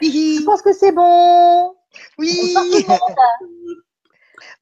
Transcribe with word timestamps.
Je 0.00 0.44
pense 0.44 0.62
que 0.62 0.72
c'est 0.72 0.92
bon. 0.92 1.74
Oui. 2.18 2.54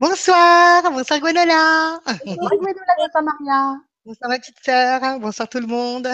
Bonsoir, 0.01 0.83
bonsoir 0.91 1.21
Gwenola. 1.21 2.00
Bonsoir 2.25 2.50
Gwenola, 2.50 2.95
bonsoir 2.99 3.23
Maria. 3.23 3.77
Bonsoir 4.05 4.31
ma 4.31 4.39
petite 4.39 4.58
sœur, 4.63 5.19
bonsoir 5.21 5.49
tout 5.49 5.61
le 5.61 5.67
monde. 5.67 6.08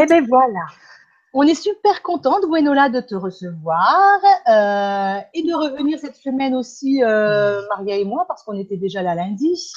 Eh 0.00 0.06
bien 0.06 0.24
voilà. 0.26 0.66
On 1.38 1.42
est 1.42 1.54
super 1.54 2.02
contente, 2.02 2.44
Gwenola, 2.46 2.88
de 2.88 3.00
te 3.00 3.14
recevoir 3.14 4.20
euh, 4.48 5.20
et 5.34 5.42
de 5.42 5.54
revenir 5.54 5.98
cette 5.98 6.16
semaine 6.16 6.54
aussi, 6.54 7.02
euh, 7.04 7.60
Maria 7.68 7.96
et 7.96 8.04
moi, 8.04 8.24
parce 8.26 8.42
qu'on 8.42 8.58
était 8.58 8.78
déjà 8.78 9.02
là 9.02 9.14
lundi. 9.14 9.70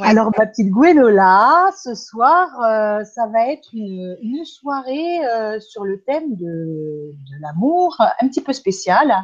Alors, 0.00 0.30
ma 0.38 0.46
petite 0.46 0.70
Gwenola, 0.70 1.70
ce 1.82 1.94
soir, 1.94 2.48
euh, 2.62 3.04
ça 3.04 3.26
va 3.26 3.48
être 3.48 3.68
une, 3.74 4.16
une 4.22 4.44
soirée 4.44 5.24
euh, 5.26 5.60
sur 5.60 5.84
le 5.84 6.02
thème 6.02 6.34
de, 6.36 7.12
de 7.12 7.42
l'amour, 7.42 7.96
un 8.00 8.28
petit 8.28 8.40
peu 8.40 8.54
spécial, 8.54 9.14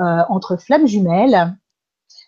euh, 0.00 0.22
entre 0.28 0.56
flammes 0.56 0.86
jumelles. 0.86 1.56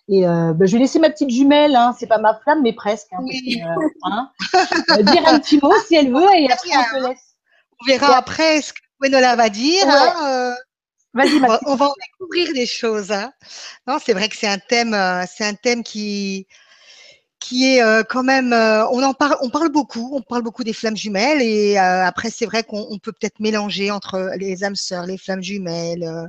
Et 0.09 0.23
ben, 0.23 0.57
je 0.65 0.73
vais 0.75 0.79
laisser 0.79 1.01
ma 1.01 1.11
petite 1.11 1.31
jumelle, 1.31 1.75
hein, 1.75 1.93
c'est 1.99 2.07
pas 2.07 2.19
ma 2.19 2.35
flamme, 2.39 2.63
mais 2.63 2.73
presque. 2.73 3.09
Hein, 3.13 3.19
Oui. 3.23 3.61
parce 3.61 4.69
que, 4.69 4.93
hein, 4.93 5.03
dire 5.03 5.27
un 5.27 5.41
petit 5.41 5.59
mot 5.61 5.73
si 5.85 5.97
elle 5.97 6.13
veut, 6.13 6.33
et 6.37 6.49
après, 6.53 6.71
on 6.77 7.01
te 7.01 7.09
laisse. 7.09 7.35
On 7.83 7.87
verra 7.87 8.17
après 8.17 8.63
ce 8.63 8.73
que 8.73 8.79
Gwenola 9.01 9.35
va 9.35 9.49
dire. 9.49 9.85
Ouais. 9.85 10.13
hein, 10.17 10.55
Vas-y, 11.15 11.35
on, 11.43 11.47
va, 11.49 11.61
on 11.67 11.75
va 11.75 11.87
en 11.87 11.95
découvrir 12.21 12.53
des 12.55 12.67
choses. 12.67 13.13
Non, 13.89 13.97
c'est 14.01 14.13
vrai 14.13 14.29
que 14.29 14.37
c'est 14.37 14.47
un 14.47 14.59
thème, 14.59 14.97
c'est 15.27 15.45
un 15.45 15.55
thème 15.55 15.83
qui 15.83 16.47
qui 17.39 17.75
est 17.77 17.83
euh, 17.83 18.03
quand 18.03 18.23
même, 18.23 18.53
euh, 18.53 18.87
on 18.89 19.03
en 19.03 19.15
parle, 19.15 19.37
on 19.43 19.51
parle 19.51 19.71
beaucoup, 19.71 20.11
on 20.15 20.23
parle 20.23 20.43
beaucoup 20.43 20.65
des 20.65 20.73
flammes 20.73 20.97
jumelles 20.97 21.43
et 21.43 21.79
euh, 21.79 22.05
après 22.07 22.31
c'est 22.31 22.47
vrai 22.47 22.63
qu'on 22.65 22.87
on 22.91 22.99
peut 22.99 23.13
peut-être 23.13 23.41
mélanger 23.41 23.91
entre 23.91 24.33
les 24.37 24.65
âmes 24.65 24.75
sœurs, 24.77 25.07
les 25.07 25.19
flammes 25.19 25.43
jumelles 25.43 26.03
euh, 26.05 26.27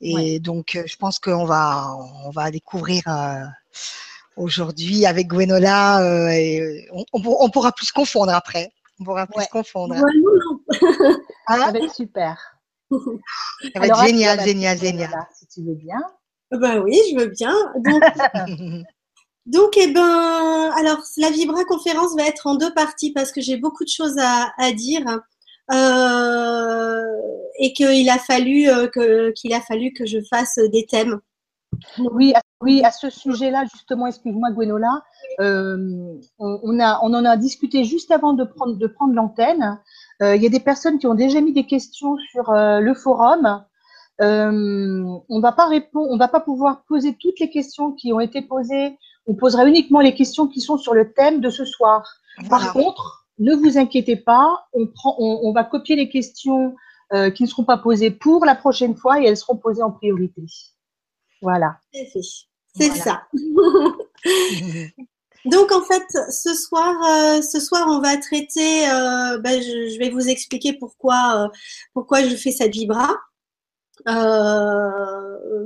et 0.00 0.40
donc 0.40 0.74
euh, 0.76 0.82
je 0.86 0.96
pense 0.96 1.18
qu'on 1.18 1.44
va 1.44 1.94
on 2.24 2.30
va 2.30 2.50
découvrir 2.50 3.02
euh, 3.06 3.44
aujourd'hui 4.36 5.04
avec 5.06 5.28
Gwenola 5.28 6.00
et 6.34 6.88
on, 6.92 7.04
on, 7.12 7.20
pour- 7.20 7.42
on 7.42 7.50
pourra 7.50 7.72
plus 7.72 7.86
se 7.86 7.92
confondre 7.92 8.32
après, 8.34 8.70
on 8.98 9.04
pourra 9.04 9.26
plus 9.26 9.38
Ouais. 9.38 9.44
se 9.44 9.50
confondre. 9.50 9.94
Ça 9.94 10.04
Hein 11.48 11.72
va 11.72 11.78
être 11.78 11.94
super. 11.94 12.56
Ça 12.90 12.98
va 13.76 13.84
Alors, 13.84 13.98
être 13.98 14.00
à 14.02 14.06
génial, 14.06 14.40
génial, 14.40 14.78
génial. 14.78 15.10
Si 15.38 15.46
tu 15.46 15.62
veux 15.62 15.74
bien. 15.74 16.00
Ben 16.50 16.78
oui, 16.80 16.98
je 17.12 17.18
veux 17.18 17.26
bien. 17.28 17.54
Donc, 17.84 18.02
donc 19.46 19.76
eh 19.78 19.92
ben, 19.92 20.70
alors 20.76 20.98
la 21.16 21.30
Vibra 21.30 21.64
conférence 21.64 22.14
va 22.14 22.24
être 22.24 22.46
en 22.46 22.56
deux 22.56 22.72
parties 22.74 23.12
parce 23.12 23.32
que 23.32 23.40
j'ai 23.40 23.56
beaucoup 23.56 23.84
de 23.84 23.88
choses 23.88 24.16
à, 24.18 24.72
dire 24.72 25.20
euh, 25.72 27.02
et 27.58 27.72
qu'il 27.72 28.10
a 28.10 28.18
fallu 28.18 28.68
euh, 28.68 28.86
que 28.88 29.30
qu'il 29.30 29.54
a 29.54 29.60
fallu 29.60 29.92
que 29.92 30.04
je 30.04 30.18
fasse 30.28 30.58
des 30.72 30.84
thèmes. 30.86 31.20
Oui, 31.98 32.34
à, 32.34 32.42
oui, 32.60 32.82
à 32.84 32.90
ce 32.90 33.08
sujet-là, 33.08 33.64
justement, 33.72 34.06
excuse-moi, 34.06 34.50
Gwenola, 34.50 35.02
euh, 35.40 36.18
on, 36.38 36.78
en 36.80 37.24
a 37.24 37.36
discuté 37.38 37.84
juste 37.84 38.10
avant 38.10 38.34
de 38.34 38.44
prendre, 38.44 39.14
l'antenne. 39.14 39.78
Il 40.20 40.42
y 40.42 40.46
a 40.46 40.50
des 40.50 40.60
personnes 40.60 40.98
qui 40.98 41.06
ont 41.06 41.14
déjà 41.14 41.40
mis 41.40 41.54
des 41.54 41.66
questions 41.66 42.16
sur 42.32 42.52
le 42.52 42.92
forum. 42.94 43.64
On 44.18 45.40
va 45.40 45.52
pas 45.52 45.68
répondre, 45.68 46.08
on 46.10 46.18
va 46.18 46.28
pas 46.28 46.40
pouvoir 46.40 46.82
poser 46.86 47.16
toutes 47.18 47.40
les 47.40 47.48
questions 47.48 47.92
qui 47.92 48.12
ont 48.12 48.20
été 48.20 48.42
posées. 48.42 48.98
On 49.30 49.34
posera 49.34 49.64
uniquement 49.64 50.00
les 50.00 50.14
questions 50.14 50.48
qui 50.48 50.60
sont 50.60 50.76
sur 50.76 50.92
le 50.92 51.12
thème 51.12 51.40
de 51.40 51.50
ce 51.50 51.64
soir. 51.64 52.02
Par 52.48 52.60
Voilà. 52.60 52.72
contre, 52.72 53.26
ne 53.38 53.54
vous 53.54 53.78
inquiétez 53.78 54.16
pas, 54.16 54.66
on, 54.72 54.86
prend, 54.88 55.14
on, 55.18 55.40
on 55.44 55.52
va 55.52 55.62
copier 55.62 55.94
les 55.94 56.08
questions 56.08 56.74
euh, 57.12 57.30
qui 57.30 57.44
ne 57.44 57.48
seront 57.48 57.62
pas 57.64 57.78
posées 57.78 58.10
pour 58.10 58.44
la 58.44 58.56
prochaine 58.56 58.96
fois 58.96 59.20
et 59.20 59.24
elles 59.26 59.36
seront 59.36 59.56
posées 59.56 59.82
en 59.84 59.92
priorité. 59.92 60.42
Voilà. 61.42 61.76
C'est 61.92 62.08
Voilà. 62.88 62.94
ça. 63.04 63.22
Donc 65.46 65.72
en 65.72 65.80
fait, 65.82 66.04
ce 66.30 66.52
soir, 66.54 66.94
euh, 67.08 67.40
ce 67.40 67.60
soir, 67.60 67.86
on 67.88 68.00
va 68.00 68.16
traiter. 68.18 68.88
euh, 68.90 69.38
ben, 69.38 69.60
je, 69.62 69.90
je 69.94 69.98
vais 69.98 70.10
vous 70.10 70.28
expliquer 70.28 70.72
pourquoi, 70.74 71.44
euh, 71.44 71.48
pourquoi 71.94 72.22
je 72.28 72.34
fais 72.36 72.50
cette 72.50 72.72
vibra. 72.72 73.08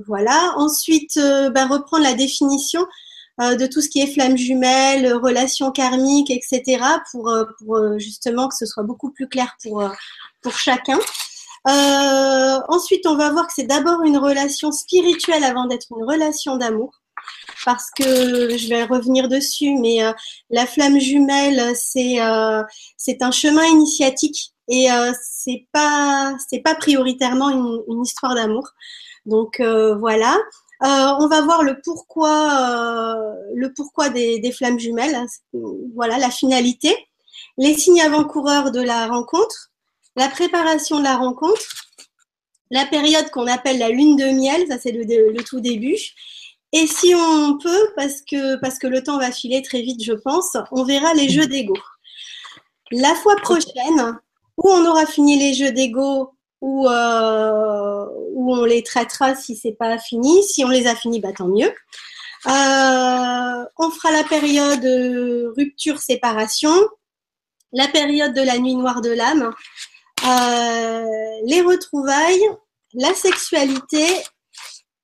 Voilà. 0.06 0.52
Ensuite, 0.56 1.16
ben, 1.16 1.66
reprendre 1.66 2.04
la 2.04 2.14
définition 2.14 2.86
de 3.38 3.66
tout 3.66 3.80
ce 3.80 3.88
qui 3.88 4.00
est 4.00 4.06
flamme 4.06 4.36
jumelle, 4.36 5.12
relation 5.14 5.70
karmique, 5.72 6.30
etc. 6.30 6.82
Pour, 7.10 7.28
euh, 7.28 7.44
pour 7.58 7.76
euh, 7.76 7.98
justement 7.98 8.48
que 8.48 8.54
ce 8.56 8.66
soit 8.66 8.84
beaucoup 8.84 9.10
plus 9.10 9.28
clair 9.28 9.56
pour 9.62 9.80
euh, 9.80 9.88
pour 10.42 10.56
chacun. 10.56 10.98
Euh, 11.66 12.60
ensuite, 12.68 13.06
on 13.06 13.16
va 13.16 13.30
voir 13.30 13.46
que 13.46 13.52
c'est 13.54 13.66
d'abord 13.66 14.02
une 14.02 14.18
relation 14.18 14.70
spirituelle 14.70 15.44
avant 15.44 15.66
d'être 15.66 15.86
une 15.96 16.04
relation 16.04 16.56
d'amour 16.56 17.00
parce 17.64 17.90
que 17.96 18.56
je 18.56 18.68
vais 18.68 18.84
revenir 18.84 19.28
dessus, 19.28 19.74
mais 19.80 20.04
euh, 20.04 20.12
la 20.50 20.66
flamme 20.66 21.00
jumelle, 21.00 21.74
c'est 21.74 22.20
euh, 22.20 22.62
c'est 22.98 23.22
un 23.22 23.30
chemin 23.30 23.64
initiatique 23.64 24.52
et 24.68 24.92
euh, 24.92 25.12
c'est 25.22 25.66
pas 25.72 26.36
c'est 26.48 26.60
pas 26.60 26.74
prioritairement 26.74 27.50
une, 27.50 27.82
une 27.88 28.02
histoire 28.02 28.34
d'amour. 28.34 28.68
Donc 29.26 29.60
euh, 29.60 29.96
voilà. 29.96 30.36
Euh, 30.82 31.14
on 31.20 31.28
va 31.28 31.40
voir 31.42 31.62
le 31.62 31.80
pourquoi 31.82 33.16
euh, 33.16 33.34
le 33.54 33.72
pourquoi 33.72 34.08
des, 34.08 34.52
flammes 34.52 34.78
jumelles. 34.78 35.16
Voilà 35.94 36.18
la 36.18 36.30
finalité, 36.30 36.94
les 37.58 37.74
signes 37.74 38.00
avant-coureurs 38.00 38.70
de 38.70 38.80
la 38.80 39.06
rencontre, 39.06 39.70
la 40.16 40.28
préparation 40.28 40.98
de 40.98 41.04
la 41.04 41.16
rencontre, 41.16 41.62
la 42.70 42.86
période 42.86 43.30
qu'on 43.30 43.46
appelle 43.46 43.78
la 43.78 43.88
lune 43.88 44.16
de 44.16 44.26
miel, 44.26 44.66
ça 44.68 44.78
c'est 44.78 44.92
le, 44.92 45.04
le 45.04 45.44
tout 45.44 45.60
début. 45.60 45.98
Et 46.72 46.88
si 46.88 47.14
on 47.14 47.56
peut, 47.56 47.88
parce 47.94 48.20
que, 48.22 48.56
parce 48.56 48.80
que 48.80 48.88
le 48.88 49.00
temps 49.00 49.18
va 49.18 49.30
filer 49.30 49.62
très 49.62 49.80
vite, 49.80 50.02
je 50.02 50.12
pense, 50.12 50.56
on 50.72 50.82
verra 50.82 51.14
les 51.14 51.28
jeux 51.28 51.46
d'ego. 51.46 51.76
La 52.90 53.14
fois 53.14 53.36
prochaine, 53.36 54.18
où 54.56 54.68
on 54.68 54.84
aura 54.84 55.06
fini 55.06 55.38
les 55.38 55.54
jeux 55.54 55.70
d'ego, 55.70 56.33
où, 56.64 56.88
euh, 56.88 58.06
on 58.36 58.64
les 58.64 58.82
traitera 58.82 59.34
si 59.34 59.54
c'est 59.54 59.76
pas 59.78 59.98
fini. 59.98 60.42
Si 60.42 60.64
on 60.64 60.68
les 60.68 60.86
a 60.86 60.94
finis, 60.94 61.20
bah, 61.20 61.32
tant 61.36 61.48
mieux. 61.48 61.70
Euh, 62.46 63.64
on 63.78 63.90
fera 63.90 64.10
la 64.12 64.24
période 64.24 64.84
rupture-séparation, 65.56 66.72
la 67.72 67.88
période 67.88 68.34
de 68.34 68.42
la 68.42 68.58
nuit 68.58 68.76
noire 68.76 69.00
de 69.02 69.10
l'âme, 69.10 69.50
euh, 70.26 71.04
les 71.46 71.60
retrouvailles, 71.60 72.48
la 72.94 73.12
sexualité 73.14 74.06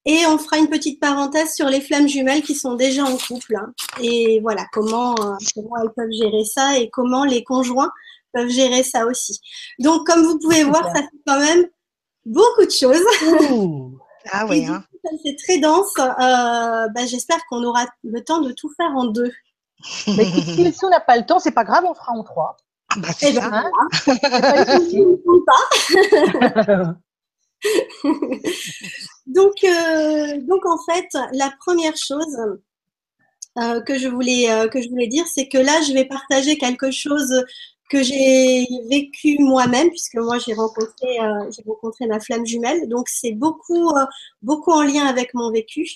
et 0.06 0.24
on 0.26 0.38
fera 0.38 0.56
une 0.58 0.68
petite 0.68 0.98
parenthèse 0.98 1.54
sur 1.54 1.66
les 1.66 1.80
flammes 1.82 2.08
jumelles 2.08 2.42
qui 2.42 2.54
sont 2.54 2.74
déjà 2.74 3.04
en 3.04 3.16
couple. 3.16 3.56
hein. 3.56 3.72
Et 4.02 4.40
voilà, 4.40 4.64
comment, 4.72 5.14
comment 5.54 5.76
elles 5.82 5.92
peuvent 5.94 6.12
gérer 6.12 6.44
ça 6.44 6.78
et 6.78 6.88
comment 6.90 7.24
les 7.24 7.44
conjoints 7.44 7.90
peuvent 8.32 8.48
gérer 8.48 8.82
ça 8.82 9.06
aussi. 9.06 9.40
Donc, 9.78 10.06
comme 10.06 10.22
vous 10.22 10.38
pouvez 10.38 10.64
voir, 10.64 10.84
ça 10.94 11.02
fait 11.02 11.22
quand 11.26 11.40
même 11.40 11.66
beaucoup 12.24 12.64
de 12.64 12.70
choses. 12.70 13.02
Ouh. 13.50 13.98
Ah 14.32 14.46
oui, 14.46 14.66
hein. 14.66 14.84
c'est 15.24 15.36
très 15.36 15.58
dense. 15.58 15.92
Euh, 15.98 16.88
bah, 16.88 17.06
J'espère 17.06 17.38
qu'on 17.48 17.64
aura 17.64 17.86
le 18.04 18.22
temps 18.22 18.40
de 18.40 18.52
tout 18.52 18.70
faire 18.76 18.90
en 18.94 19.06
deux. 19.06 19.32
Mais 20.08 20.28
écoute, 20.28 20.44
si, 20.44 20.72
si 20.72 20.84
on 20.84 20.90
n'a 20.90 21.00
pas 21.00 21.16
le 21.16 21.24
temps, 21.24 21.38
c'est 21.38 21.52
pas 21.52 21.64
grave, 21.64 21.84
on 21.88 21.94
fera 21.94 22.12
en 22.12 22.22
trois. 22.22 22.56
Ah 22.90 22.96
bah, 22.98 23.08
c'est 23.16 23.30
Eh 23.30 23.32
ben, 23.34 23.40
ça. 23.40 23.64
Hein 23.64 24.16
pas 24.20 24.64
de 24.64 24.84
souci. 24.84 25.02
pas. 25.46 26.94
donc, 29.26 29.64
euh, 29.64 30.40
donc 30.42 30.66
en 30.66 30.78
fait, 30.78 31.08
la 31.32 31.52
première 31.60 31.96
chose 31.96 32.38
euh, 33.58 33.80
que 33.82 33.98
je 33.98 34.08
voulais 34.08 34.50
euh, 34.50 34.68
que 34.68 34.80
je 34.82 34.88
voulais 34.88 35.08
dire, 35.08 35.26
c'est 35.32 35.48
que 35.48 35.58
là, 35.58 35.80
je 35.82 35.92
vais 35.92 36.04
partager 36.04 36.58
quelque 36.58 36.90
chose 36.90 37.44
que 37.90 38.02
j'ai 38.02 38.66
vécu 38.88 39.36
moi-même, 39.40 39.90
puisque 39.90 40.14
moi 40.14 40.38
j'ai 40.38 40.54
rencontré 40.54 41.20
euh, 41.20 41.50
j'ai 41.50 41.62
rencontré 41.66 42.06
ma 42.06 42.20
flamme 42.20 42.46
jumelle. 42.46 42.88
Donc 42.88 43.08
c'est 43.08 43.32
beaucoup 43.32 43.90
euh, 43.90 44.06
beaucoup 44.42 44.70
en 44.70 44.82
lien 44.82 45.04
avec 45.06 45.34
mon 45.34 45.50
vécu. 45.50 45.86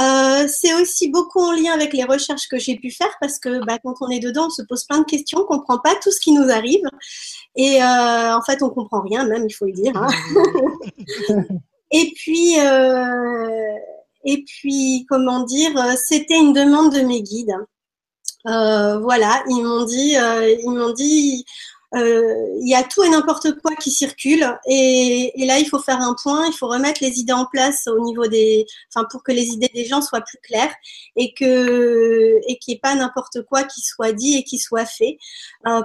Euh, 0.00 0.46
c'est 0.48 0.72
aussi 0.80 1.10
beaucoup 1.10 1.40
en 1.40 1.52
lien 1.52 1.72
avec 1.72 1.92
les 1.92 2.04
recherches 2.04 2.48
que 2.48 2.58
j'ai 2.58 2.76
pu 2.76 2.90
faire, 2.90 3.12
parce 3.20 3.38
que 3.38 3.62
bah, 3.66 3.78
quand 3.82 3.96
on 4.00 4.08
est 4.08 4.20
dedans, 4.20 4.46
on 4.46 4.50
se 4.50 4.62
pose 4.62 4.84
plein 4.84 5.00
de 5.00 5.04
questions, 5.04 5.40
on 5.40 5.44
comprend 5.44 5.78
pas 5.80 5.94
tout 6.00 6.12
ce 6.12 6.20
qui 6.20 6.32
nous 6.32 6.48
arrive. 6.48 6.84
Et 7.56 7.82
en 7.82 8.40
fait, 8.46 8.62
on 8.62 8.70
comprend 8.70 9.02
rien, 9.02 9.26
même, 9.26 9.44
il 9.46 9.52
faut 9.52 9.66
le 9.66 9.72
dire. 9.72 9.92
hein. 9.94 10.08
et 11.90 12.12
puis, 12.16 12.54
et 14.24 14.44
puis, 14.44 15.04
comment 15.10 15.42
dire, 15.44 15.72
c'était 15.96 16.38
une 16.38 16.54
demande 16.54 16.94
de 16.94 17.00
mes 17.00 17.22
guides. 17.22 17.54
Euh, 18.46 18.98
voilà, 18.98 19.42
ils 19.48 19.62
m'ont 19.62 19.84
dit, 19.84 20.16
euh, 20.16 20.50
ils 20.50 20.70
m'ont 20.70 20.92
dit, 20.92 21.44
euh, 21.94 22.58
il 22.60 22.68
y 22.68 22.74
a 22.74 22.82
tout 22.82 23.04
et 23.04 23.08
n'importe 23.08 23.60
quoi 23.60 23.76
qui 23.76 23.90
circule, 23.90 24.44
et, 24.66 25.32
là, 25.46 25.58
il 25.58 25.66
faut 25.68 25.78
faire 25.78 26.00
un 26.00 26.16
point, 26.20 26.46
il 26.46 26.52
faut 26.52 26.66
remettre 26.66 27.02
les 27.02 27.20
idées 27.20 27.32
en 27.32 27.46
place 27.46 27.86
au 27.86 28.00
niveau 28.00 28.26
des, 28.26 28.66
enfin, 28.92 29.06
pour 29.10 29.22
que 29.22 29.30
les 29.32 29.48
idées 29.48 29.70
des 29.74 29.84
gens 29.84 30.02
soient 30.02 30.22
plus 30.22 30.38
claires, 30.42 30.74
et 31.16 31.34
que, 31.34 32.40
et 32.48 32.58
qu'il 32.58 32.72
n'y 32.72 32.76
ait 32.78 32.80
pas 32.80 32.94
n'importe 32.94 33.42
quoi 33.42 33.62
qui 33.64 33.82
soit 33.82 34.12
dit 34.12 34.36
et 34.36 34.44
qui 34.44 34.58
soit 34.58 34.86
fait, 34.86 35.18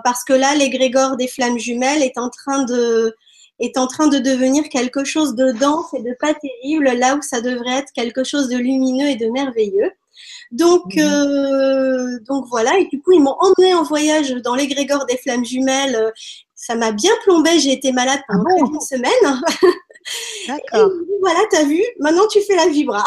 parce 0.04 0.24
que 0.24 0.34
là, 0.34 0.56
l'égrégore 0.56 1.18
des 1.18 1.28
flammes 1.28 1.60
jumelles 1.60 2.02
est 2.04 2.18
en 2.18 2.30
train 2.30 2.64
de 2.64 3.16
est 3.60 3.78
en 3.78 3.88
train 3.88 4.08
de 4.08 4.20
devenir 4.20 4.70
quelque 4.70 5.04
chose 5.04 5.34
de 5.36 5.52
dense 5.52 5.92
et 5.96 6.04
de 6.04 6.16
pas 6.20 6.34
terrible, 6.36 6.86
là 6.92 7.16
où 7.16 7.22
ça 7.24 7.42
devrait 7.42 7.80
être 7.80 7.92
quelque 7.92 8.24
chose 8.24 8.50
de 8.50 8.58
lumineux 8.58 9.08
et 9.08 9.16
de 9.16 9.28
merveilleux. 9.30 9.92
Donc, 10.52 10.96
mhm. 10.96 11.04
euh, 11.04 12.20
donc 12.28 12.46
voilà. 12.50 12.78
Et 12.78 12.86
du 12.86 13.02
coup, 13.02 13.12
ils 13.12 13.22
m'ont 13.22 13.36
emmené 13.40 13.74
en 13.74 13.84
voyage 13.84 14.32
dans 14.44 14.56
l'égrégore 14.56 15.06
des 15.06 15.18
flammes 15.18 15.46
jumelles. 15.46 16.12
Ça 16.56 16.76
m'a 16.76 16.92
bien 16.92 17.12
plombé. 17.24 17.60
J'ai 17.60 17.74
été 17.74 17.92
malade 17.92 18.22
pendant 18.28 18.46
ah 18.50 18.66
une 18.66 18.80
semaine. 18.80 19.42
D'accord. 20.48 20.92
Voilà, 21.22 21.40
t'as 21.52 21.64
vu. 21.64 21.82
Maintenant, 22.00 22.28
tu 22.28 22.42
fais 22.42 22.56
la 22.56 22.68
vibra. 22.68 23.04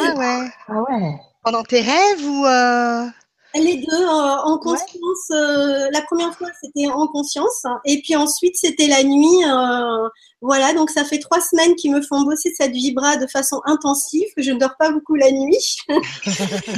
ah 0.00 0.14
ouais. 0.16 0.48
Ah 0.68 0.82
ouais. 0.88 1.14
Pendant 1.42 1.62
tes 1.62 1.80
rêves 1.80 2.24
ou 2.24 2.46
euh... 2.46 3.06
Les 3.54 3.76
deux, 3.76 4.02
euh, 4.02 4.36
en 4.44 4.58
conscience. 4.58 5.30
Euh, 5.30 5.88
la 5.92 6.02
première 6.02 6.34
fois, 6.36 6.48
c'était 6.60 6.88
en 6.88 7.06
conscience. 7.06 7.62
Et 7.84 8.02
puis 8.02 8.16
ensuite, 8.16 8.56
c'était 8.56 8.88
la 8.88 9.04
nuit. 9.04 9.44
Euh, 9.46 10.08
voilà, 10.40 10.74
donc 10.74 10.90
ça 10.90 11.04
fait 11.04 11.20
trois 11.20 11.40
semaines 11.40 11.76
qu'ils 11.76 11.92
me 11.92 12.02
font 12.02 12.22
bosser 12.22 12.52
cette 12.56 12.72
vibra 12.72 13.16
de 13.16 13.28
façon 13.28 13.60
intensive, 13.64 14.26
que 14.36 14.42
je 14.42 14.50
ne 14.50 14.58
dors 14.58 14.76
pas 14.76 14.90
beaucoup 14.90 15.14
la 15.14 15.30
nuit. 15.30 15.76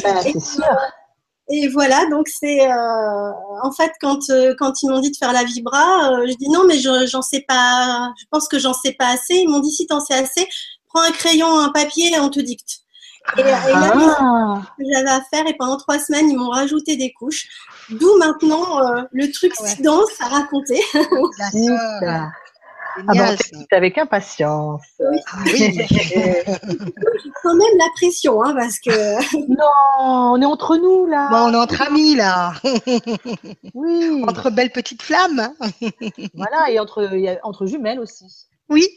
Bah, 0.02 0.20
c'est 0.23 0.38
sûr. 0.38 0.64
Et 1.49 1.69
voilà, 1.69 2.06
donc 2.11 2.28
c'est 2.28 2.69
en 2.69 3.70
fait 3.70 3.93
quand 4.00 4.19
quand 4.58 4.82
ils 4.82 4.90
m'ont 4.90 4.99
dit 4.99 5.12
de 5.12 5.17
faire 5.17 5.32
la 5.32 5.44
vibra, 5.44 6.11
je 6.26 6.34
dis 6.34 6.49
non 6.49 6.64
mais 6.64 6.76
j'en 6.79 7.22
sais 7.22 7.44
pas, 7.46 8.12
je 8.19 8.25
pense 8.31 8.49
que 8.49 8.58
j'en 8.58 8.75
sais 8.75 8.93
pas 8.93 9.11
assez. 9.11 9.37
Ils 9.37 9.49
m'ont 9.49 9.61
dit 9.61 9.70
si 9.70 9.87
t'en 9.87 10.00
sais 10.00 10.14
assez, 10.14 10.46
prends 10.88 11.02
un 11.02 11.12
crayon, 11.12 11.58
un 11.58 11.70
papier 11.70 12.12
et 12.14 12.19
on 12.19 12.31
te 12.31 12.40
dicte. 12.40 12.81
Et, 13.38 13.43
là, 13.43 13.61
ah. 14.20 14.62
j'avais 14.78 15.11
à 15.11 15.20
faire 15.31 15.46
et 15.46 15.55
pendant 15.56 15.76
trois 15.76 15.99
semaines, 15.99 16.31
ils 16.31 16.37
m'ont 16.37 16.50
rajouté 16.50 16.96
des 16.96 17.12
couches. 17.12 17.49
D'où 17.90 18.17
maintenant 18.19 18.81
euh, 18.81 19.02
le 19.12 19.31
truc 19.31 19.52
si 19.55 19.82
dense 19.82 20.20
à 20.20 20.28
raconter. 20.28 20.81
Ah 23.08 23.12
ben, 23.12 23.37
avec 23.73 23.99
impatience. 23.99 24.82
Oui. 25.00 25.19
Ah 25.31 25.44
quand 27.43 27.55
même 27.55 27.78
la 27.78 27.88
pression, 27.94 28.43
hein, 28.43 28.55
parce 28.55 28.78
que. 28.78 28.90
non, 29.49 29.67
on 30.00 30.40
est 30.40 30.46
entre 30.46 30.76
nous 30.76 31.06
là. 31.06 31.29
Bon, 31.31 31.50
on 31.50 31.52
est 31.52 31.56
entre 31.62 31.82
amis 31.82 32.14
là. 32.14 32.55
oui. 33.75 34.25
Entre 34.26 34.50
belles 34.50 34.72
petites 34.72 35.02
flammes. 35.02 35.52
voilà, 36.34 36.70
et 36.70 36.79
entre, 36.79 37.08
entre 37.43 37.67
jumelles 37.67 38.00
aussi. 38.00 38.25
Oui. 38.69 38.88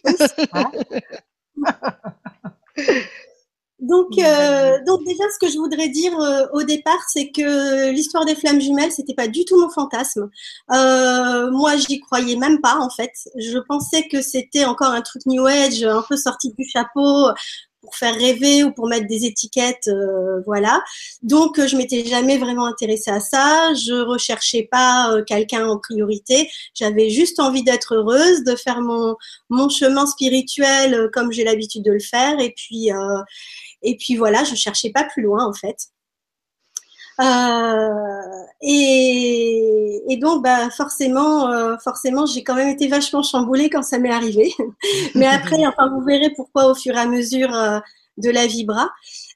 Donc, 3.80 4.18
euh, 4.18 4.78
donc 4.86 5.06
déjà, 5.06 5.24
ce 5.34 5.46
que 5.46 5.52
je 5.52 5.58
voudrais 5.58 5.88
dire 5.88 6.18
euh, 6.20 6.46
au 6.54 6.64
départ, 6.64 7.00
c'est 7.08 7.31
que 7.31 7.92
l'histoire 7.92 8.26
des 8.26 8.36
flammes 8.36 8.60
jumelles, 8.60 8.92
c'était 8.92 9.14
pas 9.14 9.28
du 9.28 9.46
tout 9.46 9.60
mon 9.60 9.70
fantasme. 9.70 10.30
Euh, 10.72 11.50
moi, 11.52 11.78
j'y 11.78 12.00
croyais 12.02 12.36
même 12.36 12.60
pas 12.60 12.78
en 12.78 12.90
fait. 12.90 13.12
Je 13.38 13.58
pensais 13.60 14.08
que 14.12 14.22
c'était 14.22 14.66
encore 14.66 14.92
un 14.92 15.02
truc 15.02 15.26
New 15.26 15.46
Age, 15.46 15.84
un 15.84 16.04
peu 16.08 16.18
sorti 16.18 16.54
du 16.58 16.66
chapeau 16.68 17.30
pour 17.81 17.96
faire 17.96 18.16
rêver 18.16 18.64
ou 18.64 18.72
pour 18.72 18.88
mettre 18.88 19.08
des 19.08 19.26
étiquettes, 19.26 19.88
euh, 19.88 20.42
voilà. 20.46 20.84
Donc, 21.24 21.66
je 21.66 21.78
m'étais 21.78 22.04
jamais 22.06 22.38
vraiment 22.38 22.66
intéressée 22.66 23.12
à 23.12 23.20
ça. 23.20 23.74
Je 23.74 24.04
recherchais 24.04 24.68
pas 24.70 25.14
euh, 25.14 25.24
quelqu'un 25.24 25.68
en 25.68 25.78
priorité. 25.78 26.50
J'avais 26.74 27.10
juste 27.10 27.40
envie 27.40 27.64
d'être 27.64 27.96
heureuse, 27.96 28.44
de 28.44 28.56
faire 28.56 28.82
mon 28.82 29.16
mon 29.50 29.70
chemin 29.70 30.06
spirituel 30.06 31.10
comme 31.14 31.32
j'ai 31.32 31.44
l'habitude 31.44 31.84
de 31.84 31.92
le 31.92 32.00
faire, 32.00 32.40
et 32.40 32.54
puis 32.56 32.92
et 33.81 33.98
puis 33.98 34.16
voilà, 34.16 34.44
je 34.44 34.56
cherchais 34.56 34.92
pas 34.92 35.04
plus 35.06 35.24
loin 35.24 35.46
en 35.46 35.54
fait. 35.54 35.78
Euh, 37.22 38.44
et, 38.62 40.18
donc, 40.22 40.44
bah, 40.44 40.70
forcément, 40.70 41.50
euh, 41.50 41.78
forcément, 41.84 42.26
j'ai 42.26 42.44
quand 42.44 42.56
même 42.56 42.70
été 42.70 42.88
vachement 42.88 43.24
chamboulée 43.24 43.70
quand 43.70 43.84
ça 43.84 44.00
m'est 44.00 44.12
arrivé. 44.12 44.54
Mais 45.16 45.28
après, 45.28 45.66
enfin, 45.66 45.90
vous 45.90 46.02
verrez 46.02 46.31
pourquoi 46.36 46.72
au 46.72 46.76
fur 46.76 46.96
et 46.96 47.00
à 47.00 47.06
mesure 47.06 47.54
euh, 47.54 47.80
de 48.18 48.30
la 48.30 48.48
vibra. 48.48 48.90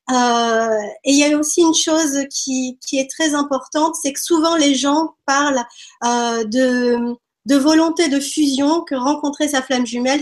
et 0.09 1.11
il 1.11 1.17
y 1.17 1.23
a 1.23 1.37
aussi 1.37 1.61
une 1.61 1.73
chose 1.73 2.25
qui, 2.29 2.77
qui 2.85 2.99
est 2.99 3.09
très 3.09 3.33
importante, 3.35 3.95
c'est 4.01 4.11
que 4.13 4.19
souvent 4.19 4.55
les 4.57 4.75
gens 4.75 5.15
parlent 5.25 5.63
de 6.03 7.15
de 7.45 7.55
volonté 7.55 8.07
de 8.09 8.19
fusion 8.19 8.81
que 8.81 8.95
rencontrer 8.95 9.49
sa 9.49 9.61
flamme 9.61 9.85
jumelle, 9.85 10.21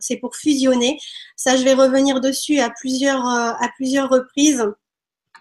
c'est 0.00 0.16
pour 0.16 0.36
fusionner. 0.36 0.98
Ça, 1.36 1.56
je 1.56 1.64
vais 1.64 1.74
revenir 1.74 2.20
dessus 2.20 2.60
à 2.60 2.70
plusieurs, 2.70 3.26
euh, 3.26 3.52
à 3.58 3.68
plusieurs 3.76 4.08
reprises. 4.08 4.64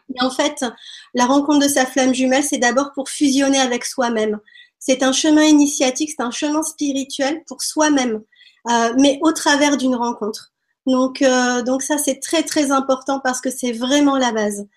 Mais 0.10 0.22
en 0.22 0.30
fait, 0.30 0.66
la 1.14 1.26
rencontre 1.26 1.66
de 1.66 1.70
sa 1.70 1.86
flamme 1.86 2.14
jumelle, 2.14 2.44
c'est 2.44 2.58
d'abord 2.58 2.92
pour 2.94 3.10
fusionner 3.10 3.60
avec 3.60 3.86
soi-même. 3.86 4.40
C'est 4.78 5.04
un 5.04 5.14
chemin 5.14 5.44
initiatique, 5.44 6.10
c'est 6.10 6.24
un 6.24 6.32
chemin 6.32 6.64
spirituel 6.64 7.44
pour 7.48 7.62
soi-même, 7.62 8.22
euh, 8.70 8.94
mais 8.98 9.20
au 9.22 9.32
travers 9.32 9.78
d'une 9.78 9.96
rencontre. 9.96 10.52
Donc, 10.86 11.22
euh, 11.22 11.62
donc 11.62 11.84
ça, 11.84 11.98
c'est 11.98 12.20
très 12.20 12.44
très 12.44 12.72
important 12.72 13.22
parce 13.24 13.40
que 13.40 13.52
c'est 13.52 13.72
vraiment 13.72 14.18
la 14.18 14.32
base. 14.32 14.68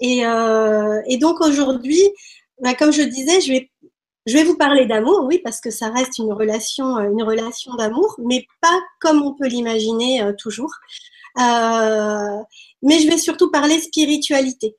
Et, 0.00 0.22
et 1.06 1.16
donc 1.18 1.40
aujourd'hui, 1.40 2.02
bah, 2.60 2.74
comme 2.74 2.92
je 2.92 3.02
disais, 3.02 3.40
je 3.40 3.52
vais 3.52 3.70
je 4.26 4.34
vais 4.34 4.44
vous 4.44 4.56
parler 4.56 4.86
d'amour, 4.86 5.24
oui, 5.26 5.38
parce 5.44 5.60
que 5.60 5.70
ça 5.70 5.90
reste 5.90 6.18
une 6.18 6.32
relation, 6.32 6.96
euh, 6.96 7.10
une 7.10 7.22
relation 7.22 7.74
d'amour, 7.74 8.16
mais 8.18 8.46
pas 8.60 8.80
comme 9.00 9.22
on 9.22 9.34
peut 9.34 9.46
l'imaginer 9.46 10.22
euh, 10.22 10.32
toujours. 10.32 10.72
Euh, 11.38 12.38
mais 12.82 13.00
je 13.00 13.08
vais 13.08 13.18
surtout 13.18 13.50
parler 13.50 13.80
spiritualité. 13.80 14.76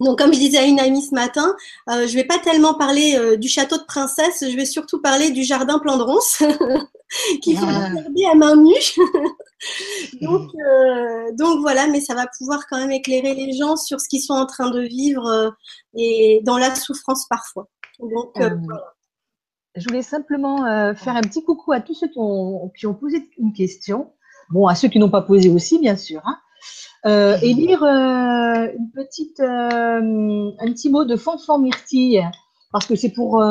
Donc, 0.00 0.18
comme 0.18 0.32
je 0.32 0.38
disais 0.38 0.58
à 0.58 0.64
une 0.64 0.80
amie 0.80 1.02
ce 1.02 1.14
matin, 1.14 1.54
euh, 1.90 2.08
je 2.08 2.14
vais 2.14 2.24
pas 2.24 2.38
tellement 2.38 2.74
parler 2.74 3.36
du 3.36 3.46
château 3.46 3.76
de 3.76 3.84
princesse, 3.84 4.42
je 4.42 4.56
vais 4.56 4.64
surtout 4.64 5.00
parler 5.00 5.30
du 5.30 5.44
jardin 5.44 5.78
plan 5.78 5.96
de 5.96 6.02
ronce, 6.02 6.42
qu'il 7.42 7.56
faut 7.56 7.66
ah. 7.68 7.88
regarder 7.88 8.24
à 8.24 8.34
main 8.34 8.56
nue. 8.56 8.72
donc, 10.22 10.50
donc 11.34 11.60
voilà, 11.60 11.86
mais 11.86 12.00
ça 12.00 12.14
va 12.14 12.26
pouvoir 12.36 12.66
quand 12.68 12.78
même 12.78 12.90
éclairer 12.90 13.34
les 13.34 13.52
gens 13.52 13.76
sur 13.76 14.00
ce 14.00 14.08
qu'ils 14.08 14.22
sont 14.22 14.34
en 14.34 14.46
train 14.46 14.70
de 14.70 14.80
vivre 14.80 15.54
et 15.96 16.40
dans 16.42 16.58
la 16.58 16.74
souffrance 16.74 17.26
parfois. 17.28 17.68
Donc, 18.02 18.32
euh, 18.38 18.50
euh, 18.50 18.76
je 19.76 19.86
voulais 19.88 20.02
simplement 20.02 20.66
euh, 20.66 20.94
faire 20.94 21.16
un 21.16 21.20
petit 21.20 21.44
coucou 21.44 21.72
à 21.72 21.80
tous 21.80 21.94
ceux 21.94 22.08
qui 22.08 22.18
ont, 22.18 22.94
posé 22.94 23.30
une 23.38 23.52
question. 23.52 24.12
Bon, 24.50 24.66
à 24.66 24.74
ceux 24.74 24.88
qui 24.88 24.98
n'ont 24.98 25.10
pas 25.10 25.22
posé 25.22 25.48
aussi, 25.48 25.78
bien 25.78 25.96
sûr. 25.96 26.20
Hein. 26.24 26.38
et 27.42 27.54
lire 27.54 27.82
une 27.84 28.90
petite, 28.92 29.40
un 29.40 30.72
petit 30.72 30.90
mot 30.90 31.04
de 31.04 31.16
Fanfan 31.16 31.58
Myrtille, 31.58 32.22
parce 32.72 32.86
que 32.86 32.96
c'est 32.96 33.10
pour, 33.10 33.42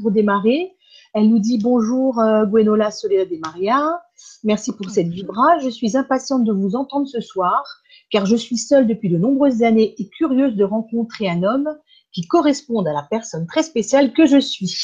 pour 0.00 0.10
démarrer. 0.10 0.72
Elle 1.14 1.28
nous 1.28 1.38
dit 1.38 1.58
bonjour 1.58 2.14
Gwenola 2.46 2.90
Soledad 2.90 3.28
de 3.28 3.36
Maria. 3.38 4.02
Merci 4.44 4.72
pour 4.72 4.88
cette 4.90 5.08
vibra. 5.08 5.58
Je 5.58 5.68
suis 5.68 5.96
impatiente 5.96 6.44
de 6.44 6.52
vous 6.52 6.74
entendre 6.74 7.06
ce 7.06 7.20
soir, 7.20 7.62
car 8.10 8.26
je 8.26 8.36
suis 8.36 8.56
seule 8.56 8.86
depuis 8.86 9.08
de 9.08 9.18
nombreuses 9.18 9.62
années 9.62 9.94
et 9.98 10.08
curieuse 10.08 10.54
de 10.54 10.64
rencontrer 10.64 11.28
un 11.28 11.42
homme 11.42 11.68
qui 12.12 12.26
correspondent 12.26 12.88
à 12.88 12.92
la 12.92 13.06
personne 13.10 13.46
très 13.46 13.62
spéciale 13.62 14.12
que 14.12 14.26
je 14.26 14.38
suis. 14.38 14.76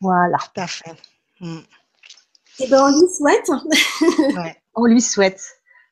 Voilà. 0.00 0.38
Tout 0.38 0.60
à 0.60 0.66
fait. 0.66 0.94
Mm. 1.40 1.58
Et 2.58 2.64
eh 2.64 2.68
ben, 2.68 2.84
on 2.84 3.00
lui 3.00 3.08
souhaite. 3.14 3.50
On 4.74 4.86
lui 4.86 5.00
souhaite. 5.00 5.42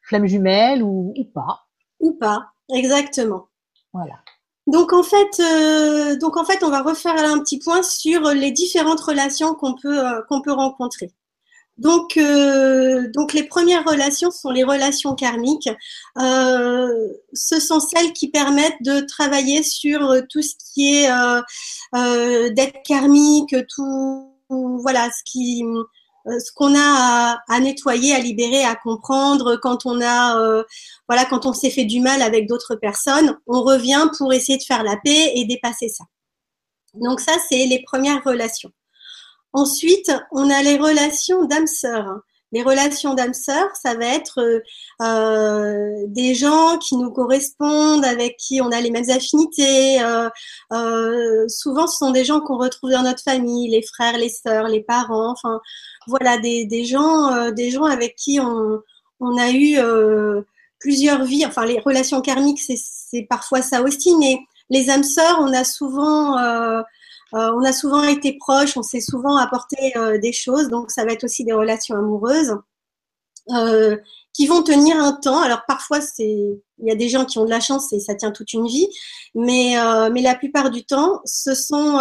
Flamme 0.02 0.26
jumelle 0.26 0.82
ou, 0.82 1.14
pas. 1.34 1.66
Ou 2.00 2.12
pas, 2.14 2.52
exactement. 2.74 3.48
Voilà. 3.92 4.14
Donc 4.66 4.92
en 4.92 5.02
fait, 5.02 5.40
euh, 5.40 6.16
donc 6.16 6.36
en 6.36 6.44
fait, 6.44 6.62
on 6.62 6.70
va 6.70 6.82
refaire 6.82 7.16
un 7.18 7.38
petit 7.40 7.58
point 7.58 7.82
sur 7.82 8.30
les 8.30 8.50
différentes 8.52 9.00
relations 9.00 9.54
qu'on 9.54 9.74
peut 9.74 10.06
euh, 10.06 10.22
qu'on 10.28 10.42
peut 10.42 10.52
rencontrer. 10.52 11.12
Donc, 11.80 12.18
euh, 12.18 13.08
donc 13.14 13.32
les 13.32 13.44
premières 13.44 13.84
relations 13.86 14.30
sont 14.30 14.50
les 14.50 14.64
relations 14.64 15.14
karmiques. 15.14 15.70
Euh, 16.18 17.08
ce 17.32 17.58
sont 17.58 17.80
celles 17.80 18.12
qui 18.12 18.28
permettent 18.28 18.82
de 18.82 19.00
travailler 19.00 19.62
sur 19.62 20.14
tout 20.28 20.42
ce 20.42 20.54
qui 20.74 20.94
est 20.94 21.10
euh, 21.10 22.50
d'être 22.50 22.82
karmique, 22.84 23.56
tout 23.74 24.30
voilà 24.50 25.08
ce 25.10 25.22
qui 25.24 25.64
ce 26.26 26.52
qu'on 26.54 26.74
a 26.76 27.38
à, 27.48 27.60
nettoyer, 27.60 28.14
à 28.14 28.18
libérer, 28.18 28.62
à 28.62 28.74
comprendre 28.74 29.56
quand 29.56 29.86
on 29.86 30.02
a 30.02 30.62
voilà 31.08 31.24
quand 31.24 31.46
on 31.46 31.54
s'est 31.54 31.70
fait 31.70 31.86
du 31.86 32.00
mal 32.00 32.20
avec 32.20 32.46
d'autres 32.46 32.74
personnes, 32.74 33.38
on 33.46 33.62
revient 33.62 34.06
pour 34.18 34.34
essayer 34.34 34.58
de 34.58 34.64
faire 34.64 34.82
la 34.82 34.98
paix 35.02 35.32
et 35.34 35.46
dépasser 35.46 35.88
ça. 35.88 36.04
Donc 36.92 37.20
ça 37.20 37.32
c'est 37.48 37.64
les 37.64 37.82
premières 37.84 38.22
relations. 38.22 38.70
Ensuite, 39.52 40.12
on 40.32 40.48
a 40.50 40.62
les 40.62 40.78
relations 40.78 41.44
d'âme-sœur. 41.44 42.20
Les 42.52 42.62
relations 42.62 43.14
d'âme-sœur, 43.14 43.68
ça 43.80 43.94
va 43.94 44.06
être 44.06 44.40
euh, 44.40 44.58
euh, 45.02 46.04
des 46.08 46.34
gens 46.34 46.78
qui 46.78 46.96
nous 46.96 47.12
correspondent, 47.12 48.04
avec 48.04 48.36
qui 48.38 48.60
on 48.60 48.72
a 48.72 48.80
les 48.80 48.90
mêmes 48.90 49.08
affinités. 49.08 50.02
Euh, 50.02 51.48
souvent, 51.48 51.86
ce 51.86 51.98
sont 51.98 52.10
des 52.10 52.24
gens 52.24 52.40
qu'on 52.40 52.58
retrouve 52.58 52.90
dans 52.90 53.04
notre 53.04 53.22
famille, 53.22 53.70
les 53.70 53.82
frères, 53.82 54.18
les 54.18 54.28
sœurs, 54.30 54.66
les 54.66 54.82
parents. 54.82 55.30
Enfin, 55.30 55.60
voilà, 56.08 56.38
des, 56.38 56.64
des 56.66 56.84
gens, 56.84 57.52
des 57.52 57.70
gens 57.70 57.84
avec 57.84 58.16
qui 58.16 58.40
on, 58.40 58.80
on 59.20 59.38
a 59.38 59.50
eu 59.52 59.78
plusieurs 60.80 61.24
vies. 61.24 61.46
Enfin, 61.46 61.64
les 61.66 61.78
relations 61.78 62.20
karmiques, 62.20 62.60
c'est 62.60 63.26
parfois 63.28 63.62
ça 63.62 63.82
aussi, 63.82 64.16
mais 64.16 64.38
les 64.70 64.90
âmes 64.90 65.04
sœurs, 65.04 65.38
on 65.40 65.52
a 65.52 65.62
souvent 65.62 66.36
on 67.32 67.62
a 67.64 67.72
souvent 67.72 68.02
été 68.04 68.36
proches, 68.38 68.76
on 68.76 68.82
s'est 68.82 69.00
souvent 69.00 69.36
apporté 69.36 69.92
des 70.20 70.32
choses, 70.32 70.68
donc 70.68 70.90
ça 70.90 71.04
va 71.04 71.12
être 71.12 71.24
aussi 71.24 71.44
des 71.44 71.52
relations 71.52 71.96
amoureuses 71.96 72.56
qui 74.32 74.46
vont 74.46 74.62
tenir 74.62 74.96
un 74.96 75.12
temps. 75.12 75.40
Alors 75.40 75.62
parfois, 75.66 75.98
il 76.18 76.60
y 76.78 76.90
a 76.90 76.94
des 76.94 77.08
gens 77.08 77.24
qui 77.24 77.38
ont 77.38 77.44
de 77.44 77.50
la 77.50 77.60
chance 77.60 77.92
et 77.92 77.98
ça 77.98 78.14
tient 78.14 78.30
toute 78.30 78.52
une 78.52 78.66
vie, 78.66 78.88
mais 79.34 79.74
mais 80.12 80.22
la 80.22 80.34
plupart 80.34 80.70
du 80.70 80.84
temps, 80.84 81.20
ce 81.24 81.54
sont 81.54 81.98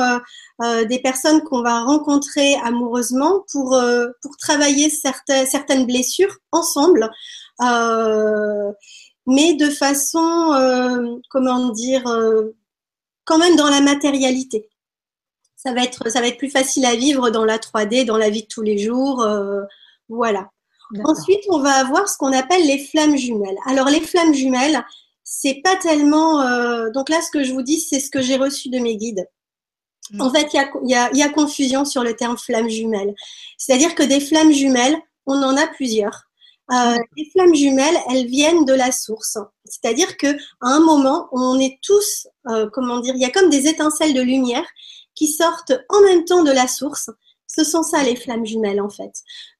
des 0.88 1.00
personnes 1.00 1.42
qu'on 1.44 1.64
va 1.64 1.82
rencontrer 1.82 2.56
amoureusement 2.64 3.46
pour 3.52 3.80
pour 4.22 4.38
travailler 4.38 4.90
certaines 4.90 5.48
certaines 5.48 5.86
blessures 5.86 6.36
ensemble. 6.52 7.10
mais 9.26 9.54
de 9.56 9.70
façon, 9.70 11.22
comment 11.30 11.70
dire, 11.70 12.04
quand 13.26 13.38
même 13.38 13.56
dans 13.56 13.70
la 13.70 13.82
matérialité. 13.82 14.70
Ça 15.62 15.74
va 15.74 15.84
être, 15.84 16.10
ça 16.10 16.22
va 16.22 16.28
être 16.28 16.38
plus 16.38 16.50
facile 16.50 16.86
à 16.86 16.96
vivre 16.96 17.32
dans 17.32 17.44
la 17.44 17.58
3D, 17.58 18.06
dans 18.06 18.18
la 18.18 18.30
vie 18.30 18.44
de 18.44 18.48
tous 18.48 18.62
les 18.62 18.78
jours. 18.78 19.28
voilà. 20.08 20.50
Ensuite, 21.04 21.42
on 21.50 21.60
va 21.60 21.72
avoir 21.72 22.08
ce 22.10 22.18
qu'on 22.18 22.34
appelle 22.34 22.66
les 22.66 22.80
flammes 22.80 23.18
jumelles. 23.18 23.58
Alors, 23.68 23.90
les 23.90 24.02
flammes 24.02 24.34
jumelles, 24.34 24.84
c'est 25.24 25.62
pas 25.64 25.76
tellement. 25.76 26.42
Euh, 26.42 26.90
donc 26.90 27.10
là, 27.10 27.22
ce 27.22 27.30
que 27.30 27.44
je 27.44 27.54
vous 27.54 27.62
dis, 27.62 27.80
c'est 27.80 28.00
ce 28.00 28.10
que 28.10 28.22
j'ai 28.22 28.38
reçu 28.38 28.70
de 28.70 28.80
mes 28.80 28.98
guides. 28.98 29.28
Mm. 30.12 30.22
En 30.22 30.32
fait, 30.32 30.48
il 30.54 30.90
y 30.90 30.96
a, 30.96 31.14
y 31.14 31.22
a, 31.22 31.30
confusion 31.30 31.86
sur 31.86 32.04
le 32.04 32.16
terme 32.16 32.38
flammes 32.38 32.70
jumelles. 32.70 33.14
C'est-à-dire 33.58 33.94
que 33.94 34.02
des 34.02 34.20
flammes 34.20 34.52
jumelles, 34.52 34.98
on 35.28 35.44
en 35.44 35.56
a 35.56 35.68
plusieurs. 35.68 36.24
Euh, 36.72 36.98
les 37.18 37.30
flammes 37.32 37.54
jumelles, 37.54 37.98
elles 38.10 38.26
viennent 38.26 38.66
de 38.66 38.74
la 38.74 38.92
source. 38.92 39.38
C'est-à-dire 39.66 40.18
que 40.18 40.28
à 40.62 40.70
un 40.70 40.80
moment, 40.80 41.28
on 41.32 41.60
est 41.60 41.80
tous, 41.84 42.28
euh, 42.48 42.68
comment 42.74 43.00
dire, 43.00 43.14
il 43.16 43.22
y 43.22 43.26
a 43.26 43.32
comme 43.32 43.50
des 43.52 43.68
étincelles 43.68 44.14
de 44.16 44.22
lumière 44.22 44.66
qui 45.20 45.28
sortent 45.28 45.74
en 45.90 46.02
même 46.02 46.24
temps 46.24 46.44
de 46.44 46.52
la 46.52 46.68
source 46.68 47.10
ce 47.50 47.64
sont 47.64 47.84
ça 47.84 48.04
les 48.04 48.16
flammes 48.16 48.46
jumelles 48.46 48.80
en 48.80 48.90
fait. 48.90 49.12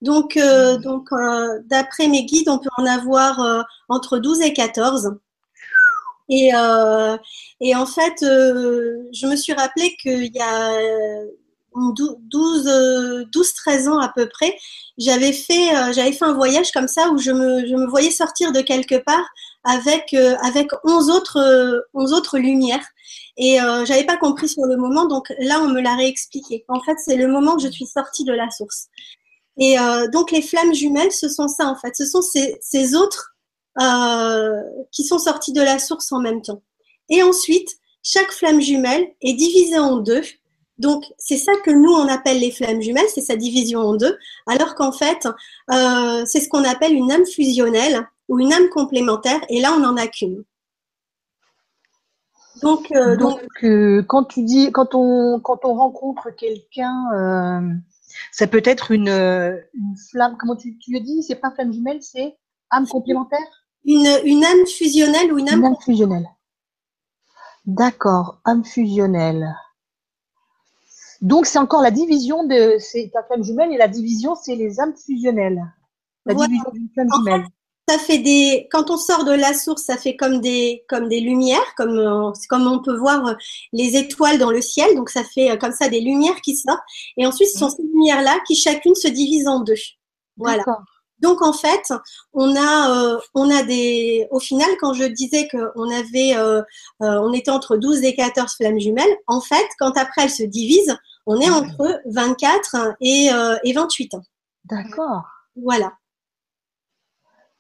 Donc, 0.02 0.38
euh, 0.38 0.78
donc 0.78 1.12
euh, 1.12 1.60
d'après 1.66 2.08
mes 2.08 2.24
guides, 2.24 2.48
on 2.48 2.60
peut 2.60 2.70
en 2.78 2.86
avoir 2.86 3.40
euh, 3.40 3.62
entre 3.90 4.20
12 4.20 4.42
et 4.42 4.54
14. 4.54 5.18
Et, 6.32 6.52
et 7.60 7.76
en 7.76 7.88
fait, 7.88 8.18
je 8.22 9.26
me 9.26 9.36
suis 9.36 9.52
rappelé 9.52 9.98
qu'il 10.00 10.32
y 10.32 10.40
a 10.40 10.80
12, 11.74 13.26
12, 13.32 13.54
13 13.56 13.88
ans 13.88 13.98
à 13.98 14.10
peu 14.10 14.30
près, 14.30 14.56
j'avais 15.00 15.34
fait, 15.34 15.72
j'avais 15.92 16.12
fait 16.12 16.26
un 16.26 16.34
voyage 16.34 16.72
comme 16.72 16.88
ça 16.88 17.10
où 17.10 17.18
je 17.18 17.32
me, 17.32 17.66
je 17.66 17.74
me 17.74 17.88
voyais 17.88 18.12
sortir 18.12 18.52
de 18.52 18.62
quelque 18.62 19.04
part 19.04 19.26
avec, 19.64 20.14
avec 20.44 20.70
11 20.84 21.10
autres, 21.10 21.84
11 21.96 22.14
autres 22.14 22.38
lumières. 22.38 22.86
Et 23.42 23.62
euh, 23.62 23.86
j'avais 23.86 24.06
pas 24.06 24.18
compris 24.18 24.50
sur 24.50 24.66
le 24.66 24.76
moment, 24.76 25.06
donc 25.06 25.34
là 25.40 25.62
on 25.62 25.70
me 25.70 25.80
l'a 25.80 25.96
réexpliqué. 25.96 26.66
En 26.68 26.82
fait, 26.82 26.98
c'est 27.04 27.16
le 27.16 27.28
moment 27.28 27.56
que 27.56 27.64
je 27.64 27.70
suis 27.70 27.86
sortie 27.86 28.26
de 28.26 28.34
la 28.34 28.50
source. 28.52 28.88
Et 29.58 29.80
euh, 29.80 30.08
donc 30.10 30.32
les 30.32 30.42
flammes 30.42 30.74
jumelles, 30.74 31.12
ce 31.14 31.30
sont 31.30 31.48
ça 31.48 31.66
en 31.66 31.76
fait. 31.76 31.96
Ce 31.96 32.06
sont 32.06 32.22
ces, 32.22 32.58
ces 32.62 32.96
autres 32.96 33.34
euh, 33.80 34.62
qui 34.92 35.06
sont 35.06 35.20
sortis 35.20 35.54
de 35.54 35.62
la 35.62 35.80
source 35.80 36.12
en 36.12 36.20
même 36.20 36.42
temps. 36.42 36.62
Et 37.10 37.24
ensuite, 37.24 37.70
chaque 38.04 38.32
flamme 38.32 38.60
jumelle 38.60 39.08
est 39.22 39.34
divisée 39.34 39.80
en 39.80 39.98
deux. 39.98 40.22
Donc 40.78 41.06
c'est 41.18 41.38
ça 41.38 41.54
que 41.64 41.72
nous 41.72 41.92
on 41.92 42.10
appelle 42.10 42.42
les 42.42 42.52
flammes 42.52 42.82
jumelles, 42.82 43.08
c'est 43.14 43.22
sa 43.22 43.38
division 43.38 43.80
en 43.80 43.96
deux. 43.96 44.18
Alors 44.48 44.76
qu'en 44.76 44.92
fait, 44.92 45.30
euh, 45.72 46.24
c'est 46.26 46.42
ce 46.42 46.50
qu'on 46.50 46.66
appelle 46.66 46.94
une 46.94 47.12
âme 47.12 47.26
fusionnelle 47.26 48.06
ou 48.28 48.40
une 48.40 48.52
âme 48.52 48.68
complémentaire. 48.70 49.40
Et 49.48 49.62
là, 49.62 49.74
on 49.74 49.80
n'en 49.80 49.96
a 49.96 50.08
qu'une. 50.08 50.44
Donc, 52.62 52.92
euh, 52.92 53.16
donc, 53.18 53.42
euh, 53.64 54.04
quand 54.04 54.24
tu 54.26 54.44
dis, 54.44 54.72
quand 54.72 54.96
on, 54.96 55.40
quand 55.40 55.66
on 55.66 55.76
rencontre 55.76 56.30
quelqu'un, 56.32 57.06
euh, 57.14 57.74
ça 58.32 58.48
peut 58.48 58.62
être 58.66 58.92
une, 58.92 59.10
une 59.10 59.96
flamme. 60.10 60.38
Comment 60.40 60.56
tu, 60.56 60.78
tu 60.78 60.96
as 60.96 61.00
dit 61.00 61.24
C'est 61.24 61.36
pas 61.36 61.52
flamme 61.52 61.74
jumelle, 61.74 62.02
c'est 62.02 62.38
âme 62.70 62.88
complémentaire? 62.88 63.40
Une, 63.86 64.08
une 64.26 64.44
âme 64.44 64.66
fusionnelle 64.68 65.32
ou 65.32 65.40
une 65.40 65.50
âme. 65.50 65.60
Une 65.60 65.66
âme 65.68 65.78
fusionnelle. 65.84 66.28
D'accord, 67.66 68.42
âme 68.46 68.64
fusionnelle. 68.64 69.56
Donc 71.22 71.46
c'est 71.46 71.60
encore 71.60 71.82
la 71.82 71.92
division 71.92 72.46
de 72.46 72.78
c'est 72.80 73.12
ta 73.14 73.24
flamme 73.24 73.44
jumelle 73.44 73.74
et 73.74 73.78
la 73.78 73.90
division 73.90 74.36
c'est 74.36 74.56
les 74.56 74.80
âmes 74.80 74.96
fusionnelles. 74.96 75.62
La 76.26 76.34
division 76.34 76.72
d'une 76.72 76.90
flamme 76.94 77.10
jumelle 77.18 77.46
ça 77.90 77.98
fait 77.98 78.20
des 78.20 78.68
quand 78.72 78.92
on 78.92 78.98
sort 78.98 79.26
de 79.26 79.32
la 79.32 79.54
source 79.54 79.84
ça 79.84 79.98
fait 79.98 80.16
comme 80.16 80.42
des 80.42 80.86
comme 80.88 81.08
des 81.08 81.22
lumières 81.22 81.74
comme 81.76 81.98
euh, 81.98 82.32
comme 82.48 82.68
on 82.68 82.84
peut 82.84 82.96
voir 82.96 83.26
euh, 83.26 83.34
les 83.74 83.98
étoiles 83.98 84.38
dans 84.38 84.52
le 84.52 84.62
ciel. 84.62 84.96
Donc 84.96 85.10
ça 85.10 85.24
fait 85.24 85.50
euh, 85.50 85.58
comme 85.58 85.72
ça 85.72 85.90
des 85.90 86.00
lumières 86.00 86.40
qui 86.42 86.56
sortent. 86.56 86.80
Et 87.18 87.26
ensuite 87.26 87.50
ce 87.50 87.58
sont 87.58 87.70
ces 87.70 87.82
lumières 87.82 88.22
là 88.22 88.38
qui 88.46 88.56
chacune 88.56 88.94
se 88.94 89.08
divisent 89.08 89.48
en 89.48 89.62
deux. 89.62 89.82
Voilà. 90.38 90.64
Donc 91.20 91.42
en 91.42 91.52
fait 91.52 91.92
on 92.34 92.56
a 92.56 93.18
on 93.34 93.50
a 93.50 93.64
des 93.64 94.28
au 94.30 94.40
final 94.40 94.70
quand 94.80 94.94
je 94.94 95.06
disais 95.06 95.48
que 95.48 95.58
on 95.76 95.90
avait 95.90 96.36
on 97.00 97.34
était 97.34 97.52
entre 97.52 97.76
12 97.76 98.04
et 98.04 98.14
14 98.16 98.56
flammes 98.56 98.80
jumelles 98.80 99.18
en 99.28 99.42
fait 99.42 99.68
quand 99.80 99.98
après 99.98 100.26
elles 100.26 100.30
se 100.30 100.44
divisent 100.44 100.96
on 101.26 101.42
est 101.42 101.50
entre 101.50 102.00
24 102.06 102.96
et, 103.02 103.30
et 103.64 103.74
28 103.74 104.14
ans 104.14 104.24
d'accord. 104.64 105.24
Voilà 105.62 105.92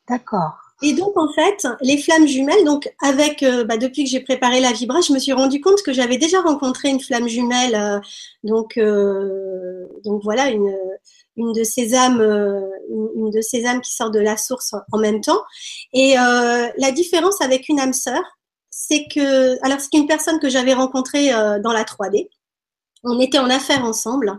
D'accord. 0.10 0.58
Et 0.82 0.94
donc 0.94 1.18
en 1.18 1.32
fait, 1.34 1.68
les 1.82 1.98
flammes 1.98 2.25
jumelles, 2.25 2.63
donc 2.63 2.89
avec 3.01 3.44
euh, 3.44 3.66
bah, 3.66 3.78
depuis 3.78 4.06
que 4.06 4.10
j'ai 4.10 4.22
préparé 4.22 4.62
la 4.62 4.72
vibra, 4.72 5.01
je 5.01 5.12
me 5.12 5.20
suis 5.20 5.34
rendu 5.34 5.60
compte 5.60 5.82
que 5.84 5.92
j'avais 5.92 6.18
déjà 6.18 6.39
rencontré 6.42 6.89
une 6.89 7.01
flamme 7.01 7.28
jumelle, 7.28 7.75
euh, 7.75 8.00
donc 8.44 8.78
euh, 8.78 9.86
donc 10.06 10.22
voilà 10.24 10.50
une 10.50 10.74
une 11.36 11.54
de 11.54 11.63
ces 11.63 11.96
âmes, 11.96 12.22
une, 12.89 13.30
de 13.30 13.42
ces 13.42 13.66
âmes 13.66 13.82
qui 13.82 13.94
sort 13.94 14.12
de 14.12 14.20
la 14.20 14.36
source 14.36 14.74
en 14.92 14.98
même 14.98 15.22
temps. 15.22 15.42
Et 15.94 16.16
la 16.16 16.92
différence 16.92 17.39
avec 17.39 17.70
une 17.70 17.80
âme 17.80 17.94
sœur, 17.94 18.22
c'est 18.70 19.06
que 19.13 19.63
alors 19.66 19.80
c'est 19.80 19.94
une 19.98 20.06
personne 20.06 20.39
que 20.39 20.50
j'avais 20.50 20.74
rencontrée 20.74 21.30
dans 21.63 21.72
la 21.72 21.86
3D. 21.86 22.28
On 23.06 23.22
était 23.22 23.39
en 23.39 23.50
affaires 23.50 23.86
ensemble 23.86 24.38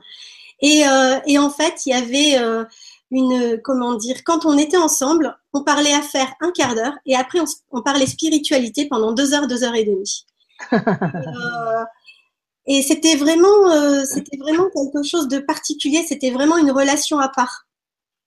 et 0.60 0.82
et 1.26 1.38
en 1.38 1.48
fait 1.48 1.86
il 1.86 1.90
y 1.90 1.94
avait 1.94 2.38
une, 3.10 3.60
comment 3.62 3.94
dire, 3.94 4.22
quand 4.24 4.46
on 4.46 4.56
était 4.56 4.76
ensemble, 4.76 5.36
on 5.52 5.62
parlait 5.62 5.92
à 5.92 6.02
faire 6.02 6.32
un 6.40 6.52
quart 6.52 6.74
d'heure 6.74 6.94
et 7.06 7.16
après 7.16 7.40
on, 7.72 7.82
parlait 7.82 8.06
spiritualité 8.06 8.86
pendant 8.88 9.12
deux 9.12 9.34
heures, 9.34 9.46
deux 9.46 9.64
heures 9.64 9.74
et 9.74 9.84
demie. 9.84 10.26
Euh, 10.72 11.84
et 12.66 12.82
c'était 12.82 13.16
vraiment, 13.16 13.70
euh, 13.70 14.04
c'était 14.04 14.36
vraiment 14.36 14.68
quelque 14.70 15.02
chose 15.02 15.28
de 15.28 15.38
particulier. 15.38 16.04
C'était 16.06 16.30
vraiment 16.30 16.56
une 16.56 16.70
relation 16.70 17.18
à 17.18 17.28
part. 17.28 17.66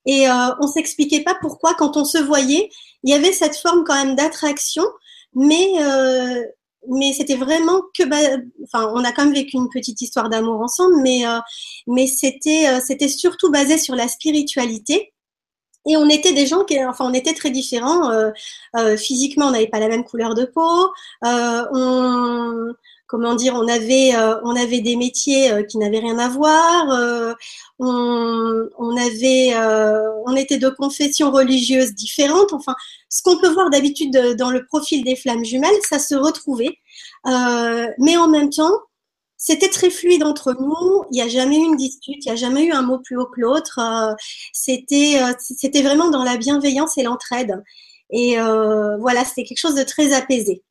Et 0.05 0.29
euh, 0.29 0.49
on 0.59 0.67
s'expliquait 0.67 1.23
pas 1.23 1.35
pourquoi 1.39 1.75
quand 1.75 1.95
on 1.97 2.03
se 2.03 2.17
voyait, 2.17 2.69
il 3.03 3.11
y 3.11 3.13
avait 3.13 3.31
cette 3.31 3.55
forme 3.55 3.83
quand 3.85 3.95
même 3.95 4.15
d'attraction, 4.15 4.83
mais 5.33 5.81
euh, 5.81 6.43
mais 6.89 7.13
c'était 7.13 7.35
vraiment 7.35 7.81
que 7.97 8.03
enfin 8.63 8.91
on 8.93 9.03
a 9.03 9.11
quand 9.11 9.25
même 9.25 9.33
vécu 9.33 9.57
une 9.57 9.69
petite 9.69 10.01
histoire 10.01 10.29
d'amour 10.29 10.61
ensemble 10.61 11.01
mais 11.01 11.25
euh, 11.25 11.39
mais 11.87 12.07
c'était 12.07 12.67
euh, 12.69 12.79
c'était 12.85 13.07
surtout 13.07 13.51
basé 13.51 13.77
sur 13.77 13.95
la 13.95 14.07
spiritualité. 14.07 15.13
Et 15.85 15.97
on 15.97 16.07
était 16.07 16.31
des 16.31 16.45
gens 16.45 16.63
qui 16.63 16.81
enfin 16.85 17.05
on 17.05 17.13
était 17.13 17.33
très 17.33 17.49
différents 17.51 18.09
euh, 18.09 18.31
physiquement 18.97 19.47
on 19.47 19.51
n'avait 19.51 19.67
pas 19.67 19.79
la 19.79 19.89
même 19.89 20.05
couleur 20.05 20.33
de 20.33 20.45
peau 20.45 20.91
comment 23.13 23.35
dire, 23.35 23.53
on 23.53 23.67
avait, 23.67 24.15
euh, 24.15 24.81
des 24.81 24.95
métiers 24.95 25.51
euh, 25.51 25.61
qui 25.61 25.77
n'avaient 25.77 25.99
rien 25.99 26.17
à 26.17 26.29
voir. 26.29 26.89
Euh, 26.89 27.35
on 27.77 28.97
était 30.35 30.57
de 30.57 30.69
confessions 30.69 31.29
religieuses 31.29 31.93
différentes. 31.93 32.53
Enfin, 32.53 32.73
ce 33.09 33.21
qu'on 33.21 33.37
peut 33.37 33.53
voir 33.53 33.69
d'habitude 33.69 34.35
dans 34.35 34.49
le 34.49 34.65
profil 34.65 35.03
des 35.03 35.15
flammes 35.15 35.45
jumelles, 35.45 35.75
ça 35.87 35.99
se 35.99 36.15
retrouvait. 36.15 36.79
mais 37.99 38.17
en 38.17 38.27
même 38.27 38.49
temps, 38.49 38.73
c'était 39.37 39.69
très 39.69 39.91
fluide 39.91 40.23
entre 40.23 40.55
nous. 40.59 41.03
Il 41.11 41.15
n'y 41.15 41.21
a 41.21 41.27
jamais 41.27 41.57
eu 41.57 41.65
une 41.65 41.75
dispute, 41.75 42.25
il 42.25 42.29
n'y 42.29 42.31
a 42.31 42.35
jamais 42.35 42.63
eu 42.65 42.71
un 42.71 42.81
mot 42.81 42.97
plus 42.97 43.15
haut 43.17 43.27
que 43.27 43.41
l'autre. 43.41 43.79
c'était, 44.53 45.21
c'était 45.39 45.83
vraiment 45.83 46.09
dans 46.09 46.23
la 46.23 46.37
bienveillance 46.37 46.97
et 46.97 47.03
l'entraide. 47.03 47.61
Et 48.09 48.37
voilà, 48.37 49.23
c'était 49.23 49.43
quelque 49.43 49.59
chose 49.59 49.75
de 49.75 49.83
très 49.83 50.13
apaisé 50.13 50.63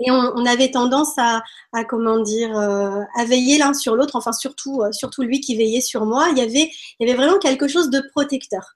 et 0.00 0.10
on, 0.10 0.46
avait 0.46 0.70
tendance 0.70 1.18
à, 1.18 1.42
comment 1.88 2.20
dire 2.20 2.56
euh, 2.56 3.02
à 3.16 3.24
veiller 3.24 3.58
l'un 3.58 3.74
sur 3.74 3.96
l'autre 3.96 4.16
enfin 4.16 4.32
surtout 4.32 4.80
euh, 4.82 4.92
surtout 4.92 5.22
lui 5.22 5.40
qui 5.40 5.56
veillait 5.56 5.82
sur 5.82 6.06
moi. 6.06 6.28
Il 6.32 6.38
y 6.38 6.40
avait 6.40 6.70
il 6.98 7.06
y 7.06 7.10
avait 7.10 7.16
vraiment 7.16 7.38
quelque 7.38 7.68
chose 7.68 7.90
de 7.90 8.00
protecteur. 8.12 8.74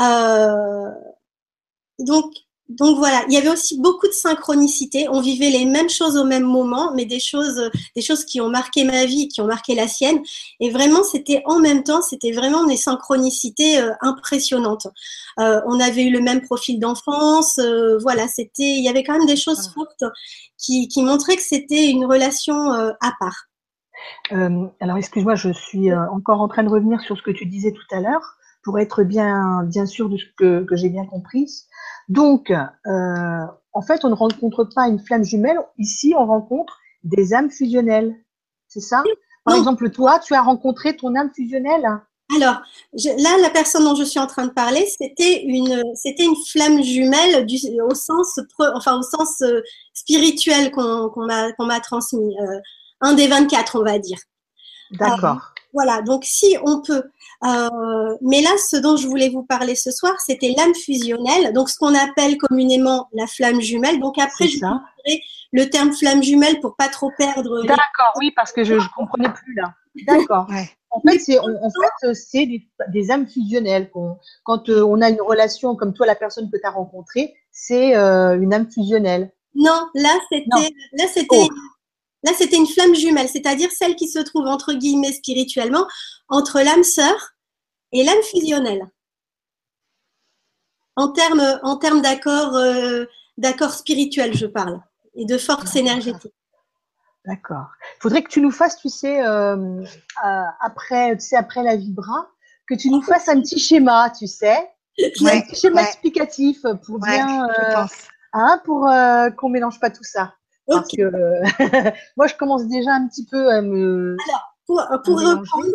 Euh, 0.00 0.90
donc 2.00 2.32
donc 2.68 2.98
voilà, 2.98 3.22
il 3.28 3.34
y 3.34 3.36
avait 3.36 3.48
aussi 3.48 3.80
beaucoup 3.80 4.08
de 4.08 4.12
synchronicité. 4.12 5.06
On 5.08 5.20
vivait 5.20 5.50
les 5.50 5.64
mêmes 5.64 5.88
choses 5.88 6.16
au 6.16 6.24
même 6.24 6.42
moment, 6.42 6.92
mais 6.94 7.04
des 7.04 7.20
choses, 7.20 7.70
des 7.94 8.02
choses 8.02 8.24
qui 8.24 8.40
ont 8.40 8.48
marqué 8.48 8.82
ma 8.82 9.04
vie, 9.04 9.28
qui 9.28 9.40
ont 9.40 9.46
marqué 9.46 9.76
la 9.76 9.86
sienne. 9.86 10.18
Et 10.58 10.70
vraiment, 10.70 11.04
c'était 11.04 11.42
en 11.44 11.60
même 11.60 11.84
temps, 11.84 12.02
c'était 12.02 12.32
vraiment 12.32 12.66
des 12.66 12.76
synchronicités 12.76 13.78
euh, 13.78 13.92
impressionnantes. 14.00 14.88
Euh, 15.38 15.60
on 15.66 15.78
avait 15.78 16.02
eu 16.02 16.10
le 16.10 16.20
même 16.20 16.40
profil 16.40 16.80
d'enfance. 16.80 17.58
Euh, 17.58 17.98
voilà, 17.98 18.26
c'était, 18.26 18.64
il 18.64 18.82
y 18.82 18.88
avait 18.88 19.04
quand 19.04 19.16
même 19.16 19.26
des 19.26 19.36
choses 19.36 19.70
fortes 19.72 20.04
qui, 20.58 20.88
qui 20.88 21.02
montraient 21.02 21.36
que 21.36 21.42
c'était 21.42 21.86
une 21.86 22.04
relation 22.04 22.72
à 22.72 23.12
part. 23.20 23.46
Euh, 24.32 24.66
alors, 24.80 24.96
excuse-moi, 24.96 25.36
je 25.36 25.52
suis 25.52 25.92
encore 25.92 26.40
en 26.40 26.48
train 26.48 26.64
de 26.64 26.68
revenir 26.68 27.00
sur 27.00 27.16
ce 27.16 27.22
que 27.22 27.30
tu 27.30 27.46
disais 27.46 27.72
tout 27.72 27.94
à 27.94 28.00
l'heure 28.00 28.35
pour 28.66 28.80
être 28.80 29.04
bien, 29.04 29.62
bien 29.62 29.86
sûr 29.86 30.08
de 30.08 30.16
ce 30.16 30.24
que, 30.36 30.64
que 30.64 30.74
j'ai 30.74 30.88
bien 30.88 31.06
compris. 31.06 31.48
Donc, 32.08 32.50
euh, 32.50 33.40
en 33.72 33.80
fait, 33.82 34.04
on 34.04 34.08
ne 34.10 34.14
rencontre 34.14 34.64
pas 34.74 34.88
une 34.88 34.98
flamme 34.98 35.22
jumelle. 35.24 35.58
Ici, 35.78 36.14
on 36.18 36.26
rencontre 36.26 36.76
des 37.04 37.32
âmes 37.32 37.48
fusionnelles. 37.48 38.12
C'est 38.66 38.80
ça? 38.80 39.04
Par 39.44 39.54
Non. 39.54 39.60
exemple, 39.60 39.88
toi, 39.90 40.18
tu 40.18 40.34
as 40.34 40.42
rencontré 40.42 40.96
ton 40.96 41.14
âme 41.14 41.30
fusionnelle 41.32 41.86
Alors, 42.36 42.60
je- 42.92 43.22
là, 43.22 43.40
la 43.40 43.50
personne 43.50 43.84
dont 43.84 43.94
je 43.94 44.02
suis 44.02 44.18
en 44.18 44.26
train 44.26 44.46
de 44.46 44.52
parler, 44.52 44.84
c'était 44.98 45.44
une, 45.44 45.80
c'était 45.94 46.24
une 46.24 46.34
flamme 46.50 46.82
jumelle 46.82 47.46
du, 47.46 47.56
au 47.88 47.94
sens, 47.94 48.40
pre- 48.58 48.72
enfin, 48.74 48.98
au 48.98 49.02
sens 49.02 49.42
euh, 49.42 49.60
spirituel 49.94 50.72
qu'on 50.72 51.08
qu'on 51.10 51.24
m'a 51.26 51.52
qu'on 51.52 51.66
m'a 51.66 51.78
transmis. 51.78 52.36
Euh, 52.40 52.58
un 53.00 53.14
des 53.14 53.28
24, 53.28 53.78
on 53.80 53.84
va 53.84 54.00
dire. 54.00 54.18
D'accord. 54.92 55.52
Voilà, 55.72 56.00
donc 56.02 56.24
si 56.24 56.56
on 56.64 56.80
peut. 56.80 57.02
Euh, 57.44 58.16
mais 58.22 58.40
là, 58.40 58.50
ce 58.70 58.76
dont 58.76 58.96
je 58.96 59.06
voulais 59.06 59.28
vous 59.28 59.42
parler 59.42 59.74
ce 59.74 59.90
soir, 59.90 60.14
c'était 60.24 60.54
l'âme 60.56 60.74
fusionnelle, 60.74 61.52
donc 61.52 61.68
ce 61.68 61.76
qu'on 61.76 61.94
appelle 61.94 62.38
communément 62.38 63.08
la 63.12 63.26
flamme 63.26 63.60
jumelle. 63.60 64.00
Donc 64.00 64.18
après, 64.18 64.48
je 64.48 64.58
ça. 64.58 64.80
le 65.52 65.64
terme 65.68 65.92
flamme 65.92 66.22
jumelle 66.22 66.60
pour 66.60 66.76
pas 66.76 66.88
trop 66.88 67.10
perdre. 67.18 67.60
les- 67.60 67.68
D'accord, 67.68 68.12
oui, 68.18 68.32
parce 68.34 68.52
que 68.52 68.64
je 68.64 68.74
ne 68.74 68.80
comprenais 68.96 69.28
plus 69.32 69.54
là. 69.54 69.74
D'accord. 70.06 70.46
Ouais. 70.50 70.70
En 70.90 71.00
fait, 71.02 71.18
c'est 71.18 71.38
en 71.38 71.46
fait, 72.00 72.46
des, 72.46 72.66
des 72.88 73.10
âmes 73.10 73.28
fusionnelles. 73.28 73.90
quand 74.44 74.68
euh, 74.70 74.82
on 74.82 75.02
a 75.02 75.10
une 75.10 75.20
relation 75.20 75.76
comme 75.76 75.92
toi, 75.92 76.06
la 76.06 76.14
personne 76.14 76.50
que 76.50 76.56
tu 76.56 76.64
as 76.66 76.70
rencontrée, 76.70 77.34
c'est 77.50 77.94
euh, 77.96 78.40
une 78.40 78.54
âme 78.54 78.70
fusionnelle. 78.70 79.30
Non, 79.54 79.88
là 79.94 80.14
Non. 80.14 80.20
c'était, 80.30 80.74
là 80.92 81.04
c'était, 81.12 81.36
Oh. 81.42 81.48
Là 82.22 82.32
c'était 82.36 82.56
une 82.56 82.66
flamme 82.66 82.94
jumelle, 82.94 83.28
c'est-à-dire 83.28 83.70
celle 83.70 83.96
qui 83.96 84.08
se 84.08 84.18
trouve 84.18 84.46
entre 84.46 84.72
guillemets 84.72 85.12
spirituellement 85.12 85.86
entre 86.28 86.60
l'âme 86.60 86.82
sœur 86.84 87.32
et 87.92 88.04
l'âme 88.04 88.22
fusionnelle. 88.30 88.88
En 90.96 91.08
termes, 91.12 91.60
en 91.62 91.76
termes 91.76 92.00
d'accord, 92.00 92.56
euh, 92.56 93.04
d'accord 93.36 93.70
spirituel, 93.72 94.34
je 94.34 94.46
parle, 94.46 94.80
et 95.14 95.26
de 95.26 95.36
force 95.36 95.76
énergétique. 95.76 96.32
D'accord. 97.26 97.66
Il 97.98 98.02
faudrait 98.02 98.22
que 98.22 98.30
tu 98.30 98.40
nous 98.40 98.50
fasses, 98.50 98.78
tu 98.78 98.88
sais, 98.88 99.22
euh, 99.26 99.56
euh, 99.82 100.42
après, 100.60 101.16
tu 101.16 101.26
sais, 101.26 101.36
après 101.36 101.62
la 101.62 101.76
vibra, 101.76 102.28
que 102.66 102.74
tu 102.74 102.88
nous 102.88 103.02
fasses 103.02 103.28
un 103.28 103.40
petit 103.40 103.58
schéma, 103.58 104.10
tu 104.10 104.26
sais, 104.26 104.56
un 104.98 105.40
petit 105.40 105.56
schéma 105.56 105.82
ouais. 105.82 105.86
explicatif 105.88 106.62
pour 106.84 106.96
Ouais, 107.02 107.16
bien, 107.16 107.46
je 107.48 107.74
pense. 107.74 107.92
hein, 108.32 108.62
pour 108.64 108.88
qu'on 109.36 109.48
mélange 109.50 109.78
pas 109.80 109.90
tout 109.90 110.04
ça. 110.04 110.34
Parce 110.66 110.86
Ok. 110.86 110.96
que 110.98 111.02
euh, 111.02 111.42
moi, 112.16 112.26
je 112.26 112.34
commence 112.34 112.66
déjà 112.66 112.92
un 112.92 113.06
petit 113.08 113.24
peu 113.26 113.50
à 113.50 113.60
me. 113.62 114.16
Pour, 114.66 114.82
pour 115.04 115.16
mélanger. 115.18 115.38
reprendre, 115.40 115.66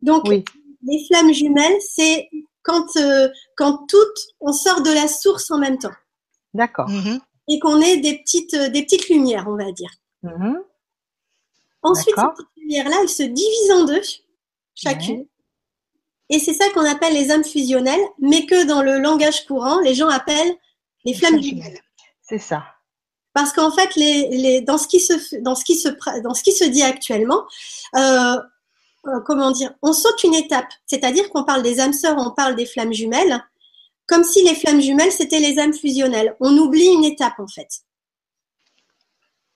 donc 0.00 0.24
Oui. 0.26 0.44
les 0.82 1.04
flammes 1.06 1.32
jumelles, 1.34 1.76
c'est 1.80 2.30
quand, 2.62 2.96
euh, 2.96 3.28
quand 3.56 3.86
toutes, 3.88 4.18
on 4.40 4.52
sort 4.52 4.80
de 4.82 4.90
la 4.90 5.06
source 5.06 5.50
en 5.50 5.58
même 5.58 5.76
temps 5.78 5.92
D'accord. 6.54 6.88
Mhm. 6.88 7.20
et 7.48 7.58
qu'on 7.58 7.78
est 7.82 7.98
des 7.98 8.18
petites, 8.18 8.54
euh, 8.54 8.68
des 8.70 8.84
petites 8.84 9.08
lumières, 9.10 9.46
on 9.48 9.56
va 9.56 9.70
dire. 9.72 9.90
Mhm. 10.22 10.62
Ensuite, 11.82 12.14
ces 12.16 12.22
petites 12.26 12.56
lumières-là, 12.56 12.96
elles 13.02 13.08
se 13.10 13.22
divisent 13.22 13.70
en 13.72 13.84
deux, 13.84 14.00
chacune. 14.74 15.26
Et 16.30 16.38
c'est 16.38 16.52
ça 16.54 16.64
qu'on 16.74 16.84
appelle 16.84 17.12
les 17.14 17.30
âmes 17.30 17.44
fusionnelles, 17.44 18.00
mais 18.18 18.46
que 18.46 18.66
dans 18.66 18.82
le 18.82 18.98
langage 18.98 19.46
courant, 19.46 19.78
les 19.80 19.94
gens 19.94 20.08
appellent 20.08 20.54
les 21.04 21.14
flammes 21.14 21.32
Flamme 21.34 21.42
jumelles. 21.42 21.64
jumelle. 21.64 21.80
C'est 22.22 22.38
ça. 22.38 22.64
Parce 23.38 23.52
qu'en 23.52 23.70
fait, 23.70 23.94
les, 23.94 24.28
les, 24.30 24.60
dans, 24.62 24.78
ce 24.78 24.88
qui 24.88 24.98
se, 24.98 25.12
f- 25.12 25.40
dans, 25.42 25.54
ce 25.54 25.62
qui 25.64 25.76
se, 25.76 25.88
pra- 25.88 26.20
dans 26.22 26.34
ce 26.34 26.42
qui 26.42 26.50
se 26.50 26.64
dit 26.64 26.82
actuellement, 26.82 27.44
euh, 27.94 28.36
euh, 29.06 29.20
comment 29.24 29.52
dire, 29.52 29.72
on 29.80 29.92
saute 29.92 30.24
une 30.24 30.34
étape. 30.34 30.66
C'est-à-dire 30.86 31.30
qu'on 31.30 31.44
parle 31.44 31.62
des 31.62 31.78
âmes 31.78 31.92
sœurs, 31.92 32.16
on 32.18 32.32
parle 32.32 32.56
des 32.56 32.66
flammes 32.66 32.92
jumelles, 32.92 33.40
comme 34.06 34.24
si 34.24 34.42
les 34.42 34.56
flammes 34.56 34.80
jumelles, 34.80 35.12
c'était 35.12 35.38
les 35.38 35.60
âmes 35.60 35.72
fusionnelles. 35.72 36.34
On 36.40 36.52
oublie 36.58 36.86
une 36.88 37.04
étape, 37.04 37.38
en 37.38 37.46
fait. 37.46 37.68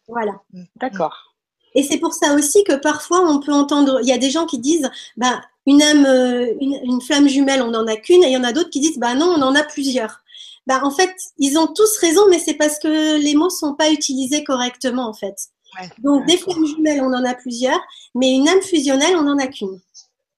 Voilà. 0.06 0.34
D'accord. 0.76 1.34
Et 1.74 1.82
c'est 1.82 1.98
pour 1.98 2.14
ça 2.14 2.34
aussi 2.34 2.62
que 2.62 2.74
parfois 2.74 3.28
on 3.28 3.40
peut 3.40 3.52
entendre, 3.52 3.98
il 4.00 4.06
y 4.06 4.12
a 4.12 4.18
des 4.18 4.30
gens 4.30 4.46
qui 4.46 4.60
disent, 4.60 4.88
bah, 5.16 5.40
une 5.66 5.82
âme, 5.82 6.06
euh, 6.06 6.54
une, 6.60 6.78
une 6.84 7.00
flamme 7.00 7.26
jumelle, 7.26 7.62
on 7.62 7.72
n'en 7.72 7.88
a 7.88 7.96
qu'une, 7.96 8.22
et 8.22 8.28
il 8.28 8.32
y 8.32 8.36
en 8.36 8.44
a 8.44 8.52
d'autres 8.52 8.70
qui 8.70 8.78
disent, 8.78 8.98
bah 8.98 9.14
non, 9.16 9.26
on 9.26 9.42
en 9.42 9.56
a 9.56 9.64
plusieurs. 9.64 10.20
Bah, 10.66 10.80
en 10.84 10.90
fait, 10.90 11.14
ils 11.38 11.58
ont 11.58 11.66
tous 11.66 11.98
raison, 11.98 12.28
mais 12.30 12.38
c'est 12.38 12.54
parce 12.54 12.78
que 12.78 13.20
les 13.20 13.34
mots 13.34 13.50
sont 13.50 13.74
pas 13.74 13.90
utilisés 13.90 14.44
correctement, 14.44 15.08
en 15.08 15.14
fait. 15.14 15.34
Ouais, 15.80 15.88
Donc, 15.98 16.26
des 16.26 16.36
flammes 16.36 16.66
jumelles, 16.66 17.00
on 17.02 17.12
en 17.12 17.24
a 17.24 17.34
plusieurs, 17.34 17.80
mais 18.14 18.30
une 18.32 18.48
âme 18.48 18.62
fusionnelle, 18.62 19.16
on 19.16 19.22
n'en 19.22 19.38
a 19.38 19.46
qu'une. 19.48 19.80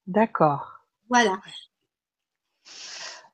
D'accord. 0.06 0.80
Voilà. 1.10 1.38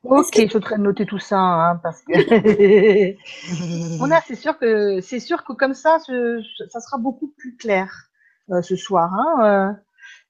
Ok, 0.03 0.33
je 0.35 0.47
suis 0.47 0.57
en 0.57 0.61
train 0.61 0.77
de 0.79 0.83
noter 0.83 1.05
tout 1.05 1.19
ça, 1.19 1.37
hein, 1.37 1.75
parce 1.83 2.01
que 2.01 2.11
on 4.01 4.09
a, 4.09 4.19
c'est 4.27 4.35
sûr 4.35 4.57
que 4.57 4.99
c'est 4.99 5.19
sûr 5.19 5.43
que 5.43 5.53
comme 5.53 5.75
ça, 5.75 5.99
ce- 5.99 6.43
ça 6.69 6.79
sera 6.79 6.97
beaucoup 6.97 7.27
plus 7.37 7.55
clair 7.55 8.09
euh, 8.49 8.63
ce 8.63 8.75
soir. 8.75 9.13
Hein, 9.13 9.35
euh, 9.45 9.73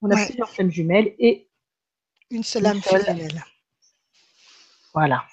on 0.01 0.11
a 0.11 0.15
Ouais. 0.15 0.25
plusieurs 0.25 0.49
flammes 0.49 0.71
jumelles 0.71 1.15
et 1.19 1.47
Une 2.31 2.43
seule 2.43 2.65
âme 2.65 2.81
fusionnelle. 2.81 3.41
voilà. 4.93 5.23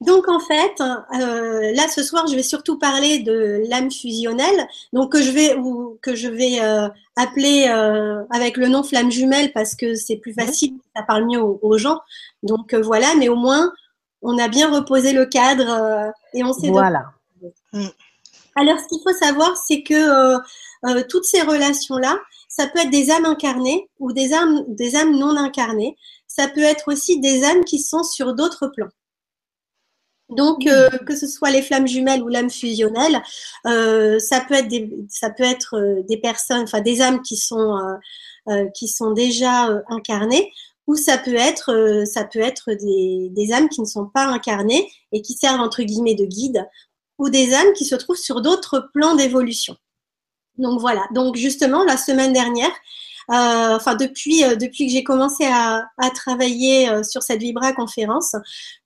Donc 0.00 0.28
en 0.28 0.40
fait, 0.40 0.74
euh, 0.80 1.72
là 1.72 1.88
ce 1.88 2.02
soir, 2.02 2.26
je 2.26 2.34
vais 2.34 2.42
surtout 2.42 2.78
parler 2.78 3.20
de 3.20 3.62
l'âme 3.68 3.90
fusionnelle, 3.90 4.66
donc 4.92 5.12
que 5.12 5.22
je 5.22 5.30
vais 5.30 5.54
ou 5.54 5.98
que 6.02 6.14
je 6.14 6.28
vais 6.28 6.60
euh, 6.60 6.88
appeler 7.16 7.66
euh, 7.68 8.22
avec 8.30 8.56
le 8.56 8.68
nom 8.68 8.82
flamme 8.82 9.10
jumelle 9.10 9.52
parce 9.52 9.74
que 9.74 9.94
c'est 9.94 10.16
plus 10.16 10.34
facile, 10.34 10.74
ça 10.94 11.02
parle 11.04 11.26
mieux 11.26 11.40
aux, 11.40 11.58
aux 11.62 11.78
gens. 11.78 12.00
Donc 12.42 12.74
euh, 12.74 12.82
voilà, 12.82 13.14
mais 13.18 13.28
au 13.28 13.36
moins 13.36 13.72
on 14.24 14.38
a 14.38 14.48
bien 14.48 14.74
reposé 14.74 15.12
le 15.12 15.26
cadre 15.26 15.68
euh, 15.70 16.10
et 16.32 16.42
on 16.42 16.52
sait 16.52 16.68
de 16.68 16.72
Voilà. 16.72 17.04
alors, 18.56 18.78
ce 18.80 18.88
qu'il 18.88 19.00
faut 19.02 19.16
savoir, 19.16 19.54
c'est 19.68 19.82
que 19.82 19.94
euh, 19.94 20.38
euh, 20.86 21.02
toutes 21.08 21.24
ces 21.24 21.42
relations-là, 21.42 22.18
ça 22.48 22.66
peut 22.66 22.80
être 22.80 22.90
des 22.90 23.10
âmes 23.10 23.26
incarnées 23.26 23.88
ou 24.00 24.12
des 24.12 24.32
âmes, 24.32 24.64
des 24.68 24.96
âmes 24.96 25.16
non 25.16 25.36
incarnées. 25.36 25.96
Ça 26.26 26.48
peut 26.48 26.62
être 26.62 26.90
aussi 26.90 27.20
des 27.20 27.44
âmes 27.44 27.64
qui 27.64 27.78
sont 27.78 28.02
sur 28.02 28.34
d'autres 28.34 28.68
plans. 28.68 28.88
Donc, 30.30 30.66
euh, 30.66 30.88
que 31.06 31.14
ce 31.14 31.26
soit 31.26 31.50
les 31.50 31.62
flammes 31.62 31.86
jumelles 31.86 32.22
ou 32.22 32.28
l'âme 32.28 32.50
fusionnelle, 32.50 33.22
euh, 33.66 34.18
ça 34.18 34.40
peut 34.40 34.54
être 34.54 34.68
des, 34.68 34.90
ça 35.08 35.30
peut 35.30 35.44
être 35.44 35.76
euh, 35.76 36.02
des 36.08 36.16
personnes, 36.16 36.62
enfin 36.62 36.80
des 36.80 37.02
âmes 37.02 37.20
qui 37.22 37.36
sont 37.36 37.78
euh, 38.48 38.68
qui 38.74 38.88
sont 38.88 39.12
déjà 39.12 39.82
incarnées, 39.88 40.50
ou 40.86 40.96
ça 40.96 41.18
peut 41.18 41.34
être 41.34 42.04
ça 42.06 42.24
peut 42.24 42.40
être 42.40 42.72
des, 42.72 43.28
des 43.30 43.52
âmes 43.52 43.68
qui 43.68 43.80
ne 43.80 43.86
sont 43.86 44.06
pas 44.06 44.26
incarnées 44.26 44.90
et 45.12 45.22
qui 45.22 45.34
servent 45.34 45.60
entre 45.60 45.82
guillemets 45.82 46.14
de 46.14 46.24
guide 46.24 46.66
ou 47.18 47.28
des 47.28 47.54
âmes 47.54 47.72
qui 47.74 47.84
se 47.84 47.94
trouvent 47.94 48.16
sur 48.16 48.40
d'autres 48.40 48.90
plans 48.92 49.14
d'évolution. 49.14 49.76
Donc 50.58 50.80
voilà. 50.80 51.06
Donc 51.14 51.36
justement, 51.36 51.84
la 51.84 51.96
semaine 51.96 52.32
dernière, 52.32 52.72
enfin 53.28 53.94
depuis 53.94 54.44
euh, 54.44 54.56
depuis 54.56 54.86
que 54.86 54.92
j'ai 54.92 55.04
commencé 55.04 55.44
à, 55.44 55.86
à 55.98 56.10
travailler 56.10 56.88
euh, 56.88 57.02
sur 57.02 57.22
cette 57.22 57.40
Vibra 57.40 57.72
conférence, 57.72 58.34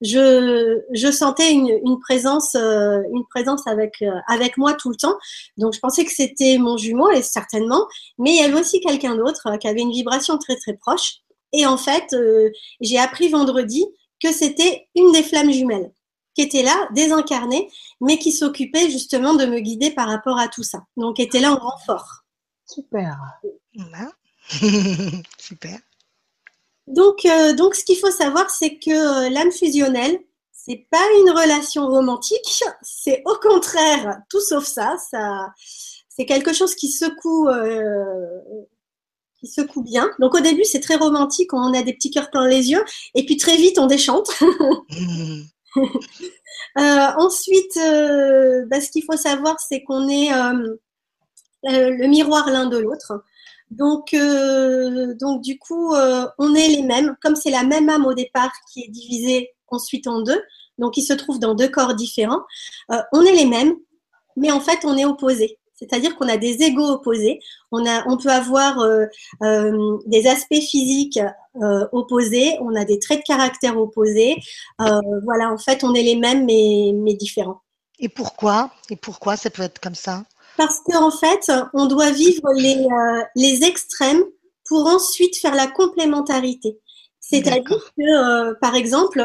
je, 0.01 0.81
je 0.93 1.11
sentais 1.11 1.53
une, 1.53 1.69
une 1.85 1.99
présence 2.01 2.55
euh, 2.55 3.01
une 3.13 3.25
présence 3.31 3.67
avec 3.67 4.03
euh, 4.03 4.11
avec 4.29 4.57
moi 4.57 4.75
tout 4.75 4.91
le 4.91 4.97
temps. 4.97 5.17
Donc 5.57 5.75
je 5.75 5.81
pensais 5.81 6.05
que 6.05 6.13
c'était 6.13 6.59
mon 6.59 6.77
jumeau 6.77 7.11
et 7.11 7.23
certainement, 7.23 7.87
mais 8.19 8.31
il 8.31 8.37
y 8.41 8.45
avait 8.45 8.61
aussi 8.61 8.81
quelqu'un 8.81 9.17
d'autre 9.17 9.49
euh, 9.49 9.57
qui 9.57 9.69
avait 9.69 9.83
une 9.83 9.93
vibration 9.93 10.39
très 10.39 10.57
très 10.57 10.75
proche. 10.75 11.17
Et 11.53 11.67
en 11.67 11.79
fait, 11.79 12.13
euh, 12.13 12.51
j'ai 12.81 12.99
appris 12.99 13.29
vendredi 13.29 13.85
que 14.23 14.33
c'était 14.33 14.89
une 14.95 15.13
des 15.13 15.23
flammes 15.23 15.53
jumelles 15.53 15.93
qui 16.35 16.43
était 16.43 16.63
là, 16.63 16.89
désincarnée, 16.93 17.69
mais 18.01 18.17
qui 18.17 18.31
s'occupait 18.31 18.91
justement 18.91 19.35
de 19.35 19.45
me 19.45 19.59
guider 19.59 19.91
par 19.91 20.07
rapport 20.07 20.39
à 20.39 20.47
tout 20.47 20.63
ça. 20.63 20.79
Donc, 20.97 21.19
était 21.19 21.41
là 21.41 21.53
en 21.53 21.57
renfort. 21.57 22.23
Super. 22.65 23.17
Voilà. 23.75 24.13
Super. 25.39 25.79
Donc, 26.87 27.27
euh, 27.27 27.53
donc 27.55 27.75
ce 27.75 27.85
qu'il 27.85 27.99
faut 27.99 28.11
savoir, 28.11 28.51
c'est 28.51 28.79
que 28.79 29.27
euh, 29.27 29.29
l'âme 29.31 29.53
fusionnelle, 29.53 30.19
c'est 30.53 30.87
pas 30.91 31.05
une 31.21 31.31
relation 31.31 31.87
romantique, 31.87 32.65
c'est 32.83 33.23
au 33.27 33.35
contraire 33.37 34.21
tout 34.31 34.41
sauf 34.41 34.65
ça. 34.65 34.97
ça 35.11 35.53
c'est 36.19 36.27
quelque 36.27 36.53
chose 36.53 36.75
qui 36.75 36.91
secoue, 36.91 37.49
euh, 37.49 38.41
qui 39.39 39.47
secoue 39.47 39.83
bien. 39.83 40.11
Donc, 40.19 40.35
au 40.35 40.41
début, 40.41 40.65
c'est 40.65 40.81
très 40.81 40.97
romantique, 40.97 41.55
on 41.55 41.73
a 41.73 41.83
des 41.83 41.93
petits 41.93 42.11
cœurs 42.11 42.29
plein 42.29 42.49
les 42.49 42.71
yeux, 42.73 42.85
et 43.15 43.25
puis 43.25 43.37
très 43.37 43.57
vite, 43.57 43.79
on 43.79 43.87
déchante. 43.87 44.31
Euh, 46.77 47.07
ensuite, 47.19 47.77
euh, 47.77 48.65
bah, 48.67 48.81
ce 48.81 48.91
qu'il 48.91 49.05
faut 49.05 49.17
savoir, 49.17 49.61
c'est 49.61 49.85
qu'on 49.85 50.09
est 50.09 50.31
le 51.63 52.07
miroir 52.07 52.51
l'un 52.51 52.67
de 52.67 52.79
l'autre. 52.79 53.23
Donc, 53.71 54.15
euh, 54.15 55.15
donc 55.15 55.43
du 55.43 55.59
coup, 55.59 55.95
euh, 55.95 56.27
on 56.39 56.55
est 56.55 56.69
les 56.69 56.83
mêmes. 56.83 57.17
Comme 57.23 57.37
c'est 57.37 57.51
la 57.51 57.65
même 57.65 57.89
âme 57.89 58.07
au 58.07 58.15
départ 58.15 58.51
qui 58.73 58.85
est 58.85 58.89
divisée 58.89 59.51
ensuite 59.69 60.07
en 60.07 60.23
deux, 60.23 60.41
donc 60.79 60.97
il 60.97 61.03
se 61.03 61.13
trouve 61.13 61.39
dans 61.39 61.55
deux 61.55 61.69
corps 61.69 61.95
différents. 61.95 62.43
euh, 62.93 63.03
on 63.13 63.23
est 63.23 63.33
les 63.33 63.45
mêmes, 63.45 63.75
mais 64.37 64.51
en 64.51 64.61
fait, 64.61 64.81
on 64.85 64.97
est 64.97 65.05
opposés. 65.05 65.59
C'est-à-dire 65.75 66.17
qu'on 66.17 66.29
a 66.29 66.37
des 66.37 66.63
égaux 66.63 66.89
opposés. 66.89 67.39
On, 67.71 67.85
peut 68.17 68.31
avoir 68.31 68.85
des 69.41 70.27
aspects 70.27 70.55
physiques 70.55 71.21
opposés, 71.93 72.57
on 72.61 72.75
a 72.75 72.85
des 72.85 72.99
traits 72.99 73.21
de 73.21 73.25
caractère 73.25 73.79
opposés. 73.79 74.39
voilà, 74.79 75.53
en 75.53 75.59
fait, 75.59 75.85
on 75.85 75.95
est 75.95 76.03
les 76.03 76.17
mêmes 76.17 76.45
mais, 76.47 76.91
mais 76.97 77.15
différents. 77.15 77.63
Et 78.01 78.09
pourquoi? 78.09 78.73
Et 78.91 78.97
pourquoi 78.97 79.37
ça 79.37 79.51
peut 79.51 79.63
être 79.63 79.79
comme 79.79 79.95
ça? 79.95 80.25
Parce 80.59 80.81
qu'en 80.81 81.11
fait, 81.11 81.51
on 81.73 81.87
doit 81.87 82.11
vivre 82.11 82.53
les, 82.55 82.87
les 83.35 83.65
extrêmes 83.65 84.23
pour 84.67 84.87
ensuite 84.87 85.39
faire 85.39 85.55
la 85.55 85.67
complémentarité. 85.67 86.79
C'est-à-dire 87.21 87.63
que, 87.97 88.55
par 88.61 88.75
exemple, 88.75 89.25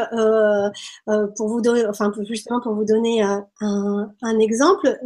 pour 1.36 1.48
vous 1.48 1.60
donner, 1.60 1.86
enfin 1.86 2.10
justement 2.22 2.60
pour 2.62 2.74
vous 2.74 2.84
donner 2.84 3.22
un, 3.22 3.46
un, 3.60 4.38
exemple, 4.38 4.96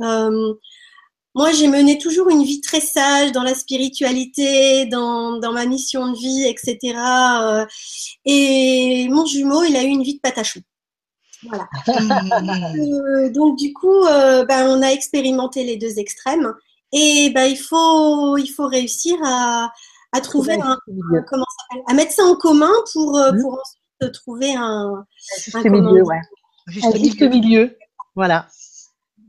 moi, 1.38 1.52
j'ai 1.52 1.68
mené 1.68 1.98
toujours 1.98 2.30
une 2.30 2.42
vie 2.42 2.60
très 2.60 2.80
sage 2.80 3.30
dans 3.30 3.44
la 3.44 3.54
spiritualité, 3.54 4.86
dans, 4.86 5.38
dans 5.38 5.52
ma 5.52 5.66
mission 5.66 6.10
de 6.10 6.18
vie, 6.18 6.44
etc. 6.48 6.78
Euh, 6.96 7.66
et 8.24 9.06
mon 9.08 9.24
jumeau, 9.24 9.62
il 9.62 9.76
a 9.76 9.84
eu 9.84 9.86
une 9.86 10.02
vie 10.02 10.16
de 10.16 10.20
patachou. 10.20 10.58
Voilà. 11.48 11.68
Euh, 12.78 13.30
donc, 13.30 13.58
du 13.58 13.72
coup, 13.72 14.04
euh, 14.04 14.44
ben, 14.44 14.68
on 14.68 14.82
a 14.82 14.88
expérimenté 14.88 15.64
les 15.64 15.76
deux 15.76 15.98
extrêmes. 15.98 16.52
Et 16.92 17.30
ben, 17.34 17.44
il, 17.44 17.56
faut, 17.56 18.36
il 18.36 18.48
faut 18.48 18.66
réussir 18.66 19.16
à, 19.24 19.70
à 20.12 20.20
trouver 20.20 20.54
un, 20.54 20.78
comment 21.26 21.44
ça 21.44 21.78
à 21.86 21.94
mettre 21.94 22.12
ça 22.12 22.24
en 22.24 22.34
commun 22.34 22.70
pour, 22.92 23.18
mmh. 23.18 23.40
pour 23.40 23.52
ensuite 23.54 24.12
trouver 24.14 24.54
un, 24.54 25.04
juste 25.36 25.56
un 25.56 25.70
milieu, 25.70 26.02
ouais. 26.02 26.20
Juste 26.68 27.20
milieu. 27.22 27.76
Voilà. 28.14 28.46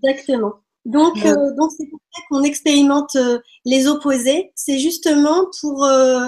Exactement. 0.04 0.54
Donc, 0.86 1.24
euh, 1.26 1.36
donc 1.56 1.72
c'est 1.78 1.88
pour 1.88 2.00
ça 2.14 2.22
qu'on 2.30 2.44
expérimente 2.44 3.16
euh, 3.16 3.40
les 3.66 3.88
opposés. 3.88 4.52
C'est 4.56 4.80
justement 4.80 5.46
pour, 5.62 5.84
euh, 5.84 6.26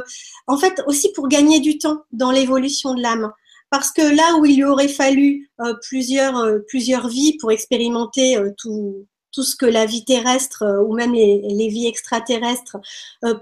en 0.47 0.57
fait, 0.57 0.81
aussi 0.87 1.11
pour 1.13 1.27
gagner 1.27 1.59
du 1.59 1.77
temps 1.77 2.03
dans 2.11 2.31
l'évolution 2.31 2.93
de 2.93 3.01
l'âme. 3.01 3.31
Parce 3.71 3.91
que 3.91 4.01
là 4.01 4.37
où 4.37 4.45
il 4.45 4.57
lui 4.57 4.63
aurait 4.63 4.87
fallu 4.87 5.49
plusieurs, 5.81 6.45
plusieurs 6.67 7.07
vies 7.07 7.37
pour 7.37 7.51
expérimenter 7.51 8.37
tout, 8.57 9.07
tout 9.31 9.43
ce 9.43 9.55
que 9.55 9.65
la 9.65 9.87
vie 9.87 10.05
terrestre 10.05 10.63
ou 10.85 10.93
même 10.93 11.13
les, 11.13 11.41
les 11.41 11.69
vies 11.69 11.87
extraterrestres 11.87 12.77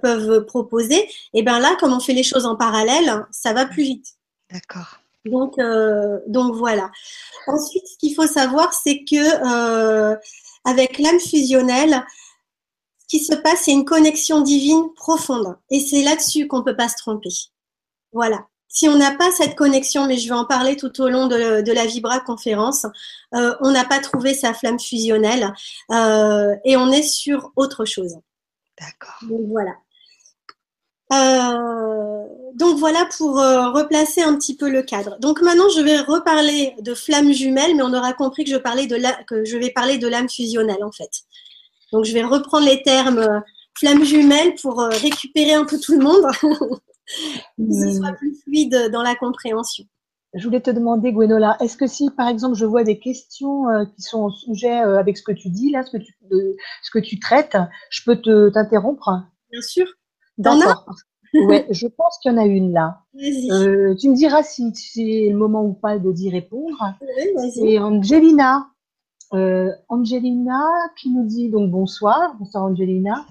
peuvent 0.01 0.45
proposer, 0.45 0.99
et 0.99 1.09
eh 1.33 1.43
ben 1.43 1.59
là, 1.59 1.75
comme 1.79 1.93
on 1.93 1.99
fait 1.99 2.13
les 2.13 2.23
choses 2.23 2.45
en 2.45 2.55
parallèle, 2.55 3.25
ça 3.31 3.53
va 3.53 3.65
plus 3.65 3.83
vite. 3.83 4.05
D'accord. 4.51 4.99
Donc, 5.25 5.55
donc 6.27 6.55
voilà. 6.55 6.91
Ensuite, 7.47 7.87
ce 7.87 7.97
qu'il 7.97 8.15
faut 8.15 8.27
savoir, 8.27 8.73
c'est 8.73 9.03
que 9.03 10.15
avec 10.65 10.99
l'âme 10.99 11.19
fusionnelle, 11.19 12.05
ce 12.99 13.05
qui 13.07 13.23
se 13.23 13.35
passe, 13.35 13.61
c'est 13.63 13.71
une 13.71 13.85
connexion 13.85 14.41
divine 14.41 14.93
profonde. 14.93 15.57
Et 15.71 15.79
c'est 15.79 16.03
là-dessus 16.03 16.47
qu'on 16.47 16.59
ne 16.59 16.63
peut 16.63 16.75
pas 16.75 16.89
se 16.89 16.97
tromper. 16.97 17.29
Voilà. 18.11 18.45
Si 18.71 18.87
on 18.87 18.97
n'a 18.97 19.11
pas 19.15 19.31
cette 19.31 19.55
connexion, 19.55 20.05
mais 20.05 20.17
je 20.17 20.29
vais 20.29 20.35
en 20.35 20.45
parler 20.45 20.77
tout 20.77 21.01
au 21.01 21.09
long 21.09 21.25
de, 21.25 21.71
la 21.71 21.85
Vibra 21.87 22.19
conférence, 22.19 22.85
euh, 23.33 23.55
on 23.61 23.71
n'a 23.71 23.83
pas 23.83 23.99
trouvé 23.99 24.35
sa 24.35 24.53
flamme 24.53 24.79
fusionnelle 24.79 25.51
euh, 25.91 26.55
et 26.63 26.77
on 26.77 26.91
est 26.91 27.01
sur 27.01 27.51
autre 27.55 27.85
chose. 27.85 28.15
D'accord. 28.79 29.27
Donc 29.27 29.41
voilà. 29.47 29.71
Euh, 31.11 32.23
donc 32.53 32.77
voilà 32.77 33.09
pour 33.17 33.37
replacer 33.37 34.21
un 34.21 34.35
petit 34.35 34.55
peu 34.55 34.69
le 34.69 34.83
cadre. 34.83 35.17
Donc 35.19 35.41
maintenant, 35.41 35.69
je 35.69 35.81
vais 35.81 35.99
reparler 36.01 36.75
de 36.79 36.93
flamme 36.93 37.33
jumelle, 37.33 37.75
mais 37.75 37.81
on 37.81 37.93
aura 37.95 38.13
compris 38.13 38.43
que 38.43 38.51
je, 38.51 38.57
parlais 38.57 38.85
de 38.85 38.95
la, 38.95 39.13
que 39.23 39.45
je 39.45 39.57
vais 39.57 39.71
parler 39.71 39.97
de 39.97 40.07
l'âme 40.07 40.29
fusionnelle 40.29 40.83
en 40.83 40.91
fait. 40.91 41.23
Donc 41.91 42.05
je 42.05 42.13
vais 42.13 42.23
reprendre 42.23 42.67
les 42.67 42.83
termes 42.83 43.41
flamme 43.73 44.03
jumelle 44.03 44.53
pour 44.61 44.79
récupérer 44.79 45.53
un 45.53 45.65
peu 45.65 45.79
tout 45.79 45.93
le 45.93 46.03
monde, 46.03 46.27
que 47.57 47.73
ce 47.73 47.97
soit 47.97 48.13
plus 48.13 48.41
fluide 48.43 48.89
dans 48.91 49.03
la 49.03 49.15
compréhension. 49.15 49.85
Je 50.35 50.45
voulais 50.45 50.61
te 50.61 50.69
demander, 50.69 51.11
Gwenola, 51.11 51.57
est-ce 51.59 51.75
que 51.75 51.87
si, 51.87 52.11
par 52.11 52.27
exemple, 52.27 52.55
je 52.55 52.65
vois 52.65 52.83
des 52.83 52.99
questions 52.99 53.63
qui 53.95 54.03
sont 54.03 54.25
au 54.25 54.29
sujet 54.29 54.77
avec 54.77 55.17
ce 55.17 55.23
que 55.23 55.31
tu 55.31 55.49
dis, 55.49 55.71
là, 55.71 55.83
ce 55.83 55.97
que 55.97 55.97
tu, 55.97 56.13
ce 56.83 56.91
que 56.91 56.99
tu 56.99 57.19
traites, 57.19 57.57
je 57.89 58.01
peux 58.05 58.17
te 58.17 58.49
t'interrompre? 58.49 59.09
Bien 59.51 59.61
sûr. 59.61 59.87
D'accord. 60.37 60.85
ouais, 61.33 61.67
je 61.69 61.87
pense 61.87 62.17
qu'il 62.21 62.31
y 62.31 62.35
en 62.35 62.37
a 62.37 62.45
une 62.45 62.73
là. 62.73 63.01
Euh, 63.15 63.95
tu 63.95 64.09
me 64.09 64.15
diras 64.15 64.43
si 64.43 64.71
c'est 64.75 65.29
le 65.29 65.37
moment 65.37 65.63
ou 65.63 65.73
pas 65.73 65.97
de 65.97 66.11
d'y 66.11 66.29
répondre. 66.29 66.95
Oui, 67.01 67.51
c'est 67.51 67.79
Angelina. 67.79 68.67
Euh, 69.33 69.71
Angelina 69.89 70.65
qui 70.97 71.11
nous 71.11 71.23
dit 71.23 71.49
donc 71.49 71.69
bonsoir, 71.69 72.35
bonsoir 72.39 72.63
Angelina. 72.63 73.25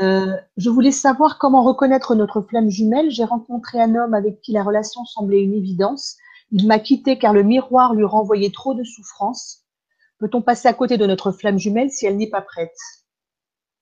Euh, 0.00 0.36
je 0.56 0.70
voulais 0.70 0.92
savoir 0.92 1.38
comment 1.38 1.64
reconnaître 1.64 2.14
notre 2.14 2.40
flamme 2.40 2.70
jumelle. 2.70 3.10
J'ai 3.10 3.24
rencontré 3.24 3.80
un 3.80 3.96
homme 3.96 4.14
avec 4.14 4.40
qui 4.40 4.52
la 4.52 4.62
relation 4.62 5.04
semblait 5.04 5.42
une 5.42 5.54
évidence. 5.54 6.16
Il 6.52 6.66
m'a 6.68 6.78
quitté 6.78 7.18
car 7.18 7.32
le 7.32 7.42
miroir 7.42 7.94
lui 7.94 8.04
renvoyait 8.04 8.52
trop 8.52 8.74
de 8.74 8.84
souffrance. 8.84 9.64
Peut-on 10.18 10.40
passer 10.40 10.68
à 10.68 10.72
côté 10.72 10.98
de 10.98 11.06
notre 11.06 11.32
flamme 11.32 11.58
jumelle 11.58 11.90
si 11.90 12.06
elle 12.06 12.16
n'est 12.16 12.30
pas 12.30 12.40
prête? 12.40 12.76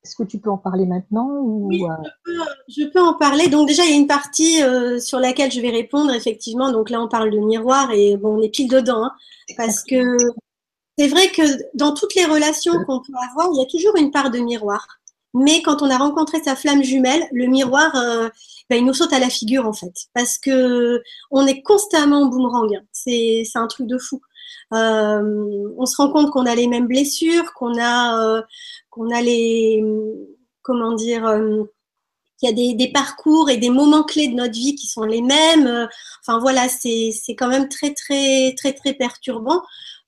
Est-ce 0.02 0.16
que 0.16 0.22
tu 0.22 0.38
peux 0.38 0.50
en 0.50 0.58
parler 0.58 0.86
maintenant 0.86 1.28
Oui, 1.42 1.82
euh? 1.82 2.34
je 2.68 2.84
peux, 2.84 3.00
en 3.00 3.14
parler. 3.14 3.48
Donc 3.48 3.66
déjà, 3.66 3.84
il 3.84 3.90
y 3.90 3.94
a 3.94 3.96
une 3.96 4.06
partie 4.06 4.62
euh, 4.62 5.00
sur 5.00 5.18
laquelle 5.18 5.50
je 5.50 5.60
vais 5.60 5.70
répondre, 5.70 6.14
effectivement. 6.14 6.70
Donc 6.70 6.90
là, 6.90 7.00
on 7.02 7.08
parle 7.08 7.30
de 7.30 7.38
miroir 7.38 7.90
et 7.90 8.16
bon, 8.16 8.38
on 8.38 8.42
est 8.42 8.48
pile 8.48 8.70
dedans. 8.70 9.04
Hein, 9.04 9.12
parce 9.56 9.82
que 9.82 10.16
c'est 10.98 11.08
vrai 11.08 11.28
que 11.28 11.42
dans 11.74 11.94
toutes 11.94 12.14
les 12.14 12.24
relations 12.24 12.72
qu'on 12.86 13.00
peut 13.00 13.12
avoir, 13.30 13.48
il 13.52 13.58
y 13.58 13.62
a 13.62 13.66
toujours 13.66 13.96
une 13.96 14.10
part 14.10 14.30
de 14.30 14.38
miroir. 14.38 14.86
Mais 15.34 15.60
quand 15.62 15.82
on 15.82 15.90
a 15.90 15.98
rencontré 15.98 16.42
sa 16.42 16.56
flamme 16.56 16.82
jumelle, 16.82 17.28
le 17.32 17.46
miroir, 17.46 17.94
euh, 17.96 18.28
ben, 18.70 18.76
il 18.76 18.86
nous 18.86 18.94
saute 18.94 19.12
à 19.12 19.18
la 19.18 19.28
figure 19.28 19.66
en 19.66 19.74
fait. 19.74 19.92
Parce 20.14 20.38
que 20.38 21.02
on 21.30 21.46
est 21.46 21.62
constamment 21.62 22.22
en 22.22 22.26
boomerang. 22.26 22.80
C'est 22.92 23.44
un 23.54 23.66
truc 23.66 23.86
de 23.86 23.98
fou. 23.98 24.20
on 24.70 25.86
se 25.86 25.96
rend 25.96 26.10
compte 26.10 26.30
qu'on 26.30 26.46
a 26.46 26.54
les 26.54 26.66
mêmes 26.68 26.86
blessures, 26.86 27.52
qu'on 27.54 27.78
a 27.80 28.42
qu'on 28.90 29.10
a 29.10 29.20
les, 29.20 29.84
comment 30.62 30.94
dire, 30.94 31.26
euh, 31.26 31.62
qu'il 32.38 32.58
y 32.58 32.72
a 32.72 32.74
des, 32.74 32.92
parcours 32.92 33.48
et 33.48 33.56
des 33.56 33.70
moments 33.70 34.02
clés 34.02 34.28
de 34.28 34.34
notre 34.34 34.54
vie 34.54 34.74
qui 34.74 34.86
sont 34.86 35.04
les 35.04 35.22
mêmes. 35.22 35.66
Euh, 35.66 35.86
enfin 36.20 36.38
voilà, 36.38 36.68
c'est 36.68 37.12
quand 37.38 37.48
même 37.48 37.68
très 37.68 37.94
très 37.94 38.54
très 38.56 38.72
très 38.72 38.94
perturbant 38.94 39.58
euh, 39.58 39.60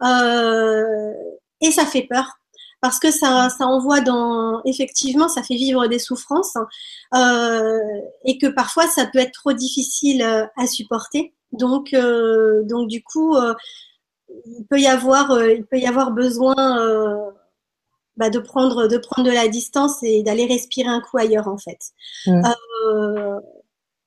et 0.03 1.71
ça 1.71 1.87
fait 1.87 2.07
peur 2.09 2.39
parce 2.81 3.01
que 3.01 3.11
ça, 3.11 3.49
ça 3.51 3.67
envoie 3.67 4.01
dans 4.01 4.63
effectivement 4.65 5.29
ça 5.29 5.43
fait 5.43 5.57
vivre 5.57 5.89
des 5.89 5.99
souffrances 5.99 6.57
et 7.15 8.39
que 8.39 8.47
parfois 8.47 8.87
ça 8.87 9.07
peut 9.07 9.19
être 9.19 9.33
trop 9.33 9.53
difficile 9.53 10.23
à 10.23 10.67
supporter. 10.67 11.35
Donc 11.53 11.93
donc 11.93 12.89
du 12.89 13.03
coup 13.03 13.37
il 14.29 14.67
peut 14.71 14.81
y 14.81 14.87
avoir 14.87 15.43
il 15.43 15.65
peut 15.67 15.79
y 15.79 15.87
avoir 15.87 16.13
besoin 16.13 16.55
bah, 18.19 18.31
de, 18.31 18.41
prendre, 18.41 18.89
de 18.89 18.99
prendre 18.99 19.29
de 19.29 19.33
la 19.33 19.47
distance 19.47 20.03
et 20.03 20.25
d'aller 20.25 20.45
respirer 20.45 20.89
un 20.89 21.01
coup 21.01 21.19
ailleurs, 21.19 21.47
en 21.47 21.57
fait. 21.57 21.79
Mm. 22.27 22.43
Euh, 22.85 23.41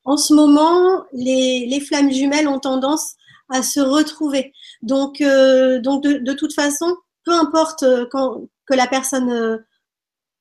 en 0.04 0.18
ce 0.18 0.34
moment, 0.34 1.06
les, 1.14 1.66
les, 1.66 1.80
flammes 1.80 2.12
jumelles 2.12 2.50
ont 2.50 2.60
tendance 2.60 3.14
à 3.52 3.64
se 3.64 3.80
retrouver. 3.80 4.54
Donc, 4.82 5.22
euh, 5.22 5.80
donc 5.80 6.04
de, 6.04 6.14
de, 6.14 6.34
toute 6.34 6.54
façon, 6.54 6.96
peu 7.26 7.34
importe 7.34 7.84
euh, 7.84 8.06
quand, 8.12 8.48
que 8.66 8.74
la 8.74 8.88
personne 8.88 9.64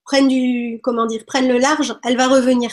prenne 0.04 0.28
du, 0.28 0.80
comment 0.82 1.06
dire, 1.06 1.24
prenne 1.26 1.48
le 1.48 1.58
large, 1.58 1.94
elle 2.04 2.16
va 2.16 2.28
revenir 2.28 2.70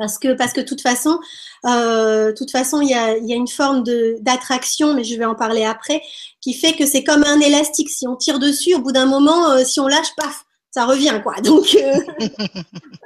parce 0.00 0.18
que 0.18 0.32
parce 0.32 0.54
que 0.54 0.62
de 0.62 0.66
toute 0.66 0.80
façon, 0.80 1.20
euh, 1.66 2.32
toute 2.32 2.50
façon, 2.50 2.80
il 2.80 2.88
y 2.88 2.94
a, 2.94 3.18
y 3.18 3.34
a, 3.34 3.36
une 3.36 3.46
forme 3.46 3.82
de 3.82 4.16
d'attraction, 4.22 4.94
mais 4.94 5.04
je 5.04 5.14
vais 5.16 5.26
en 5.26 5.34
parler 5.34 5.62
après, 5.62 6.00
qui 6.40 6.54
fait 6.54 6.72
que 6.72 6.86
c'est 6.86 7.04
comme 7.04 7.22
un 7.22 7.38
élastique. 7.38 7.90
Si 7.90 8.08
on 8.08 8.16
tire 8.16 8.38
dessus, 8.38 8.74
au 8.74 8.80
bout 8.80 8.92
d'un 8.92 9.04
moment, 9.04 9.50
euh, 9.50 9.62
si 9.62 9.78
on 9.78 9.86
lâche, 9.86 10.16
paf, 10.16 10.46
ça 10.70 10.86
revient 10.86 11.20
quoi. 11.22 11.34
Donc 11.42 11.76
euh, 11.76 11.98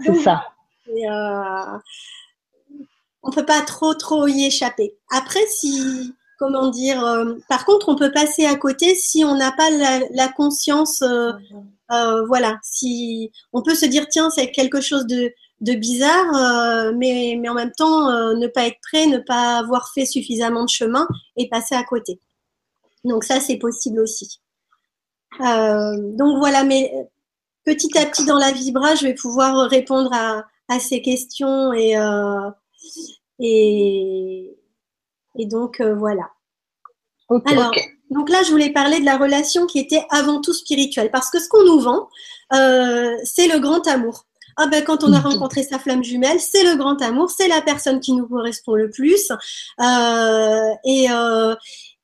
c'est 0.06 0.22
ça. 0.22 0.44
Euh, 0.88 1.78
on 3.24 3.32
peut 3.32 3.44
pas 3.44 3.62
trop 3.62 3.94
trop 3.94 4.28
y 4.28 4.44
échapper. 4.44 4.94
Après, 5.10 5.44
si 5.48 6.14
comment 6.38 6.68
dire, 6.68 7.04
euh, 7.04 7.34
par 7.48 7.64
contre, 7.64 7.88
on 7.88 7.96
peut 7.96 8.12
passer 8.12 8.44
à 8.46 8.56
côté 8.56 8.94
si 8.94 9.24
on 9.24 9.36
n'a 9.36 9.52
pas 9.52 9.70
la, 9.70 10.00
la 10.10 10.28
conscience. 10.28 11.02
voilà, 12.28 12.58
si 12.62 13.30
on 13.52 13.62
peut 13.62 13.74
se 13.74 13.86
dire 13.86 14.08
tiens, 14.08 14.30
c'est 14.30 14.50
quelque 14.50 14.80
chose 14.80 15.06
de 15.06 15.32
de 15.64 15.72
bizarre, 15.74 16.34
euh, 16.34 16.92
mais, 16.94 17.38
mais 17.40 17.48
en 17.48 17.54
même 17.54 17.72
temps, 17.72 18.08
euh, 18.10 18.34
ne 18.34 18.46
pas 18.46 18.66
être 18.66 18.78
prêt, 18.82 19.06
ne 19.06 19.18
pas 19.18 19.58
avoir 19.58 19.90
fait 19.94 20.04
suffisamment 20.04 20.64
de 20.64 20.68
chemin 20.68 21.08
et 21.36 21.48
passer 21.48 21.74
à 21.74 21.82
côté. 21.84 22.20
Donc 23.04 23.24
ça, 23.24 23.40
c'est 23.40 23.56
possible 23.56 24.00
aussi. 24.00 24.40
Euh, 25.40 25.96
donc 26.16 26.38
voilà, 26.38 26.64
mais 26.64 26.92
petit 27.64 27.96
à 27.98 28.04
petit 28.06 28.24
dans 28.26 28.38
la 28.38 28.52
vibra, 28.52 28.94
je 28.94 29.04
vais 29.04 29.14
pouvoir 29.14 29.68
répondre 29.70 30.12
à, 30.12 30.44
ces 30.80 31.02
questions 31.02 31.72
et, 31.72 31.94
et, 33.38 34.56
et 35.38 35.46
donc 35.46 35.80
voilà. 35.80 36.30
Alors, 37.46 37.72
Donc 38.10 38.28
là, 38.28 38.42
je 38.44 38.50
voulais 38.50 38.70
parler 38.70 39.00
de 39.00 39.04
la 39.04 39.16
relation 39.16 39.66
qui 39.66 39.78
était 39.78 40.04
avant 40.10 40.40
tout 40.40 40.52
spirituelle, 40.52 41.10
parce 41.10 41.30
que 41.30 41.40
ce 41.40 41.48
qu'on 41.48 41.64
nous 41.64 41.80
vend, 41.80 42.08
euh, 42.52 43.16
c'est 43.24 43.48
le 43.48 43.58
grand 43.58 43.86
amour. 43.88 44.26
Ah 44.56 44.68
ben 44.68 44.84
quand 44.84 45.02
on 45.02 45.12
a 45.12 45.20
rencontré 45.20 45.62
sa 45.62 45.78
flamme 45.78 46.04
jumelle, 46.04 46.38
c'est 46.38 46.62
le 46.62 46.76
grand 46.76 47.00
amour, 47.02 47.30
c'est 47.30 47.48
la 47.48 47.60
personne 47.60 48.00
qui 48.00 48.12
nous 48.12 48.26
correspond 48.28 48.74
le 48.74 48.90
plus. 48.90 49.30
Euh, 49.80 50.70
et, 50.84 51.10
euh, 51.10 51.54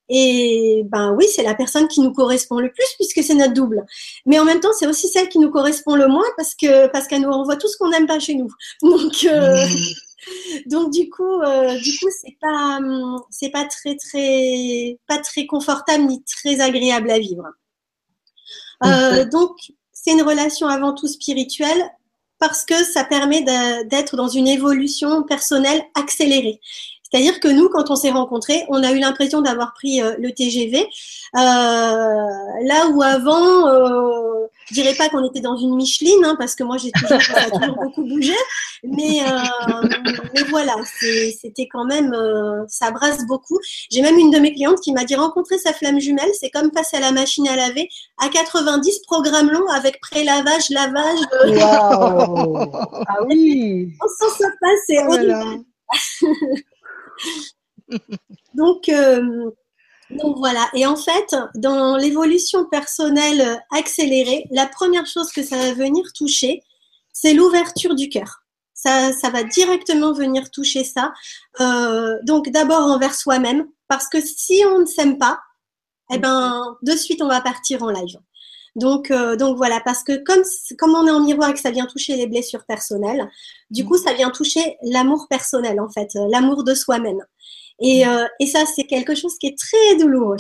et 0.09 0.83
ben 0.87 1.15
oui, 1.17 1.27
c'est 1.33 1.45
la 1.45 1.55
personne 1.55 1.87
qui 1.87 2.01
nous 2.01 2.13
correspond 2.13 2.59
le 2.59 2.73
plus 2.73 2.87
puisque 2.97 3.23
c'est 3.23 3.35
notre 3.35 3.55
double. 3.55 3.85
Mais 4.27 4.41
en 4.41 4.45
même 4.45 4.59
temps, 4.59 4.73
c'est 4.77 4.89
aussi 4.89 5.09
celle 5.09 5.29
qui 5.29 5.39
nous 5.39 5.51
correspond 5.51 5.95
le 5.95 6.09
moins 6.09 6.27
parce 6.37 6.57
que 6.57 6.89
parce 6.89 7.07
qu'elle 7.07 7.23
nous 7.23 7.31
renvoie 7.31 7.57
tout 7.57 7.69
ce 7.69 7.77
qu'on 7.77 7.91
n'aime 7.91 8.09
pas 8.09 8.19
chez 8.19 8.35
nous. 8.35 8.51
Donc 8.83 9.25
euh, 9.25 9.67
donc 10.67 10.93
du 10.93 11.09
coup, 11.11 11.41
euh, 11.43 11.79
du 11.79 11.99
coup, 11.99 12.09
c'est 12.11 12.37
pas 12.41 12.79
c'est 13.31 13.51
pas 13.51 13.65
très 13.65 13.97
très 13.97 14.99
pas 15.07 15.19
très 15.19 15.47
confortable 15.47 16.05
ni 16.05 16.23
très 16.25 16.61
agréable 16.61 17.11
à 17.11 17.19
vivre. 17.19 17.45
Euh, 18.85 19.25
donc 19.27 19.57
c'est 19.93 20.13
une 20.13 20.23
relation 20.23 20.67
avant 20.69 20.95
tout 20.95 21.07
spirituelle 21.07 21.91
parce 22.39 22.65
que 22.65 22.85
ça 22.85 23.05
permet 23.05 23.43
d'être 23.85 24.17
dans 24.17 24.29
une 24.29 24.49
évolution 24.49 25.23
personnelle 25.25 25.83
accélérée. 25.95 26.61
C'est-à-dire 27.03 27.41
que 27.41 27.49
nous, 27.49 27.69
quand 27.69 27.91
on 27.91 27.97
s'est 27.97 28.13
rencontrés, 28.13 28.65
on 28.69 28.83
a 28.85 28.93
eu 28.93 28.99
l'impression 28.99 29.43
d'avoir 29.43 29.75
pris 29.75 30.01
euh, 30.01 30.15
le 30.19 30.33
TGV, 30.33 30.89
là 31.35 32.87
où 32.89 33.03
avant, 33.03 33.67
je 34.71 34.75
dirais 34.75 34.95
pas 34.95 35.09
qu'on 35.09 35.27
était 35.29 35.41
dans 35.41 35.57
une 35.57 35.75
Micheline, 35.75 36.25
hein, 36.25 36.37
parce 36.39 36.55
que 36.55 36.63
moi 36.63 36.77
j'ai 36.77 36.93
toujours, 36.93 37.21
ça 37.21 37.41
a 37.41 37.51
toujours 37.59 37.77
beaucoup 37.77 38.05
bougé, 38.05 38.35
mais, 38.85 39.21
euh, 39.23 39.89
mais 40.35 40.43
voilà, 40.49 40.75
c'était 40.87 41.67
quand 41.71 41.85
même, 41.85 42.13
euh, 42.13 42.65
ça 42.69 42.91
brasse 42.91 43.27
beaucoup. 43.27 43.59
J'ai 43.91 44.03
même 44.03 44.19
une 44.19 44.31
de 44.31 44.39
mes 44.39 44.55
clientes 44.55 44.81
qui 44.81 44.93
m'a 44.93 45.05
dit 45.05 45.17
rencontrer 45.17 45.59
sa 45.59 45.73
flamme 45.73 46.01
jumelle, 46.01 46.31
c'est 46.39 46.51
comme 46.51 46.71
passer 46.71 46.97
à 46.97 47.01
la 47.01 47.13
machine 47.13 47.49
à 47.49 47.57
laver 47.57 47.89
à 48.19 48.29
90 48.29 49.01
programmes 49.07 49.51
longs 49.51 49.69
avec 49.69 50.01
pré-lavage, 50.01 50.71
lavage. 50.71 51.21
Wow. 51.49 52.71
ah 53.09 53.25
oui. 53.27 53.93
On 54.01 54.09
s'en 54.09 54.37
sort 54.37 54.51
pas, 54.61 54.69
c'est 54.87 54.99
oh 55.09 55.17
donc, 58.55 58.89
euh, 58.89 59.51
donc 60.11 60.39
voilà. 60.39 60.69
Et 60.75 60.87
en 60.87 60.97
fait, 60.97 61.37
dans 61.55 61.97
l'évolution 61.97 62.65
personnelle 62.67 63.61
accélérée, 63.71 64.47
la 64.51 64.67
première 64.67 65.07
chose 65.07 65.31
que 65.31 65.43
ça 65.43 65.57
va 65.57 65.73
venir 65.75 66.05
toucher, 66.13 66.63
c'est 67.13 67.35
l'ouverture 67.35 67.95
du 67.95 68.09
cœur. 68.09 68.43
Ça, 68.75 69.13
ça 69.13 69.31
va 69.31 69.45
directement 69.45 70.13
venir 70.13 70.51
toucher 70.51 70.85
ça. 70.85 71.13
Euh, 71.61 72.17
donc 72.23 72.49
d'abord 72.49 72.87
envers 72.87 73.15
soi-même, 73.15 73.67
parce 73.89 74.09
que 74.09 74.21
si 74.21 74.63
on 74.67 74.81
ne 74.81 74.87
s'aime 74.87 75.19
pas, 75.19 75.39
eh 76.13 76.19
ben 76.19 76.77
de 76.83 76.93
suite 76.93 77.23
on 77.23 77.29
va 77.29 77.41
partir 77.41 77.83
en 77.83 77.91
live. 77.91 78.19
Donc, 78.77 79.11
euh, 79.11 79.37
donc 79.37 79.57
voilà, 79.57 79.81
parce 79.85 80.03
que 80.03 80.17
comme, 80.25 80.43
comme 80.79 80.95
on 80.95 81.07
est 81.07 81.11
en 81.11 81.21
miroir 81.21 81.51
et 81.51 81.55
que 81.55 81.61
ça 81.61 81.71
vient 81.71 81.87
toucher 81.87 82.17
les 82.17 82.27
blessures 82.27 82.65
personnelles, 82.65 83.29
du 83.71 83.85
coup, 83.85 83.99
ça 83.99 84.13
vient 84.15 84.31
toucher 84.31 84.77
l'amour 84.83 85.27
personnel, 85.29 85.81
en 85.81 85.89
fait, 85.89 86.09
l'amour 86.31 86.63
de 86.65 86.75
soi-même. 86.75 87.25
Et, 87.81 88.07
euh, 88.07 88.27
et 88.39 88.47
ça, 88.47 88.65
c'est 88.67 88.85
quelque 88.85 89.15
chose 89.15 89.37
qui 89.39 89.47
est 89.47 89.59
très 89.59 89.97
douloureux. 89.97 90.37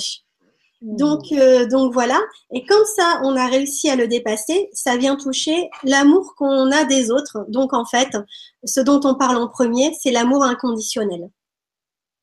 Donc, 0.82 1.24
donc 1.70 1.92
voilà. 1.92 2.18
Et 2.52 2.64
comme 2.64 2.84
ça, 2.96 3.20
on 3.22 3.36
a 3.36 3.46
réussi 3.46 3.90
à 3.90 3.96
le 3.96 4.08
dépasser, 4.08 4.70
ça 4.72 4.96
vient 4.96 5.16
toucher 5.16 5.68
l'amour 5.82 6.34
qu'on 6.36 6.70
a 6.72 6.84
des 6.84 7.10
autres. 7.10 7.44
Donc, 7.48 7.74
en 7.74 7.84
fait, 7.84 8.16
ce 8.64 8.80
dont 8.80 9.00
on 9.04 9.14
parle 9.14 9.36
en 9.36 9.48
premier, 9.48 9.92
c'est 10.00 10.10
l'amour 10.10 10.42
inconditionnel. 10.42 11.28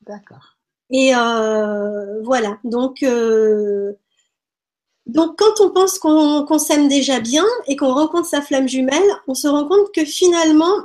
D'accord. 0.07 0.57
Et 0.89 1.11
voilà. 2.23 2.57
Donc, 2.63 3.03
donc, 5.07 5.37
quand 5.37 5.61
on 5.61 5.69
pense 5.69 5.97
qu'on 5.99 6.59
s'aime 6.59 6.89
déjà 6.89 7.21
bien 7.21 7.45
et 7.67 7.77
qu'on 7.77 7.93
rencontre 7.93 8.27
sa 8.27 8.41
flamme 8.41 8.67
jumelle, 8.67 9.09
on 9.27 9.33
se 9.33 9.47
rend 9.47 9.65
compte 9.65 9.93
que 9.95 10.03
finalement, 10.03 10.75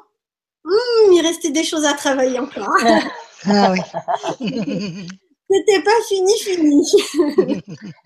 hmm, 0.64 1.12
il 1.12 1.20
restait 1.22 1.50
des 1.50 1.64
choses 1.64 1.84
à 1.84 1.94
travailler 1.94 2.38
encore. 2.38 2.70
ah 3.46 3.72
oui. 3.72 3.80
C'était 5.50 5.82
pas 5.82 5.90
fini, 6.08 6.32
fini. 6.38 6.84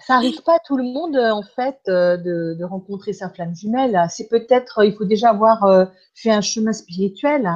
Ça 0.07 0.17
arrive 0.17 0.43
pas 0.43 0.57
à 0.57 0.59
tout 0.67 0.77
le 0.77 0.83
monde, 0.83 1.17
en 1.17 1.43
fait, 1.43 1.79
euh, 1.87 2.17
de, 2.17 2.65
rencontrer 2.65 3.13
sa 3.13 3.31
flamme 3.31 3.55
jumelle. 3.55 4.05
C'est 4.11 4.29
peut-être, 4.29 4.85
il 4.85 4.97
faut 4.97 5.05
déjà 5.05 5.31
avoir 5.31 5.63
euh, 5.65 5.85
fait 6.15 6.31
un 6.31 6.41
chemin 6.41 6.73
spirituel 6.73 7.49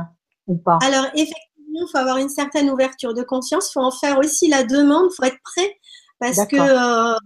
ou 0.47 0.57
pas? 0.57 0.79
Alors, 0.83 1.07
effectivement, 1.14 1.81
il 1.81 1.88
faut 1.90 1.99
avoir 1.99 2.19
une 2.19 2.29
certaine 2.29 2.71
ouverture 2.71 3.14
de 3.14 3.23
conscience. 3.23 3.71
Il 3.71 3.73
faut 3.75 3.85
en 3.85 3.90
faire 3.90 4.19
aussi 4.19 4.49
la 4.49 4.62
demande. 4.62 5.09
Il 5.11 5.16
faut 5.16 5.25
être 5.25 5.43
prêt 5.43 5.77
parce 6.21 6.47
que 6.47 6.57
euh, 6.57 7.16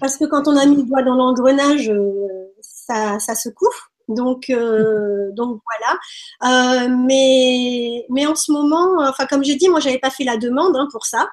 parce 0.00 0.16
que 0.16 0.24
quand 0.24 0.48
on 0.48 0.56
a 0.56 0.66
mis 0.66 0.76
le 0.76 0.82
doigt 0.82 1.02
dans 1.02 1.14
l'engrenage, 1.14 1.88
euh, 1.88 2.52
ça, 2.60 3.18
ça 3.18 3.34
secoue. 3.34 3.66
Donc, 4.08 4.50
euh, 4.50 5.30
donc 5.32 5.60
voilà. 5.64 6.86
Euh, 6.86 6.88
mais, 6.88 8.04
mais 8.10 8.26
en 8.26 8.34
ce 8.34 8.52
moment, 8.52 8.96
enfin 9.00 9.26
comme 9.26 9.42
j'ai 9.42 9.56
dit, 9.56 9.68
moi 9.68 9.80
j'avais 9.80 9.98
pas 9.98 10.10
fait 10.10 10.24
la 10.24 10.36
demande 10.36 10.76
hein, 10.76 10.88
pour 10.92 11.06
ça, 11.06 11.28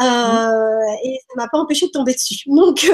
et 0.00 0.02
ça 0.02 1.34
m'a 1.36 1.48
pas 1.48 1.58
empêché 1.58 1.86
de 1.86 1.92
tomber 1.92 2.14
dessus. 2.14 2.44
Donc, 2.46 2.86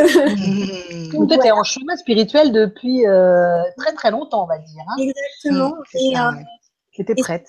donc 1.12 1.28
tu 1.28 1.46
es 1.46 1.50
en 1.50 1.62
chemin 1.62 1.96
spirituel 1.96 2.52
depuis 2.52 3.04
très 3.76 3.92
très 3.94 4.10
longtemps, 4.10 4.44
on 4.44 4.46
va 4.46 4.58
dire. 4.58 4.84
Hein. 4.88 4.96
Exactement. 4.98 5.76
Mmh, 5.94 6.44
et 6.96 7.00
étais 7.00 7.14
prête. 7.14 7.46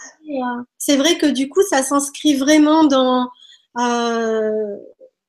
C'est 0.77 0.97
vrai 0.97 1.17
que 1.17 1.25
du 1.25 1.49
coup, 1.49 1.61
ça 1.69 1.83
s'inscrit 1.83 2.35
vraiment 2.35 2.83
dans 2.85 3.29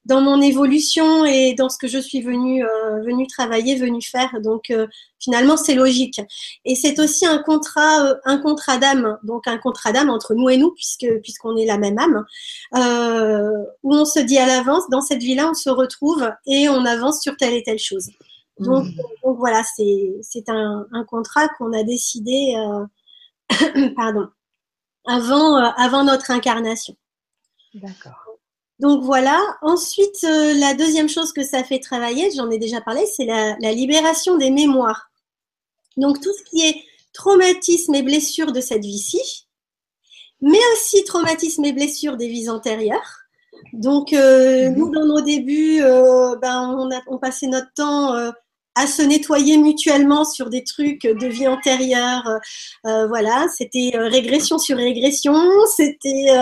dans 0.04 0.20
mon 0.20 0.40
évolution 0.40 1.24
et 1.24 1.54
dans 1.54 1.68
ce 1.68 1.78
que 1.78 1.86
je 1.86 1.98
suis 1.98 2.22
venue, 2.22 2.64
euh, 2.64 3.02
venue 3.02 3.26
travailler, 3.26 3.76
venue 3.76 4.02
faire. 4.02 4.40
Donc 4.42 4.70
euh, 4.70 4.86
finalement, 5.20 5.56
c'est 5.56 5.74
logique. 5.74 6.20
Et 6.64 6.74
c'est 6.74 6.98
aussi 6.98 7.24
un 7.24 7.38
contrat, 7.38 8.06
euh, 8.06 8.14
un 8.24 8.38
contrat 8.38 8.78
d'âme, 8.78 9.18
donc 9.22 9.46
un 9.46 9.58
contrat 9.58 9.92
d'âme 9.92 10.10
entre 10.10 10.34
nous 10.34 10.48
et 10.48 10.56
nous, 10.56 10.72
puisque 10.72 11.06
puisqu'on 11.22 11.56
est 11.56 11.66
la 11.66 11.78
même 11.78 11.98
âme, 11.98 12.24
où 13.82 13.94
on 13.94 14.04
se 14.04 14.18
dit 14.18 14.38
à 14.38 14.46
l'avance, 14.46 14.88
dans 14.90 15.00
cette 15.00 15.22
vie-là, 15.22 15.48
on 15.50 15.54
se 15.54 15.70
retrouve 15.70 16.28
et 16.46 16.68
on 16.68 16.84
avance 16.84 17.20
sur 17.22 17.36
telle 17.36 17.54
et 17.54 17.62
telle 17.62 17.78
chose. 17.78 18.10
Donc, 18.58 18.84
mmh. 18.84 18.96
donc 19.24 19.38
voilà, 19.38 19.62
c'est 19.76 20.14
c'est 20.20 20.48
un, 20.48 20.86
un 20.92 21.04
contrat 21.04 21.48
qu'on 21.56 21.72
a 21.72 21.84
décidé, 21.84 22.54
pardon, 23.96 24.28
avant 25.06 25.56
avant 25.56 26.04
notre 26.04 26.30
incarnation. 26.32 26.96
D'accord. 27.74 28.21
Donc 28.82 29.04
voilà. 29.04 29.40
Ensuite, 29.62 30.24
euh, 30.24 30.54
la 30.54 30.74
deuxième 30.74 31.08
chose 31.08 31.32
que 31.32 31.44
ça 31.44 31.62
fait 31.62 31.78
travailler, 31.78 32.32
j'en 32.32 32.50
ai 32.50 32.58
déjà 32.58 32.80
parlé, 32.80 33.06
c'est 33.06 33.24
la, 33.24 33.54
libération 33.72 34.36
des 34.36 34.50
mémoires. 34.50 35.08
Donc 35.96 36.20
tout 36.20 36.32
ce 36.32 36.50
qui 36.50 36.66
est 36.66 36.74
traumatisme 37.14 37.94
et 37.94 38.02
blessure 38.02 38.50
de 38.50 38.60
cette 38.60 38.84
vie-ci, 38.84 39.46
mais 40.40 40.58
aussi 40.74 41.04
traumatisme 41.04 41.64
et 41.64 41.72
blessure 41.72 42.16
des 42.16 42.26
vies 42.26 42.50
antérieures. 42.50 43.20
Donc 43.72 44.12
euh, 44.12 44.68
mhm. 44.68 44.76
nous, 44.76 44.90
dans 44.90 45.06
nos 45.06 45.20
débuts, 45.20 45.80
euh, 45.80 46.34
ben, 46.42 46.74
on, 46.76 46.90
a, 46.90 47.00
on 47.06 47.18
passait 47.18 47.46
notre 47.46 47.72
temps 47.74 48.12
à 48.74 48.86
se 48.88 49.02
nettoyer 49.02 49.58
mutuellement 49.58 50.24
sur 50.24 50.50
des 50.50 50.64
trucs 50.64 51.02
de 51.02 51.26
vie 51.28 51.46
antérieure. 51.46 52.24
voilà, 52.82 53.46
c'était 53.56 53.92
régression 53.94 54.58
sur 54.58 54.76
régression, 54.76 55.36
c'était 55.76 56.32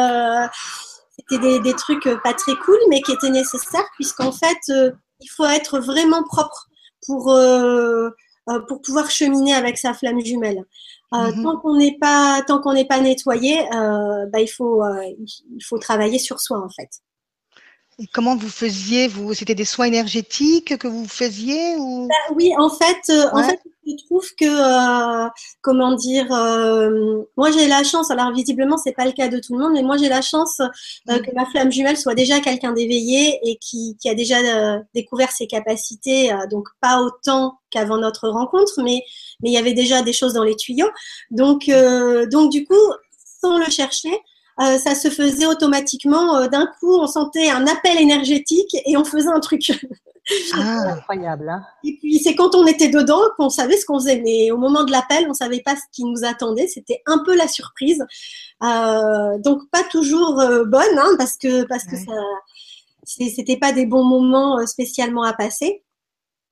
c'était 1.28 1.61
des, 1.61 1.72
trucs 1.74 2.06
euh, 2.06 2.16
pas 2.22 2.35
très 2.35 2.54
cool, 2.56 2.78
mais 2.88 3.00
qui 3.02 3.12
étaient 3.12 3.30
nécessaires, 3.30 3.88
puisqu'en 3.94 4.33
fait, 4.33 4.59
euh, 4.70 4.90
il 5.20 5.28
faut 5.28 5.44
être 5.44 5.78
vraiment 5.80 6.22
propre 6.24 6.68
pour, 7.06 7.33
euh, 7.33 8.11
pour 8.68 8.80
pouvoir 8.83 9.11
cheminer 9.11 9.54
avec 9.54 9.78
sa 9.78 9.94
flamme 9.94 10.20
jumelle. 10.24 10.64
Mhm. 11.12 11.42
Tant 11.42 11.59
qu'on 11.59 11.76
n'est 11.76 11.98
pas, 12.00 12.42
tant 12.46 12.61
qu'on 12.61 12.72
n'est 12.72 12.87
pas 12.87 13.00
nettoyé, 13.00 13.64
bah, 13.70 14.40
il 14.40 14.48
faut, 14.48 14.83
il 15.18 15.64
faut 15.64 15.78
travailler 15.78 16.18
sur 16.18 16.38
soi 16.38 16.59
en 16.59 16.68
fait. 16.68 16.88
Comment 18.13 18.37
vous 18.37 18.49
faisiez 18.49 19.09
vous 19.09 19.35
C'était 19.35 19.55
des 19.55 19.65
soins 19.65 19.87
énergétiques 19.87 20.79
que 20.79 20.89
vous 20.89 21.07
faisiez 21.07 21.77
ou? 21.77 22.09
Bah 22.09 22.35
Oui, 22.35 22.53
en 22.59 22.71
fait, 22.71 23.13
en 23.33 23.43
fait, 23.43 23.61
je 23.87 24.05
trouve 24.07 24.27
que, 24.39 24.45
euh, 24.45 25.29
comment 25.63 25.95
dire, 25.95 26.33
euh, 26.33 27.23
moi 27.37 27.51
j'ai 27.51 27.67
la 27.67 27.83
chance, 27.83 28.11
alors 28.11 28.33
visiblement 28.33 28.77
c'est 28.77 28.93
pas 28.93 29.05
le 29.05 29.13
cas 29.13 29.29
de 29.29 29.39
tout 29.39 29.55
le 29.57 29.63
monde, 29.63 29.73
mais 29.73 29.83
moi 29.83 29.97
j'ai 29.97 30.09
la 30.09 30.23
chance 30.23 30.61
euh, 30.61 31.19
mm. 31.19 31.23
que 31.23 31.35
ma 31.35 31.47
flamme 31.47 31.73
jumelle 31.73 31.97
soit 31.97 32.15
déjà 32.15 32.41
quelqu'un 32.41 32.73
d'éveillé 32.73 33.39
et 33.43 33.57
qui, 33.57 33.97
qui, 34.01 34.09
a 34.09 34.15
déjà 34.15 34.39
découvert 34.95 35.31
ses 35.31 35.47
capacités, 35.47 36.33
donc 36.51 36.69
pas 36.81 37.01
autant 37.01 37.59
qu'avant 37.71 37.99
notre 37.99 38.29
rencontre, 38.29 38.83
mais 38.83 39.03
mais 39.43 39.51
il 39.51 39.53
y 39.53 39.59
avait 39.59 39.73
déjà 39.75 40.03
des 40.03 40.13
choses 40.13 40.35
dans 40.35 40.45
les 40.45 40.57
tuyaux. 40.57 40.91
Donc 41.31 41.71
donc 42.31 42.51
du 42.51 42.65
coup, 42.65 42.75
sans 43.41 43.59
le 43.59 43.71
chercher, 43.71 44.13
ça 44.61 44.94
se 44.94 45.09
faisait 45.09 45.46
automatiquement. 45.46 46.46
D'un 46.49 46.66
coup, 46.79 46.94
on 46.94 47.07
sentait 47.07 47.51
un 47.51 47.66
appel 47.66 47.99
énergétique 47.99 48.77
et 48.87 48.96
on 48.96 49.05
faisait 49.05 49.29
un 49.29 49.40
truc. 49.40 49.73
Ah, 50.55 50.92
incroyable. 50.92 51.49
Hein. 51.49 51.64
et 51.83 51.96
puis 51.99 52.20
c'est 52.20 52.37
quand 52.37 52.55
on 52.55 52.64
était 52.64 52.90
dedans 52.90 53.20
qu'on 53.37 53.49
savait 53.49 53.77
ce 53.77 53.85
qu'on 53.85 53.99
faisait, 53.99 54.20
mais 54.20 54.53
au 54.53 54.59
moment 54.59 54.85
de 54.85 54.92
l'appel, 54.92 55.27
on 55.29 55.35
savait 55.35 55.62
pas 55.64 55.75
ce 55.75 55.83
qui 55.90 56.05
nous 56.05 56.25
attendait. 56.25 56.68
C'était 56.68 57.03
un 57.07 57.18
peu 57.25 57.35
la 57.35 57.49
surprise. 57.49 58.05
Euh, 58.62 59.38
donc 59.38 59.68
pas 59.73 59.83
toujours 59.83 60.38
euh, 60.38 60.64
bonne, 60.66 60.99
hein, 60.99 61.16
parce 61.18 61.37
que 61.37 61.64
parce 61.64 61.83
que 61.85 61.96
ça 61.96 62.12
c'était 63.05 63.57
pas 63.57 63.73
des 63.73 63.87
bons 63.87 64.05
moments 64.05 64.64
spécialement 64.66 65.25
à 65.25 65.33
passer 65.33 65.83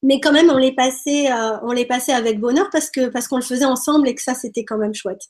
mais 0.03 0.21
quand 0.21 0.33
même 0.33 0.51
on 0.51 0.57
les 0.57 0.75
passait 0.75 1.31
euh, 1.31 1.59
on 1.63 1.73
les 1.73 1.85
passait 1.87 2.13
avec 2.13 2.41
bonheur 2.41 2.69
parce 2.71 2.91
que 2.91 3.09
parce 3.09 3.29
qu'on 3.29 3.37
le 3.37 3.43
faisait 3.43 3.65
ensemble 3.65 4.09
et 4.09 4.15
que 4.15 4.23
ça 4.23 4.35
c'était 4.35 4.65
quand 4.65 4.79
même 4.79 4.95
chouette 4.95 5.23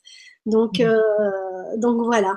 donc 0.45 0.79
mmh. 0.79 0.83
euh, 0.83 1.77
donc 1.77 2.03
voilà 2.03 2.35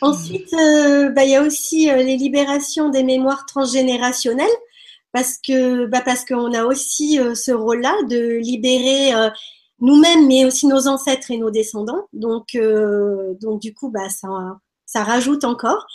ensuite 0.00 0.52
euh, 0.54 1.10
bah, 1.10 1.24
il 1.24 1.30
y 1.30 1.36
a 1.36 1.42
aussi 1.42 1.86
les 1.86 2.16
libérations 2.16 2.90
des 2.90 3.02
mémoires 3.02 3.46
transgénérationnelles 3.46 4.46
parce 5.12 5.38
que 5.38 5.86
bah, 5.86 6.02
qu'on 6.28 6.52
a 6.52 6.64
aussi 6.64 7.18
ce 7.34 7.52
rôle 7.52 7.80
là 7.80 7.94
de 8.08 8.36
libérer 8.36 9.12
nous-mêmes 9.80 10.26
mais 10.26 10.44
aussi 10.44 10.66
nos 10.66 10.86
ancêtres 10.86 11.30
et 11.30 11.38
nos 11.38 11.50
descendants 11.50 12.06
donc 12.12 12.50
du 13.60 13.74
coup 13.74 13.90
bah 13.90 14.08
ça 14.86 15.02
rajoute 15.02 15.44
encore. 15.44 15.86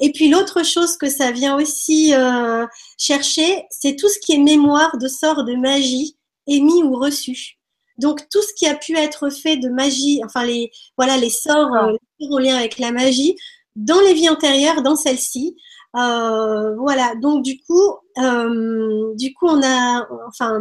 Et 0.00 0.12
puis 0.12 0.28
l'autre 0.28 0.64
chose 0.64 0.96
que 0.96 1.08
ça 1.08 1.30
vient 1.30 1.56
aussi 1.56 2.12
euh, 2.14 2.66
chercher, 2.98 3.64
c'est 3.70 3.96
tout 3.96 4.08
ce 4.08 4.18
qui 4.18 4.32
est 4.34 4.38
mémoire 4.38 4.98
de 4.98 5.08
sorts 5.08 5.44
de 5.44 5.54
magie 5.54 6.16
émis 6.46 6.82
ou 6.82 6.96
reçus. 6.96 7.59
Donc 8.00 8.28
tout 8.30 8.42
ce 8.42 8.54
qui 8.54 8.66
a 8.66 8.74
pu 8.74 8.96
être 8.96 9.30
fait 9.30 9.56
de 9.56 9.68
magie, 9.68 10.20
enfin 10.24 10.44
les 10.44 10.70
voilà 10.96 11.16
les 11.16 11.30
sorts, 11.30 11.74
euh, 11.74 11.92
en 12.30 12.38
lien 12.38 12.56
avec 12.56 12.78
la 12.78 12.92
magie, 12.92 13.36
dans 13.76 14.00
les 14.00 14.14
vies 14.14 14.28
antérieures, 14.28 14.82
dans 14.82 14.96
celle-ci. 14.96 15.56
Euh, 15.96 16.74
voilà. 16.76 17.14
Donc 17.16 17.42
du 17.44 17.60
coup, 17.60 17.94
du 18.16 19.34
coup 19.34 19.46
on 19.46 19.62
a, 19.62 20.06
enfin, 20.28 20.60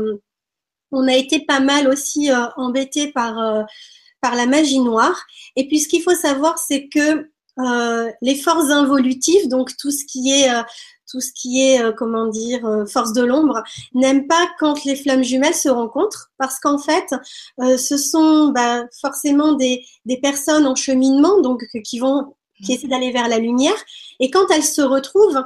on 0.91 1.07
a 1.07 1.15
été 1.15 1.39
pas 1.45 1.59
mal 1.59 1.87
aussi 1.87 2.29
embêté 2.57 3.11
par 3.11 3.65
par 4.21 4.35
la 4.35 4.45
magie 4.45 4.79
noire. 4.79 5.25
Et 5.55 5.67
puis 5.67 5.79
ce 5.79 5.87
qu'il 5.87 6.01
faut 6.03 6.15
savoir, 6.15 6.59
c'est 6.59 6.87
que 6.87 7.29
euh, 7.59 8.09
les 8.21 8.35
forces 8.35 8.69
involutives, 8.69 9.47
donc 9.47 9.75
tout 9.77 9.91
ce 9.91 10.05
qui 10.05 10.31
est 10.31 10.49
euh, 10.49 10.63
tout 11.11 11.21
ce 11.21 11.31
qui 11.33 11.63
est, 11.63 11.81
euh, 11.81 11.91
comment 11.91 12.27
dire, 12.27 12.61
force 12.87 13.13
de 13.13 13.23
l'ombre, 13.23 13.63
n'aiment 13.95 14.27
pas 14.27 14.47
quand 14.59 14.83
les 14.85 14.95
flammes 14.95 15.23
jumelles 15.23 15.55
se 15.55 15.67
rencontrent, 15.67 16.29
parce 16.37 16.59
qu'en 16.59 16.77
fait, 16.77 17.15
ce 17.57 17.97
sont 17.97 18.49
bah, 18.49 18.83
forcément 19.01 19.53
des, 19.53 19.83
des 20.05 20.17
personnes 20.17 20.67
en 20.67 20.75
cheminement, 20.75 21.41
donc 21.41 21.63
qui 21.83 21.99
vont 21.99 22.35
qui 22.63 22.73
essaient 22.73 22.87
d'aller 22.87 23.11
vers 23.11 23.27
la 23.29 23.39
lumière, 23.39 23.73
et 24.19 24.29
quand 24.29 24.51
elles 24.51 24.63
se 24.63 24.81
retrouvent, 24.81 25.43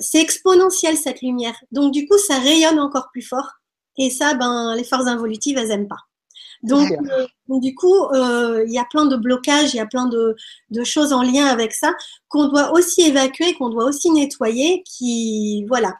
c'est 0.00 0.20
exponentiel 0.20 0.96
cette 0.96 1.20
lumière. 1.20 1.56
Donc 1.72 1.92
du 1.92 2.06
coup, 2.08 2.16
ça 2.16 2.38
rayonne 2.38 2.78
encore 2.78 3.08
plus 3.12 3.22
fort, 3.22 3.50
et 3.98 4.08
ça, 4.08 4.32
ben, 4.34 4.74
les 4.76 4.84
forces 4.84 5.08
involutives, 5.08 5.58
elles 5.58 5.72
aiment 5.72 5.88
pas. 5.88 6.09
Donc, 6.62 6.90
euh, 6.90 7.26
donc, 7.48 7.62
du 7.62 7.74
coup, 7.74 8.04
euh, 8.12 8.64
il 8.66 8.72
y 8.72 8.78
a 8.78 8.84
plein 8.84 9.06
de 9.06 9.16
blocages, 9.16 9.72
il 9.72 9.78
y 9.78 9.80
a 9.80 9.86
plein 9.86 10.06
de, 10.06 10.36
de 10.70 10.84
choses 10.84 11.12
en 11.12 11.22
lien 11.22 11.46
avec 11.46 11.72
ça 11.72 11.94
qu'on 12.28 12.48
doit 12.48 12.72
aussi 12.72 13.02
évacuer, 13.02 13.54
qu'on 13.54 13.70
doit 13.70 13.84
aussi 13.84 14.10
nettoyer, 14.10 14.82
qui 14.84 15.64
voilà, 15.68 15.94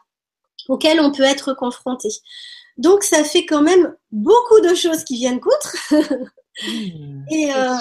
auxquelles 0.69 0.99
on 0.99 1.11
peut 1.11 1.23
être 1.23 1.53
confronté. 1.53 2.09
Donc, 2.77 3.03
ça 3.03 3.23
fait 3.23 3.45
quand 3.45 3.61
même 3.61 3.95
beaucoup 4.11 4.59
de 4.61 4.75
choses 4.75 5.03
qui 5.03 5.15
viennent 5.15 5.39
contre. 5.41 5.75
Mmh, 6.67 7.23
et 7.31 7.53
euh, 7.55 7.75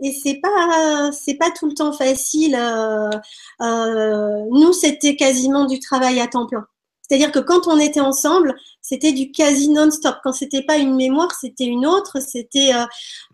et 0.00 0.12
c'est 0.12 0.38
pas 0.42 1.10
c'est 1.12 1.34
pas 1.34 1.50
tout 1.50 1.66
le 1.66 1.74
temps 1.74 1.92
facile. 1.92 2.54
Euh, 2.54 3.10
euh, 3.62 4.44
nous, 4.50 4.72
c'était 4.72 5.16
quasiment 5.16 5.64
du 5.64 5.80
travail 5.80 6.20
à 6.20 6.26
temps 6.26 6.46
plein. 6.46 6.66
C'est-à-dire 7.08 7.30
que 7.30 7.38
quand 7.38 7.68
on 7.68 7.78
était 7.78 8.00
ensemble, 8.00 8.54
c'était 8.80 9.12
du 9.12 9.30
quasi 9.30 9.68
non-stop. 9.68 10.16
Quand 10.24 10.32
c'était 10.32 10.62
pas 10.62 10.76
une 10.76 10.96
mémoire, 10.96 11.32
c'était 11.40 11.64
une 11.64 11.86
autre. 11.86 12.18
C'était, 12.20 12.74
euh, 12.74 12.84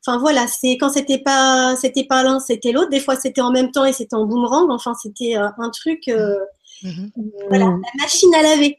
enfin 0.01 0.19
voilà, 0.19 0.47
c'est 0.47 0.77
quand 0.79 0.91
c'était 0.91 1.19
pas, 1.19 1.75
c'était 1.77 2.05
pas 2.05 2.23
l'un, 2.23 2.39
c'était 2.39 2.73
l'autre. 2.73 2.91
Des 2.91 3.01
fois, 3.01 3.17
c'était 3.17 3.41
en 3.41 3.51
même 3.51 3.71
temps 3.71 3.85
et 3.85 3.93
c'était 3.93 4.15
en 4.15 4.27
boomerang. 4.27 4.71
Enfin, 4.71 4.93
c'était 4.95 5.37
euh, 5.37 5.49
un 5.59 5.71
truc, 5.71 6.09
euh, 6.09 6.37
mm-hmm. 6.83 7.11
voilà, 7.49 7.67
mm. 7.67 7.83
la 7.83 8.03
machine 8.03 8.35
à 8.35 8.43
laver. 8.43 8.79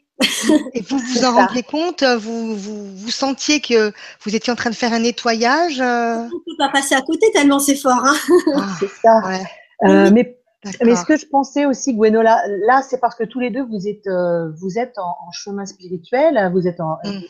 et 0.74 0.80
vous 0.82 0.98
vous 0.98 1.24
en 1.24 1.34
rendiez 1.34 1.64
compte 1.64 2.04
vous, 2.04 2.54
vous, 2.54 2.96
vous, 2.96 3.10
sentiez 3.10 3.60
que 3.60 3.92
vous 4.24 4.36
étiez 4.36 4.52
en 4.52 4.56
train 4.56 4.70
de 4.70 4.76
faire 4.76 4.92
un 4.92 5.00
nettoyage 5.00 5.80
On 5.80 6.24
ne 6.26 6.28
peut 6.28 6.56
pas 6.56 6.68
passer 6.68 6.94
à 6.94 7.02
côté 7.02 7.32
tellement 7.32 7.58
c'est 7.58 7.74
fort. 7.74 8.00
Hein. 8.04 8.14
Ah, 8.54 8.68
c'est 8.78 8.90
ça. 9.02 9.20
Ouais. 9.26 10.10
mais 10.12 10.38
mais 10.84 10.96
ce 10.96 11.04
que 11.04 11.16
je 11.16 11.26
pensais 11.26 11.66
aussi, 11.66 11.94
Gwenola, 11.94 12.42
là, 12.66 12.82
c'est 12.82 12.98
parce 12.98 13.14
que 13.14 13.24
tous 13.24 13.40
les 13.40 13.50
deux, 13.50 13.64
vous 13.64 13.86
êtes, 13.86 14.06
euh, 14.06 14.50
vous 14.56 14.78
êtes 14.78 14.98
en, 14.98 15.30
chemin 15.32 15.66
spirituel, 15.66 16.50
vous 16.52 16.66
êtes 16.66 16.80
en, 16.80 16.98
mm. 17.04 17.20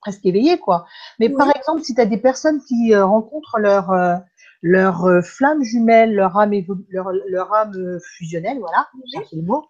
presque 0.00 0.24
éveillé, 0.24 0.58
quoi. 0.58 0.86
Mais 1.18 1.28
par 1.28 1.54
exemple, 1.54 1.82
si 1.82 1.94
tu 1.94 2.00
as 2.00 2.06
des 2.06 2.18
personnes 2.18 2.60
qui 2.62 2.94
euh, 2.94 3.04
rencontrent 3.04 3.58
leur, 3.58 3.90
euh, 3.90 4.16
leur 4.62 5.06
flamme 5.22 5.62
jumelle, 5.62 6.14
leur 6.14 6.36
âme, 6.36 6.52
leur, 6.90 7.10
leur 7.28 7.52
âme 7.54 7.98
fusionnelle, 8.16 8.58
voilà, 8.58 8.88
c'est 9.28 9.36
le 9.36 9.42
mot, 9.42 9.66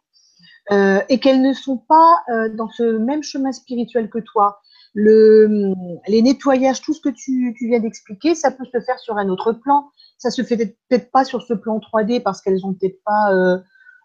et 1.08 1.18
qu'elles 1.20 1.42
ne 1.42 1.52
sont 1.52 1.78
pas 1.78 2.22
dans 2.54 2.68
ce 2.68 2.98
même 2.98 3.22
chemin 3.22 3.52
spirituel 3.52 4.08
que 4.08 4.18
toi, 4.18 4.60
le, 4.94 5.72
les 6.08 6.22
nettoyages, 6.22 6.80
tout 6.80 6.94
ce 6.94 7.00
que 7.00 7.10
tu, 7.10 7.54
tu 7.58 7.68
viens 7.68 7.80
d'expliquer, 7.80 8.34
ça 8.34 8.50
peut 8.50 8.64
se 8.64 8.80
faire 8.80 8.98
sur 8.98 9.18
un 9.18 9.28
autre 9.28 9.52
plan 9.52 9.90
ça 10.18 10.30
se 10.30 10.42
fait 10.42 10.56
peut-être 10.56 11.10
pas 11.10 11.24
sur 11.24 11.42
ce 11.42 11.54
plan 11.54 11.78
3D 11.78 12.22
parce 12.22 12.42
qu'elles 12.42 12.66
ont 12.66 12.74
peut-être 12.74 13.00
pas 13.04 13.32
euh, 13.32 13.58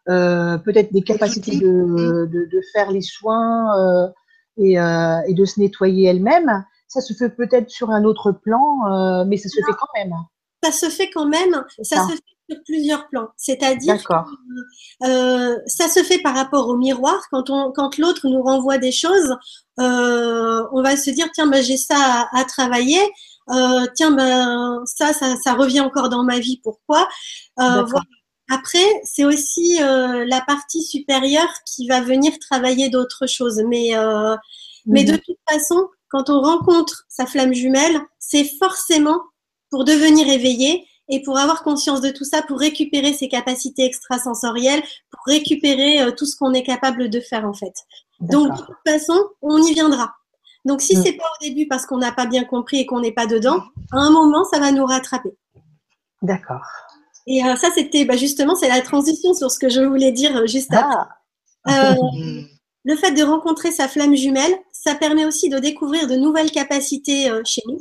euh, 0.09 0.57
peut-être 0.59 0.93
des 0.93 1.01
capacités 1.01 1.57
de, 1.57 2.25
de, 2.25 2.49
de, 2.51 2.61
faire 2.73 2.91
les 2.91 3.01
soins 3.01 3.77
euh, 3.79 4.07
et, 4.57 4.73
et, 4.73 5.33
de 5.33 5.45
se 5.45 5.59
nettoyer 5.59 6.07
elles-mêmes. 6.07 6.63
Ça 6.87 7.01
se 7.01 7.13
fait 7.13 7.29
peut-être 7.29 7.69
sur 7.69 7.89
un 7.89 8.03
autre 8.03 8.31
plan, 8.31 9.25
mais 9.25 9.37
ça 9.37 9.49
se 9.49 9.55
fait 9.55 9.73
quand 9.77 9.87
même. 9.95 10.13
Ça 10.63 10.71
se 10.71 10.89
fait 10.89 11.09
quand 11.09 11.25
même. 11.25 11.63
Ça, 11.81 12.07
se 12.07 12.13
fait 12.13 12.23
sur 12.49 12.63
plusieurs 12.65 13.09
plans. 13.09 13.27
C'est-à-dire, 13.35 13.97
euh, 15.03 15.57
ça 15.65 15.87
se 15.87 16.03
fait 16.03 16.19
par 16.19 16.35
rapport 16.35 16.67
au 16.67 16.77
miroir. 16.77 17.19
Quand, 17.31 17.49
on, 17.49 17.71
quand 17.71 17.97
l'autre 17.97 18.27
nous 18.29 18.41
renvoie 18.41 18.77
des 18.77 18.91
choses, 18.91 19.35
euh, 19.79 20.63
on 20.71 20.81
va 20.81 20.95
se 20.95 21.09
dire 21.09 21.27
tiens, 21.33 21.47
ben, 21.47 21.61
j'ai 21.61 21.77
ça 21.77 21.95
à, 21.97 22.39
à 22.39 22.45
travailler. 22.45 23.01
Euh, 23.49 23.85
tiens, 23.95 24.11
ben, 24.11 24.83
ça, 24.85 25.13
ça, 25.13 25.35
ça, 25.35 25.53
revient 25.53 25.81
encore 25.81 26.09
dans 26.09 26.23
ma 26.23 26.39
vie, 26.39 26.59
pourquoi? 26.63 27.07
Euh, 27.59 27.85
Après, 28.49 29.01
c'est 29.03 29.25
aussi 29.25 29.81
euh, 29.81 30.25
la 30.25 30.41
partie 30.41 30.83
supérieure 30.83 31.49
qui 31.65 31.87
va 31.87 32.01
venir 32.01 32.33
travailler 32.39 32.89
d'autres 32.89 33.27
choses. 33.27 33.61
Mais, 33.67 33.91
mais 34.85 35.03
de 35.03 35.13
mhm. 35.13 35.19
toute 35.19 35.37
façon, 35.49 35.87
quand 36.09 36.29
on 36.29 36.41
rencontre 36.41 37.05
sa 37.09 37.25
flamme 37.25 37.53
jumelle, 37.53 37.99
c'est 38.19 38.49
forcément 38.59 39.21
pour 39.69 39.83
devenir 39.85 40.29
éveillé 40.29 40.85
et 41.09 41.21
pour 41.21 41.37
avoir 41.37 41.63
conscience 41.63 41.99
de 41.99 42.11
tout 42.11 42.23
ça, 42.23 42.41
pour 42.43 42.59
récupérer 42.59 43.13
ses 43.13 43.27
capacités 43.27 43.83
extrasensorielles, 43.83 44.81
pour 45.09 45.21
récupérer 45.25 46.15
tout 46.15 46.25
ce 46.25 46.37
qu'on 46.37 46.53
est 46.53 46.63
capable 46.63 47.09
de 47.09 47.19
faire 47.19 47.45
en 47.45 47.53
fait. 47.53 47.73
Donc 48.21 48.51
de 48.51 48.57
toute 48.57 48.75
façon, 48.87 49.19
on 49.41 49.61
y 49.63 49.73
viendra. 49.73 50.13
Donc, 50.65 50.81
si 50.81 50.97
mm. 50.97 51.03
c'est 51.03 51.13
pas 51.13 51.25
au 51.25 51.43
début 51.43 51.67
parce 51.67 51.85
qu'on 51.85 51.97
n'a 51.97 52.11
pas 52.11 52.25
bien 52.25 52.43
compris 52.43 52.79
et 52.79 52.85
qu'on 52.85 53.01
n'est 53.01 53.11
pas 53.11 53.27
dedans, 53.27 53.61
à 53.91 53.97
un 53.97 54.09
moment, 54.09 54.43
ça 54.45 54.59
va 54.59 54.71
nous 54.71 54.85
rattraper. 54.85 55.35
D'accord. 56.21 56.65
Et 57.27 57.43
euh, 57.43 57.55
ça, 57.55 57.69
c'était 57.73 58.05
bah, 58.05 58.17
justement, 58.17 58.55
c'est 58.55 58.69
la 58.69 58.81
transition 58.81 59.33
sur 59.33 59.51
ce 59.51 59.59
que 59.59 59.69
je 59.69 59.81
voulais 59.81 60.11
dire 60.11 60.35
euh, 60.37 60.47
juste 60.47 60.71
ah. 60.73 61.07
après. 61.65 61.97
Euh, 61.97 62.41
le 62.85 62.95
fait 62.95 63.11
de 63.11 63.23
rencontrer 63.23 63.71
sa 63.71 63.87
flamme 63.87 64.15
jumelle, 64.15 64.53
ça 64.71 64.95
permet 64.95 65.25
aussi 65.25 65.49
de 65.49 65.59
découvrir 65.59 66.07
de 66.07 66.15
nouvelles 66.15 66.51
capacités 66.51 67.29
chez 67.45 67.61
nous. 67.67 67.79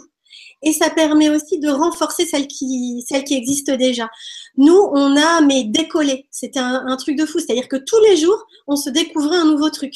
Et 0.65 0.73
ça 0.73 0.91
permet 0.91 1.29
aussi 1.29 1.59
de 1.59 1.69
renforcer 1.69 2.25
celles 2.25 2.47
qui, 2.47 3.05
celles 3.09 3.25
qui 3.25 3.35
existent 3.35 3.75
déjà. 3.75 4.09
Nous, 4.57 4.79
on 4.93 5.17
a 5.17 5.41
mais 5.41 5.65
décollé. 5.65 6.29
C'était 6.31 6.61
un, 6.61 6.85
un, 6.87 6.97
truc 6.97 7.19
de 7.19 7.27
fou. 7.27 7.41
C'est-à-dire 7.41 7.67
que 7.67 7.75
tous 7.77 7.99
les 8.09 8.17
jours, 8.17 8.47
on 8.69 8.77
se 8.77 8.91
découvrait 8.91 9.39
un 9.39 9.47
nouveau 9.47 9.71
truc. 9.71 9.93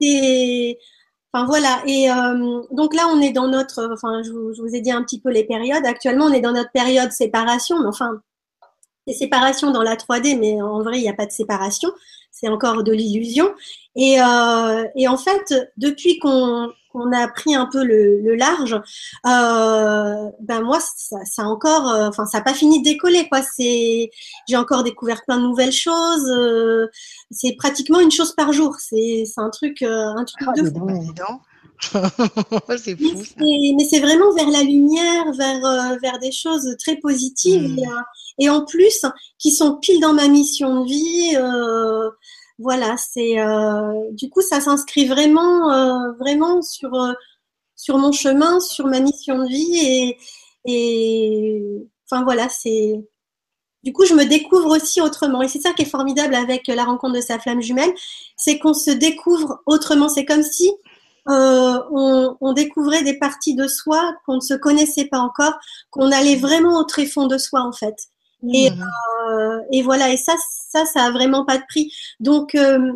Et 0.00 0.78
enfin 1.32 1.46
voilà. 1.46 1.82
Et 1.86 2.10
euh, 2.10 2.62
donc 2.72 2.94
là, 2.94 3.06
on 3.12 3.20
est 3.20 3.32
dans 3.32 3.48
notre. 3.48 3.90
Enfin, 3.92 4.22
je 4.22 4.30
vous, 4.30 4.52
je 4.54 4.62
vous, 4.62 4.74
ai 4.74 4.80
dit 4.80 4.90
un 4.90 5.02
petit 5.02 5.20
peu 5.20 5.30
les 5.30 5.44
périodes. 5.44 5.84
Actuellement, 5.86 6.26
on 6.26 6.32
est 6.32 6.40
dans 6.40 6.52
notre 6.52 6.72
période 6.72 7.12
séparation, 7.12 7.80
mais 7.80 7.88
enfin, 7.88 8.20
c'est 9.06 9.14
séparation 9.14 9.70
dans 9.70 9.82
la 9.82 9.96
3D, 9.96 10.38
mais 10.38 10.60
en 10.60 10.82
vrai, 10.82 10.98
il 10.98 11.02
n'y 11.02 11.08
a 11.08 11.14
pas 11.14 11.26
de 11.26 11.32
séparation. 11.32 11.90
C'est 12.30 12.48
encore 12.48 12.84
de 12.84 12.92
l'illusion. 12.92 13.52
Et, 13.96 14.20
euh, 14.20 14.84
et, 14.96 15.08
en 15.08 15.16
fait, 15.16 15.54
depuis 15.76 16.18
qu'on 16.18 16.70
qu'on 16.98 17.12
a 17.12 17.28
pris 17.28 17.54
un 17.54 17.66
peu 17.66 17.84
le, 17.84 18.20
le 18.20 18.34
large, 18.34 18.74
euh, 19.26 20.30
ben 20.40 20.62
moi, 20.62 20.78
ça, 20.80 21.16
ça 21.24 21.44
encore, 21.44 21.88
euh, 21.88 22.08
enfin, 22.08 22.26
ça 22.26 22.38
n'a 22.38 22.44
pas 22.44 22.54
fini 22.54 22.80
de 22.80 22.84
décoller, 22.84 23.28
quoi. 23.28 23.42
C'est, 23.42 24.10
j'ai 24.48 24.56
encore 24.56 24.82
découvert 24.82 25.24
plein 25.24 25.38
de 25.38 25.42
nouvelles 25.42 25.72
choses. 25.72 26.28
Euh, 26.36 26.86
c'est 27.30 27.54
pratiquement 27.56 28.00
une 28.00 28.10
chose 28.10 28.32
par 28.34 28.52
jour. 28.52 28.76
C'est, 28.78 29.24
c'est 29.26 29.40
un 29.40 29.50
truc, 29.50 29.82
euh, 29.82 30.14
un 30.16 30.24
truc 30.24 30.48
ah, 30.48 30.52
de 30.60 30.70
fou. 30.70 30.86
c'est 32.78 32.96
fou. 32.96 33.22
Mais 33.38 33.84
c'est 33.88 34.00
vraiment 34.00 34.32
vers 34.34 34.50
la 34.50 34.62
lumière, 34.62 35.32
vers, 35.32 35.98
vers 36.02 36.18
des 36.18 36.32
choses 36.32 36.76
très 36.78 36.96
positives 36.96 37.74
hmm. 37.74 37.78
et, 38.38 38.44
et, 38.44 38.50
en 38.50 38.64
plus 38.64 39.04
qui 39.38 39.52
sont 39.52 39.76
pile 39.76 40.00
dans 40.00 40.12
ma 40.12 40.26
mission 40.26 40.84
de 40.84 40.88
vie. 40.88 41.36
Voilà, 42.58 42.96
c'est 42.96 43.40
euh, 43.40 44.10
du 44.12 44.30
coup 44.30 44.40
ça 44.40 44.60
s'inscrit 44.60 45.06
vraiment, 45.06 45.72
euh, 45.72 46.12
vraiment 46.18 46.60
sur 46.62 46.92
euh, 46.94 47.12
sur 47.76 47.98
mon 47.98 48.12
chemin, 48.12 48.60
sur 48.60 48.86
ma 48.86 49.00
mission 49.00 49.38
de 49.38 49.48
vie 49.48 49.78
et, 49.78 50.18
et 50.64 51.88
enfin 52.04 52.24
voilà, 52.24 52.48
c'est 52.48 53.00
du 53.84 53.92
coup, 53.92 54.04
je 54.04 54.14
me 54.14 54.24
découvre 54.24 54.76
aussi 54.76 55.00
autrement. 55.00 55.40
Et 55.42 55.48
c'est 55.48 55.60
ça 55.60 55.72
qui 55.72 55.82
est 55.82 55.86
formidable 55.86 56.34
avec 56.34 56.66
la 56.66 56.84
rencontre 56.84 57.14
de 57.14 57.20
sa 57.20 57.38
flamme 57.38 57.62
jumelle, 57.62 57.92
c'est 58.36 58.58
qu'on 58.58 58.74
se 58.74 58.90
découvre 58.90 59.62
autrement. 59.66 60.08
C'est 60.08 60.24
comme 60.24 60.42
si 60.42 60.70
euh, 61.28 61.78
on, 62.40 62.52
découvrait 62.52 63.02
des 63.02 63.18
parties 63.18 63.54
de 63.54 63.68
soi 63.68 64.14
qu'on 64.26 64.36
ne 64.36 64.40
se 64.40 64.54
connaissait 64.54 65.06
pas 65.06 65.18
encore, 65.18 65.54
qu'on 65.90 66.10
allait 66.10 66.36
vraiment 66.36 66.78
au 66.80 66.84
tréfonds 66.84 67.26
de 67.26 67.38
soi 67.38 67.60
en 67.62 67.72
fait. 67.72 67.96
Et, 68.52 68.70
mmh. 68.70 68.82
euh, 69.30 69.60
et 69.72 69.82
voilà, 69.82 70.12
et 70.12 70.16
ça, 70.16 70.34
ça, 70.70 70.84
ça 70.84 71.04
a 71.04 71.10
vraiment 71.10 71.44
pas 71.44 71.58
de 71.58 71.64
prix. 71.68 71.92
Donc, 72.20 72.54
euh, 72.54 72.92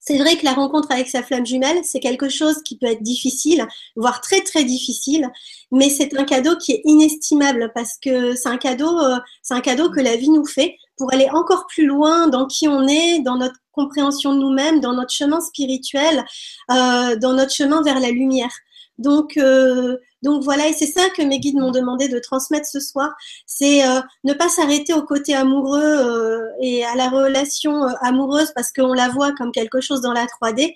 c'est 0.00 0.18
vrai 0.18 0.36
que 0.36 0.44
la 0.44 0.54
rencontre 0.54 0.90
avec 0.92 1.08
sa 1.08 1.22
flamme 1.22 1.46
jumelle, 1.46 1.78
c'est 1.82 2.00
quelque 2.00 2.28
chose 2.28 2.62
qui 2.62 2.78
peut 2.78 2.86
être 2.86 3.02
difficile, 3.02 3.66
voire 3.96 4.20
très 4.20 4.40
très 4.40 4.64
difficile, 4.64 5.28
mais 5.70 5.90
c'est 5.90 6.18
un 6.18 6.24
cadeau 6.24 6.56
qui 6.56 6.72
est 6.72 6.82
inestimable 6.84 7.70
parce 7.74 7.98
que 8.02 8.34
c'est 8.34 8.48
un 8.48 8.56
cadeau, 8.56 8.98
euh, 8.98 9.18
c'est 9.42 9.54
un 9.54 9.60
cadeau 9.60 9.90
que 9.90 10.00
la 10.00 10.16
vie 10.16 10.30
nous 10.30 10.46
fait 10.46 10.76
pour 10.96 11.12
aller 11.12 11.28
encore 11.30 11.66
plus 11.66 11.86
loin 11.86 12.28
dans 12.28 12.46
qui 12.46 12.66
on 12.66 12.86
est, 12.88 13.20
dans 13.20 13.36
notre 13.36 13.56
compréhension 13.72 14.34
de 14.34 14.40
nous-mêmes, 14.40 14.80
dans 14.80 14.94
notre 14.94 15.12
chemin 15.12 15.40
spirituel, 15.40 16.24
dans 16.68 17.32
notre 17.32 17.52
chemin 17.52 17.82
vers 17.82 18.00
la 18.00 18.10
lumière. 18.10 18.50
Donc, 19.00 19.38
euh, 19.38 19.96
donc 20.22 20.42
voilà, 20.42 20.68
et 20.68 20.72
c'est 20.74 20.86
ça 20.86 21.08
que 21.16 21.22
mes 21.22 21.38
guides 21.38 21.56
m'ont 21.56 21.70
demandé 21.70 22.08
de 22.08 22.18
transmettre 22.18 22.66
ce 22.66 22.78
soir, 22.78 23.14
c'est 23.46 23.86
euh, 23.86 24.00
ne 24.24 24.34
pas 24.34 24.48
s'arrêter 24.48 24.92
au 24.92 25.02
côté 25.02 25.34
amoureux 25.34 25.80
euh, 25.82 26.46
et 26.60 26.84
à 26.84 26.94
la 26.94 27.08
relation 27.08 27.84
euh, 27.84 27.92
amoureuse 28.02 28.52
parce 28.54 28.70
qu'on 28.72 28.92
la 28.92 29.08
voit 29.08 29.32
comme 29.32 29.50
quelque 29.50 29.80
chose 29.80 30.02
dans 30.02 30.12
la 30.12 30.26
3D, 30.26 30.74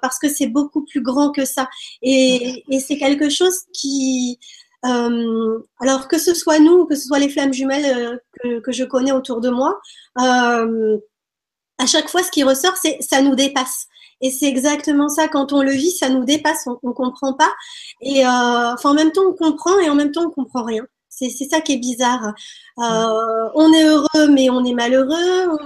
parce 0.00 0.18
que 0.18 0.28
c'est 0.28 0.46
beaucoup 0.46 0.84
plus 0.84 1.02
grand 1.02 1.30
que 1.30 1.44
ça. 1.44 1.68
Et, 2.02 2.64
c'est 2.80 2.96
quelque 2.96 3.28
chose 3.28 3.54
qui, 3.72 4.38
alors 4.82 6.08
que 6.08 6.18
ce 6.18 6.34
soit 6.34 6.58
nous, 6.58 6.86
que 6.86 6.94
ce 6.96 7.06
soit 7.06 7.18
les 7.18 7.28
flammes 7.28 7.52
jumelles 7.52 8.20
que, 8.42 8.60
que, 8.60 8.72
je 8.72 8.84
connais 8.84 9.12
autour 9.12 9.40
de 9.40 9.50
moi, 9.50 9.78
à 10.16 11.86
chaque 11.86 12.08
fois, 12.08 12.22
ce 12.22 12.30
qui 12.30 12.42
ressort, 12.42 12.76
c'est 12.76 12.98
ça 13.00 13.22
nous 13.22 13.34
dépasse. 13.34 13.86
Et 14.20 14.30
c'est 14.30 14.46
exactement 14.46 15.08
ça. 15.08 15.28
Quand 15.28 15.52
on 15.52 15.62
le 15.62 15.72
vit, 15.72 15.90
ça 15.90 16.08
nous 16.08 16.24
dépasse, 16.24 16.66
on, 16.66 16.88
ne 16.88 16.92
comprend 16.92 17.34
pas. 17.34 17.52
Et 18.00 18.24
euh, 18.24 18.28
enfin, 18.74 18.90
en 18.90 18.94
même 18.94 19.12
temps, 19.12 19.24
on 19.28 19.34
comprend 19.34 19.78
et 19.80 19.88
en 19.88 19.94
même 19.94 20.12
temps, 20.12 20.24
on 20.26 20.30
comprend 20.30 20.64
rien. 20.64 20.84
C'est 21.28 21.48
ça 21.50 21.60
qui 21.60 21.72
est 21.72 21.78
bizarre. 21.78 22.32
Euh, 22.78 23.48
on 23.54 23.72
est 23.74 23.84
heureux, 23.84 24.28
mais 24.32 24.48
on 24.48 24.64
est 24.64 24.72
malheureux. 24.72 25.58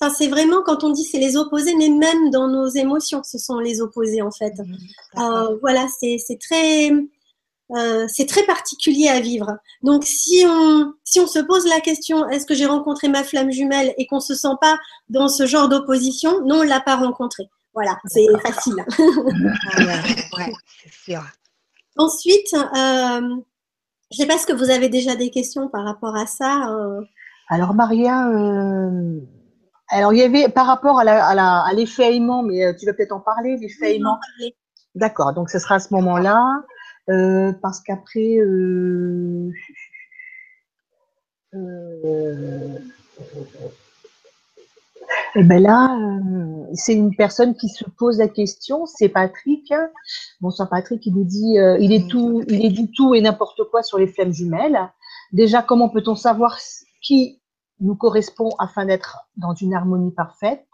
Enfin, 0.00 0.14
c'est 0.16 0.28
vraiment 0.28 0.62
quand 0.64 0.84
on 0.84 0.90
dit 0.90 1.04
c'est 1.04 1.18
les 1.18 1.36
opposés, 1.36 1.74
mais 1.74 1.90
même 1.90 2.30
dans 2.30 2.48
nos 2.48 2.66
émotions, 2.68 3.22
ce 3.22 3.36
sont 3.36 3.58
les 3.58 3.82
opposés 3.82 4.22
en 4.22 4.30
fait. 4.30 4.54
Mmh, 4.56 5.20
euh, 5.20 5.58
voilà, 5.60 5.86
c'est 6.00 6.38
très, 6.40 6.90
euh, 7.72 8.06
c'est 8.08 8.26
très 8.26 8.44
particulier 8.44 9.08
à 9.08 9.20
vivre. 9.20 9.58
Donc, 9.82 10.04
si 10.04 10.44
on, 10.46 10.94
si 11.04 11.20
on 11.20 11.26
se 11.26 11.40
pose 11.40 11.66
la 11.66 11.80
question, 11.80 12.28
est-ce 12.28 12.46
que 12.46 12.54
j'ai 12.54 12.66
rencontré 12.66 13.08
ma 13.08 13.24
flamme 13.24 13.50
jumelle 13.50 13.92
et 13.98 14.06
qu'on 14.06 14.20
se 14.20 14.34
sent 14.34 14.56
pas 14.60 14.78
dans 15.08 15.28
ce 15.28 15.46
genre 15.46 15.68
d'opposition, 15.68 16.42
non, 16.46 16.60
on 16.60 16.62
l'a 16.62 16.80
pas 16.80 16.96
rencontré. 16.96 17.48
Voilà, 17.76 17.98
c'est 18.06 18.26
facile. 18.40 18.74
ouais, 20.38 20.52
c'est 20.82 20.92
sûr. 20.92 21.22
Ensuite, 21.98 22.54
euh, 22.54 23.20
je 24.10 24.16
ne 24.16 24.16
sais 24.16 24.26
pas 24.26 24.38
ce 24.38 24.46
que 24.46 24.54
vous 24.54 24.70
avez 24.70 24.88
déjà 24.88 25.14
des 25.14 25.28
questions 25.28 25.68
par 25.68 25.84
rapport 25.84 26.16
à 26.16 26.26
ça. 26.26 26.70
Euh. 26.70 27.02
Alors, 27.50 27.74
Maria, 27.74 28.30
euh, 28.30 29.20
alors 29.90 30.14
il 30.14 30.18
y 30.18 30.22
avait 30.22 30.48
par 30.48 30.66
rapport 30.66 31.00
à 31.00 31.72
l'effet 31.74 32.16
aimant, 32.16 32.42
mais 32.42 32.74
tu 32.76 32.86
vas 32.86 32.94
peut-être 32.94 33.12
en 33.12 33.20
parler, 33.20 33.58
l'effet 33.58 33.96
aimant. 33.96 34.18
D'accord, 34.94 35.34
donc 35.34 35.50
ce 35.50 35.58
sera 35.58 35.74
à 35.74 35.78
ce 35.78 35.92
moment-là, 35.92 36.62
parce 37.60 37.80
qu'après. 37.80 38.38
Et 45.34 45.40
eh 45.40 45.42
ben 45.44 45.62
là, 45.62 45.94
euh, 45.94 46.64
c'est 46.72 46.94
une 46.94 47.14
personne 47.14 47.54
qui 47.54 47.68
se 47.68 47.84
pose 47.98 48.18
la 48.18 48.28
question, 48.28 48.86
c'est 48.86 49.08
Patrick. 49.08 49.72
Bonsoir 50.40 50.68
Patrick, 50.68 51.04
il 51.04 51.14
nous 51.14 51.24
dit, 51.24 51.58
euh, 51.58 51.76
il 51.78 51.92
est 51.92 52.08
tout, 52.08 52.42
il 52.48 52.64
est 52.64 52.70
du 52.70 52.90
tout 52.90 53.14
et 53.14 53.20
n'importe 53.20 53.62
quoi 53.70 53.82
sur 53.82 53.98
les 53.98 54.06
flammes 54.06 54.32
jumelles. 54.32 54.78
Déjà, 55.32 55.62
comment 55.62 55.88
peut-on 55.88 56.14
savoir 56.14 56.58
qui 57.02 57.40
nous 57.80 57.96
correspond 57.96 58.50
afin 58.58 58.86
d'être 58.86 59.18
dans 59.36 59.54
une 59.54 59.74
harmonie 59.74 60.12
parfaite? 60.12 60.66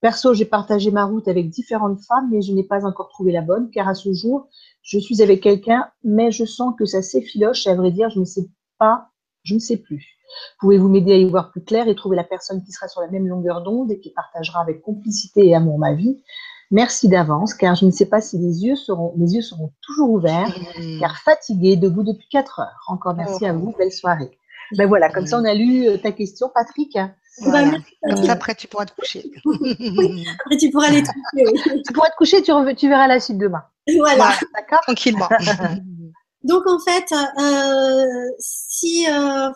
Perso, 0.00 0.32
j'ai 0.32 0.46
partagé 0.46 0.90
ma 0.90 1.04
route 1.04 1.28
avec 1.28 1.50
différentes 1.50 2.00
femmes, 2.00 2.28
mais 2.30 2.40
je 2.40 2.52
n'ai 2.52 2.64
pas 2.64 2.86
encore 2.86 3.08
trouvé 3.08 3.32
la 3.32 3.42
bonne, 3.42 3.70
car 3.70 3.88
à 3.88 3.94
ce 3.94 4.12
jour, 4.12 4.48
je 4.82 4.98
suis 4.98 5.22
avec 5.22 5.42
quelqu'un, 5.42 5.88
mais 6.02 6.30
je 6.30 6.44
sens 6.44 6.74
que 6.78 6.86
ça 6.86 7.02
s'effiloche. 7.02 7.66
À 7.66 7.74
vrai 7.74 7.90
dire, 7.90 8.08
je 8.10 8.20
ne 8.20 8.24
sais 8.24 8.48
pas, 8.78 9.09
je 9.42 9.54
ne 9.54 9.58
sais 9.58 9.76
plus. 9.76 10.16
Pouvez-vous 10.60 10.88
m'aider 10.88 11.12
à 11.12 11.16
y 11.16 11.28
voir 11.28 11.50
plus 11.50 11.62
clair 11.62 11.88
et 11.88 11.94
trouver 11.94 12.16
la 12.16 12.24
personne 12.24 12.62
qui 12.62 12.72
sera 12.72 12.88
sur 12.88 13.00
la 13.00 13.08
même 13.08 13.26
longueur 13.26 13.62
d'onde 13.62 13.90
et 13.90 13.98
qui 13.98 14.10
partagera 14.10 14.60
avec 14.60 14.82
complicité 14.82 15.46
et 15.46 15.54
amour 15.54 15.78
ma 15.78 15.92
vie? 15.94 16.22
Merci 16.70 17.08
d'avance, 17.08 17.52
car 17.54 17.74
je 17.74 17.84
ne 17.84 17.90
sais 17.90 18.06
pas 18.06 18.20
si 18.20 18.38
les 18.38 18.64
yeux 18.64 18.76
seront, 18.76 19.12
mes 19.16 19.32
yeux 19.32 19.42
seront 19.42 19.72
toujours 19.82 20.10
ouverts, 20.10 20.56
mmh. 20.78 21.00
car 21.00 21.18
fatiguée, 21.18 21.76
debout 21.76 22.04
depuis 22.04 22.28
4 22.30 22.60
heures. 22.60 22.84
Encore 22.86 23.14
merci 23.14 23.44
à 23.44 23.52
vous, 23.52 23.74
belle 23.76 23.90
soirée. 23.90 24.30
Ben 24.76 24.86
voilà, 24.86 25.08
comme 25.08 25.26
ça 25.26 25.40
on 25.40 25.44
a 25.44 25.52
lu 25.52 25.88
euh, 25.88 25.96
ta 25.96 26.12
question, 26.12 26.48
Patrick. 26.54 26.96
après 28.28 28.54
tu 28.54 28.68
pourras 28.68 28.86
te 28.86 28.94
coucher. 28.94 29.28
après 29.44 30.56
tu 30.58 30.70
pourras 30.70 30.86
aller 30.86 31.02
te 31.02 31.08
coucher. 31.08 31.82
tu 31.84 31.92
pourras 31.92 32.10
te 32.10 32.16
coucher, 32.16 32.42
tu, 32.42 32.52
tu 32.76 32.88
verras 32.88 33.08
la 33.08 33.18
suite 33.18 33.38
demain. 33.38 33.64
Voilà, 33.96 34.32
d'accord? 34.54 34.80
Tranquillement. 34.82 35.28
Donc 36.42 36.66
en 36.66 36.78
fait, 36.78 37.12
euh, 37.12 38.30
si, 38.38 39.06
euh, 39.10 39.50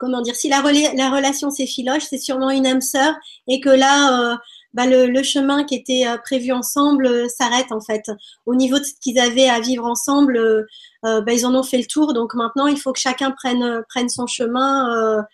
comment 0.00 0.22
dire, 0.22 0.34
si 0.34 0.48
la, 0.48 0.62
la 0.62 1.10
relation 1.10 1.50
s'effiloche, 1.50 2.04
c'est 2.08 2.18
sûrement 2.18 2.50
une 2.50 2.66
âme 2.66 2.80
sœur 2.80 3.14
et 3.46 3.60
que 3.60 3.68
là, 3.68 4.32
euh, 4.32 4.36
bah, 4.72 4.86
le, 4.86 5.22
chemin 5.22 5.64
qui 5.64 5.74
était 5.74 6.06
euh, 6.06 6.16
prévu 6.16 6.52
ensemble 6.52 7.06
euh, 7.06 7.28
s'arrête 7.28 7.70
en 7.70 7.80
fait. 7.80 8.10
Au 8.46 8.54
niveau 8.54 8.78
de 8.78 8.84
ce 8.84 8.94
qu'ils 9.00 9.18
avaient 9.20 9.48
à 9.48 9.60
vivre 9.60 9.84
ensemble, 9.84 10.66
bah, 11.02 11.32
ils 11.32 11.46
en 11.46 11.54
ont 11.54 11.62
fait 11.62 11.78
le 11.78 11.86
tour. 11.86 12.14
Donc 12.14 12.34
maintenant, 12.34 12.66
il 12.66 12.78
faut 12.80 12.92
que 12.92 12.98
chacun 12.98 13.30
prenne 13.30 14.08
son 14.08 14.26
chemin 14.26 15.24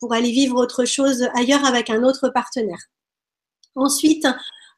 pour 0.00 0.12
aller 0.12 0.30
vivre 0.30 0.56
autre 0.56 0.84
chose 0.84 1.28
ailleurs 1.34 1.64
avec 1.64 1.88
un 1.88 2.02
autre 2.02 2.28
partenaire. 2.28 2.78
Ensuite, 3.76 4.26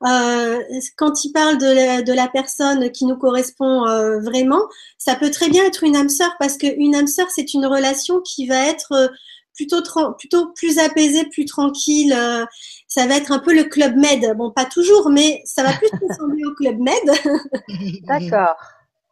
euh, 0.07 0.59
quand 0.96 1.24
il 1.24 1.32
parle 1.32 1.59
de 1.59 1.66
la, 1.66 2.03
de 2.03 2.12
la, 2.12 2.28
personne 2.28 2.90
qui 2.92 3.05
nous 3.05 3.16
correspond 3.16 3.86
euh, 3.86 4.20
vraiment, 4.20 4.62
ça 4.96 5.16
peut 5.16 5.30
très 5.30 5.49
bien 5.49 5.64
être 5.64 5.82
une 5.82 5.96
âme 5.96 6.09
sœur 6.09 6.36
parce 6.38 6.57
qu'une 6.57 6.94
âme 6.94 7.09
sœur, 7.09 7.26
c'est 7.34 7.53
une 7.55 7.66
relation 7.66 8.20
qui 8.20 8.46
va 8.46 8.66
être 8.66 9.11
plutôt, 9.59 9.82
plutôt 10.16 10.53
plus 10.53 10.78
apaisé, 10.78 11.24
plus 11.26 11.44
tranquille. 11.44 12.14
Euh, 12.16 12.44
ça 12.86 13.07
va 13.07 13.16
être 13.16 13.32
un 13.32 13.40
peu 13.40 13.53
le 13.55 13.64
club 13.64 13.96
med. 13.96 14.36
Bon, 14.36 14.51
pas 14.51 14.64
toujours, 14.64 15.11
mais 15.11 15.42
ça 15.44 15.62
va 15.62 15.72
plus 15.72 15.88
ressembler 16.09 16.44
au 16.44 16.55
club 16.55 16.78
med. 16.78 16.94
D'accord. 18.07 18.57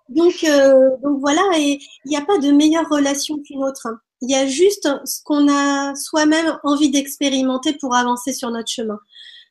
Donc, 0.08 0.44
euh, 0.44 0.96
donc 1.02 1.18
voilà, 1.20 1.42
et 1.58 1.80
il 2.04 2.08
n'y 2.08 2.16
a 2.16 2.22
pas 2.22 2.38
de 2.38 2.52
meilleure 2.52 2.88
relation 2.88 3.38
qu'une 3.44 3.64
autre. 3.64 3.88
Il 4.22 4.30
y 4.30 4.36
a 4.36 4.46
juste 4.46 4.88
ce 5.04 5.20
qu'on 5.24 5.48
a 5.48 5.94
soi-même 5.96 6.58
envie 6.62 6.90
d'expérimenter 6.90 7.74
pour 7.74 7.94
avancer 7.94 8.32
sur 8.32 8.50
notre 8.50 8.70
chemin. 8.70 8.98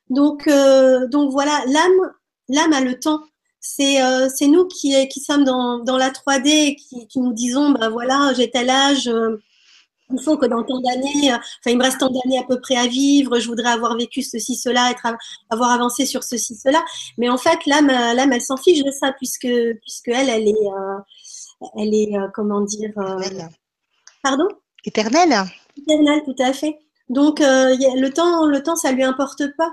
Donc, 0.09 0.47
euh, 0.47 1.07
donc 1.07 1.31
voilà, 1.31 1.63
l'âme, 1.67 2.11
l'âme 2.49 2.73
a 2.73 2.81
le 2.81 2.99
temps. 2.99 3.21
C'est 3.59 4.01
euh, 4.03 4.29
c'est 4.33 4.47
nous 4.47 4.67
qui, 4.67 5.07
qui 5.07 5.19
sommes 5.19 5.43
dans, 5.43 5.79
dans 5.79 5.97
la 5.97 6.11
3D 6.11 6.47
et 6.47 6.75
qui, 6.75 7.07
qui 7.07 7.19
nous 7.19 7.33
disons, 7.33 7.71
bah 7.71 7.89
voilà, 7.89 8.31
j'ai 8.35 8.51
tel 8.51 8.69
âge, 8.69 9.07
euh, 9.07 9.41
il 10.13 10.21
faut 10.21 10.37
que 10.37 10.45
dans 10.45 10.63
tant 10.63 10.79
d'années, 10.81 11.33
enfin, 11.33 11.71
il 11.71 11.77
me 11.77 11.83
reste 11.83 11.99
tant 11.99 12.11
d'années 12.11 12.37
à 12.37 12.43
peu 12.43 12.61
près 12.61 12.75
à 12.75 12.85
vivre, 12.85 13.39
je 13.39 13.47
voudrais 13.47 13.71
avoir 13.71 13.97
vécu 13.97 14.21
ceci, 14.21 14.55
cela, 14.55 14.91
être, 14.91 15.07
avoir 15.49 15.71
avancé 15.71 16.05
sur 16.05 16.23
ceci, 16.23 16.55
cela. 16.55 16.85
Mais 17.17 17.27
en 17.27 17.37
fait, 17.37 17.57
l'âme, 17.65 17.87
l'âme, 17.87 18.31
elle 18.31 18.41
s'en 18.41 18.57
fiche 18.57 18.83
de 18.83 18.91
ça, 18.91 19.13
puisque, 19.13 19.47
puisque 19.81 20.09
elle, 20.09 20.29
elle 20.29 20.47
est, 20.47 20.69
elle 21.75 21.91
est, 21.91 22.13
comment 22.35 22.61
dire, 22.61 22.93
pardon? 24.21 24.47
Éternelle. 24.85 25.33
Éternelle, 25.75 26.21
tout 26.23 26.35
à 26.37 26.53
fait. 26.53 26.77
Donc, 27.09 27.39
le 27.39 28.09
temps, 28.09 28.45
le 28.45 28.61
temps, 28.61 28.75
ça 28.75 28.91
lui 28.91 29.03
importe 29.03 29.41
pas. 29.57 29.71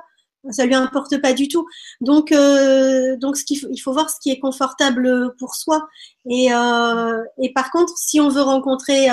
Ça 0.50 0.66
lui 0.66 0.74
importe 0.74 1.20
pas 1.20 1.32
du 1.32 1.48
tout. 1.48 1.66
Donc, 2.00 2.30
donc, 2.30 3.36
ce 3.36 3.44
qu'il 3.44 3.60
faut, 3.60 3.68
il 3.70 3.78
faut 3.78 3.92
voir 3.92 4.10
ce 4.10 4.16
qui 4.20 4.30
est 4.30 4.40
confortable 4.40 5.34
pour 5.38 5.54
soi. 5.54 5.86
Et, 6.28 6.46
et 6.46 7.52
par 7.52 7.70
contre, 7.70 7.92
si 7.96 8.20
on 8.20 8.28
veut 8.28 8.42
rencontrer 8.42 9.08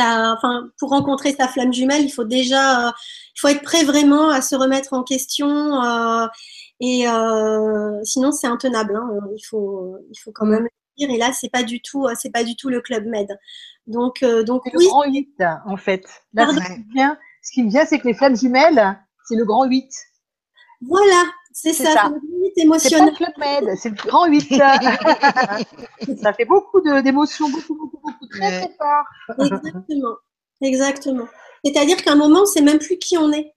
enfin, 0.00 0.70
pour 0.78 0.90
rencontrer 0.90 1.32
sa 1.32 1.48
flamme 1.48 1.72
jumelle, 1.72 2.02
il 2.02 2.10
faut 2.10 2.24
déjà, 2.24 2.88
euh, 2.88 2.92
il 3.36 3.40
faut 3.40 3.48
être 3.48 3.62
prêt 3.62 3.84
vraiment 3.84 4.30
à 4.30 4.40
se 4.40 4.54
remettre 4.54 4.92
en 4.92 5.02
question. 5.02 5.82
Euh, 5.82 6.26
et 6.80 7.08
euh, 7.08 8.02
sinon, 8.04 8.32
c'est 8.32 8.46
intenable. 8.46 8.96
Hein. 8.96 9.08
il 9.36 9.44
faut, 9.44 9.96
il 10.10 10.18
faut 10.18 10.32
quand 10.32 10.46
même 10.46 10.64
le 10.64 10.70
dire. 10.96 11.10
Et 11.10 11.18
là, 11.18 11.32
c'est 11.32 11.50
pas 11.50 11.62
du 11.62 11.80
tout, 11.80 12.06
c'est 12.16 12.32
pas 12.32 12.44
du 12.44 12.56
tout 12.56 12.68
le 12.68 12.80
club 12.80 13.06
med. 13.06 13.28
Donc, 13.86 14.24
donc 14.44 14.62
oui. 14.66 14.84
Le 14.84 14.88
grand 14.88 15.04
8, 15.04 15.42
en 15.66 15.76
fait. 15.76 16.04
ce 16.36 16.74
qui 16.74 16.84
vient, 16.94 17.18
ce 17.42 17.52
qui 17.52 17.62
vient, 17.64 17.86
c'est 17.86 17.98
que 17.98 18.06
les 18.06 18.14
flammes 18.14 18.36
jumelles, 18.36 18.98
c'est 19.28 19.36
le 19.36 19.44
grand 19.44 19.64
8. 19.64 19.90
Voilà, 20.82 21.24
c'est 21.52 21.72
ça, 21.72 21.92
ça. 21.92 22.12
c'est 22.54 22.62
émotionnel. 22.62 23.12
C'est 23.16 23.24
le 23.24 23.32
club 23.32 23.38
med, 23.38 23.76
c'est 23.76 23.88
le 23.90 23.96
grand 23.96 24.26
8. 24.26 24.48
ça 26.22 26.32
fait 26.32 26.44
beaucoup 26.44 26.80
d'émotions, 26.80 27.48
beaucoup, 27.48 27.74
beaucoup, 27.74 28.00
beaucoup, 28.02 28.26
très, 28.28 28.66
très 28.66 28.76
fort. 28.78 29.04
Exactement. 29.40 30.14
Exactement. 30.60 31.26
C'est-à-dire 31.64 31.96
qu'à 32.02 32.12
un 32.12 32.16
moment, 32.16 32.40
on 32.40 32.42
ne 32.42 32.46
sait 32.46 32.62
même 32.62 32.78
plus 32.78 32.98
qui 32.98 33.18
on 33.18 33.32
est. 33.32 33.52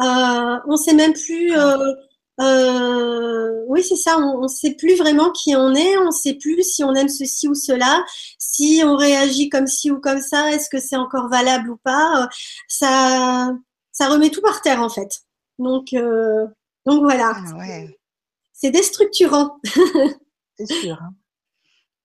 Euh, 0.00 0.58
on 0.66 0.72
ne 0.72 0.76
sait 0.76 0.94
même 0.94 1.12
plus. 1.12 1.56
Euh, 1.56 1.92
euh, 2.40 3.64
oui, 3.66 3.82
c'est 3.82 3.96
ça. 3.96 4.18
On 4.18 4.42
ne 4.42 4.48
sait 4.48 4.74
plus 4.74 4.96
vraiment 4.96 5.30
qui 5.30 5.56
on 5.56 5.74
est. 5.74 5.98
On 5.98 6.06
ne 6.06 6.10
sait 6.10 6.34
plus 6.34 6.62
si 6.62 6.84
on 6.84 6.94
aime 6.94 7.08
ceci 7.08 7.48
ou 7.48 7.54
cela. 7.54 8.04
Si 8.38 8.82
on 8.84 8.96
réagit 8.96 9.48
comme 9.48 9.66
ci 9.66 9.90
ou 9.90 10.00
comme 10.00 10.20
ça, 10.20 10.50
est-ce 10.52 10.70
que 10.70 10.78
c'est 10.78 10.96
encore 10.96 11.28
valable 11.28 11.70
ou 11.70 11.76
pas 11.76 12.28
Ça, 12.68 13.52
ça 13.98 14.08
remet 14.08 14.30
tout 14.30 14.42
par 14.42 14.62
terre 14.62 14.80
en 14.80 14.88
fait. 14.88 15.22
Donc, 15.58 15.94
donc 16.86 17.02
voilà. 17.02 17.32
Ah 17.36 17.86
c'est 18.52 18.70
déstructurant. 18.70 19.58
c'est 20.58 20.72
sûr. 20.72 20.98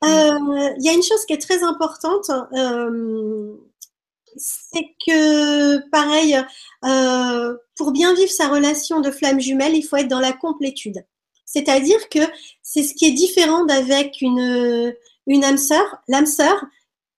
Hein. 0.02 0.74
Il 0.80 0.86
y 0.86 0.90
a 0.90 0.94
une 0.94 1.04
chose 1.04 1.26
qui 1.26 1.34
est 1.34 1.42
très 1.42 1.64
importante 1.64 2.30
c'est 4.38 4.96
que, 5.06 5.90
pareil, 5.90 6.38
euh, 6.86 7.56
pour 7.76 7.92
bien 7.92 8.14
vivre 8.14 8.32
sa 8.32 8.48
relation 8.48 9.02
de 9.02 9.12
flamme 9.12 9.40
jumelle, 9.40 9.76
il 9.76 9.84
faut 9.84 9.98
être 9.98 10.08
dans 10.08 10.20
la 10.20 10.34
complétude. 10.34 11.06
C'est-à-dire 11.46 12.10
que 12.10 12.20
c'est 12.62 12.84
ce 12.84 12.94
qui 12.94 13.06
est 13.06 13.12
différent 13.12 13.66
d'avec 13.66 14.22
une, 14.22 14.96
une 15.28 15.44
âme 15.44 15.58
sœur. 15.58 15.86
L'âme 16.08 16.26
sœur, 16.26 16.64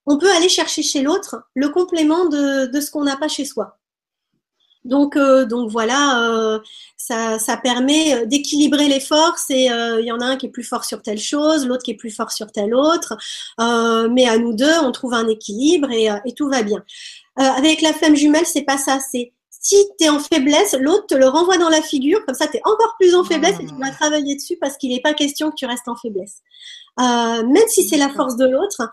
on 0.05 0.17
peut 0.17 0.31
aller 0.31 0.49
chercher 0.49 0.83
chez 0.83 1.01
l'autre 1.01 1.43
le 1.53 1.69
complément 1.69 2.25
de, 2.25 2.65
de 2.65 2.81
ce 2.81 2.91
qu'on 2.91 3.03
n'a 3.03 3.17
pas 3.17 3.27
chez 3.27 3.45
soi. 3.45 3.77
Donc, 4.85 5.17
euh, 5.17 5.45
donc 5.45 5.71
voilà, 5.71 6.29
euh, 6.29 6.59
ça, 6.97 7.57
permet 7.57 8.25
d'équilibrer 8.27 8.87
les 8.87 8.99
forces 8.99 9.49
et 9.49 9.65
il 9.65 10.05
y 10.05 10.11
en 10.11 10.19
a 10.19 10.25
un 10.25 10.37
qui 10.37 10.45
est 10.45 10.49
plus 10.49 10.63
fort 10.63 10.85
sur 10.85 11.01
telle 11.01 11.19
chose, 11.19 11.65
l'autre 11.65 11.83
qui 11.83 11.91
est 11.91 11.95
plus 11.95 12.11
fort 12.11 12.31
sur 12.31 12.51
telle 12.51 12.73
autre. 12.75 13.17
mais 13.57 14.27
à 14.27 14.37
nous 14.37 14.53
deux, 14.53 14.77
on 14.83 14.91
trouve 14.91 15.13
un 15.13 15.27
équilibre 15.27 15.91
et, 15.91 16.09
et 16.25 16.33
tout 16.33 16.49
va 16.49 16.61
bien. 16.63 16.83
avec 17.35 17.81
la 17.81 17.93
flamme 17.93 18.15
jumelle, 18.15 18.45
c'est 18.45 18.63
pas 18.63 18.77
ça. 18.77 18.99
C'est 19.11 19.33
si 19.49 19.75
tu 19.97 20.05
es 20.05 20.09
en 20.09 20.19
faiblesse, 20.19 20.75
l'autre 20.79 21.07
te 21.07 21.15
le 21.15 21.27
renvoie 21.27 21.57
dans 21.57 21.69
la 21.69 21.81
figure, 21.81 22.23
comme 22.25 22.35
ça 22.35 22.47
tu 22.47 22.57
es 22.57 22.61
encore 22.63 22.95
plus 22.99 23.15
en 23.15 23.23
faiblesse 23.23 23.59
et 23.59 23.65
tu 23.65 23.75
vas 23.79 23.91
travailler 23.91 24.35
dessus 24.35 24.57
parce 24.61 24.77
qu'il 24.77 24.91
n'est 24.91 25.01
pas 25.01 25.13
question 25.13 25.49
que 25.49 25.55
tu 25.55 25.65
restes 25.65 25.87
en 25.87 25.95
faiblesse. 25.95 26.41
même 26.97 27.67
si 27.67 27.87
c'est 27.87 27.97
la 27.97 28.09
force 28.09 28.35
de 28.35 28.45
l'autre, 28.45 28.89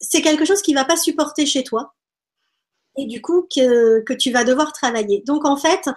c'est 0.00 0.22
quelque 0.22 0.44
chose 0.44 0.60
qui 0.60 0.74
va 0.74 0.84
pas 0.84 0.96
supporter 0.96 1.46
chez 1.46 1.64
toi 1.64 1.94
et 2.96 3.06
du 3.06 3.20
coup 3.20 3.46
que, 3.54 4.12
tu 4.14 4.30
vas 4.30 4.44
devoir 4.44 4.72
travailler. 4.72 5.22
Donc 5.26 5.44
en 5.44 5.56
fait, 5.56 5.88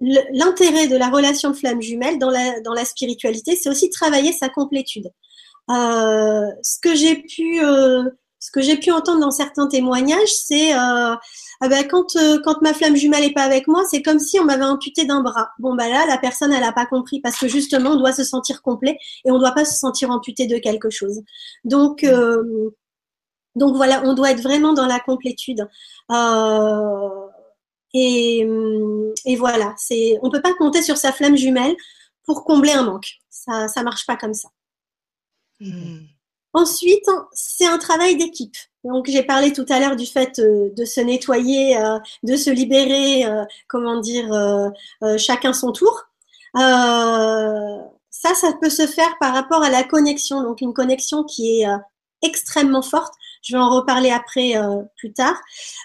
l'intérêt 0.00 0.88
de 0.88 0.96
la 0.96 1.08
relation 1.08 1.50
de 1.50 1.56
flamme 1.56 1.80
jumelle 1.80 2.18
dans 2.18 2.30
la, 2.30 2.60
dans 2.60 2.74
la 2.74 2.84
spiritualité, 2.84 3.56
c'est 3.56 3.68
aussi 3.68 3.90
travailler 3.90 4.32
sa 4.32 4.48
complétude. 4.48 5.10
Euh, 5.70 6.46
ce 6.62 6.80
que 6.80 6.94
j'ai 6.94 7.16
pu, 7.22 7.64
euh, 7.64 8.04
pu 8.80 8.90
entendre 8.90 9.20
dans 9.20 9.30
certains 9.30 9.68
témoignages, 9.68 10.34
c'est 10.44 10.74
euh, 10.74 11.14
ah 11.60 11.68
ben, 11.68 11.86
quand, 11.86 12.16
quand 12.44 12.62
ma 12.62 12.74
flamme 12.74 12.96
jumelle 12.96 13.22
n'est 13.22 13.32
pas 13.32 13.44
avec 13.44 13.68
moi, 13.68 13.84
c'est 13.88 14.02
comme 14.02 14.18
si 14.18 14.40
on 14.40 14.44
m'avait 14.44 14.64
amputé 14.64 15.04
d'un 15.04 15.22
bras. 15.22 15.50
Bon 15.60 15.76
bah 15.76 15.88
là, 15.88 16.04
la 16.06 16.18
personne 16.18 16.52
elle 16.52 16.62
n'a 16.62 16.72
pas 16.72 16.86
compris 16.86 17.20
parce 17.20 17.38
que 17.38 17.46
justement 17.46 17.90
on 17.90 17.96
doit 17.96 18.12
se 18.12 18.24
sentir 18.24 18.60
complet 18.62 18.98
et 19.24 19.30
on 19.30 19.34
ne 19.34 19.38
doit 19.38 19.52
pas 19.52 19.64
se 19.64 19.78
sentir 19.78 20.10
amputé 20.10 20.46
de 20.46 20.58
quelque 20.58 20.90
chose. 20.90 21.22
Donc 21.64 22.04
donc 23.54 23.76
voilà, 23.76 24.02
on 24.04 24.14
doit 24.14 24.30
être 24.30 24.40
vraiment 24.40 24.72
dans 24.72 24.86
la 24.86 25.00
complétude. 25.00 25.68
Euh, 26.10 27.26
et, 27.94 28.46
et, 29.26 29.36
voilà, 29.36 29.74
c'est, 29.76 30.18
on 30.22 30.30
peut 30.30 30.40
pas 30.40 30.54
compter 30.54 30.82
sur 30.82 30.96
sa 30.96 31.12
flamme 31.12 31.36
jumelle 31.36 31.76
pour 32.24 32.44
combler 32.44 32.72
un 32.72 32.84
manque. 32.84 33.18
Ça, 33.28 33.68
ça 33.68 33.82
marche 33.82 34.06
pas 34.06 34.16
comme 34.16 34.34
ça. 34.34 34.48
Hmm. 35.60 35.98
Ensuite, 36.54 37.06
c'est 37.32 37.66
un 37.66 37.78
travail 37.78 38.16
d'équipe. 38.16 38.56
Donc, 38.84 39.08
j'ai 39.08 39.22
parlé 39.22 39.52
tout 39.52 39.66
à 39.68 39.78
l'heure 39.78 39.96
du 39.96 40.06
fait 40.06 40.38
euh, 40.38 40.70
de 40.74 40.84
se 40.84 41.00
nettoyer, 41.00 41.76
euh, 41.78 41.98
de 42.22 42.36
se 42.36 42.50
libérer, 42.50 43.24
comment 43.68 44.00
dire, 44.00 44.28
chacun 45.18 45.52
son 45.52 45.72
tour. 45.72 46.04
ça, 46.54 48.34
ça 48.34 48.52
peut 48.60 48.70
se 48.70 48.86
faire 48.86 49.18
par 49.20 49.34
rapport 49.34 49.62
à 49.62 49.70
la 49.70 49.84
connexion. 49.84 50.42
Donc, 50.42 50.62
une 50.62 50.74
connexion 50.74 51.24
qui 51.24 51.60
est 51.60 51.66
extrêmement 52.22 52.82
forte 52.82 53.14
je 53.42 53.56
vais 53.56 53.62
en 53.62 53.70
reparler 53.70 54.10
après 54.10 54.56
euh, 54.56 54.82
plus 54.96 55.12
tard. 55.12 55.34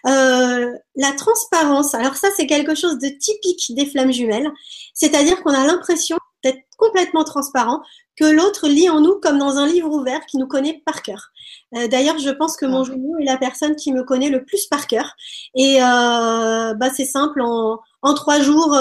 Euh, 0.06 0.72
la 0.96 1.12
transparence, 1.14 1.94
alors 1.96 2.16
ça 2.16 2.30
c'est 2.36 2.48
quelque 2.48 2.76
chose 2.76 3.00
de 3.00 3.10
typique 3.10 3.76
des 3.76 3.86
flammes 3.86 4.12
jumelles, 4.12 4.52
c'est-à-dire 4.94 5.42
qu'on 5.44 5.54
a 5.54 5.66
l'impression 5.66 6.18
d'être 6.44 6.60
complètement 6.78 7.24
transparent, 7.24 7.82
que 8.16 8.26
l'autre 8.26 8.68
lit 8.68 8.90
en 8.90 9.02
nous 9.02 9.20
comme 9.20 9.40
dans 9.40 9.58
un 9.58 9.68
livre 9.68 9.92
ouvert 9.92 10.26
qui 10.28 10.38
nous 10.38 10.48
connaît 10.48 10.82
par 10.86 11.02
cœur. 11.02 11.30
Euh, 11.76 11.88
d'ailleurs, 11.88 12.20
je 12.20 12.30
pense 12.30 12.56
que 12.56 12.66
mon 12.66 12.82
ah. 12.82 12.86
genou 12.86 13.18
est 13.20 13.26
la 13.26 13.38
personne 13.38 13.76
qui 13.76 13.92
me 13.92 14.04
connaît 14.04 14.30
le 14.30 14.46
plus 14.46 14.68
par 14.68 14.88
cœur. 14.88 15.16
Et 15.56 15.80
bah, 15.80 16.90
c'est 16.96 17.06
simple, 17.06 17.42
en, 17.42 17.80
en, 18.02 18.14
trois 18.14 18.40
jours, 18.42 18.76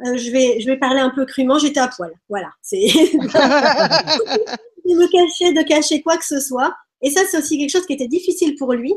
je, 0.00 0.30
vais, 0.30 0.60
je 0.60 0.66
vais 0.66 0.76
parler 0.76 1.00
un 1.00 1.10
peu 1.10 1.24
crûment, 1.24 1.58
j'étais 1.58 1.80
à 1.80 1.88
poil. 1.88 2.12
Voilà. 2.28 2.50
C'est... 2.62 2.86
de 4.84 4.94
me 4.94 5.06
cacher, 5.10 5.52
de 5.52 5.62
cacher 5.62 6.02
quoi 6.02 6.16
que 6.16 6.24
ce 6.24 6.40
soit. 6.40 6.74
Et 7.02 7.10
ça, 7.10 7.22
c'est 7.30 7.38
aussi 7.38 7.58
quelque 7.58 7.70
chose 7.70 7.86
qui 7.86 7.92
était 7.92 8.08
difficile 8.08 8.54
pour 8.56 8.72
lui. 8.72 8.94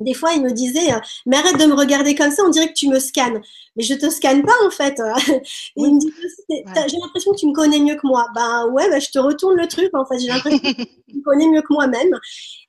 Des 0.00 0.14
fois, 0.14 0.32
il 0.32 0.42
me 0.42 0.50
disait, 0.50 0.92
euh, 0.92 0.98
mais 1.24 1.36
arrête 1.36 1.56
de 1.56 1.66
me 1.66 1.74
regarder 1.74 2.16
comme 2.16 2.32
ça, 2.32 2.42
on 2.44 2.48
dirait 2.48 2.66
que 2.66 2.72
tu 2.72 2.88
me 2.88 2.98
scannes. 2.98 3.40
Mais 3.76 3.84
je 3.84 3.94
te 3.94 4.10
scanne 4.10 4.42
pas, 4.42 4.52
en 4.66 4.70
fait. 4.70 5.00
il 5.76 5.94
me 5.94 6.00
dit, 6.00 6.12
j'ai 6.50 6.98
l'impression 6.98 7.32
que 7.32 7.38
tu 7.38 7.46
me 7.46 7.52
connais 7.52 7.78
mieux 7.78 7.94
que 7.94 8.06
moi. 8.06 8.26
Ben 8.34 8.66
ouais, 8.72 8.90
ben, 8.90 9.00
je 9.00 9.10
te 9.10 9.20
retourne 9.20 9.56
le 9.56 9.68
truc, 9.68 9.90
en 9.94 10.04
fait. 10.04 10.18
J'ai 10.18 10.26
l'impression 10.26 10.58
que 10.58 10.82
tu 11.08 11.16
me 11.16 11.22
connais 11.22 11.46
mieux 11.46 11.62
que 11.62 11.72
moi-même. 11.72 12.18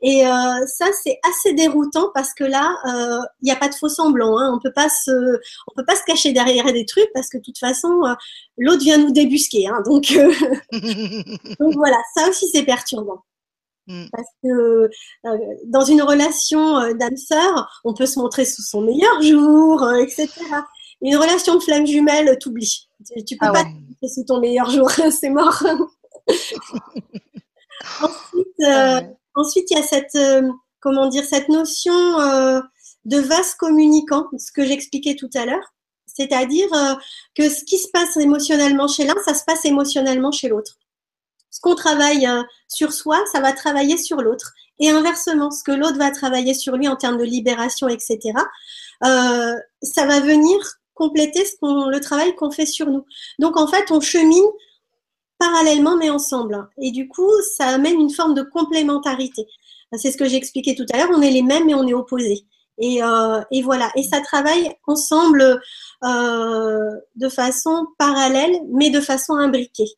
Et 0.01 0.25
euh, 0.27 0.67
ça, 0.67 0.85
c'est 1.03 1.19
assez 1.27 1.53
déroutant 1.53 2.11
parce 2.13 2.31
que 2.35 2.43
là, 2.43 2.77
euh, 2.87 3.25
il 3.41 3.45
n'y 3.45 3.51
a 3.51 3.55
pas 3.55 3.69
de 3.69 3.75
faux 3.75 3.89
semblant. 3.89 4.37
Hein. 4.37 4.53
On 4.55 4.59
peut 4.59 4.73
pas 4.73 4.89
se, 4.89 5.11
on 5.67 5.75
peut 5.75 5.85
pas 5.85 5.95
se 5.95 6.03
cacher 6.03 6.31
derrière 6.31 6.71
des 6.71 6.85
trucs 6.85 7.09
parce 7.15 7.29
que 7.29 7.39
de 7.39 7.43
toute 7.43 7.57
façon, 7.57 7.89
l'autre 8.59 8.83
vient 8.83 8.99
nous 8.99 9.11
débusquer. 9.11 9.67
Hein. 9.67 9.81
donc, 9.83 10.13
donc 11.59 11.73
voilà, 11.73 11.97
ça 12.15 12.29
aussi, 12.29 12.47
c'est 12.53 12.63
perturbant. 12.63 13.23
Mm. 13.87 14.05
Parce 14.11 14.27
que 14.43 14.47
euh, 14.49 15.37
dans 15.65 15.85
une 15.85 16.01
relation 16.01 16.77
euh, 16.77 16.93
d'âme 16.93 17.17
sœur, 17.17 17.81
on 17.83 17.93
peut 17.93 18.05
se 18.05 18.19
montrer 18.19 18.45
sous 18.45 18.63
son 18.63 18.81
meilleur 18.81 19.21
jour, 19.21 19.83
euh, 19.83 19.95
etc. 19.97 20.29
Une 21.01 21.17
relation 21.17 21.55
de 21.55 21.59
flamme 21.59 21.85
jumelle, 21.85 22.37
t'oublies. 22.39 22.87
Tu, 23.05 23.23
tu 23.23 23.37
peux 23.37 23.45
ah 23.47 23.51
pas 23.51 23.63
te 23.63 23.69
montrer 23.69 24.07
sous 24.07 24.23
ton 24.23 24.39
meilleur 24.39 24.69
jour, 24.69 24.89
c'est 25.11 25.29
mort. 25.29 25.61
ensuite, 28.01 28.63
ah 28.65 29.01
ensuite, 29.35 29.69
il 29.69 29.77
y 29.77 29.79
a 29.79 29.83
cette, 29.83 30.17
comment 30.79 31.07
dire, 31.07 31.25
cette 31.25 31.49
notion 31.49 31.93
de 33.05 33.19
vase 33.19 33.53
communicant, 33.55 34.25
ce 34.37 34.51
que 34.51 34.65
j'expliquais 34.65 35.15
tout 35.15 35.29
à 35.35 35.45
l'heure. 35.45 35.73
C'est-à-dire 36.07 36.69
que 37.35 37.49
ce 37.49 37.63
qui 37.65 37.77
se 37.77 37.89
passe 37.89 38.17
émotionnellement 38.17 38.87
chez 38.87 39.03
l'un, 39.05 39.15
ça 39.25 39.33
se 39.35 39.43
passe 39.43 39.65
émotionnellement 39.65 40.31
chez 40.31 40.47
l'autre 40.47 40.79
ce 41.55 41.61
qu'on 41.61 41.75
travaille 41.75 42.27
euh, 42.27 42.43
sur 42.67 42.91
soi, 42.91 43.23
ça 43.31 43.39
va 43.39 43.53
travailler 43.53 43.97
sur 43.97 44.17
l'autre. 44.17 44.51
Et 44.79 44.89
inversement, 44.89 45.51
ce 45.51 45.63
que 45.63 45.71
l'autre 45.71 45.97
va 45.97 46.11
travailler 46.11 46.53
sur 46.53 46.75
lui 46.75 46.89
en 46.89 46.97
termes 46.97 47.17
de 47.17 47.23
libération, 47.23 47.87
etc., 47.87 48.19
euh, 49.05 49.53
ça 49.81 50.05
va 50.05 50.19
venir 50.19 50.57
compléter 50.93 51.45
ce 51.45 51.55
le 51.89 51.99
travail 52.01 52.35
qu'on 52.35 52.51
fait 52.51 52.65
sur 52.65 52.87
nous. 52.87 53.05
Donc 53.39 53.55
en 53.55 53.67
fait, 53.67 53.89
on 53.91 54.01
chemine 54.01 54.43
parallèlement 55.39 55.95
mais 55.95 56.09
ensemble. 56.09 56.67
Et 56.81 56.91
du 56.91 57.07
coup, 57.07 57.31
ça 57.57 57.67
amène 57.67 58.01
une 58.01 58.11
forme 58.11 58.33
de 58.33 58.41
complémentarité. 58.41 59.45
C'est 59.93 60.11
ce 60.11 60.17
que 60.17 60.27
j'ai 60.27 60.35
expliqué 60.35 60.75
tout 60.75 60.85
à 60.91 60.97
l'heure. 60.97 61.09
On 61.13 61.21
est 61.21 61.31
les 61.31 61.41
mêmes 61.41 61.67
mais 61.67 61.73
on 61.73 61.87
est 61.87 61.93
opposés. 61.93 62.45
Et, 62.79 63.01
euh, 63.01 63.39
et 63.51 63.61
voilà. 63.61 63.91
Et 63.95 64.03
ça 64.03 64.19
travaille 64.19 64.75
ensemble 64.87 65.61
de 66.03 67.29
façon 67.29 67.87
parallèle 67.97 68.57
mais 68.71 68.89
de 68.89 68.99
façon 68.99 69.35
imbriquée 69.35 69.97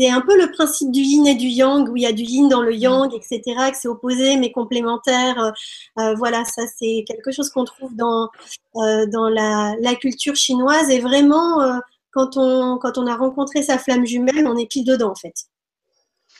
c'est 0.00 0.08
un 0.08 0.22
peu 0.22 0.34
le 0.40 0.50
principe 0.50 0.90
du 0.90 1.00
yin 1.00 1.26
et 1.26 1.34
du 1.34 1.48
yang, 1.48 1.86
où 1.90 1.96
il 1.96 2.02
y 2.02 2.06
a 2.06 2.12
du 2.12 2.22
yin 2.22 2.48
dans 2.48 2.62
le 2.62 2.74
yang, 2.74 3.12
etc., 3.14 3.42
que 3.70 3.76
c'est 3.76 3.88
opposé 3.88 4.38
mais 4.38 4.50
complémentaire. 4.50 5.38
Euh, 5.38 5.50
euh, 5.98 6.14
voilà, 6.14 6.42
ça 6.46 6.62
c'est 6.78 7.04
quelque 7.06 7.30
chose 7.30 7.50
qu'on 7.50 7.64
trouve 7.64 7.94
dans, 7.94 8.30
euh, 8.76 9.04
dans 9.06 9.28
la, 9.28 9.94
culture 10.00 10.36
chinoise. 10.36 10.88
Et 10.88 11.00
vraiment, 11.00 11.80
quand, 12.12 12.36
on, 12.36 12.78
quand 12.78 12.96
on 12.96 13.06
a 13.06 13.14
rencontré 13.14 13.62
sa 13.62 13.76
flamme 13.76 14.06
jumelle, 14.06 14.46
on 14.46 14.56
est 14.56 14.70
pile 14.70 14.86
dedans 14.86 15.10
en 15.10 15.14
fait. 15.14 15.34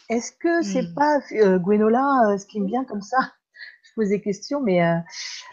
Est-ce 0.08 0.32
que 0.32 0.62
c'est 0.62 0.82
hmm. 0.82 0.94
pas, 0.94 1.58
Gwenola, 1.58 2.38
ce 2.38 2.46
qui 2.46 2.60
me 2.60 2.66
vient 2.66 2.84
comme 2.84 3.02
ça? 3.02 3.18
Je 3.84 3.90
pose 3.94 4.08
des 4.08 4.22
questions, 4.22 4.60
mais 4.62 4.78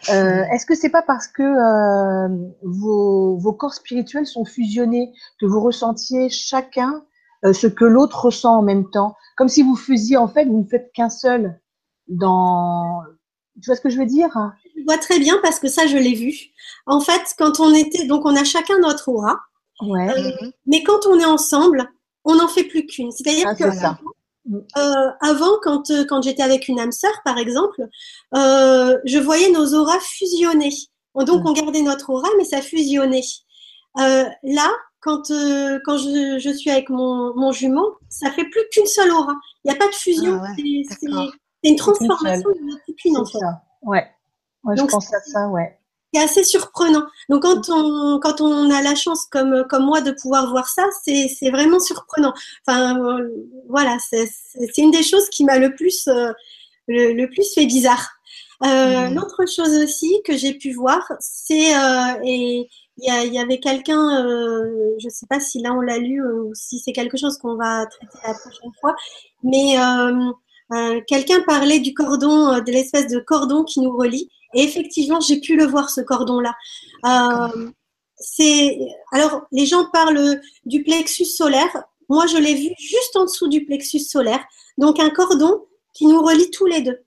est-ce 0.06 0.64
que 0.64 0.76
c'est 0.76 0.90
pas 0.90 1.02
parce 1.02 1.26
que 1.26 1.42
vos, 2.62 3.36
vos, 3.36 3.52
corps 3.52 3.74
spirituels 3.74 4.26
sont 4.26 4.44
fusionnés 4.44 5.12
que 5.40 5.46
vous 5.46 5.60
ressentiez 5.60 6.30
chacun 6.30 7.02
ce 7.44 7.66
que 7.66 7.84
l'autre 7.84 8.24
ressent 8.26 8.58
en 8.58 8.62
même 8.62 8.90
temps, 8.90 9.16
comme 9.36 9.48
si 9.48 9.62
vous 9.62 9.76
faisiez 9.76 10.16
en 10.16 10.28
fait, 10.28 10.44
vous 10.46 10.60
ne 10.60 10.66
faites 10.66 10.90
qu'un 10.92 11.10
seul 11.10 11.60
dans. 12.08 13.02
Tu 13.60 13.66
vois 13.66 13.76
ce 13.76 13.80
que 13.80 13.90
je 13.90 13.98
veux 13.98 14.06
dire? 14.06 14.30
Je 14.76 14.84
vois 14.84 14.98
très 14.98 15.18
bien 15.18 15.38
parce 15.42 15.58
que 15.58 15.68
ça, 15.68 15.86
je 15.86 15.96
l'ai 15.96 16.14
vu. 16.14 16.34
En 16.86 17.00
fait, 17.00 17.22
quand 17.38 17.60
on 17.60 17.74
était, 17.74 18.06
donc 18.06 18.24
on 18.24 18.36
a 18.36 18.44
chacun 18.44 18.78
notre 18.78 19.08
aura. 19.08 19.36
Ouais. 19.80 20.08
Euh, 20.10 20.50
mais 20.66 20.82
quand 20.82 21.06
on 21.06 21.18
est 21.18 21.24
ensemble, 21.24 21.88
on 22.24 22.36
n'en 22.36 22.48
fait 22.48 22.64
plus 22.64 22.86
qu'une. 22.86 23.10
C'est-à-dire 23.10 23.46
ah, 23.48 23.54
que 23.54 23.70
ça. 23.72 23.98
Euh, 24.50 25.10
avant, 25.20 25.58
quand, 25.62 25.90
euh, 25.90 26.04
quand 26.08 26.22
j'étais 26.22 26.42
avec 26.42 26.68
une 26.68 26.80
âme 26.80 26.92
sœur, 26.92 27.12
par 27.24 27.38
exemple, 27.38 27.86
euh, 28.34 28.98
je 29.04 29.18
voyais 29.18 29.50
nos 29.50 29.74
auras 29.74 29.98
fusionner. 30.00 30.72
Donc, 31.14 31.44
on 31.44 31.52
gardait 31.52 31.82
notre 31.82 32.10
aura, 32.10 32.28
mais 32.38 32.44
ça 32.44 32.62
fusionnait. 32.62 33.24
là, 33.96 34.70
quand, 35.00 35.28
quand 35.84 35.98
je, 35.98 36.38
je, 36.38 36.50
suis 36.50 36.70
avec 36.70 36.88
mon, 36.90 37.34
mon, 37.34 37.52
jumeau, 37.52 37.98
ça 38.08 38.30
fait 38.30 38.44
plus 38.44 38.62
qu'une 38.72 38.86
seule 38.86 39.10
aura. 39.10 39.34
Il 39.64 39.70
n'y 39.70 39.76
a 39.76 39.78
pas 39.78 39.88
de 39.88 39.94
fusion. 39.94 40.40
Ah 40.42 40.52
c'est 41.62 41.70
une 41.70 41.76
transformation 41.76 42.48
de 42.50 42.92
qu'une 42.94 43.16
en 43.16 43.24
fait. 43.24 43.38
Ouais. 43.82 44.06
ouais 44.64 44.76
je 44.76 44.84
pense 44.84 45.12
à 45.12 45.20
ça, 45.20 45.48
ouais 45.48 45.78
c'est 46.12 46.20
assez 46.22 46.44
surprenant. 46.44 47.04
Donc 47.28 47.42
quand 47.42 47.68
on 47.68 48.18
quand 48.20 48.40
on 48.40 48.70
a 48.70 48.82
la 48.82 48.94
chance 48.94 49.26
comme 49.30 49.64
comme 49.68 49.84
moi 49.84 50.00
de 50.00 50.12
pouvoir 50.12 50.50
voir 50.50 50.68
ça, 50.68 50.84
c'est 51.04 51.50
vraiment 51.50 51.80
surprenant. 51.80 52.32
Enfin 52.66 52.98
euh, 52.98 53.28
voilà, 53.68 53.96
c'est 54.00 54.78
une 54.78 54.90
des 54.90 55.02
choses 55.02 55.28
qui 55.30 55.44
m'a 55.44 55.58
le 55.58 55.74
plus 55.74 56.08
euh, 56.08 56.32
le, 56.86 57.12
le, 57.12 57.28
plus 57.28 57.52
fait 57.54 57.66
bizarre. 57.66 58.08
Euh, 58.64 59.08
mmh. 59.08 59.14
L'autre 59.14 59.44
chose 59.46 59.76
aussi 59.84 60.20
que 60.24 60.36
j'ai 60.36 60.54
pu 60.54 60.72
voir, 60.72 61.12
c'est 61.20 61.76
euh, 61.76 62.20
et 62.24 62.68
y, 62.98 63.10
a, 63.10 63.24
y, 63.24 63.38
avait 63.38 63.60
quelqu'un, 63.60 64.24
euh, 64.24 64.94
je 64.98 65.06
ne 65.06 65.10
sais 65.10 65.26
pas 65.26 65.40
si 65.40 65.60
là 65.60 65.72
on 65.72 65.80
l'a 65.80 65.98
lu 65.98 66.22
ou 66.22 66.52
si 66.54 66.78
c'est 66.80 66.92
quelque 66.92 67.16
chose 67.16 67.38
qu'on 67.38 67.56
va 67.56 67.86
traiter 67.86 68.18
la 68.26 68.34
prochaine 68.34 68.72
fois, 68.80 68.94
mais 69.42 69.76
quelqu'un 71.06 71.40
parlait 71.46 71.80
du 71.80 71.94
cordon, 71.94 72.58
de 72.58 72.70
l'espèce 72.72 73.08
de 73.08 73.20
cordon 73.20 73.64
qui 73.64 73.80
nous 73.80 73.96
relie. 73.96 74.28
Et 74.54 74.62
effectivement, 74.62 75.20
j'ai 75.20 75.40
pu 75.40 75.56
le 75.56 75.66
voir, 75.66 75.90
ce 75.90 76.00
cordon-là. 76.00 76.54
Euh, 77.06 77.70
c'est 78.16 78.78
alors 79.12 79.42
les 79.52 79.66
gens 79.66 79.86
parlent 79.92 80.40
du 80.64 80.82
plexus 80.82 81.26
solaire. 81.26 81.84
Moi, 82.08 82.26
je 82.26 82.36
l'ai 82.38 82.54
vu 82.54 82.70
juste 82.78 83.14
en 83.16 83.24
dessous 83.24 83.48
du 83.48 83.64
plexus 83.64 84.00
solaire. 84.00 84.42
Donc 84.78 84.98
un 84.98 85.10
cordon 85.10 85.64
qui 85.94 86.06
nous 86.06 86.22
relie 86.22 86.50
tous 86.50 86.66
les 86.66 86.80
deux. 86.80 86.98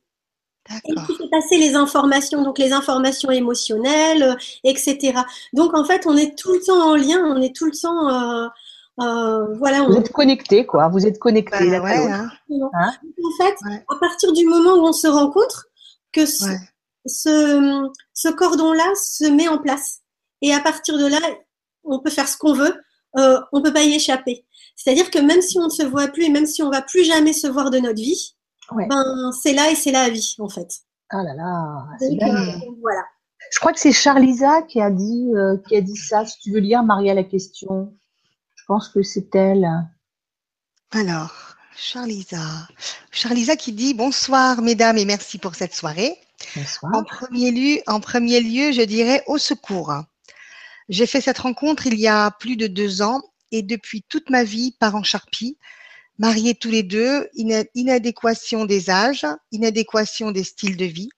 Et 0.70 0.94
qui 0.94 1.16
fait 1.16 1.30
passer 1.30 1.58
les 1.58 1.76
informations, 1.76 2.44
donc 2.44 2.58
les 2.58 2.72
informations 2.72 3.32
émotionnelles, 3.32 4.24
euh, 4.24 4.36
etc. 4.64 5.20
Donc 5.54 5.76
en 5.76 5.84
fait, 5.84 6.06
on 6.06 6.16
est 6.16 6.38
tout 6.38 6.54
le 6.54 6.60
temps 6.60 6.92
en 6.92 6.96
lien, 6.96 7.20
on 7.26 7.42
est 7.42 7.56
tout 7.56 7.66
le 7.66 7.72
temps, 7.72 8.10
euh, 8.10 8.48
euh, 9.02 9.56
voilà. 9.56 9.82
Vous 9.84 9.98
êtes 9.98 10.12
connecté, 10.12 10.66
quoi. 10.66 10.88
Vous 10.90 11.06
êtes 11.06 11.20
connecté. 11.20 11.70
Bah, 11.72 11.82
ouais, 11.82 12.12
hein. 12.12 12.30
Hein 12.50 12.92
en 13.24 13.44
fait, 13.44 13.56
à 13.90 13.96
partir 14.00 14.32
du 14.34 14.46
moment 14.46 14.76
où 14.76 14.88
on 14.88 14.94
se 14.94 15.08
rencontre, 15.08 15.68
que 16.12 16.26
ce, 16.26 16.48
ce 17.06 18.30
cordon-là 18.30 18.92
se 18.96 19.26
met 19.26 19.48
en 19.48 19.58
place. 19.58 20.02
Et 20.42 20.54
à 20.54 20.60
partir 20.60 20.98
de 20.98 21.06
là, 21.06 21.20
on 21.84 22.00
peut 22.00 22.10
faire 22.10 22.28
ce 22.28 22.38
qu'on 22.38 22.54
veut, 22.54 22.76
euh, 23.18 23.40
on 23.52 23.60
ne 23.60 23.64
peut 23.64 23.74
pas 23.74 23.84
y 23.84 23.94
échapper. 23.94 24.46
C'est-à-dire 24.76 25.12
que 25.12 25.20
même 25.20 25.42
si 25.42 25.58
on 25.60 25.66
ne 25.66 25.70
se 25.70 25.84
voit 25.84 26.08
plus 26.08 26.26
et 26.26 26.30
même 26.30 26.46
si 26.46 26.64
on 26.64 26.70
va 26.70 26.82
plus 26.82 27.04
jamais 27.04 27.34
se 27.34 27.48
voir 27.48 27.70
de 27.70 27.80
notre 27.80 28.02
vie, 28.02 28.36
ben, 28.72 29.32
c'est 29.42 29.54
là 29.54 29.72
et 29.72 29.76
c'est 29.76 29.92
la 29.92 30.10
vie, 30.10 30.36
en 30.40 30.50
fait. 30.50 30.70
Ah 31.10 31.24
là 31.24 31.34
là, 31.36 31.88
euh, 32.02 32.72
voilà. 32.80 33.04
Je 33.52 33.60
crois 33.60 33.74
que 33.74 33.80
c'est 33.80 33.92
Charlisa 33.92 34.62
qui 34.62 34.82
a 34.82 34.90
dit, 34.90 35.30
euh, 35.36 35.58
qui 35.68 35.76
a 35.76 35.82
dit 35.82 35.98
ça. 35.98 36.26
Si 36.26 36.40
tu 36.40 36.52
veux 36.52 36.60
lire, 36.60 36.84
Maria, 36.84 37.14
la 37.14 37.24
question. 37.24 37.94
Je 38.56 38.64
pense 38.66 38.88
que 38.90 39.04
c'est 39.04 39.36
elle. 39.36 39.68
Alors, 40.92 41.34
Charlisa. 41.76 42.68
Charlisa 43.12 43.56
qui 43.58 43.74
dit 43.74 43.94
bonsoir, 43.94 44.62
mesdames, 44.62 44.98
et 44.98 45.06
merci 45.06 45.38
pour 45.38 45.56
cette 45.56 45.74
soirée. 45.74 46.18
En 46.82 47.04
premier, 47.04 47.52
lieu, 47.52 47.82
en 47.88 48.00
premier 48.00 48.40
lieu, 48.40 48.72
je 48.72 48.82
dirais 48.82 49.24
au 49.28 49.38
secours. 49.38 49.94
J'ai 50.90 51.06
fait 51.06 51.22
cette 51.22 51.40
rencontre 51.40 51.88
il 51.88 52.00
y 52.00 52.08
a 52.08 52.32
plus 52.32 52.56
de 52.56 52.68
deux 52.68 53.02
ans 53.02 53.22
et 53.52 53.64
depuis 53.64 54.04
toute 54.04 54.30
ma 54.30 54.44
vie, 54.44 54.76
parents 54.80 55.04
charpie, 55.04 55.58
mariés 56.22 56.54
tous 56.54 56.70
les 56.70 56.84
deux, 56.84 57.28
inadéquation 57.74 58.66
des 58.66 58.92
âges, 58.92 59.26
inadéquation 59.52 60.30
des 60.30 60.44
styles 60.44 60.78
de 60.78 60.86
vie, 60.86 61.10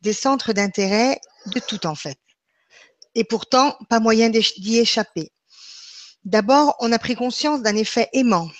des 0.00 0.12
centres 0.12 0.52
d'intérêt, 0.52 1.20
de 1.54 1.60
tout 1.60 1.86
en 1.86 1.94
fait. 1.94 2.18
Et 3.14 3.22
pourtant, 3.22 3.78
pas 3.88 4.00
moyen 4.00 4.30
d'y 4.30 4.78
échapper. 4.78 5.30
D'abord, 6.24 6.74
on 6.80 6.90
a 6.90 6.98
pris 6.98 7.14
conscience 7.14 7.62
d'un 7.62 7.76
effet 7.76 8.08
aimant 8.12 8.50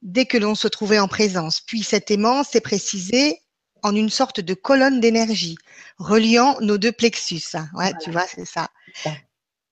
dès 0.00 0.26
que 0.26 0.38
l'on 0.38 0.54
se 0.54 0.68
trouvait 0.68 1.00
en 1.00 1.08
présence. 1.08 1.60
Puis 1.60 1.82
cet 1.82 2.12
aimant 2.12 2.44
s'est 2.44 2.60
précisé 2.60 3.42
en 3.82 3.96
une 3.96 4.10
sorte 4.10 4.38
de 4.38 4.54
colonne 4.54 5.00
d'énergie 5.00 5.58
reliant 5.98 6.56
nos 6.60 6.78
deux 6.78 6.92
plexus. 6.92 7.42
Ouais, 7.74 7.92
tu 8.00 8.12
vois, 8.12 8.26
c'est 8.28 8.46
ça. 8.46 8.68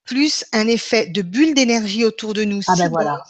Plus 0.04 0.44
un 0.52 0.66
effet 0.66 1.06
de 1.06 1.22
bulle 1.22 1.54
d'énergie 1.54 2.04
autour 2.04 2.34
de 2.34 2.42
nous. 2.42 2.60
Ah 2.66 2.74
ben 2.76 2.88
voilà. 2.88 3.22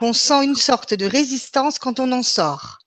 Qu'on 0.00 0.12
sent 0.12 0.44
une 0.44 0.56
sorte 0.56 0.94
de 0.94 1.06
résistance 1.06 1.78
quand 1.78 2.00
on 2.00 2.10
en 2.10 2.22
sort. 2.22 2.78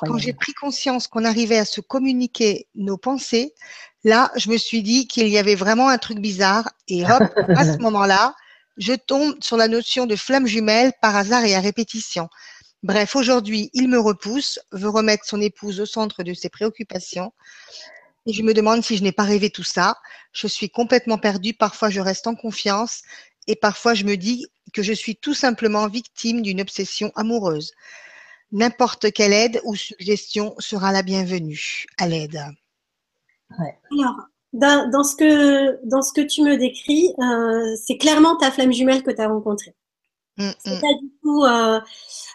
Quand 0.00 0.18
j'ai 0.18 0.32
pris 0.32 0.52
conscience 0.54 1.06
qu'on 1.06 1.24
arrivait 1.24 1.58
à 1.58 1.64
se 1.64 1.80
communiquer 1.80 2.66
nos 2.74 2.98
pensées, 2.98 3.54
là, 4.02 4.32
je 4.36 4.50
me 4.50 4.58
suis 4.58 4.82
dit 4.82 5.06
qu'il 5.06 5.28
y 5.28 5.38
avait 5.38 5.54
vraiment 5.54 5.88
un 5.88 5.98
truc 5.98 6.18
bizarre. 6.18 6.68
Et 6.88 7.04
hop, 7.04 7.22
à 7.48 7.64
ce 7.64 7.78
moment-là, 7.82 8.34
je 8.76 8.92
tombe 8.94 9.36
sur 9.40 9.56
la 9.56 9.68
notion 9.68 10.06
de 10.06 10.16
flamme 10.16 10.48
jumelle 10.48 10.92
par 11.00 11.14
hasard 11.14 11.44
et 11.44 11.54
à 11.54 11.60
répétition. 11.60 12.28
Bref, 12.82 13.14
aujourd'hui, 13.14 13.70
il 13.72 13.88
me 13.88 13.98
repousse, 13.98 14.58
veut 14.72 14.88
remettre 14.88 15.24
son 15.26 15.40
épouse 15.40 15.80
au 15.80 15.86
centre 15.86 16.24
de 16.24 16.34
ses 16.34 16.48
préoccupations. 16.48 17.32
Et 18.26 18.32
je 18.32 18.42
me 18.42 18.52
demande 18.52 18.84
si 18.84 18.96
je 18.96 19.02
n'ai 19.04 19.12
pas 19.12 19.22
rêvé 19.22 19.50
tout 19.50 19.64
ça. 19.64 19.96
Je 20.32 20.46
suis 20.46 20.70
complètement 20.70 21.18
perdue. 21.18 21.54
Parfois, 21.54 21.88
je 21.88 22.00
reste 22.00 22.26
en 22.26 22.34
confiance. 22.34 23.02
Et 23.48 23.56
parfois, 23.56 23.94
je 23.94 24.04
me 24.04 24.16
dis 24.16 24.46
que 24.72 24.82
je 24.82 24.92
suis 24.92 25.16
tout 25.16 25.34
simplement 25.34 25.88
victime 25.88 26.42
d'une 26.42 26.60
obsession 26.60 27.10
amoureuse. 27.16 27.72
N'importe 28.52 29.10
quelle 29.12 29.32
aide 29.32 29.60
ou 29.64 29.74
suggestion 29.74 30.54
sera 30.58 30.92
la 30.92 31.02
bienvenue 31.02 31.86
à 31.96 32.06
l'aide. 32.06 32.40
Alors, 33.50 34.28
dans, 34.52 35.02
ce 35.02 35.16
que, 35.16 35.86
dans 35.86 36.02
ce 36.02 36.12
que 36.12 36.20
tu 36.20 36.42
me 36.42 36.56
décris, 36.56 37.10
euh, 37.18 37.74
c'est 37.82 37.96
clairement 37.96 38.36
ta 38.36 38.50
flamme 38.50 38.72
jumelle 38.72 39.02
que 39.02 39.10
tu 39.10 39.20
as 39.20 39.28
rencontrée. 39.28 39.74
Mm, 40.38 40.50
c'est 40.64 40.76
mm. 40.76 40.80
pas 40.80 40.94
du 41.00 41.10
tout, 41.20 41.44
euh, 41.44 41.80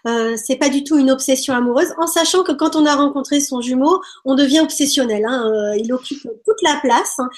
euh, 0.07 0.35
c'est 0.35 0.57
pas 0.57 0.67
du 0.67 0.83
tout 0.83 0.97
une 0.97 1.09
obsession 1.09 1.53
amoureuse, 1.53 1.93
en 1.97 2.05
sachant 2.05 2.43
que 2.43 2.51
quand 2.51 2.75
on 2.75 2.85
a 2.85 2.95
rencontré 2.95 3.39
son 3.39 3.61
jumeau, 3.61 4.01
on 4.25 4.35
devient 4.35 4.59
obsessionnel. 4.59 5.23
Hein, 5.25 5.49
euh, 5.49 5.77
il 5.77 5.91
occupe 5.93 6.21
toute 6.21 6.61
la 6.63 6.79
place. 6.81 7.15
Hein. 7.19 7.29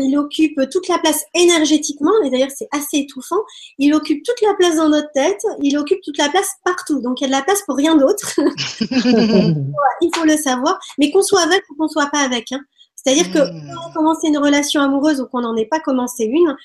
il 0.00 0.18
occupe 0.18 0.60
toute 0.70 0.88
la 0.88 0.98
place 0.98 1.24
énergétiquement, 1.34 2.12
et 2.24 2.30
d'ailleurs 2.30 2.50
c'est 2.54 2.68
assez 2.72 2.98
étouffant. 2.98 3.40
Il 3.78 3.94
occupe 3.94 4.24
toute 4.24 4.40
la 4.42 4.54
place 4.54 4.76
dans 4.76 4.88
notre 4.88 5.12
tête. 5.12 5.42
Il 5.62 5.78
occupe 5.78 6.00
toute 6.02 6.18
la 6.18 6.28
place 6.28 6.48
partout. 6.64 7.00
Donc 7.00 7.20
il 7.20 7.24
y 7.24 7.26
a 7.26 7.28
de 7.28 7.32
la 7.32 7.42
place 7.42 7.62
pour 7.62 7.76
rien 7.76 7.96
d'autre. 7.96 8.32
il 8.40 10.10
faut 10.14 10.24
le 10.24 10.36
savoir. 10.36 10.80
Mais 10.98 11.12
qu'on 11.12 11.22
soit 11.22 11.42
avec 11.42 11.62
ou 11.70 11.76
qu'on 11.76 11.88
soit 11.88 12.10
pas 12.10 12.20
avec. 12.20 12.50
Hein. 12.50 12.60
C'est-à-dire 12.96 13.32
que 13.32 13.38
mm. 13.38 13.72
quand 13.72 13.80
on 13.86 13.90
a 13.90 13.94
commencé 13.94 14.26
une 14.26 14.38
relation 14.38 14.82
amoureuse 14.82 15.20
ou 15.20 15.26
qu'on 15.26 15.42
n'en 15.42 15.56
ait 15.56 15.66
pas 15.66 15.78
commencé 15.78 16.24
une, 16.24 16.56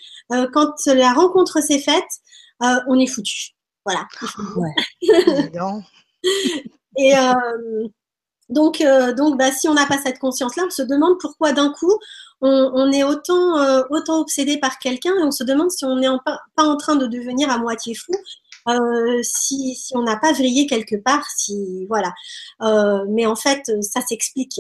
quand 0.52 0.74
la 0.88 1.14
rencontre 1.14 1.62
s'est 1.62 1.80
faite, 1.80 2.04
euh, 2.64 2.80
on 2.88 3.00
est 3.00 3.08
foutu. 3.08 3.52
Voilà. 3.86 4.08
Et 6.98 7.16
euh, 7.18 7.88
donc, 8.50 8.82
euh, 8.82 9.14
donc 9.14 9.38
bah, 9.38 9.52
si 9.52 9.68
on 9.68 9.74
n'a 9.74 9.86
pas 9.86 9.98
cette 9.98 10.20
conscience-là, 10.20 10.64
on 10.68 10.70
se 10.70 10.82
demande 10.82 11.20
pourquoi 11.20 11.52
d'un 11.52 11.72
coup 11.72 12.00
on, 12.42 12.92
est 12.92 13.04
autant, 13.04 13.56
autant 13.90 14.20
obsédé 14.20 14.60
par 14.60 14.78
quelqu'un 14.78 15.16
et 15.16 15.24
on 15.24 15.32
se 15.32 15.44
demande 15.44 15.72
si 15.72 15.84
on 15.84 15.96
n'est 15.96 16.08
pas, 16.26 16.40
en 16.58 16.78
train 16.78 16.96
de 16.96 17.08
devenir 17.08 17.50
à 17.50 17.58
moitié 17.58 17.96
fou. 17.96 18.12
si, 19.24 19.74
si, 19.76 19.98
on 19.98 20.04
n'a 20.04 20.18
pas 20.18 20.32
vrillé 20.32 20.68
quelque 20.68 20.96
part, 20.96 21.26
si 21.36 21.88
voilà. 21.88 22.14
mais 23.10 23.26
en 23.26 23.36
fait, 23.36 23.72
ça 23.82 24.02
s'explique 24.02 24.60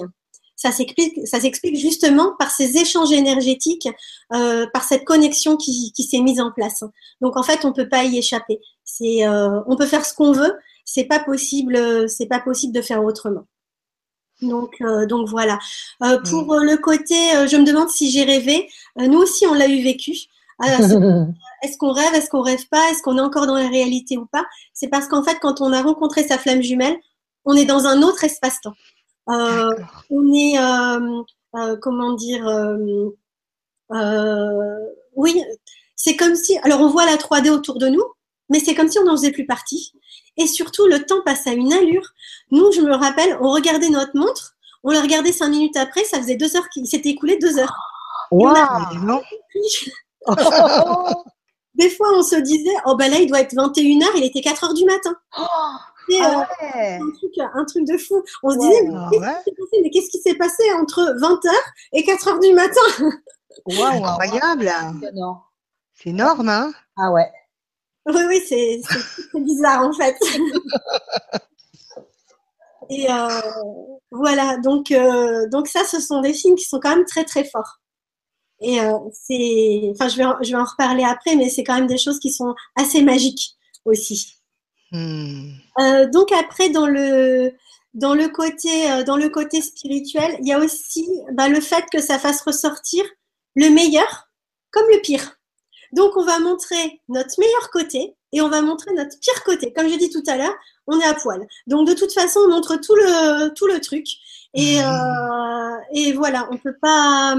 ça 0.65 0.71
s'explique, 0.71 1.27
ça 1.27 1.39
s'explique 1.39 1.75
justement 1.75 2.33
par 2.39 2.49
ces 2.49 2.77
échanges 2.77 3.11
énergétiques, 3.11 3.87
euh, 4.33 4.65
par 4.73 4.83
cette 4.83 5.05
connexion 5.05 5.57
qui, 5.57 5.91
qui 5.93 6.03
s'est 6.03 6.21
mise 6.21 6.41
en 6.41 6.51
place. 6.51 6.83
Donc 7.21 7.37
en 7.37 7.43
fait, 7.43 7.65
on 7.65 7.73
peut 7.73 7.87
pas 7.87 8.03
y 8.03 8.17
échapper. 8.17 8.59
C'est, 8.83 9.27
euh, 9.27 9.61
on 9.67 9.75
peut 9.75 9.85
faire 9.85 10.05
ce 10.05 10.13
qu'on 10.15 10.31
veut, 10.31 10.53
c'est 10.83 11.03
pas 11.03 11.19
possible, 11.19 12.09
c'est 12.09 12.25
pas 12.25 12.39
possible 12.39 12.73
de 12.73 12.81
faire 12.81 13.03
autrement. 13.03 13.45
Donc, 14.41 14.75
euh, 14.81 15.05
donc 15.05 15.29
voilà. 15.29 15.59
Euh, 16.03 16.19
pour 16.29 16.55
mm. 16.55 16.63
le 16.63 16.77
côté, 16.77 17.35
euh, 17.35 17.47
je 17.47 17.57
me 17.57 17.65
demande 17.65 17.89
si 17.89 18.09
j'ai 18.09 18.23
rêvé. 18.23 18.67
nous 18.97 19.19
aussi, 19.19 19.45
on 19.45 19.53
l'a 19.53 19.67
eu 19.67 19.83
vécu. 19.83 20.13
est-ce 20.63 21.77
qu'on 21.77 21.91
rêve, 21.91 22.13
est-ce 22.15 22.29
qu'on 22.29 22.41
rêve 22.41 22.65
pas, 22.69 22.89
est-ce 22.89 23.03
qu'on 23.03 23.17
est 23.17 23.21
encore 23.21 23.45
dans 23.45 23.55
la 23.55 23.67
réalité 23.67 24.17
ou 24.17 24.25
pas? 24.25 24.45
C'est 24.73 24.87
parce 24.87 25.07
qu'en 25.07 25.21
fait, 25.21 25.37
quand 25.41 25.61
on 25.61 25.73
a 25.73 25.81
rencontré 25.81 26.25
sa 26.25 26.37
flamme 26.37 26.61
jumelle, 26.61 26.95
on 27.43 27.55
est 27.55 27.65
dans 27.65 27.85
un 27.85 28.01
autre 28.01 28.23
espace-temps. 28.23 28.73
Euh, 29.29 29.71
on 30.09 30.33
est, 30.33 30.59
euh, 30.59 31.23
euh, 31.55 31.77
comment 31.81 32.13
dire, 32.13 32.45
oui, 35.15 35.43
c'est 35.95 36.15
comme 36.15 36.35
si, 36.35 36.57
alors 36.59 36.81
on 36.81 36.89
voit 36.89 37.05
la 37.05 37.15
3D 37.17 37.49
autour 37.49 37.79
de 37.79 37.87
nous, 37.87 38.03
mais 38.49 38.59
c'est 38.59 38.75
comme 38.75 38.89
si 38.89 38.99
on 38.99 39.05
n'en 39.05 39.15
faisait 39.15 39.31
plus 39.31 39.45
partie. 39.45 39.93
Et 40.37 40.47
surtout, 40.47 40.85
le 40.87 41.05
temps 41.05 41.21
passe 41.23 41.47
à 41.47 41.53
une 41.53 41.71
allure. 41.73 42.07
Nous, 42.51 42.71
je 42.71 42.81
me 42.81 42.93
rappelle, 42.93 43.37
on 43.41 43.51
regardait 43.51 43.89
notre 43.89 44.15
montre, 44.15 44.55
on 44.83 44.91
la 44.91 45.01
regardait 45.01 45.31
cinq 45.31 45.49
minutes 45.49 45.77
après, 45.77 46.03
ça 46.03 46.17
faisait 46.19 46.35
deux 46.35 46.55
heures 46.55 46.69
qu'il 46.69 46.85
s'était 46.87 47.09
écoulé 47.09 47.37
deux 47.37 47.57
heures. 47.57 47.75
Wow. 48.31 49.21
des 51.75 51.89
fois, 51.89 52.07
on 52.15 52.23
se 52.23 52.35
disait, 52.37 52.75
oh 52.85 52.95
ben 52.95 53.11
là, 53.11 53.17
il 53.19 53.27
doit 53.27 53.41
être 53.41 53.53
21h, 53.53 54.05
il 54.15 54.23
était 54.23 54.39
4h 54.41 54.75
du 54.75 54.85
matin. 54.85 55.15
Oh, 55.37 55.43
Et, 56.09 56.19
ah 56.21 56.47
euh, 56.61 56.65
ouais. 56.65 56.99
un, 57.01 57.11
truc, 57.11 57.33
un 57.37 57.65
truc 57.65 57.87
de 57.87 57.97
fou. 57.97 58.23
On 58.43 58.51
se 58.51 58.57
disait, 58.57 58.81
mais 58.83 58.93
Ah 58.95 59.09
qu'est-ce 59.11 59.49
qui 59.49 59.49
s'est 59.49 59.55
passé? 59.55 59.81
Mais 59.81 59.89
qu'est-ce 59.89 60.09
qui 60.09 60.19
s'est 60.19 60.35
passé 60.35 60.73
entre 60.73 61.01
20h 61.19 61.51
et 61.93 62.03
4h 62.03 62.39
du 62.41 62.53
matin? 62.53 63.11
Waouh, 63.65 64.01
waouh. 64.01 64.21
Incroyable. 64.21 64.71
C'est 65.93 66.09
énorme, 66.09 66.49
hein? 66.49 66.73
Ah 66.97 67.11
ouais. 67.11 67.31
Oui, 68.07 68.21
oui, 68.27 68.41
c'est 68.47 68.81
bizarre 69.39 69.87
en 69.87 69.93
fait. 69.93 70.15
Et 72.89 73.11
euh, 73.11 73.41
voilà, 74.11 74.57
donc, 74.57 74.91
euh, 74.91 75.47
donc 75.49 75.67
ça, 75.67 75.83
ce 75.85 75.99
sont 75.99 76.21
des 76.21 76.33
films 76.33 76.55
qui 76.55 76.65
sont 76.65 76.79
quand 76.79 76.95
même 76.95 77.05
très 77.05 77.23
très 77.23 77.43
forts. 77.43 77.79
Et 78.61 78.79
euh, 78.79 78.93
c'est, 79.11 79.91
enfin, 79.91 80.07
je 80.07 80.17
vais, 80.17 80.25
en- 80.25 80.37
je 80.41 80.49
vais 80.51 80.57
en 80.57 80.63
reparler 80.63 81.03
après, 81.03 81.35
mais 81.35 81.49
c'est 81.49 81.63
quand 81.63 81.75
même 81.75 81.87
des 81.87 81.97
choses 81.97 82.19
qui 82.19 82.31
sont 82.31 82.55
assez 82.75 83.01
magiques 83.01 83.55
aussi. 83.83 84.35
Hmm. 84.91 85.51
Euh, 85.79 86.09
donc 86.09 86.31
après, 86.31 86.69
dans 86.69 86.87
le, 86.87 87.51
dans 87.93 88.13
le 88.13 88.29
côté, 88.29 88.91
euh, 88.91 89.03
dans 89.03 89.17
le 89.17 89.29
côté 89.29 89.61
spirituel, 89.61 90.37
il 90.41 90.47
y 90.47 90.53
a 90.53 90.59
aussi 90.59 91.07
bah, 91.33 91.49
le 91.49 91.59
fait 91.59 91.85
que 91.91 92.01
ça 92.01 92.17
fasse 92.17 92.41
ressortir 92.41 93.03
le 93.55 93.69
meilleur 93.69 94.29
comme 94.71 94.87
le 94.89 95.01
pire. 95.01 95.37
Donc 95.93 96.17
on 96.17 96.25
va 96.25 96.39
montrer 96.39 97.01
notre 97.09 97.39
meilleur 97.39 97.69
côté 97.71 98.15
et 98.33 98.41
on 98.41 98.49
va 98.49 98.61
montrer 98.61 98.91
notre 98.93 99.17
pire 99.19 99.43
côté. 99.43 99.71
Comme 99.73 99.87
je 99.87 99.95
dis 99.95 100.09
tout 100.09 100.23
à 100.27 100.35
l'heure, 100.37 100.55
on 100.87 100.99
est 100.99 101.05
à 101.05 101.13
poil. 101.13 101.45
Donc 101.67 101.87
de 101.87 101.93
toute 101.93 102.11
façon, 102.11 102.41
on 102.45 102.49
montre 102.49 102.75
tout 102.77 102.95
le, 102.95 103.53
tout 103.53 103.67
le 103.67 103.79
truc. 103.79 104.07
Et, 104.53 104.81
euh, 104.81 105.77
et 105.93 106.13
voilà, 106.13 106.47
on 106.51 106.57
peut 106.57 106.75
pas. 106.81 107.35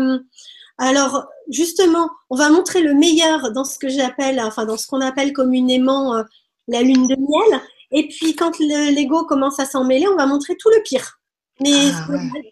Alors 0.79 1.27
justement, 1.51 2.11
on 2.31 2.37
va 2.37 2.51
montrer 2.51 2.81
le 2.83 2.95
meilleur 2.95 3.53
dans 3.53 3.65
ce 3.65 3.79
que 3.79 3.89
j'appelle, 3.89 4.41
enfin 4.41 4.65
dans 4.67 4.77
ce 4.77 4.87
qu'on 4.87 5.01
appelle 5.01 5.33
communément 5.33 6.15
euh, 6.17 6.23
la 6.69 6.83
lune 6.83 7.07
de 7.07 7.17
miel. 7.17 7.61
Et 7.93 8.09
puis 8.09 8.35
quand 8.35 8.59
le- 8.59 8.95
l'ego 8.95 9.25
commence 9.25 9.59
à 9.61 9.65
s'en 9.67 9.85
mêler, 9.85 10.07
on 10.09 10.17
va 10.17 10.27
montrer 10.27 10.57
tout 10.57 10.69
le 10.71 10.83
pire. 10.83 11.21
Mais 11.61 11.71
Ah, 11.73 12.05
c'est 12.07 12.13
ouais. 12.13 12.19
normal. 12.19 12.43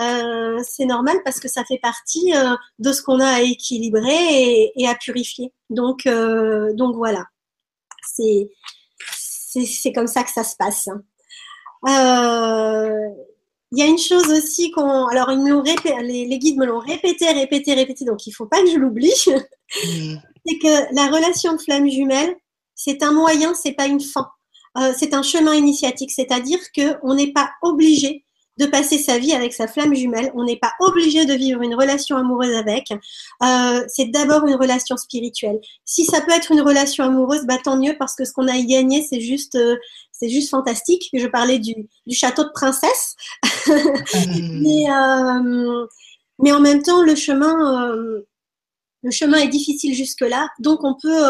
Euh, 0.00 0.62
c'est 0.66 0.86
normal 0.86 1.16
parce 1.24 1.38
que 1.40 1.48
ça 1.48 1.62
fait 1.64 1.78
partie 1.78 2.34
euh, 2.34 2.56
de 2.78 2.92
ce 2.92 3.02
qu'on 3.02 3.20
a 3.20 3.26
à 3.28 3.40
équilibrer 3.42 4.08
et, 4.14 4.72
et 4.82 4.88
à 4.88 4.94
purifier. 4.94 5.52
Donc, 5.68 6.08
donc 6.74 6.96
voilà, 6.96 7.26
c'est 8.02 8.48
comme 9.94 10.06
ça 10.06 10.24
que 10.24 10.30
ça 10.30 10.42
se 10.44 10.56
passe. 10.56 10.88
Euh, 11.88 13.08
Il 13.72 13.78
y 13.78 13.82
a 13.82 13.86
une 13.86 13.98
chose 13.98 14.28
aussi 14.30 14.70
qu'on, 14.72 15.06
alors 15.06 15.30
ils 15.30 15.38
me 15.38 15.50
l'ont 15.50 15.62
répé- 15.62 16.00
les, 16.02 16.26
les 16.26 16.38
guides 16.38 16.58
me 16.58 16.66
l'ont 16.66 16.80
répété, 16.80 17.30
répété, 17.30 17.74
répété, 17.74 18.04
donc 18.04 18.26
il 18.26 18.32
faut 18.32 18.46
pas 18.46 18.62
que 18.62 18.70
je 18.70 18.76
l'oublie. 18.76 19.12
C'est 20.46 20.58
que 20.58 20.94
la 20.94 21.06
relation 21.08 21.52
de 21.54 21.60
flamme 21.60 21.88
jumelle, 21.88 22.34
c'est 22.74 23.02
un 23.02 23.12
moyen, 23.12 23.54
c'est 23.54 23.72
pas 23.72 23.86
une 23.86 24.00
fin. 24.00 24.30
Euh, 24.78 24.92
c'est 24.96 25.12
un 25.14 25.22
chemin 25.22 25.54
initiatique, 25.54 26.10
c'est-à-dire 26.10 26.58
que 26.74 26.96
on 27.02 27.14
n'est 27.14 27.32
pas 27.32 27.50
obligé 27.62 28.24
de 28.60 28.66
passer 28.66 28.98
sa 28.98 29.18
vie 29.18 29.32
avec 29.32 29.54
sa 29.54 29.66
flamme 29.66 29.94
jumelle, 29.94 30.30
on 30.34 30.44
n'est 30.44 30.58
pas 30.58 30.72
obligé 30.80 31.24
de 31.24 31.32
vivre 31.32 31.62
une 31.62 31.74
relation 31.74 32.16
amoureuse 32.16 32.54
avec. 32.54 32.92
Euh, 33.42 33.82
c'est 33.88 34.10
d'abord 34.10 34.46
une 34.46 34.54
relation 34.54 34.98
spirituelle. 34.98 35.58
Si 35.86 36.04
ça 36.04 36.20
peut 36.20 36.32
être 36.32 36.52
une 36.52 36.60
relation 36.60 37.04
amoureuse, 37.04 37.46
bah 37.46 37.56
tant 37.62 37.78
mieux 37.78 37.96
parce 37.98 38.14
que 38.14 38.24
ce 38.26 38.32
qu'on 38.32 38.48
a 38.48 38.56
y 38.56 38.66
gagné, 38.66 39.02
c'est 39.08 39.20
juste, 39.20 39.54
euh, 39.54 39.76
c'est 40.12 40.28
juste 40.28 40.50
fantastique. 40.50 41.08
Je 41.14 41.26
parlais 41.26 41.58
du, 41.58 41.74
du 42.06 42.14
château 42.14 42.44
de 42.44 42.50
princesse, 42.52 43.16
mais 44.36 44.90
euh, 44.90 45.86
mais 46.38 46.52
en 46.52 46.60
même 46.60 46.82
temps, 46.82 47.02
le 47.02 47.14
chemin, 47.14 47.94
le 49.02 49.10
chemin 49.10 49.38
est 49.38 49.48
difficile 49.48 49.94
jusque-là, 49.94 50.48
donc 50.58 50.84
on 50.84 50.94
peut, 51.00 51.22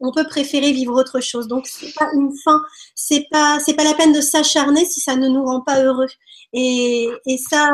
on 0.00 0.12
peut 0.12 0.24
préférer 0.24 0.72
vivre 0.72 0.94
autre 0.94 1.20
chose. 1.20 1.48
Donc 1.48 1.66
c'est 1.66 1.94
pas 1.94 2.08
une 2.14 2.32
fin, 2.44 2.60
c'est 2.94 3.26
pas, 3.30 3.58
c'est 3.64 3.74
pas 3.74 3.84
la 3.84 3.94
peine 3.94 4.12
de 4.12 4.20
s'acharner 4.20 4.84
si 4.86 5.00
ça 5.00 5.16
ne 5.16 5.28
nous 5.28 5.44
rend 5.44 5.60
pas 5.60 5.82
heureux. 5.82 6.08
Et, 6.52 7.08
et 7.26 7.38
ça, 7.38 7.70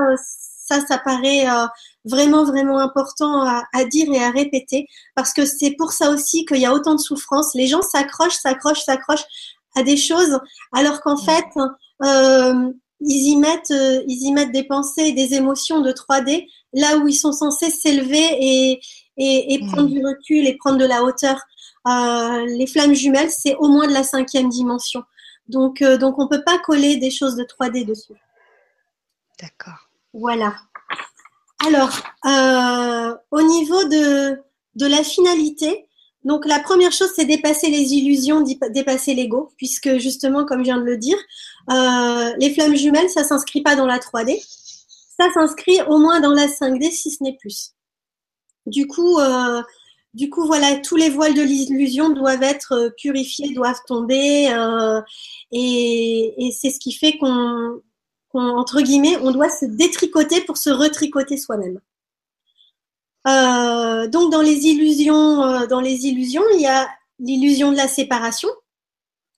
ça, 0.71 0.81
ça 0.87 0.99
paraît 0.99 1.49
euh, 1.49 1.67
vraiment, 2.05 2.45
vraiment 2.45 2.79
important 2.79 3.43
à, 3.43 3.65
à 3.75 3.85
dire 3.85 4.11
et 4.13 4.23
à 4.23 4.31
répéter, 4.31 4.87
parce 5.15 5.33
que 5.33 5.45
c'est 5.45 5.73
pour 5.73 5.93
ça 5.93 6.11
aussi 6.11 6.45
qu'il 6.45 6.59
y 6.59 6.67
a 6.67 6.73
autant 6.73 6.95
de 6.95 7.01
souffrance. 7.01 7.55
Les 7.55 7.67
gens 7.67 7.83
s'accrochent, 7.83 8.37
s'accrochent, 8.39 8.85
s'accrochent 8.85 9.27
à 9.77 9.83
des 9.83 9.97
choses, 9.97 10.39
alors 10.73 11.01
qu'en 11.01 11.17
fait, 11.17 11.47
euh, 12.03 12.73
ils 13.01 13.33
y 13.33 13.37
mettent, 13.37 13.71
euh, 13.71 14.03
ils 14.07 14.27
y 14.27 14.33
mettent 14.33 14.53
des 14.53 14.65
pensées 14.65 15.05
et 15.07 15.13
des 15.13 15.35
émotions 15.35 15.81
de 15.81 15.93
3D 15.93 16.47
là 16.73 16.99
où 16.99 17.09
ils 17.09 17.15
sont 17.15 17.33
censés 17.33 17.71
s'élever 17.71 18.37
et, 18.41 18.81
et, 19.17 19.55
et 19.55 19.59
prendre 19.67 19.89
Mm. 19.89 19.93
du 19.93 20.07
recul 20.07 20.47
et 20.47 20.57
prendre 20.57 20.79
de 20.79 20.85
la 20.85 21.03
hauteur. 21.03 21.41
Euh, 21.89 22.45
les 22.47 22.67
flammes 22.67 22.95
jumelles, 22.95 23.31
c'est 23.31 23.57
au 23.57 23.69
moins 23.69 23.87
de 23.87 23.93
la 23.93 24.03
cinquième 24.03 24.49
dimension. 24.49 25.03
Donc, 25.49 25.83
euh, 25.83 25.97
donc 25.97 26.19
on 26.19 26.29
peut 26.29 26.45
pas 26.45 26.59
coller 26.59 26.97
des 26.97 27.11
choses 27.11 27.37
de 27.37 27.45
3D 27.45 27.85
dessus. 27.85 28.15
D'accord. 29.41 29.89
Voilà. 30.13 30.55
Alors, 31.67 31.91
euh, 32.27 33.17
au 33.31 33.43
niveau 33.43 33.85
de, 33.85 34.43
de 34.75 34.87
la 34.87 35.03
finalité, 35.03 35.87
donc 36.25 36.45
la 36.45 36.61
première 36.61 36.93
chose, 36.93 37.11
c'est 37.17 37.25
dépasser 37.25 37.71
les 37.71 37.95
illusions, 37.95 38.43
dépasser 38.43 39.15
l'ego, 39.15 39.53
puisque 39.57 39.97
justement, 39.99 40.45
comme 40.45 40.61
je 40.61 40.65
viens 40.65 40.79
de 40.79 40.85
le 40.85 40.99
dire, 40.99 41.17
les 42.39 42.53
flammes 42.53 42.77
jumelles, 42.77 43.09
ça 43.09 43.25
s'inscrit 43.25 43.63
pas 43.63 43.75
dans 43.75 43.87
la 43.87 43.99
3D, 43.99 44.39
ça 45.19 45.33
s'inscrit 45.33 45.81
au 45.89 45.99
moins 45.99 46.21
dans 46.21 46.35
la 46.35 46.47
5D, 46.47 46.91
si 46.91 47.11
ce 47.11 47.23
n'est 47.23 47.37
plus. 47.39 47.71
Du 48.67 48.87
coup, 48.87 49.19
du 50.15 50.31
coup, 50.31 50.47
voilà, 50.47 50.77
tous 50.79 50.97
les 50.97 51.11
voiles 51.11 51.35
de 51.35 51.43
l'illusion 51.43 52.11
doivent 52.11 52.43
être 52.43 52.73
euh, 52.73 52.91
purifiés, 52.97 53.55
doivent 53.55 53.81
tomber, 53.87 54.53
euh, 54.53 55.01
et, 55.53 56.35
et 56.47 56.53
c'est 56.53 56.71
ce 56.71 56.81
qui 56.81 56.93
fait 56.93 57.17
qu'on 57.19 57.81
entre 58.33 58.81
guillemets, 58.81 59.17
on 59.23 59.33
doit 59.33 59.51
se 59.51 59.67
détricoter 59.67 60.41
pour 60.43 60.57
se 60.57 60.71
retricoter 60.71 61.37
soi-même. 61.37 61.81
Euh, 63.27 64.09
donc 64.09 64.33
dans 64.33 64.41
les 64.43 64.67
illusions, 64.67 65.43
euh, 65.43 65.67
dans 65.67 65.81
les 65.81 66.07
illusions, 66.07 66.45
il 66.55 66.61
y 66.63 66.67
a 66.67 66.89
l'illusion 67.19 67.71
de 67.73 67.77
la 67.77 67.89
séparation, 67.89 68.49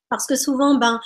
parce 0.08 0.26
que 0.26 0.36
souvent, 0.36 0.74
ben, 0.76 1.00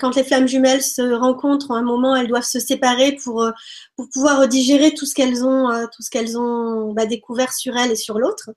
quand 0.00 0.14
les 0.14 0.24
flammes 0.24 0.46
jumelles 0.46 0.82
se 0.82 1.02
rencontrent, 1.14 1.72
à 1.72 1.78
un 1.78 1.82
moment, 1.82 2.14
elles 2.16 2.28
doivent 2.28 2.44
se 2.44 2.60
séparer 2.60 3.16
pour, 3.22 3.42
euh, 3.42 3.50
pour 3.96 4.08
pouvoir 4.08 4.46
digérer 4.48 4.94
tout 4.94 5.04
ce 5.04 5.14
qu'elles 5.14 5.44
ont, 5.44 5.70
euh, 5.70 5.86
tout 5.94 6.02
ce 6.02 6.10
qu'elles 6.10 6.38
ont 6.38 6.92
bah, 6.92 7.06
découvert 7.06 7.52
sur 7.52 7.76
elles 7.76 7.92
et 7.92 7.96
sur 7.96 8.18
l'autre. 8.18 8.50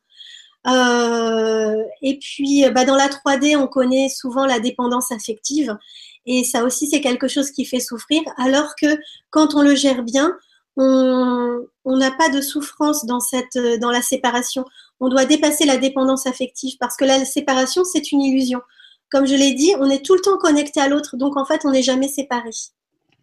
Euh, 0.68 1.84
et 2.02 2.18
puis, 2.20 2.66
bah, 2.74 2.86
dans 2.86 2.96
la 2.96 3.08
3D, 3.08 3.56
on 3.56 3.68
connaît 3.68 4.10
souvent 4.10 4.46
la 4.46 4.60
dépendance 4.60 5.12
affective. 5.12 5.78
Et 6.26 6.44
ça 6.44 6.64
aussi, 6.64 6.88
c'est 6.88 7.02
quelque 7.02 7.28
chose 7.28 7.52
qui 7.52 7.66
fait 7.66 7.80
souffrir, 7.80 8.22
alors 8.38 8.76
que 8.82 8.98
quand 9.30 9.54
on 9.54 9.62
le 9.62 9.76
gère 9.76 10.04
bien, 10.04 10.36
on 10.78 11.68
n'a 11.86 12.12
pas 12.12 12.30
de 12.30 12.42
souffrance 12.42 13.06
dans, 13.06 13.20
cette, 13.20 13.58
dans 13.80 13.92
la 13.92 14.02
séparation. 14.02 14.66
On 15.00 15.10
doit 15.10 15.26
dépasser 15.26 15.66
la 15.66 15.78
dépendance 15.78 16.26
affective 16.26 16.76
parce 16.80 16.98
que 16.98 17.06
la 17.06 17.24
séparation, 17.26 17.84
c'est 17.84 18.12
une 18.12 18.22
illusion. 18.22 18.62
Comme 19.12 19.26
je 19.26 19.36
l'ai 19.36 19.54
dit, 19.54 19.72
on 19.80 19.90
est 19.90 20.04
tout 20.04 20.16
le 20.16 20.22
temps 20.22 20.38
connecté 20.38 20.82
à 20.82 20.90
l'autre, 20.90 21.16
donc 21.16 21.38
en 21.38 21.46
fait, 21.46 21.62
on 21.64 21.72
n'est 21.72 21.84
jamais 21.84 22.08
séparé. 22.08 22.50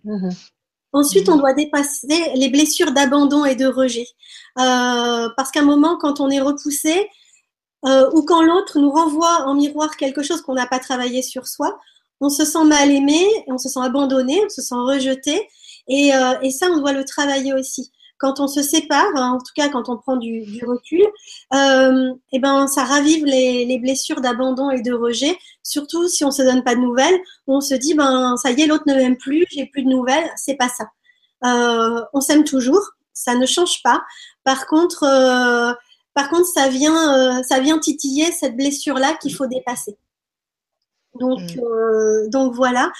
Mhm. 0.05 0.30
Ensuite, 0.95 1.28
on 1.28 1.36
doit 1.36 1.55
dépasser 1.55 2.32
les 2.34 2.49
blessures 2.49 2.93
d'abandon 2.93 3.45
et 3.45 3.55
de 3.55 3.66
rejet. 3.66 4.07
Euh, 4.59 5.28
parce 5.36 5.51
qu'à 5.51 5.61
un 5.61 5.64
moment, 5.64 5.97
quand 5.97 6.20
on 6.20 6.28
est 6.28 6.40
repoussé, 6.40 7.09
euh, 7.87 8.11
ou 8.14 8.22
quand 8.22 8.43
l'autre 8.43 8.78
nous 8.78 8.91
renvoie 8.91 9.45
en 9.47 9.55
miroir 9.55 9.97
quelque 9.97 10.22
chose 10.22 10.43
qu'on 10.43 10.55
n'a 10.55 10.66
pas 10.66 10.78
travaillé 10.78 11.22
sur 11.22 11.47
soi, 11.47 11.78
on 12.20 12.28
se 12.28 12.45
sent 12.45 12.64
mal 12.64 12.91
aimé, 12.91 13.26
on 13.49 13.59
se 13.59 13.68
sent 13.68 13.80
abandonné, 13.83 14.41
on 14.45 14.49
se 14.49 14.62
sent 14.62 14.74
rejeté. 14.76 15.49
Et, 15.89 16.14
euh, 16.14 16.35
et 16.43 16.51
ça, 16.51 16.68
on 16.70 16.78
doit 16.78 16.93
le 16.93 17.05
travailler 17.05 17.53
aussi. 17.53 17.91
Quand 18.18 18.39
on 18.39 18.47
se 18.47 18.62
sépare, 18.62 19.11
hein, 19.16 19.33
en 19.33 19.39
tout 19.39 19.53
cas 19.57 19.68
quand 19.68 19.89
on 19.89 19.97
prend 19.97 20.16
du, 20.16 20.43
du 20.43 20.64
recul, 20.64 21.05
euh, 21.55 22.12
et 22.33 22.39
ben 22.39 22.68
ça 22.68 22.85
ravive 22.85 23.24
les, 23.24 23.64
les 23.64 23.78
blessures 23.80 24.20
d'abandon 24.20 24.70
et 24.70 24.80
de 24.80 24.93
rejet. 24.93 25.37
Surtout 25.64 26.07
si 26.07 26.24
on 26.24 26.30
se 26.30 26.43
donne 26.43 26.62
pas 26.62 26.76
de 26.76 26.80
nouvelles, 26.80 27.18
on 27.49 27.61
se 27.61 27.74
dit 27.74 27.95
ben 27.95 28.37
ça 28.37 28.53
y 28.53 28.62
est, 28.62 28.66
l'autre 28.66 28.85
ne 28.87 28.95
m'aime 28.95 29.16
plus, 29.16 29.45
j'ai 29.51 29.66
plus 29.66 29.83
de 29.83 29.89
nouvelles. 29.89 30.30
C'est 30.37 30.55
pas 30.55 30.68
ça. 30.68 30.85
Euh, 31.45 32.01
on 32.12 32.20
s'aime 32.20 32.45
toujours, 32.45 32.91
ça 33.12 33.35
ne 33.35 33.45
change 33.45 33.83
pas. 33.83 34.01
Par 34.45 34.66
contre, 34.66 35.03
euh, 35.03 35.72
par 36.14 36.28
contre, 36.30 36.46
ça 36.46 36.68
vient, 36.68 37.38
euh, 37.38 37.42
ça 37.42 37.60
vient 37.60 37.78
titiller 37.78 38.30
cette 38.32 38.56
blessure-là 38.56 39.14
qu'il 39.20 39.34
faut 39.34 39.46
dépasser. 39.46 39.96
Donc, 41.18 41.40
Mm. 41.40 41.60
euh, 41.60 42.28
donc 42.28 42.54
voilà. 42.54 42.90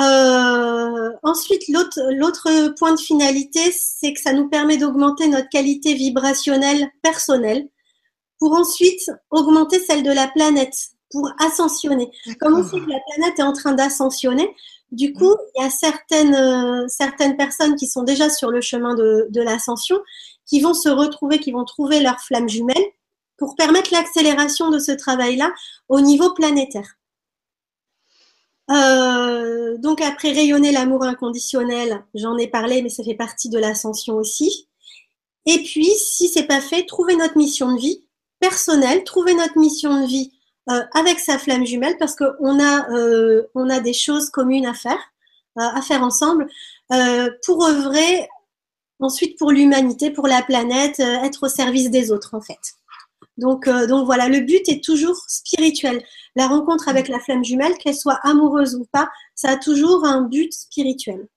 Euh, 0.00 1.10
ensuite, 1.24 1.62
l'autre, 1.68 1.98
l'autre 2.12 2.74
point 2.78 2.94
de 2.94 3.00
finalité, 3.00 3.60
c'est 3.72 4.12
que 4.12 4.20
ça 4.20 4.32
nous 4.32 4.48
permet 4.48 4.76
d'augmenter 4.76 5.26
notre 5.26 5.48
qualité 5.48 5.94
vibrationnelle 5.94 6.88
personnelle 7.02 7.68
pour 8.38 8.52
ensuite 8.52 9.10
augmenter 9.30 9.80
celle 9.80 10.04
de 10.04 10.12
la 10.12 10.28
planète, 10.28 10.74
pour 11.10 11.28
ascensionner. 11.40 12.10
Comme 12.38 12.54
on 12.54 12.62
sait 12.62 12.78
que 12.78 12.90
la 12.90 13.00
planète 13.12 13.38
est 13.38 13.42
en 13.42 13.52
train 13.52 13.72
d'ascensionner, 13.72 14.54
du 14.92 15.12
coup, 15.12 15.34
il 15.56 15.62
y 15.62 15.66
a 15.66 15.70
certaines, 15.70 16.34
euh, 16.34 16.86
certaines 16.88 17.36
personnes 17.36 17.74
qui 17.74 17.88
sont 17.88 18.04
déjà 18.04 18.30
sur 18.30 18.50
le 18.50 18.60
chemin 18.60 18.94
de, 18.94 19.26
de 19.30 19.42
l'ascension 19.42 19.98
qui 20.48 20.60
vont 20.60 20.74
se 20.74 20.88
retrouver, 20.88 21.38
qui 21.38 21.52
vont 21.52 21.64
trouver 21.64 22.00
leur 22.00 22.18
flamme 22.20 22.48
jumelle 22.48 22.84
pour 23.36 23.54
permettre 23.54 23.92
l'accélération 23.92 24.70
de 24.70 24.78
ce 24.78 24.92
travail-là 24.92 25.52
au 25.88 26.00
niveau 26.00 26.32
planétaire. 26.34 26.96
Euh, 28.70 29.78
donc 29.78 30.00
après 30.00 30.32
rayonner 30.32 30.72
l'amour 30.72 31.04
inconditionnel, 31.04 32.04
j'en 32.14 32.36
ai 32.36 32.48
parlé, 32.48 32.82
mais 32.82 32.88
ça 32.88 33.04
fait 33.04 33.14
partie 33.14 33.48
de 33.48 33.58
l'ascension 33.58 34.16
aussi. 34.16 34.68
Et 35.46 35.62
puis, 35.62 35.86
si 35.86 36.28
c'est 36.28 36.46
pas 36.46 36.60
fait, 36.60 36.84
trouver 36.84 37.16
notre 37.16 37.38
mission 37.38 37.72
de 37.72 37.78
vie 37.78 38.04
personnelle, 38.40 39.04
trouver 39.04 39.34
notre 39.34 39.58
mission 39.58 40.02
de 40.02 40.06
vie 40.06 40.32
euh, 40.70 40.82
avec 40.92 41.18
sa 41.18 41.38
flamme 41.38 41.64
jumelle, 41.64 41.96
parce 41.98 42.14
qu'on 42.14 42.60
a, 42.60 42.90
euh, 42.90 43.44
a 43.54 43.80
des 43.80 43.94
choses 43.94 44.28
communes 44.30 44.66
à 44.66 44.74
faire, 44.74 45.00
à 45.56 45.82
faire 45.82 46.02
ensemble, 46.02 46.46
pour 47.44 47.64
œuvrer 47.64 48.28
ensuite 49.00 49.38
pour 49.38 49.52
l'humanité, 49.52 50.10
pour 50.10 50.26
la 50.26 50.42
planète, 50.42 51.00
euh, 51.00 51.22
être 51.22 51.44
au 51.46 51.48
service 51.48 51.90
des 51.90 52.10
autres 52.10 52.34
en 52.34 52.40
fait. 52.40 52.74
Donc, 53.36 53.68
euh, 53.68 53.86
donc 53.86 54.06
voilà, 54.06 54.28
le 54.28 54.40
but 54.40 54.68
est 54.68 54.82
toujours 54.82 55.16
spirituel. 55.28 56.02
La 56.34 56.48
rencontre 56.48 56.88
avec 56.88 57.08
la 57.08 57.20
flamme 57.20 57.44
jumelle, 57.44 57.76
qu'elle 57.78 57.94
soit 57.94 58.18
amoureuse 58.22 58.74
ou 58.74 58.84
pas, 58.90 59.08
ça 59.34 59.50
a 59.50 59.56
toujours 59.56 60.04
un 60.04 60.22
but 60.22 60.52
spirituel. 60.52 61.28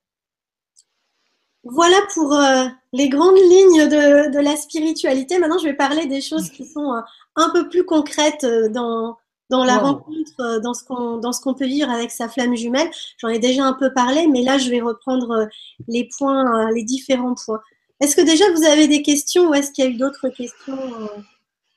Voilà 1.64 1.98
pour 2.16 2.34
euh, 2.34 2.66
les 2.92 3.08
grandes 3.08 3.38
lignes 3.38 3.88
de, 3.88 4.40
la 4.40 4.56
spiritualité. 4.56 5.38
Maintenant, 5.38 5.60
je 5.60 5.66
vais 5.66 5.76
parler 5.76 6.08
des 6.08 6.22
choses 6.22 6.50
qui 6.50 6.66
sont 6.66 6.92
un 7.36 7.50
peu 7.52 7.70
plus 7.70 7.86
concrètes 7.86 8.46
dans, 8.72 9.16
dans 9.52 9.64
la 9.64 9.78
wow. 9.78 9.86
rencontre, 9.86 10.62
dans 10.64 10.74
ce 10.74 10.84
qu'on 10.84 11.18
dans 11.18 11.32
ce 11.32 11.42
qu'on 11.42 11.54
peut 11.54 11.68
vivre 11.68 11.90
avec 11.90 12.10
sa 12.10 12.28
flamme 12.28 12.56
jumelle. 12.56 12.90
J'en 13.20 13.28
ai 13.28 13.40
déjà 13.40 13.64
un 13.66 13.74
peu 13.74 13.94
parlé, 13.94 14.28
mais 14.28 14.42
là, 14.42 14.58
je 14.58 14.70
vais 14.72 14.82
reprendre 14.82 15.48
les 15.88 16.10
points, 16.18 16.72
les 16.72 16.84
différents 16.84 17.36
points. 17.36 17.62
Est-ce 18.00 18.16
que 18.16 18.22
déjà 18.22 18.46
vous 18.56 18.64
avez 18.64 18.88
des 18.88 19.04
questions 19.04 19.50
ou 19.50 19.54
est-ce 19.54 19.72
qu'il 19.72 19.86
y 19.86 19.88
a 19.88 19.92
eu 19.92 19.98
d'autres 19.98 20.30
questions 20.30 20.78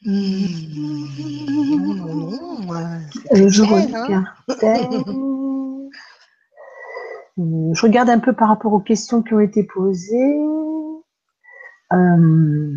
Mmh. 0.06 1.06
je 3.48 3.62
regarde. 3.62 4.26
je 7.38 7.82
regarde 7.82 8.10
un 8.10 8.18
peu 8.18 8.34
par 8.34 8.48
rapport 8.48 8.74
aux 8.74 8.80
questions 8.80 9.22
qui 9.22 9.32
ont 9.32 9.40
été 9.40 9.64
posées. 9.64 10.38
Euh, 11.92 12.76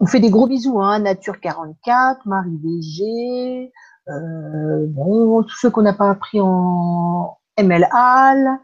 on 0.00 0.06
fait 0.06 0.20
des 0.20 0.30
gros 0.30 0.46
bisous, 0.46 0.80
hein, 0.80 1.00
Nature 1.00 1.38
44, 1.38 2.26
Marie 2.26 2.58
Léger, 2.64 3.66
euh, 3.66 3.68
bon, 4.08 5.42
tous 5.42 5.56
ceux 5.60 5.70
qu'on 5.70 5.82
n'a 5.82 5.94
pas 5.94 6.10
appris 6.10 6.40
en 6.40 7.38
ML 7.56 7.88
Hall, 7.92 8.58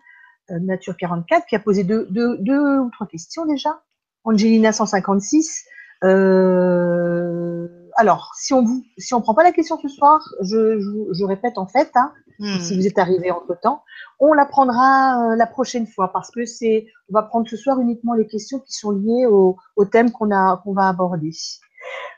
euh, 0.50 0.58
Nature 0.60 0.96
44, 0.96 1.46
qui 1.46 1.56
a 1.56 1.58
posé 1.58 1.84
deux, 1.84 2.06
deux, 2.10 2.38
deux 2.38 2.78
ou 2.78 2.90
trois 2.90 3.06
questions 3.06 3.44
déjà. 3.44 3.82
Angelina 4.24 4.72
156. 4.72 5.64
Euh, 6.04 7.68
alors, 7.96 8.32
si 8.36 8.54
on 8.54 8.62
vous, 8.62 8.82
si 8.96 9.12
on 9.14 9.20
prend 9.20 9.34
pas 9.34 9.42
la 9.42 9.52
question 9.52 9.78
ce 9.78 9.88
soir, 9.88 10.20
je, 10.40 10.80
je, 10.80 11.12
je 11.12 11.24
répète 11.24 11.58
en 11.58 11.66
fait, 11.66 11.90
hein, 11.96 12.12
mmh. 12.38 12.60
si 12.60 12.76
vous 12.76 12.86
êtes 12.86 12.98
arrivé 12.98 13.30
entre 13.30 13.58
temps, 13.60 13.82
on 14.20 14.32
la 14.32 14.46
prendra 14.46 15.32
euh, 15.32 15.36
la 15.36 15.46
prochaine 15.46 15.86
fois 15.86 16.12
parce 16.12 16.30
que 16.30 16.46
c'est, 16.46 16.86
on 17.10 17.14
va 17.14 17.22
prendre 17.22 17.48
ce 17.48 17.56
soir 17.56 17.80
uniquement 17.80 18.14
les 18.14 18.26
questions 18.26 18.60
qui 18.60 18.72
sont 18.72 18.92
liées 18.92 19.26
au, 19.26 19.56
au 19.76 19.84
thème 19.84 20.12
qu'on 20.12 20.30
a, 20.30 20.60
qu'on 20.64 20.72
va 20.72 20.88
aborder. 20.88 21.32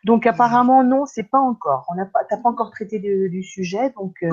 Donc 0.04 0.26
apparemment 0.26 0.82
non, 0.84 1.06
c'est 1.06 1.28
pas 1.28 1.40
encore. 1.40 1.86
On 1.90 1.94
n'a 1.94 2.06
pas, 2.06 2.20
t'as 2.28 2.38
pas 2.38 2.48
encore 2.48 2.70
traité 2.70 2.98
de, 2.98 3.28
du 3.28 3.42
sujet, 3.42 3.92
donc 3.96 4.16
euh, 4.22 4.30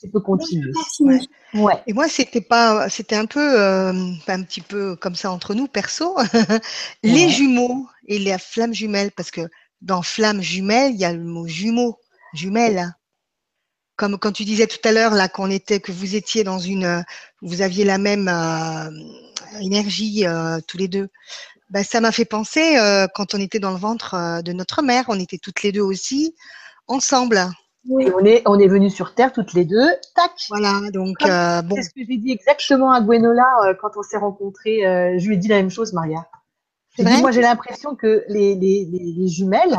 tu 0.00 0.08
peux 0.08 0.20
continuer. 0.20 0.72
Ouais. 1.00 1.20
ouais. 1.54 1.82
Et 1.86 1.92
moi, 1.92 2.08
c'était 2.08 2.40
pas, 2.40 2.88
c'était 2.88 3.16
un 3.16 3.26
peu, 3.26 3.60
euh, 3.60 3.92
un 4.26 4.42
petit 4.42 4.60
peu 4.60 4.96
comme 4.96 5.14
ça 5.14 5.30
entre 5.30 5.54
nous, 5.54 5.68
perso. 5.68 6.16
les 7.02 7.24
ouais. 7.24 7.28
jumeaux 7.30 7.86
et 8.06 8.18
la 8.18 8.38
flamme 8.38 8.74
jumelle, 8.74 9.10
parce 9.12 9.30
que 9.30 9.48
dans 9.80 10.02
flamme 10.02 10.42
jumelle, 10.42 10.92
il 10.92 11.00
y 11.00 11.04
a 11.04 11.12
le 11.12 11.22
mot 11.22 11.46
jumeau, 11.46 11.98
jumelle. 12.32 12.94
Comme 13.96 14.18
quand 14.18 14.32
tu 14.32 14.44
disais 14.44 14.66
tout 14.66 14.88
à 14.88 14.90
l'heure 14.90 15.14
là 15.14 15.28
qu'on 15.28 15.50
était, 15.50 15.78
que 15.78 15.92
vous 15.92 16.16
étiez 16.16 16.42
dans 16.42 16.58
une, 16.58 17.04
vous 17.42 17.62
aviez 17.62 17.84
la 17.84 17.98
même 17.98 18.28
euh, 18.28 18.90
énergie 19.60 20.26
euh, 20.26 20.58
tous 20.66 20.78
les 20.78 20.88
deux. 20.88 21.08
Ben, 21.74 21.82
ça 21.82 22.00
m'a 22.00 22.12
fait 22.12 22.24
penser 22.24 22.78
euh, 22.78 23.06
quand 23.12 23.34
on 23.34 23.38
était 23.38 23.58
dans 23.58 23.72
le 23.72 23.76
ventre 23.76 24.14
euh, 24.14 24.42
de 24.42 24.52
notre 24.52 24.80
mère, 24.80 25.04
on 25.08 25.18
était 25.18 25.38
toutes 25.38 25.62
les 25.62 25.72
deux 25.72 25.82
aussi 25.82 26.34
ensemble. 26.86 27.40
Oui, 27.88 28.10
on 28.14 28.24
est, 28.24 28.42
on 28.46 28.58
est 28.58 28.68
venus 28.68 28.94
sur 28.94 29.14
Terre 29.14 29.32
toutes 29.32 29.52
les 29.52 29.64
deux. 29.64 29.88
Tac. 30.14 30.30
Voilà, 30.48 30.80
donc 30.92 31.16
euh, 31.22 31.60
bon. 31.62 31.76
C'est 31.76 31.82
ce 31.82 31.90
que 31.90 32.00
j'ai 32.08 32.16
dit 32.16 32.30
exactement 32.30 32.92
à 32.92 33.00
Gwenola 33.00 33.44
euh, 33.64 33.74
quand 33.74 33.90
on 33.96 34.02
s'est 34.02 34.16
rencontrés. 34.16 34.86
Euh, 34.86 35.18
je 35.18 35.26
lui 35.26 35.34
ai 35.34 35.36
dit 35.36 35.48
la 35.48 35.56
même 35.56 35.70
chose, 35.70 35.92
Maria. 35.92 36.26
Dit, 36.96 37.04
moi, 37.20 37.32
j'ai 37.32 37.42
l'impression 37.42 37.96
que 37.96 38.24
les, 38.28 38.54
les, 38.54 38.88
les, 38.90 39.12
les, 39.18 39.28
jumelles, 39.28 39.76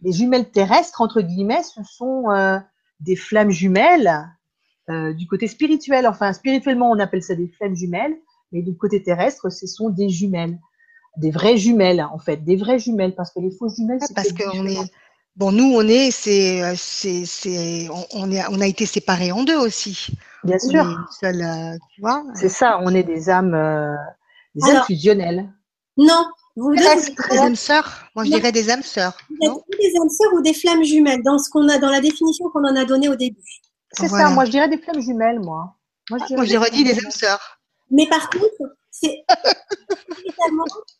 les 0.00 0.12
jumelles 0.12 0.50
terrestres 0.50 1.02
entre 1.02 1.20
guillemets, 1.20 1.62
ce 1.62 1.82
sont 1.84 2.30
euh, 2.30 2.58
des 3.00 3.14
flammes 3.16 3.50
jumelles 3.50 4.26
du 4.88 5.26
côté 5.26 5.48
spirituel. 5.48 6.06
Enfin, 6.06 6.32
spirituellement, 6.32 6.88
on 6.90 7.00
appelle 7.00 7.22
ça 7.22 7.34
des 7.34 7.48
flammes 7.48 7.74
jumelles, 7.74 8.16
mais 8.52 8.62
du 8.62 8.76
côté 8.76 9.02
terrestre, 9.02 9.50
ce 9.50 9.66
sont 9.66 9.90
des 9.90 10.08
jumelles, 10.08 10.60
des 11.16 11.30
vraies 11.30 11.56
jumelles 11.56 12.06
en 12.12 12.18
fait, 12.18 12.38
des 12.38 12.56
vraies 12.56 12.78
jumelles, 12.78 13.14
parce 13.14 13.30
que 13.32 13.40
les 13.40 13.50
fausses 13.50 13.76
jumelles, 13.76 13.98
c'est 14.00 14.14
parce 14.14 14.32
qu'on 14.32 14.66
est 14.66 14.90
Bon, 15.36 15.52
nous, 15.52 15.70
on 15.76 15.86
est, 15.86 16.10
c'est, 16.10 16.62
c'est, 16.76 17.26
c'est, 17.26 17.88
on, 17.90 18.06
on, 18.14 18.32
est, 18.32 18.42
on 18.48 18.58
a 18.58 18.66
été 18.66 18.86
séparés 18.86 19.32
en 19.32 19.44
deux 19.44 19.58
aussi. 19.58 20.06
Bien 20.44 20.56
on 20.56 20.70
sûr. 20.70 21.06
Euh, 21.24 21.76
tu 21.94 22.00
vois. 22.00 22.24
C'est 22.34 22.48
ça, 22.48 22.78
on 22.82 22.94
est 22.94 23.02
des 23.02 23.28
âmes, 23.28 23.54
euh, 23.54 23.94
des 24.54 24.64
Alors, 24.64 24.78
âmes 24.78 24.86
fusionnelles. 24.86 25.52
Non, 25.98 26.24
vous 26.56 26.72
êtes 26.72 27.14
des 27.30 27.38
âmes 27.38 27.54
sœurs. 27.54 28.06
Moi, 28.14 28.24
je 28.24 28.30
non. 28.30 28.36
dirais 28.38 28.50
des 28.50 28.70
âmes 28.70 28.82
sœurs. 28.82 29.14
Vous 29.28 29.36
êtes 29.46 29.78
des 29.78 30.00
âmes 30.00 30.08
sœurs 30.08 30.32
ou 30.34 30.40
des 30.40 30.54
flammes 30.54 30.84
jumelles 30.84 31.22
dans 31.22 31.38
ce 31.38 31.50
qu'on 31.50 31.68
a, 31.68 31.76
dans 31.76 31.90
la 31.90 32.00
définition 32.00 32.48
qu'on 32.48 32.64
en 32.64 32.74
a 32.74 32.86
donnée 32.86 33.10
au 33.10 33.16
début. 33.16 33.60
C'est 33.92 34.06
voilà. 34.06 34.28
ça. 34.28 34.34
Moi, 34.34 34.46
je 34.46 34.52
dirais 34.52 34.70
des 34.70 34.78
flammes 34.78 35.02
jumelles, 35.02 35.40
moi. 35.40 35.76
Moi, 36.08 36.44
j'ai 36.44 36.56
redit 36.56 36.82
des 36.82 36.98
âmes 37.04 37.10
sœurs. 37.10 37.60
Mais 37.90 38.08
par 38.08 38.30
contre, 38.30 38.74
c'est 38.90 39.22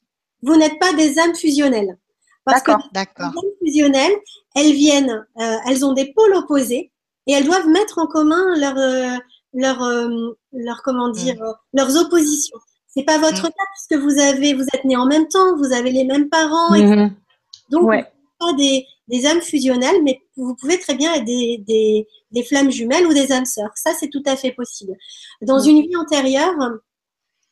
vous 0.46 0.56
n'êtes 0.56 0.78
pas 0.78 0.92
des 0.94 1.18
âmes 1.18 1.34
fusionnelles. 1.34 1.98
Parce 2.44 2.62
que 2.62 2.70
les 2.70 3.24
âmes 3.24 3.32
fusionnelles, 3.64 4.16
elles 4.54 4.72
viennent, 4.72 5.26
euh, 5.40 5.56
elles 5.68 5.84
ont 5.84 5.92
des 5.92 6.12
pôles 6.12 6.34
opposés 6.34 6.92
et 7.26 7.32
elles 7.32 7.44
doivent 7.44 7.66
mettre 7.66 7.98
en 7.98 8.06
commun 8.06 8.56
leur, 8.56 8.78
euh, 8.78 9.16
leur, 9.52 9.82
euh, 9.82 10.38
leur 10.52 10.82
comment 10.84 11.08
dire, 11.08 11.34
mmh. 11.34 11.54
leurs 11.72 11.96
oppositions. 11.96 12.58
C'est 12.86 13.02
pas 13.02 13.18
votre 13.18 13.42
mmh. 13.42 13.50
cas 13.50 13.64
puisque 13.74 14.00
vous 14.00 14.20
avez, 14.20 14.54
vous 14.54 14.66
êtes 14.72 14.84
nés 14.84 14.96
en 14.96 15.06
même 15.06 15.26
temps, 15.26 15.56
vous 15.56 15.72
avez 15.72 15.90
les 15.90 16.04
mêmes 16.04 16.28
parents. 16.28 16.70
Mmh. 16.78 17.10
Donc, 17.70 17.82
ouais. 17.82 18.06
pas 18.38 18.52
des, 18.52 18.86
des 19.08 19.26
âmes 19.26 19.40
fusionnelles, 19.42 20.02
mais 20.04 20.20
vous 20.36 20.54
pouvez 20.54 20.78
très 20.78 20.94
bien 20.94 21.14
être 21.14 21.24
des, 21.24 21.64
des, 21.66 22.06
des 22.30 22.44
flammes 22.44 22.70
jumelles 22.70 23.06
ou 23.06 23.12
des 23.12 23.32
âmes 23.32 23.44
sœurs. 23.44 23.72
Ça, 23.74 23.90
c'est 23.98 24.08
tout 24.08 24.22
à 24.24 24.36
fait 24.36 24.52
possible. 24.52 24.92
Dans 25.42 25.58
une 25.58 25.82
vie 25.82 25.96
antérieure, 25.96 26.54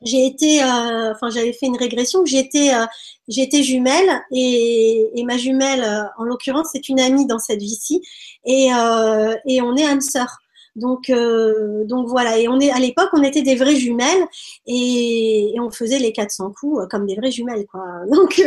j'ai 0.04 0.26
été, 0.26 0.62
euh, 0.62 1.12
enfin 1.12 1.30
j'avais 1.30 1.52
fait 1.52 1.66
une 1.66 1.76
régression, 1.76 2.24
j'étais, 2.24 2.74
euh, 2.74 2.86
j'étais 3.28 3.62
jumelle 3.62 4.22
et, 4.30 5.06
et, 5.14 5.24
ma 5.24 5.36
jumelle, 5.36 5.82
euh, 5.82 6.04
en 6.18 6.24
l'occurrence, 6.24 6.68
c'est 6.72 6.88
une 6.88 7.00
amie 7.00 7.26
dans 7.26 7.38
cette 7.38 7.60
vie-ci 7.60 8.02
et, 8.44 8.68
euh, 8.74 9.34
et 9.46 9.62
on 9.62 9.76
est 9.76 9.84
âme 9.84 10.00
sœur. 10.00 10.38
Donc, 10.76 11.08
euh, 11.08 11.84
donc 11.84 12.08
voilà. 12.08 12.36
Et 12.38 12.48
on 12.48 12.58
est 12.58 12.70
à 12.70 12.80
l'époque, 12.80 13.10
on 13.12 13.22
était 13.22 13.42
des 13.42 13.54
vraies 13.54 13.76
jumelles 13.76 14.26
et, 14.66 15.52
et, 15.54 15.60
on 15.60 15.70
faisait 15.70 16.00
les 16.00 16.12
400 16.12 16.52
coups 16.58 16.88
comme 16.90 17.06
des 17.06 17.14
vraies 17.14 17.30
jumelles, 17.30 17.64
quoi. 17.66 17.84
Donc, 18.10 18.42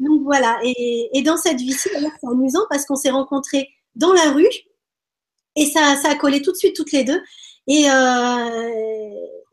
donc 0.00 0.22
voilà. 0.24 0.58
Et, 0.64 1.10
et, 1.16 1.22
dans 1.22 1.36
cette 1.36 1.60
vie-ci, 1.60 1.88
c'est 1.92 2.26
amusant 2.26 2.66
parce 2.68 2.84
qu'on 2.86 2.96
s'est 2.96 3.10
rencontrés 3.10 3.68
dans 3.94 4.12
la 4.12 4.32
rue 4.32 4.48
et 5.56 5.66
ça, 5.66 5.96
ça 5.96 6.10
a 6.10 6.14
collé 6.16 6.42
tout 6.42 6.52
de 6.52 6.56
suite 6.56 6.74
toutes 6.74 6.92
les 6.92 7.04
deux. 7.04 7.20
Et, 7.68 7.86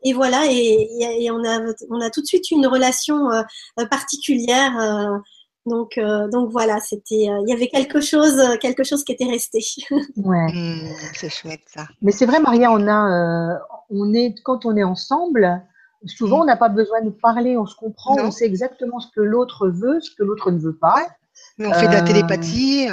et 0.04 0.12
voilà, 0.12 0.44
et, 0.48 0.88
et, 1.00 1.30
on, 1.30 1.44
a, 1.44 1.60
on 1.90 2.00
a 2.00 2.10
tout 2.10 2.20
de 2.20 2.26
suite 2.26 2.50
une 2.50 2.66
relation 2.66 3.30
euh, 3.30 3.86
particulière. 3.90 4.78
Euh, 4.78 5.18
donc, 5.64 5.98
euh, 5.98 6.28
donc 6.28 6.50
voilà, 6.52 6.78
c'était, 6.78 7.24
il 7.24 7.44
y 7.48 7.52
avait 7.52 7.66
quelque 7.66 8.00
chose, 8.00 8.40
quelque 8.60 8.84
chose 8.84 9.02
qui 9.02 9.12
était 9.12 9.24
resté. 9.24 9.60
Ouais. 10.16 10.52
Mmh, 10.52 10.92
c'est 11.14 11.28
chouette 11.28 11.62
ça. 11.66 11.88
Mais 12.02 12.12
c'est 12.12 12.26
vrai, 12.26 12.38
Maria, 12.40 12.70
on 12.70 12.86
a, 12.86 13.58
on 13.90 14.14
est 14.14 14.34
quand 14.44 14.64
on 14.64 14.76
est 14.76 14.84
ensemble, 14.84 15.60
souvent 16.06 16.38
mmh. 16.38 16.42
on 16.42 16.44
n'a 16.44 16.56
pas 16.56 16.68
besoin 16.68 17.02
de 17.02 17.10
parler, 17.10 17.56
on 17.56 17.66
se 17.66 17.74
comprend, 17.74 18.16
non. 18.16 18.26
on 18.26 18.30
sait 18.30 18.46
exactement 18.46 19.00
ce 19.00 19.08
que 19.14 19.20
l'autre 19.20 19.68
veut, 19.68 20.00
ce 20.00 20.12
que 20.14 20.22
l'autre 20.22 20.52
ne 20.52 20.58
veut 20.58 20.76
pas. 20.76 21.04
Mais 21.58 21.66
on 21.66 21.72
fait 21.72 21.88
de 21.88 21.92
la 21.92 22.02
télépathie. 22.02 22.88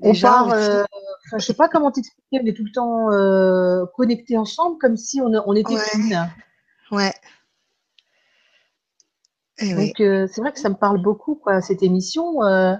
On 0.00 0.14
part, 0.14 0.52
euh, 0.52 0.84
je 1.32 1.44
sais 1.44 1.54
pas 1.54 1.68
comment 1.68 1.90
t'expliquer, 1.90 2.40
on 2.42 2.46
est 2.46 2.56
tout 2.56 2.64
le 2.64 2.72
temps 2.72 3.10
euh, 3.12 3.86
connectés 3.96 4.36
ensemble, 4.36 4.78
comme 4.78 4.96
si 4.96 5.20
on, 5.20 5.30
on 5.46 5.54
était 5.54 5.74
ouais. 5.74 5.80
une. 5.96 6.28
Ouais. 6.90 7.12
Et 9.58 9.70
Donc 9.72 9.94
oui. 9.98 10.04
euh, 10.04 10.26
c'est 10.30 10.40
vrai 10.40 10.52
que 10.52 10.58
ça 10.58 10.68
me 10.68 10.74
parle 10.74 11.00
beaucoup, 11.00 11.36
quoi, 11.36 11.60
cette 11.60 11.82
émission. 11.82 12.42
Euh, 12.44 12.74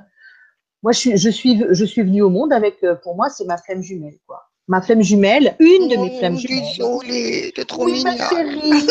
moi, 0.82 0.92
je 0.92 0.98
suis, 0.98 1.16
je 1.16 1.30
suis, 1.30 1.64
je 1.70 1.84
suis 1.84 2.02
venue 2.02 2.22
au 2.22 2.30
monde 2.30 2.52
avec, 2.52 2.84
pour 3.02 3.14
moi, 3.16 3.30
c'est 3.30 3.44
ma 3.44 3.56
flamme 3.58 3.82
jumelle, 3.82 4.18
quoi. 4.26 4.50
Ma 4.66 4.80
flamme 4.80 5.02
jumelle, 5.02 5.56
une 5.60 5.88
de 5.88 5.96
mes 5.96 6.18
flammes 6.18 6.38
jumelles. 6.38 7.52
T'es 7.54 7.64
trop 7.64 7.84
oui. 7.84 8.02
Ma 8.02 8.16
chérie. 8.16 8.86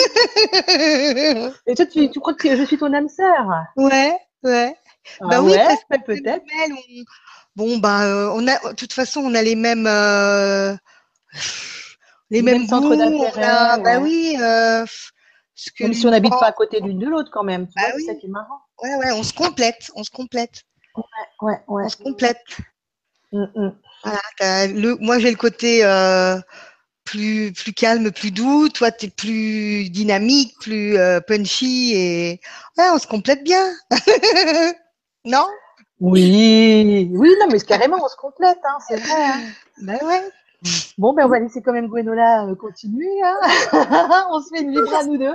Et 1.66 1.74
toi, 1.74 1.86
tu, 1.88 2.10
tu 2.12 2.20
crois 2.20 2.36
que 2.36 2.56
je 2.56 2.64
suis 2.64 2.78
ton 2.78 2.94
âme 2.94 3.10
sœur? 3.10 3.48
Ouais, 3.76 4.16
ouais. 4.44 4.76
Ah 5.20 5.28
bah 5.28 5.42
oui, 5.42 5.52
ouais, 5.52 6.00
peut-être. 6.06 6.46
Bon, 7.56 7.78
bah, 7.78 8.06
euh, 8.06 8.32
on 8.34 8.48
a, 8.48 8.72
de 8.72 8.76
toute 8.76 8.94
façon, 8.94 9.22
on 9.22 9.36
a 9.36 9.42
les 9.44 9.56
mêmes, 9.56 9.86
euh, 9.86 10.74
les 12.32 12.38
Les 12.38 12.42
mêmes 12.42 12.60
mêmes 12.62 12.68
centres 12.68 12.96
d'intérêt, 12.96 13.42
Bah 13.42 13.78
ouais. 13.78 13.98
oui, 13.98 14.36
euh, 14.42 14.86
ce 15.54 15.70
que 15.72 15.84
Même 15.84 15.94
si 15.94 16.08
on 16.08 16.12
n'habite 16.12 16.32
pas 16.32 16.48
à 16.48 16.52
côté 16.52 16.80
l'une 16.80 16.98
de 16.98 17.08
l'autre 17.08 17.30
quand 17.32 17.44
même. 17.44 17.68
Tu 17.68 17.74
Bah 17.76 17.84
vois, 17.90 17.96
oui. 17.96 18.06
ça 18.06 18.16
qui 18.16 18.26
est 18.26 18.30
marrant. 18.30 18.60
Ouais, 18.82 18.96
ouais, 18.96 19.12
on 19.12 19.24
se 19.24 19.34
complète, 19.34 19.92
on 19.96 20.04
se 20.04 20.10
complète, 20.10 20.64
Ouais, 21.42 21.60
ouais. 21.68 21.84
on 21.86 21.90
se 21.90 21.98
complète. 21.98 22.42
Mm, 23.32 23.44
mm. 23.56 23.76
Voilà, 24.04 24.68
le, 24.68 24.96
moi, 24.96 25.20
j'ai 25.20 25.30
le 25.30 25.38
côté 25.38 25.86
euh, 25.86 26.40
plus, 27.04 27.54
plus 27.54 27.74
calme, 27.74 28.12
plus 28.12 28.32
doux. 28.32 28.68
Toi, 28.70 28.92
tu 28.92 29.06
es 29.06 29.10
plus 29.10 29.90
dynamique, 29.90 30.56
plus 30.60 30.98
punchy 31.28 31.94
et 31.96 32.42
ouais, 32.78 32.90
on 32.92 32.98
se 32.98 33.08
complète 33.08 33.44
bien. 33.44 33.72
non? 35.26 35.46
Oui, 36.04 37.10
oui, 37.14 37.30
non, 37.40 37.48
mais 37.52 37.60
carrément, 37.62 37.98
on 38.04 38.08
se 38.10 38.18
complète, 38.18 38.60
hein, 38.66 38.78
c'est 38.88 38.98
vrai. 38.98 39.24
hein. 39.26 39.40
Ben 39.82 39.98
ouais. 40.06 40.22
Bon, 40.98 41.14
ben 41.14 41.26
on 41.26 41.30
va 41.30 41.40
laisser 41.40 41.62
quand 41.62 41.72
même 41.74 41.88
Gwenola 41.88 42.46
euh, 42.46 42.56
continuer. 42.56 43.08
hein. 43.24 43.38
on 44.32 44.42
se 44.42 44.50
fait 44.54 44.62
une 44.64 44.72
libre 44.72 44.94
à 44.96 45.04
nous 45.06 45.18
deux. 45.18 45.34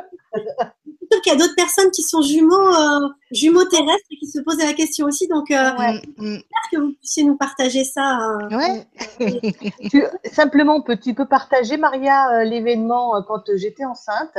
Sûr 1.10 1.20
qu'il 1.22 1.32
y 1.32 1.36
a 1.36 1.38
d'autres 1.38 1.54
personnes 1.56 1.90
qui 1.90 2.02
sont 2.02 2.20
jumeaux, 2.22 2.54
euh, 2.74 3.08
jumeaux 3.30 3.64
terrestres 3.64 4.06
et 4.10 4.16
qui 4.18 4.26
se 4.26 4.40
posent 4.40 4.58
la 4.62 4.74
question 4.74 5.06
aussi. 5.06 5.26
Donc, 5.28 5.50
euh, 5.50 5.70
Ouais. 5.78 6.00
J'espère 6.18 6.70
que 6.72 6.76
vous 6.80 6.92
puissiez 7.00 7.24
nous 7.24 7.36
partager 7.36 7.84
ça. 7.84 8.18
euh. 8.20 8.56
Ouais. 8.56 8.86
Tu- 9.90 10.04
simplement, 10.32 10.82
tu 11.02 11.14
peux 11.14 11.26
partager, 11.26 11.76
Maria, 11.78 12.44
l'événement 12.44 13.22
quand 13.26 13.42
j'étais 13.54 13.84
enceinte? 13.86 14.36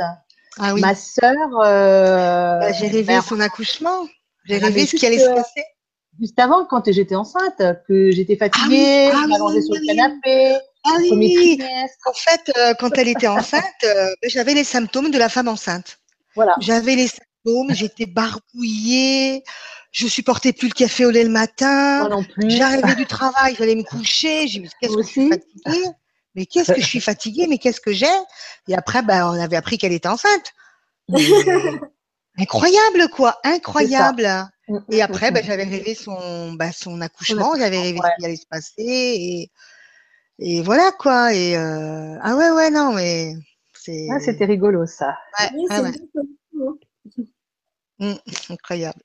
Ah 0.58 0.74
oui. 0.74 0.80
Ma 0.80 0.94
sœur, 0.94 1.36
euh, 1.64 2.60
Bah, 2.60 2.72
j'ai 2.72 2.86
rêvé 2.88 3.04
ben, 3.14 3.20
son 3.20 3.40
accouchement. 3.40 4.06
J'ai 4.44 4.58
rêvé 4.58 4.86
ce 4.86 4.94
qui 4.96 5.06
allait 5.06 5.18
se 5.18 5.28
passer. 5.34 5.64
Juste 6.20 6.38
avant, 6.38 6.64
quand 6.66 6.90
j'étais 6.90 7.14
enceinte, 7.14 7.60
que 7.88 8.10
j'étais 8.10 8.36
fatiguée, 8.36 9.10
Ah 9.12 9.24
oui, 9.26 9.34
oui, 9.54 9.62
sur 9.62 9.74
le 9.74 9.86
canapé, 9.86 10.58
Ah 10.84 10.96
oui. 11.00 11.58
En 12.06 12.12
fait, 12.12 12.52
euh, 12.56 12.74
quand 12.78 12.96
elle 12.98 13.08
était 13.08 13.26
enceinte, 13.26 13.64
euh, 13.84 14.10
j'avais 14.24 14.54
les 14.54 14.64
symptômes 14.64 15.10
de 15.10 15.18
la 15.18 15.28
femme 15.28 15.48
enceinte. 15.48 15.98
Voilà. 16.34 16.54
J'avais 16.60 16.94
les 16.96 17.08
symptômes, 17.08 17.74
j'étais 17.74 18.06
barbouillée, 18.06 19.42
je 19.92 20.06
supportais 20.06 20.52
plus 20.52 20.68
le 20.68 20.74
café 20.74 21.04
au 21.04 21.10
lait 21.10 21.24
le 21.24 21.30
matin. 21.30 22.00
Moi 22.00 22.08
non 22.08 22.24
plus. 22.24 22.50
J'arrivais 22.50 22.94
du 22.94 23.06
travail, 23.06 23.54
j'allais 23.58 23.74
me 23.74 23.82
coucher, 23.82 24.46
j'ai 24.46 24.60
dit 24.60 24.70
qu'est-ce 24.80 24.96
que 24.96 25.02
je 25.02 25.08
suis 25.08 25.28
fatiguée? 25.28 25.86
Mais 26.36 26.46
qu'est-ce 26.46 26.72
que 26.72 26.80
je 26.80 26.86
suis 26.86 27.00
fatiguée 27.00 27.46
Mais 27.48 27.58
qu'est-ce 27.58 27.80
que 27.80 27.92
j'ai? 27.92 28.06
Et 28.68 28.74
après, 28.76 29.02
ben, 29.02 29.26
on 29.26 29.40
avait 29.40 29.56
appris 29.56 29.78
qu'elle 29.78 29.92
était 29.92 30.08
enceinte. 30.08 30.52
Mais- 31.08 31.18
Incroyable 32.38 33.08
quoi, 33.08 33.38
incroyable. 33.42 34.48
Mm, 34.70 34.78
Et 34.92 35.02
après, 35.02 35.30
mm, 35.30 35.34
ben, 35.34 35.42
mm. 35.42 35.46
j'avais 35.46 35.64
rêvé 35.64 35.94
son, 35.94 36.52
ben, 36.54 36.72
son 36.72 37.00
accouchement, 37.00 37.54
j'avais 37.56 37.80
rêvé 37.80 37.98
ouais. 38.00 38.08
ce 38.10 38.20
qui 38.20 38.24
allait 38.26 38.36
se 38.36 38.46
passer 38.46 38.74
et, 38.78 39.50
et 40.38 40.62
voilà 40.62 40.92
quoi. 40.92 41.34
Et 41.34 41.56
euh, 41.56 42.18
ah 42.22 42.36
ouais 42.36 42.50
ouais 42.52 42.70
non 42.70 42.92
mais 42.94 43.34
c'est 43.74 44.08
Ah, 44.12 44.20
c'était 44.20 44.46
rigolo 44.46 44.86
ça. 44.86 45.16
ouais, 45.40 45.50
Oui, 45.54 45.66
ouais. 45.70 45.76
ça, 45.76 45.82
hein. 48.00 48.18
incroyable. 48.50 49.02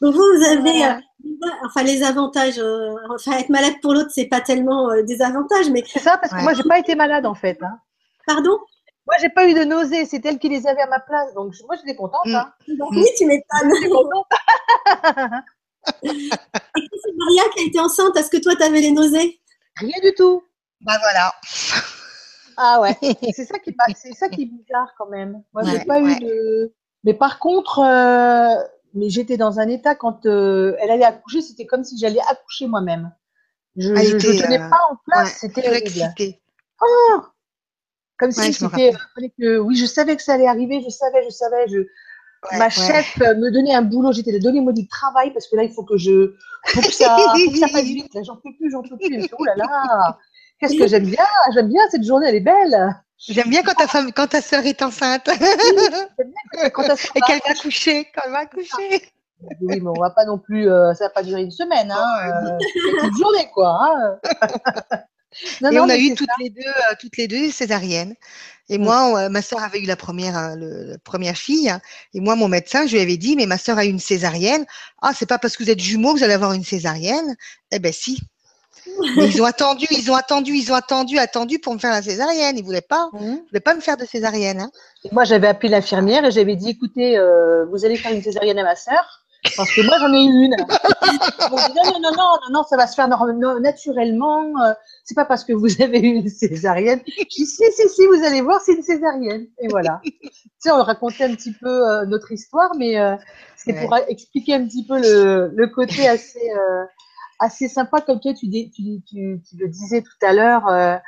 Donc 0.00 0.14
vous, 0.14 0.22
vous 0.22 0.44
avez 0.44 0.60
Voilà. 0.62 0.96
euh, 0.98 1.48
enfin 1.66 1.82
les 1.84 2.02
avantages. 2.02 2.58
euh, 2.58 2.94
enfin, 3.10 3.38
être 3.38 3.48
malade 3.50 3.74
pour 3.82 3.94
l'autre, 3.94 4.10
c'est 4.12 4.26
pas 4.26 4.40
tellement 4.40 4.90
euh, 4.90 5.02
des 5.02 5.22
avantages, 5.22 5.70
mais 5.70 5.84
C'est 5.86 6.00
ça, 6.00 6.18
parce 6.18 6.32
que 6.32 6.42
moi, 6.42 6.54
j'ai 6.54 6.64
pas 6.64 6.78
été 6.78 6.94
malade 6.96 7.26
en 7.26 7.34
fait. 7.34 7.62
hein. 7.62 7.78
pardon? 8.26 8.58
Moi, 9.06 9.16
j'ai 9.20 9.28
pas 9.28 9.46
eu 9.46 9.54
de 9.54 9.64
nausées, 9.64 10.06
c'est 10.06 10.24
elle 10.24 10.38
qui 10.38 10.48
les 10.48 10.66
avait 10.66 10.80
à 10.82 10.86
ma 10.86 10.98
place, 11.00 11.34
donc 11.34 11.52
je- 11.52 11.62
moi, 11.64 11.76
j'étais 11.76 11.94
contente. 11.96 12.24
Mm. 12.26 12.34
Hein. 12.34 12.52
Oui, 12.92 13.04
tu 13.18 13.26
m'étonnes. 13.26 13.70
Et 16.02 16.08
quand 16.10 16.98
c'est 17.02 17.12
Maria 17.16 17.42
qui 17.54 17.62
a 17.62 17.66
été 17.66 17.78
enceinte, 17.80 18.16
est-ce 18.16 18.30
que 18.30 18.38
toi, 18.42 18.54
tu 18.56 18.62
avais 18.62 18.80
les 18.80 18.90
nausées? 18.90 19.38
Rien 19.76 19.98
du 20.02 20.14
tout. 20.14 20.42
Bah 20.80 20.94
voilà. 21.00 21.32
Ah 22.56 22.80
ouais, 22.80 22.96
c'est 23.34 23.44
ça 23.44 23.58
qui 23.58 23.70
est 23.70 23.74
pas- 23.74 23.92
c'est 23.96 24.12
ça 24.14 24.28
qui 24.28 24.42
est 24.42 24.46
bizarre 24.46 24.94
quand 24.96 25.08
même. 25.08 25.42
Moi, 25.52 25.62
j'ai 25.64 25.78
Ouais, 25.78 25.84
pas 25.84 26.00
ouais. 26.00 26.12
eu 26.12 26.20
de. 26.20 26.74
Mais 27.02 27.12
par 27.14 27.38
contre, 27.38 27.80
euh, 27.80 28.54
mais 28.94 29.10
j'étais 29.10 29.36
dans 29.36 29.58
un 29.60 29.68
état 29.68 29.94
quand 29.94 30.24
euh, 30.26 30.74
elle 30.80 30.90
allait 30.90 31.04
accoucher, 31.04 31.42
c'était 31.42 31.66
comme 31.66 31.84
si 31.84 31.98
j'allais 31.98 32.20
accoucher 32.30 32.66
moi-même. 32.66 33.12
Je, 33.76 33.94
je 33.94 34.16
était, 34.16 34.42
tenais 34.42 34.60
euh, 34.62 34.70
pas 34.70 34.78
en 34.90 34.96
place, 35.04 35.28
Ouais, 35.28 35.34
c'était 35.50 35.68
horrible. 35.68 36.14
Comme 38.18 38.30
si 38.30 38.40
Ouais, 38.40 38.52
c'était. 38.52 38.92
euh, 39.42 39.58
oui, 39.58 39.76
je 39.76 39.86
savais 39.86 40.16
que 40.16 40.22
ça 40.22 40.34
allait 40.34 40.46
arriver, 40.46 40.82
je 40.84 40.90
savais, 40.90 41.24
je 41.24 41.30
savais. 41.30 41.66
Je, 41.68 41.86
Ouais, 42.52 42.58
ma 42.58 42.68
chef 42.68 43.20
euh, 43.22 43.34
me 43.36 43.50
donnait 43.50 43.74
un 43.74 43.82
boulot, 43.82 44.12
j'étais 44.12 44.32
là, 44.32 44.38
donnez-moi 44.38 44.72
du 44.74 44.86
travail 44.86 45.32
parce 45.32 45.48
que 45.48 45.56
là, 45.56 45.62
il 45.62 45.72
faut 45.72 45.82
que 45.82 45.96
je, 45.96 46.34
faut 46.66 46.82
que 46.82 46.92
ça, 46.92 47.16
faut 47.16 47.50
que 47.50 47.58
ça 47.58 47.68
passe 47.68 47.84
vite. 47.84 48.12
Là, 48.14 48.22
j'en 48.22 48.36
peux 48.36 48.54
plus, 48.58 48.70
j'en 48.70 48.82
peux 48.82 48.98
plus. 48.98 49.26
Oh 49.38 49.44
là 49.44 49.54
là, 49.56 50.18
qu'est-ce 50.60 50.76
que 50.76 50.86
j'aime 50.86 51.06
bien, 51.06 51.24
j'aime 51.54 51.68
bien 51.68 51.80
cette 51.90 52.04
journée, 52.04 52.26
elle 52.28 52.34
est 52.34 52.40
belle. 52.40 52.94
J'aime 53.16 53.48
bien 53.48 53.62
quand 53.62 53.72
ta 53.74 53.86
femme, 53.86 54.12
quand 54.12 54.26
ta 54.26 54.42
sœur 54.42 54.66
est 54.66 54.82
enceinte 54.82 55.24
Quand 56.74 56.82
elle 56.82 56.98
s'en 56.98 57.08
et 57.14 57.20
va, 57.20 57.26
qu'elle 57.26 57.40
va 57.46 57.54
coucher, 57.54 58.08
quand 58.14 58.22
elle 58.26 58.32
va 58.32 58.44
coucher. 58.44 59.02
Oui, 59.62 59.80
mais 59.80 59.88
on 59.88 60.00
va 60.00 60.10
pas 60.10 60.26
non 60.26 60.38
plus, 60.38 60.70
euh, 60.70 60.92
ça 60.94 61.04
va 61.04 61.10
pas 61.10 61.22
durer 61.22 61.42
une 61.42 61.50
semaine, 61.50 61.90
hein, 61.90 62.04
euh, 62.26 63.04
une 63.04 63.16
journée, 63.16 63.48
quoi. 63.54 63.78
Hein. 63.80 64.18
Non, 65.60 65.70
et 65.70 65.74
non, 65.76 65.84
on 65.84 65.88
a 65.88 65.96
eu 65.96 66.14
toutes 66.14 66.28
les 66.40 66.50
deux, 66.50 66.60
euh, 66.66 66.94
toutes 67.00 67.16
les 67.16 67.28
deux 67.28 67.50
césariennes. 67.50 68.14
Et 68.68 68.78
moi, 68.78 69.04
on- 69.06 69.16
euh, 69.18 69.28
ma 69.28 69.42
sœur 69.42 69.62
avait 69.62 69.80
eu 69.80 69.86
la 69.86 69.96
première, 69.96 70.56
le- 70.56 70.84
la 70.92 70.98
première 70.98 71.36
fille. 71.36 71.68
hein. 71.68 71.80
Et 72.14 72.20
moi, 72.20 72.34
mon 72.34 72.48
médecin, 72.48 72.86
je 72.86 72.94
lui 72.94 73.00
avais 73.02 73.16
dit, 73.18 73.36
mais 73.36 73.46
ma 73.46 73.58
sœur 73.58 73.76
a 73.78 73.84
eu 73.84 73.88
une 73.88 73.98
césarienne. 74.00 74.64
Ah, 75.02 75.12
c'est 75.14 75.26
pas 75.26 75.38
parce 75.38 75.56
que 75.56 75.62
vous 75.64 75.70
êtes 75.70 75.80
jumeaux 75.80 76.14
que 76.14 76.18
vous 76.18 76.24
allez 76.24 76.32
avoir 76.34 76.52
une 76.54 76.64
césarienne. 76.64 77.36
Eh 77.72 77.78
ben 77.78 77.92
si. 77.92 78.20
Mais 79.16 79.26
ils 79.28 79.40
ont 79.40 79.46
attendu, 79.46 79.86
ils 79.90 80.10
ont 80.10 80.14
attendu, 80.14 80.54
ils 80.54 80.70
ont 80.70 80.74
attendu, 80.74 81.18
attendu 81.18 81.58
pour 81.58 81.72
me 81.74 81.78
faire 81.78 81.90
la 81.92 82.02
césarienne. 82.02 82.58
Ils 82.58 82.64
voulaient 82.64 82.80
pas, 82.82 83.08
ils 83.14 83.48
voulaient 83.50 83.60
pas 83.60 83.74
me 83.74 83.80
faire 83.80 83.96
de 83.96 84.04
césarienne. 84.04 84.60
Hein. 84.60 84.70
Et 85.04 85.08
Moi, 85.12 85.24
j'avais 85.24 85.46
appelé 85.46 85.68
l'infirmière 85.70 86.24
et 86.24 86.30
j'avais 86.30 86.56
dit, 86.56 86.70
écoutez, 86.70 87.16
euh, 87.16 87.64
vous 87.66 87.84
allez 87.84 87.96
faire 87.96 88.12
une 88.12 88.22
césarienne 88.22 88.58
à 88.58 88.62
ma 88.64 88.76
sœur 88.76 89.23
parce 89.56 89.72
que 89.72 89.82
moi, 89.82 89.98
j'en 89.98 90.12
ai 90.12 90.24
eu 90.24 90.44
une. 90.44 90.56
Non, 91.50 92.00
non, 92.00 92.10
non, 92.16 92.38
non, 92.50 92.62
ça 92.64 92.76
va 92.76 92.86
se 92.86 92.94
faire 92.94 93.08
naturellement. 93.08 94.42
euh, 94.60 94.72
c'est 95.04 95.14
pas 95.14 95.24
parce 95.24 95.44
que 95.44 95.52
vous 95.52 95.82
avez 95.82 96.00
eu 96.00 96.14
une 96.14 96.28
césarienne. 96.28 97.00
Je 97.06 97.24
dis, 97.24 97.46
si, 97.46 97.46
si, 97.46 97.88
si, 97.88 98.06
vous 98.06 98.24
allez 98.24 98.40
voir, 98.40 98.60
c'est 98.60 98.74
une 98.74 98.82
césarienne. 98.82 99.46
Et 99.58 99.68
voilà. 99.68 100.00
tu 100.04 100.30
sais, 100.58 100.70
on 100.70 100.82
racontait 100.82 101.24
un 101.24 101.34
petit 101.34 101.52
peu 101.52 101.88
euh, 101.88 102.06
notre 102.06 102.32
histoire, 102.32 102.70
mais 102.76 102.98
euh, 102.98 103.16
c'était 103.56 103.86
pour 103.86 103.96
expliquer 104.08 104.54
un 104.54 104.66
petit 104.66 104.86
peu 104.86 104.98
le, 104.98 105.66
côté 105.66 106.08
assez, 106.08 106.50
assez 107.38 107.68
sympa, 107.68 108.00
comme 108.00 108.20
toi, 108.20 108.32
tu, 108.34 108.46
le 108.46 109.68
disais 109.68 110.02
tout 110.02 110.26
à 110.26 110.32
l'heure, 110.32 111.00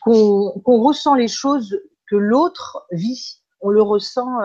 qu'on 0.00 0.82
ressent 0.82 1.14
les 1.14 1.28
choses 1.28 1.80
que 2.10 2.16
l'autre 2.16 2.86
vit. 2.90 3.40
On 3.60 3.70
le 3.70 3.82
ressent 3.82 4.40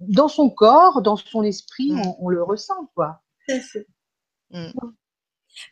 dans 0.00 0.28
son 0.28 0.50
corps, 0.50 1.02
dans 1.02 1.16
son 1.16 1.42
esprit, 1.42 1.92
Mm. 1.92 2.00
on, 2.00 2.16
on 2.20 2.28
le 2.28 2.42
ressent, 2.42 2.90
quoi. 2.94 3.20
Tout 3.48 3.54
à 3.56 3.60
fait. 3.60 3.86
Mm. 4.50 4.70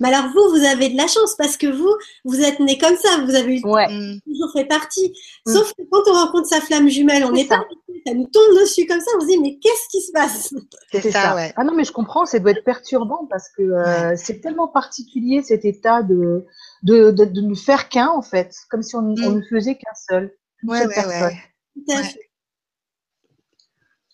Mais 0.00 0.08
alors 0.12 0.30
vous, 0.32 0.50
vous 0.58 0.64
avez 0.66 0.88
de 0.90 0.96
la 0.96 1.06
chance 1.06 1.34
parce 1.38 1.56
que 1.56 1.66
vous, 1.68 1.94
vous 2.24 2.40
êtes 2.40 2.58
né 2.60 2.76
comme 2.78 2.96
ça, 2.96 3.24
vous 3.24 3.34
avez 3.34 3.60
Ouais. 3.64 3.86
Mm. 3.88 4.20
toujours 4.26 4.52
fait 4.52 4.64
partie. 4.66 5.14
Mm. 5.46 5.52
Sauf 5.52 5.72
que 5.74 5.82
quand 5.90 6.02
on 6.08 6.12
rencontre 6.14 6.48
sa 6.48 6.60
flamme 6.60 6.88
jumelle, 6.88 7.24
on 7.24 7.30
n'est 7.32 7.46
pas 7.46 7.64
ça. 8.06 8.14
nous 8.14 8.26
tombe 8.26 8.58
dessus 8.60 8.86
comme 8.86 9.00
ça, 9.00 9.10
on 9.16 9.20
se 9.20 9.26
dit 9.26 9.38
mais 9.38 9.56
qu'est-ce 9.58 9.88
qui 9.90 10.00
se 10.02 10.10
passe? 10.12 10.52
C'est 10.92 11.10
ça, 11.12 11.22
ça. 11.22 11.34
ouais. 11.36 11.52
Ah 11.56 11.62
non, 11.64 11.74
mais 11.74 11.84
je 11.84 11.92
comprends, 11.92 12.26
ça 12.26 12.38
doit 12.40 12.50
être 12.50 12.64
perturbant 12.64 13.26
parce 13.30 13.48
que 13.50 13.62
euh, 13.62 14.14
c'est 14.16 14.40
tellement 14.40 14.66
particulier 14.68 15.42
cet 15.42 15.64
état 15.64 16.02
de, 16.02 16.44
de, 16.82 17.10
de, 17.12 17.24
de 17.24 17.40
ne 17.40 17.54
faire 17.54 17.88
qu'un, 17.88 18.08
en 18.08 18.22
fait, 18.22 18.54
comme 18.70 18.82
si 18.82 18.96
on, 18.96 19.00
on 19.00 19.14
Mm. 19.14 19.36
ne 19.36 19.42
faisait 19.42 19.76
qu'un 19.76 19.94
seul. 20.08 20.36
Ouais, 20.64 20.86
ouais, 20.86 20.94
personne. 20.94 21.22
ouais. 21.22 21.36
Tout 21.76 21.92
à 21.92 21.96
Ouais. 21.96 22.02
fait. 22.02 22.30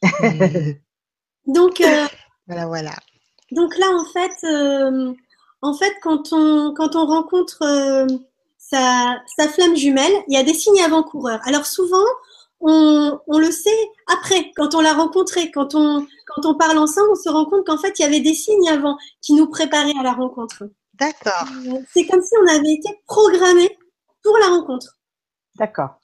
Donc 1.46 1.80
euh, 1.80 2.06
Voilà, 2.46 2.66
voilà. 2.66 2.94
Donc 3.50 3.76
là, 3.78 3.86
en 3.90 4.04
fait, 4.06 4.46
euh, 4.46 5.12
en 5.62 5.74
fait, 5.74 5.92
quand 6.02 6.32
on 6.32 6.72
quand 6.74 6.96
on 6.96 7.06
rencontre 7.06 7.62
euh, 7.62 8.06
sa, 8.58 9.18
sa 9.36 9.48
flamme 9.48 9.76
jumelle, 9.76 10.12
il 10.28 10.34
y 10.34 10.38
a 10.38 10.42
des 10.42 10.54
signes 10.54 10.80
avant-coureurs. 10.82 11.40
Alors 11.44 11.66
souvent, 11.66 12.04
on, 12.60 13.18
on 13.26 13.38
le 13.38 13.50
sait 13.50 13.70
après, 14.12 14.52
quand 14.56 14.74
on 14.74 14.80
l'a 14.80 14.94
rencontré, 14.94 15.50
quand 15.50 15.74
on 15.74 16.06
quand 16.26 16.46
on 16.46 16.54
parle 16.54 16.78
ensemble, 16.78 17.10
on 17.12 17.16
se 17.16 17.28
rend 17.28 17.44
compte 17.44 17.66
qu'en 17.66 17.78
fait, 17.78 17.98
il 17.98 18.02
y 18.02 18.04
avait 18.06 18.20
des 18.20 18.34
signes 18.34 18.68
avant 18.68 18.96
qui 19.20 19.34
nous 19.34 19.48
préparaient 19.48 19.92
à 20.00 20.02
la 20.02 20.12
rencontre. 20.12 20.64
D'accord. 20.94 21.46
C'est 21.92 22.06
comme 22.06 22.22
si 22.22 22.32
on 22.42 22.48
avait 22.48 22.72
été 22.72 22.88
programmé 23.06 23.68
pour 24.22 24.36
la 24.38 24.48
rencontre. 24.48 24.96
D'accord. 25.56 26.00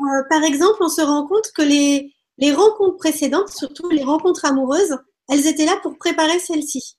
Euh, 0.00 0.22
par 0.28 0.42
exemple, 0.42 0.78
on 0.80 0.88
se 0.88 1.02
rend 1.02 1.26
compte 1.26 1.52
que 1.54 1.62
les, 1.62 2.12
les 2.38 2.52
rencontres 2.52 2.96
précédentes, 2.96 3.48
surtout 3.50 3.88
les 3.90 4.02
rencontres 4.04 4.44
amoureuses, 4.44 4.96
elles 5.28 5.46
étaient 5.46 5.66
là 5.66 5.76
pour 5.82 5.96
préparer 5.98 6.38
celle-ci. 6.38 6.96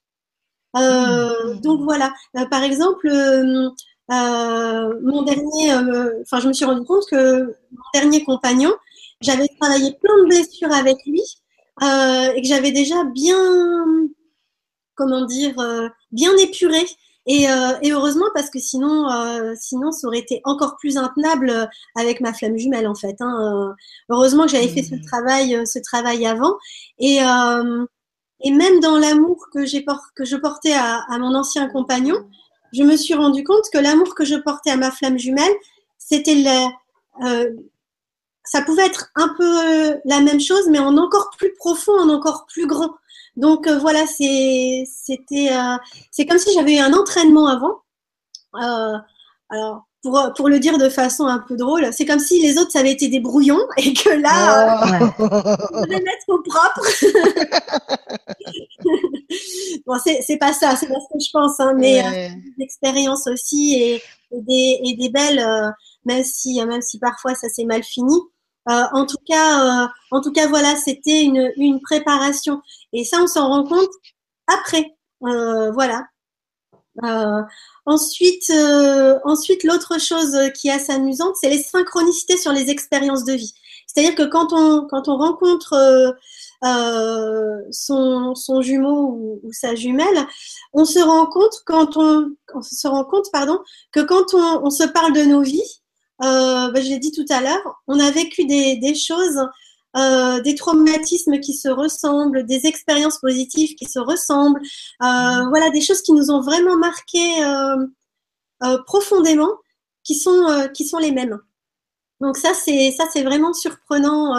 Euh, 0.77 1.55
Mmh. 1.55 1.61
Donc 1.61 1.81
voilà, 1.83 2.13
Euh, 2.37 2.45
par 2.47 2.63
exemple, 2.63 3.07
euh, 3.07 3.69
mon 4.09 5.21
dernier, 5.23 5.73
enfin, 6.21 6.39
je 6.39 6.47
me 6.47 6.53
suis 6.53 6.65
rendu 6.65 6.85
compte 6.85 7.05
que 7.09 7.43
mon 7.71 7.89
dernier 7.93 8.23
compagnon, 8.23 8.73
j'avais 9.21 9.47
travaillé 9.59 9.93
plein 10.01 10.17
de 10.19 10.25
blessures 10.27 10.71
avec 10.73 10.97
lui 11.05 11.21
et 11.81 12.41
que 12.41 12.47
j'avais 12.47 12.71
déjà 12.71 13.03
bien, 13.05 13.37
comment 14.95 15.25
dire, 15.25 15.55
bien 16.11 16.35
épuré. 16.37 16.85
Et, 17.27 17.45
et, 17.81 17.91
heureusement 17.91 18.27
parce 18.35 18.49
que 18.51 18.59
sinon, 18.59 19.07
sinon, 19.55 19.91
ça 19.91 20.07
aurait 20.07 20.19
été 20.19 20.41
encore 20.43 20.77
plus 20.77 20.97
intenable 20.97 21.69
avec 21.95 22.21
ma 22.21 22.33
flamme 22.33 22.57
jumelle 22.57 22.87
en 22.87 22.93
fait. 22.93 23.15
Hein. 23.19 23.73
heureusement 24.09 24.43
que 24.43 24.51
j'avais 24.51 24.67
fait 24.67 24.83
ce 24.83 24.95
mmh. 24.95 25.01
travail, 25.01 25.61
ce 25.65 25.79
travail 25.79 26.27
avant. 26.27 26.55
Et, 26.99 27.17
et 28.41 28.51
même 28.51 28.79
dans 28.79 28.99
l'amour 28.99 29.47
que, 29.51 29.65
j'ai 29.65 29.83
que 30.15 30.23
je 30.23 30.35
portais 30.35 30.73
à, 30.73 31.03
à, 31.09 31.17
mon 31.17 31.33
ancien 31.33 31.67
compagnon, 31.67 32.17
je 32.73 32.83
me 32.83 32.95
suis 32.95 33.15
rendu 33.15 33.43
compte 33.43 33.65
que 33.73 33.79
l'amour 33.79 34.13
que 34.13 34.25
je 34.25 34.35
portais 34.35 34.69
à 34.69 34.77
ma 34.77 34.91
flamme 34.91 35.17
jumelle, 35.17 35.53
c'était 35.97 36.35
le, 36.35 37.55
ça 38.45 38.61
pouvait 38.61 38.85
être 38.85 39.11
un 39.15 39.29
peu 39.37 39.99
la 40.05 40.21
même 40.21 40.39
chose, 40.39 40.67
mais 40.69 40.79
en 40.79 40.97
encore 40.97 41.31
plus 41.37 41.53
profond, 41.55 41.97
en 41.99 42.09
encore 42.09 42.45
plus 42.45 42.67
grand. 42.67 42.91
Donc 43.37 43.67
euh, 43.67 43.77
voilà, 43.79 44.05
c'est 44.07 44.85
c'était 44.87 45.49
euh, 45.51 45.77
c'est 46.11 46.25
comme 46.25 46.37
si 46.37 46.53
j'avais 46.53 46.75
eu 46.75 46.79
un 46.79 46.93
entraînement 46.93 47.47
avant. 47.47 47.81
Euh, 48.55 48.97
alors 49.49 49.83
pour, 50.01 50.33
pour 50.37 50.49
le 50.49 50.59
dire 50.59 50.77
de 50.77 50.87
façon 50.87 51.25
un 51.25 51.39
peu 51.39 51.57
drôle, 51.57 51.91
c'est 51.91 52.05
comme 52.05 52.19
si 52.19 52.41
les 52.41 52.57
autres 52.57 52.71
ça 52.71 52.79
avait 52.79 52.91
été 52.91 53.09
des 53.09 53.19
brouillons 53.19 53.59
et 53.77 53.93
que 53.93 54.09
là 54.09 55.09
oh. 55.19 55.25
on 55.73 55.81
devait 55.81 56.01
mettre 56.01 56.29
au 56.29 56.41
propre. 56.41 56.85
bon 59.85 59.97
c'est 60.03 60.37
pas 60.37 60.53
ça, 60.53 60.75
c'est 60.77 60.87
pas 60.87 60.93
ce 60.93 61.13
que 61.13 61.19
je 61.19 61.31
pense, 61.33 61.59
hein, 61.59 61.73
mais 61.75 62.01
ouais. 62.03 62.31
l'expérience 62.57 63.27
aussi 63.27 63.73
et, 63.73 63.95
et, 64.31 64.41
des, 64.41 64.79
et 64.85 64.95
des 64.95 65.09
belles, 65.09 65.45
même 66.05 66.23
si 66.23 66.63
même 66.63 66.81
si 66.81 66.99
parfois 66.99 67.35
ça 67.35 67.49
s'est 67.49 67.65
mal 67.65 67.83
fini. 67.83 68.15
Euh, 68.69 68.83
en 68.93 69.05
tout 69.05 69.17
cas, 69.27 69.85
euh, 69.85 69.87
en 70.11 70.21
tout 70.21 70.31
cas, 70.31 70.47
voilà, 70.47 70.75
c'était 70.75 71.23
une, 71.23 71.51
une, 71.57 71.79
préparation. 71.81 72.61
Et 72.93 73.03
ça, 73.03 73.21
on 73.21 73.27
s'en 73.27 73.47
rend 73.47 73.63
compte 73.63 73.89
après. 74.47 74.95
Euh, 75.23 75.71
voilà. 75.71 76.05
ensuite, 77.85 78.51
ensuite, 79.25 79.63
l'autre 79.63 79.99
chose 79.99 80.37
qui 80.55 80.69
est 80.69 80.71
assez 80.71 80.93
amusante, 80.93 81.35
c'est 81.39 81.49
les 81.49 81.61
synchronicités 81.63 82.37
sur 82.37 82.53
les 82.53 82.69
expériences 82.69 83.25
de 83.25 83.33
vie. 83.33 83.53
C'est-à-dire 83.87 84.15
que 84.15 84.23
quand 84.23 84.53
on, 84.53 84.87
quand 84.87 85.07
on 85.09 85.17
rencontre 85.17 86.15
son, 87.71 88.35
son, 88.35 88.61
jumeau 88.61 89.07
ou, 89.11 89.39
ou, 89.43 89.51
sa 89.53 89.75
jumelle, 89.75 90.27
on 90.73 90.85
se 90.85 90.99
rend 90.99 91.27
compte 91.27 91.53
quand 91.65 91.97
on, 91.97 92.31
on 92.53 92.61
se 92.61 92.87
rend 92.87 93.03
compte, 93.05 93.27
pardon, 93.31 93.59
que 93.91 94.01
quand 94.01 94.33
on, 94.33 94.65
on 94.65 94.69
se 94.69 94.83
parle 94.83 95.13
de 95.13 95.23
nos 95.23 95.41
vies, 95.41 95.81
euh, 96.23 96.71
bah, 96.71 96.81
je 96.81 96.89
l'ai 96.89 96.99
dit 96.99 97.11
tout 97.11 97.25
à 97.29 97.41
l'heure, 97.41 97.81
on 97.87 97.99
a 97.99 98.09
vécu 98.11 98.45
des, 98.45 98.77
des 98.77 98.95
choses, 98.95 99.39
euh, 99.97 100.41
des 100.41 100.55
traumatismes 100.55 101.39
qui 101.39 101.53
se 101.53 101.69
ressemblent, 101.69 102.45
des 102.45 102.65
expériences 102.65 103.19
positives 103.19 103.75
qui 103.75 103.85
se 103.85 103.99
ressemblent, 103.99 104.59
euh, 105.03 105.05
mmh. 105.05 105.49
voilà, 105.49 105.69
des 105.69 105.81
choses 105.81 106.01
qui 106.01 106.11
nous 106.11 106.31
ont 106.31 106.41
vraiment 106.41 106.77
marqué 106.77 107.43
euh, 107.43 108.77
profondément, 108.85 109.51
qui 110.03 110.15
sont, 110.15 110.69
qui 110.73 110.85
sont 110.85 110.97
les 110.97 111.11
mêmes. 111.11 111.39
Donc 112.21 112.37
ça, 112.37 112.53
c'est 112.53 112.91
ça, 112.91 113.05
c'est 113.11 113.23
vraiment 113.23 113.53
surprenant. 113.53 114.33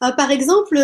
par 0.00 0.30
exemple, 0.30 0.76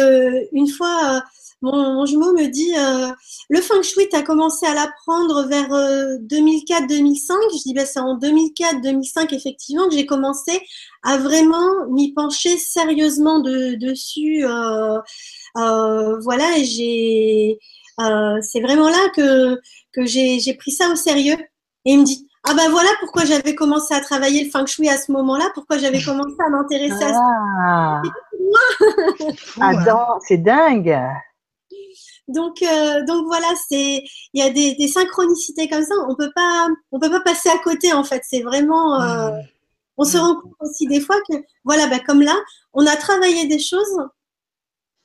une 0.52 0.68
fois 0.68 1.22
mon, 1.64 2.06
jumeau 2.06 2.32
me 2.32 2.46
dit 2.46 2.74
euh, 2.76 3.10
le 3.48 3.60
feng 3.60 3.82
shui, 3.82 4.08
tu 4.10 4.16
as 4.16 4.22
commencé 4.22 4.66
à 4.66 4.74
l'apprendre 4.74 5.46
vers 5.48 5.68
2004-2005. 5.68 7.32
Euh, 7.32 7.36
je 7.52 7.62
dis 7.62 7.74
ben, 7.74 7.86
c'est 7.86 8.00
en 8.00 8.18
2004-2005 8.18 9.34
effectivement 9.34 9.88
que 9.88 9.94
j'ai 9.94 10.06
commencé 10.06 10.60
à 11.02 11.16
vraiment 11.16 11.86
m'y 11.90 12.12
pencher 12.12 12.58
sérieusement 12.58 13.40
de, 13.40 13.74
dessus. 13.76 14.44
Euh, 14.46 15.00
voilà, 16.20 16.58
et 16.58 16.64
j'ai 16.64 17.58
c'est 18.42 18.60
vraiment 18.60 18.88
là 18.88 19.08
que, 19.14 19.56
que 19.92 20.04
j'ai 20.04 20.54
pris 20.58 20.72
ça 20.72 20.88
au 20.90 20.96
sérieux. 20.96 21.36
Et 21.86 21.92
il 21.92 22.00
me 22.00 22.04
dit 22.04 22.28
ah 22.46 22.52
ben 22.54 22.70
voilà 22.70 22.90
pourquoi 23.00 23.24
j'avais 23.24 23.54
commencé 23.54 23.94
à 23.94 24.00
travailler 24.00 24.44
le 24.44 24.50
feng 24.50 24.66
shui 24.66 24.88
à 24.90 24.98
ce 24.98 25.10
moment-là, 25.12 25.46
pourquoi 25.54 25.78
j'avais 25.78 26.02
commencé 26.02 26.34
à 26.46 26.50
m'intéresser 26.50 27.04
à 27.04 27.14
ça. 27.14 28.02
Ah, 29.60 30.18
c'est 30.26 30.38
dingue. 30.38 30.98
Donc, 32.28 32.62
euh, 32.62 33.04
donc 33.04 33.26
voilà, 33.26 33.48
c'est 33.68 34.02
il 34.32 34.40
y 34.40 34.42
a 34.42 34.50
des, 34.50 34.74
des, 34.74 34.88
synchronicités 34.88 35.68
comme 35.68 35.84
ça. 35.84 35.94
On 36.08 36.14
peut 36.14 36.30
pas, 36.34 36.68
on 36.90 36.98
peut 36.98 37.10
pas 37.10 37.20
passer 37.20 37.50
à 37.50 37.58
côté 37.58 37.92
en 37.92 38.04
fait. 38.04 38.22
C'est 38.28 38.42
vraiment, 38.42 39.00
euh, 39.00 39.30
on 39.98 40.04
se 40.04 40.16
rend 40.16 40.40
compte 40.40 40.54
aussi 40.60 40.86
des 40.86 41.00
fois 41.00 41.16
que 41.28 41.36
voilà, 41.64 41.86
bah, 41.86 41.98
comme 41.98 42.22
là, 42.22 42.36
on 42.72 42.86
a 42.86 42.96
travaillé 42.96 43.46
des 43.46 43.58
choses 43.58 43.98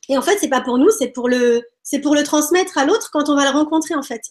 et 0.07 0.17
en 0.17 0.22
fait 0.22 0.38
c'est 0.39 0.49
pas 0.49 0.61
pour 0.61 0.78
nous, 0.78 0.89
c'est 0.97 1.09
pour 1.09 1.30
le, 1.30 1.61
c'est 1.84 1.99
pour 1.99 2.15
le 2.15 2.24
transmettre 2.24 2.78
à 2.78 2.86
l'autre 2.86 3.09
quand 3.11 3.30
on 3.30 3.36
va 3.36 3.43
le 3.43 3.57
rencontrer 3.57 3.95
en 3.95 4.03
fait. 4.03 4.22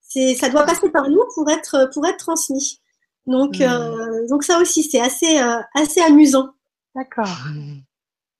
C'est, 0.00 0.34
ça 0.34 0.50
doit 0.50 0.64
passer 0.64 0.90
par 0.90 1.08
nous 1.08 1.22
pour 1.34 1.48
être, 1.50 1.88
pour 1.94 2.06
être 2.06 2.18
transmis. 2.18 2.80
Donc, 3.26 3.60
euh, 3.60 4.26
donc 4.28 4.44
ça 4.44 4.58
aussi 4.58 4.82
c'est 4.82 5.00
assez, 5.00 5.38
euh, 5.38 5.60
assez 5.74 6.00
amusant. 6.00 6.50
D'accord. 6.94 7.28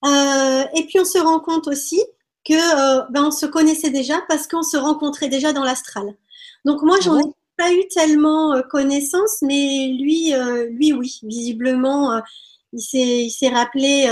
Euh, 0.05 0.64
et 0.74 0.86
puis 0.86 0.98
on 1.00 1.05
se 1.05 1.18
rend 1.18 1.40
compte 1.40 1.68
aussi 1.68 2.03
que 2.45 2.53
euh, 2.55 3.05
ben, 3.11 3.24
on 3.24 3.30
se 3.30 3.47
connaissait 3.47 3.90
déjà 3.90 4.20
parce 4.28 4.47
qu'on 4.47 4.62
se 4.62 4.76
rencontrait 4.76 5.28
déjà 5.28 5.53
dans 5.53 5.64
l'astral. 5.64 6.14
Donc 6.64 6.82
moi, 6.82 6.99
j'en 7.01 7.18
ai 7.18 7.32
pas 7.57 7.72
eu 7.72 7.86
tellement 7.88 8.55
euh, 8.55 8.62
connaissance, 8.62 9.38
mais 9.43 9.88
lui, 9.99 10.34
euh, 10.34 10.66
lui, 10.70 10.93
oui, 10.93 11.20
visiblement, 11.22 12.20
il 12.72 12.80
s'est, 12.80 13.24
il 13.24 13.30
s'est 13.30 13.51
rappelé, 13.51 14.07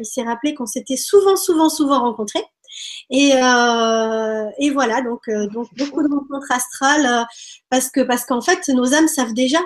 il 0.00 0.04
s'est 0.04 0.22
rappelé 0.22 0.54
qu'on 0.54 0.66
s'était 0.66 0.96
souvent, 0.96 1.36
souvent, 1.36 1.68
souvent 1.68 2.00
rencontrés. 2.00 2.44
Et, 3.10 3.30
et 3.30 4.70
voilà, 4.70 5.02
donc, 5.02 5.30
donc 5.52 5.68
beaucoup 5.76 6.02
de 6.02 6.12
rencontres 6.12 6.50
astrales 6.50 7.26
parce 7.70 7.90
que 7.90 8.00
parce 8.00 8.24
qu'en 8.24 8.40
fait, 8.40 8.68
nos 8.68 8.94
âmes 8.94 9.08
savent 9.08 9.34
déjà. 9.34 9.60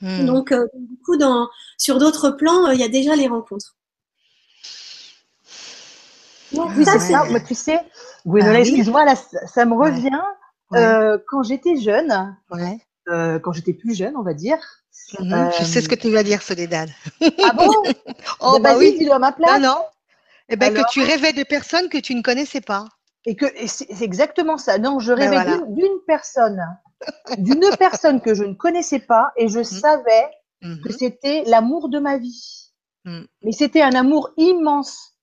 Hmm. 0.00 0.26
Donc, 0.26 0.52
du 0.52 0.98
coup, 1.04 1.16
dans, 1.16 1.48
sur 1.78 1.98
d'autres 1.98 2.30
plans, 2.30 2.70
il 2.70 2.80
y 2.80 2.84
a 2.84 2.88
déjà 2.88 3.16
les 3.16 3.28
rencontres. 3.28 3.75
Oui, 6.76 6.84
c'est 6.84 6.98
ça. 6.98 7.24
Moi, 7.24 7.40
tu 7.40 7.54
sais, 7.54 7.80
ah 7.80 8.58
excuse-moi, 8.58 9.04
là, 9.04 9.14
ça 9.46 9.64
me 9.64 9.74
revient 9.74 10.22
Euh, 10.74 11.18
quand 11.28 11.42
j'étais 11.44 11.76
jeune, 11.76 12.12
ouais. 12.50 12.78
euh, 13.08 13.38
quand 13.38 13.52
j'étais 13.52 13.72
plus 13.72 13.94
jeune, 13.94 14.14
on 14.16 14.22
va 14.22 14.34
dire. 14.34 14.58
Mm 15.20 15.32
-hmm. 15.32 15.58
Je 15.58 15.64
sais 15.64 15.80
ce 15.84 15.88
que 15.88 15.94
tu 16.02 16.10
vas 16.10 16.24
dire, 16.30 16.40
Soledad. 16.42 16.88
ah 17.48 17.52
bon 17.58 17.70
Oh, 18.46 18.58
bah 18.64 18.74
oui. 18.78 18.88
à 19.16 19.18
ma 19.26 19.32
place. 19.32 19.60
Non, 19.60 19.68
non. 19.70 19.80
Eh 20.48 20.56
ben, 20.56 20.74
que 20.74 20.84
tu 20.94 21.00
rêvais 21.12 21.32
de 21.40 21.44
personnes 21.56 21.88
que 21.88 22.00
tu 22.06 22.12
ne 22.18 22.22
connaissais 22.28 22.60
pas. 22.72 22.84
Et 23.28 23.34
que 23.40 23.46
c'est 23.66 24.02
exactement 24.10 24.58
ça. 24.66 24.72
Non, 24.78 24.94
je 25.06 25.12
rêvais 25.12 25.36
ben 25.36 25.44
voilà. 25.50 25.66
d'une 25.78 25.98
personne, 26.06 26.60
d'une 27.38 27.68
personne 27.86 28.18
que 28.20 28.32
je 28.38 28.44
ne 28.50 28.54
connaissais 28.54 29.00
pas, 29.12 29.26
et 29.40 29.46
je 29.54 29.60
mm 29.60 29.64
savais 29.84 30.26
mm 30.62 30.72
-hmm. 30.72 30.80
que 30.84 30.92
c'était 31.00 31.38
l'amour 31.52 31.82
de 31.94 31.98
ma 32.08 32.14
vie. 32.24 32.44
Mm. 33.04 33.24
Mais 33.42 33.52
c'était 33.60 33.82
un 33.90 33.94
amour 33.94 34.24
immense. 34.36 35.15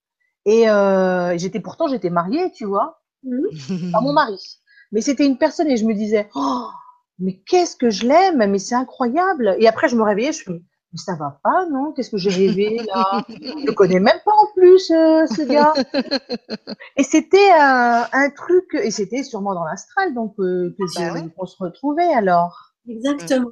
Et 0.45 0.69
euh, 0.69 1.37
j'étais 1.37 1.59
pourtant 1.59 1.87
j'étais 1.87 2.09
mariée, 2.09 2.51
tu 2.51 2.65
vois, 2.65 3.01
mmh. 3.23 3.95
à 3.95 4.01
mon 4.01 4.13
mari. 4.13 4.59
Mais 4.91 5.01
c'était 5.01 5.25
une 5.25 5.37
personne 5.37 5.67
et 5.69 5.77
je 5.77 5.85
me 5.85 5.93
disais, 5.93 6.29
oh, 6.35 6.67
mais 7.19 7.41
qu'est-ce 7.47 7.75
que 7.75 7.89
je 7.89 8.05
l'aime, 8.05 8.45
mais 8.49 8.59
c'est 8.59 8.75
incroyable. 8.75 9.55
Et 9.59 9.67
après 9.67 9.87
je 9.87 9.95
me 9.95 10.03
réveillais, 10.03 10.33
je 10.33 10.51
me 10.51 10.61
mais 10.93 10.99
ça 10.99 11.15
va 11.15 11.39
pas, 11.43 11.65
non? 11.71 11.91
Qu'est-ce 11.91 12.11
que 12.11 12.17
j'ai 12.17 12.29
rêvé 12.29 12.79
là? 12.93 13.25
Je 13.27 13.65
le 13.65 13.71
connais 13.71 13.99
même 13.99 14.19
pas 14.23 14.31
en 14.31 14.45
plus 14.55 14.91
euh, 14.91 15.25
ce 15.25 15.41
gars. 15.41 15.73
Et 16.97 17.03
c'était 17.03 17.49
un, 17.51 18.05
un, 18.11 18.29
truc, 18.29 18.75
et 18.75 18.91
c'était 18.91 19.23
sûrement 19.23 19.55
dans 19.55 19.63
l'astral, 19.63 20.13
donc 20.13 20.35
euh, 20.37 20.75
que 20.77 20.83
bah 20.95 21.13
ouais. 21.13 21.33
on 21.37 21.45
se 21.47 21.55
retrouvait 21.59 22.13
alors. 22.13 22.73
Exactement. 22.87 23.49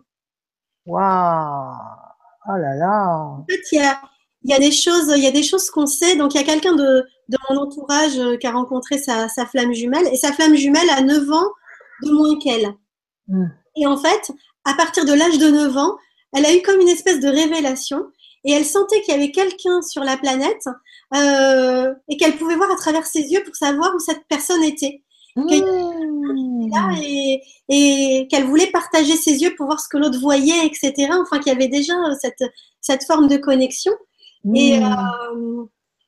Waouh 0.86 1.74
Oh 2.48 2.58
là 2.58 2.76
là. 2.76 3.18
En 3.18 3.46
fait, 3.50 3.62
il 3.72 3.80
y 3.80 3.82
a, 3.82 4.00
il 4.44 4.52
y 4.52 4.54
a 4.54 4.60
des 4.60 4.72
choses, 4.72 5.14
il 5.16 5.24
y 5.24 5.28
a 5.28 5.32
des 5.32 5.44
choses 5.44 5.70
qu'on 5.70 5.86
sait. 5.86 6.16
Donc, 6.16 6.34
il 6.34 6.38
y 6.38 6.42
a 6.42 6.46
quelqu'un 6.46 6.76
de, 6.76 7.04
de 7.30 7.38
mon 7.50 7.58
entourage 7.58 8.18
euh, 8.18 8.38
qui 8.38 8.48
a 8.48 8.52
rencontré 8.52 8.98
sa, 8.98 9.30
sa, 9.30 9.46
flamme 9.46 9.74
jumelle 9.74 10.08
et 10.12 10.18
sa 10.18 10.32
flamme 10.34 10.56
jumelle 10.56 10.90
a 10.90 11.02
9 11.02 11.32
ans 11.32 11.50
de 12.04 12.12
moins 12.12 12.38
qu'elle. 12.40 12.74
Mm. 13.28 13.46
Et 13.78 13.88
en 13.88 13.98
fait, 13.98 14.32
à 14.66 14.74
partir 14.74 15.06
de 15.06 15.14
l'âge 15.14 15.38
de 15.38 15.50
9 15.50 15.78
ans, 15.78 15.96
elle 16.34 16.46
a 16.46 16.56
eu 16.56 16.62
comme 16.62 16.80
une 16.80 16.90
espèce 16.90 17.20
de 17.20 17.28
révélation 17.28 18.06
et 18.44 18.54
elle 18.54 18.66
sentait 18.66 19.02
qu'il 19.02 19.14
y 19.14 19.18
avait 19.18 19.32
quelqu'un 19.32 19.82
sur 19.82 20.04
la 20.04 20.18
planète 20.18 20.68
euh, 21.16 21.94
et 22.10 22.18
qu'elle 22.18 22.38
pouvait 22.38 22.56
voir 22.56 22.72
à 22.72 22.76
travers 22.76 23.06
ses 23.06 23.22
yeux 23.22 23.44
pour 23.44 23.56
savoir 23.56 23.94
où 23.96 24.00
cette 24.00 24.26
personne 24.28 24.64
était. 24.64 25.04
Mmh. 25.36 25.48
Et, 27.02 27.42
et 27.70 28.28
qu'elle 28.30 28.46
voulait 28.46 28.68
partager 28.68 29.16
ses 29.16 29.42
yeux 29.42 29.54
pour 29.56 29.68
voir 29.68 29.80
ce 29.80 29.88
que 29.88 29.98
l'autre 29.98 30.20
voyait, 30.20 30.66
etc. 30.66 30.94
Enfin, 31.22 31.40
qu'il 31.40 31.54
y 31.54 31.56
avait 31.56 31.70
déjà 31.70 31.94
cette, 32.20 32.44
cette 32.82 33.06
forme 33.06 33.28
de 33.28 33.38
connexion. 33.38 33.94
Et, 34.56 34.80
mmh. 34.80 34.84
euh, 34.84 35.66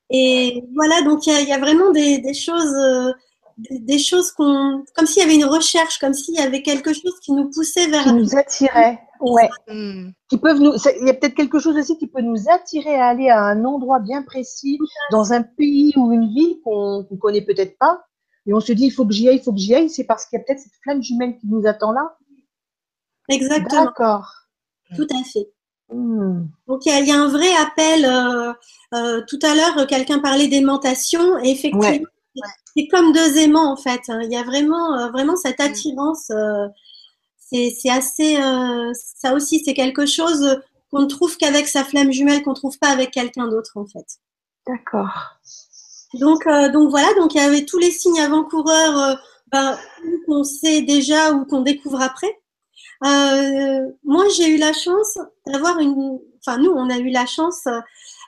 et 0.10 0.64
voilà, 0.74 1.02
donc 1.04 1.26
il 1.28 1.34
y, 1.34 1.50
y 1.50 1.54
a, 1.54 1.60
vraiment 1.60 1.92
des, 1.92 2.20
des 2.20 2.34
choses, 2.34 2.74
euh, 2.76 3.12
des, 3.58 3.80
des, 3.80 4.00
choses 4.00 4.32
qu'on, 4.32 4.84
comme 4.96 5.06
s'il 5.06 5.22
y 5.22 5.26
avait 5.26 5.36
une 5.36 5.46
recherche, 5.46 6.00
comme 6.00 6.14
s'il 6.14 6.36
y 6.36 6.40
avait 6.40 6.62
quelque 6.62 6.94
chose 6.94 7.20
qui 7.22 7.32
nous 7.32 7.50
poussait 7.50 7.88
vers. 7.88 8.04
Qui 8.04 8.14
nous 8.14 8.36
attirait, 8.36 9.00
ouais. 9.22 9.50
Mmh. 9.68 10.10
Qui 10.30 10.38
peuvent 10.38 10.60
nous, 10.60 10.74
il 11.02 11.08
y 11.08 11.10
a 11.10 11.14
peut-être 11.14 11.36
quelque 11.36 11.60
chose 11.60 11.78
aussi 11.78 11.98
qui 11.98 12.08
peut 12.08 12.22
nous 12.22 12.50
attirer 12.50 12.96
à 12.96 13.08
aller 13.08 13.30
à 13.30 13.44
un 13.44 13.64
endroit 13.66 14.00
bien 14.00 14.24
précis, 14.24 14.80
dans 15.12 15.34
un 15.34 15.44
pays 15.44 15.94
ou 15.96 16.12
une 16.12 16.28
ville 16.34 16.58
qu'on 16.64 17.06
ne 17.10 17.18
connaît 17.18 17.46
peut-être 17.46 17.78
pas. 17.78 18.04
et 18.48 18.54
on 18.54 18.60
se 18.60 18.74
dit 18.74 18.86
il 18.86 18.92
faut 18.92 19.06
que 19.06 19.14
j'y 19.14 19.30
aille, 19.30 19.38
il 19.38 19.44
faut 19.44 19.54
que 19.54 19.60
j'y 19.60 19.76
aille, 19.76 19.90
c'est 19.90 20.06
parce 20.06 20.26
qu'il 20.26 20.40
y 20.40 20.42
a 20.42 20.46
peut-être 20.46 20.60
cette 20.60 20.74
flamme 20.84 21.04
jumelle 21.04 21.38
qui 21.38 21.48
nous 21.48 21.68
attend 21.68 21.92
là. 21.92 22.18
Exactement. 23.30 23.86
D'accord. 23.86 24.32
Tout 24.96 25.08
à 25.12 25.24
fait. 25.24 25.53
Hmm. 25.94 26.48
Donc 26.68 26.86
il 26.86 26.90
y, 26.90 26.96
a, 26.96 27.00
il 27.00 27.08
y 27.08 27.12
a 27.12 27.20
un 27.22 27.28
vrai 27.30 27.54
appel. 27.62 28.06
euh, 28.06 28.54
euh, 28.96 29.22
tout 29.28 29.40
à 29.44 29.54
l'heure, 29.56 29.88
quelqu'un 29.88 30.20
parlait 30.20 30.48
d'aimantation. 30.48 31.38
Et 31.44 31.52
effectivement, 31.52 31.82
Ouais. 32.36 32.50
c'est 32.76 32.88
comme 32.88 33.12
deux 33.14 33.38
aimants 33.38 33.72
en 33.72 33.76
fait. 33.78 34.02
Il 34.24 34.32
y 34.32 34.38
a 34.38 34.44
vraiment, 34.44 34.98
euh, 35.00 35.10
vraiment 35.12 35.36
cette 35.36 35.60
attirance. 35.60 36.30
euh, 36.32 36.68
c'est 37.38 37.72
c'est 37.80 37.90
assez. 37.92 38.38
euh, 38.42 38.92
ça 38.94 39.34
aussi, 39.36 39.62
c'est 39.64 39.74
quelque 39.76 40.06
chose 40.08 40.60
qu'on 40.92 41.02
ne 41.02 41.08
trouve 41.08 41.38
qu'avec 41.38 41.68
sa 41.68 41.84
flamme 41.84 42.12
jumelle, 42.12 42.44
qu'on 42.44 42.52
ne 42.52 42.56
trouve 42.56 42.78
pas 42.80 42.90
avec 42.90 43.12
quelqu'un 43.12 43.48
d'autre 43.48 43.74
en 43.76 43.86
fait. 43.86 44.06
D'accord. 44.68 45.10
Donc, 46.16 46.46
euh, 46.48 46.72
donc 46.72 46.90
voilà, 46.92 47.14
donc 47.16 47.34
il 47.34 47.38
y 47.38 47.42
avait 47.42 47.66
tous 47.66 47.80
les 47.80 47.92
signes 47.92 48.20
avant-coureurs 48.22 48.98
euh, 49.00 49.16
ben, 49.52 49.78
qu'on 50.28 50.44
sait 50.44 50.82
déjà 50.82 51.32
ou 51.34 51.46
qu'on 51.46 51.62
découvre 51.62 52.02
après. 52.02 52.40
Euh, 53.06 53.90
moi, 54.04 54.26
j'ai 54.36 54.50
eu 54.50 54.58
la 54.58 54.74
chance 54.74 55.18
d'avoir 55.48 55.80
une. 55.80 56.20
Enfin, 56.46 56.58
nous, 56.58 56.72
on 56.72 56.90
a 56.90 56.98
eu 56.98 57.10
la 57.10 57.26
chance 57.26 57.66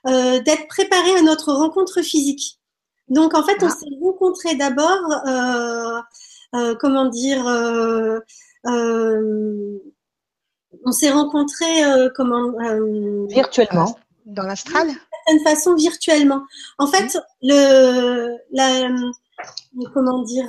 euh, 0.07 0.39
d'être 0.41 0.67
préparés 0.67 1.15
à 1.17 1.21
notre 1.21 1.53
rencontre 1.53 2.01
physique. 2.01 2.59
Donc, 3.09 3.33
en 3.35 3.43
fait, 3.43 3.61
on 3.61 3.67
Ah. 3.67 3.69
s'est 3.69 3.85
rencontrés 4.01 4.55
d'abord. 4.55 4.99
euh, 5.27 6.01
comment 6.79 7.05
dire 7.05 7.43
On 8.65 10.91
s'est 10.91 11.11
rencontrés 11.11 11.83
comment 12.15 12.53
Virtuellement. 13.27 13.97
Dans 14.25 14.43
l'astral 14.43 14.87
certaine 15.27 15.43
façon 15.43 15.75
virtuellement. 15.75 16.41
En 16.77 16.87
fait, 16.87 17.17
le, 17.41 18.35
la, 18.51 18.89
comment 19.93 20.21
dire, 20.23 20.45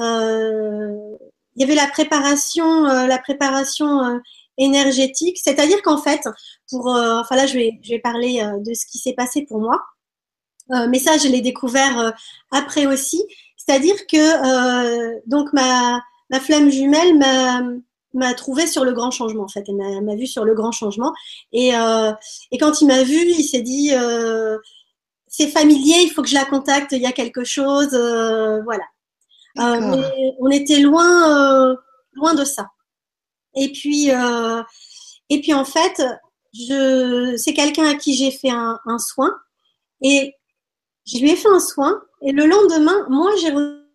il 1.56 1.62
y 1.62 1.64
avait 1.64 1.74
la 1.74 1.86
préparation, 1.86 2.86
euh, 2.86 3.06
la 3.06 3.18
préparation 3.18 4.04
euh, 4.04 4.18
énergétique, 4.58 5.38
c'est-à-dire 5.42 5.82
qu'en 5.82 5.98
fait, 5.98 6.28
pour, 6.70 6.94
euh, 6.94 7.20
enfin 7.20 7.36
là, 7.36 7.46
je 7.46 7.54
vais, 7.54 7.78
je 7.82 7.90
vais 7.90 7.98
parler 7.98 8.42
de 8.60 8.74
ce 8.74 8.86
qui 8.86 8.98
s'est 8.98 9.14
passé 9.14 9.42
pour 9.42 9.60
moi, 9.60 9.82
mais 10.88 10.98
ça, 10.98 11.16
je 11.16 11.28
l'ai 11.28 11.42
découvert 11.42 12.12
après 12.50 12.86
aussi, 12.86 13.22
c'est-à-dire 13.56 13.94
que 14.06 15.28
donc 15.28 15.52
ma, 15.52 16.00
ma 16.30 16.40
flamme 16.40 16.70
jumelle 16.70 17.16
m'a 17.18 17.62
m'a 18.16 18.34
trouvé 18.34 18.66
sur 18.66 18.84
le 18.84 18.92
grand 18.92 19.10
changement 19.10 19.44
en 19.44 19.48
fait, 19.48 19.64
elle 19.68 19.76
m'a 19.76 20.00
m'a 20.00 20.16
vu 20.16 20.26
sur 20.26 20.44
le 20.44 20.54
grand 20.54 20.72
changement. 20.72 21.12
Et 21.52 21.76
euh, 21.76 22.12
et 22.50 22.58
quand 22.58 22.80
il 22.80 22.88
m'a 22.88 23.02
vu, 23.04 23.14
il 23.14 23.44
s'est 23.44 23.62
dit 23.62 23.90
euh, 23.94 24.58
c'est 25.28 25.48
familier, 25.48 26.02
il 26.02 26.10
faut 26.10 26.22
que 26.22 26.28
je 26.28 26.34
la 26.34 26.44
contacte, 26.46 26.92
il 26.92 27.02
y 27.02 27.06
a 27.06 27.12
quelque 27.12 27.44
chose, 27.44 27.90
euh, 27.94 28.62
voilà. 28.62 28.84
Euh, 29.58 29.80
mais 29.80 30.34
on 30.38 30.50
était 30.50 30.80
loin, 30.80 31.70
euh, 31.70 31.76
loin 32.12 32.34
de 32.34 32.44
ça. 32.44 32.68
Et 33.54 33.72
puis, 33.72 34.10
euh, 34.10 34.62
et 35.30 35.40
puis 35.40 35.54
en 35.54 35.64
fait, 35.64 36.02
je, 36.52 37.36
c'est 37.36 37.54
quelqu'un 37.54 37.88
à 37.88 37.94
qui 37.94 38.14
j'ai 38.14 38.30
fait 38.30 38.50
un, 38.50 38.78
un 38.86 38.98
soin 38.98 39.34
et 40.02 40.34
je 41.06 41.18
lui 41.18 41.30
ai 41.30 41.36
fait 41.36 41.48
un 41.48 41.60
soin 41.60 42.02
et 42.22 42.32
le 42.32 42.46
lendemain, 42.46 43.06
moi 43.08 43.30
j'ai 43.40 43.52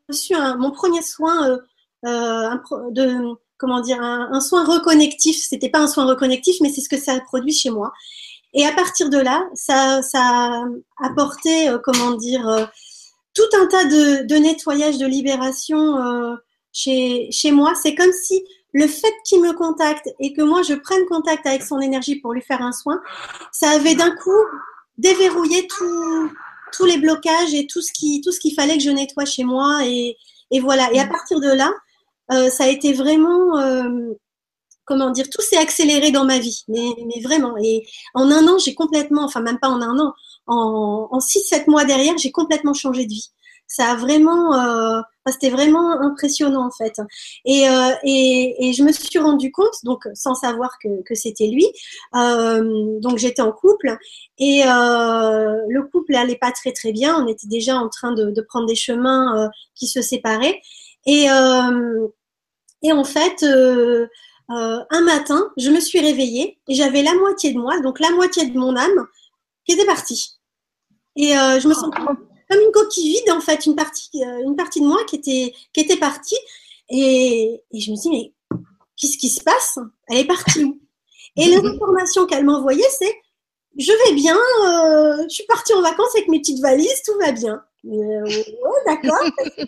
reçu 0.09 0.35
un, 0.35 0.55
mon 0.57 0.71
premier 0.71 1.01
soin 1.01 1.49
euh, 1.49 1.57
euh, 2.05 2.49
un 2.49 2.61
de 2.91 3.35
comment 3.57 3.81
dire 3.81 4.01
un, 4.01 4.41
soin 4.41 4.65
reconnectif. 4.65 5.37
C'était 5.37 5.69
pas 5.69 5.79
un 5.79 5.87
soin 5.87 6.05
reconnectif, 6.05 6.55
mais 6.61 6.69
c'est 6.69 6.81
ce 6.81 6.89
que 6.89 6.97
ça 6.97 7.13
a 7.13 7.19
produit 7.21 7.53
chez 7.53 7.69
moi. 7.69 7.91
Et 8.53 8.65
à 8.65 8.71
partir 8.73 9.09
de 9.09 9.17
là, 9.17 9.47
ça, 9.53 10.01
ça 10.01 10.19
a 10.19 10.65
apporté, 11.03 11.69
euh, 11.69 11.77
comment 11.83 12.11
dire, 12.13 12.69
tout 13.33 13.57
un 13.57 13.67
tas 13.67 13.85
de, 13.85 14.35
nettoyage, 14.35 14.97
de 14.97 15.05
libération 15.05 15.97
euh, 15.97 16.35
chez, 16.73 17.51
moi. 17.51 17.73
C'est 17.81 17.95
comme 17.95 18.11
si 18.11 18.43
le 18.73 18.87
fait 18.87 19.13
qu'il 19.25 19.41
me 19.41 19.53
contacte 19.53 20.09
et 20.19 20.33
que 20.33 20.41
moi 20.41 20.61
je 20.63 20.73
prenne 20.73 21.05
contact 21.05 21.45
avec 21.45 21.63
son 21.63 21.79
énergie 21.79 22.17
pour 22.17 22.33
lui 22.33 22.41
faire 22.41 22.61
un 22.61 22.71
soin, 22.71 23.01
ça 23.51 23.69
avait 23.71 23.95
d'un 23.95 24.11
coup 24.15 24.43
déverrouillé 24.97 25.67
tous 25.67 26.85
les 26.85 26.97
blocages 26.97 27.53
et 27.53 27.67
tout 27.67 27.81
ce 27.81 27.91
qui 27.91 28.21
qu'il 28.21 28.53
fallait 28.53 28.77
que 28.77 28.83
je 28.83 28.91
nettoie 28.91 29.25
chez 29.25 29.43
moi 29.43 29.85
et, 29.85 30.17
voilà. 30.61 30.91
Et 30.93 30.99
à 30.99 31.07
partir 31.07 31.39
de 31.39 31.49
là, 31.49 31.71
euh, 32.33 32.49
ça 32.49 32.65
a 32.65 32.67
été 32.67 32.93
vraiment 32.93 33.57
euh, 33.57 34.13
comment 34.85 35.09
dire, 35.11 35.29
tout 35.29 35.41
s'est 35.41 35.57
accéléré 35.57 36.11
dans 36.11 36.25
ma 36.25 36.37
vie, 36.37 36.63
mais 36.67 37.21
vraiment. 37.23 37.55
Et 37.57 37.85
en 38.13 38.29
un 38.29 38.47
an, 38.47 38.57
j'ai 38.57 38.73
complètement, 38.73 39.23
enfin 39.23 39.41
même 39.41 39.59
pas 39.59 39.69
en 39.69 39.81
un 39.81 39.97
an, 39.99 40.13
en, 40.51 41.07
en 41.11 41.19
six, 41.19 41.41
sept 41.41 41.67
mois 41.67 41.85
derrière, 41.85 42.17
j'ai 42.17 42.31
complètement 42.31 42.73
changé 42.73 43.05
de 43.05 43.11
vie. 43.11 43.31
Ça 43.71 43.91
a 43.91 43.95
vraiment, 43.95 44.53
euh, 44.53 44.99
c'était 45.27 45.49
vraiment 45.49 45.91
impressionnant 46.01 46.67
en 46.67 46.71
fait. 46.71 46.99
Et, 47.45 47.69
euh, 47.69 47.91
et, 48.03 48.73
je 48.73 48.83
me 48.83 48.91
suis 48.91 49.17
rendu 49.17 49.49
compte, 49.49 49.73
donc 49.85 50.09
sans 50.13 50.35
savoir 50.35 50.71
que, 50.83 51.15
c'était 51.15 51.47
lui, 51.47 51.65
euh, 52.13 52.99
donc 52.99 53.17
j'étais 53.17 53.41
en 53.41 53.53
couple 53.53 53.95
et 54.39 54.63
le 54.65 55.81
couple 55.89 56.15
allait 56.15 56.35
pas 56.35 56.51
très 56.51 56.73
très 56.73 56.91
bien. 56.91 57.15
On 57.15 57.27
était 57.27 57.47
déjà 57.47 57.77
en 57.77 57.87
train 57.87 58.11
de, 58.11 58.41
prendre 58.41 58.67
des 58.67 58.75
chemins 58.75 59.49
qui 59.73 59.87
se 59.87 60.01
séparaient. 60.01 60.59
Et, 61.05 61.29
en 61.31 63.03
fait, 63.05 63.45
un 64.49 65.01
matin, 65.01 65.49
je 65.55 65.69
me 65.71 65.79
suis 65.79 66.01
réveillée 66.01 66.59
et 66.67 66.75
j'avais 66.75 67.03
la 67.03 67.13
moitié 67.13 67.53
de 67.53 67.57
moi, 67.57 67.79
donc 67.79 68.01
la 68.01 68.11
moitié 68.11 68.47
de 68.47 68.59
mon 68.59 68.75
âme, 68.75 69.07
qui 69.65 69.73
était 69.75 69.85
partie. 69.85 70.40
Et 71.15 71.37
euh, 71.37 71.59
je 71.59 71.67
me 71.67 71.73
sentais 71.73 71.99
comme 71.99 72.59
une 72.59 72.71
coquille 72.71 73.13
vide, 73.13 73.31
en 73.31 73.41
fait, 73.41 73.65
une 73.65 73.75
partie, 73.75 74.23
euh, 74.23 74.43
une 74.43 74.55
partie 74.55 74.81
de 74.81 74.85
moi 74.85 75.03
qui 75.05 75.17
était, 75.17 75.53
qui 75.73 75.81
était 75.81 75.97
partie. 75.97 76.37
Et, 76.89 77.61
et 77.71 77.79
je 77.79 77.91
me 77.91 77.95
suis 77.95 78.09
dit, 78.09 78.33
mais 78.49 78.59
qu'est-ce 78.97 79.17
qui 79.17 79.29
se 79.29 79.41
passe? 79.41 79.77
Elle 80.07 80.19
est 80.19 80.25
partie 80.25 80.63
où 80.63 80.79
Et 81.37 81.45
l'information 81.61 82.25
qu'elle 82.25 82.45
m'envoyait, 82.45 82.89
c'est 82.97 83.15
je 83.77 83.91
vais 84.05 84.15
bien, 84.15 84.35
euh, 84.35 85.23
je 85.29 85.33
suis 85.33 85.45
partie 85.45 85.73
en 85.73 85.81
vacances 85.81 86.13
avec 86.15 86.27
mes 86.27 86.39
petites 86.39 86.61
valises, 86.61 87.01
tout 87.05 87.17
va 87.19 87.31
bien. 87.31 87.63
Euh, 87.85 88.23
ouais, 88.23 88.81
d'accord. 88.85 89.17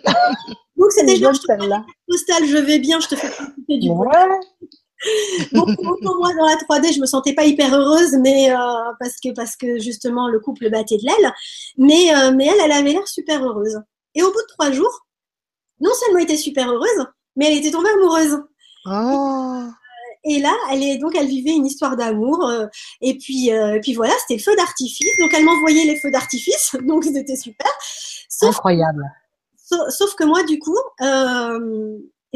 Donc 0.78 0.91
c'était 0.91 1.15
genre, 1.15 1.34
je 1.34 1.40
te 1.40 2.45
je 2.45 2.57
vais 2.57 2.80
bien, 2.80 2.99
je 2.99 3.07
te 3.07 3.15
fais 3.15 3.30
profiter 3.30 3.78
du 3.78 3.90
Ouais. 3.90 4.10
Donc 5.52 5.70
autant 5.80 6.16
moi 6.18 6.34
dans 6.34 6.46
la 6.46 6.56
3D, 6.56 6.94
je 6.94 7.00
me 7.02 7.06
sentais 7.06 7.34
pas 7.34 7.46
hyper 7.46 7.74
heureuse, 7.74 8.14
mais 8.22 8.52
euh, 8.52 8.56
parce 9.00 9.20
que 9.24 9.34
parce 9.34 9.56
que 9.56 9.80
justement 9.80 10.28
le 10.30 10.40
couple 10.40 10.70
battait 10.70 10.98
de 10.98 11.04
l'aile. 11.04 11.34
Mais 11.78 12.14
euh, 12.16 12.32
mais 12.36 12.46
elle, 12.48 12.60
elle 12.64 12.72
avait 12.72 12.92
l'air 12.94 13.08
super 13.08 13.44
heureuse. 13.44 13.80
Et 14.16 14.24
au 14.24 14.28
bout 14.32 14.42
de 14.42 14.48
trois 14.54 14.72
jours, 14.72 15.06
non 15.80 15.92
seulement 15.94 16.20
elle 16.20 16.26
était 16.26 16.38
super 16.38 16.70
heureuse, 16.72 17.06
mais 17.36 17.48
elle 17.52 17.58
était 17.58 17.72
tombée 17.72 17.90
amoureuse. 17.90 18.40
Oh, 18.86 19.64
Et 20.26 20.40
là, 20.40 20.54
elle 20.72 20.84
est 20.84 20.98
donc 20.98 21.16
elle 21.16 21.28
vivait 21.28 21.52
une 21.52 21.66
histoire 21.66 21.96
d'amour. 21.98 22.46
euh, 22.48 22.68
et 23.02 23.18
puis 23.18 23.50
et 23.50 23.80
puis 23.82 23.94
voilà, 23.94 24.14
c'était 24.22 24.36
le 24.38 24.44
feu 24.44 24.56
d'artifice. 24.56 25.18
Donc 25.20 25.34
elle 25.34 25.44
m'envoyait 25.46 25.86
les 25.86 26.00
feux 26.00 26.12
d'artifice, 26.12 26.76
donc 26.84 27.04
c'était 27.04 27.36
super. 27.36 27.72
Sauf 28.30 28.50
Incroyable. 28.56 29.04
Sauf, 29.66 29.90
sauf 29.90 30.16
que 30.16 30.24
moi, 30.26 30.44
du 30.44 30.60
coup, 30.60 30.78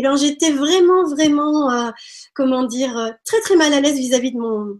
ben, 0.03 0.15
j'étais 0.15 0.51
vraiment, 0.51 1.07
vraiment, 1.09 1.71
euh, 1.71 1.91
comment 2.35 2.63
dire, 2.63 2.97
euh, 2.97 3.09
très, 3.25 3.39
très 3.41 3.55
mal 3.55 3.73
à 3.73 3.81
l'aise 3.81 3.97
vis-à-vis 3.97 4.31
de 4.31 4.37
mon, 4.39 4.79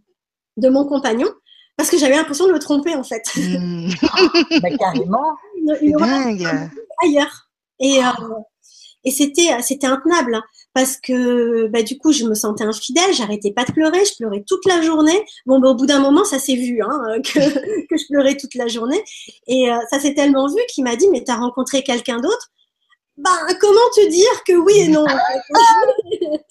de 0.57 0.69
mon 0.69 0.85
compagnon, 0.85 1.27
parce 1.75 1.89
que 1.89 1.97
j'avais 1.97 2.15
l'impression 2.15 2.47
de 2.47 2.53
me 2.53 2.59
tromper, 2.59 2.95
en 2.95 3.03
fait. 3.03 3.23
hmm, 3.35 3.89
Bah, 4.61 4.69
carrément. 4.77 5.35
Une, 5.55 5.75
c'est 5.75 5.85
une 5.85 5.95
relation 5.97 6.23
dingue. 6.31 6.69
ailleurs. 7.03 7.49
Et, 7.79 7.99
euh, 8.03 8.09
et 9.03 9.11
c'était, 9.11 9.61
c'était 9.61 9.87
intenable, 9.87 10.35
hein, 10.35 10.43
parce 10.73 10.97
que 10.97 11.67
bah, 11.67 11.81
du 11.81 11.97
coup, 11.97 12.11
je 12.11 12.25
me 12.25 12.35
sentais 12.35 12.63
infidèle, 12.63 13.13
j'arrêtais 13.13 13.51
pas 13.51 13.63
de 13.65 13.71
pleurer, 13.71 14.03
je 14.05 14.15
pleurais 14.17 14.43
toute 14.47 14.65
la 14.65 14.81
journée. 14.81 15.23
Bon, 15.45 15.59
bah, 15.59 15.69
au 15.69 15.75
bout 15.75 15.85
d'un 15.85 15.99
moment, 15.99 16.25
ça 16.25 16.39
s'est 16.39 16.55
vu, 16.55 16.81
hein, 16.81 17.21
que, 17.23 17.39
que 17.87 17.97
je 17.97 18.07
pleurais 18.07 18.35
toute 18.37 18.53
la 18.55 18.67
journée. 18.67 19.01
Et 19.47 19.71
euh, 19.71 19.77
ça 19.89 19.99
s'est 19.99 20.13
tellement 20.13 20.47
vu 20.47 20.59
qu'il 20.69 20.83
m'a 20.83 20.95
dit, 20.95 21.07
mais 21.11 21.23
t'as 21.23 21.37
rencontré 21.37 21.83
quelqu'un 21.83 22.19
d'autre? 22.19 22.49
Bah, 23.17 23.31
comment 23.59 23.89
te 23.95 24.07
dire 24.09 24.43
que 24.45 24.53
oui 24.53 24.79
et 24.79 24.87
non? 24.89 25.05
En 25.05 25.07
fait 25.07 26.43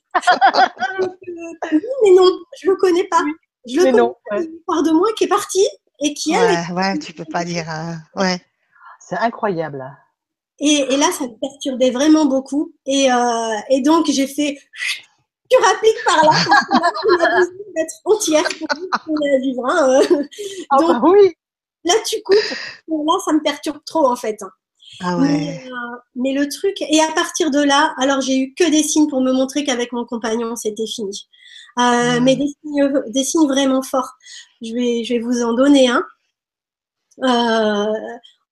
Oui, 1.72 1.80
mais 2.04 2.10
non, 2.14 2.28
je 2.60 2.70
le 2.70 2.76
connais 2.76 3.04
pas. 3.04 3.22
Je 3.68 3.76
le 3.76 3.84
Mais 3.84 3.90
connais 3.90 4.02
non. 4.02 4.16
pas. 4.30 4.36
ouais. 4.38 4.50
Part 4.66 4.82
de 4.82 4.90
moi 4.90 5.08
qui 5.16 5.24
est 5.24 5.28
partie 5.28 5.66
et 6.00 6.14
qui 6.14 6.32
elle. 6.32 6.50
Ouais, 6.72 6.74
ouais, 6.74 6.98
tu 6.98 7.12
peux 7.12 7.24
pas 7.24 7.44
dire. 7.44 7.66
euh, 7.70 8.20
ouais. 8.22 8.40
C'est 9.00 9.16
incroyable. 9.16 9.84
Et, 10.58 10.86
et 10.92 10.96
là, 10.96 11.10
ça 11.12 11.24
me 11.24 11.38
perturbait 11.38 11.90
vraiment 11.90 12.24
beaucoup. 12.24 12.72
Et, 12.86 13.12
euh, 13.12 13.56
et 13.70 13.82
donc, 13.82 14.06
j'ai 14.08 14.26
fait. 14.26 14.58
Tu 15.48 15.56
rappliques 15.62 16.02
par 16.04 16.16
là, 16.24 16.30
parce 16.30 16.44
que 16.44 16.80
là, 16.80 16.92
on 17.08 17.24
a 17.24 17.38
besoin 17.38 17.54
d'être 17.76 17.94
entière 18.04 18.44
pour 18.58 18.68
qu'on 19.04 19.14
a 19.14 19.34
à 19.34 19.38
vivre. 19.38 19.64
hein, 19.66 20.00
euh. 20.10 20.24
Ah 20.70 20.76
Donc, 20.78 20.88
bah 20.88 21.00
oui. 21.04 21.34
là, 21.84 21.94
tu 22.06 22.20
coupes. 22.22 22.36
Là, 22.88 23.18
ça 23.24 23.32
me 23.32 23.42
perturbe 23.42 23.78
trop, 23.84 24.06
en 24.06 24.16
fait. 24.16 24.38
Ah 25.00 25.16
Mais, 25.18 25.62
euh, 25.66 25.96
mais 26.14 26.32
le 26.32 26.48
truc, 26.48 26.80
et 26.80 27.00
à 27.00 27.12
partir 27.12 27.50
de 27.50 27.60
là, 27.60 27.94
alors 27.98 28.20
j'ai 28.20 28.38
eu 28.38 28.54
que 28.54 28.68
des 28.70 28.82
signes 28.82 29.08
pour 29.08 29.20
me 29.20 29.32
montrer 29.32 29.64
qu'avec 29.64 29.92
mon 29.92 30.04
compagnon, 30.04 30.56
c'était 30.56 30.86
fini. 30.86 31.28
Euh, 31.78 32.20
Mm. 32.20 32.24
Mais 32.24 32.36
des 32.36 32.46
signes, 32.46 33.02
des 33.08 33.24
signes 33.24 33.46
vraiment 33.46 33.82
forts. 33.82 34.12
Je 34.62 34.72
vais, 34.72 35.04
je 35.04 35.14
vais 35.14 35.20
vous 35.20 35.42
en 35.42 35.52
donner 35.52 35.88
un. 35.88 36.02
Euh, 37.22 37.92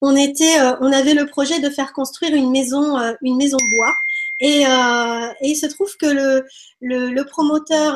on 0.02 0.16
était, 0.16 0.60
on 0.80 0.92
avait 0.92 1.14
le 1.14 1.26
projet 1.26 1.60
de 1.60 1.70
faire 1.70 1.92
construire 1.94 2.34
une 2.34 2.50
maison, 2.50 2.98
une 3.22 3.36
maison 3.36 3.56
bois. 3.76 3.94
Et, 4.40 4.62
et, 4.62 5.48
il 5.48 5.56
se 5.56 5.66
trouve 5.66 5.96
que 5.96 6.06
le, 6.06 6.44
le, 6.82 7.22
promoteur, 7.24 7.94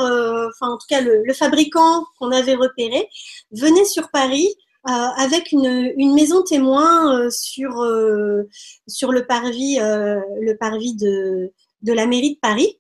enfin 0.49 0.73
en 0.73 0.79
tout 0.79 0.87
cas 0.89 1.03
le, 1.03 1.23
le 1.25 1.35
fabricant 1.35 2.07
qu'on 2.19 2.31
avait 2.33 2.55
repéré, 2.55 3.09
venait 3.53 3.85
sur 3.85 4.11
Paris 4.11 4.55
euh, 4.87 4.93
avec 4.93 5.51
une, 5.51 6.15
maison 6.15 6.43
témoin 6.43 7.15
euh, 7.15 7.31
sur, 7.31 7.83
euh, 7.83 8.49
sur 8.87 9.11
le 9.11 9.27
parvis, 9.27 9.77
le 9.79 10.55
parvis 10.55 10.95
de, 10.95 11.53
de 11.83 11.93
la 11.93 12.07
mairie 12.07 12.35
de 12.35 12.39
Paris. 12.41 12.79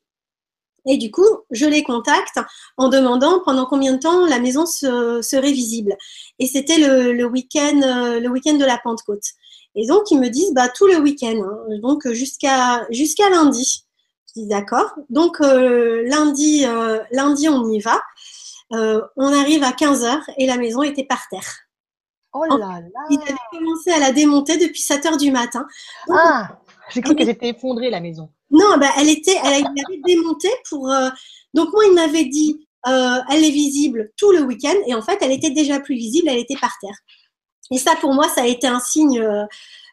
Et 0.87 0.97
du 0.97 1.11
coup, 1.11 1.27
je 1.51 1.67
les 1.67 1.83
contacte 1.83 2.39
en 2.79 2.89
demandant 2.89 3.43
pendant 3.45 3.67
combien 3.67 3.93
de 3.93 3.99
temps 3.99 4.25
la 4.27 4.39
maison 4.39 4.65
serait 4.65 5.53
visible. 5.53 5.97
Et 6.39 6.47
c'était 6.47 6.79
le, 6.79 7.13
le 7.13 7.25
week-end, 7.27 8.21
week-end 8.31 8.55
de 8.55 8.65
la 8.65 8.79
Pentecôte. 8.79 9.25
Et 9.75 9.87
donc 9.87 10.11
ils 10.11 10.19
me 10.19 10.29
disent 10.29 10.55
bah 10.55 10.69
tout 10.69 10.87
le 10.87 10.99
week-end, 10.99 11.43
hein. 11.45 11.79
donc 11.83 12.09
jusqu'à 12.13 12.87
jusqu'à 12.91 13.29
lundi. 13.29 13.85
Je 14.29 14.41
dis 14.41 14.49
d'accord. 14.49 14.91
Donc 15.11 15.41
lundi, 15.41 16.65
lundi 17.11 17.49
on 17.51 17.71
y 17.71 17.81
va. 17.81 18.01
on 18.71 19.33
arrive 19.33 19.63
à 19.65 19.73
15 19.73 20.05
h 20.05 20.21
et 20.39 20.47
la 20.47 20.57
maison 20.57 20.83
était 20.83 21.05
par 21.05 21.21
terre. 21.29 21.68
Oh 22.33 22.45
là 22.45 22.57
là 22.59 22.81
Il 23.11 23.21
avait 23.23 23.35
commencé 23.51 23.91
à 23.91 23.99
la 23.99 24.13
démonter 24.13 24.57
depuis 24.59 24.81
7 24.81 25.07
heures 25.07 25.17
du 25.17 25.31
matin. 25.31 25.67
ah, 26.11 26.59
j'ai 26.91 27.01
cru 27.01 27.15
qu'elle 27.15 27.29
était 27.29 27.49
effondrée 27.49 27.91
la 27.91 28.01
maison. 28.01 28.31
Non, 28.51 28.79
bah, 28.79 28.89
elle 28.99 29.09
était, 29.09 29.37
elle 29.45 29.67
avait 29.67 30.01
démonté 30.07 30.49
pour. 30.69 30.91
Euh, 30.91 31.11
donc 31.55 31.73
moi, 31.73 31.85
il 31.87 31.95
m'avait 31.95 32.25
dit, 32.25 32.67
euh, 32.87 33.19
elle 33.31 33.45
est 33.45 33.51
visible 33.51 34.11
tout 34.17 34.33
le 34.33 34.43
week-end, 34.43 34.75
et 34.87 34.95
en 34.95 35.03
fait, 35.03 35.19
elle 35.21 35.33
était 35.33 35.51
déjà 35.51 35.81
plus 35.81 35.95
visible, 35.95 36.29
elle 36.29 36.39
était 36.39 36.57
par 36.57 36.73
terre. 36.81 36.97
Et 37.71 37.79
ça, 37.79 37.95
pour 37.97 38.15
moi, 38.15 38.29
ça 38.29 38.43
a 38.43 38.47
été 38.47 38.67
un 38.67 38.81
signe. 38.81 39.21
Euh, 39.21 39.45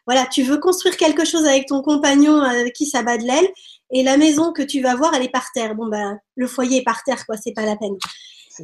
voilà, 0.06 0.26
tu 0.26 0.42
veux 0.42 0.58
construire 0.58 0.96
quelque 0.96 1.24
chose 1.24 1.44
avec 1.46 1.66
ton 1.66 1.82
compagnon 1.82 2.42
qui 2.74 2.86
ça 2.86 3.02
bat 3.02 3.18
de 3.18 3.24
l'aile, 3.24 3.48
et 3.90 4.02
la 4.02 4.16
maison 4.16 4.52
que 4.52 4.62
tu 4.62 4.80
vas 4.80 4.94
voir, 4.94 5.12
elle 5.14 5.24
est 5.24 5.28
par 5.28 5.50
terre. 5.52 5.74
Bon, 5.74 5.88
bah, 5.88 6.14
le 6.36 6.46
foyer 6.46 6.78
est 6.78 6.84
par 6.84 7.02
terre, 7.02 7.26
quoi, 7.26 7.36
c'est 7.36 7.52
pas 7.52 7.66
la 7.66 7.76
peine. 7.76 7.96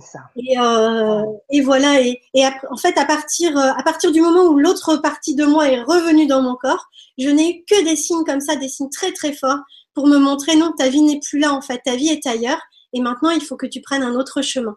Ça. 0.00 0.20
Et, 0.36 0.58
euh, 0.58 1.22
et, 1.50 1.60
voilà. 1.60 2.00
Et, 2.00 2.20
et, 2.34 2.44
en 2.70 2.76
fait, 2.76 2.96
à 2.96 3.04
partir, 3.04 3.56
euh, 3.58 3.72
à 3.76 3.82
partir 3.82 4.12
du 4.12 4.20
moment 4.20 4.44
où 4.44 4.58
l'autre 4.58 4.96
partie 4.96 5.34
de 5.34 5.44
moi 5.44 5.68
est 5.68 5.82
revenue 5.82 6.26
dans 6.26 6.40
mon 6.40 6.56
corps, 6.56 6.88
je 7.18 7.28
n'ai 7.28 7.64
que 7.64 7.84
des 7.84 7.96
signes 7.96 8.24
comme 8.24 8.40
ça, 8.40 8.56
des 8.56 8.68
signes 8.68 8.90
très 8.90 9.12
très 9.12 9.32
forts 9.32 9.60
pour 9.94 10.06
me 10.06 10.16
montrer 10.16 10.56
non, 10.56 10.72
ta 10.72 10.88
vie 10.88 11.02
n'est 11.02 11.20
plus 11.20 11.38
là 11.38 11.52
en 11.52 11.60
fait, 11.60 11.80
ta 11.84 11.96
vie 11.96 12.08
est 12.08 12.26
ailleurs. 12.26 12.60
Et 12.94 13.00
maintenant, 13.00 13.30
il 13.30 13.42
faut 13.42 13.56
que 13.56 13.66
tu 13.66 13.80
prennes 13.80 14.02
un 14.02 14.14
autre 14.14 14.42
chemin. 14.42 14.76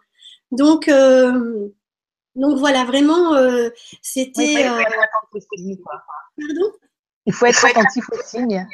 Donc, 0.51 0.87
euh, 0.87 1.69
donc 2.35 2.59
voilà, 2.59 2.85
vraiment, 2.85 3.33
euh, 3.33 3.69
c'était. 4.01 4.63
Pardon? 4.63 6.71
Il 7.25 7.33
faut 7.33 7.45
être 7.45 7.65
attentif 7.65 8.05
aux 8.11 8.23
signes. 8.23 8.65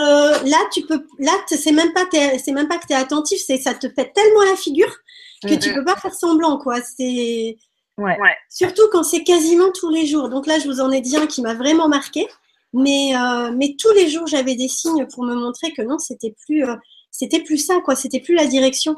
Euh, 0.00 0.42
là, 0.44 0.58
tu 0.72 0.82
peux, 0.82 1.06
là, 1.18 1.32
c'est 1.46 1.72
même 1.72 1.92
pas, 1.92 2.06
c'est 2.12 2.52
même 2.52 2.68
pas 2.68 2.78
que 2.78 2.86
tu 2.86 2.92
es 2.92 2.96
attentif, 2.96 3.40
c'est 3.44 3.58
ça 3.58 3.74
te 3.74 3.86
pète 3.86 4.12
tellement 4.12 4.42
la 4.42 4.56
figure 4.56 4.94
que 5.42 5.54
tu 5.54 5.72
peux 5.74 5.84
pas 5.84 5.96
faire 5.96 6.14
semblant, 6.14 6.58
quoi. 6.58 6.80
C'est 6.82 7.56
ouais. 7.98 8.16
surtout 8.48 8.82
quand 8.92 9.02
c'est 9.02 9.24
quasiment 9.24 9.70
tous 9.72 9.90
les 9.90 10.06
jours. 10.06 10.28
Donc 10.28 10.46
là, 10.46 10.58
je 10.58 10.66
vous 10.68 10.80
en 10.80 10.90
ai 10.90 11.00
dit 11.00 11.16
un 11.16 11.26
qui 11.26 11.42
m'a 11.42 11.54
vraiment 11.54 11.88
marqué, 11.88 12.26
mais 12.72 13.14
euh, 13.16 13.52
mais 13.56 13.76
tous 13.78 13.92
les 13.92 14.08
jours, 14.08 14.26
j'avais 14.26 14.54
des 14.54 14.68
signes 14.68 15.06
pour 15.06 15.24
me 15.24 15.34
montrer 15.34 15.72
que 15.72 15.82
non, 15.82 15.98
c'était 15.98 16.34
plus, 16.46 16.64
euh, 16.64 16.76
c'était 17.10 17.42
plus 17.42 17.58
ça, 17.58 17.80
quoi. 17.84 17.96
C'était 17.96 18.20
plus 18.20 18.34
la 18.34 18.46
direction 18.46 18.94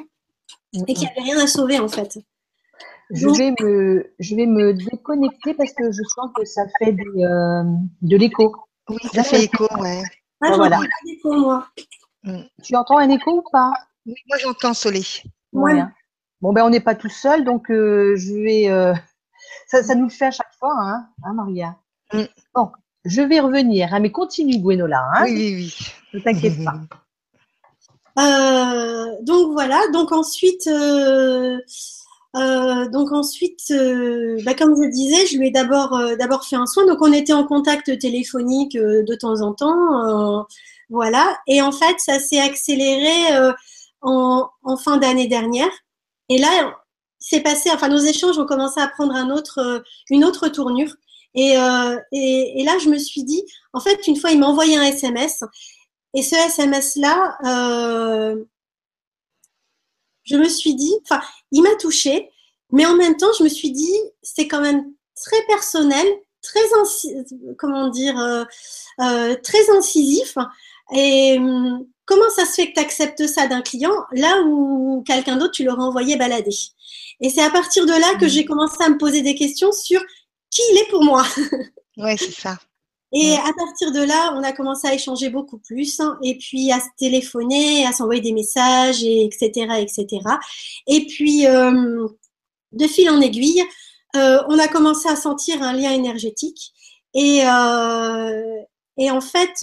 et 0.73 0.95
qu'il 0.95 1.01
n'y 1.01 1.07
avait 1.07 1.23
rien 1.23 1.39
à 1.39 1.47
sauver 1.47 1.79
en 1.79 1.89
fait. 1.89 2.19
Je 3.13 3.29
vais 3.29 3.53
me, 3.61 4.13
je 4.21 4.37
vais 4.37 4.47
me 4.47 4.73
déconnecter 4.73 5.55
parce 5.55 5.73
que 5.73 5.91
je 5.91 6.03
sens 6.15 6.31
que 6.37 6.45
ça 6.45 6.63
fait 6.79 6.93
de 6.93 8.17
l'écho. 8.17 8.55
Oui, 8.89 8.99
ça 9.13 9.25
fait 9.25 9.45
écho, 9.45 9.67
ouais. 9.81 10.03
Ah, 10.41 10.57
voilà. 10.57 10.79
Un 10.79 11.13
écho, 11.13 11.33
moi. 11.35 11.67
Mm. 12.23 12.43
Tu 12.63 12.77
entends 12.77 12.99
un 12.99 13.11
écho 13.11 13.39
ou 13.39 13.43
pas? 13.51 13.73
Oui, 14.07 14.15
moi 14.29 14.39
j'entends 14.39 14.75
Solé. 14.75 15.03
Ouais. 15.53 15.83
Bon, 16.41 16.55
ben 16.55 16.65
on 16.65 16.71
n'est 16.71 16.81
pas 16.81 16.95
tout 16.95 17.11
seul, 17.11 17.45
donc 17.45 17.71
euh, 17.71 18.17
je 18.17 18.33
vais. 18.33 18.71
Euh, 18.71 18.95
ça, 19.67 19.83
ça, 19.83 19.95
nous 19.95 20.05
le 20.05 20.11
fait 20.11 20.25
à 20.27 20.31
chaque 20.31 20.55
fois, 20.59 20.75
hein, 20.81 21.07
hein 21.25 21.35
Maria 21.35 21.77
mm. 22.13 22.23
Bon, 22.55 22.71
je 23.05 23.23
vais 23.23 23.41
revenir. 23.41 23.93
Hein, 23.93 24.01
mais 24.01 24.11
continue, 24.11 24.59
Gwenola. 24.59 25.05
Hein, 25.15 25.25
oui, 25.25 25.35
oui, 25.35 25.55
oui. 25.57 25.77
Ne 26.15 26.21
t'inquiète 26.21 26.65
pas. 26.65 26.75
Euh, 28.19 29.07
donc 29.23 29.53
voilà. 29.53 29.81
Donc 29.93 30.11
ensuite. 30.11 30.69
donc 30.69 31.63
ensuite, 33.13 33.73
bah, 34.45 34.55
comme 34.55 34.75
je 34.77 34.91
disais, 34.91 35.27
je 35.27 35.39
lui 35.39 35.47
ai 35.47 35.53
d'abord 35.53 35.97
d'abord 36.19 36.45
fait 36.45 36.57
un 36.57 36.67
soin. 36.67 36.85
Donc 36.87 36.99
on 37.01 37.13
était 37.13 37.33
en 37.33 37.47
contact 37.47 38.01
téléphonique 38.01 38.77
de 38.77 39.15
temps 39.15 39.41
en 39.41 39.55
temps, 39.55 40.45
voilà. 40.91 41.39
Et 41.47 41.63
en 41.63 41.71
fait, 41.71 41.95
ça 41.99 42.19
s'est 42.19 42.41
accéléré 42.41 43.53
en, 44.03 44.51
en, 44.65 44.77
fin 44.77 44.97
d'année 44.99 45.29
dernière. 45.29 45.71
Et 46.31 46.39
là, 46.39 46.81
c'est 47.19 47.41
passé, 47.41 47.71
enfin, 47.73 47.89
nos 47.89 47.99
échanges 47.99 48.39
ont 48.39 48.47
commencé 48.47 48.81
à 48.81 48.89
prendre 48.89 49.15
euh, 49.59 49.81
une 50.11 50.25
autre 50.25 50.49
tournure. 50.49 50.95
Et, 51.35 51.59
euh, 51.59 51.97
et, 52.13 52.63
là, 52.65 52.79
je 52.79 52.89
me 52.89 52.99
suis 52.99 53.25
dit, 53.25 53.43
en 53.73 53.81
fait, 53.81 54.07
une 54.07 54.17
fois, 54.17 54.31
il 54.31 54.39
m'a 54.39 54.47
envoyé 54.47 54.77
un 54.77 54.85
SMS. 54.85 55.45
Et 56.15 56.23
ce 56.23 56.37
SMS-là, 56.37 57.37
euh, 57.45 58.45
je 60.23 60.37
me 60.37 60.49
suis 60.49 60.75
dit, 60.75 60.95
enfin, 61.03 61.21
il 61.51 61.63
m'a 61.63 61.75
touché, 61.77 62.31
mais 62.73 62.87
en 62.87 62.95
même 62.95 63.17
temps, 63.17 63.33
je 63.37 63.45
me 63.45 63.49
suis 63.49 63.73
dit, 63.73 63.95
c'est 64.23 64.47
quand 64.47 64.61
même 64.61 64.93
très 65.17 65.43
personnel, 65.49 66.07
très, 66.43 66.61
comment 67.59 67.89
dire, 67.89 68.47
très 68.99 69.71
incisif. 69.77 70.37
Et 70.93 71.39
hum, 71.39 71.87
Comment 72.11 72.29
ça 72.29 72.45
se 72.45 72.55
fait 72.55 72.71
que 72.71 72.75
tu 72.75 72.81
acceptes 72.81 73.25
ça 73.29 73.47
d'un 73.47 73.63
client 73.63 73.95
là 74.11 74.43
où 74.45 75.05
quelqu'un 75.07 75.37
d'autre, 75.37 75.53
tu 75.53 75.63
l'aurais 75.63 75.85
envoyé 75.85 76.17
balader 76.17 76.51
Et 77.21 77.31
c'est 77.31 77.41
à 77.41 77.51
partir 77.51 77.87
de 77.87 77.93
là 77.93 78.17
que 78.19 78.25
mmh. 78.25 78.29
j'ai 78.29 78.45
commencé 78.45 78.83
à 78.83 78.89
me 78.89 78.99
poser 78.99 79.23
des 79.23 79.37
questions 79.37 79.71
sur 79.71 80.01
qui 80.51 80.61
il 80.73 80.79
est 80.79 80.91
pour 80.91 81.05
moi. 81.05 81.25
Oui, 81.97 82.17
c'est 82.17 82.33
ça. 82.33 82.57
Et 83.13 83.35
à 83.35 83.53
partir 83.57 83.93
de 83.93 84.03
là, 84.03 84.33
on 84.37 84.43
a 84.43 84.53
commencé 84.53 84.89
à 84.89 84.95
échanger 84.95 85.29
beaucoup 85.29 85.59
plus, 85.59 86.01
hein, 86.01 86.17
et 86.23 86.39
puis 86.39 86.73
à 86.73 86.81
se 86.81 86.87
téléphoner, 86.97 87.85
à 87.85 87.93
s'envoyer 87.93 88.23
des 88.23 88.33
messages, 88.33 89.03
et 89.03 89.25
etc., 89.25 89.51
etc. 89.81 90.07
Et 90.87 91.07
puis, 91.07 91.47
euh, 91.47 92.07
de 92.73 92.87
fil 92.87 93.11
en 93.11 93.21
aiguille, 93.21 93.63
euh, 94.17 94.39
on 94.49 94.59
a 94.59 94.67
commencé 94.69 95.09
à 95.09 95.17
sentir 95.17 95.63
un 95.63 95.75
lien 95.75 95.93
énergétique. 95.93 96.73
Et, 97.13 97.43
euh, 97.45 98.63
et 98.97 99.11
en 99.11 99.21
fait, 99.21 99.63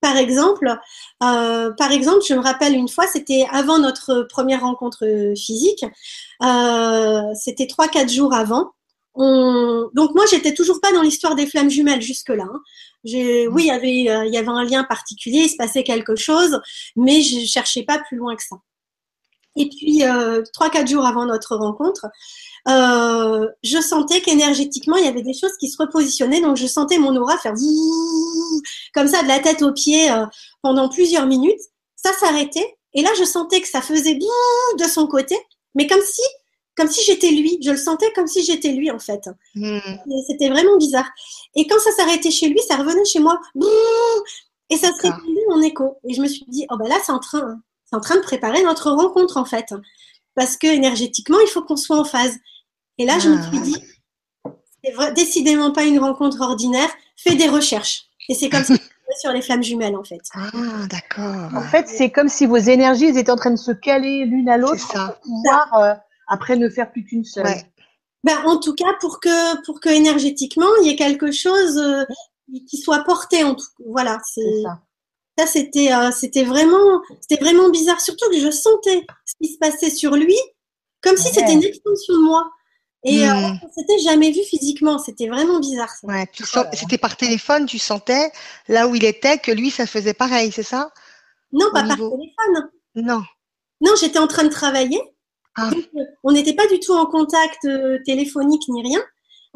par 0.00 0.16
exemple, 0.16 0.76
euh, 1.22 1.72
par 1.72 1.92
exemple, 1.92 2.20
je 2.28 2.34
me 2.34 2.40
rappelle 2.40 2.74
une 2.74 2.88
fois, 2.88 3.06
c'était 3.06 3.46
avant 3.50 3.78
notre 3.78 4.26
première 4.30 4.60
rencontre 4.60 5.04
physique, 5.36 5.84
euh, 6.42 7.22
c'était 7.34 7.66
trois 7.66 7.88
quatre 7.88 8.12
jours 8.12 8.34
avant. 8.34 8.72
On... 9.14 9.88
Donc 9.94 10.14
moi, 10.14 10.24
j'étais 10.30 10.54
toujours 10.54 10.80
pas 10.80 10.92
dans 10.92 11.02
l'histoire 11.02 11.34
des 11.34 11.46
flammes 11.46 11.70
jumelles 11.70 12.02
jusque 12.02 12.28
là. 12.28 12.44
Hein. 12.44 12.60
Oui, 13.04 13.62
il 13.62 13.66
y 13.66 13.70
avait 13.70 14.26
il 14.26 14.32
y 14.32 14.38
avait 14.38 14.48
un 14.48 14.64
lien 14.64 14.84
particulier, 14.84 15.44
il 15.44 15.48
se 15.48 15.56
passait 15.56 15.84
quelque 15.84 16.16
chose, 16.16 16.60
mais 16.96 17.22
je 17.22 17.46
cherchais 17.46 17.82
pas 17.82 17.98
plus 17.98 18.16
loin 18.16 18.36
que 18.36 18.42
ça. 18.42 18.56
Et 19.56 19.68
puis 19.68 20.02
trois 20.52 20.70
quatre 20.70 20.88
jours 20.88 21.06
avant 21.06 21.26
notre 21.26 21.56
rencontre, 21.56 22.06
euh, 22.68 23.46
je 23.62 23.80
sentais 23.80 24.20
qu'énergétiquement, 24.20 24.96
il 24.96 25.04
y 25.04 25.08
avait 25.08 25.22
des 25.22 25.34
choses 25.34 25.56
qui 25.60 25.68
se 25.68 25.76
repositionnaient. 25.80 26.40
Donc, 26.40 26.56
je 26.56 26.66
sentais 26.66 26.98
mon 26.98 27.14
aura 27.16 27.38
faire 27.38 27.54
comme 28.92 29.06
ça 29.06 29.22
de 29.22 29.28
la 29.28 29.38
tête 29.38 29.62
aux 29.62 29.72
pieds 29.72 30.10
euh, 30.10 30.26
pendant 30.62 30.88
plusieurs 30.88 31.26
minutes. 31.26 31.60
Ça 31.94 32.12
s'arrêtait. 32.12 32.76
Et 32.94 33.02
là, 33.02 33.10
je 33.18 33.24
sentais 33.24 33.60
que 33.60 33.68
ça 33.68 33.82
faisait 33.82 34.14
de 34.14 34.84
son 34.84 35.06
côté, 35.06 35.36
mais 35.74 35.86
comme 35.86 36.00
si, 36.00 36.22
comme 36.76 36.88
si 36.88 37.04
j'étais 37.04 37.30
lui. 37.30 37.58
Je 37.62 37.70
le 37.70 37.76
sentais 37.76 38.10
comme 38.14 38.26
si 38.26 38.42
j'étais 38.42 38.72
lui, 38.72 38.90
en 38.90 38.98
fait. 38.98 39.28
Hmm. 39.54 39.78
C'était 40.26 40.48
vraiment 40.48 40.76
bizarre. 40.76 41.08
Et 41.54 41.66
quand 41.66 41.78
ça 41.78 41.92
s'arrêtait 41.92 42.30
chez 42.30 42.48
lui, 42.48 42.58
ça 42.66 42.76
revenait 42.76 43.04
chez 43.04 43.20
moi. 43.20 43.38
Et 44.70 44.76
ça 44.76 44.88
se 44.88 45.02
répondait 45.02 45.44
en 45.50 45.62
écho. 45.62 45.98
Et 46.08 46.14
je 46.14 46.20
me 46.20 46.26
suis 46.26 46.44
dit, 46.48 46.66
oh 46.70 46.76
ben 46.76 46.88
là, 46.88 46.96
c'est 47.04 47.12
en 47.12 47.20
train, 47.20 47.60
c'est 47.88 47.96
en 47.96 48.00
train 48.00 48.16
de 48.16 48.22
préparer 48.22 48.62
notre 48.62 48.90
rencontre, 48.90 49.36
en 49.36 49.44
fait. 49.44 49.74
Parce 50.34 50.56
que 50.56 50.66
énergétiquement, 50.66 51.38
il 51.40 51.48
faut 51.48 51.62
qu'on 51.62 51.76
soit 51.76 51.98
en 51.98 52.04
phase. 52.04 52.36
Et 52.98 53.06
là, 53.06 53.18
je 53.18 53.28
me 53.28 53.42
suis 53.42 53.60
dit, 53.60 53.76
c'est 54.84 55.14
décidément 55.14 55.72
pas 55.72 55.84
une 55.84 55.98
rencontre 55.98 56.40
ordinaire, 56.40 56.88
fais 57.16 57.34
des 57.34 57.48
recherches. 57.48 58.04
Et 58.28 58.34
c'est 58.34 58.48
comme 58.48 58.64
ça 58.64 58.74
sur 59.20 59.32
les 59.32 59.42
flammes 59.42 59.62
jumelles, 59.62 59.96
en 59.96 60.04
fait. 60.04 60.20
Ah, 60.34 60.50
d'accord. 60.90 61.50
En 61.54 61.62
fait, 61.62 61.88
c'est 61.88 62.10
comme 62.10 62.28
si 62.28 62.46
vos 62.46 62.56
énergies 62.56 63.06
étaient 63.06 63.30
en 63.30 63.36
train 63.36 63.50
de 63.50 63.56
se 63.56 63.72
caler 63.72 64.24
l'une 64.24 64.48
à 64.48 64.58
l'autre 64.58 64.92
pour 64.92 65.20
pouvoir 65.20 65.74
euh, 65.74 65.94
après 66.28 66.56
ne 66.56 66.68
faire 66.68 66.90
plus 66.90 67.04
qu'une 67.04 67.24
seule. 67.24 67.46
Ben, 68.24 68.38
en 68.44 68.58
tout 68.58 68.74
cas, 68.74 68.92
pour 69.00 69.20
que, 69.20 69.64
pour 69.64 69.80
que 69.80 69.88
énergétiquement, 69.88 70.66
il 70.82 70.88
y 70.88 70.90
ait 70.90 70.96
quelque 70.96 71.30
chose 71.30 71.78
euh, 71.78 72.04
qui 72.68 72.78
soit 72.78 73.04
porté 73.04 73.44
en 73.44 73.54
tout. 73.54 73.66
Voilà, 73.88 74.18
c'est 74.24 74.62
ça. 74.62 74.80
Ça, 75.38 75.46
c'était, 75.46 75.92
euh, 75.92 76.10
c'était 76.10 76.44
vraiment, 76.44 77.02
c'était 77.20 77.42
vraiment 77.42 77.68
bizarre. 77.68 78.00
Surtout 78.00 78.28
que 78.30 78.38
je 78.38 78.50
sentais 78.50 79.06
ce 79.24 79.34
qui 79.40 79.52
se 79.52 79.58
passait 79.58 79.90
sur 79.90 80.16
lui, 80.16 80.36
comme 81.02 81.16
si 81.16 81.28
c'était 81.32 81.52
une 81.52 81.64
extension 81.64 82.14
de 82.14 82.22
moi. 82.22 82.50
Et 83.04 83.28
euh, 83.28 83.32
on 83.32 83.72
s'était 83.72 83.98
jamais 83.98 84.32
vu 84.32 84.40
physiquement. 84.42 84.98
C'était 84.98 85.28
vraiment 85.28 85.60
bizarre. 85.60 85.90
Ça. 85.90 86.06
Ouais, 86.06 86.26
c'était 86.72 86.98
par 86.98 87.16
téléphone, 87.16 87.66
tu 87.66 87.78
sentais 87.78 88.32
là 88.68 88.88
où 88.88 88.94
il 88.94 89.04
était 89.04 89.38
que 89.38 89.52
lui, 89.52 89.70
ça 89.70 89.86
faisait 89.86 90.14
pareil, 90.14 90.50
c'est 90.50 90.62
ça? 90.62 90.90
Non, 91.52 91.66
pas 91.72 91.84
par 91.84 91.96
téléphone. 91.96 92.70
Non. 92.96 93.22
Non, 93.80 93.92
j'étais 94.00 94.18
en 94.18 94.26
train 94.26 94.44
de 94.44 94.48
travailler. 94.48 95.00
Ah. 95.56 95.70
Euh, 95.72 96.04
on 96.22 96.32
n'était 96.32 96.54
pas 96.54 96.66
du 96.66 96.80
tout 96.80 96.92
en 96.92 97.06
contact 97.06 97.64
euh, 97.64 97.98
téléphonique 98.04 98.62
ni 98.68 98.82
rien. 98.82 99.00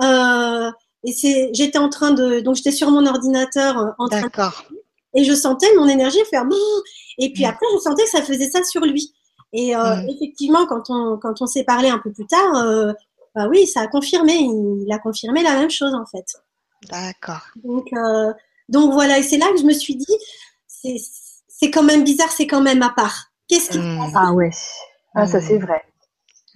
Euh, 0.02 0.70
et 1.04 1.12
c'est, 1.12 1.50
j'étais 1.52 1.78
en 1.78 1.88
train 1.88 2.12
de, 2.12 2.40
donc 2.40 2.56
j'étais 2.56 2.72
sur 2.72 2.90
mon 2.90 3.06
ordinateur 3.06 3.94
en 3.98 4.08
train 4.08 4.22
de, 4.22 4.30
et 5.14 5.24
je 5.24 5.34
sentais 5.34 5.66
mon 5.76 5.88
énergie 5.88 6.18
faire 6.30 6.44
et 7.18 7.32
puis 7.32 7.44
hmm. 7.44 7.48
après 7.48 7.66
je 7.74 7.78
sentais 7.80 8.04
que 8.04 8.10
ça 8.10 8.22
faisait 8.22 8.48
ça 8.48 8.62
sur 8.64 8.82
lui. 8.82 9.12
Et 9.52 9.74
hmm. 9.74 10.08
effectivement, 10.08 10.66
quand 10.66 10.90
on 10.90 11.18
quand 11.18 11.42
on 11.42 11.46
s'est 11.46 11.64
parlé 11.64 11.88
un 11.88 11.98
peu 11.98 12.12
plus 12.12 12.26
tard, 12.26 12.94
bah 13.34 13.48
oui, 13.48 13.66
ça 13.66 13.80
a 13.80 13.86
confirmé. 13.88 14.34
Il, 14.34 14.92
a 14.92 14.98
confirmé 14.98 15.42
la 15.42 15.54
même 15.54 15.70
chose 15.70 15.92
en 15.92 16.06
fait. 16.06 16.26
D'accord. 16.88 17.42
Donc 17.56 17.88
donc 18.68 18.92
voilà, 18.92 19.18
et 19.18 19.22
c'est 19.22 19.38
là 19.38 19.50
que 19.52 19.58
je 19.58 19.64
me 19.64 19.72
suis 19.72 19.96
dit, 19.96 20.16
c'est 20.68 20.96
c'est 21.48 21.70
quand 21.70 21.82
même 21.82 22.04
bizarre, 22.04 22.30
c'est 22.30 22.46
quand 22.46 22.60
même 22.60 22.82
à 22.82 22.90
part. 22.90 23.32
Qu'est-ce 23.48 23.70
qui 23.70 23.78
mmh. 23.78 24.12
Ah 24.14 24.32
ouais, 24.32 24.50
ah, 25.14 25.26
ça 25.26 25.40
c'est 25.40 25.58
vrai. 25.58 25.82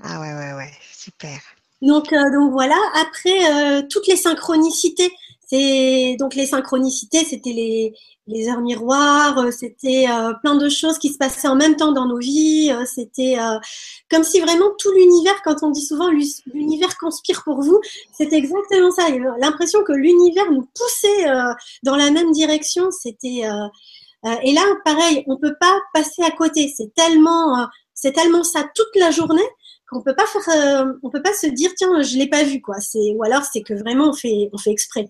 Ah 0.02 0.20
ouais, 0.20 0.32
ouais, 0.32 0.52
ouais, 0.54 0.70
super. 0.92 1.40
Donc, 1.82 2.12
euh, 2.12 2.32
donc 2.32 2.52
voilà, 2.52 2.78
après, 2.94 3.52
euh, 3.52 3.82
toutes 3.90 4.06
les 4.06 4.16
synchronicités. 4.16 5.12
Donc 6.18 6.34
les 6.34 6.46
synchronicités, 6.46 7.24
c'était 7.24 7.52
les, 8.26 8.48
heures 8.48 8.60
miroirs, 8.60 9.38
euh, 9.38 9.50
c'était 9.50 10.06
plein 10.42 10.56
de 10.56 10.68
choses 10.68 10.98
qui 10.98 11.12
se 11.12 11.18
passaient 11.18 11.48
en 11.48 11.56
même 11.56 11.76
temps 11.76 11.92
dans 11.92 12.06
nos 12.06 12.18
vies. 12.18 12.72
c'était 12.86 13.36
comme 14.10 14.24
si 14.24 14.40
vraiment 14.40 14.70
tout 14.78 14.92
l'univers, 14.92 15.40
quand 15.44 15.62
on 15.62 15.70
dit 15.70 15.84
souvent 15.84 16.08
l'univers 16.52 16.96
conspire 16.98 17.42
pour 17.44 17.60
vous, 17.60 17.80
c'est 18.12 18.32
exactement 18.32 18.90
ça. 18.90 19.08
L'impression 19.38 19.82
que 19.84 19.92
l'univers 19.92 20.50
nous 20.50 20.68
poussait 20.74 21.26
dans 21.82 21.96
la 21.96 22.10
même 22.10 22.32
direction. 22.32 22.90
C'était 22.90 23.44
euh, 24.24 24.36
et 24.42 24.52
là, 24.52 24.62
pareil, 24.84 25.22
on 25.26 25.36
peut 25.36 25.54
pas 25.60 25.78
passer 25.92 26.22
à 26.22 26.30
côté. 26.30 26.72
C'est 26.74 26.94
tellement, 26.94 27.58
euh, 27.58 27.66
c'est 27.92 28.12
tellement 28.12 28.42
ça 28.42 28.64
toute 28.74 28.96
la 28.96 29.10
journée 29.10 29.48
qu'on 29.88 30.02
peut 30.02 30.14
pas 30.14 30.26
faire, 30.26 30.48
euh, 30.48 30.92
on 31.02 31.10
peut 31.10 31.22
pas 31.22 31.34
se 31.34 31.46
dire 31.46 31.72
tiens, 31.76 32.02
je 32.02 32.16
l'ai 32.16 32.28
pas 32.28 32.44
vu 32.44 32.60
quoi. 32.60 32.80
C'est 32.80 33.14
ou 33.16 33.22
alors 33.24 33.42
c'est 33.44 33.62
que 33.62 33.74
vraiment 33.74 34.10
on 34.10 34.12
fait, 34.14 34.50
on 34.52 34.58
fait 34.58 34.70
exprès. 34.70 35.08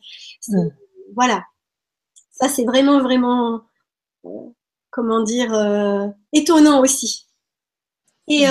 Voilà. 1.14 1.44
Ça 2.30 2.48
c'est 2.48 2.64
vraiment 2.64 3.00
vraiment, 3.00 3.62
comment 4.90 5.22
dire, 5.22 5.52
étonnant 6.32 6.80
aussi. 6.80 7.26
Et 8.28 8.46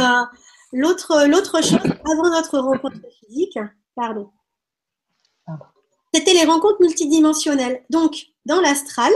l'autre 0.72 1.28
l'autre 1.28 1.62
chose 1.62 1.92
avant 2.10 2.30
notre 2.30 2.60
rencontre 2.60 3.02
physique, 3.20 3.60
pardon. 3.96 4.32
C'était 6.14 6.34
les 6.34 6.46
rencontres 6.46 6.82
multidimensionnelles. 6.82 7.84
Donc, 7.90 8.28
dans 8.46 8.62
l'astral, 8.62 9.12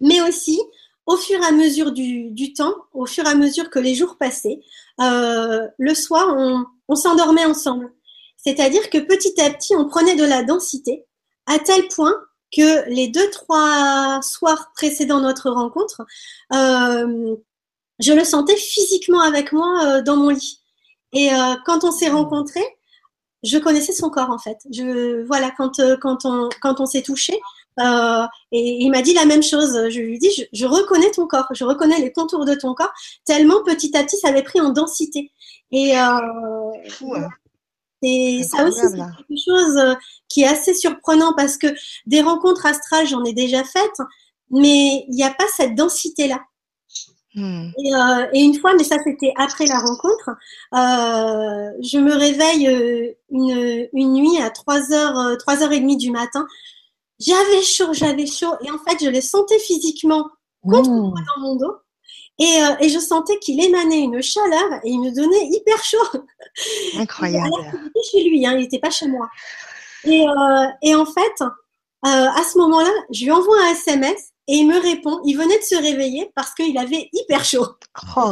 mais 0.00 0.22
aussi 0.22 0.58
au 1.06 1.16
fur 1.16 1.40
et 1.40 1.46
à 1.46 1.52
mesure 1.52 1.92
du, 1.92 2.52
temps, 2.52 2.74
au 2.92 3.06
fur 3.06 3.24
et 3.24 3.28
à 3.28 3.34
mesure 3.34 3.70
que 3.70 3.78
les 3.78 3.94
jours 3.94 4.16
passaient, 4.18 4.60
euh, 5.00 5.66
le 5.78 5.94
soir, 5.94 6.34
on, 6.36 6.94
s'endormait 6.94 7.44
ensemble. 7.44 7.92
C'est-à-dire 8.36 8.90
que 8.90 8.98
petit 8.98 9.40
à 9.40 9.50
petit, 9.50 9.74
on 9.74 9.86
prenait 9.86 10.16
de 10.16 10.24
la 10.24 10.42
densité 10.42 11.06
à 11.46 11.58
tel 11.58 11.86
point 11.88 12.14
que 12.54 12.88
les 12.88 13.08
deux, 13.08 13.28
trois 13.30 14.20
soirs 14.22 14.72
précédant 14.74 15.20
notre 15.20 15.50
rencontre, 15.50 16.02
euh, 16.52 17.36
je 17.98 18.12
le 18.12 18.24
sentais 18.24 18.56
physiquement 18.56 19.20
avec 19.20 19.52
moi 19.52 19.84
euh, 19.84 20.02
dans 20.02 20.16
mon 20.16 20.30
lit. 20.30 20.60
Et 21.12 21.30
quand 21.64 21.84
on 21.84 21.92
s'est 21.92 22.10
rencontrés, 22.10 22.66
je 23.42 23.56
connaissais 23.56 23.92
son 23.92 24.10
corps 24.10 24.28
en 24.28 24.38
fait. 24.38 24.58
Je 24.70 25.24
voilà 25.24 25.50
quand 25.56 25.80
quand 26.02 26.26
on 26.26 26.50
quand 26.60 26.80
on 26.80 26.84
s'est 26.84 27.00
touché, 27.00 27.40
euh, 27.78 28.26
et 28.52 28.78
il 28.82 28.90
m'a 28.90 29.02
dit 29.02 29.14
la 29.14 29.26
même 29.26 29.42
chose. 29.42 29.88
Je 29.90 30.00
lui 30.00 30.18
dis, 30.18 30.30
je, 30.36 30.42
je, 30.52 30.66
reconnais 30.66 31.10
ton 31.10 31.26
corps, 31.26 31.46
je 31.52 31.64
reconnais 31.64 31.98
les 31.98 32.12
contours 32.12 32.44
de 32.44 32.54
ton 32.54 32.74
corps, 32.74 32.92
tellement 33.24 33.62
petit 33.64 33.96
à 33.96 34.02
petit 34.02 34.16
ça 34.16 34.28
avait 34.28 34.42
pris 34.42 34.60
en 34.60 34.70
densité. 34.70 35.32
Et, 35.72 35.98
euh, 35.98 37.28
et 38.02 38.42
ça 38.44 38.64
aussi, 38.64 38.80
c'est 38.80 38.96
quelque 38.96 39.42
chose 39.44 39.76
euh, 39.76 39.94
qui 40.28 40.42
est 40.42 40.48
assez 40.48 40.74
surprenant 40.74 41.32
parce 41.36 41.56
que 41.56 41.66
des 42.06 42.20
rencontres 42.20 42.66
astrales, 42.66 43.06
j'en 43.06 43.24
ai 43.24 43.32
déjà 43.32 43.64
faites, 43.64 44.00
mais 44.50 45.04
il 45.08 45.14
n'y 45.14 45.24
a 45.24 45.30
pas 45.30 45.46
cette 45.54 45.74
densité-là. 45.74 46.40
Hmm. 47.34 47.68
Et, 47.78 47.94
euh, 47.94 48.26
et, 48.32 48.40
une 48.42 48.58
fois, 48.58 48.74
mais 48.74 48.84
ça 48.84 48.96
c'était 49.04 49.34
après 49.36 49.66
la 49.66 49.80
rencontre, 49.80 50.30
je 50.72 51.98
me 51.98 52.14
réveille 52.14 53.14
une, 53.30 53.88
une 53.92 54.12
nuit 54.14 54.40
à 54.40 54.48
3h, 54.48 55.36
3h30 55.36 55.98
du 55.98 56.10
matin. 56.10 56.46
J'avais 57.18 57.62
chaud, 57.62 57.92
j'avais 57.92 58.26
chaud. 58.26 58.54
Et 58.62 58.70
en 58.70 58.78
fait, 58.78 59.02
je 59.02 59.10
le 59.10 59.20
sentais 59.20 59.58
physiquement 59.58 60.28
contre 60.62 60.90
mmh. 60.90 61.00
moi 61.00 61.20
dans 61.34 61.42
mon 61.42 61.56
dos. 61.56 61.74
Et, 62.38 62.62
euh, 62.62 62.76
et 62.80 62.88
je 62.90 62.98
sentais 62.98 63.38
qu'il 63.38 63.62
émanait 63.62 64.00
une 64.00 64.20
chaleur 64.20 64.80
et 64.84 64.90
il 64.90 65.00
me 65.00 65.10
donnait 65.10 65.46
hyper 65.50 65.82
chaud. 65.82 66.20
Incroyable. 66.98 67.50
il 67.72 67.88
était 67.88 68.08
chez 68.10 68.28
lui, 68.28 68.46
hein, 68.46 68.52
il 68.52 68.62
n'était 68.62 68.78
pas 68.78 68.90
chez 68.90 69.08
moi. 69.08 69.28
Et, 70.04 70.26
euh, 70.28 70.66
et 70.82 70.94
en 70.94 71.06
fait, 71.06 71.40
euh, 71.40 71.48
à 72.02 72.42
ce 72.44 72.58
moment-là, 72.58 72.92
je 73.10 73.24
lui 73.24 73.32
envoie 73.32 73.56
un 73.62 73.70
SMS 73.70 74.32
et 74.48 74.58
il 74.58 74.68
me 74.68 74.80
répond, 74.80 75.20
il 75.24 75.36
venait 75.36 75.58
de 75.58 75.64
se 75.64 75.74
réveiller 75.74 76.30
parce 76.36 76.54
qu'il 76.54 76.78
avait 76.78 77.08
hyper 77.12 77.44
chaud. 77.44 77.66
Oh. 78.16 78.30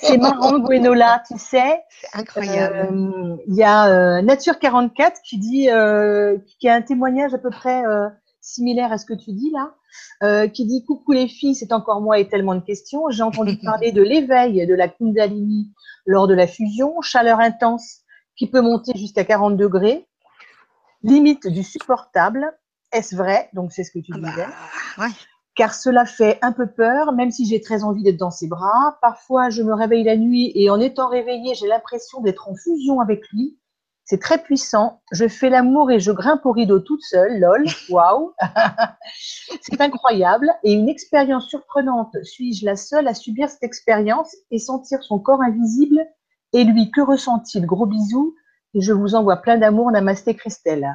c'est 0.00 0.16
marrant, 0.16 0.60
Gwenola, 0.60 1.22
tu 1.26 1.36
sais. 1.38 1.82
C'est 2.00 2.18
incroyable. 2.18 2.76
Euh, 2.76 3.36
il 3.48 3.56
y 3.56 3.64
a 3.64 3.88
euh, 3.88 4.22
Nature 4.22 4.60
44 4.60 5.22
qui 5.24 5.38
dit, 5.38 5.70
euh, 5.70 6.38
qui 6.60 6.68
a 6.68 6.74
un 6.74 6.82
témoignage 6.82 7.34
à 7.34 7.38
peu 7.38 7.50
près 7.50 7.82
similaire 8.40 8.92
à 8.92 8.98
ce 8.98 9.06
que 9.06 9.14
tu 9.14 9.32
dis 9.32 9.52
là, 9.52 10.48
qui 10.48 10.66
dit 10.66 10.84
coucou 10.84 11.12
les 11.12 11.26
filles, 11.26 11.56
c'est 11.56 11.72
encore 11.72 12.00
moi 12.00 12.20
et 12.20 12.28
tellement 12.28 12.54
de 12.54 12.64
questions. 12.64 13.10
J'ai 13.10 13.24
entendu 13.24 13.58
parler 13.64 13.90
de 13.90 14.02
l'éveil 14.02 14.64
de 14.68 14.74
la 14.74 14.88
Kundalini 14.88 15.72
lors 16.06 16.28
de 16.28 16.34
la 16.34 16.46
fusion, 16.46 17.00
chaleur 17.00 17.40
intense 17.40 18.02
qui 18.36 18.48
peut 18.48 18.60
monter 18.60 18.92
jusqu'à 18.96 19.24
40 19.24 19.56
degrés, 19.56 20.06
limite 21.02 21.48
du 21.48 21.64
supportable 21.64 22.52
est-ce 22.92 23.16
vrai? 23.16 23.48
Donc, 23.52 23.72
c'est 23.72 23.84
ce 23.84 23.90
que 23.92 23.98
tu 23.98 24.12
ah 24.14 24.18
disais. 24.18 24.46
Bah, 24.98 25.06
Car 25.54 25.74
cela 25.74 26.04
fait 26.04 26.38
un 26.42 26.52
peu 26.52 26.66
peur, 26.66 27.12
même 27.12 27.30
si 27.30 27.46
j'ai 27.46 27.60
très 27.60 27.84
envie 27.84 28.02
d'être 28.02 28.16
dans 28.16 28.30
ses 28.30 28.48
bras. 28.48 28.98
Parfois, 29.02 29.50
je 29.50 29.62
me 29.62 29.74
réveille 29.74 30.04
la 30.04 30.16
nuit 30.16 30.52
et 30.54 30.70
en 30.70 30.80
étant 30.80 31.08
réveillée, 31.08 31.54
j'ai 31.54 31.66
l'impression 31.66 32.20
d'être 32.20 32.48
en 32.48 32.54
fusion 32.54 33.00
avec 33.00 33.28
lui. 33.32 33.58
C'est 34.04 34.20
très 34.20 34.42
puissant. 34.42 35.02
Je 35.12 35.28
fais 35.28 35.50
l'amour 35.50 35.92
et 35.92 36.00
je 36.00 36.10
grimpe 36.10 36.44
au 36.44 36.50
rideau 36.50 36.80
toute 36.80 37.02
seule. 37.02 37.38
Lol. 37.38 37.64
Waouh. 37.90 38.32
c'est 39.60 39.80
incroyable. 39.80 40.50
Et 40.64 40.72
une 40.72 40.88
expérience 40.88 41.46
surprenante. 41.46 42.16
Suis-je 42.24 42.64
la 42.64 42.74
seule 42.74 43.06
à 43.06 43.14
subir 43.14 43.48
cette 43.48 43.62
expérience 43.62 44.34
et 44.50 44.58
sentir 44.58 45.02
son 45.04 45.20
corps 45.20 45.42
invisible? 45.42 46.04
Et 46.52 46.64
lui, 46.64 46.90
que 46.90 47.00
ressent-il? 47.00 47.66
Gros 47.66 47.86
bisous. 47.86 48.34
Et 48.74 48.80
je 48.80 48.92
vous 48.92 49.14
envoie 49.14 49.36
plein 49.36 49.58
d'amour. 49.58 49.92
Namasté 49.92 50.34
Christelle. 50.34 50.88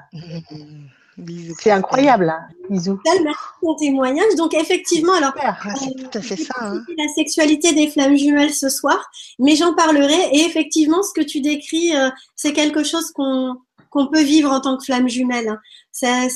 C'est 1.59 1.71
incroyable, 1.71 2.29
hein 2.29 2.55
bisous. 2.69 2.99
Merci 3.05 3.39
pour 3.61 3.73
ton 3.73 3.75
témoignage. 3.75 4.35
Donc 4.37 4.53
effectivement, 4.53 5.13
alors 5.13 5.33
c'est 5.79 5.95
tout 5.95 6.17
à 6.17 6.21
fait 6.21 6.35
ça. 6.35 6.53
Hein. 6.59 6.83
La 6.97 7.07
sexualité 7.13 7.73
des 7.73 7.89
flammes 7.89 8.17
jumelles 8.17 8.53
ce 8.53 8.69
soir, 8.69 9.09
mais 9.39 9.55
j'en 9.55 9.73
parlerai. 9.73 10.29
Et 10.33 10.45
effectivement, 10.45 11.03
ce 11.03 11.13
que 11.13 11.25
tu 11.25 11.41
décris, 11.41 11.95
euh, 11.95 12.09
c'est 12.35 12.53
quelque 12.53 12.83
chose 12.83 13.11
qu'on 13.11 13.55
qu'on 13.89 14.07
peut 14.07 14.23
vivre 14.23 14.51
en 14.51 14.59
tant 14.59 14.77
que 14.77 14.83
flamme 14.83 15.07
jumelle. 15.07 15.57
Hein. 16.03 16.27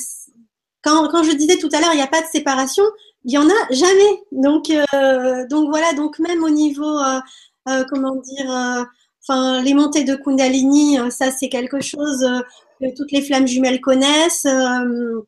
quand, 0.82 1.08
quand 1.08 1.22
je 1.24 1.32
disais 1.32 1.58
tout 1.58 1.68
à 1.72 1.80
l'heure, 1.80 1.92
il 1.92 1.96
n'y 1.96 2.02
a 2.02 2.06
pas 2.06 2.22
de 2.22 2.26
séparation, 2.32 2.84
il 3.24 3.32
y 3.32 3.38
en 3.38 3.46
a 3.46 3.72
jamais. 3.72 4.22
Donc 4.32 4.70
euh, 4.70 5.46
donc 5.48 5.68
voilà, 5.68 5.92
donc 5.92 6.18
même 6.18 6.42
au 6.42 6.50
niveau 6.50 6.98
euh, 7.68 7.84
comment 7.90 8.16
dire 8.16 8.86
enfin 9.22 9.62
les 9.62 9.74
montées 9.74 10.04
de 10.04 10.16
Kundalini, 10.16 10.98
ça 11.10 11.30
c'est 11.30 11.48
quelque 11.48 11.80
chose 11.80 12.26
que 12.80 12.94
toutes 12.96 13.12
les 13.12 13.22
flammes 13.22 13.46
jumelles 13.46 13.80
connaissent. 13.80 14.46
Euh, 14.46 15.20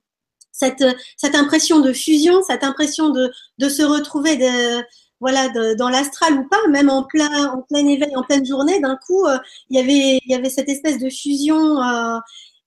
cette, 0.52 0.84
cette 1.16 1.34
impression 1.34 1.80
de 1.80 1.92
fusion, 1.92 2.42
cette 2.42 2.62
impression 2.62 3.08
de, 3.08 3.30
de 3.58 3.68
se 3.68 3.82
retrouver 3.82 4.36
de, 4.36 4.82
voilà, 5.20 5.48
de, 5.48 5.74
dans 5.74 5.88
l'astral 5.88 6.34
ou 6.34 6.48
pas, 6.48 6.58
même 6.68 6.90
en 6.90 7.04
plein, 7.04 7.46
en 7.52 7.62
plein 7.62 7.86
éveil, 7.86 8.14
en 8.16 8.22
pleine 8.22 8.44
journée, 8.44 8.80
d'un 8.80 8.98
coup, 9.06 9.24
euh, 9.24 9.38
il 9.70 9.78
y 9.78 9.80
avait, 9.80 10.20
il 10.24 10.30
y 10.30 10.34
avait 10.34 10.50
cette 10.50 10.68
espèce 10.68 10.98
de 10.98 11.08
fusion 11.08 11.80
euh, 11.80 12.18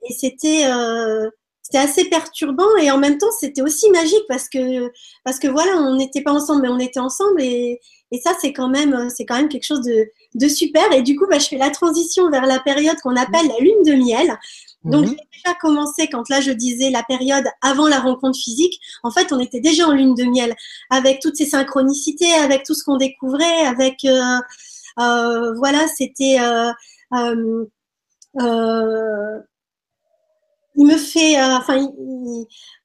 et 0.10 0.14
c'était, 0.14 0.66
euh, 0.66 1.30
c'était 1.62 1.80
assez 1.80 2.06
perturbant 2.06 2.76
et 2.82 2.92
en 2.92 2.98
même 2.98 3.18
temps, 3.18 3.32
c'était 3.40 3.62
aussi 3.62 3.90
magique 3.92 4.24
parce 4.28 4.50
que, 4.50 4.90
parce 5.24 5.38
que 5.38 5.48
voilà, 5.48 5.76
on 5.78 5.96
n'était 5.96 6.22
pas 6.22 6.34
ensemble, 6.34 6.64
mais 6.64 6.70
on 6.70 6.80
était 6.80 7.00
ensemble 7.00 7.42
et, 7.42 7.80
et 8.12 8.20
ça, 8.20 8.32
c'est 8.40 8.54
quand 8.54 8.70
même, 8.70 9.10
c'est 9.10 9.26
quand 9.26 9.36
même 9.36 9.50
quelque 9.50 9.66
chose 9.66 9.82
de, 9.82 10.08
de 10.36 10.48
super. 10.48 10.92
Et 10.92 11.02
du 11.02 11.16
coup, 11.18 11.26
bah, 11.30 11.40
je 11.40 11.48
fais 11.48 11.58
la 11.58 11.72
transition 11.72 12.30
vers 12.30 12.46
la 12.46 12.60
période 12.60 12.98
qu'on 13.02 13.16
appelle 13.16 13.48
la 13.48 13.58
lune 13.60 13.84
de 13.86 13.94
miel. 13.94 14.38
Donc, 14.84 15.08
mhm. 15.08 15.10
j'ai 15.10 15.40
déjà 15.44 15.56
commencé 15.60 16.08
quand 16.08 16.30
là, 16.30 16.42
je 16.42 16.52
disais 16.52 16.92
la 16.92 17.02
période 17.04 17.46
avant 17.62 17.88
la 17.88 18.00
rencontre 18.00 18.38
physique. 18.38 18.80
En 19.04 19.10
fait, 19.10 19.34
on 19.34 19.40
était 19.40 19.60
déjà 19.60 19.88
en 19.88 19.92
lune 19.92 20.14
de 20.14 20.26
miel 20.26 20.56
avec 20.92 21.20
toutes 21.22 21.36
ces 21.36 21.48
synchronicités, 21.48 22.32
avec 22.34 22.64
tout 22.64 22.76
ce 22.76 22.84
qu'on 22.84 22.98
découvrait, 22.98 23.66
avec, 23.66 24.06
euh, 24.06 24.40
euh, 25.00 25.54
voilà, 25.56 25.88
c'était, 25.88 26.38
euh, 26.40 27.74
il 30.78 30.86
me 30.86 30.98
fait, 30.98 31.40
euh, 31.40 31.58
enfin, 31.58 31.90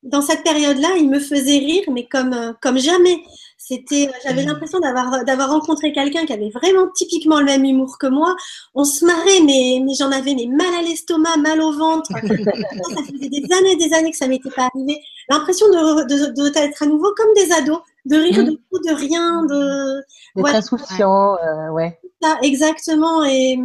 dans 0.03 0.23
cette 0.23 0.43
période-là, 0.43 0.97
il 0.97 1.09
me 1.11 1.21
faisait 1.21 1.59
rire, 1.59 1.85
mais 1.93 2.07
comme 2.07 2.33
euh, 2.33 2.53
comme 2.61 2.79
jamais. 2.79 3.19
C'était, 3.59 4.11
j'avais 4.25 4.43
l'impression 4.43 4.81
d'avoir 4.81 5.25
d'avoir 5.25 5.51
rencontré 5.51 5.93
quelqu'un 5.93 6.27
qui 6.27 6.33
avait 6.33 6.51
vraiment 6.51 6.89
typiquement 6.93 7.39
le 7.39 7.45
même 7.45 7.65
humour 7.65 7.99
que 7.99 8.09
moi. 8.09 8.35
On 8.75 8.83
se 8.83 9.05
marrait, 9.05 9.41
mais 9.45 9.81
mais 9.85 9.95
j'en 9.95 10.11
avais 10.11 10.35
mais 10.35 10.47
mal 10.47 10.75
à 10.77 10.83
l'estomac, 10.83 11.37
mal 11.37 11.61
au 11.61 11.73
ventre. 11.73 12.11
ça 12.13 12.21
faisait 12.21 13.29
des 13.29 13.47
années, 13.55 13.77
des 13.77 13.95
années 13.95 14.11
que 14.11 14.17
ça 14.17 14.27
m'était 14.27 14.51
pas 14.51 14.69
arrivé. 14.75 15.01
L'impression 15.29 15.69
de, 15.69 16.03
de, 16.03 16.33
de, 16.33 16.83
à 16.83 16.87
nouveau 16.87 17.15
comme 17.17 17.33
des 17.37 17.53
ados, 17.53 17.81
de 18.07 18.17
rire 18.17 18.45
de 18.45 18.51
tout, 18.51 18.89
de 18.89 18.95
rien, 18.95 19.45
de 19.45 20.01
d'être 20.35 20.55
insouciant, 20.57 21.37
euh, 21.37 21.71
ouais. 21.71 22.01
Ça, 22.21 22.39
exactement. 22.43 23.25
Et 23.25 23.57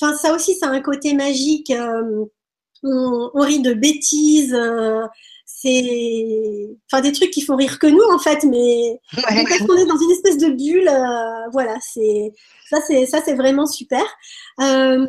enfin, 0.00 0.16
ça 0.16 0.34
aussi, 0.34 0.54
c'est 0.54 0.66
un 0.66 0.80
côté 0.80 1.14
magique. 1.14 1.72
Euh, 2.84 3.28
on, 3.34 3.40
rit 3.40 3.60
de 3.60 3.72
bêtises. 3.72 4.54
Euh, 4.54 5.02
c'est 5.64 6.68
enfin 6.90 7.00
des 7.00 7.12
trucs 7.12 7.30
qui 7.30 7.42
font 7.42 7.56
rire 7.56 7.78
que 7.78 7.86
nous 7.86 8.04
en 8.12 8.18
fait 8.18 8.44
mais 8.44 9.00
ouais. 9.16 9.44
on 9.68 9.76
est 9.76 9.86
dans 9.86 9.98
une 9.98 10.10
espèce 10.10 10.36
de 10.38 10.48
bulle 10.48 10.88
euh, 10.88 11.48
voilà 11.52 11.76
c'est 11.80 12.32
ça 12.68 12.78
c'est 12.86 13.06
ça 13.06 13.20
c'est 13.24 13.34
vraiment 13.34 13.66
super 13.66 14.02
euh, 14.60 15.06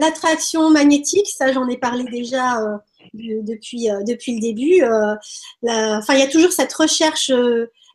l'attraction 0.00 0.70
magnétique 0.70 1.28
ça 1.28 1.52
j'en 1.52 1.68
ai 1.68 1.76
parlé 1.76 2.04
déjà 2.04 2.60
euh, 2.60 2.76
depuis 3.14 3.90
euh, 3.90 4.02
depuis 4.02 4.34
le 4.34 4.40
début 4.40 4.82
enfin 5.62 6.14
il 6.14 6.20
y 6.20 6.22
a 6.22 6.28
toujours 6.28 6.52
cette 6.52 6.72
recherche 6.72 7.32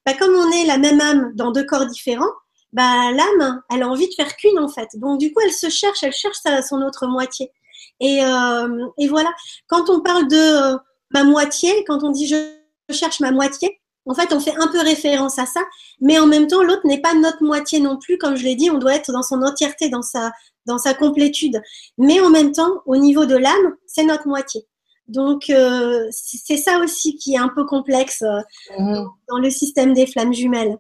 bah, 0.05 0.13
comme 0.17 0.35
on 0.35 0.51
est 0.51 0.65
la 0.65 0.77
même 0.77 0.99
âme 0.99 1.31
dans 1.35 1.51
deux 1.51 1.65
corps 1.65 1.85
différents 1.85 2.31
bah 2.73 3.11
l'âme 3.11 3.61
elle 3.69 3.83
a 3.83 3.87
envie 3.87 4.07
de 4.07 4.13
faire 4.13 4.35
qu'une 4.37 4.59
en 4.59 4.69
fait 4.69 4.89
donc 4.95 5.19
du 5.19 5.33
coup 5.33 5.41
elle 5.45 5.53
se 5.53 5.69
cherche 5.69 6.03
elle 6.03 6.13
cherche 6.13 6.37
sa, 6.41 6.61
son 6.61 6.81
autre 6.81 7.07
moitié 7.07 7.51
et, 7.99 8.23
euh, 8.23 8.87
et 8.97 9.07
voilà, 9.07 9.31
quand 9.67 9.89
on 9.89 10.01
parle 10.01 10.27
de 10.27 10.73
euh, 10.73 10.77
ma 11.11 11.23
moitié, 11.23 11.83
quand 11.85 12.03
on 12.03 12.11
dit 12.11 12.27
je 12.27 12.93
cherche 12.93 13.19
ma 13.19 13.31
moitié, 13.31 13.81
en 14.05 14.15
fait, 14.15 14.33
on 14.33 14.39
fait 14.39 14.55
un 14.57 14.67
peu 14.67 14.79
référence 14.81 15.37
à 15.37 15.45
ça, 15.45 15.61
mais 15.99 16.17
en 16.17 16.25
même 16.25 16.47
temps, 16.47 16.63
l'autre 16.63 16.85
n'est 16.85 17.01
pas 17.01 17.13
notre 17.13 17.43
moitié 17.43 17.79
non 17.79 17.97
plus. 17.97 18.17
Comme 18.17 18.35
je 18.35 18.43
l'ai 18.43 18.55
dit, 18.55 18.71
on 18.71 18.79
doit 18.79 18.95
être 18.95 19.11
dans 19.11 19.21
son 19.21 19.43
entièreté, 19.43 19.89
dans 19.89 20.01
sa, 20.01 20.31
dans 20.65 20.79
sa 20.79 20.95
complétude. 20.95 21.61
Mais 21.99 22.19
en 22.19 22.31
même 22.31 22.51
temps, 22.51 22.81
au 22.87 22.97
niveau 22.97 23.25
de 23.25 23.35
l'âme, 23.35 23.75
c'est 23.85 24.03
notre 24.03 24.27
moitié. 24.27 24.65
Donc, 25.07 25.49
euh, 25.49 26.07
c'est 26.11 26.57
ça 26.57 26.79
aussi 26.79 27.15
qui 27.15 27.33
est 27.35 27.37
un 27.37 27.49
peu 27.49 27.65
complexe 27.65 28.23
mmh. 28.77 29.03
dans 29.29 29.37
le 29.37 29.49
système 29.51 29.93
des 29.93 30.07
flammes 30.07 30.33
jumelles. 30.33 30.77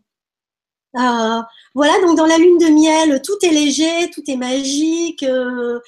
Euh, 0.97 1.41
voilà, 1.73 1.93
donc 2.01 2.17
dans 2.17 2.25
la 2.25 2.37
lune 2.37 2.57
de 2.57 2.67
miel, 2.67 3.21
tout 3.21 3.37
est 3.43 3.51
léger, 3.51 4.09
tout 4.13 4.23
est 4.27 4.35
magique. 4.35 5.23
Euh, 5.23 5.79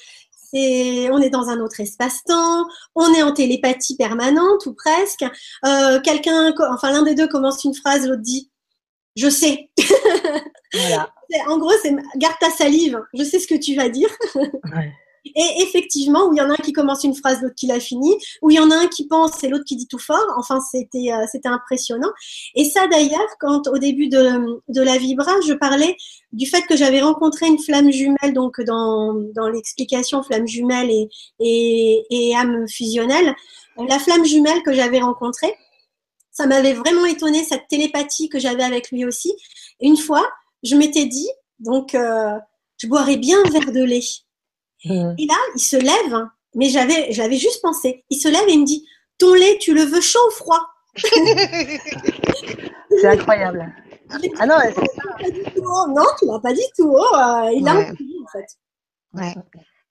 on 0.53 1.21
est 1.21 1.29
dans 1.29 1.49
un 1.49 1.59
autre 1.59 1.79
espace-temps, 1.79 2.65
on 2.95 3.13
est 3.13 3.23
en 3.23 3.33
télépathie 3.33 3.95
permanente 3.95 4.65
ou 4.65 4.73
presque. 4.73 5.25
Euh, 5.65 5.99
quelqu'un, 6.01 6.53
enfin 6.71 6.91
l'un 6.91 7.03
des 7.03 7.15
deux 7.15 7.27
commence 7.27 7.63
une 7.63 7.73
phrase, 7.73 8.07
l'autre 8.07 8.21
dit 8.21 8.49
je 9.15 9.29
sais. 9.29 9.69
en 11.47 11.57
gros, 11.57 11.73
c'est 11.81 11.95
garde 12.17 12.35
ta 12.39 12.49
salive, 12.49 12.99
je 13.13 13.23
sais 13.23 13.39
ce 13.39 13.47
que 13.47 13.55
tu 13.55 13.75
vas 13.75 13.89
dire. 13.89 14.09
Et 15.25 15.61
effectivement, 15.61 16.27
où 16.27 16.33
il 16.33 16.37
y 16.37 16.41
en 16.41 16.49
a 16.49 16.53
un 16.53 16.63
qui 16.63 16.73
commence 16.73 17.03
une 17.03 17.15
phrase, 17.15 17.41
l'autre 17.41 17.55
qui 17.55 17.67
l'a 17.67 17.79
fini, 17.79 18.13
où 18.41 18.49
il 18.49 18.55
y 18.55 18.59
en 18.59 18.69
a 18.71 18.75
un 18.75 18.87
qui 18.87 19.07
pense 19.07 19.43
et 19.43 19.47
l'autre 19.47 19.63
qui 19.65 19.75
dit 19.75 19.87
tout 19.87 19.99
fort. 19.99 20.25
Enfin, 20.37 20.59
c'était 20.59 21.11
euh, 21.11 21.25
c'était 21.31 21.49
impressionnant. 21.49 22.11
Et 22.55 22.65
ça, 22.65 22.87
d'ailleurs, 22.87 23.29
quand 23.39 23.67
au 23.67 23.77
début 23.77 24.07
de, 24.09 24.61
de 24.67 24.81
la 24.81 24.97
Vibra, 24.97 25.31
je 25.47 25.53
parlais 25.53 25.95
du 26.31 26.45
fait 26.45 26.63
que 26.63 26.75
j'avais 26.75 27.01
rencontré 27.01 27.47
une 27.47 27.59
flamme 27.59 27.91
jumelle, 27.91 28.33
donc 28.33 28.59
dans, 28.61 29.13
dans 29.35 29.47
l'explication 29.47 30.23
flamme 30.23 30.47
jumelle 30.47 30.89
et, 30.89 31.07
et, 31.39 32.05
et 32.09 32.35
âme 32.35 32.67
fusionnelle. 32.67 33.35
La 33.89 33.99
flamme 33.99 34.25
jumelle 34.25 34.61
que 34.63 34.73
j'avais 34.73 34.99
rencontrée, 34.99 35.53
ça 36.31 36.47
m'avait 36.47 36.73
vraiment 36.73 37.05
étonné 37.05 37.43
cette 37.43 37.67
télépathie 37.69 38.29
que 38.29 38.39
j'avais 38.39 38.63
avec 38.63 38.91
lui 38.91 39.05
aussi. 39.05 39.33
une 39.79 39.97
fois, 39.97 40.27
je 40.63 40.75
m'étais 40.75 41.05
dit, 41.05 41.29
donc, 41.59 41.95
euh, 41.95 42.37
je 42.77 42.87
boirais 42.87 43.17
bien 43.17 43.37
un 43.45 43.49
verre 43.49 43.71
de 43.71 43.83
lait. 43.83 44.03
Mmh. 44.85 45.15
Et 45.17 45.25
là, 45.25 45.35
il 45.55 45.61
se 45.61 45.77
lève, 45.77 46.27
mais 46.55 46.69
j'avais, 46.69 47.11
j'avais 47.11 47.37
juste 47.37 47.61
pensé. 47.61 48.03
Il 48.09 48.19
se 48.19 48.27
lève 48.27 48.47
et 48.47 48.53
il 48.53 48.61
me 48.61 48.65
dit 48.65 48.85
Ton 49.17 49.33
lait, 49.33 49.57
tu 49.59 49.73
le 49.73 49.83
veux 49.83 50.01
chaud 50.01 50.19
ou 50.27 50.31
froid? 50.31 50.61
C'est 53.01 53.07
incroyable. 53.07 53.73
Ah 54.37 54.45
non, 54.45 54.55
c'est 54.61 55.53
tout. 55.55 55.63
Non, 55.89 56.03
tu 56.19 56.27
l'as 56.27 56.39
pas 56.39 56.53
dit 56.53 56.61
tout 56.77 56.87
haut. 56.87 57.15
Euh, 57.15 57.49
il 57.51 57.67
a 57.67 57.73
en 57.73 58.27
fait. 58.31 58.45
Ouais. 59.13 59.33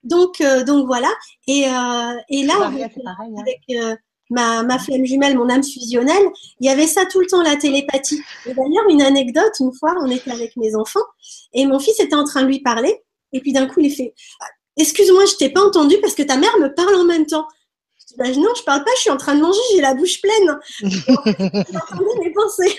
Donc, 0.03 0.41
euh, 0.41 0.63
donc 0.63 0.85
voilà. 0.85 1.09
Et, 1.47 1.65
euh, 1.65 2.21
et 2.29 2.43
là, 2.43 2.67
avec, 2.67 2.91
hein. 3.05 3.15
avec 3.39 3.61
euh, 3.71 3.95
ma, 4.29 4.63
ma 4.63 4.79
flamme 4.79 5.05
jumelle, 5.05 5.37
mon 5.37 5.49
âme 5.49 5.63
fusionnelle, 5.63 6.23
il 6.59 6.67
y 6.67 6.69
avait 6.69 6.87
ça 6.87 7.05
tout 7.05 7.19
le 7.19 7.27
temps, 7.27 7.41
la 7.41 7.55
télépathie. 7.55 8.21
Et 8.45 8.53
d'ailleurs, 8.53 8.87
une 8.89 9.01
anecdote, 9.01 9.53
une 9.59 9.73
fois, 9.73 9.95
on 10.01 10.09
était 10.09 10.31
avec 10.31 10.55
mes 10.57 10.75
enfants 10.75 11.05
et 11.53 11.65
mon 11.65 11.79
fils 11.79 11.99
était 11.99 12.15
en 12.15 12.25
train 12.25 12.41
de 12.41 12.47
lui 12.47 12.61
parler. 12.61 13.01
Et 13.31 13.39
puis 13.39 13.53
d'un 13.53 13.67
coup, 13.67 13.79
il 13.79 13.91
fait 13.91 14.13
Excuse-moi, 14.77 15.25
je 15.25 15.35
t'ai 15.35 15.49
pas 15.49 15.61
entendu 15.61 15.95
parce 16.01 16.15
que 16.15 16.23
ta 16.23 16.37
mère 16.37 16.57
me 16.59 16.73
parle 16.73 16.95
en 16.95 17.05
même 17.05 17.25
temps. 17.25 17.47
Je 17.99 18.05
dis, 18.07 18.15
bah, 18.17 18.25
non, 18.41 18.49
je 18.57 18.63
parle 18.63 18.83
pas, 18.83 18.91
je 18.95 19.01
suis 19.01 19.09
en 19.11 19.17
train 19.17 19.35
de 19.35 19.41
manger, 19.41 19.59
j'ai 19.73 19.81
la 19.81 19.93
bouche 19.93 20.19
pleine. 20.21 20.59
J'entendais 20.81 22.19
mes 22.19 22.33
pensées. 22.33 22.75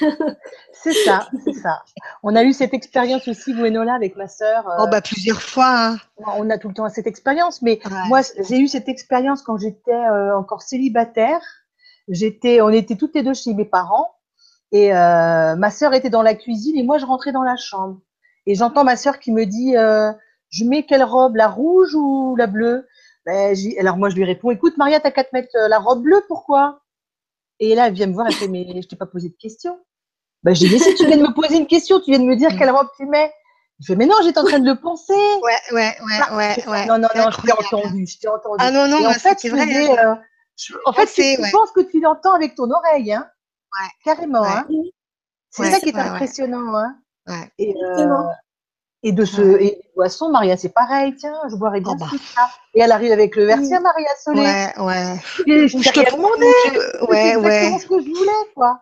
c'est 0.73 0.93
ça, 0.93 1.29
c'est 1.45 1.53
ça. 1.53 1.83
On 2.23 2.35
a 2.35 2.43
eu 2.43 2.53
cette 2.53 2.75
expérience 2.75 3.29
aussi, 3.29 3.55
Gwenola, 3.55 3.95
avec 3.95 4.17
ma 4.17 4.29
sœur. 4.29 4.65
oh, 4.81 4.87
bah, 4.91 5.01
plusieurs 5.01 5.41
fois. 5.41 5.89
Hein. 5.89 5.99
On 6.37 6.51
a 6.51 6.59
tout 6.59 6.69
le 6.69 6.75
temps 6.75 6.89
cette 6.89 7.07
expérience, 7.07 7.63
mais 7.63 7.79
moi, 8.09 8.21
j'ai 8.49 8.59
eu 8.59 8.69
cette 8.69 8.89
expérience 8.89 9.43
quand 9.43 9.57
j'étais 9.57 9.93
euh, 9.93 10.37
encore 10.37 10.63
célibataire. 10.63 11.41
J'étais, 12.09 12.61
on 12.61 12.69
était 12.71 12.97
toutes 12.97 13.15
les 13.15 13.23
deux 13.23 13.35
chez 13.35 13.55
mes 13.55 13.65
parents 13.65 14.15
et 14.73 14.95
euh, 14.95 15.57
ma 15.57 15.71
sœur 15.71 15.95
était 15.95 16.11
dans 16.11 16.23
la 16.23 16.35
cuisine 16.35 16.77
et 16.77 16.83
moi, 16.83 16.99
je 16.99 17.07
rentrais 17.07 17.33
dans 17.33 17.45
la 17.45 17.57
chambre. 17.57 18.01
Et 18.47 18.55
j'entends 18.55 18.85
ma 18.85 18.97
sœur 18.97 19.21
qui 19.21 19.33
me 19.33 19.47
dit, 19.47 19.77
euh, 19.77 20.13
je 20.55 20.65
mets 20.65 20.85
quelle 20.85 21.03
robe, 21.03 21.37
la 21.37 21.49
rouge 21.49 21.95
ou 21.95 22.37
la 22.37 22.47
bleue? 22.47 22.87
Ben, 23.27 23.57
Alors 23.81 23.97
moi 23.97 24.09
je 24.11 24.17
lui 24.17 24.25
réponds, 24.25 24.51
écoute 24.51 24.77
Maria, 24.77 25.01
t'as 25.01 25.11
qu'à 25.11 25.25
te 25.25 25.31
mettre 25.33 25.57
euh, 25.57 25.69
la 25.69 25.79
robe 25.79 26.03
bleue, 26.03 26.23
pourquoi? 26.29 26.81
Et 27.59 27.75
là 27.75 27.89
elle 27.89 27.95
vient 27.95 28.07
me 28.07 28.13
voir, 28.13 28.27
elle 28.27 28.35
fait, 28.35 28.49
mais 28.49 28.81
je 28.81 28.87
t'ai 28.87 28.97
pas 28.97 29.07
posé 29.07 29.29
de 29.29 29.37
question. 29.37 29.79
Ben, 30.43 30.55
j'ai 30.55 30.69
dit, 30.69 30.79
si 30.79 30.95
tu 30.95 31.07
viens 31.07 31.17
de 31.17 31.23
me 31.23 31.33
poser 31.33 31.57
une 31.57 31.67
question, 31.67 32.01
tu 32.01 32.11
viens 32.11 32.21
de 32.21 32.27
me 32.27 32.37
dire 32.37 32.51
quelle 32.59 32.71
robe 32.71 32.89
tu 32.97 33.07
mets. 33.07 33.33
Je 33.81 33.87
fais, 33.87 33.97
mais 33.97 34.07
non, 34.07 34.17
j'étais 34.23 34.39
en 34.39 34.45
train 34.45 34.61
de 34.61 34.71
le 34.71 34.79
penser. 34.79 35.15
Ouais, 35.15 35.53
ouais, 35.73 35.97
ouais, 36.01 36.37
ouais, 36.37 36.69
ouais. 36.69 36.87
Non, 36.87 36.99
non, 36.99 37.09
non, 37.17 37.31
je 37.31 37.41
t'ai 37.41 37.53
entendu, 37.53 38.07
je 38.07 38.19
t'ai 38.19 38.29
entendu. 38.29 38.57
Ah 38.61 38.71
non, 38.71 38.87
non, 38.87 39.07
en 39.07 39.13
fait, 39.15 39.39
c'est 39.41 39.49
vrai. 39.49 39.67
Euh, 39.99 40.15
en 40.85 40.93
fait, 40.93 41.07
c'est, 41.07 41.37
je 41.37 41.51
pense 41.51 41.73
que 41.73 41.81
tu 41.81 42.01
l'entends 42.01 42.35
avec 42.35 42.55
ton 42.55 42.71
oreille, 42.71 43.13
hein. 43.13 43.29
Ouais. 43.81 43.89
Carrément, 44.05 44.45
hein. 44.45 44.67
C'est 45.51 45.71
ça 45.71 45.81
qui 45.81 45.89
est 45.89 45.97
impressionnant, 45.97 46.77
hein. 46.77 46.97
Ouais. 47.27 47.51
Et, 47.59 47.75
euh, 47.75 48.23
et 49.05 49.13
de 49.13 49.25
ce 49.25 49.43
et 49.43 49.71
des 49.71 49.91
boissons, 49.95 50.31
Maria, 50.31 50.57
c'est 50.57 50.71
pareil, 50.71 51.15
tiens, 51.15 51.37
je 51.51 51.57
boirai 51.57 51.81
bien 51.81 51.95
oh, 52.01 52.05
ça. 52.35 52.49
Et 52.75 52.81
elle 52.81 52.91
arrive 52.91 53.13
avec 53.13 53.37
le 53.37 53.45
verre, 53.45 53.61
tiens, 53.63 53.81
Maria 53.81 54.09
Solé. 54.23 54.41
Ouais, 54.41 54.73
ouais. 54.79 55.21
Et 55.47 55.69
je, 55.69 55.79
je 55.79 55.91
te 55.91 56.11
demandais. 56.11 57.07
Ouais, 57.09 57.37
ouais. 57.37 57.71
C'est 57.73 57.85
ce 57.85 57.87
que 57.87 58.01
je 58.01 58.09
voulais, 58.09 58.51
quoi. 58.55 58.81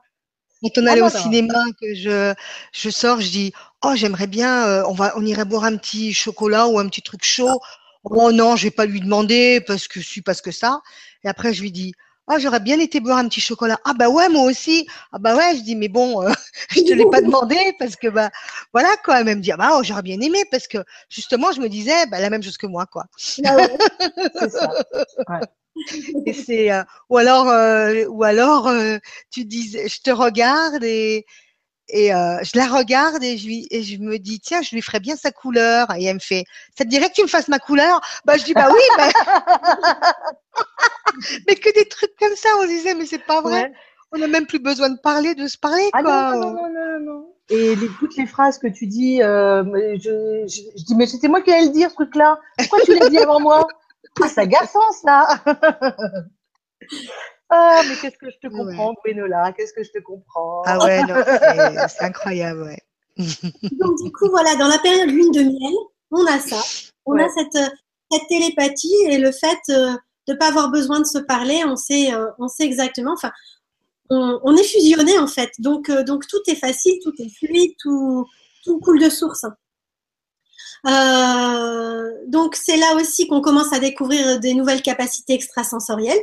Quand 0.63 0.81
on 0.81 0.87
allait 0.87 1.03
ah, 1.03 1.07
au 1.07 1.11
cinéma, 1.11 1.59
que 1.81 1.93
je, 1.93 2.33
je 2.73 2.91
sors, 2.91 3.21
je 3.21 3.31
dis, 3.31 3.53
oh, 3.85 3.93
j'aimerais 3.97 4.29
bien, 4.29 4.65
euh, 4.65 4.85
on 4.87 4.93
va, 4.93 5.13
on 5.17 5.27
irait 5.27 5.45
boire 5.45 5.65
un 5.65 5.77
petit 5.77 6.15
chocolat 6.15 6.69
ou 6.69 6.79
un 6.79 6.87
petit 6.87 7.03
truc 7.03 7.25
chaud. 7.25 7.61
Oh 8.05 8.31
non, 8.31 8.55
je 8.55 8.65
vais 8.65 8.71
pas 8.71 8.87
lui 8.87 9.01
demander 9.01 9.61
parce 9.61 9.89
que 9.89 10.01
suis 10.01 10.23
parce 10.23 10.41
que 10.41 10.53
ça. 10.53 10.81
Et 11.25 11.29
après, 11.29 11.53
je 11.53 11.63
lui 11.63 11.73
dis, 11.73 11.95
ah, 12.33 12.39
j'aurais 12.39 12.61
bien 12.61 12.79
été 12.79 13.01
boire 13.01 13.19
un 13.19 13.29
petit 13.29 13.41
chocolat. 13.41 13.79
Ah 13.85 13.93
bah 13.95 14.09
ouais, 14.09 14.29
moi 14.29 14.45
aussi. 14.45 14.87
Ah 15.13 15.19
bah 15.19 15.37
ouais, 15.37 15.57
je 15.57 15.63
dis 15.63 15.77
mais 15.77 15.89
bon, 15.89 16.23
euh, 16.23 16.33
je 16.71 16.81
te 16.83 16.93
l'ai 16.93 17.07
pas 17.11 17.21
demandé 17.23 17.57
parce 17.79 17.97
que 17.97 18.09
bah 18.09 18.31
voilà 18.73 18.91
quoi. 19.05 19.21
Elle 19.21 19.27
me 19.27 19.43
dit 19.43 19.53
ah 19.53 19.57
bah 19.57 19.71
oh, 19.75 19.83
j'aurais 19.83 20.03
bien 20.03 20.21
aimé 20.21 20.45
parce 20.51 20.67
que 20.67 20.79
justement 21.09 21.53
je 21.53 21.61
me 21.61 21.69
disais 21.69 22.07
bah 22.07 22.21
la 22.21 22.31
même 22.31 22.43
chose 22.43 22.57
que 22.57 22.67
moi 22.67 22.87
quoi. 22.87 23.05
Ah 23.45 23.57
ouais, 23.57 23.79
c'est 24.41 24.51
ça. 24.51 24.71
Ouais. 25.29 25.41
Et 26.27 26.33
c'est 26.33 26.71
euh, 26.73 26.83
ou 27.09 27.17
alors 27.17 27.49
euh, 27.49 28.05
ou 28.09 28.25
alors 28.25 28.69
euh, 28.69 28.99
tu 29.31 29.45
dis 29.45 29.71
je 29.73 30.01
te 30.03 30.11
regarde 30.11 30.85
et 30.85 31.25
et 31.89 32.15
euh, 32.15 32.39
je 32.43 32.57
la 32.57 32.67
regarde 32.67 33.23
et 33.23 33.37
je, 33.37 33.47
lui, 33.47 33.67
et 33.71 33.83
je 33.83 33.99
me 33.99 34.19
dis, 34.19 34.41
tiens, 34.41 34.63
je 34.63 34.75
lui 34.75 34.83
ferais 34.83 35.01
bien 35.01 35.17
sa 35.17 35.31
couleur. 35.31 35.89
Et 35.97 36.05
elle 36.05 36.15
me 36.15 36.21
fait, 36.21 36.45
ça 36.77 36.85
te 36.85 36.89
dirait 36.89 37.09
que 37.09 37.15
tu 37.15 37.23
me 37.23 37.29
fasses 37.29 37.49
ma 37.49 37.59
couleur? 37.59 38.01
Bah, 38.25 38.37
je 38.37 38.45
dis, 38.45 38.55
bah 38.55 38.69
oui, 38.73 38.81
bah... 38.97 39.09
mais 41.47 41.57
que 41.57 41.73
des 41.75 41.89
trucs 41.89 42.17
comme 42.19 42.37
ça, 42.37 42.49
on 42.59 42.63
se 42.63 42.69
disait, 42.69 42.95
mais 42.95 43.07
c'est 43.07 43.25
pas 43.25 43.41
vrai. 43.41 43.63
Ouais. 43.63 43.73
On 44.13 44.19
n'a 44.19 44.29
même 44.29 44.47
plus 44.47 44.59
besoin 44.59 44.91
de 44.91 44.99
parler, 44.99 45.35
de 45.35 45.47
se 45.47 45.59
parler. 45.59 45.89
Ah 45.93 46.03
quoi. 46.03 46.37
non, 46.37 46.41
non, 46.41 46.53
non, 46.53 46.69
non, 46.69 47.01
non. 47.01 47.29
Et 47.49 47.75
les, 47.77 47.89
toutes 47.99 48.17
les 48.17 48.27
phrases 48.27 48.59
que 48.59 48.69
tu 48.69 48.87
dis, 48.87 49.23
euh, 49.23 49.65
je, 49.97 50.45
je, 50.47 50.61
je, 50.77 50.85
dis, 50.85 50.95
mais 50.95 51.07
c'était 51.07 51.29
moi 51.29 51.43
qui 51.43 51.53
allais 51.53 51.67
le 51.67 51.73
dire, 51.73 51.91
ce 51.91 51.95
truc-là. 51.95 52.39
Pourquoi 52.59 52.81
tu 52.85 52.99
l'as 52.99 53.09
dit 53.09 53.19
avant 53.19 53.41
moi? 53.41 53.67
Ah, 54.23 54.29
c'est 54.29 54.41
agaçant, 54.41 54.93
ça 54.93 55.43
Ah, 57.55 57.83
mais 57.87 57.95
qu'est-ce 58.01 58.17
que 58.17 58.31
je 58.31 58.39
te 58.39 58.47
comprends, 58.55 58.95
ouais. 59.05 59.13
Gwenola, 59.13 59.53
qu'est-ce 59.53 59.75
que 59.75 59.85
je 59.85 59.91
te 59.91 59.99
comprends? 59.99 60.63
Ah 60.65 60.83
ouais, 60.83 61.03
non, 61.03 61.23
c'est 61.89 62.01
incroyable, 62.05 62.63
ouais. 62.63 62.79
Donc, 63.19 64.03
du 64.03 64.11
coup, 64.11 64.29
voilà, 64.31 64.57
dans 64.57 64.69
la 64.69 64.79
période 64.79 65.11
lune 65.11 65.31
de 65.33 65.43
miel, 65.43 65.75
on 66.11 66.27
a 66.27 66.39
ça. 66.39 66.61
On 67.05 67.13
ouais. 67.13 67.25
a 67.25 67.29
cette, 67.29 67.73
cette 68.11 68.27
télépathie 68.29 68.95
et 69.09 69.19
le 69.19 69.31
fait 69.33 69.59
de 69.69 69.91
ne 70.29 70.35
pas 70.35 70.49
avoir 70.49 70.71
besoin 70.71 71.01
de 71.01 71.05
se 71.07 71.19
parler, 71.19 71.63
on 71.67 71.77
sait, 71.77 72.11
on 72.39 72.49
sait 72.49 72.65
exactement. 72.65 73.13
Enfin, 73.13 73.33
on, 74.09 74.57
est 74.57 74.65
fusionné 74.65 75.19
en 75.19 75.27
fait. 75.27 75.51
Donc, 75.59 75.91
donc 75.91 76.27
tout 76.27 76.41
est 76.47 76.55
facile, 76.55 76.99
tout 77.03 77.13
est 77.19 77.29
fluide, 77.29 77.73
tout, 77.79 78.27
tout 78.65 78.79
coule 78.81 79.01
de 79.01 79.11
source. 79.11 79.45
Donc 80.85 82.57
c'est 82.57 82.77
là 82.77 82.97
aussi 82.97 83.27
qu'on 83.29 83.41
commence 83.41 83.73
à 83.73 83.79
découvrir 83.79 84.41
des 84.41 84.55
nouvelles 84.55 84.83
capacités 84.83 85.35
extrasensorielles, 85.35 86.23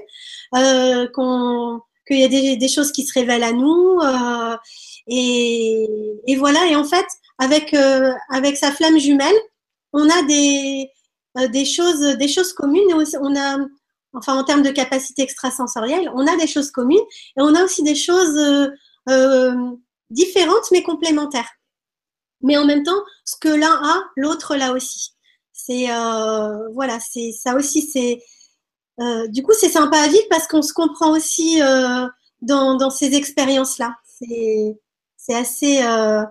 qu'on 1.14 1.81
qu'il 2.10 2.19
y 2.19 2.23
a 2.23 2.56
des, 2.57 2.68
choses 2.68 2.91
qui 2.91 3.06
se 3.06 3.14
révèlent 3.14 3.44
à 3.44 3.53
nous. 3.53 3.99
Euh, 4.02 4.57
et, 5.07 6.36
voilà, 6.38 6.65
et 6.68 6.76
en 6.76 6.84
fait, 6.84 7.06
avec, 7.38 7.73
euh, 7.73 8.11
avec 8.30 8.57
sa 8.57 8.72
flamme 8.72 8.99
jumelle, 8.99 9.36
on 9.94 10.10
a 10.10 10.23
des, 10.23 10.90
euh, 11.38 11.48
des, 11.48 11.65
choses, 11.65 12.02
des 12.18 12.27
choses 12.27 12.53
communes. 12.53 12.91
On 13.22 13.36
a, 13.36 13.57
enfin, 14.14 14.36
en 14.36 14.44
termes 14.44 14.64
de 14.64 14.72
capacité 14.72 15.22
extrasensorielle, 15.22 16.11
on 16.15 16.26
a 16.27 16.36
des 16.38 16.48
choses 16.48 16.72
communes 16.72 16.98
et 17.38 17.41
on 17.41 17.53
a 17.56 17.64
aussi 17.64 17.84
des 17.84 17.95
choses 17.95 18.38
différentes 20.10 20.72
mais 20.72 20.84
complémentaires. 20.84 21.49
Mais 22.41 22.57
en 22.57 22.66
même 22.66 22.84
temps, 22.84 23.03
ce 23.26 23.36
que 23.40 23.49
l'un 23.49 23.82
a, 23.84 24.03
l'autre 24.16 24.56
l'a 24.56 24.74
aussi. 24.74 25.14
C'est 25.53 25.88
voilà, 26.74 26.99
c'est 26.99 27.32
ça 27.32 27.56
aussi, 27.56 27.82
c'est 27.82 28.20
euh, 28.99 29.28
du 29.28 29.44
coup, 29.44 29.53
c'est 29.57 29.70
sympa 29.70 29.98
à 29.98 30.07
vivre 30.07 30.26
parce 30.30 30.48
qu'on 30.48 30.61
se 30.61 30.74
comprend 30.74 31.11
aussi 31.11 31.61
euh, 31.61 32.06
dans, 32.41 32.90
ces 32.90 33.16
expériences-là. 33.16 33.95
C'est 34.06 35.34
assez. 35.34 35.82
Euh, 35.84 36.24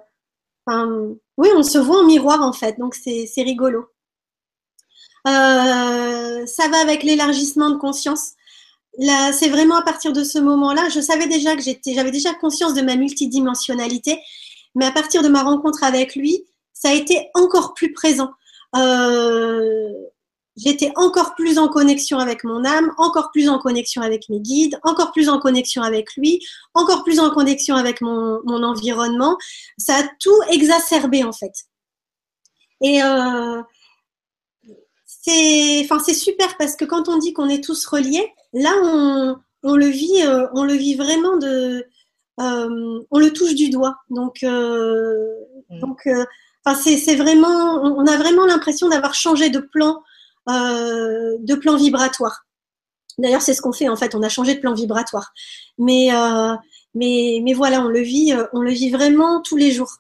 oui, 1.38 1.48
on 1.56 1.62
se 1.62 1.78
voit 1.78 2.00
en 2.00 2.04
miroir 2.04 2.42
en 2.42 2.52
fait, 2.52 2.78
donc 2.78 2.94
c'est 2.94 3.30
rigolo. 3.38 3.86
ça 5.24 6.68
va 6.70 6.80
avec 6.80 7.02
l'élargissement 7.02 7.70
de 7.70 7.76
conscience. 7.76 8.32
Là, 8.98 9.32
c'est 9.32 9.48
vraiment 9.48 9.76
à 9.76 9.82
partir 9.82 10.12
de 10.12 10.24
ce 10.24 10.38
moment-là, 10.38 10.88
je 10.88 11.00
savais 11.00 11.28
déjà 11.28 11.54
que 11.56 11.62
j'avais 11.62 12.10
déjà 12.10 12.34
conscience 12.34 12.74
de 12.74 12.82
ma 12.82 12.96
multidimensionnalité, 12.96 14.18
mais 14.74 14.86
à 14.86 14.92
partir 14.92 15.22
de 15.22 15.28
ma 15.28 15.42
rencontre 15.42 15.84
avec 15.84 16.14
lui, 16.14 16.44
ça 16.72 16.90
a 16.90 16.94
été 16.94 17.28
encore 17.34 17.74
plus 17.74 17.92
présent. 17.92 18.30
Euh, 18.76 19.92
j'étais 20.56 20.92
encore 20.96 21.34
plus 21.34 21.58
en 21.58 21.68
connexion 21.68 22.18
avec 22.18 22.44
mon 22.44 22.64
âme, 22.64 22.92
encore 22.98 23.30
plus 23.32 23.48
en 23.48 23.58
connexion 23.58 24.02
avec 24.02 24.28
mes 24.28 24.40
guides, 24.40 24.78
encore 24.82 25.12
plus 25.12 25.28
en 25.28 25.38
connexion 25.38 25.82
avec 25.82 26.14
lui, 26.16 26.40
encore 26.74 27.04
plus 27.04 27.20
en 27.20 27.30
connexion 27.30 27.76
avec 27.76 28.00
mon, 28.00 28.62
environnement. 28.62 29.38
Ça 29.78 29.96
a 29.96 30.02
tout 30.20 30.40
exacerbé 30.50 31.24
en 31.24 31.32
fait. 31.32 31.52
Et 32.80 33.02
euh, 33.02 33.62
c'est, 35.06 36.14
super 36.14 36.56
parce 36.58 36.76
que 36.76 36.84
quand 36.84 37.08
on 37.08 37.18
dit 37.18 37.32
qu'on 37.32 37.48
est 37.48 37.62
tous 37.62 37.86
reliés, 37.86 38.32
là 38.52 38.72
on, 39.62 39.74
le 39.74 39.86
vit, 39.86 40.22
euh, 40.22 40.46
on 40.54 40.64
le 40.64 40.74
vit 40.74 40.94
vraiment 40.94 41.36
de, 41.36 41.84
on 42.38 43.18
le 43.18 43.32
touche 43.32 43.54
du 43.54 43.70
doigt. 43.70 43.96
Donc, 44.10 44.42
mm. 44.42 45.80
donc, 45.80 46.08
enfin, 46.64 46.78
c'est, 46.80 47.16
vraiment, 47.16 47.82
on 47.82 48.06
a 48.06 48.16
vraiment 48.16 48.46
l'impression 48.46 48.88
d'avoir 48.88 49.14
changé 49.14 49.50
de 49.50 49.60
plan 49.60 50.02
euh, 50.48 51.36
de 51.40 51.54
plan 51.54 51.76
vibratoire. 51.76 52.46
D'ailleurs, 53.18 53.42
c'est 53.42 53.52
ce 53.52 53.60
qu'on 53.60 53.72
fait 53.72 53.88
en 53.88 53.96
fait. 53.96 54.14
On 54.14 54.22
a 54.22 54.30
changé 54.30 54.54
de 54.54 54.60
plan 54.60 54.72
vibratoire. 54.72 55.32
Mais, 55.76 56.14
euh, 56.14 56.54
mais, 56.94 57.40
mais 57.42 57.52
voilà, 57.52 57.82
on 57.82 57.88
le 57.88 58.00
vit, 58.00 58.32
euh, 58.32 58.46
on 58.54 58.62
le 58.62 58.70
vit 58.70 58.90
vraiment 58.90 59.42
tous 59.42 59.56
les 59.56 59.72
jours. 59.72 59.98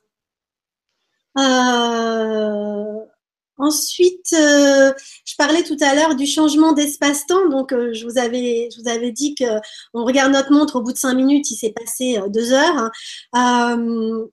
Ensuite, 3.58 4.30
je 4.32 5.36
parlais 5.36 5.64
tout 5.64 5.76
à 5.80 5.94
l'heure 5.94 6.14
du 6.14 6.26
changement 6.26 6.72
d'espace-temps. 6.72 7.48
Donc, 7.48 7.72
je, 7.72 8.04
vous 8.04 8.18
avais, 8.18 8.68
je 8.72 8.80
vous 8.80 8.88
avais 8.88 9.10
dit 9.10 9.34
qu'on 9.34 10.04
regarde 10.04 10.32
notre 10.32 10.52
montre, 10.52 10.76
au 10.76 10.82
bout 10.82 10.92
de 10.92 10.98
cinq 10.98 11.14
minutes, 11.14 11.50
il 11.50 11.56
s'est 11.56 11.72
passé 11.72 12.20
deux 12.28 12.52
heures. 12.52 12.90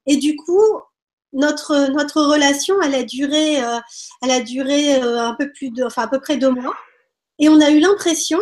et 0.05 0.17
du 0.17 0.35
coup, 0.35 0.61
notre, 1.35 1.91
notre 1.91 2.21
relation, 2.21 2.79
a 2.79 3.03
duré, 3.03 3.61
euh, 3.61 3.79
elle 4.23 4.31
a 4.31 4.41
duré 4.41 4.95
euh, 4.95 5.21
un 5.21 5.35
peu 5.35 5.51
plus 5.51 5.69
de, 5.69 5.83
enfin 5.83 6.03
à 6.03 6.07
peu 6.07 6.19
près 6.19 6.37
deux 6.37 6.49
mois. 6.49 6.73
Et 7.39 7.49
on 7.49 7.59
a 7.59 7.69
eu 7.69 7.79
l'impression 7.79 8.39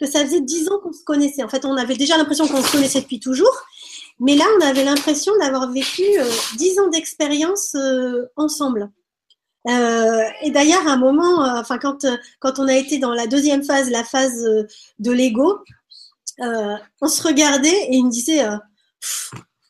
que 0.00 0.06
ça 0.06 0.24
faisait 0.24 0.40
dix 0.40 0.68
ans 0.70 0.80
qu'on 0.82 0.92
se 0.92 1.04
connaissait. 1.04 1.42
En 1.42 1.48
fait, 1.48 1.66
on 1.66 1.76
avait 1.76 1.96
déjà 1.96 2.16
l'impression 2.16 2.48
qu'on 2.48 2.62
se 2.62 2.72
connaissait 2.72 3.02
depuis 3.02 3.20
toujours. 3.20 3.54
Mais 4.18 4.34
là, 4.34 4.44
on 4.58 4.66
avait 4.66 4.84
l'impression 4.84 5.32
d'avoir 5.38 5.70
vécu 5.70 6.02
euh, 6.18 6.24
dix 6.56 6.78
ans 6.78 6.88
d'expérience 6.88 7.76
ensemble. 8.36 8.90
Et 9.66 10.50
d'ailleurs, 10.50 10.86
à 10.86 10.92
un 10.92 10.96
moment, 10.96 11.42
enfin, 11.58 11.78
quand, 11.78 12.06
quand 12.38 12.58
on 12.58 12.68
a 12.68 12.74
été 12.74 12.98
dans 12.98 13.12
la 13.12 13.26
deuxième 13.26 13.62
phase, 13.62 13.90
la 13.90 14.04
phase 14.04 14.42
de 14.98 15.12
l'ego, 15.12 15.58
on 16.38 17.08
se 17.08 17.22
regardait 17.22 17.68
et 17.68 17.96
il 17.96 18.06
me 18.06 18.10
disait 18.10 18.42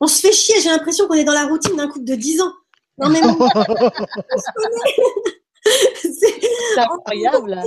on 0.00 0.06
se 0.06 0.20
fait 0.20 0.32
chier, 0.32 0.60
j'ai 0.60 0.70
l'impression 0.70 1.06
qu'on 1.06 1.14
est 1.14 1.24
dans 1.24 1.34
la 1.34 1.46
routine 1.46 1.76
d'un 1.76 1.88
couple 1.88 2.06
de 2.06 2.14
10 2.14 2.40
ans. 2.40 2.52
Non, 2.98 3.10
mais 3.10 3.20
c'est 6.02 6.78
incroyable. 6.78 7.62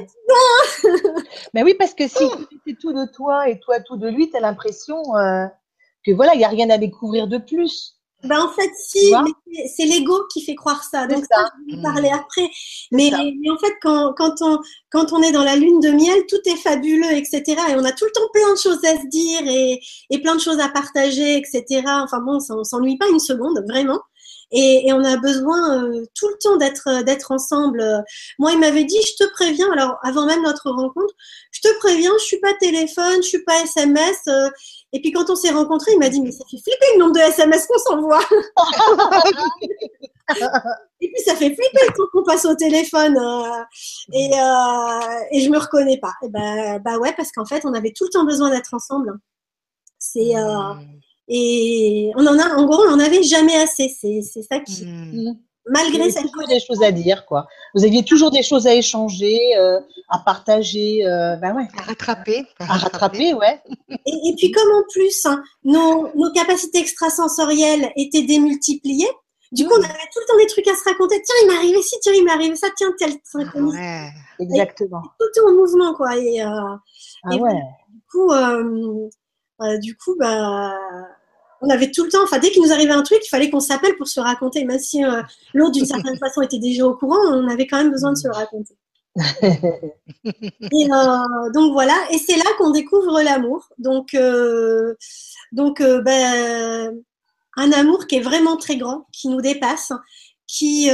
mais 1.53 1.63
oui, 1.63 1.75
parce 1.77 1.93
que 1.93 2.07
si 2.07 2.23
c'est 2.65 2.77
tout 2.77 2.93
de 2.93 3.05
toi 3.11 3.49
et 3.49 3.59
toi 3.59 3.81
tout 3.81 3.97
de 3.97 4.07
lui, 4.07 4.29
tu 4.29 4.37
as 4.37 4.39
l'impression 4.39 5.15
euh, 5.15 5.45
que 6.05 6.11
voilà, 6.11 6.33
il 6.33 6.39
n'y 6.39 6.45
a 6.45 6.49
rien 6.49 6.69
à 6.69 6.77
découvrir 6.77 7.27
de 7.27 7.37
plus. 7.37 7.92
Ben 8.23 8.39
en 8.39 8.49
fait, 8.49 8.71
si, 8.77 9.13
c'est 9.75 9.85
l'ego 9.85 10.23
qui 10.31 10.43
fait 10.43 10.55
croire 10.55 10.83
ça. 10.83 11.07
Donc 11.07 11.25
ça, 11.29 11.45
je 11.67 11.75
vais 11.75 11.81
parler 11.81 12.09
mmh. 12.09 12.13
après. 12.13 12.49
Mais, 12.91 13.11
mais, 13.11 13.51
en 13.51 13.57
fait, 13.57 13.73
quand, 13.81 14.13
quand, 14.15 14.35
on, 14.41 14.59
quand 14.91 15.11
on 15.11 15.21
est 15.21 15.31
dans 15.31 15.43
la 15.43 15.57
lune 15.57 15.79
de 15.81 15.89
miel, 15.89 16.25
tout 16.29 16.39
est 16.45 16.55
fabuleux, 16.55 17.11
etc. 17.11 17.43
Et 17.69 17.75
on 17.75 17.83
a 17.83 17.91
tout 17.91 18.05
le 18.05 18.11
temps 18.11 18.29
plein 18.33 18.53
de 18.53 18.57
choses 18.57 18.83
à 18.85 19.01
se 19.01 19.07
dire 19.07 19.41
et, 19.45 19.81
et 20.09 20.21
plein 20.21 20.35
de 20.35 20.41
choses 20.41 20.59
à 20.59 20.69
partager, 20.69 21.37
etc. 21.37 21.83
Enfin 21.85 22.21
bon, 22.21 22.39
ça, 22.39 22.55
on 22.55 22.63
s'ennuie 22.63 22.97
pas 22.97 23.09
une 23.09 23.19
seconde, 23.19 23.63
vraiment. 23.67 23.99
Et, 24.55 24.87
et, 24.87 24.93
on 24.93 25.03
a 25.03 25.17
besoin 25.17 25.83
euh, 25.83 26.05
tout 26.15 26.27
le 26.27 26.37
temps 26.39 26.57
d'être 26.57 27.03
d'être 27.03 27.31
ensemble. 27.31 27.83
Moi, 28.37 28.51
il 28.51 28.59
m'avait 28.59 28.83
dit, 28.83 28.99
je 29.01 29.25
te 29.25 29.31
préviens. 29.31 29.71
Alors, 29.73 29.97
avant 30.03 30.27
même 30.27 30.43
notre 30.43 30.69
rencontre, 30.69 31.13
je 31.51 31.61
te 31.61 31.75
préviens, 31.79 32.11
je 32.19 32.23
suis 32.23 32.39
pas 32.39 32.53
téléphone, 32.59 33.23
je 33.23 33.27
suis 33.27 33.43
pas 33.43 33.63
SMS. 33.63 34.21
Euh, 34.27 34.49
et 34.93 35.01
puis 35.01 35.11
quand 35.11 35.31
on 35.31 35.35
s'est 35.35 35.49
rencontrés, 35.49 35.93
il 35.93 35.99
m'a 35.99 36.09
dit, 36.09 36.21
mais 36.21 36.31
ça 36.31 36.43
fait 36.49 36.57
flipper 36.57 36.85
le 36.93 36.99
nombre 36.99 37.15
de 37.15 37.19
SMS 37.19 37.65
qu'on 37.65 37.79
s'envoie. 37.79 38.21
et 41.01 41.11
puis 41.11 41.23
ça 41.25 41.35
fait 41.35 41.55
flipper 41.55 41.87
quand 41.95 42.05
on 42.13 42.23
passe 42.23 42.45
au 42.45 42.53
téléphone. 42.53 43.17
Euh, 43.17 43.63
et, 44.13 44.29
et 45.31 45.41
je 45.41 45.49
me 45.49 45.57
reconnais 45.57 45.97
pas. 45.97 46.13
Et 46.23 46.29
bah, 46.29 46.77
bah 46.77 46.99
ouais, 46.99 47.13
parce 47.17 47.31
qu'en 47.31 47.45
fait, 47.45 47.65
on 47.65 47.73
avait 47.73 47.91
tout 47.91 48.03
le 48.03 48.11
temps 48.11 48.23
besoin 48.23 48.51
d'être 48.51 48.75
ensemble. 48.75 49.17
C'est 49.97 50.35
et 51.27 52.11
on 52.15 52.25
en 52.25 52.37
a, 52.37 52.55
en 52.55 52.65
gros, 52.65 52.83
on 52.83 52.91
n'en 52.91 52.99
avait 52.99 53.23
jamais 53.23 53.55
assez. 53.55 53.89
C'est 53.89 54.21
ça 54.43 54.59
qui, 54.59 54.85
mmh. 54.85 55.37
malgré 55.67 56.11
cette 56.11 56.27
toujours 56.31 56.47
des 56.47 56.59
choses 56.59 56.83
à 56.83 56.91
dire, 56.91 57.25
quoi. 57.25 57.47
Vous 57.73 57.85
aviez 57.85 58.03
toujours 58.03 58.31
des 58.31 58.43
choses 58.43 58.67
à 58.67 58.73
échanger, 58.73 59.39
euh, 59.57 59.79
à 60.09 60.19
partager, 60.19 61.05
euh, 61.05 61.35
ben 61.37 61.55
ouais. 61.55 61.67
À 61.77 61.83
rattraper. 61.83 62.45
À, 62.59 62.77
rattraper, 62.77 63.33
ouais. 63.33 63.61
Et, 63.89 64.35
puis 64.37 64.51
comme 64.51 64.71
en 64.73 64.83
plus, 64.91 65.25
hein, 65.25 65.41
nos, 65.63 66.09
nos, 66.15 66.31
capacités 66.33 66.79
extrasensorielles 66.79 67.91
étaient 67.95 68.23
démultipliées, 68.23 69.09
du 69.53 69.67
coup, 69.67 69.75
on 69.77 69.81
mmh. 69.81 69.85
avait 69.85 70.09
tout 70.11 70.19
le 70.19 70.27
temps 70.27 70.37
des 70.37 70.47
trucs 70.47 70.67
à 70.67 70.75
se 70.75 70.83
raconter. 70.83 71.21
Tiens, 71.23 71.35
il 71.43 71.47
m'est 71.47 71.57
arrivé 71.57 71.81
ci, 71.83 71.95
tiens, 72.01 72.13
il 72.13 72.25
m'est 72.25 72.31
arrivé 72.31 72.55
ça, 72.55 72.67
tiens, 72.75 72.91
tel 72.97 73.13
truc. 73.21 73.47
Ouais, 73.53 74.09
exactement. 74.39 75.03
tout 75.19 75.47
en 75.47 75.51
mouvement, 75.53 75.93
quoi. 75.93 76.17
Et, 76.17 76.41
euh, 76.41 76.75
ah 77.23 77.35
ouais. 77.35 77.61
Du 77.87 78.01
coup, 78.11 78.31
euh, 78.31 79.09
du 79.81 79.95
coup, 79.95 80.15
bah, 80.19 80.73
on 81.63 81.69
avait 81.69 81.91
tout 81.91 82.03
le 82.03 82.11
temps, 82.11 82.23
enfin, 82.23 82.39
dès 82.39 82.51
qu'il 82.51 82.61
nous 82.61 82.73
arrivait 82.73 82.91
un 82.91 83.03
truc, 83.03 83.19
il 83.25 83.29
fallait 83.29 83.49
qu'on 83.49 83.61
s'appelle 83.61 83.95
pour 83.95 84.07
se 84.07 84.19
raconter. 84.19 84.65
Même 84.65 84.79
si 84.79 85.03
euh, 85.03 85.21
l'autre, 85.53 85.71
d'une 85.71 85.85
certaine 85.85 86.17
façon, 86.19 86.41
était 86.41 86.59
déjà 86.59 86.85
au 86.85 86.95
courant, 86.95 87.17
on 87.31 87.47
avait 87.47 87.67
quand 87.67 87.77
même 87.77 87.91
besoin 87.91 88.11
de 88.11 88.17
se 88.17 88.27
le 88.27 88.33
raconter. 88.33 88.77
et 89.15 90.91
euh, 90.91 91.51
donc 91.53 91.71
voilà, 91.71 91.93
et 92.11 92.17
c'est 92.17 92.35
là 92.35 92.43
qu'on 92.57 92.71
découvre 92.71 93.21
l'amour. 93.21 93.69
Donc, 93.77 94.17
donc 95.51 95.81
ben, 95.81 96.99
un 97.55 97.71
amour 97.71 98.07
qui 98.07 98.15
est 98.17 98.21
vraiment 98.21 98.57
très 98.57 98.75
grand, 98.75 99.07
qui 99.13 99.29
nous 99.29 99.41
dépasse, 99.41 99.93
qui, 100.47 100.89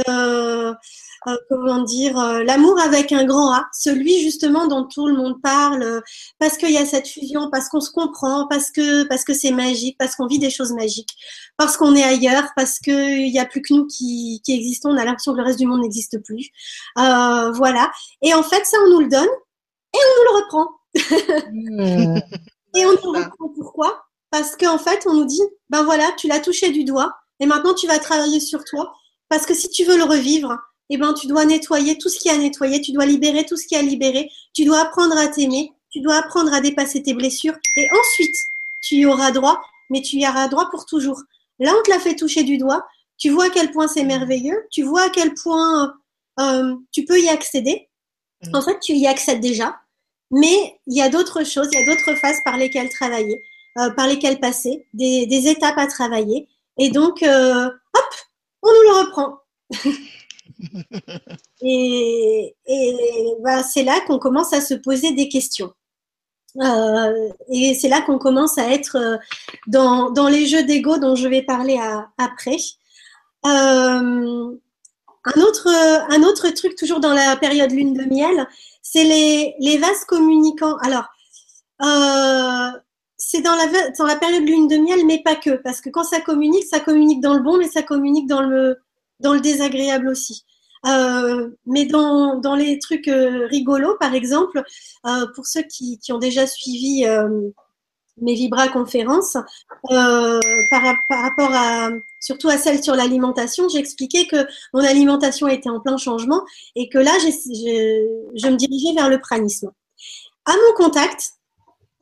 euh, 1.26 1.36
comment 1.50 1.82
dire, 1.82 2.18
euh, 2.18 2.42
l'amour 2.44 2.80
avec 2.80 3.12
un 3.12 3.24
grand 3.24 3.52
A, 3.52 3.66
celui 3.74 4.22
justement 4.22 4.66
dont 4.66 4.86
tout 4.86 5.06
le 5.06 5.14
monde 5.14 5.40
parle, 5.42 5.82
euh, 5.82 6.00
parce 6.38 6.56
qu'il 6.56 6.70
y 6.70 6.78
a 6.78 6.86
cette 6.86 7.06
fusion, 7.06 7.50
parce 7.50 7.68
qu'on 7.68 7.82
se 7.82 7.90
comprend, 7.90 8.46
parce 8.48 8.70
que 8.70 9.04
parce 9.04 9.24
que 9.24 9.34
c'est 9.34 9.50
magique, 9.50 9.96
parce 9.98 10.16
qu'on 10.16 10.26
vit 10.26 10.38
des 10.38 10.48
choses 10.48 10.72
magiques, 10.72 11.14
parce 11.58 11.76
qu'on 11.76 11.94
est 11.94 12.02
ailleurs, 12.02 12.48
parce 12.56 12.78
qu'il 12.78 13.30
n'y 13.30 13.38
a 13.38 13.44
plus 13.44 13.60
que 13.60 13.74
nous 13.74 13.86
qui, 13.86 14.40
qui 14.46 14.54
existons, 14.54 14.90
on 14.90 14.96
a 14.96 15.04
l'impression 15.04 15.32
que 15.32 15.38
le 15.38 15.44
reste 15.44 15.58
du 15.58 15.66
monde 15.66 15.82
n'existe 15.82 16.18
plus. 16.24 16.48
voilà. 16.96 17.90
Et 18.22 18.32
en 18.32 18.42
fait, 18.42 18.64
ça, 18.64 18.78
on 18.86 18.90
nous 18.90 19.00
le 19.00 19.08
donne 19.08 19.28
et 19.92 19.98
on 19.98 20.16
nous 20.16 20.32
le 20.32 20.36
reprend. 20.42 20.68
Hmm. 21.52 22.18
et 22.76 22.86
on 22.86 22.92
nous 22.92 23.12
le 23.12 23.24
reprend 23.24 23.48
pourquoi? 23.54 24.04
Parce 24.30 24.56
qu'en 24.56 24.78
fait, 24.78 25.06
on 25.06 25.12
nous 25.12 25.26
dit, 25.26 25.42
ben 25.68 25.82
voilà, 25.84 26.10
tu 26.16 26.28
l'as 26.28 26.40
touché 26.40 26.70
du 26.70 26.84
doigt, 26.84 27.12
et 27.40 27.46
maintenant 27.46 27.74
tu 27.74 27.86
vas 27.86 27.98
travailler 27.98 28.40
sur 28.40 28.64
toi, 28.64 28.92
parce 29.28 29.44
que 29.44 29.54
si 29.54 29.68
tu 29.68 29.84
veux 29.84 29.98
le 29.98 30.04
revivre, 30.04 30.56
eh 30.90 30.96
ben, 30.98 31.14
tu 31.14 31.26
dois 31.26 31.44
nettoyer 31.44 31.96
tout 31.98 32.08
ce 32.08 32.18
qui 32.18 32.28
a 32.28 32.36
nettoyé, 32.36 32.80
tu 32.80 32.92
dois 32.92 33.06
libérer 33.06 33.44
tout 33.44 33.56
ce 33.56 33.66
qui 33.66 33.76
a 33.76 33.82
libéré, 33.82 34.30
tu 34.52 34.64
dois 34.64 34.80
apprendre 34.80 35.16
à 35.16 35.28
t'aimer, 35.28 35.72
tu 35.90 36.00
dois 36.00 36.16
apprendre 36.16 36.52
à 36.52 36.60
dépasser 36.60 37.02
tes 37.02 37.14
blessures 37.14 37.54
et 37.76 37.86
ensuite, 37.98 38.36
tu 38.82 38.96
y 38.96 39.06
auras 39.06 39.30
droit, 39.30 39.60
mais 39.90 40.02
tu 40.02 40.16
y 40.16 40.26
auras 40.26 40.48
droit 40.48 40.68
pour 40.70 40.86
toujours. 40.86 41.22
Là, 41.60 41.72
on 41.78 41.82
te 41.82 41.90
l'a 41.90 42.00
fait 42.00 42.16
toucher 42.16 42.42
du 42.42 42.58
doigt, 42.58 42.86
tu 43.18 43.30
vois 43.30 43.46
à 43.46 43.50
quel 43.50 43.70
point 43.70 43.86
c'est 43.86 44.04
merveilleux, 44.04 44.66
tu 44.70 44.82
vois 44.82 45.02
à 45.02 45.10
quel 45.10 45.34
point 45.34 45.94
euh, 46.40 46.74
tu 46.92 47.04
peux 47.04 47.20
y 47.20 47.28
accéder. 47.28 47.88
Mm. 48.42 48.56
En 48.56 48.62
fait, 48.62 48.80
tu 48.80 48.92
y 48.92 49.06
accèdes 49.06 49.40
déjà, 49.40 49.78
mais 50.30 50.80
il 50.86 50.96
y 50.96 51.02
a 51.02 51.08
d'autres 51.08 51.44
choses, 51.44 51.68
il 51.72 51.78
y 51.78 51.82
a 51.82 51.86
d'autres 51.86 52.18
phases 52.18 52.38
par 52.44 52.56
lesquelles 52.56 52.88
travailler, 52.88 53.42
euh, 53.78 53.90
par 53.90 54.06
lesquelles 54.06 54.40
passer, 54.40 54.86
des, 54.94 55.26
des, 55.26 55.48
étapes 55.48 55.78
à 55.78 55.86
travailler. 55.86 56.48
Et 56.78 56.90
donc, 56.90 57.22
euh, 57.22 57.66
hop, 57.66 58.14
on 58.62 58.68
nous 58.68 58.82
le 58.82 59.00
reprend. 59.00 59.38
et, 61.62 62.54
bah, 63.40 63.62
c'est 63.62 63.82
là 63.84 64.00
qu'on 64.06 64.18
commence 64.18 64.52
à 64.52 64.60
se 64.60 64.74
poser 64.74 65.12
des 65.12 65.28
questions. 65.28 65.72
Euh, 66.56 67.28
et 67.48 67.74
c'est 67.74 67.88
là 67.88 68.00
qu'on 68.02 68.18
commence 68.18 68.58
à 68.58 68.72
être 68.72 68.96
euh, 68.96 69.16
dans, 69.68 70.10
dans, 70.10 70.28
les 70.28 70.46
jeux 70.46 70.64
d'ego 70.64 70.98
dont 70.98 71.14
je 71.14 71.28
vais 71.28 71.42
parler 71.42 71.78
après. 72.18 72.56
Euh, 73.46 74.56
un, 75.24 75.40
autre, 75.40 75.68
un 75.68 76.22
autre 76.22 76.48
truc, 76.50 76.74
toujours 76.76 77.00
dans 77.00 77.14
la 77.14 77.36
période 77.36 77.70
lune 77.70 77.94
de 77.94 78.04
miel, 78.04 78.46
c'est 78.82 79.04
les, 79.04 79.54
les 79.60 79.78
vases 79.78 80.04
communicants. 80.04 80.76
Alors, 80.78 81.06
c'est 83.16 83.42
dans 83.42 83.54
la, 83.54 83.66
dans 83.98 84.06
la 84.06 84.16
période 84.16 84.46
lune 84.46 84.66
de 84.66 84.76
miel, 84.76 85.06
mais 85.06 85.22
pas 85.22 85.36
que, 85.36 85.50
parce 85.50 85.80
que 85.80 85.90
quand 85.90 86.04
ça 86.04 86.20
communique, 86.20 86.64
ça 86.64 86.80
communique 86.80 87.20
dans 87.20 87.34
le 87.34 87.40
bon, 87.40 87.58
mais 87.58 87.68
ça 87.68 87.82
communique 87.82 88.26
dans 88.26 88.42
le, 88.42 88.78
dans 89.20 89.34
le 89.34 89.40
désagréable 89.40 90.08
aussi. 90.08 90.44
Euh, 90.86 91.50
mais 91.66 91.84
dans, 91.84 92.36
dans, 92.36 92.54
les 92.54 92.78
trucs 92.78 93.08
euh, 93.08 93.46
rigolos, 93.46 93.96
par 93.98 94.14
exemple, 94.14 94.62
euh, 95.06 95.26
pour 95.34 95.46
ceux 95.46 95.62
qui, 95.62 95.98
qui, 95.98 96.12
ont 96.12 96.18
déjà 96.18 96.46
suivi 96.46 97.04
mes 98.22 98.34
Vibra 98.34 98.68
conférences, 98.68 99.36
par, 99.88 100.92
rapport 101.10 101.52
à 101.52 101.90
surtout 102.20 102.48
à 102.48 102.58
celle 102.58 102.82
sur 102.82 102.94
l'alimentation, 102.94 103.68
j'expliquais 103.68 104.26
que 104.26 104.46
mon 104.74 104.80
alimentation 104.80 105.48
était 105.48 105.70
en 105.70 105.80
plein 105.80 105.96
changement 105.96 106.42
et 106.76 106.88
que 106.88 106.98
là, 106.98 107.12
je, 107.20 107.28
je 108.34 108.48
me 108.48 108.56
dirigeais 108.56 108.94
vers 108.94 109.08
le 109.08 109.18
pranisme. 109.18 109.70
À 110.46 110.52
mon 110.52 110.74
contact, 110.76 111.32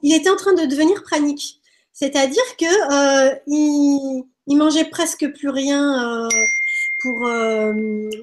il 0.03 0.15
était 0.15 0.31
en 0.31 0.37
train 0.37 0.55
de 0.55 0.67
devenir 0.67 1.03
pranique, 1.03 1.61
c'est-à-dire 1.93 2.57
que 2.59 3.35
il, 3.49 4.25
il 4.47 4.57
mangeait 4.57 4.85
presque 4.85 5.33
plus 5.35 5.51
rien 5.51 6.29
pour 7.01 7.27
euh, 7.27 7.73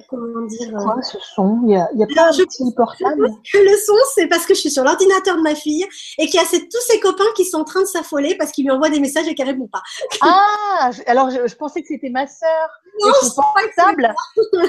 comment 0.08 0.46
dire 0.46 0.70
Quoi, 0.72 1.02
ce 1.02 1.18
son? 1.34 1.60
Il 1.64 1.72
y 1.72 1.76
a, 1.76 1.88
il 1.94 2.00
y 2.00 2.02
a 2.02 2.06
pas 2.06 2.30
de 2.30 2.74
portable. 2.74 3.28
Que 3.52 3.58
le 3.58 3.76
son, 3.78 3.94
c'est 4.14 4.26
parce 4.26 4.44
que 4.44 4.54
je 4.54 4.60
suis 4.60 4.70
sur 4.70 4.84
l'ordinateur 4.84 5.36
de 5.36 5.42
ma 5.42 5.54
fille 5.54 5.86
et 6.18 6.26
qu'il 6.26 6.34
y 6.34 6.42
a 6.42 6.46
tous 6.46 6.80
ses 6.86 7.00
copains 7.00 7.24
qui 7.36 7.44
sont 7.44 7.58
en 7.58 7.64
train 7.64 7.80
de 7.80 7.86
s'affoler 7.86 8.36
parce 8.36 8.52
qu'ils 8.52 8.64
lui 8.64 8.70
envoient 8.70 8.90
des 8.90 9.00
messages 9.00 9.26
et 9.28 9.34
qu'elle 9.34 9.48
répond 9.48 9.68
pas. 9.68 9.82
Ah, 10.22 10.90
alors 11.06 11.30
je, 11.30 11.46
je 11.46 11.54
pensais 11.54 11.80
que 11.80 11.88
c'était 11.88 12.10
ma 12.10 12.26
sœur. 12.26 12.68
Non, 13.00 13.12
c'est 13.22 13.34
portable. 13.34 14.14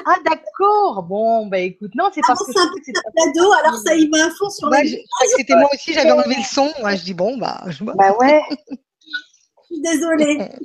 ah 0.05 0.15
d'accord. 0.29 1.03
Bon, 1.03 1.47
bah 1.47 1.59
écoute, 1.59 1.91
non, 1.95 2.09
c'est 2.13 2.21
ah 2.23 2.27
parce 2.27 2.45
que 2.45 2.51
c'est 2.53 2.59
un 2.59 2.71
petit 2.75 2.93
cadeau, 2.93 3.51
alors 3.63 3.77
ça 3.79 3.95
y 3.95 4.07
va 4.09 4.25
à 4.25 4.29
fond 4.31 4.49
sur. 4.49 4.69
Ouais, 4.69 4.85
je, 4.85 4.97
c'était 5.37 5.55
moi 5.55 5.69
aussi, 5.73 5.93
j'avais 5.93 6.11
enlevé 6.11 6.35
le 6.35 6.43
son. 6.43 6.71
Moi, 6.81 6.95
je 6.95 7.03
dis 7.03 7.13
bon, 7.13 7.37
bah. 7.37 7.63
Je... 7.67 7.83
Bah 7.83 8.15
ouais. 8.19 8.41
je 8.69 9.65
suis 9.65 9.81
désolée. 9.81 10.49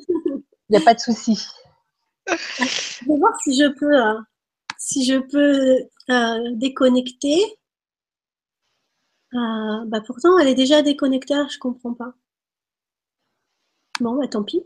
Il 0.68 0.76
n'y 0.76 0.82
a 0.82 0.84
pas 0.84 0.94
de 0.94 1.00
souci. 1.00 1.46
Je 2.28 3.06
vais 3.06 3.18
voir 3.18 3.32
si 3.42 3.54
je 3.54 3.68
peux, 3.68 3.94
euh, 3.94 4.20
si 4.78 5.04
je 5.04 5.18
peux 5.18 5.78
euh, 6.10 6.50
déconnecter. 6.54 7.42
Euh, 9.34 9.84
bah 9.86 10.00
pourtant, 10.06 10.38
elle 10.38 10.48
est 10.48 10.54
déjà 10.54 10.82
déconnectée, 10.82 11.34
je 11.50 11.58
comprends 11.58 11.94
pas. 11.94 12.12
Bon, 14.00 14.16
bah 14.16 14.28
tant 14.28 14.42
pis. 14.42 14.62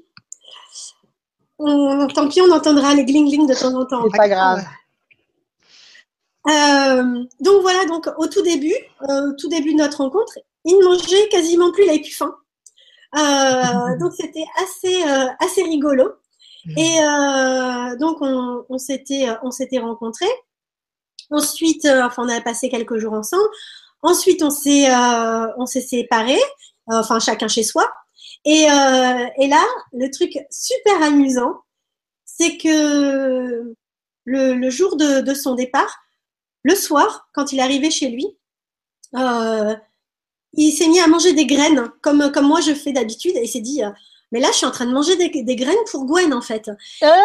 tant 1.58 2.28
pis, 2.28 2.40
on 2.40 2.50
entendra 2.50 2.94
les 2.94 3.04
gling-gling 3.04 3.48
de 3.48 3.54
temps 3.54 3.74
en 3.74 3.86
temps. 3.86 4.02
C'est 4.04 4.16
pas 4.16 4.28
grave. 4.28 4.64
donc 7.40 7.62
voilà, 7.62 7.84
donc 7.86 8.08
au 8.18 8.26
tout 8.26 8.42
début, 8.42 8.74
au 9.00 9.32
tout 9.38 9.48
début 9.48 9.72
de 9.72 9.78
notre 9.78 9.98
rencontre, 9.98 10.38
il 10.64 10.76
ne 10.78 10.84
mangeait 10.84 11.28
quasiment 11.28 11.70
plus, 11.72 11.84
il 11.84 11.86
n'avait 11.86 12.00
plus 12.00 12.12
faim. 12.12 12.36
donc 14.00 14.12
c'était 14.14 14.46
assez, 14.62 15.02
assez 15.38 15.62
rigolo. 15.62 16.12
Mm. 16.66 16.78
Et 16.78 17.01
euh, 17.02 17.97
donc, 17.97 18.18
on, 18.20 18.64
on 18.68 18.78
s'était, 18.78 19.28
on 19.43 19.51
s'était 19.51 19.78
rencontrés. 19.78 20.26
Ensuite, 21.30 21.84
euh, 21.84 22.05
enfin, 22.05 22.24
on 22.24 22.28
a 22.28 22.40
passé 22.40 22.68
quelques 22.68 22.98
jours 22.98 23.12
ensemble. 23.12 23.48
Ensuite, 24.02 24.43
on 24.43 24.51
s'est, 24.51 24.90
euh, 24.90 25.66
s'est 25.66 25.80
séparés, 25.80 26.43
enfin, 26.86 27.18
chacun 27.18 27.48
chez 27.48 27.62
soi. 27.62 27.90
Et, 28.44 28.62
et 28.62 29.48
là, 29.48 29.64
le 29.93 30.09
truc 30.10 30.38
super 30.51 31.02
amusant, 31.02 31.62
c'est 32.24 32.56
que 32.59 33.74
le, 34.24 34.55
le 34.55 34.70
jour 34.70 34.97
de, 34.97 35.20
de, 35.20 35.34
son 35.34 35.55
départ, 35.55 35.98
le 36.62 36.76
soir, 36.76 37.28
quand 37.32 37.52
il 37.52 37.59
arrivé 37.59 37.90
chez 37.90 38.09
lui, 38.09 38.26
il 39.14 40.72
s'est 40.72 40.86
mis 40.86 41.01
à 41.01 41.09
manger 41.09 41.32
des 41.32 41.47
graines, 41.47 41.90
comme, 42.02 42.30
comme 42.30 42.47
moi 42.47 42.60
je 42.60 42.74
fais 42.74 42.93
d'habitude, 42.93 43.34
et 43.34 43.43
il 43.43 43.48
s'est 43.48 43.60
dit 43.60 43.82
mais 44.36 44.42
là, 44.42 44.48
je 44.50 44.58
suis 44.58 44.66
en 44.66 44.70
train 44.70 44.84
de 44.84 44.92
manger 44.92 45.16
des, 45.16 45.56
graines 45.56 45.74
pour 45.90 46.04
Gwen, 46.04 46.34
en 46.34 46.42
fait. 46.42 46.70
Ah 47.00 47.22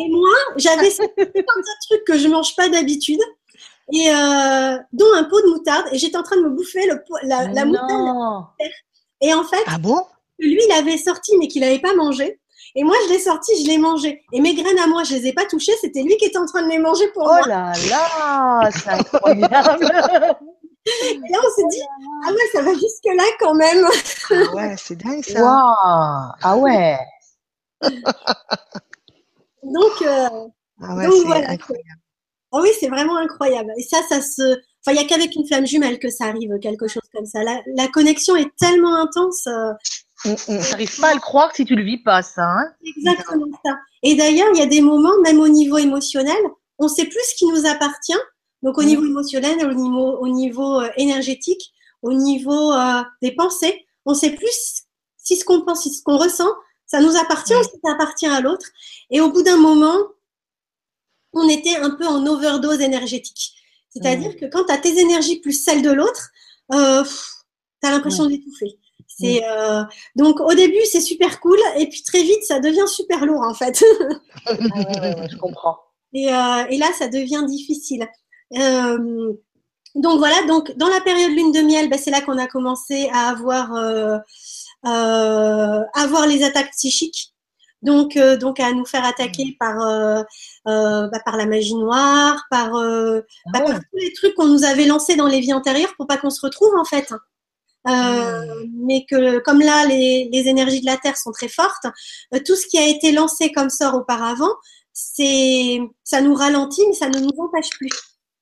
et 0.00 0.08
moi, 0.08 0.34
j'avais 0.56 0.90
ce 0.90 1.02
truc 1.86 2.02
que 2.04 2.18
je 2.18 2.26
mange 2.26 2.56
pas 2.56 2.68
d'habitude, 2.68 3.20
et 3.92 4.10
euh, 4.10 4.76
dont 4.92 5.14
un 5.14 5.22
pot 5.22 5.40
de 5.42 5.50
moutarde. 5.52 5.86
Et 5.92 5.98
j'étais 5.98 6.16
en 6.16 6.24
train 6.24 6.34
de 6.34 6.42
me 6.42 6.50
bouffer 6.50 6.88
le, 6.88 7.00
la, 7.22 7.46
la 7.46 7.64
moutarde. 7.64 8.46
Et 9.20 9.32
en 9.32 9.44
fait, 9.44 9.62
ah 9.68 9.78
bon? 9.78 10.00
lui, 10.40 10.58
il 10.68 10.72
avait 10.72 10.96
sorti, 10.96 11.36
mais 11.38 11.46
qu'il 11.46 11.60
n'avait 11.60 11.78
pas 11.78 11.94
mangé. 11.94 12.40
Et 12.74 12.82
moi, 12.82 12.96
je 13.06 13.12
l'ai 13.12 13.20
sorti, 13.20 13.52
je 13.62 13.68
l'ai 13.68 13.78
mangé. 13.78 14.24
Et 14.32 14.40
mes 14.40 14.56
graines 14.56 14.78
à 14.80 14.88
moi, 14.88 15.04
je 15.04 15.14
les 15.14 15.28
ai 15.28 15.32
pas 15.32 15.44
touchées. 15.44 15.74
C'était 15.80 16.02
lui 16.02 16.16
qui 16.16 16.24
était 16.24 16.38
en 16.38 16.46
train 16.46 16.62
de 16.62 16.68
les 16.68 16.78
manger 16.78 17.06
pour 17.14 17.28
moi. 17.28 17.42
Oh 17.44 17.48
là 17.48 17.72
là, 17.88 18.70
c'est 18.72 18.88
incroyable. 18.88 19.86
Et 21.04 21.14
là, 21.14 21.38
on 21.44 21.50
s'est 21.54 21.68
dit, 21.70 21.82
ah 22.24 22.30
ouais, 22.30 22.48
ça 22.52 22.62
va 22.62 22.72
jusque-là 22.72 23.24
quand 23.38 23.54
même. 23.54 23.86
Ah 24.30 24.54
ouais, 24.54 24.74
c'est 24.78 24.96
dingue 24.96 25.24
ça. 25.24 25.42
Wow. 25.42 26.32
Ah 26.42 26.56
ouais. 26.56 26.98
donc, 29.62 30.02
euh, 30.02 30.28
ah 30.82 30.94
ouais, 30.96 31.06
donc 31.06 31.26
voilà. 31.26 31.50
Incroyable. 31.50 32.00
Ah 32.52 32.58
oui, 32.62 32.70
c'est 32.78 32.88
vraiment 32.88 33.16
incroyable. 33.16 33.72
Et 33.76 33.82
ça, 33.82 33.98
ça 34.08 34.20
se. 34.20 34.42
Enfin, 34.52 34.92
il 34.92 34.94
n'y 34.94 35.00
a 35.00 35.04
qu'avec 35.04 35.34
une 35.36 35.46
flamme 35.46 35.66
jumelle 35.66 35.98
que 35.98 36.08
ça 36.08 36.24
arrive, 36.26 36.58
quelque 36.60 36.88
chose 36.88 37.02
comme 37.14 37.26
ça. 37.26 37.44
La, 37.44 37.60
la 37.76 37.88
connexion 37.88 38.34
est 38.36 38.50
tellement 38.58 38.96
intense. 38.96 39.46
Euh... 39.46 39.72
On 40.48 40.54
n'arrive 40.54 41.00
pas 41.00 41.10
à 41.10 41.14
le 41.14 41.20
croire 41.20 41.54
si 41.54 41.64
tu 41.64 41.74
le 41.74 41.82
vis 41.82 42.02
pas, 42.02 42.22
ça. 42.22 42.44
Hein 42.44 42.72
Exactement 42.84 43.46
ça. 43.64 43.76
Et 44.02 44.14
d'ailleurs, 44.14 44.48
il 44.54 44.58
y 44.58 44.62
a 44.62 44.66
des 44.66 44.80
moments, 44.80 45.18
même 45.22 45.38
au 45.38 45.48
niveau 45.48 45.78
émotionnel, 45.78 46.40
on 46.78 46.84
ne 46.84 46.88
sait 46.88 47.04
plus 47.04 47.22
ce 47.30 47.34
qui 47.36 47.46
nous 47.46 47.66
appartient 47.66 48.18
donc 48.62 48.78
au 48.78 48.82
niveau 48.82 49.04
émotionnel, 49.04 49.66
au 49.66 49.74
niveau, 49.74 50.18
au 50.18 50.28
niveau 50.28 50.80
euh, 50.80 50.88
énergétique, 50.96 51.72
au 52.02 52.12
niveau 52.12 52.72
euh, 52.72 53.02
des 53.22 53.32
pensées, 53.32 53.86
on 54.06 54.14
sait 54.14 54.30
plus 54.30 54.84
si 55.16 55.36
ce 55.36 55.44
qu'on 55.44 55.62
pense, 55.62 55.82
si 55.82 55.94
ce 55.94 56.02
qu'on 56.02 56.18
ressent, 56.18 56.50
ça 56.86 57.00
nous 57.00 57.16
appartient 57.16 57.54
ou 57.54 57.62
si 57.62 57.78
ça 57.84 57.92
appartient 57.92 58.26
à 58.26 58.40
l'autre. 58.40 58.66
Et 59.10 59.20
au 59.20 59.30
bout 59.30 59.42
d'un 59.42 59.56
moment, 59.56 59.96
on 61.32 61.48
était 61.48 61.76
un 61.76 61.90
peu 61.90 62.06
en 62.06 62.26
overdose 62.26 62.80
énergétique. 62.80 63.52
C'est-à-dire 63.90 64.36
que 64.36 64.46
quand 64.46 64.64
tu 64.64 64.72
as 64.72 64.78
tes 64.78 64.98
énergies 64.98 65.40
plus 65.40 65.52
celles 65.52 65.82
de 65.82 65.90
l'autre, 65.90 66.30
euh, 66.72 67.04
tu 67.82 67.88
as 67.88 67.90
l'impression 67.90 68.26
d'étouffer. 68.26 68.78
C'est 69.06 69.44
euh, 69.44 69.82
donc 70.16 70.40
au 70.40 70.54
début 70.54 70.84
c'est 70.90 71.00
super 71.00 71.40
cool 71.40 71.58
et 71.76 71.88
puis 71.88 72.02
très 72.02 72.22
vite 72.22 72.42
ça 72.44 72.58
devient 72.60 72.86
super 72.86 73.26
lourd 73.26 73.42
en 73.42 73.52
fait. 73.54 73.84
ah 74.46 74.52
ouais, 74.52 75.28
je 75.30 75.36
comprends. 75.36 75.78
Et, 76.12 76.28
euh, 76.28 76.64
et, 76.68 76.76
là 76.76 76.86
ça 76.98 77.06
devient 77.06 77.44
difficile. 77.46 78.04
Euh, 78.56 79.32
donc 79.94 80.18
voilà, 80.18 80.46
donc 80.46 80.72
dans 80.76 80.88
la 80.88 81.00
période 81.00 81.32
lune 81.32 81.52
de 81.52 81.60
miel, 81.60 81.88
ben, 81.88 81.98
c'est 81.98 82.10
là 82.10 82.20
qu'on 82.20 82.38
a 82.38 82.46
commencé 82.46 83.08
à 83.12 83.28
avoir, 83.28 83.74
euh, 83.74 84.18
euh, 84.86 85.80
avoir 85.94 86.26
les 86.26 86.42
attaques 86.42 86.70
psychiques. 86.72 87.32
Donc, 87.82 88.18
donc 88.40 88.60
à 88.60 88.72
nous 88.72 88.84
faire 88.84 89.06
attaquer 89.06 89.46
mmh. 89.46 89.56
par, 89.58 90.24
bah, 90.66 91.20
par 91.24 91.38
la 91.38 91.46
magie 91.46 91.74
noire, 91.74 92.44
par, 92.50 92.72
bah, 92.72 93.60
par 93.60 93.78
tous 93.78 93.96
les 93.96 94.12
trucs 94.12 94.34
qu'on 94.34 94.48
nous 94.48 94.64
avait 94.64 94.84
lancés 94.84 95.16
dans 95.16 95.26
les 95.26 95.40
vies 95.40 95.54
antérieures 95.54 95.94
pour 95.96 96.06
pas 96.06 96.18
qu'on 96.18 96.28
se 96.28 96.44
retrouve 96.44 96.74
en 96.76 96.84
fait. 96.84 97.10
Euh, 97.88 98.44
mmh. 98.44 98.70
mais 98.86 99.06
que 99.08 99.38
comme 99.38 99.60
là 99.60 99.86
les, 99.86 100.28
les, 100.30 100.48
énergies 100.48 100.82
de 100.82 100.86
la 100.86 100.98
terre 100.98 101.16
sont 101.16 101.32
très 101.32 101.48
fortes, 101.48 101.86
tout 102.44 102.54
ce 102.54 102.66
qui 102.66 102.78
a 102.78 102.86
été 102.86 103.10
lancé 103.10 103.52
comme 103.52 103.70
sort 103.70 103.94
auparavant, 103.94 104.52
c'est 104.92 105.80
ça 106.04 106.20
nous 106.20 106.34
ralentit 106.34 106.82
mais 106.86 106.92
ça 106.92 107.08
ne 107.08 107.18
nous 107.18 107.32
empêche 107.38 107.70
plus. 107.70 107.88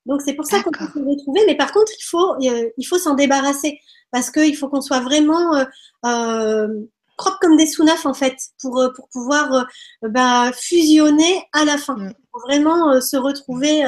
Donc 0.09 0.21
c'est 0.23 0.33
pour 0.33 0.45
ça 0.45 0.61
qu'on 0.61 0.71
peut 0.71 0.85
se 0.85 0.99
retrouver. 0.99 1.41
Mais 1.45 1.55
par 1.55 1.71
contre, 1.71 1.91
il 1.97 2.03
faut, 2.03 2.33
euh, 2.33 2.69
il 2.77 2.83
faut 2.83 2.97
s'en 2.97 3.13
débarrasser 3.13 3.79
parce 4.11 4.31
qu'il 4.31 4.57
faut 4.57 4.67
qu'on 4.67 4.81
soit 4.81 5.01
vraiment 5.01 5.55
euh, 5.55 5.63
euh, 6.05 6.67
croque 7.15 7.39
comme 7.41 7.57
des 7.57 7.67
sous 7.67 7.85
en 8.05 8.13
fait 8.13 8.35
pour 8.59 8.83
pour 8.95 9.07
pouvoir 9.09 9.67
bah, 10.01 10.51
fusionner 10.53 11.43
à 11.53 11.63
la 11.63 11.77
fin, 11.77 11.95
Mm. 11.95 12.13
pour 12.31 12.41
vraiment 12.41 12.99
se 12.99 13.17
retrouver 13.17 13.83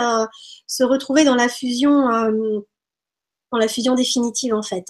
se 0.67 0.83
retrouver 0.83 1.23
dans 1.23 1.35
la 1.35 1.49
fusion 1.49 2.07
dans 3.51 3.57
la 3.57 3.67
fusion 3.67 3.95
définitive 3.95 4.53
en 4.53 4.63
fait. 4.63 4.85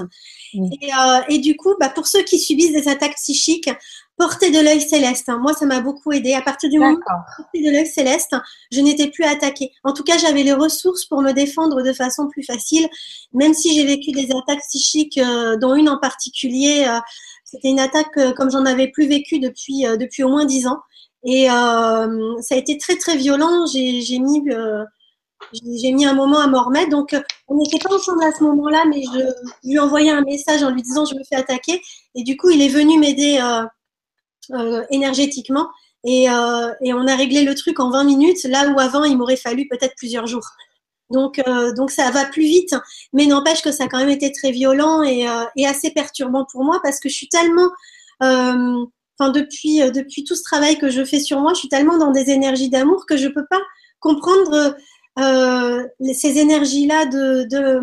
Et, 0.82 0.94
euh, 0.94 1.22
et 1.30 1.40
du 1.40 1.56
coup, 1.56 1.74
bah, 1.80 1.90
pour 1.90 2.08
ceux 2.08 2.24
qui 2.24 2.38
subissent 2.40 2.74
des 2.74 2.88
attaques 2.88 3.16
psychiques, 3.16 3.70
portez 4.18 4.52
de 4.52 4.60
l'œil 4.60 4.82
céleste. 4.82 5.30
hein. 5.30 5.40
Moi, 5.42 5.54
ça 5.54 5.66
m'a 5.66 5.82
beaucoup 5.82 6.12
aidé. 6.12 6.34
À 6.34 6.42
partir 6.42 6.70
du 6.70 6.78
moment 6.78 6.92
où 6.94 7.00
j'ai 7.00 7.44
porté 7.44 7.64
de 7.66 7.72
l'œil 7.72 7.88
céleste, 7.88 8.36
je 8.72 8.82
n'étais 8.82 9.08
plus 9.08 9.24
attaquée. 9.24 9.72
En 9.84 9.94
tout 9.94 10.04
cas, 10.04 10.18
j'avais 10.18 10.44
les 10.44 10.54
ressources 10.54 11.06
pour 11.06 11.22
me 11.22 11.32
défendre 11.32 11.82
de 11.82 11.94
façon 11.94 12.28
plus 12.30 12.44
facile, 12.44 12.88
même 13.34 13.54
si 13.54 13.74
j'ai 13.76 13.86
vécu 13.86 14.12
des 14.12 14.30
attaques 14.32 14.62
psychiques, 14.70 15.18
euh, 15.18 15.58
dont 15.58 15.74
une 15.76 15.90
en 15.90 15.98
particulier. 16.00 16.86
euh, 16.88 17.00
C'était 17.46 17.70
une 17.70 17.80
attaque 17.80 18.18
comme 18.36 18.52
j'en 18.52 18.66
avais 18.66 18.90
plus 18.90 19.08
vécu 19.08 19.40
depuis 19.40 19.84
depuis 20.00 20.24
au 20.24 20.30
moins 20.30 20.46
dix 20.46 20.68
ans. 20.68 20.80
Et 21.24 21.46
ça 21.48 22.56
a 22.56 22.58
été 22.58 22.78
très 22.78 22.96
très 22.98 23.16
violent. 23.18 23.66
J'ai 23.68 24.20
mis 24.20 24.42
j'ai 25.54 25.92
mis 25.92 26.06
un 26.06 26.14
moment 26.14 26.40
à 26.40 26.48
m'en. 26.48 26.70
Donc, 26.90 27.14
euh, 27.14 27.22
on 27.48 27.56
n'était 27.56 27.80
pas 27.80 27.94
ensemble 27.94 28.24
à 28.24 28.32
ce 28.32 28.44
moment-là, 28.44 28.86
mais 28.90 29.02
je 29.04 29.20
lui 29.68 29.76
ai 29.76 29.80
envoyé 29.80 30.12
un 30.12 30.22
message 30.22 30.64
en 30.64 30.70
lui 30.70 30.82
disant 30.82 31.06
je 31.06 31.16
me 31.16 31.24
fais 31.24 31.36
attaquer. 31.36 31.82
Et 32.16 32.24
du 32.24 32.38
coup, 32.38 32.50
il 32.50 32.62
est 32.62 32.70
venu 32.70 33.00
m'aider 33.00 33.40
euh, 33.42 33.66
euh, 34.56 34.84
énergétiquement. 34.90 35.70
Et, 36.04 36.28
on 36.30 37.08
a 37.08 37.16
réglé 37.16 37.44
le 37.44 37.54
truc 37.56 37.80
en 37.80 37.92
20 37.92 38.04
minutes, 38.06 38.44
là 38.46 38.70
où 38.70 38.80
avant, 38.80 39.04
il 39.04 39.18
m'aurait 39.18 39.36
fallu 39.36 39.68
peut-être 39.68 39.94
plusieurs 39.98 40.28
jours. 40.28 40.48
Donc, 41.12 41.42
donc 41.76 41.92
ça 41.92 42.10
va 42.10 42.26
plus 42.26 42.44
vite, 42.44 42.74
mais 43.12 43.26
n'empêche 43.26 43.62
que 43.62 43.72
ça 43.72 43.84
a 43.84 43.88
quand 43.88 43.98
même 43.98 44.10
été 44.10 44.32
très 44.32 44.52
violent 44.52 45.04
et, 45.04 45.28
assez 45.66 45.92
perturbant 45.92 46.46
pour 46.52 46.64
moi 46.64 46.80
parce 46.82 47.00
que 47.00 47.10
je 47.10 47.14
suis 47.14 47.28
tellement, 47.28 47.70
depuis 48.22 49.82
depuis 49.92 50.24
tout 50.24 50.36
ce 50.36 50.42
travail 50.42 50.80
que 50.80 50.90
je 50.90 51.04
fais 51.06 51.20
sur 51.20 51.40
moi, 51.42 51.54
je 51.54 51.60
suis 51.60 51.70
tellement 51.70 52.00
dans 52.00 52.12
des 52.12 52.32
énergies 52.32 52.70
d'amour 52.70 53.06
que 53.06 53.18
je 53.18 53.28
peux 53.28 53.46
pas 53.48 53.62
comprendre 54.00 54.76
euh, 55.20 55.84
ces 56.14 56.38
énergies-là 56.40 57.06
de, 57.06 57.44
de 57.50 57.82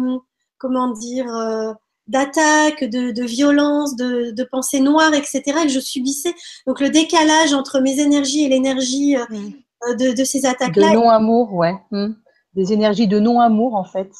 comment 0.58 0.90
dire 0.92 1.28
euh, 1.34 1.72
d'attaque, 2.06 2.84
de, 2.84 3.10
de 3.10 3.22
violence, 3.24 3.94
de, 3.96 4.30
de 4.30 4.44
pensées 4.44 4.80
noires, 4.80 5.12
etc. 5.14 5.42
que 5.64 5.68
je 5.68 5.80
subissais. 5.80 6.34
Donc 6.66 6.80
le 6.80 6.88
décalage 6.90 7.52
entre 7.52 7.80
mes 7.80 8.00
énergies 8.00 8.44
et 8.44 8.48
l'énergie 8.48 9.16
euh, 9.16 9.24
Mm. 9.30 9.94
de, 9.96 10.12
de 10.12 10.24
ces 10.24 10.40
De 10.40 10.46
attaques-là, 10.46 10.92
non-amour, 10.94 11.52
ouais. 11.54 11.74
Hmm. 11.92 12.14
Des 12.54 12.72
énergies 12.72 13.06
de 13.06 13.20
non-amour, 13.20 13.74
en 13.76 13.84
fait. 13.84 14.10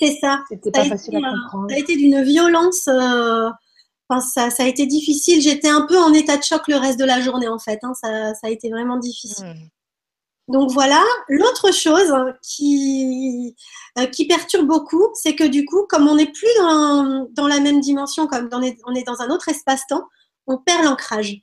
c'est 0.00 0.16
ça. 0.20 0.40
C'était 0.48 0.70
Ça 0.74 0.80
a 0.80 0.80
pas 0.80 0.86
été, 0.86 0.96
facile 0.96 1.16
à 1.16 1.30
comprendre. 1.30 1.66
Ça 1.70 1.76
a 1.76 1.78
été 1.78 1.96
d'une 1.96 2.22
violence. 2.22 2.88
euh, 2.88 3.48
Enfin, 4.08 4.20
ça, 4.20 4.50
ça 4.50 4.64
a 4.64 4.66
été 4.66 4.86
difficile. 4.86 5.40
J'étais 5.40 5.68
un 5.68 5.86
peu 5.86 5.96
en 5.98 6.12
état 6.12 6.36
de 6.36 6.42
choc 6.42 6.62
le 6.68 6.76
reste 6.76 6.98
de 6.98 7.04
la 7.06 7.20
journée, 7.20 7.48
en 7.48 7.58
fait. 7.58 7.78
hein. 7.82 7.92
Ça, 7.94 8.34
ça 8.34 8.48
a 8.48 8.50
été 8.50 8.68
vraiment 8.70 8.98
difficile. 8.98 9.46
Mm. 9.46 9.68
Donc 10.48 10.70
voilà. 10.72 11.02
L'autre 11.28 11.72
chose 11.72 12.12
qui, 12.42 13.56
euh, 13.98 14.06
qui 14.06 14.26
perturbe 14.26 14.66
beaucoup, 14.66 15.08
c'est 15.14 15.34
que 15.34 15.44
du 15.44 15.64
coup, 15.64 15.86
comme 15.88 16.08
on 16.08 16.16
n'est 16.16 16.30
plus 16.30 16.48
dans, 16.58 17.26
dans 17.32 17.48
la 17.48 17.60
même 17.60 17.80
dimension, 17.80 18.26
comme 18.26 18.48
on 18.52 18.62
est, 18.62 18.78
on 18.86 18.94
est 18.94 19.04
dans 19.04 19.20
un 19.20 19.30
autre 19.30 19.48
espace-temps, 19.48 20.04
on 20.46 20.58
perd 20.58 20.84
l'ancrage. 20.84 21.38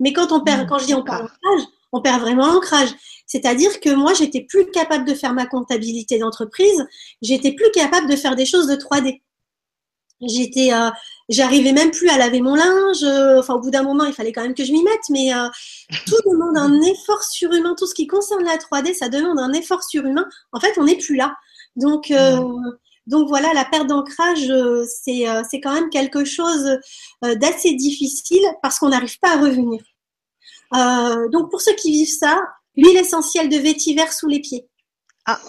Mais 0.00 0.12
quand 0.12 0.32
on 0.32 0.42
perd, 0.42 0.64
Mmh, 0.64 0.66
quand 0.68 0.78
je 0.78 0.86
dis 0.86 0.94
on 0.94 1.02
perd 1.02 1.22
l'ancrage, 1.22 1.68
on 1.92 2.00
perd 2.00 2.20
vraiment 2.20 2.46
l'ancrage. 2.46 2.90
C'est-à-dire 3.26 3.80
que 3.80 3.90
moi, 3.94 4.14
j'étais 4.14 4.42
plus 4.42 4.70
capable 4.70 5.06
de 5.06 5.14
faire 5.14 5.32
ma 5.32 5.46
comptabilité 5.46 6.18
d'entreprise. 6.18 6.86
J'étais 7.22 7.52
plus 7.52 7.70
capable 7.72 8.08
de 8.08 8.16
faire 8.16 8.36
des 8.36 8.46
choses 8.46 8.66
de 8.68 8.76
3D. 8.76 9.22
J'étais, 10.20 10.72
euh, 10.72 10.90
j'arrivais 11.28 11.72
même 11.72 11.90
plus 11.90 12.08
à 12.08 12.16
laver 12.16 12.40
mon 12.40 12.54
linge. 12.54 13.04
Enfin, 13.38 13.54
au 13.54 13.60
bout 13.60 13.70
d'un 13.70 13.82
moment, 13.82 14.04
il 14.04 14.12
fallait 14.12 14.32
quand 14.32 14.42
même 14.42 14.54
que 14.54 14.64
je 14.64 14.72
m'y 14.72 14.82
mette. 14.82 15.08
Mais 15.10 15.34
euh, 15.34 15.48
tout 16.06 16.16
demande 16.30 16.56
un 16.56 16.80
effort 16.82 17.22
surhumain. 17.22 17.74
Tout 17.76 17.86
ce 17.86 17.94
qui 17.94 18.06
concerne 18.06 18.44
la 18.44 18.56
3D, 18.56 18.94
ça 18.94 19.08
demande 19.08 19.38
un 19.38 19.52
effort 19.52 19.82
surhumain. 19.82 20.26
En 20.52 20.60
fait, 20.60 20.72
on 20.78 20.84
n'est 20.84 20.96
plus 20.96 21.16
là. 21.16 21.36
Donc, 21.76 22.10
euh, 22.10 22.40
donc 23.06 23.28
voilà, 23.28 23.52
la 23.54 23.64
perte 23.64 23.86
d'ancrage, 23.86 24.50
euh, 24.50 24.84
c'est, 24.84 25.28
euh, 25.28 25.42
c'est 25.48 25.60
quand 25.60 25.72
même 25.72 25.90
quelque 25.90 26.24
chose 26.24 26.78
d'assez 27.22 27.74
difficile 27.74 28.44
parce 28.62 28.78
qu'on 28.78 28.88
n'arrive 28.88 29.18
pas 29.20 29.34
à 29.34 29.40
revenir. 29.40 29.80
Euh, 30.74 31.28
donc 31.28 31.50
pour 31.50 31.60
ceux 31.60 31.74
qui 31.74 31.92
vivent 31.92 32.08
ça, 32.08 32.42
l'huile 32.76 32.96
essentielle 32.96 33.48
de 33.48 33.56
vétiver 33.56 34.02
sous 34.10 34.26
les 34.26 34.40
pieds. 34.40 34.66
Ah. 35.24 35.40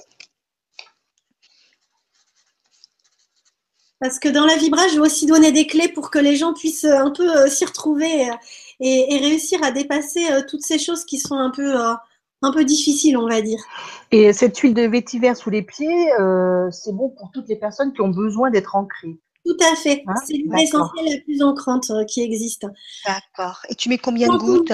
Parce 3.99 4.19
que 4.19 4.29
dans 4.29 4.45
la 4.45 4.55
vibra, 4.57 4.87
je 4.87 4.95
vais 4.95 5.01
aussi 5.01 5.25
donner 5.25 5.51
des 5.51 5.65
clés 5.65 5.87
pour 5.89 6.11
que 6.11 6.19
les 6.19 6.35
gens 6.35 6.53
puissent 6.53 6.85
euh, 6.85 6.99
un 6.99 7.11
peu 7.11 7.27
euh, 7.35 7.47
s'y 7.47 7.65
retrouver 7.65 8.29
euh, 8.29 8.33
et, 8.79 9.15
et 9.15 9.17
réussir 9.19 9.63
à 9.63 9.71
dépasser 9.71 10.25
toutes 10.47 10.61
ces 10.63 10.77
choses 10.77 11.03
qui 11.03 11.17
sont 11.17 11.35
un 11.35 11.49
peu, 11.49 11.75
un 12.43 12.51
peu 12.51 12.63
difficiles, 12.63 13.17
on 13.17 13.27
va 13.27 13.41
dire. 13.41 13.59
Et 14.11 14.33
cette 14.33 14.57
huile 14.59 14.73
de 14.75 14.83
vétiver 14.83 15.33
sous 15.33 15.49
les 15.49 15.63
pieds, 15.63 16.13
euh, 16.19 16.69
c'est 16.71 16.93
bon 16.93 17.09
pour 17.09 17.31
toutes 17.33 17.49
les 17.49 17.55
personnes 17.55 17.91
qui 17.93 18.01
ont 18.01 18.09
besoin 18.09 18.51
d'être 18.51 18.75
ancrées. 18.75 19.17
Tout 19.45 19.57
à 19.61 19.75
fait. 19.75 20.03
Hein? 20.07 20.13
C'est 20.25 20.33
l'huile 20.33 20.49
D'accord. 20.49 20.61
essentielle 20.61 21.15
la 21.15 21.21
plus 21.23 21.41
ancrante 21.41 21.89
euh, 21.89 22.03
qui 22.05 22.21
existe. 22.21 22.67
D'accord. 23.05 23.61
Et 23.69 23.75
tu 23.75 23.89
mets 23.89 23.97
combien 23.97 24.27
de 24.27 24.37
gouttes? 24.37 24.71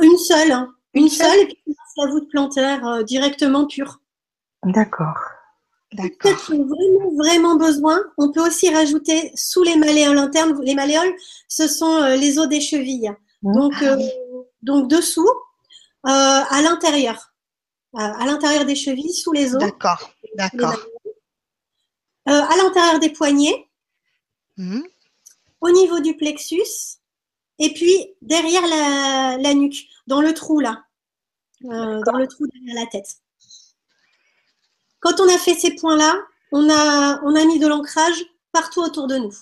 Une 0.00 0.18
seule, 0.18 0.52
hein. 0.52 0.72
une, 0.94 1.04
Une 1.04 1.08
seule, 1.08 1.26
seule 1.26 1.40
et 1.40 1.46
puis 1.46 1.76
la 1.96 2.06
voûte 2.06 2.28
plantaire 2.30 2.86
euh, 2.86 3.02
directement 3.02 3.66
pure. 3.66 4.00
D'accord. 4.64 5.18
D'accord. 5.92 6.32
A 6.32 6.54
vraiment, 6.54 7.10
vraiment 7.16 7.56
besoin. 7.56 8.00
On 8.18 8.32
peut 8.32 8.46
aussi 8.46 8.68
rajouter 8.72 9.30
sous 9.34 9.62
les 9.62 9.76
malléoles 9.76 10.18
internes. 10.18 10.58
Les 10.62 10.74
malléoles, 10.74 11.14
ce 11.48 11.68
sont 11.68 11.96
euh, 12.02 12.16
les 12.16 12.38
os 12.38 12.48
des 12.48 12.60
chevilles. 12.60 13.12
Donc, 13.42 13.74
Ah 13.80 13.94
euh, 13.96 14.08
donc 14.62 14.88
dessous, 14.88 15.28
euh, 16.06 16.08
à 16.56 16.62
l'intérieur, 16.62 17.28
Euh, 17.94 17.98
à 18.22 18.24
l'intérieur 18.24 18.64
des 18.64 18.74
chevilles, 18.74 19.12
sous 19.12 19.32
les 19.32 19.54
os, 19.54 19.60
D'accord. 19.60 20.10
D'accord. 20.36 20.78
à 22.24 22.56
l'intérieur 22.56 22.98
des 23.00 23.10
poignets, 23.10 23.68
Mhm. 24.56 24.82
au 25.60 25.70
niveau 25.70 26.00
du 26.00 26.16
plexus, 26.16 26.72
et 27.58 27.74
puis 27.74 28.14
derrière 28.22 28.66
la, 28.66 29.36
la 29.38 29.52
nuque, 29.54 29.80
dans 30.06 30.22
le 30.22 30.32
trou 30.32 30.60
là, 30.60 30.84
dans 31.60 32.16
le 32.22 32.26
trou 32.26 32.46
derrière 32.46 32.76
la 32.82 32.86
tête. 32.86 33.10
Quand 35.02 35.20
on 35.20 35.28
a 35.28 35.36
fait 35.38 35.54
ces 35.54 35.74
points-là, 35.74 36.14
on 36.52 36.68
a, 36.70 37.20
on 37.24 37.34
a 37.34 37.44
mis 37.44 37.58
de 37.58 37.66
l'ancrage 37.66 38.24
partout 38.52 38.80
autour 38.80 39.06
de 39.08 39.16
nous. 39.16 39.34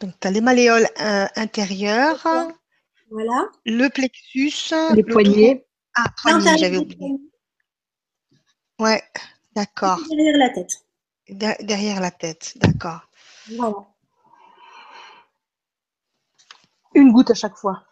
Donc, 0.00 0.12
tu 0.20 0.28
as 0.28 0.30
les 0.30 0.40
malléoles 0.40 0.86
euh, 1.00 1.26
intérieures, 1.36 2.26
Voilà. 3.10 3.48
le 3.64 3.88
plexus, 3.88 4.52
Les 4.94 5.02
le 5.02 5.12
poignets. 5.12 5.66
Ah, 5.96 6.04
poignet, 6.22 6.38
L'intérieur 6.38 6.58
j'avais 6.58 6.76
oublié. 6.78 6.98
poignets, 6.98 7.20
Ouais, 8.78 9.02
d'accord. 9.54 9.98
derrière 10.10 10.36
la 10.38 10.50
tête. 10.50 10.70
Der- 11.28 11.56
derrière 11.60 12.00
la 12.00 12.10
tête, 12.10 12.52
d'accord. 12.56 13.00
Voilà. 13.56 13.74
Une 16.94 17.12
goutte 17.12 17.30
à 17.30 17.34
chaque 17.34 17.56
fois. 17.56 17.84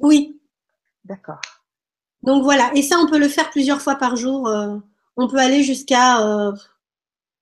Oui. 0.00 0.40
D'accord. 1.04 1.40
Donc 2.22 2.42
voilà. 2.42 2.70
Et 2.74 2.82
ça, 2.82 2.98
on 2.98 3.08
peut 3.08 3.18
le 3.18 3.28
faire 3.28 3.50
plusieurs 3.50 3.80
fois 3.80 3.94
par 3.96 4.16
jour. 4.16 4.48
euh, 4.48 4.76
on 5.16 5.28
peut 5.28 5.38
aller 5.38 5.62
jusqu'à, 5.62 6.20
euh, 6.26 6.52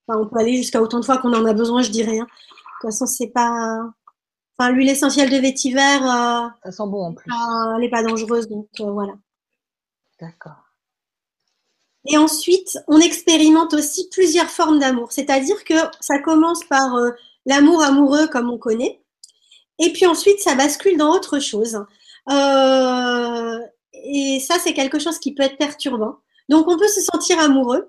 enfin, 0.09 0.21
on 0.21 0.27
peut 0.29 0.39
aller 0.41 0.57
jusqu'à 0.57 0.83
autant 0.83 1.01
de 1.01 1.05
fois 1.05 1.19
qu'on 1.19 1.33
en 1.35 1.45
a 1.47 1.53
besoin, 1.55 1.83
je 1.83 1.91
dirais. 1.91 2.19
hein. 2.19 2.27
De 2.27 2.89
toute 2.89 2.93
façon, 2.93 3.07
c'est 3.07 3.29
pas, 3.29 3.81
enfin, 4.59 4.71
l'huile 4.73 4.91
essentielle 4.91 5.31
de 5.31 5.37
vétiver, 5.39 5.81
euh, 5.81 6.49
Ça 6.65 6.73
sent 6.73 6.83
bon 6.89 7.07
en 7.07 7.15
plus. 7.15 7.31
euh, 7.33 7.75
elle 7.77 7.81
n'est 7.83 7.91
pas 7.91 8.03
dangereuse, 8.03 8.49
donc 8.49 8.69
voilà. 8.81 9.15
D'accord. 10.21 10.65
Et 12.07 12.17
ensuite, 12.17 12.79
on 12.89 12.99
expérimente 12.99 13.75
aussi 13.75 14.09
plusieurs 14.11 14.49
formes 14.51 14.79
d'amour. 14.79 15.13
C'est-à-dire 15.13 15.65
que 15.65 15.75
ça 16.01 16.19
commence 16.19 16.65
par 16.65 16.95
l'amour 17.47 17.83
amoureux 17.83 18.27
comme 18.29 18.51
on 18.51 18.59
connaît. 18.59 19.03
Et 19.79 19.93
puis 19.93 20.07
ensuite, 20.07 20.41
ça 20.41 20.55
bascule 20.55 20.97
dans 20.99 21.13
autre 21.15 21.39
chose. 21.41 21.85
Euh, 22.31 23.59
et 23.93 24.41
ça, 24.41 24.57
c'est 24.59 24.75
quelque 24.75 24.99
chose 24.99 25.19
qui 25.19 25.35
peut 25.35 25.43
être 25.43 25.59
perturbant. 25.59 26.17
Donc, 26.51 26.69
on 26.69 26.77
peut 26.77 26.89
se 26.89 27.01
sentir 27.01 27.39
amoureux. 27.39 27.89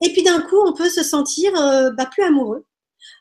Et 0.00 0.12
puis 0.12 0.22
d'un 0.22 0.40
coup, 0.40 0.56
on 0.64 0.72
peut 0.72 0.88
se 0.88 1.02
sentir 1.02 1.52
euh, 1.60 1.90
bah, 1.90 2.06
plus 2.06 2.22
amoureux. 2.22 2.64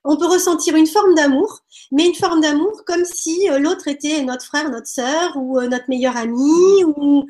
On 0.04 0.16
peut 0.18 0.28
ressentir 0.28 0.76
une 0.76 0.88
forme 0.88 1.16
d'amour, 1.16 1.62
mais 1.92 2.06
une 2.06 2.16
forme 2.16 2.42
d'amour 2.42 2.84
comme 2.86 3.04
si 3.04 3.50
euh, 3.50 3.60
l'autre 3.60 3.88
était 3.88 4.24
notre 4.24 4.46
frère, 4.46 4.70
notre 4.70 4.88
sœur, 4.88 5.36
ou 5.36 5.60
euh, 5.60 5.68
notre 5.68 5.86
meilleur 5.90 6.16
ami, 6.16 6.84
ou 6.86 7.26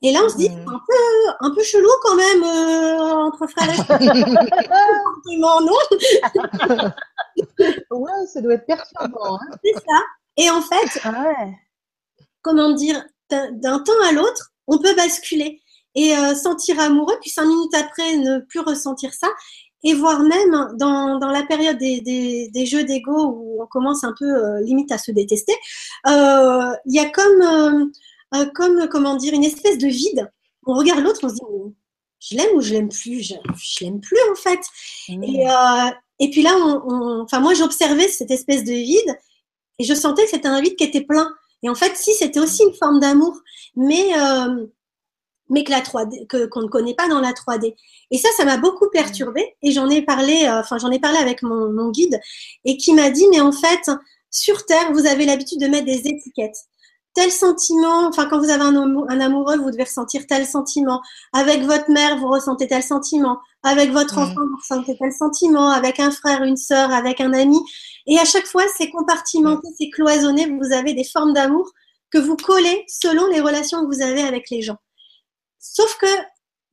et 0.00 0.12
là, 0.12 0.20
on 0.24 0.28
se 0.28 0.36
dit, 0.36 0.44
c'est 0.44 0.52
un 0.52 0.80
peu, 0.86 1.32
un 1.40 1.50
peu 1.50 1.62
chelou 1.64 1.88
quand 2.02 2.14
même 2.14 2.44
entre 2.44 3.48
frères 3.48 3.68
et 3.68 5.36
non, 5.38 5.58
Ouais, 7.90 8.26
ça 8.32 8.40
doit 8.40 8.54
être 8.54 8.66
perturbant. 8.66 9.34
Hein 9.34 9.56
c'est 9.64 9.74
ça. 9.74 10.00
Et 10.36 10.50
en 10.50 10.62
fait, 10.62 11.00
Ah 11.02 11.24
ouais. 11.24 11.52
comment 12.42 12.70
dire, 12.70 13.04
d'un 13.28 13.80
temps 13.80 14.00
à 14.08 14.12
l'autre, 14.12 14.52
on 14.68 14.78
peut 14.78 14.94
basculer. 14.94 15.60
Et 15.94 16.16
euh, 16.16 16.34
sentir 16.34 16.78
amoureux, 16.80 17.16
puis 17.20 17.30
cinq 17.30 17.46
minutes 17.46 17.74
après 17.74 18.16
ne 18.16 18.40
plus 18.40 18.60
ressentir 18.60 19.12
ça, 19.12 19.28
et 19.84 19.94
voire 19.94 20.20
même 20.20 20.76
dans, 20.76 21.18
dans 21.18 21.30
la 21.30 21.44
période 21.44 21.78
des, 21.78 22.00
des, 22.00 22.48
des 22.52 22.66
jeux 22.66 22.84
d'ego 22.84 23.26
où 23.26 23.62
on 23.62 23.66
commence 23.66 24.04
un 24.04 24.14
peu 24.18 24.26
euh, 24.26 24.60
limite 24.60 24.90
à 24.90 24.98
se 24.98 25.12
détester, 25.12 25.54
euh, 26.06 26.72
il 26.86 26.94
y 26.94 26.98
a 26.98 27.08
comme, 27.10 27.92
comme, 28.54 28.88
comment 28.88 29.16
dire, 29.16 29.34
une 29.34 29.44
espèce 29.44 29.78
de 29.78 29.86
vide. 29.86 30.30
On 30.66 30.74
regarde 30.74 31.00
l'autre, 31.00 31.20
on 31.22 31.28
se 31.28 31.34
dit, 31.34 31.40
je 32.20 32.36
l'aime 32.36 32.56
ou 32.56 32.60
je 32.60 32.74
l'aime 32.74 32.88
plus? 32.88 33.22
Je, 33.22 33.34
je 33.56 33.84
l'aime 33.84 34.00
plus 34.00 34.18
en 34.32 34.34
fait. 34.34 34.60
Mmh. 35.08 35.22
Et, 35.22 35.46
et 36.18 36.30
puis 36.30 36.42
là, 36.42 36.54
on, 36.56 37.22
enfin 37.22 37.38
moi 37.38 37.54
j'observais 37.54 38.08
cette 38.08 38.32
espèce 38.32 38.64
de 38.64 38.72
vide 38.72 39.18
et 39.78 39.84
je 39.84 39.94
sentais 39.94 40.24
que 40.24 40.30
c'était 40.30 40.48
un 40.48 40.60
vide 40.60 40.74
qui 40.74 40.84
était 40.84 41.04
plein. 41.04 41.32
Et 41.62 41.68
en 41.68 41.74
fait, 41.76 41.96
si 41.96 42.12
c'était 42.12 42.40
aussi 42.40 42.64
une 42.64 42.74
forme 42.74 42.98
d'amour, 43.00 43.40
mais 43.76 44.12
mais 45.48 45.64
que 45.64 45.70
la 45.70 45.80
3D, 45.80 46.26
que 46.26 46.46
qu'on 46.46 46.62
ne 46.62 46.68
connaît 46.68 46.94
pas 46.94 47.08
dans 47.08 47.20
la 47.20 47.32
3D. 47.32 47.74
Et 48.10 48.18
ça, 48.18 48.28
ça 48.36 48.44
m'a 48.44 48.56
beaucoup 48.56 48.88
perturbée. 48.90 49.56
Et 49.62 49.72
j'en 49.72 49.88
ai 49.88 50.02
parlé, 50.02 50.44
euh, 50.44 50.60
enfin 50.60 50.78
j'en 50.78 50.90
ai 50.90 50.98
parlé 50.98 51.18
avec 51.18 51.42
mon, 51.42 51.72
mon 51.72 51.90
guide, 51.90 52.20
et 52.64 52.76
qui 52.76 52.94
m'a 52.94 53.10
dit, 53.10 53.26
mais 53.30 53.40
en 53.40 53.52
fait, 53.52 53.90
sur 54.30 54.66
Terre, 54.66 54.92
vous 54.92 55.06
avez 55.06 55.26
l'habitude 55.26 55.60
de 55.60 55.66
mettre 55.66 55.86
des 55.86 56.06
étiquettes. 56.06 56.56
Tel 57.14 57.32
sentiment, 57.32 58.06
enfin 58.06 58.26
quand 58.26 58.38
vous 58.38 58.50
avez 58.50 58.62
un, 58.62 58.76
un, 58.76 59.20
amoureux, 59.20 59.56
vous 59.56 59.70
devez 59.70 59.84
ressentir 59.84 60.26
tel 60.26 60.46
sentiment. 60.46 61.00
Avec 61.32 61.62
votre 61.62 61.90
mère, 61.90 62.18
vous 62.18 62.28
ressentez 62.28 62.68
tel 62.68 62.82
sentiment. 62.82 63.38
Avec 63.64 63.90
votre 63.90 64.18
enfant, 64.18 64.34
vous 64.34 64.56
ressentez 64.56 64.96
tel 64.96 65.12
sentiment. 65.12 65.70
Avec 65.70 65.98
un 65.98 66.12
frère, 66.12 66.42
une 66.44 66.56
sœur, 66.56 66.92
avec 66.92 67.20
un 67.20 67.32
ami. 67.32 67.58
Et 68.06 68.18
à 68.18 68.24
chaque 68.24 68.46
fois, 68.46 68.62
c'est 68.76 68.90
compartimenté, 68.90 69.66
c'est 69.76 69.90
cloisonné. 69.90 70.46
Vous 70.46 70.72
avez 70.72 70.94
des 70.94 71.02
formes 71.02 71.32
d'amour 71.32 71.72
que 72.10 72.18
vous 72.18 72.36
collez 72.36 72.84
selon 72.86 73.26
les 73.26 73.40
relations 73.40 73.84
que 73.84 73.94
vous 73.94 74.02
avez 74.02 74.22
avec 74.22 74.48
les 74.50 74.62
gens. 74.62 74.78
Sauf 75.72 75.96
que 75.98 76.06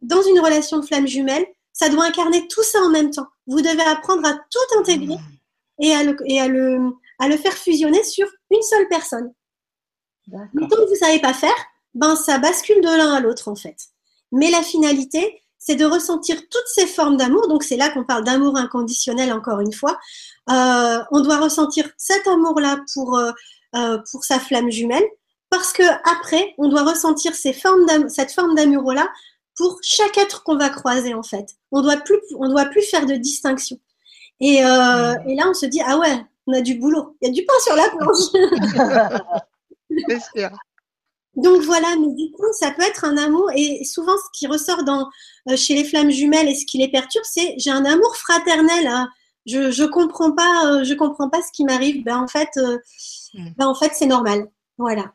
dans 0.02 0.22
une 0.22 0.40
relation 0.40 0.80
de 0.80 0.86
flamme 0.86 1.08
jumelle, 1.08 1.46
ça 1.74 1.90
doit 1.90 2.06
incarner 2.06 2.48
tout 2.48 2.64
ça 2.64 2.80
en 2.80 2.90
même 2.90 3.12
temps. 3.12 3.28
Vous 3.48 3.62
devez 3.62 3.84
apprendre 3.84 4.28
à 4.28 4.34
tout 4.34 4.80
intégrer 4.80 5.18
et 5.80 5.94
à 5.94 6.04
le, 6.04 6.16
et 6.26 6.40
à 6.40 6.48
le, 6.48 6.94
à 7.20 7.28
le 7.28 7.38
faire 7.38 7.54
fusionner 7.54 8.04
sur 8.04 8.28
une 8.52 8.62
seule 8.62 8.88
personne. 8.88 9.34
Mais 10.28 10.68
tant 10.68 10.78
que 10.78 10.86
vous 10.86 10.92
ne 10.92 10.96
savez 10.96 11.20
pas 11.20 11.34
faire, 11.34 11.56
ben 11.94 12.16
ça 12.16 12.40
bascule 12.40 12.82
de 12.82 12.88
l'un 12.88 13.14
à 13.14 13.20
l'autre 13.20 13.48
en 13.48 13.56
fait. 13.56 13.78
Mais 14.32 14.50
la 14.50 14.64
finalité, 14.64 15.42
c'est 15.60 15.76
de 15.76 15.86
ressentir 15.86 16.38
toutes 16.50 16.68
ces 16.68 16.88
formes 16.88 17.18
d'amour. 17.18 17.48
Donc 17.48 17.64
c'est 17.64 17.78
là 17.78 17.90
qu'on 17.90 18.04
parle 18.04 18.24
d'amour 18.24 18.58
inconditionnel 18.58 19.32
encore 19.34 19.60
une 19.60 19.74
fois. 19.74 19.98
Euh, 20.50 21.00
on 21.12 21.22
doit 21.22 21.40
ressentir 21.40 21.90
cet 21.98 22.28
amour-là 22.28 22.80
pour, 22.94 23.18
euh, 23.18 23.32
euh, 23.76 24.00
pour 24.12 24.24
sa 24.24 24.40
flamme 24.40 24.72
jumelle, 24.72 25.06
parce 25.58 25.74
que 25.74 25.84
après, 26.10 26.54
on 26.58 26.68
doit 26.68 26.84
ressentir 26.84 27.34
ces 27.34 27.54
formes 27.54 27.86
cette 28.10 28.32
forme 28.32 28.56
d'amour-là 28.56 29.08
pour 29.56 29.80
chaque 29.82 30.18
être 30.18 30.44
qu'on 30.44 30.58
va 30.58 30.70
croiser 30.70 31.14
en 31.14 31.24
fait. 31.24 31.56
On 31.72 31.82
doit 31.82 31.98
plus, 31.98 32.20
on 32.38 32.50
doit 32.50 32.66
plus 32.66 32.84
faire 32.84 33.06
de 33.06 33.16
distinction. 33.16 33.80
Et, 34.40 34.66
euh, 34.66 35.14
mmh. 35.14 35.30
et 35.30 35.36
là, 35.36 35.44
on 35.50 35.54
se 35.54 35.66
dit 35.66 35.82
ah 35.86 35.98
ouais, 35.98 36.26
on 36.48 36.54
a 36.54 36.62
du 36.62 36.76
boulot. 36.76 37.18
Il 37.22 37.28
y 37.28 37.32
a 37.32 37.34
du 37.34 37.46
pain 37.46 37.54
sur 37.64 37.76
la 37.76 37.90
planche. 37.90 38.32
sûr. 40.36 40.50
Donc 41.38 41.62
voilà, 41.64 41.88
mais 42.00 42.14
du 42.14 42.32
coup, 42.32 42.46
ça 42.54 42.72
peut 42.72 42.84
être 42.84 43.04
un 43.06 43.18
amour. 43.18 43.50
Et 43.56 43.84
souvent, 43.84 44.16
ce 44.18 44.38
qui 44.38 44.48
ressort 44.48 44.84
dans, 44.84 45.10
euh, 45.50 45.58
chez 45.58 45.74
les 45.74 45.84
flammes 45.84 46.12
jumelles 46.12 46.48
et 46.48 46.56
ce 46.56 46.66
qui 46.66 46.78
les 46.78 46.90
perturbe, 46.90 47.26
c'est 47.26 47.56
j'ai 47.58 47.72
un 47.72 47.86
amour 47.86 48.16
fraternel. 48.16 48.88
Hein. 48.88 49.10
Je 49.46 49.72
je 49.72 49.84
comprends 49.84 50.32
pas, 50.32 50.66
euh, 50.66 50.84
je 50.84 50.94
comprends 50.94 51.30
pas 51.30 51.42
ce 51.42 51.52
qui 51.52 51.66
m'arrive. 51.66 52.04
Ben 52.04 52.18
en 52.18 52.28
fait, 52.28 52.50
mmh. 53.34 53.50
ben 53.58 53.68
en 53.68 53.76
fait, 53.76 53.92
c'est 53.94 54.06
normal. 54.06 54.50
Voilà 54.78 55.14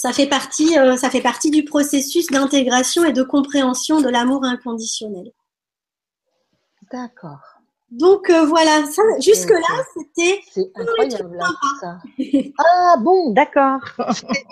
ça 0.00 0.14
fait 0.14 0.26
partie, 0.26 0.78
euh, 0.78 0.96
ça 0.96 1.10
fait 1.10 1.20
partie 1.20 1.50
du 1.50 1.62
processus 1.62 2.28
d'intégration 2.28 3.04
et 3.04 3.12
de 3.12 3.22
compréhension 3.22 4.00
de 4.00 4.08
l'amour 4.08 4.46
inconditionnel. 4.46 5.30
D'accord. 6.90 7.42
Donc 7.90 8.30
euh, 8.30 8.46
voilà, 8.46 8.82
jusque 9.18 9.50
là 9.50 9.84
c'était. 9.94 10.40
C'est 10.50 10.70
incroyable 10.74 11.38
ça. 11.82 11.98
ah 12.58 12.96
bon, 12.98 13.32
d'accord. 13.34 13.80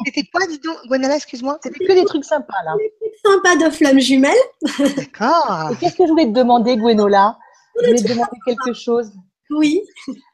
C'était 0.05 0.29
quoi, 0.31 0.47
dis 0.47 0.59
donc, 0.59 0.77
Gwenala, 0.87 1.17
excuse-moi? 1.17 1.59
C'était 1.63 1.83
que 1.83 1.93
des 1.95 2.05
trucs 2.05 2.27
sympas 2.27 2.63
là. 2.67 2.75
Des 2.77 2.93
trucs 3.01 3.19
sympas 3.25 3.57
de 3.57 3.71
flammes 3.71 4.01
jumelles. 4.01 4.35
D'accord. 4.97 5.71
Et 5.73 5.77
qu'est-ce 5.77 5.97
que 5.97 6.05
je 6.05 6.11
voulais 6.11 6.27
te 6.27 6.33
demander, 6.33 6.77
Gwenola? 6.77 7.39
Je 7.81 7.87
voulais 7.87 8.03
te 8.03 8.09
demander 8.09 8.39
quelque 8.45 8.75
chose. 8.75 9.13
Oui. 9.51 9.83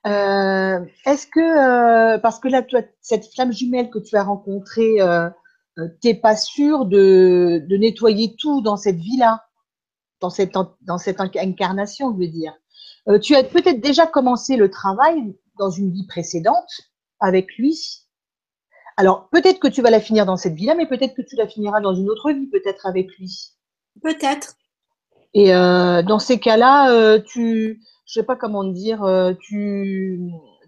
Euh, 0.06 0.80
est-ce 1.06 1.26
que, 1.26 1.40
euh, 1.40 2.18
parce 2.18 2.38
que 2.38 2.48
là, 2.48 2.62
toi, 2.62 2.80
cette 3.00 3.32
flamme 3.32 3.52
jumelle 3.52 3.90
que 3.90 3.98
tu 3.98 4.16
as 4.16 4.24
rencontrée, 4.24 5.00
euh, 5.00 5.28
euh 5.78 5.88
t'es 6.00 6.14
pas 6.14 6.36
sûr 6.36 6.84
de, 6.86 7.64
de, 7.68 7.76
nettoyer 7.76 8.34
tout 8.38 8.60
dans 8.60 8.76
cette 8.76 8.98
vie-là, 8.98 9.44
dans 10.20 10.30
cette, 10.30 10.54
dans 10.82 10.98
cette 10.98 11.20
incarnation, 11.20 12.12
je 12.12 12.18
veux 12.18 12.30
dire. 12.30 12.54
Tu 13.22 13.34
as 13.34 13.44
peut-être 13.44 13.80
déjà 13.80 14.06
commencé 14.06 14.56
le 14.56 14.70
travail 14.70 15.36
dans 15.58 15.68
une 15.68 15.92
vie 15.92 16.06
précédente 16.06 16.70
avec 17.20 17.56
lui. 17.58 18.06
Alors, 18.96 19.28
peut-être 19.30 19.60
que 19.60 19.68
tu 19.68 19.82
vas 19.82 19.90
la 19.90 20.00
finir 20.00 20.24
dans 20.24 20.38
cette 20.38 20.54
vie-là, 20.54 20.74
mais 20.74 20.86
peut-être 20.86 21.14
que 21.14 21.20
tu 21.20 21.36
la 21.36 21.46
finiras 21.46 21.80
dans 21.80 21.94
une 21.94 22.08
autre 22.08 22.30
vie, 22.30 22.46
peut-être 22.46 22.86
avec 22.86 23.14
lui. 23.18 23.50
Peut-être. 24.02 24.54
Et 25.34 25.48
dans 25.50 26.18
ces 26.18 26.40
cas-là, 26.40 27.18
tu, 27.20 27.82
je 28.06 28.12
sais 28.20 28.22
pas 28.22 28.36
comment 28.36 28.64
dire, 28.64 29.02
euh, 29.04 29.32
tu, 29.40 30.20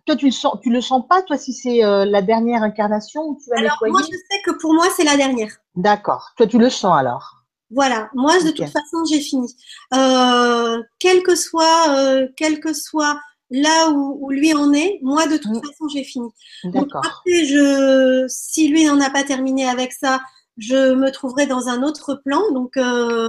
toi, 0.07 0.17
tu 0.17 0.27
le 0.27 0.33
sens, 0.33 0.59
tu 0.63 0.71
le 0.71 0.81
sens 0.81 1.03
pas, 1.09 1.23
toi, 1.23 1.37
si 1.37 1.53
c'est 1.53 1.85
euh, 1.85 2.05
la 2.05 2.23
dernière 2.23 2.63
incarnation 2.63 3.23
où 3.23 3.39
tu 3.43 3.51
vas 3.51 3.59
alors, 3.59 3.77
Moi, 3.83 4.01
je 4.03 4.17
sais 4.17 4.43
que 4.45 4.53
pour 4.61 4.73
moi, 4.73 4.87
c'est 4.97 5.05
la 5.05 5.17
dernière. 5.17 5.51
D'accord. 5.75 6.31
Toi, 6.37 6.47
tu 6.47 6.59
le 6.59 6.71
sens 6.71 6.97
alors. 6.97 7.45
Voilà. 7.71 8.09
Moi, 8.15 8.39
de 8.43 8.51
toute 8.51 8.69
façon, 8.69 9.05
j'ai 9.11 9.21
fini. 9.21 9.53
Euh, 9.95 10.81
quel 10.99 11.23
que 11.23 11.35
soit, 11.35 11.89
euh, 11.91 12.29
quel 12.37 12.61
que 12.61 12.73
soit 12.73 13.21
là 13.51 13.91
où, 13.91 14.19
où, 14.21 14.31
lui 14.31 14.55
en 14.55 14.73
est, 14.73 15.01
moi, 15.03 15.27
de 15.27 15.37
toute 15.37 15.55
façon, 15.55 15.89
j'ai 15.93 16.05
fini. 16.05 16.29
D'accord. 16.65 17.03
Après, 17.05 17.45
je, 17.45 18.27
si 18.29 18.69
lui 18.69 18.85
n'en 18.85 19.01
a 19.01 19.11
pas 19.11 19.25
terminé 19.25 19.69
avec 19.69 19.93
ça, 19.93 20.21
je 20.57 20.95
me 20.95 21.11
trouverai 21.11 21.47
dans 21.47 21.69
un 21.69 21.83
autre 21.83 22.15
plan. 22.25 22.41
Donc, 22.53 22.77
euh, 22.77 23.29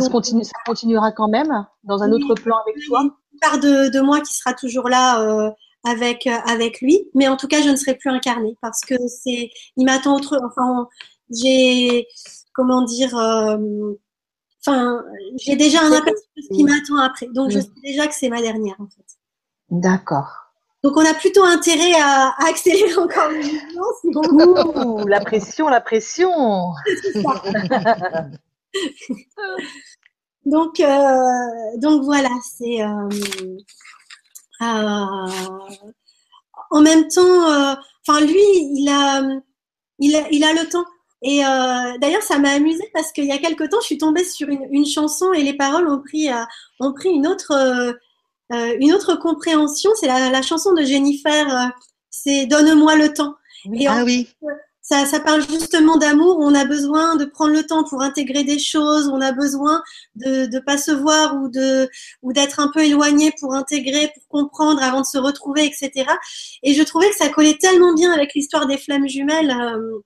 ça, 0.00 0.06
se 0.06 0.10
continue, 0.10 0.44
ça 0.44 0.52
continuera 0.64 1.12
quand 1.12 1.28
même 1.28 1.66
dans 1.84 2.02
un 2.02 2.12
autre 2.12 2.34
plan 2.34 2.56
avec 2.58 2.76
toi 2.86 3.02
Une 3.02 3.38
part 3.40 3.58
de, 3.58 3.88
de, 3.90 4.00
moi 4.00 4.20
qui 4.20 4.34
sera 4.34 4.54
toujours 4.54 4.88
là 4.88 5.20
euh, 5.20 5.50
avec, 5.84 6.26
euh, 6.26 6.36
avec 6.46 6.80
lui, 6.80 7.08
mais 7.14 7.28
en 7.28 7.36
tout 7.36 7.48
cas, 7.48 7.62
je 7.62 7.68
ne 7.68 7.76
serai 7.76 7.94
plus 7.94 8.10
incarnée 8.10 8.56
parce 8.60 8.80
que 8.80 8.94
c'est, 9.08 9.50
il 9.76 9.84
m'attend 9.84 10.16
autre, 10.16 10.40
enfin, 10.44 10.88
j'ai, 11.30 12.06
comment 12.54 12.82
dire, 12.82 13.16
euh, 13.16 13.56
enfin, 14.66 15.02
j'ai 15.36 15.56
déjà 15.56 15.80
un 15.82 15.92
aperçu 15.92 16.24
de 16.36 16.42
ce 16.42 16.54
qui 16.54 16.64
m'attend 16.64 16.96
après, 16.98 17.28
donc 17.32 17.50
je 17.50 17.60
sais 17.60 17.68
déjà 17.82 18.06
que 18.06 18.14
c'est 18.14 18.28
ma 18.28 18.40
dernière 18.40 18.76
en 18.78 18.86
fait. 18.86 19.04
D'accord. 19.70 20.28
Donc 20.82 20.96
on 20.96 21.04
a 21.04 21.14
plutôt 21.14 21.42
intérêt 21.42 21.94
à, 22.00 22.34
à 22.38 22.48
accélérer 22.48 22.96
encore 22.98 23.30
Ouh, 24.04 25.06
la 25.06 25.20
pression, 25.20 25.68
la 25.68 25.80
pression. 25.80 26.30
donc, 30.44 30.80
euh, 30.80 31.76
donc 31.78 32.04
voilà, 32.04 32.30
c'est 32.56 32.82
euh, 32.82 33.08
euh, 34.62 35.06
en 36.70 36.80
même 36.82 37.08
temps, 37.08 37.76
enfin 38.06 38.20
lui, 38.20 38.42
il 38.76 38.88
a, 38.88 39.22
il 39.98 40.16
a, 40.16 40.28
il 40.30 40.44
a 40.44 40.52
le 40.52 40.68
temps. 40.68 40.84
Et 41.22 41.40
d'ailleurs, 42.00 42.22
ça 42.22 42.38
m'a 42.38 42.50
amusé 42.50 42.84
parce 42.92 43.10
qu'il 43.10 43.24
y 43.24 43.32
a 43.32 43.38
quelque 43.38 43.64
temps, 43.64 43.80
je 43.80 43.86
suis 43.86 43.98
tombée 43.98 44.24
sur 44.24 44.48
une, 44.48 44.66
une 44.70 44.86
chanson 44.86 45.32
et 45.32 45.42
les 45.42 45.54
paroles 45.54 45.88
ont 45.88 46.00
pris, 46.00 46.28
ont 46.78 46.92
pris 46.92 47.08
une 47.08 47.26
autre, 47.26 47.96
une 48.50 48.92
autre 48.92 49.16
compréhension. 49.16 49.90
C'est 49.98 50.06
la, 50.06 50.30
la, 50.30 50.42
chanson 50.42 50.72
de 50.74 50.82
Jennifer. 50.82 51.72
c'est 52.10 52.46
Donne-moi 52.46 52.96
le 52.96 53.12
temps. 53.12 53.34
Et 53.74 53.88
ah 53.88 54.04
oui 54.04 54.28
ça, 54.88 55.04
ça 55.04 55.18
parle 55.18 55.44
justement 55.48 55.96
d'amour. 55.96 56.38
On 56.40 56.54
a 56.54 56.64
besoin 56.64 57.16
de 57.16 57.24
prendre 57.24 57.52
le 57.52 57.64
temps 57.66 57.82
pour 57.82 58.02
intégrer 58.02 58.44
des 58.44 58.60
choses. 58.60 59.08
On 59.08 59.20
a 59.20 59.32
besoin 59.32 59.82
de 60.14 60.46
ne 60.46 60.60
pas 60.60 60.78
se 60.78 60.92
voir 60.92 61.34
ou 61.36 61.48
de 61.48 61.90
ou 62.22 62.32
d'être 62.32 62.60
un 62.60 62.70
peu 62.72 62.84
éloigné 62.84 63.32
pour 63.40 63.54
intégrer, 63.54 64.12
pour 64.14 64.28
comprendre 64.28 64.80
avant 64.80 65.00
de 65.00 65.06
se 65.06 65.18
retrouver, 65.18 65.64
etc. 65.64 66.08
Et 66.62 66.72
je 66.74 66.82
trouvais 66.84 67.10
que 67.10 67.16
ça 67.16 67.28
collait 67.28 67.58
tellement 67.60 67.94
bien 67.94 68.12
avec 68.12 68.32
l'histoire 68.34 68.66
des 68.68 68.78
flammes 68.78 69.08
jumelles 69.08 69.50
euh, 69.50 69.98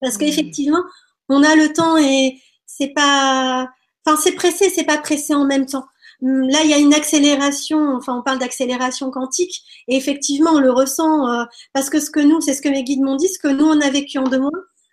parce 0.00 0.16
qu'effectivement, 0.16 0.82
on 1.28 1.44
a 1.44 1.54
le 1.54 1.72
temps 1.72 1.96
et 1.96 2.40
c'est 2.66 2.88
pas, 2.88 3.68
enfin 4.04 4.20
c'est 4.20 4.32
pressé, 4.32 4.68
c'est 4.68 4.84
pas 4.84 4.98
pressé 4.98 5.32
en 5.32 5.44
même 5.44 5.66
temps. 5.66 5.86
Hum, 6.22 6.48
là, 6.48 6.58
il 6.64 6.70
y 6.70 6.74
a 6.74 6.78
une 6.78 6.94
accélération, 6.94 7.94
enfin, 7.96 8.18
on 8.18 8.22
parle 8.22 8.38
d'accélération 8.40 9.10
quantique, 9.10 9.62
et 9.86 9.96
effectivement, 9.96 10.50
on 10.52 10.58
le 10.58 10.72
ressent, 10.72 11.28
euh, 11.32 11.44
parce 11.72 11.90
que 11.90 12.00
ce 12.00 12.10
que 12.10 12.18
nous, 12.20 12.40
c'est 12.40 12.54
ce 12.54 12.62
que 12.62 12.68
mes 12.68 12.82
guides 12.82 13.02
m'ont 13.02 13.16
dit, 13.16 13.28
ce 13.28 13.38
que 13.38 13.48
nous, 13.48 13.66
on 13.66 13.80
a 13.80 13.90
vécu 13.90 14.18
en 14.18 14.24
deux 14.24 14.40
mois. 14.40 14.50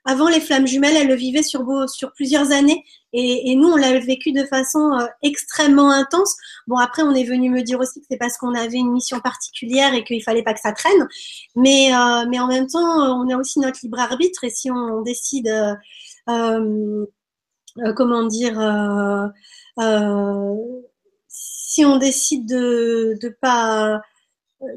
Avant, 0.08 0.28
les 0.30 0.40
flammes 0.40 0.68
jumelles, 0.68 0.96
elles 0.96 1.08
le 1.08 1.16
vivaient 1.16 1.42
sur, 1.42 1.66
sur 1.90 2.14
plusieurs 2.14 2.52
années, 2.52 2.84
et, 3.12 3.52
et 3.52 3.56
nous, 3.56 3.70
on 3.70 3.76
l'a 3.76 4.00
vécu 4.00 4.34
de 4.34 4.44
façon 4.46 4.92
euh, 5.00 5.08
extrêmement 5.24 5.90
intense. 5.90 6.36
Bon, 6.68 6.78
après, 6.78 7.02
on 7.02 7.14
est 7.16 7.24
venu 7.24 7.50
me 7.50 7.64
dire 7.64 7.80
aussi 7.80 8.02
que 8.02 8.06
c'est 8.10 8.18
parce 8.18 8.38
qu'on 8.38 8.54
avait 8.54 8.78
une 8.78 8.92
mission 8.92 9.20
particulière 9.20 9.96
et 9.96 10.04
qu'il 10.04 10.22
fallait 10.24 10.44
pas 10.44 10.54
que 10.54 10.60
ça 10.60 10.74
traîne, 10.74 11.08
mais, 11.56 11.92
euh, 11.96 12.26
mais 12.30 12.40
en 12.40 12.48
même 12.48 12.68
temps, 12.68 13.20
on 13.20 13.28
a 13.30 13.38
aussi 13.38 13.60
notre 13.60 13.80
libre 13.82 14.00
arbitre, 14.00 14.44
et 14.44 14.52
si 14.52 14.70
on, 14.70 15.02
décide 15.02 15.50
comment 17.96 18.24
dire, 18.28 18.60
si 21.36 21.86
on 21.86 21.98
décide 21.98 22.48
de 22.48 23.18
ne 23.22 23.30
pas 23.30 24.02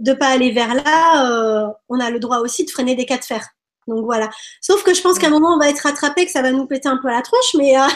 de 0.00 0.12
pas 0.12 0.28
aller 0.28 0.50
vers 0.50 0.74
là, 0.74 1.74
on 1.88 2.00
a 2.00 2.10
le 2.10 2.18
droit 2.18 2.38
aussi 2.38 2.64
de 2.64 2.70
freiner 2.70 2.94
des 2.94 3.06
cas 3.06 3.18
de 3.18 3.24
fer. 3.24 3.48
Donc 3.88 4.04
voilà. 4.04 4.30
Sauf 4.60 4.84
que 4.84 4.94
je 4.94 5.00
pense 5.00 5.18
qu'à 5.18 5.28
un 5.28 5.30
moment, 5.30 5.54
on 5.54 5.58
va 5.58 5.70
être 5.70 5.80
rattrapé, 5.80 6.26
que 6.26 6.30
ça 6.30 6.42
va 6.42 6.52
nous 6.52 6.66
péter 6.66 6.88
un 6.88 6.98
peu 6.98 7.08
la 7.08 7.22
tronche, 7.22 7.54
mais, 7.58 7.74
voilà. 7.74 7.88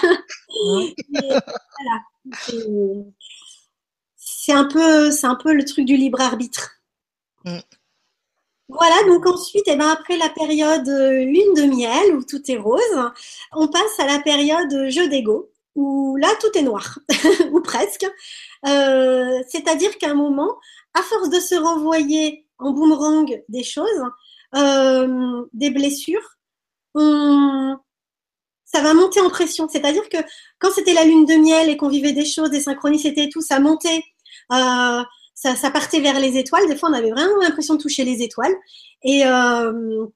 C'est 4.16 4.52
un 4.52 4.64
peu, 4.64 5.10
c'est 5.10 5.26
un 5.26 5.36
peu 5.36 5.52
le 5.52 5.64
truc 5.64 5.84
du 5.84 5.97
libre 5.97 6.20
arbitre. 6.20 6.70
Mm. 7.44 7.59
Voilà, 8.68 8.97
donc 9.06 9.26
ensuite, 9.26 9.68
et 9.68 9.72
eh 9.72 9.76
ben 9.76 9.89
après 9.89 10.16
la 10.16 10.30
période 10.30 10.89
euh, 10.89 11.24
lune 11.24 11.55
de 11.55 11.64
miel, 11.64 12.16
où 12.16 12.24
tout 12.24 12.40
est 12.51 12.56
rose, 12.56 12.80
on 13.52 13.68
passe 13.68 14.01
à 14.01 14.06
la 14.06 14.18
période 14.20 14.89
jeu 14.89 15.09
d'ego, 15.09 15.51
où 15.74 16.16
là, 16.16 16.28
tout 16.40 16.56
est 16.56 16.62
noir, 16.62 16.98
ou 17.52 17.60
presque. 17.60 18.06
Euh, 18.66 19.42
c'est-à-dire 19.48 19.96
qu'à 19.98 20.10
un 20.10 20.14
moment, 20.14 20.56
à 20.94 21.02
force 21.02 21.30
de 21.30 21.40
se 21.40 21.54
renvoyer 21.54 22.46
en 22.58 22.72
boomerang 22.72 23.42
des 23.48 23.64
choses, 23.64 24.02
euh, 24.54 25.44
des 25.52 25.70
blessures, 25.70 26.36
ça 26.94 28.82
va 28.82 28.94
monter 28.94 29.20
en 29.20 29.30
pression. 29.30 29.68
C'est-à-dire 29.68 30.08
que 30.08 30.18
quand 30.58 30.70
c'était 30.72 30.94
la 30.94 31.04
lune 31.04 31.24
de 31.24 31.34
miel 31.34 31.70
et 31.70 31.76
qu'on 31.76 31.88
vivait 31.88 32.12
des 32.12 32.26
choses, 32.26 32.50
des 32.50 32.60
synchronicités 32.60 33.24
et 33.24 33.28
tout, 33.28 33.40
ça 33.40 33.60
montait 33.60 34.02
ça, 35.34 35.70
partait 35.70 36.00
vers 36.00 36.20
les 36.20 36.38
étoiles. 36.38 36.68
Des 36.68 36.76
fois, 36.76 36.90
on 36.90 36.92
avait 36.92 37.10
vraiment 37.10 37.36
l'impression 37.40 37.74
de 37.74 37.82
toucher 37.82 38.04
les 38.04 38.22
étoiles. 38.22 38.54
Et, 39.02 39.26
euh, 39.26 40.06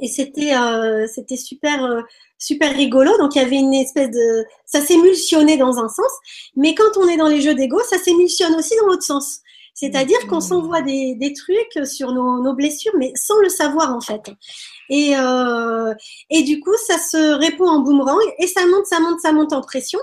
et 0.00 0.08
c'était 0.08 0.54
euh, 0.54 1.06
c'était 1.12 1.36
super 1.36 1.84
euh, 1.84 2.00
super 2.38 2.74
rigolo. 2.74 3.16
Donc 3.18 3.34
il 3.34 3.42
y 3.42 3.44
avait 3.44 3.56
une 3.56 3.74
espèce 3.74 4.10
de 4.10 4.44
ça 4.66 4.80
s'émulsionnait 4.80 5.56
dans 5.56 5.78
un 5.78 5.88
sens, 5.88 6.12
mais 6.56 6.74
quand 6.74 6.96
on 6.96 7.08
est 7.08 7.16
dans 7.16 7.28
les 7.28 7.40
jeux 7.40 7.54
d'ego, 7.54 7.78
ça 7.88 7.98
s'émulsionne 7.98 8.54
aussi 8.54 8.74
dans 8.80 8.86
l'autre 8.86 9.04
sens. 9.04 9.40
C'est-à-dire 9.74 10.28
qu'on 10.28 10.40
s'envoie 10.40 10.82
des, 10.82 11.16
des, 11.16 11.32
trucs 11.32 11.84
sur 11.84 12.12
nos, 12.12 12.40
nos, 12.40 12.54
blessures, 12.54 12.92
mais 12.96 13.12
sans 13.16 13.38
le 13.40 13.48
savoir 13.48 13.92
en 13.92 14.00
fait. 14.00 14.22
Et, 14.88 15.16
euh, 15.16 15.92
et 16.30 16.42
du 16.44 16.60
coup, 16.60 16.76
ça 16.86 16.96
se 16.96 17.34
répond 17.34 17.66
en 17.66 17.80
boomerang 17.80 18.20
et 18.38 18.46
ça 18.46 18.64
monte, 18.66 18.86
ça 18.86 19.00
monte, 19.00 19.20
ça 19.20 19.32
monte 19.32 19.52
en 19.52 19.62
pression. 19.62 19.98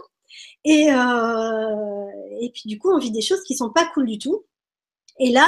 Et, 0.65 0.91
euh, 0.91 2.05
et 2.41 2.51
puis 2.51 2.63
du 2.65 2.77
coup, 2.79 2.91
on 2.91 2.97
vit 2.99 3.11
des 3.11 3.21
choses 3.21 3.41
qui 3.43 3.55
sont 3.55 3.69
pas 3.69 3.85
cool 3.93 4.07
du 4.07 4.19
tout. 4.19 4.43
Et 5.21 5.31
là, 5.31 5.47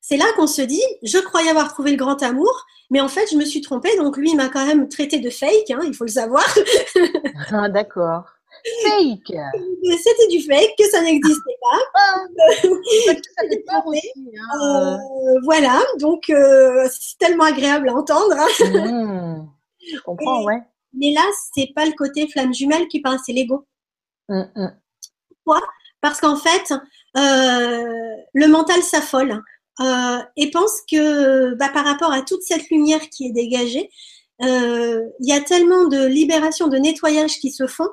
c'est 0.00 0.16
là 0.16 0.26
qu'on 0.36 0.48
se 0.48 0.62
dit, 0.62 0.82
je 1.02 1.18
croyais 1.18 1.48
avoir 1.48 1.72
trouvé 1.72 1.92
le 1.92 1.96
grand 1.96 2.22
amour, 2.22 2.66
mais 2.90 3.00
en 3.00 3.08
fait, 3.08 3.26
je 3.30 3.36
me 3.36 3.44
suis 3.44 3.60
trompée. 3.60 3.96
Donc 3.96 4.16
lui, 4.16 4.30
il 4.30 4.36
m'a 4.36 4.48
quand 4.48 4.66
même 4.66 4.88
traité 4.88 5.20
de 5.20 5.30
fake, 5.30 5.70
hein, 5.70 5.80
il 5.86 5.94
faut 5.94 6.04
le 6.04 6.10
savoir. 6.10 6.44
ah, 7.52 7.68
d'accord. 7.68 8.24
Fake. 8.82 9.32
C'était 9.32 10.28
du 10.28 10.40
fake, 10.42 10.74
que 10.76 10.90
ça 10.90 11.00
n'existait 11.00 11.56
pas. 11.60 12.00
Ah, 13.04 13.44
ça 13.66 13.82
aussi, 13.86 14.12
hein. 14.16 14.60
euh, 14.62 15.40
voilà, 15.44 15.80
donc 15.98 16.30
euh, 16.30 16.86
c'est 16.90 17.18
tellement 17.18 17.44
agréable 17.44 17.88
à 17.88 17.94
entendre. 17.94 18.36
Hein. 18.36 18.48
Mmh. 18.60 19.48
je 19.92 20.00
comprends, 20.00 20.44
ouais. 20.44 20.60
Mais 20.94 21.12
là, 21.12 21.22
c'est 21.54 21.72
pas 21.74 21.86
le 21.86 21.92
côté 21.92 22.28
flamme 22.28 22.54
jumelle 22.54 22.88
qui 22.88 23.00
parle, 23.00 23.18
c'est 23.24 23.32
l'ego. 23.32 23.66
Mmh, 24.28 24.42
mmh. 24.54 24.68
Pourquoi? 25.28 25.66
Parce 26.00 26.20
qu'en 26.20 26.36
fait, 26.36 26.72
le 27.14 28.46
mental 28.46 28.82
s'affole 28.82 29.42
euh, 29.80 30.18
et 30.36 30.50
pense 30.50 30.82
que 30.90 31.54
bah, 31.54 31.70
par 31.70 31.84
rapport 31.84 32.12
à 32.12 32.22
toute 32.22 32.42
cette 32.42 32.68
lumière 32.70 33.08
qui 33.08 33.26
est 33.26 33.32
dégagée, 33.32 33.90
euh, 34.42 35.02
il 35.20 35.28
y 35.28 35.32
a 35.32 35.40
tellement 35.40 35.86
de 35.86 36.04
libération, 36.06 36.68
de 36.68 36.76
nettoyage 36.76 37.38
qui 37.38 37.50
se 37.50 37.66
font 37.66 37.88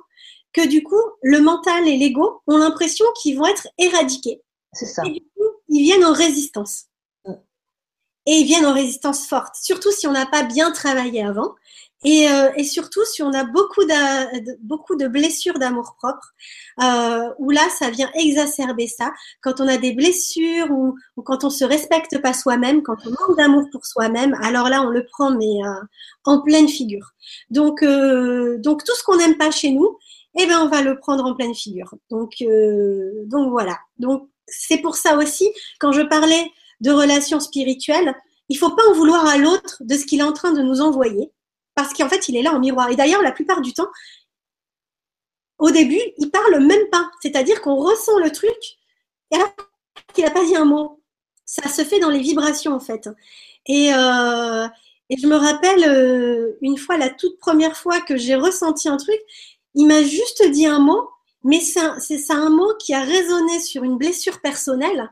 que 0.51 0.67
du 0.67 0.83
coup, 0.83 1.01
le 1.21 1.39
mental 1.39 1.87
et 1.87 1.97
l'ego 1.97 2.41
ont 2.47 2.57
l'impression 2.57 3.05
qu'ils 3.21 3.37
vont 3.37 3.45
être 3.45 3.67
éradiqués. 3.77 4.41
C'est 4.73 4.87
ça. 4.87 5.03
Et 5.05 5.11
du 5.11 5.21
coup, 5.21 5.45
ils 5.69 5.83
viennent 5.83 6.05
en 6.05 6.13
résistance. 6.13 6.85
Mmh. 7.25 7.33
Et 8.25 8.31
ils 8.39 8.45
viennent 8.45 8.65
en 8.65 8.73
résistance 8.73 9.27
forte, 9.27 9.55
surtout 9.55 9.91
si 9.91 10.07
on 10.07 10.11
n'a 10.11 10.25
pas 10.25 10.43
bien 10.43 10.71
travaillé 10.71 11.23
avant. 11.23 11.53
Et, 12.05 12.29
euh, 12.29 12.49
et, 12.55 12.63
surtout, 12.63 13.03
si 13.03 13.21
on 13.21 13.33
a 13.33 13.43
beaucoup 13.43 13.83
de, 13.83 14.57
beaucoup 14.65 14.95
de 14.95 15.07
blessures 15.07 15.59
d'amour 15.59 15.95
propre, 15.97 16.33
euh, 16.81 17.29
où 17.39 17.51
là, 17.51 17.67
ça 17.77 17.89
vient 17.89 18.09
exacerber 18.13 18.87
ça. 18.87 19.11
Quand 19.41 19.59
on 19.59 19.67
a 19.67 19.77
des 19.77 19.91
blessures 19.91 20.71
ou, 20.71 20.95
ou 21.17 21.21
quand 21.23 21.43
on 21.43 21.49
se 21.49 21.65
respecte 21.65 22.21
pas 22.21 22.33
soi-même, 22.33 22.83
quand 22.83 22.95
on 23.05 23.09
manque 23.09 23.37
d'amour 23.37 23.65
pour 23.71 23.85
soi-même, 23.85 24.33
alors 24.41 24.69
là, 24.69 24.81
on 24.81 24.89
le 24.89 25.05
prend 25.05 25.31
mais 25.31 25.45
euh, 25.65 25.81
en 26.23 26.41
pleine 26.41 26.69
figure. 26.69 27.11
Donc, 27.49 27.83
euh, 27.83 28.57
donc 28.59 28.83
tout 28.85 28.95
ce 28.95 29.03
qu'on 29.03 29.17
n'aime 29.17 29.37
pas 29.37 29.51
chez 29.51 29.71
nous, 29.71 29.97
eh 30.39 30.45
ben, 30.45 30.59
on 30.59 30.69
va 30.69 30.81
le 30.81 30.97
prendre 30.99 31.25
en 31.25 31.35
pleine 31.35 31.55
figure. 31.55 31.93
Donc, 32.09 32.35
euh, 32.41 33.25
donc 33.25 33.49
voilà. 33.49 33.77
Donc, 33.97 34.29
c'est 34.47 34.77
pour 34.77 34.95
ça 34.95 35.17
aussi, 35.17 35.49
quand 35.79 35.91
je 35.91 36.01
parlais 36.01 36.49
de 36.81 36.91
relations 36.91 37.39
spirituelles, 37.39 38.15
il 38.47 38.57
faut 38.57 38.73
pas 38.75 38.87
en 38.89 38.93
vouloir 38.93 39.25
à 39.27 39.37
l'autre 39.37 39.77
de 39.81 39.95
ce 39.95 40.05
qu'il 40.05 40.21
est 40.21 40.23
en 40.23 40.33
train 40.33 40.53
de 40.53 40.61
nous 40.61 40.81
envoyer 40.81 41.31
parce 41.79 41.93
qu'en 41.93 42.09
fait, 42.09 42.27
il 42.27 42.35
est 42.35 42.41
là 42.41 42.53
en 42.53 42.59
miroir. 42.59 42.89
Et 42.89 42.95
d'ailleurs, 42.97 43.21
la 43.21 43.31
plupart 43.31 43.61
du 43.61 43.73
temps, 43.73 43.87
au 45.57 45.71
début, 45.71 46.01
il 46.17 46.29
parle 46.29 46.59
même 46.65 46.89
pas. 46.91 47.09
C'est-à-dire 47.21 47.61
qu'on 47.61 47.75
ressent 47.75 48.17
le 48.19 48.31
truc 48.31 48.57
et 49.31 49.35
alors 49.35 49.53
qu'il 50.13 50.25
n'a 50.25 50.31
pas 50.31 50.43
dit 50.43 50.55
un 50.55 50.65
mot. 50.65 51.01
Ça 51.45 51.69
se 51.69 51.83
fait 51.83 51.99
dans 51.99 52.09
les 52.09 52.19
vibrations, 52.19 52.73
en 52.73 52.79
fait. 52.79 53.09
Et, 53.65 53.93
euh, 53.93 54.67
je 55.09 55.25
me 55.25 55.35
rappelle 55.35 55.83
euh, 55.85 56.57
une 56.61 56.77
fois, 56.77 56.97
la 56.97 57.09
toute 57.09 57.39
première 57.39 57.77
fois 57.77 58.01
que 58.01 58.17
j'ai 58.17 58.35
ressenti 58.35 58.89
un 58.89 58.97
truc, 58.97 59.19
il 59.73 59.87
m'a 59.87 60.03
juste 60.03 60.47
dit 60.51 60.67
un 60.67 60.79
mot, 60.79 61.09
mais 61.43 61.61
c'est 61.61 62.17
ça 62.17 62.35
un 62.35 62.49
mot 62.49 62.73
qui 62.77 62.93
a 62.93 63.01
résonné 63.01 63.59
sur 63.59 63.83
une 63.83 63.97
blessure 63.97 64.41
personnelle. 64.41 65.09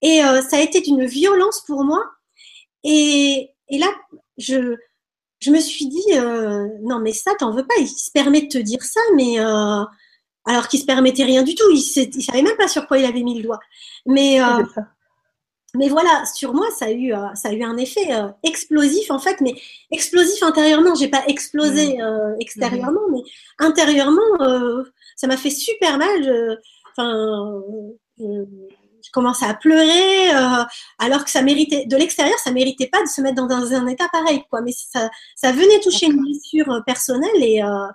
Et 0.00 0.24
euh, 0.24 0.42
ça 0.42 0.58
a 0.58 0.60
été 0.60 0.80
d'une 0.80 1.04
violence 1.06 1.62
pour 1.66 1.82
moi. 1.84 2.04
Et, 2.84 3.50
et 3.68 3.78
là, 3.78 3.88
je, 4.38 4.76
je 5.44 5.50
me 5.50 5.60
suis 5.60 5.86
dit, 5.86 6.12
euh, 6.12 6.68
non, 6.82 7.00
mais 7.00 7.12
ça, 7.12 7.32
t'en 7.38 7.50
veux 7.50 7.66
pas. 7.66 7.74
Il 7.78 7.88
se 7.88 8.10
permet 8.10 8.42
de 8.42 8.48
te 8.48 8.58
dire 8.58 8.82
ça, 8.82 9.00
mais 9.14 9.38
euh, 9.38 9.84
alors 10.46 10.68
qu'il 10.68 10.80
se 10.80 10.86
permettait 10.86 11.24
rien 11.24 11.42
du 11.42 11.54
tout. 11.54 11.70
Il, 11.70 11.76
ne 12.16 12.22
savait 12.22 12.42
même 12.42 12.56
pas 12.56 12.68
sur 12.68 12.86
quoi 12.86 12.98
il 12.98 13.04
avait 13.04 13.22
mis 13.22 13.36
le 13.36 13.42
doigt. 13.42 13.60
Mais, 14.06 14.40
euh, 14.40 14.64
mais 15.74 15.88
voilà, 15.88 16.24
sur 16.34 16.54
moi, 16.54 16.66
ça 16.70 16.86
a 16.86 16.92
eu, 16.92 17.12
ça 17.34 17.50
a 17.50 17.52
eu 17.52 17.62
un 17.62 17.76
effet 17.76 18.08
explosif, 18.42 19.10
en 19.10 19.18
fait, 19.18 19.40
mais 19.42 19.54
explosif 19.90 20.42
intérieurement. 20.42 20.94
J'ai 20.94 21.08
pas 21.08 21.24
explosé 21.26 21.98
mmh. 21.98 22.36
extérieurement, 22.40 23.08
mais 23.10 23.22
intérieurement, 23.58 24.78
ça 25.16 25.26
m'a 25.26 25.36
fait 25.36 25.50
super 25.50 25.98
mal. 25.98 26.58
Enfin, 26.96 27.60
je 29.14 29.20
commençais 29.20 29.46
à 29.46 29.54
pleurer, 29.54 30.34
euh, 30.34 30.64
alors 30.98 31.24
que 31.24 31.30
ça 31.30 31.40
méritait, 31.42 31.86
de 31.86 31.96
l'extérieur, 31.96 32.36
ça 32.38 32.50
méritait 32.50 32.88
pas 32.88 33.00
de 33.00 33.08
se 33.08 33.20
mettre 33.20 33.46
dans 33.46 33.72
un, 33.72 33.86
état 33.86 34.08
pareil, 34.10 34.42
quoi. 34.50 34.60
Mais 34.60 34.72
ça, 34.72 35.08
ça 35.36 35.52
venait 35.52 35.78
toucher 35.80 36.06
une 36.06 36.20
blessure 36.20 36.68
euh, 36.70 36.80
personnelle 36.80 37.42
et, 37.42 37.62
euh, 37.62 37.86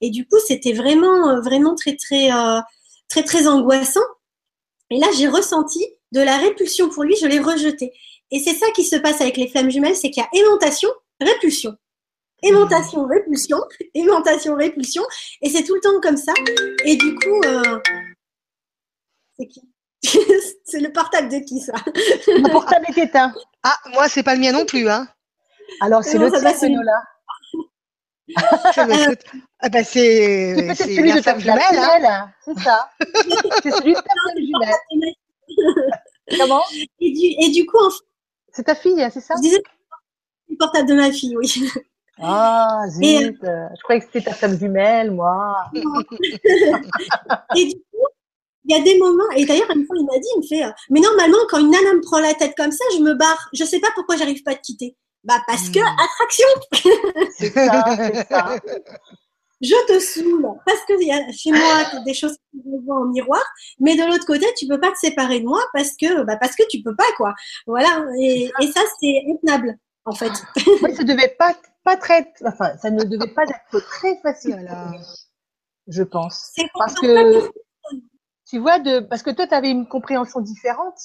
et 0.00 0.10
du 0.10 0.26
coup, 0.26 0.38
c'était 0.46 0.72
vraiment, 0.72 1.40
vraiment 1.42 1.74
très, 1.74 1.96
très, 1.96 2.30
très, 3.08 3.22
très 3.22 3.46
angoissant. 3.46 4.00
Et 4.90 4.98
là, 4.98 5.08
j'ai 5.14 5.28
ressenti 5.28 5.86
de 6.12 6.20
la 6.20 6.38
répulsion 6.38 6.88
pour 6.88 7.04
lui, 7.04 7.16
je 7.20 7.26
l'ai 7.26 7.38
rejeté. 7.38 7.92
Et 8.30 8.40
c'est 8.40 8.54
ça 8.54 8.66
qui 8.74 8.84
se 8.84 8.96
passe 8.96 9.20
avec 9.20 9.36
les 9.36 9.48
flammes 9.48 9.70
jumelles, 9.70 9.96
c'est 9.96 10.10
qu'il 10.10 10.22
y 10.22 10.26
a 10.26 10.40
aimantation, 10.40 10.88
répulsion. 11.20 11.76
Aimantation, 12.42 13.06
répulsion, 13.06 13.58
aimantation, 13.94 14.54
répulsion. 14.54 15.02
Et 15.42 15.50
c'est 15.50 15.64
tout 15.64 15.74
le 15.74 15.80
temps 15.80 16.00
comme 16.00 16.16
ça. 16.16 16.32
Et 16.84 16.96
du 16.96 17.14
coup, 17.14 17.40
c'est 19.38 19.46
qui? 19.46 19.71
c'est 20.64 20.80
le 20.80 20.92
portable 20.92 21.28
de 21.28 21.38
qui 21.38 21.60
ça 21.60 21.72
Le 21.86 22.50
portable 22.50 22.86
est 22.88 22.98
éteint. 22.98 23.32
Ah, 23.62 23.76
moi, 23.92 24.08
c'est 24.08 24.22
pas 24.22 24.34
le 24.34 24.40
mien 24.40 24.52
non 24.52 24.64
plus. 24.64 24.88
Hein. 24.88 25.06
Alors, 25.80 26.02
c'est 26.02 26.18
le 26.18 26.30
tien, 26.30 26.68
Nola. 26.68 27.02
ah 29.60 29.68
bah 29.68 29.84
c'est 29.84 30.74
c'est 30.74 30.94
celui 30.94 31.12
de 31.12 31.20
ta 31.20 31.38
jumelle, 31.38 32.06
hein. 32.06 32.32
c'est 32.44 32.58
ça. 32.60 32.90
c'est 33.62 33.70
celui 33.70 33.94
de 33.94 34.00
ta 34.00 34.12
jumelle. 34.36 35.14
Comment? 36.38 36.62
Et 37.00 37.12
du, 37.12 37.46
et 37.46 37.50
du 37.50 37.66
coup, 37.66 37.78
en 37.78 37.90
fait, 37.90 38.04
c'est 38.52 38.64
ta 38.64 38.74
fille, 38.74 39.06
c'est 39.12 39.20
ça? 39.20 39.34
Je 39.36 39.42
disais 39.42 39.62
le 40.48 40.56
portable 40.56 40.88
de 40.88 40.94
ma 40.94 41.12
fille, 41.12 41.36
oui. 41.36 41.68
Ah, 42.18 42.84
zut, 42.88 43.04
et, 43.04 43.24
je 43.42 43.82
croyais 43.82 44.00
que 44.00 44.06
c'était 44.06 44.30
ta 44.30 44.34
femme 44.34 44.58
jumelle, 44.58 45.10
moi. 45.10 45.56
et 47.56 47.64
du 47.66 47.74
y 48.72 48.80
a 48.80 48.82
des 48.82 48.98
moments, 48.98 49.30
et 49.36 49.44
d'ailleurs, 49.44 49.70
une 49.74 49.86
fois, 49.86 49.96
il 49.98 50.04
m'a 50.04 50.18
dit, 50.18 50.28
il 50.36 50.40
me 50.40 50.46
fait, 50.46 50.64
euh, 50.64 50.72
mais 50.90 51.00
normalement, 51.00 51.38
quand 51.48 51.58
une 51.58 51.70
nana 51.70 51.94
me 51.94 52.00
prend 52.00 52.20
la 52.20 52.34
tête 52.34 52.54
comme 52.56 52.72
ça, 52.72 52.84
je 52.96 53.02
me 53.02 53.14
barre. 53.14 53.48
Je 53.52 53.64
sais 53.64 53.80
pas 53.80 53.88
pourquoi 53.94 54.16
j'arrive 54.16 54.42
pas 54.42 54.52
à 54.52 54.54
te 54.54 54.60
quitter. 54.60 54.96
Bah, 55.24 55.40
parce 55.46 55.70
que 55.70 55.78
hmm. 55.78 55.96
attraction. 56.04 56.48
C'est 57.38 57.50
ça, 57.50 57.96
c'est 57.96 58.28
ça. 58.28 58.56
Je 59.62 59.86
te 59.86 60.00
saoule 60.00 60.44
parce 60.66 60.80
que 60.88 61.04
y 61.04 61.12
a 61.12 61.30
chez 61.30 61.52
moi 61.52 62.02
des 62.04 62.14
choses 62.14 62.32
que 62.32 62.58
je 62.64 62.84
vois 62.84 62.96
en 62.96 63.04
miroir, 63.04 63.44
mais 63.78 63.94
de 63.94 64.02
l'autre 64.02 64.26
côté, 64.26 64.44
tu 64.56 64.66
peux 64.66 64.80
pas 64.80 64.90
te 64.90 64.98
séparer 64.98 65.38
de 65.38 65.46
moi 65.46 65.60
parce 65.72 65.92
que, 65.92 66.24
bah, 66.24 66.36
parce 66.36 66.56
que 66.56 66.64
tu 66.68 66.82
peux 66.82 66.96
pas, 66.96 67.06
quoi. 67.16 67.32
Voilà. 67.68 68.04
Et, 68.18 68.50
et 68.60 68.72
ça, 68.72 68.80
c'est 68.98 69.22
intenable, 69.30 69.78
en 70.04 70.16
fait. 70.16 70.32
Oui, 70.82 70.96
ça 70.96 71.04
devait 71.04 71.36
pas, 71.38 71.54
pas 71.84 71.96
très, 71.96 72.32
enfin, 72.44 72.76
ça 72.76 72.90
ne 72.90 73.04
devait 73.04 73.32
pas 73.32 73.44
être 73.44 73.86
très 73.86 74.18
facile. 74.20 74.68
je 75.86 76.02
pense. 76.02 76.52
Parce 76.74 76.94
que, 76.94 77.50
tu 78.52 78.58
vois, 78.58 78.78
de, 78.78 79.00
parce 79.00 79.22
que 79.22 79.30
toi, 79.30 79.46
tu 79.46 79.54
avais 79.54 79.70
une 79.70 79.88
compréhension 79.88 80.42
différente. 80.42 80.98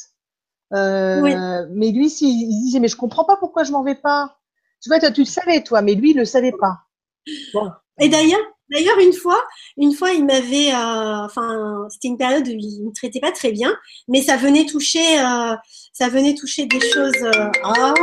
Euh, 0.73 1.65
Mais 1.71 1.91
lui, 1.91 2.13
il 2.19 2.61
disait, 2.65 2.81
mais 2.81 2.89
je 2.89 2.97
comprends 2.97 3.23
pas 3.23 3.37
pourquoi 3.37 3.63
je 3.63 3.71
m'en 3.71 3.83
vais 3.83 3.95
pas. 3.95 4.37
Tu 4.83 4.89
vois, 4.89 4.99
toi, 4.99 5.11
tu 5.11 5.21
le 5.21 5.27
savais, 5.27 5.63
toi, 5.63 5.81
mais 5.81 5.95
lui, 5.95 6.11
il 6.11 6.17
le 6.17 6.25
savait 6.25 6.51
pas. 6.51 6.81
Bon. 7.53 7.71
Et 8.01 8.09
d'ailleurs, 8.09 8.41
d'ailleurs, 8.69 8.99
une 8.99 9.13
fois, 9.13 9.41
une 9.77 9.93
fois, 9.93 10.11
il 10.11 10.25
m'avait, 10.25 10.73
euh, 10.73 11.23
enfin, 11.23 11.87
c'était 11.89 12.09
une 12.09 12.17
période 12.17 12.45
où 12.45 12.51
il 12.51 12.83
me 12.85 12.91
traitait 12.91 13.21
pas 13.21 13.31
très 13.31 13.53
bien, 13.53 13.73
mais 14.09 14.21
ça 14.21 14.35
venait 14.35 14.65
toucher, 14.65 15.17
euh, 15.17 15.55
ça 15.93 16.09
venait 16.09 16.35
toucher 16.35 16.65
des 16.65 16.81
choses. 16.81 17.23
Euh, 17.23 17.49
ah. 17.63 17.93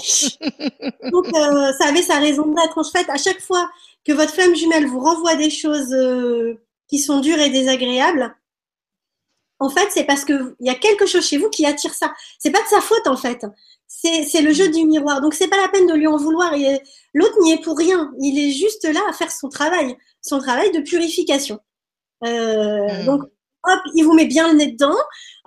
Donc, 1.10 1.26
euh, 1.26 1.72
ça 1.78 1.88
avait 1.88 2.02
sa 2.02 2.18
raison 2.18 2.46
d'être. 2.46 2.78
En 2.78 2.84
fait, 2.84 3.08
à 3.08 3.16
chaque 3.16 3.40
fois 3.40 3.70
que 4.04 4.12
votre 4.12 4.32
flamme 4.32 4.54
jumelle 4.54 4.86
vous 4.86 5.00
renvoie 5.00 5.36
des 5.36 5.50
choses 5.50 5.92
euh, 5.92 6.60
qui 6.88 6.98
sont 6.98 7.20
dures 7.20 7.38
et 7.38 7.50
désagréables, 7.50 8.34
en 9.58 9.68
fait, 9.68 9.88
c'est 9.90 10.04
parce 10.04 10.24
qu'il 10.24 10.54
y 10.60 10.70
a 10.70 10.74
quelque 10.74 11.06
chose 11.06 11.26
chez 11.26 11.36
vous 11.36 11.50
qui 11.50 11.66
attire 11.66 11.94
ça. 11.94 12.12
C'est 12.38 12.50
pas 12.50 12.62
de 12.62 12.68
sa 12.68 12.80
faute, 12.80 13.06
en 13.06 13.16
fait. 13.16 13.44
C'est 13.86 14.40
le 14.40 14.52
jeu 14.52 14.70
du 14.70 14.84
miroir. 14.86 15.20
Donc, 15.20 15.34
c'est 15.34 15.48
pas 15.48 15.60
la 15.60 15.68
peine 15.68 15.86
de 15.86 15.94
lui 15.94 16.06
en 16.06 16.16
vouloir. 16.16 16.54
L'autre 17.12 17.42
n'y 17.42 17.52
est 17.52 17.62
pour 17.62 17.76
rien. 17.76 18.10
Il 18.20 18.38
est 18.38 18.52
juste 18.52 18.84
là 18.84 19.00
à 19.08 19.12
faire 19.12 19.30
son 19.30 19.50
travail, 19.50 19.96
son 20.22 20.38
travail 20.38 20.70
de 20.72 20.80
purification. 20.80 21.60
Euh, 22.24 23.02
mmh. 23.02 23.04
Donc, 23.04 23.22
hop, 23.64 23.80
il 23.94 24.04
vous 24.04 24.12
met 24.12 24.26
bien 24.26 24.48
le 24.48 24.58
nez 24.58 24.72
dedans. 24.72 24.96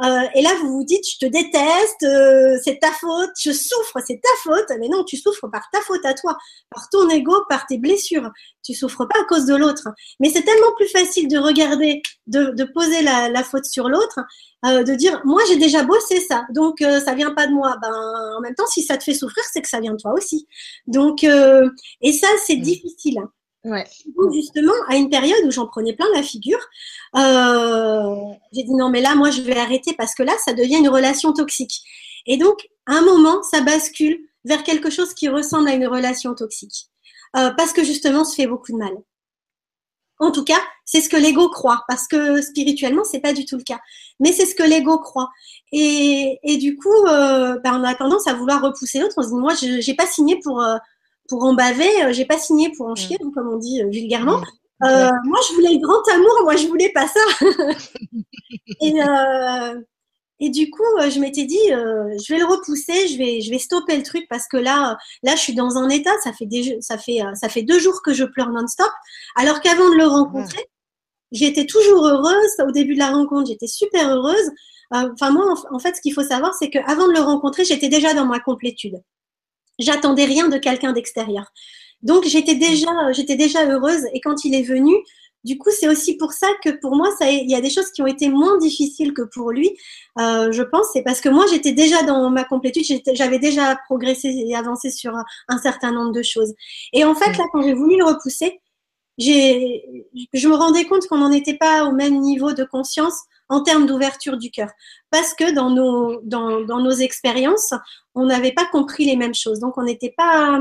Euh, 0.02 0.28
et 0.34 0.42
là, 0.42 0.50
vous 0.62 0.72
vous 0.72 0.84
dites, 0.84 1.06
je 1.08 1.18
te 1.20 1.26
déteste, 1.26 2.04
euh, 2.04 2.58
c'est 2.64 2.80
ta 2.80 2.92
faute, 2.92 3.32
je 3.40 3.52
souffre, 3.52 3.98
c'est 4.06 4.20
ta 4.22 4.30
faute. 4.44 4.72
Mais 4.80 4.88
non, 4.88 5.04
tu 5.04 5.18
souffres 5.18 5.48
par 5.48 5.64
ta 5.72 5.82
faute 5.82 6.06
à 6.06 6.14
toi, 6.14 6.38
par 6.72 6.90
ton 6.90 7.10
ego, 7.10 7.34
par 7.48 7.66
tes 7.68 7.78
blessures. 7.78 8.30
Tu 8.64 8.74
souffres 8.74 9.06
pas 9.06 9.20
à 9.20 9.26
cause 9.26 9.46
de 9.46 9.56
l'autre. 9.56 9.88
Mais 10.20 10.30
c'est 10.30 10.44
tellement 10.44 10.74
plus 10.76 10.88
facile 10.90 11.28
de 11.28 11.38
regarder, 11.38 12.02
de, 12.28 12.64
poser 12.74 13.02
la, 13.02 13.44
faute 13.44 13.66
sur 13.66 13.90
l'autre, 13.90 14.20
euh, 14.66 14.84
de 14.84 14.96
dire, 14.96 15.22
moi 15.26 15.42
j'ai 15.48 15.58
déjà 15.58 15.84
bossé 15.84 16.22
ça, 16.22 16.46
donc 16.50 16.78
ça 16.80 17.14
vient 17.14 17.34
pas 17.34 17.48
de 17.48 17.54
moi. 17.54 17.76
Ben, 17.82 17.92
en 18.38 18.42
même 18.42 18.56
temps, 18.56 18.68
si 18.68 18.84
ça 18.84 18.98
te 18.98 19.04
fait 19.04 19.14
souffrir, 19.14 19.44
c'est 19.52 19.62
que 19.62 19.68
ça 19.68 19.80
vient 19.80 19.92
de 19.94 19.98
toi 19.98 20.14
aussi. 20.14 20.48
Donc, 20.88 21.24
et 21.24 22.14
ça, 22.14 22.28
c'est 22.46 22.56
mmh. 22.56 22.62
difficile. 22.62 23.20
Ouais. 23.66 23.86
justement, 24.34 24.74
à 24.90 24.98
une 24.98 25.10
période 25.10 25.46
où 25.46 25.52
j'en 25.52 25.68
prenais 25.68 25.94
plein 25.94 26.06
la 26.14 26.22
figure, 26.22 26.60
euh, 27.16 28.16
j'ai 28.52 28.64
dit 28.64 28.74
non, 28.74 28.90
mais 28.90 29.00
là, 29.00 29.16
moi, 29.16 29.32
je 29.32 29.42
vais 29.42 29.58
arrêter 29.58 29.94
parce 29.98 30.16
que 30.16 30.24
là, 30.24 30.34
ça 30.44 30.54
devient 30.54 30.78
une 30.78 30.90
relation 30.90 31.32
toxique. 31.32 31.82
Et 32.26 32.38
donc, 32.38 32.68
à 32.88 32.96
un 32.96 33.02
moment, 33.02 33.42
ça 33.44 33.62
bascule 33.62 34.20
vers 34.44 34.64
quelque 34.64 34.90
chose 34.90 35.14
qui 35.14 35.30
ressemble 35.30 35.70
à 35.70 35.74
une 35.76 35.88
relation 35.88 36.36
toxique. 36.36 36.90
Euh, 37.38 37.52
parce 37.52 37.74
que 37.74 37.84
justement, 37.84 38.22
on 38.22 38.26
se 38.26 38.36
fait 38.36 38.48
beaucoup 38.48 38.74
de 38.74 38.78
mal. 38.78 38.94
En 40.20 40.32
tout 40.32 40.44
cas, 40.44 40.60
c'est 40.86 41.02
ce 41.02 41.10
que 41.10 41.18
l'ego 41.18 41.50
croit, 41.50 41.84
parce 41.88 42.08
que 42.08 42.42
spirituellement, 42.42 43.04
c'est 43.04 43.20
pas 43.20 43.34
du 43.34 43.46
tout 43.46 43.58
le 43.58 43.64
cas. 43.64 43.80
Mais 44.20 44.32
c'est 44.32 44.46
ce 44.46 44.56
que 44.56 44.64
l'ego 44.64 45.00
croit. 45.00 45.30
Et, 45.72 46.40
et, 46.44 46.58
du 46.58 46.76
coup, 46.76 47.06
euh, 47.08 47.58
ben, 47.60 47.80
on 47.80 47.84
a 47.84 47.96
tendance 47.96 48.28
à 48.28 48.34
vouloir 48.34 48.62
repousser 48.62 49.00
l'autre. 49.00 49.16
On 49.18 49.24
se 49.24 49.30
dit, 49.30 49.34
moi, 49.34 49.54
je 49.54 49.86
n'ai 49.90 49.96
pas 49.96 50.06
signé 50.06 50.40
pour, 50.44 50.62
euh, 50.62 50.78
pour 51.34 51.46
en 51.46 51.56
baver, 51.56 52.04
euh, 52.04 52.14
j'ai 52.14 52.26
pas 52.26 52.38
signé 52.38 52.72
pour 52.78 52.86
en 52.86 52.94
chier, 52.94 53.18
comme 53.34 53.50
on 53.52 53.58
dit 53.58 53.82
euh, 53.82 53.90
vulgairement. 53.90 54.40
Euh, 54.84 55.10
moi, 55.24 55.40
je 55.50 55.56
voulais 55.56 55.74
le 55.74 55.80
grand 55.80 56.08
amour, 56.14 56.42
moi, 56.44 56.56
je 56.56 56.68
voulais 56.68 56.92
pas 56.94 57.08
ça. 57.08 57.20
et, 58.82 58.94
et 60.40 60.50
du 60.50 60.70
coup, 60.70 60.84
je 61.10 61.20
m'étais 61.20 61.46
dit, 61.46 61.58
je 61.70 62.32
vais 62.34 62.38
le 62.38 62.46
repousser, 62.46 63.08
je 63.08 63.18
vais, 63.18 63.42
je 63.42 63.50
vais 63.50 63.58
stopper 63.58 63.98
le 63.98 64.04
truc 64.04 64.28
parce 64.30 64.48
que 64.48 64.58
là, 64.58 64.98
là, 65.24 65.36
je 65.36 65.42
suis 65.42 65.56
dans 65.56 65.78
un 65.78 65.90
état. 65.90 66.12
Ça 66.24 66.34
fait 66.34 66.46
des, 66.46 66.78
ça 66.82 67.00
fait, 67.00 67.20
ça 67.34 67.50
fait 67.50 67.64
deux 67.64 67.80
jours 67.80 68.02
que 68.04 68.14
je 68.14 68.26
pleure 68.26 68.50
non-stop. 68.50 68.92
Alors 69.36 69.62
qu'avant 69.62 69.90
de 69.90 69.96
le 69.96 70.06
rencontrer, 70.06 70.66
j'étais 71.32 71.66
toujours 71.66 72.06
heureuse. 72.06 72.56
Au 72.68 72.72
début 72.72 72.94
de 72.94 73.00
la 73.00 73.10
rencontre, 73.10 73.48
j'étais 73.48 73.68
super 73.68 74.10
heureuse. 74.10 74.52
Enfin, 74.92 75.32
moi, 75.32 75.46
en 75.72 75.80
fait, 75.80 75.96
ce 75.96 76.02
qu'il 76.02 76.14
faut 76.14 76.24
savoir, 76.24 76.54
c'est 76.54 76.70
qu'avant 76.70 77.08
de 77.08 77.14
le 77.14 77.22
rencontrer, 77.22 77.64
j'étais 77.64 77.90
déjà 77.90 78.14
dans 78.14 78.26
ma 78.26 78.40
complétude. 78.40 79.02
J'attendais 79.80 80.26
rien 80.26 80.50
de 80.50 80.58
quelqu'un 80.58 80.94
d'extérieur. 80.94 81.52
Donc 82.02 82.26
j'étais 82.26 82.56
déjà, 82.56 83.12
j'étais 83.12 83.36
déjà 83.36 83.66
heureuse. 83.66 84.06
Et 84.14 84.20
quand 84.22 84.46
il 84.46 84.54
est 84.56 84.64
venu, 84.64 84.94
du 85.44 85.58
coup, 85.58 85.70
c'est 85.78 85.90
aussi 85.90 86.16
pour 86.16 86.32
ça 86.32 86.48
que 86.64 86.70
pour 86.70 86.96
moi, 86.96 87.10
ça, 87.20 87.30
il 87.30 87.50
y 87.50 87.56
a 87.56 87.62
des 87.62 87.70
choses 87.70 87.92
qui 87.92 88.02
ont 88.02 88.08
été 88.08 88.30
moins 88.30 88.58
difficiles 88.58 89.14
que 89.14 89.24
pour 89.24 89.52
lui. 89.52 89.72
Euh, 90.20 90.52
je 90.52 90.64
pense, 90.64 90.88
c'est 90.94 91.04
parce 91.04 91.20
que 91.20 91.28
moi, 91.28 91.46
j'étais 91.50 91.74
déjà 91.74 92.04
dans 92.04 92.30
ma 92.30 92.46
complétude, 92.46 92.86
j'avais 93.14 93.40
déjà 93.40 93.78
progressé 93.88 94.30
et 94.30 94.56
avancé 94.56 94.90
sur 94.90 95.14
un, 95.50 95.58
certain 95.58 95.92
nombre 95.92 96.14
de 96.14 96.22
choses. 96.22 96.54
Et 96.94 97.04
en 97.04 97.14
fait, 97.14 97.38
là, 97.38 97.44
quand 97.52 97.62
j'ai 97.62 97.74
voulu 97.74 97.98
le 97.98 98.06
repousser, 98.06 98.62
je 99.18 100.48
me 100.48 100.56
rendais 100.56 100.86
compte 100.86 101.08
qu'on 101.08 101.18
n'en 101.18 101.32
était 101.32 101.58
pas 101.58 101.86
au 101.86 101.92
même 101.92 102.20
niveau 102.22 102.54
de 102.54 102.64
conscience 102.64 103.16
en 103.50 103.62
termes 103.62 103.86
d'ouverture 103.86 104.38
du 104.38 104.52
cœur. 104.52 104.70
Parce 105.12 105.34
que 105.34 105.54
dans 105.54 105.70
nos, 105.70 106.22
dans, 106.24 106.62
dans 106.62 106.80
nos 106.80 106.92
expériences, 106.92 107.74
on 108.16 108.26
n'avait 108.26 108.54
pas 108.54 108.66
compris 108.66 109.06
les 109.06 109.16
mêmes 109.16 109.36
choses. 109.36 109.60
Donc, 109.60 109.78
on 109.78 109.84
n'était 109.84 110.14
pas, 110.16 110.60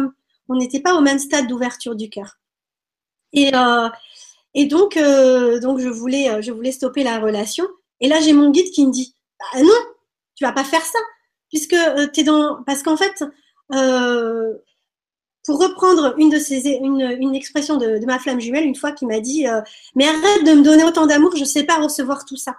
on 0.49 0.57
n'était 0.57 0.81
pas 0.81 0.95
au 0.95 1.01
même 1.01 1.19
stade 1.19 1.47
d'ouverture 1.47 1.95
du 1.95 2.11
cœur. 2.11 2.39
Et, 3.33 3.55
euh, 3.55 3.89
et 4.55 4.67
donc, 4.67 4.97
euh, 4.97 5.61
donc 5.61 5.79
je, 5.79 5.89
voulais, 5.89 6.43
je 6.43 6.53
voulais 6.53 6.73
stopper 6.73 7.03
la 7.03 7.19
relation. 7.19 7.67
Et 8.01 8.09
là, 8.09 8.21
j'ai 8.21 8.33
mon 8.33 8.51
guide 8.51 8.71
qui 8.71 8.87
me 8.87 8.93
dit 8.93 9.15
bah, 9.39 9.63
Non, 9.63 9.95
tu 10.35 10.45
vas 10.45 10.53
pas 10.53 10.65
faire 10.65 10.85
ça. 10.85 10.99
Puisque 11.49 11.75
euh, 11.75 12.07
tu 12.13 12.21
es 12.21 12.25
dans. 12.25 12.63
Parce 12.65 12.83
qu'en 12.83 12.97
fait, 12.97 13.25
pour 15.45 15.61
reprendre 15.61 16.15
une 16.19 16.31
de 16.31 16.39
ces, 16.39 16.69
une, 16.83 17.17
une 17.19 17.35
expression 17.35 17.77
de, 17.77 17.99
de, 17.99 18.07
ma 18.07 18.19
flamme 18.19 18.41
jumelle, 18.41 18.65
une 18.65 18.77
fois 18.77 18.93
qui 18.93 19.07
m'a 19.07 19.21
dit 19.21 19.47
Mais 19.95 20.07
arrête 20.07 20.45
de 20.45 20.53
me 20.53 20.63
donner 20.63 20.85
autant 20.85 21.07
d'amour, 21.07 21.35
je 21.35 21.41
ne 21.41 21.47
sais 21.47 21.65
pas 21.65 21.77
recevoir 21.77 22.25
tout 22.25 22.37
ça. 22.37 22.57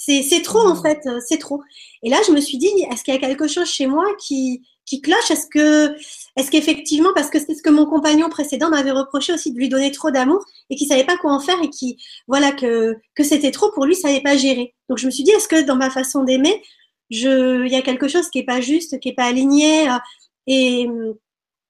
C'est 0.00 0.42
trop 0.42 0.60
en 0.60 0.76
mmh. 0.76 0.82
fait, 0.82 1.00
euh, 1.06 1.20
c'est 1.26 1.38
trop. 1.38 1.60
Et 2.04 2.08
là, 2.08 2.18
je 2.24 2.32
me 2.32 2.40
suis 2.40 2.56
dit, 2.56 2.70
est-ce 2.90 3.02
qu'il 3.02 3.12
y 3.12 3.16
a 3.16 3.20
quelque 3.20 3.48
chose 3.48 3.66
chez 3.66 3.86
moi 3.86 4.06
qui, 4.16 4.62
qui 4.86 5.00
cloche? 5.00 5.30
Est-ce 5.30 5.48
que, 5.48 5.92
est-ce 6.36 6.52
qu'effectivement, 6.52 7.10
parce 7.16 7.30
que 7.30 7.40
c'est 7.40 7.54
ce 7.54 7.62
que 7.62 7.70
mon 7.70 7.84
compagnon 7.84 8.28
précédent 8.28 8.70
m'avait 8.70 8.92
reproché 8.92 9.32
aussi 9.32 9.52
de 9.52 9.58
lui 9.58 9.68
donner 9.68 9.90
trop 9.90 10.12
d'amour 10.12 10.44
et 10.70 10.76
qu'il 10.76 10.86
savait 10.86 11.04
pas 11.04 11.16
quoi 11.16 11.32
en 11.32 11.40
faire 11.40 11.60
et 11.64 11.68
qui, 11.68 11.98
voilà, 12.28 12.52
que, 12.52 12.96
que 13.16 13.24
c'était 13.24 13.50
trop 13.50 13.72
pour 13.72 13.86
lui, 13.86 13.96
ça 13.96 14.08
savait 14.08 14.22
pas 14.22 14.36
gérer. 14.36 14.72
Donc 14.88 14.98
je 14.98 15.06
me 15.06 15.10
suis 15.10 15.24
dit, 15.24 15.32
est-ce 15.32 15.48
que 15.48 15.62
dans 15.62 15.76
ma 15.76 15.90
façon 15.90 16.22
d'aimer, 16.22 16.62
je, 17.10 17.66
il 17.66 17.72
y 17.72 17.76
a 17.76 17.82
quelque 17.82 18.06
chose 18.06 18.30
qui 18.30 18.38
est 18.38 18.46
pas 18.46 18.60
juste, 18.60 19.00
qui 19.00 19.08
est 19.08 19.14
pas 19.14 19.24
aligné 19.24 19.90
euh, 19.90 19.98
et, 20.46 20.82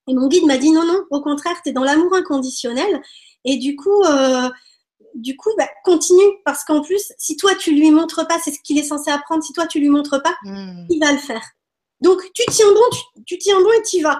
et 0.06 0.14
mon 0.14 0.28
guide 0.28 0.44
m'a 0.44 0.58
dit 0.58 0.70
non, 0.70 0.84
non, 0.84 1.00
au 1.10 1.22
contraire, 1.22 1.56
tu 1.62 1.70
es 1.70 1.72
dans 1.72 1.84
l'amour 1.84 2.14
inconditionnel. 2.14 3.00
Et 3.44 3.56
du 3.56 3.74
coup, 3.74 4.02
euh, 4.04 4.50
du 5.14 5.36
coup, 5.36 5.50
bah, 5.56 5.68
continue 5.84 6.24
parce 6.44 6.64
qu'en 6.64 6.82
plus, 6.82 7.12
si 7.18 7.36
toi 7.36 7.54
tu 7.54 7.72
lui 7.72 7.90
montres 7.90 8.26
pas, 8.26 8.38
c'est 8.42 8.50
ce 8.50 8.60
qu'il 8.60 8.78
est 8.78 8.84
censé 8.84 9.10
apprendre. 9.10 9.42
Si 9.42 9.52
toi 9.52 9.66
tu 9.66 9.80
lui 9.80 9.88
montres 9.88 10.22
pas, 10.22 10.36
hmm. 10.44 10.86
il 10.88 11.00
va 11.00 11.12
le 11.12 11.18
faire. 11.18 11.42
Donc 12.00 12.22
tu 12.34 12.42
tiens 12.50 12.72
bon, 12.72 12.96
tu, 13.26 13.38
tiens 13.38 13.60
bon 13.60 13.70
et 13.72 13.82
tu 13.82 14.02
vas. 14.02 14.18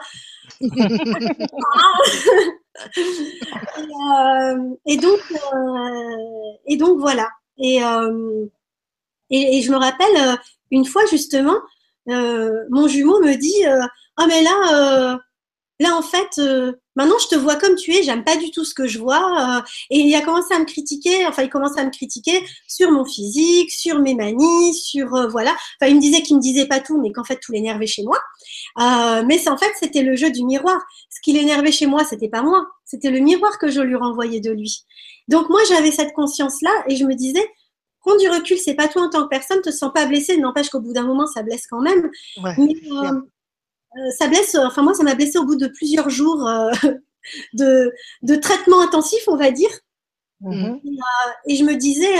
Euh, 2.81 4.75
et, 4.87 4.97
donc, 4.99 5.21
euh, 5.33 6.53
et 6.69 6.77
donc 6.77 7.01
voilà. 7.01 7.29
Et, 7.59 7.83
euh, 7.83 8.47
et, 9.31 9.61
je 9.63 9.73
me 9.73 9.77
rappelle 9.77 10.39
une 10.71 10.85
fois 10.85 11.05
justement, 11.07 11.59
mon 12.07 12.87
jumeau 12.87 13.19
me 13.21 13.35
dit 13.35 13.65
ah 14.17 14.27
mais 14.29 14.43
là, 14.43 15.19
là 15.81 15.97
en 15.97 16.03
fait 16.03 16.41
Maintenant, 16.99 17.19
je 17.21 17.29
te 17.29 17.37
vois 17.37 17.55
comme 17.55 17.77
tu 17.77 17.95
es, 17.95 18.03
j'aime 18.03 18.25
pas 18.25 18.37
du 18.37 18.51
tout 18.51 18.65
ce 18.65 18.75
que 18.75 18.89
je 18.89 18.99
vois. 18.99 19.61
Euh, 19.61 19.63
et 19.89 20.01
il 20.01 20.13
a 20.17 20.21
commencé 20.21 20.53
à 20.53 20.59
me 20.59 20.65
critiquer, 20.65 21.25
enfin, 21.29 21.45
il 21.45 21.49
commence 21.49 21.79
à 21.79 21.85
me 21.85 21.91
critiquer 21.91 22.45
sur 22.67 22.91
mon 22.91 23.05
physique, 23.05 23.71
sur 23.71 24.01
mes 24.01 24.17
manies, 24.17 24.75
sur, 24.75 25.15
euh, 25.15 25.29
voilà. 25.29 25.53
Enfin, 25.81 25.89
il 25.89 25.95
me 25.95 26.01
disait 26.01 26.23
qu'il 26.23 26.37
me 26.37 26.41
disait 26.43 26.67
pas 26.67 26.81
tout, 26.81 27.01
mais 27.01 27.13
qu'en 27.13 27.23
fait, 27.23 27.39
tout 27.41 27.53
l'énervait 27.53 27.87
chez 27.87 28.03
moi. 28.03 28.19
Euh, 28.81 29.23
mais 29.29 29.49
en 29.49 29.57
fait, 29.57 29.71
c'était 29.79 30.03
le 30.03 30.17
jeu 30.17 30.33
du 30.33 30.45
miroir. 30.45 30.77
Ce 31.09 31.21
qui 31.21 31.33
l'énervait 31.33 31.71
chez 31.71 31.87
moi, 31.87 32.03
c'était 32.03 32.29
pas 32.29 32.43
moi. 32.43 32.67
C'était 32.85 33.13
le 33.13 33.21
miroir 33.21 33.61
que 33.61 33.71
je 33.71 33.81
lui 33.81 33.95
renvoyais 33.95 34.41
de 34.41 34.51
lui. 34.51 34.81
Donc, 35.29 35.51
moi, 35.51 35.61
j'avais 35.69 35.93
cette 35.93 36.15
conscience-là 36.15 36.73
et 36.89 36.97
je 36.97 37.05
me 37.05 37.15
disais, 37.15 37.49
prends 38.01 38.17
du 38.17 38.29
recul, 38.29 38.59
c'est 38.59 38.75
pas 38.75 38.89
toi 38.89 39.03
en 39.03 39.09
tant 39.09 39.23
que 39.23 39.29
personne, 39.29 39.61
te 39.61 39.71
sens 39.71 39.93
pas 39.95 40.07
blessé, 40.07 40.37
n'empêche 40.37 40.69
qu'au 40.69 40.81
bout 40.81 40.95
d'un 40.95 41.07
moment, 41.07 41.29
ça 41.29 41.45
blesse 41.45 41.69
quand 41.71 41.81
même. 41.81 42.11
mais, 42.43 42.75
euh, 42.91 43.21
ça 44.19 44.29
blesse, 44.29 44.55
enfin 44.55 44.83
moi 44.83 44.95
ça 44.95 45.03
m'a 45.03 45.15
blessé 45.15 45.39
au 45.39 45.45
bout 45.45 45.57
de 45.57 45.69
plusieurs 45.69 46.11
jours 46.11 46.47
euh, 46.47 46.71
de, 47.55 47.93
de, 48.23 48.37
traitement 48.37 48.81
intensif, 48.81 49.21
on 49.27 49.37
va 49.37 49.51
dire. 49.51 49.71
Mhm. 50.41 50.81
Euh, 50.85 51.31
et, 51.49 51.57
je 51.57 51.65
me 51.65 51.75
disais, 51.75 52.17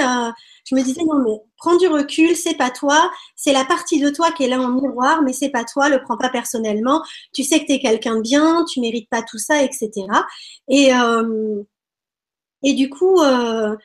je 0.65 0.75
me 0.75 0.83
disais 0.83 1.03
non 1.05 1.23
mais 1.23 1.41
prends 1.57 1.77
du 1.77 1.87
recul, 1.87 2.35
c'est 2.35 2.57
pas 2.57 2.71
toi, 2.71 3.11
c'est 3.37 3.53
la 3.53 3.65
partie 3.65 4.01
de 4.01 4.11
toi 4.11 4.33
qui 4.33 4.45
est 4.45 4.49
là 4.49 4.61
en 4.61 4.73
miroir, 4.73 5.23
mais 5.23 5.33
c'est 5.33 5.51
pas 5.51 5.65
toi, 5.65 5.89
le 5.89 6.03
prends 6.03 6.17
pas 6.17 6.31
personnellement. 6.31 7.03
Tu 7.33 7.45
sais 7.45 7.61
que 7.61 7.67
tu 7.67 7.73
es 7.73 7.81
quelqu'un 7.81 8.17
de 8.17 8.23
bien, 8.23 8.65
tu 8.65 8.81
mérites 8.81 9.09
pas 9.09 9.23
tout 9.23 9.39
ça, 9.39 9.63
etc. 9.63 9.91
Et 10.69 10.91
et 12.65 12.75
du 12.75 12.91
coup, 12.91 13.21
là 13.23 13.79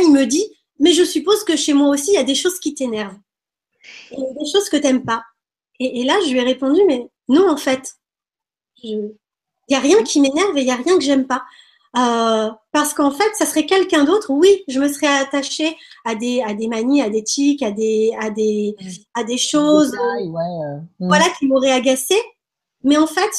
il 0.00 0.12
me 0.12 0.24
dit, 0.24 0.46
mais 0.78 0.92
je 0.92 1.02
suppose 1.04 1.42
que 1.42 1.56
chez 1.56 1.72
moi 1.72 1.88
aussi 1.88 2.12
il 2.12 2.14
y 2.14 2.18
a 2.18 2.24
des 2.24 2.36
choses 2.36 2.60
qui 2.60 2.74
t'énervent, 2.74 3.18
des 4.12 4.52
choses 4.52 4.68
que 4.68 4.76
t'aimes 4.76 5.04
pas. 5.04 5.24
Et, 5.84 6.04
là, 6.04 6.14
je 6.24 6.32
lui 6.32 6.38
ai 6.38 6.44
répondu, 6.44 6.80
mais 6.86 7.08
non, 7.28 7.48
en 7.50 7.56
fait, 7.56 7.94
il 8.82 9.14
y 9.68 9.74
a 9.74 9.80
rien 9.80 10.02
qui 10.02 10.20
m'énerve 10.20 10.56
et 10.56 10.62
il 10.62 10.66
y 10.66 10.70
a 10.70 10.76
rien 10.76 10.96
que 10.96 11.04
j'aime 11.04 11.26
pas. 11.26 11.42
Euh, 11.94 12.50
parce 12.72 12.94
qu'en 12.94 13.10
fait, 13.10 13.30
ça 13.34 13.44
serait 13.44 13.66
quelqu'un 13.66 14.04
d'autre. 14.04 14.30
Oui, 14.30 14.64
je 14.66 14.80
me 14.80 14.88
serais 14.88 15.08
attachée 15.08 15.76
à 16.06 16.14
des 16.14 16.42
à 16.42 16.54
des 16.54 16.66
manies, 16.66 17.02
à 17.02 17.10
des 17.10 17.22
tics, 17.22 17.62
à 17.62 17.70
des 17.70 18.12
à 18.18 18.30
des 18.30 18.74
à 19.14 19.24
des 19.24 19.36
choses, 19.36 19.92
ouais, 19.92 20.40
euh, 20.42 20.78
mm. 21.00 21.08
voilà, 21.08 21.26
qui 21.38 21.46
m'auraient 21.46 21.70
agacée. 21.72 22.20
Mais 22.82 22.96
en 22.96 23.06
fait, 23.06 23.30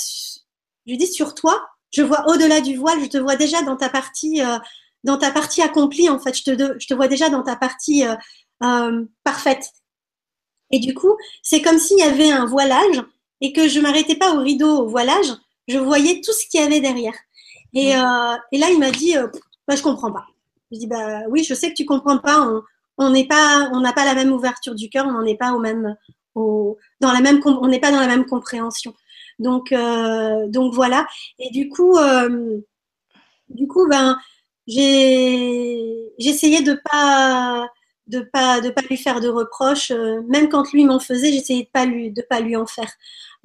je 0.86 0.94
dis 0.96 1.08
sur 1.08 1.34
toi, 1.34 1.66
je 1.90 2.04
vois 2.04 2.26
au-delà 2.28 2.62
du 2.62 2.78
voile, 2.78 3.02
je 3.02 3.08
te 3.08 3.18
vois 3.18 3.36
déjà 3.36 3.64
dans 3.64 3.76
ta 3.76 3.90
partie 3.90 4.44
euh, 4.44 4.60
dans 5.04 5.18
ta 5.18 5.32
partie 5.32 5.64
accomplie. 5.64 6.10
En 6.10 6.20
fait, 6.20 6.38
je 6.38 6.44
te 6.44 6.80
je 6.80 6.88
te 6.88 6.94
vois 6.94 7.08
déjà 7.08 7.30
dans 7.30 7.42
ta 7.42 7.56
partie 7.56 8.06
euh, 8.06 9.06
parfaite. 9.24 9.72
Et 10.72 10.80
du 10.80 10.94
coup, 10.94 11.16
c'est 11.42 11.62
comme 11.62 11.78
s'il 11.78 12.00
y 12.00 12.04
avait 12.04 12.32
un 12.32 12.46
voilage 12.46 13.02
et 13.42 13.54
que 13.54 13.68
je 13.68 13.80
m'arrêtais 13.80 14.16
pas 14.16 14.34
au 14.36 14.40
rideau, 14.40 14.84
au 14.84 14.88
voilage, 14.88 15.34
je 15.68 15.78
voyais 15.78 16.22
tout 16.22 16.32
ce 16.32 16.48
qu'il 16.48 16.60
y 16.60 16.64
avait 16.64 16.80
derrière. 16.80 17.16
Et, 17.74 17.96
euh, 17.96 18.36
et 18.52 18.58
là, 18.58 18.70
il 18.72 18.80
m'a 18.80 18.92
dit, 18.92 19.18
euh, 19.18 19.28
bah, 19.68 19.76
je 19.76 19.82
comprends 19.82 20.12
pas. 20.12 20.26
Je 20.72 20.80
dis, 20.80 20.88
bah 20.88 21.22
oui, 21.30 21.44
je 21.44 21.54
sais 21.54 21.70
que 21.70 21.76
tu 21.76 21.86
comprends 21.86 22.18
pas. 22.18 22.48
On 22.98 23.10
n'est 23.10 23.28
pas, 23.28 23.70
on 23.74 23.80
n'a 23.80 23.94
pas 23.94 24.06
la 24.06 24.16
même 24.16 24.32
ouverture 24.32 24.76
du 24.76 24.90
cœur. 24.90 25.06
On 25.08 25.12
n'en 25.12 25.26
est 25.26 25.38
pas 25.38 25.54
au 25.54 25.60
même, 25.60 25.96
au, 26.36 26.78
dans 27.00 27.12
la 27.12 27.22
même, 27.22 27.40
on 27.46 27.68
n'est 27.68 27.80
pas 27.80 27.92
dans 27.92 28.00
la 28.00 28.08
même 28.08 28.26
compréhension. 28.26 28.94
Donc, 29.40 29.72
euh, 29.72 30.48
donc 30.48 30.74
voilà. 30.74 31.08
Et 31.40 31.50
du 31.52 31.70
coup, 31.70 31.98
euh, 31.98 32.60
du 33.50 33.68
coup, 33.68 33.88
ben, 33.88 34.18
j'ai, 34.68 36.12
j'essayais 36.18 36.62
de 36.62 36.80
pas, 36.92 37.68
de 38.08 38.20
pas, 38.20 38.62
de 38.62 38.70
pas 38.70 38.82
lui 38.90 38.98
faire 38.98 39.20
de 39.20 39.30
reproches. 39.30 39.92
Euh, 39.92 40.22
même 40.28 40.50
quand 40.50 40.72
lui 40.72 40.86
m'en 40.86 41.00
faisait, 41.00 41.32
j'essayais 41.32 41.64
de 41.64 41.70
pas 41.72 41.86
lui, 41.86 42.12
de 42.12 42.22
pas 42.22 42.40
lui 42.40 42.56
en 42.56 42.66
faire. 42.66 42.92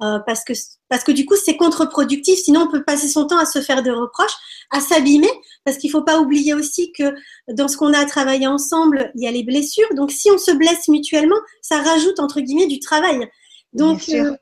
Euh, 0.01 0.17
parce 0.25 0.45
que 0.45 0.53
parce 0.87 1.03
que 1.03 1.11
du 1.11 1.25
coup 1.25 1.35
c'est 1.35 1.57
contre-productif. 1.57 2.39
Sinon 2.39 2.61
on 2.61 2.71
peut 2.71 2.83
passer 2.83 3.09
son 3.09 3.27
temps 3.27 3.37
à 3.37 3.45
se 3.45 3.61
faire 3.61 3.83
des 3.83 3.91
reproches, 3.91 4.35
à 4.71 4.79
s'abîmer, 4.79 5.29
parce 5.65 5.77
qu'il 5.77 5.91
faut 5.91 6.03
pas 6.03 6.19
oublier 6.19 6.53
aussi 6.53 6.93
que 6.93 7.13
dans 7.49 7.67
ce 7.67 7.75
qu'on 7.75 7.93
a 7.93 8.05
travaillé 8.05 8.47
ensemble, 8.47 9.11
il 9.15 9.23
y 9.23 9.27
a 9.27 9.31
les 9.31 9.43
blessures. 9.43 9.87
Donc 9.95 10.11
si 10.11 10.31
on 10.31 10.37
se 10.37 10.51
blesse 10.51 10.87
mutuellement, 10.87 11.35
ça 11.61 11.81
rajoute 11.81 12.19
entre 12.19 12.39
guillemets 12.39 12.67
du 12.67 12.79
travail. 12.79 13.27
Donc 13.73 14.07
euh, 14.09 14.35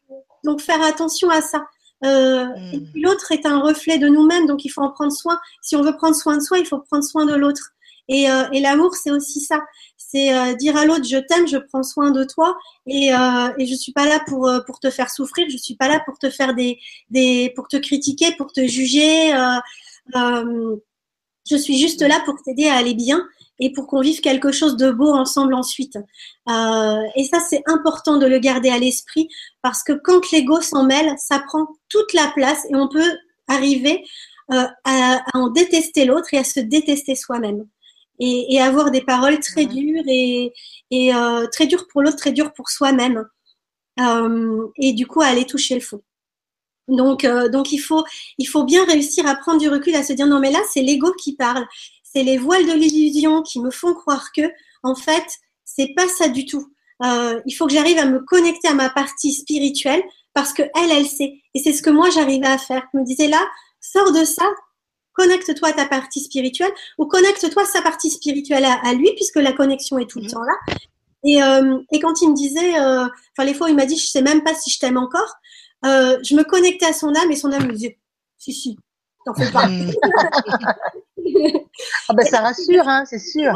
donc 0.44 0.62
faire 0.62 0.82
attention 0.84 1.30
à 1.30 1.42
ça. 1.42 1.66
Euh, 2.06 2.46
hmm. 2.46 2.86
L'autre 2.96 3.32
est 3.32 3.46
un 3.48 3.60
reflet 3.60 3.98
de 3.98 4.08
nous-mêmes, 4.08 4.46
donc 4.46 4.64
il 4.64 4.70
faut 4.70 4.82
en 4.82 4.92
prendre 4.92 5.12
soin. 5.12 5.40
Si 5.62 5.76
on 5.76 5.82
veut 5.82 5.96
prendre 5.98 6.16
soin 6.16 6.38
de 6.38 6.42
soi, 6.42 6.60
il 6.60 6.66
faut 6.66 6.80
prendre 6.80 7.04
soin 7.04 7.26
de 7.26 7.34
l'autre. 7.34 7.72
Et, 8.10 8.30
euh, 8.30 8.44
et 8.54 8.62
l'amour, 8.62 8.96
c'est 8.96 9.12
aussi 9.12 9.42
ça. 9.42 9.62
C'est 9.98 10.34
euh, 10.34 10.54
dire 10.54 10.78
à 10.78 10.86
l'autre, 10.86 11.06
je 11.06 11.18
t'aime, 11.18 11.48
je 11.48 11.58
prends 11.58 11.84
soin 11.84 12.12
de 12.12 12.24
toi, 12.24 12.58
et, 12.86 13.14
euh, 13.14 13.50
et 13.58 13.66
je 13.66 13.76
suis 13.76 13.92
pas 13.92 14.06
là 14.06 14.22
pour 14.28 14.48
euh, 14.48 14.62
pour 14.62 14.80
te 14.80 14.90
faire 14.90 15.10
souffrir. 15.10 15.48
Je 15.50 15.58
suis 15.58 15.76
pas 15.76 15.88
là 15.90 16.02
pour 16.06 16.18
te 16.18 16.30
faire 16.30 16.56
des 16.56 16.80
des 17.10 17.52
pour 17.56 17.68
te 17.68 17.78
critiquer, 17.78 18.34
pour 18.38 18.54
te 18.54 18.66
juger. 18.66 19.32
je 20.14 21.58
suis 21.58 21.78
juste 21.78 22.02
là 22.02 22.22
pour 22.26 22.36
t'aider 22.44 22.68
à 22.68 22.76
aller 22.76 22.94
bien 22.94 23.26
et 23.60 23.72
pour 23.72 23.88
qu'on 23.88 24.02
vive 24.02 24.22
quelque 24.22 24.52
chose 24.52 24.78
de 24.78 24.92
beau 24.92 25.14
ensemble 25.14 25.54
ensuite. 25.54 25.98
Euh, 26.50 27.02
et 27.16 27.24
ça, 27.24 27.40
c'est 27.40 27.64
important 27.66 28.18
de 28.18 28.26
le 28.26 28.40
garder 28.40 28.70
à 28.70 28.78
l'esprit 28.78 29.30
parce 29.62 29.84
que 29.84 29.94
quand 29.94 30.32
l'ego 30.32 30.62
s'en 30.62 30.84
mêle, 30.84 31.14
ça 31.18 31.40
prend 31.40 31.68
toute 31.90 32.14
la 32.14 32.32
place 32.36 32.66
et 32.70 32.76
on 32.76 32.88
peut 32.88 33.18
arriver 33.48 34.04
euh, 34.52 34.66
à, 34.84 35.16
à, 35.16 35.38
en 35.38 35.50
détester 35.50 36.06
l'autre 36.06 36.34
et 36.34 36.38
à 36.38 36.44
se 36.44 36.60
détester 36.60 37.16
soi-même 37.16 37.66
et, 38.20 38.56
et, 38.56 38.62
avoir 38.62 38.92
des 38.92 39.02
paroles 39.02 39.40
très 39.40 39.66
dures 39.66 40.04
et, 40.08 40.54
et 40.92 41.14
euh, 41.14 41.48
très 41.52 41.68
dures 41.68 41.88
pour 41.88 42.02
l'autre, 42.02 42.18
très 42.18 42.32
dures 42.32 42.54
pour 42.54 42.70
soi-même. 42.70 43.26
Euh, 44.00 44.68
et 44.78 44.94
du 44.94 45.08
coup, 45.08 45.22
aller 45.22 45.46
toucher 45.46 45.76
le 45.76 45.82
fond. 45.82 46.02
Donc, 46.88 47.26
euh, 47.26 47.50
donc 47.50 47.72
il 47.72 47.80
faut, 47.80 48.04
il 48.38 48.46
faut 48.46 48.64
bien 48.64 48.86
réussir 48.86 49.28
à 49.28 49.36
prendre 49.36 49.60
du 49.60 49.68
recul, 49.68 49.96
à 49.96 50.04
se 50.04 50.14
dire 50.14 50.26
non 50.26 50.40
mais 50.40 50.52
là 50.52 50.60
c'est 50.72 50.82
l'ego 50.82 51.12
qui 51.22 51.36
parle, 51.36 51.68
c'est 52.04 52.24
les 52.24 52.38
voiles 52.38 52.66
de 52.66 52.74
l'illusion 52.74 53.42
qui 53.44 53.60
me 53.60 53.72
font 53.72 53.94
croire 53.94 54.32
que, 54.32 54.44
en 54.84 54.96
fait, 54.96 55.26
c'est 55.66 55.94
pas 55.96 56.08
ça 56.08 56.30
du 56.30 56.46
tout. 56.46 56.72
Euh, 57.04 57.42
il 57.46 57.54
faut 57.54 57.68
que 57.68 57.74
j'arrive 57.74 57.98
à 58.00 58.06
me 58.06 58.20
connecter 58.20 58.70
à 58.70 58.74
ma 58.74 58.90
partie 58.90 59.34
spirituelle 59.34 60.02
parce 60.34 60.54
que 60.54 60.64
elle, 60.64 60.92
elle 60.92 61.06
sait. 61.06 61.42
Et 61.54 61.60
c'est 61.64 61.74
ce 61.74 61.82
que 61.82 61.90
moi 61.90 62.10
j'arrivais 62.10 62.48
à 62.48 62.58
faire. 62.58 62.84
Je 62.94 63.00
me 63.00 63.06
disais 63.06 63.28
là, 63.28 63.46
sors 63.82 64.12
de 64.14 64.24
ça, 64.24 64.46
connecte-toi 65.18 65.70
à 65.70 65.74
ta 65.74 65.86
partie 65.86 66.22
spirituelle 66.22 66.72
ou 66.98 67.06
connecte-toi 67.06 67.64
à 67.64 67.66
sa 67.66 67.82
partie 67.82 68.10
spirituelle 68.10 68.66
à, 68.66 68.94
lui, 68.94 69.12
puisque 69.16 69.38
la 69.38 69.52
connexion 69.52 69.98
est 69.98 70.10
tout 70.10 70.20
le 70.20 70.26
mhm. 70.26 70.32
temps 70.32 70.44
là. 70.44 70.54
Et, 71.24 71.42
euh, 71.42 71.80
et, 71.92 72.00
quand 72.00 72.22
il 72.22 72.30
me 72.30 72.36
disait, 72.36 72.80
euh, 72.80 73.06
enfin 73.34 73.44
les 73.46 73.54
fois 73.54 73.68
où 73.68 73.70
il 73.70 73.76
m'a 73.76 73.86
dit, 73.86 73.98
je 73.98 74.08
sais 74.08 74.22
même 74.22 74.44
pas 74.44 74.54
si 74.54 74.70
je 74.70 74.80
t'aime 74.80 74.98
encore, 74.98 75.36
euh, 75.86 76.18
je 76.24 76.36
me 76.36 76.44
connectais 76.44 76.86
à 76.86 76.94
son 76.94 77.14
âme 77.16 77.32
et 77.32 77.36
son 77.36 77.52
âme 77.52 77.68
me 77.68 77.74
disait, 77.74 78.00
si 78.38 78.54
si, 78.54 78.78
t'en 79.26 79.34
fais 79.34 79.52
pas. 79.52 79.68
ah 82.10 82.14
ben 82.14 82.26
ça 82.26 82.42
rassure, 82.42 82.88
hein, 82.88 83.04
c'est 83.06 83.20
sûr. 83.20 83.52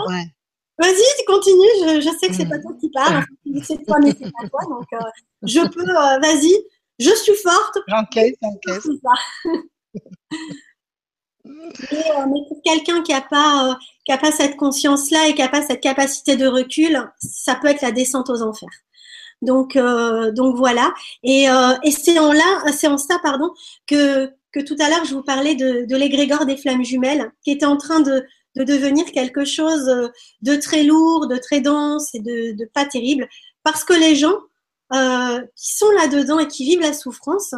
Vas-y, 0.81 1.25
continue. 1.25 1.67
Je, 1.81 2.01
je, 2.01 2.09
sais 2.17 2.27
que 2.27 2.33
c'est 2.33 2.49
pas 2.49 2.57
toi 2.57 2.71
qui 2.79 2.89
parle. 2.89 3.23
C'est 3.63 3.85
toi, 3.85 3.97
mais 4.01 4.13
c'est 4.17 4.31
pas 4.31 4.47
toi. 4.49 4.61
Donc, 4.67 4.88
euh, 4.93 5.09
je 5.43 5.59
peux. 5.67 5.88
Euh, 5.88 6.19
vas-y. 6.19 6.53
Je 6.97 7.13
suis 7.15 7.35
forte. 7.35 7.77
J'encaisse, 7.88 8.35
j'encaisse. 8.41 8.88
Euh, 11.94 12.26
mais, 12.32 12.41
pour 12.48 12.61
quelqu'un 12.64 13.02
qui 13.02 13.11
n'a 13.11 13.22
pas, 13.22 13.78
euh, 14.10 14.18
pas 14.18 14.32
cette 14.32 14.57
conscience-là 14.57 15.28
et 15.28 15.34
qui 15.34 15.41
n'a 15.41 15.49
pas 15.49 15.61
cette 15.61 15.82
capacité 15.82 16.36
de 16.36 16.48
recul, 16.48 17.11
ça 17.19 17.56
peut 17.56 17.68
être 17.68 17.82
la 17.82 17.91
descente 17.91 18.30
aux 18.30 18.41
enfers. 18.41 18.69
Donc, 19.41 19.76
euh, 19.76 20.32
donc 20.32 20.56
voilà. 20.56 20.94
Et, 21.23 21.49
euh, 21.49 21.73
et 21.84 21.91
c'est 21.91 22.19
en 22.19 22.32
là, 22.32 22.64
c'est 22.73 22.88
en 22.88 22.98
ça, 22.98 23.19
pardon, 23.23 23.52
que, 23.88 24.32
que 24.52 24.60
tout 24.60 24.76
à 24.80 24.90
l'heure 24.90 25.06
je 25.06 25.15
vous 25.15 25.23
parlais 25.23 25.56
de, 25.56 25.86
de 25.86 25.95
l'égrégore 25.95 26.45
des 26.45 26.57
flammes 26.57 26.84
jumelles, 26.84 27.32
qui 27.44 27.52
était 27.52 27.65
en 27.65 27.78
train 27.78 28.02
de, 28.02 28.23
de 28.56 28.64
devenir 28.64 29.06
quelque 29.11 29.45
chose 29.45 30.11
de 30.41 30.56
très 30.57 30.84
lourd, 30.84 31.28
de 31.28 31.38
très 31.38 31.61
dense 31.61 32.14
et 32.14 32.19
de, 32.19 32.56
de 32.56 32.65
pas 32.65 32.86
terrible, 32.86 33.28
parce 33.64 33.84
que 33.84 33.94
les 33.94 34.15
gens 34.15 34.36
euh, 34.94 35.41
qui 35.56 35.76
sont 35.76 35.90
là-dedans 35.91 36.40
et 36.40 36.48
qui 36.48 36.65
vivent 36.65 36.82
la 36.82 36.94
souffrance, 36.94 37.56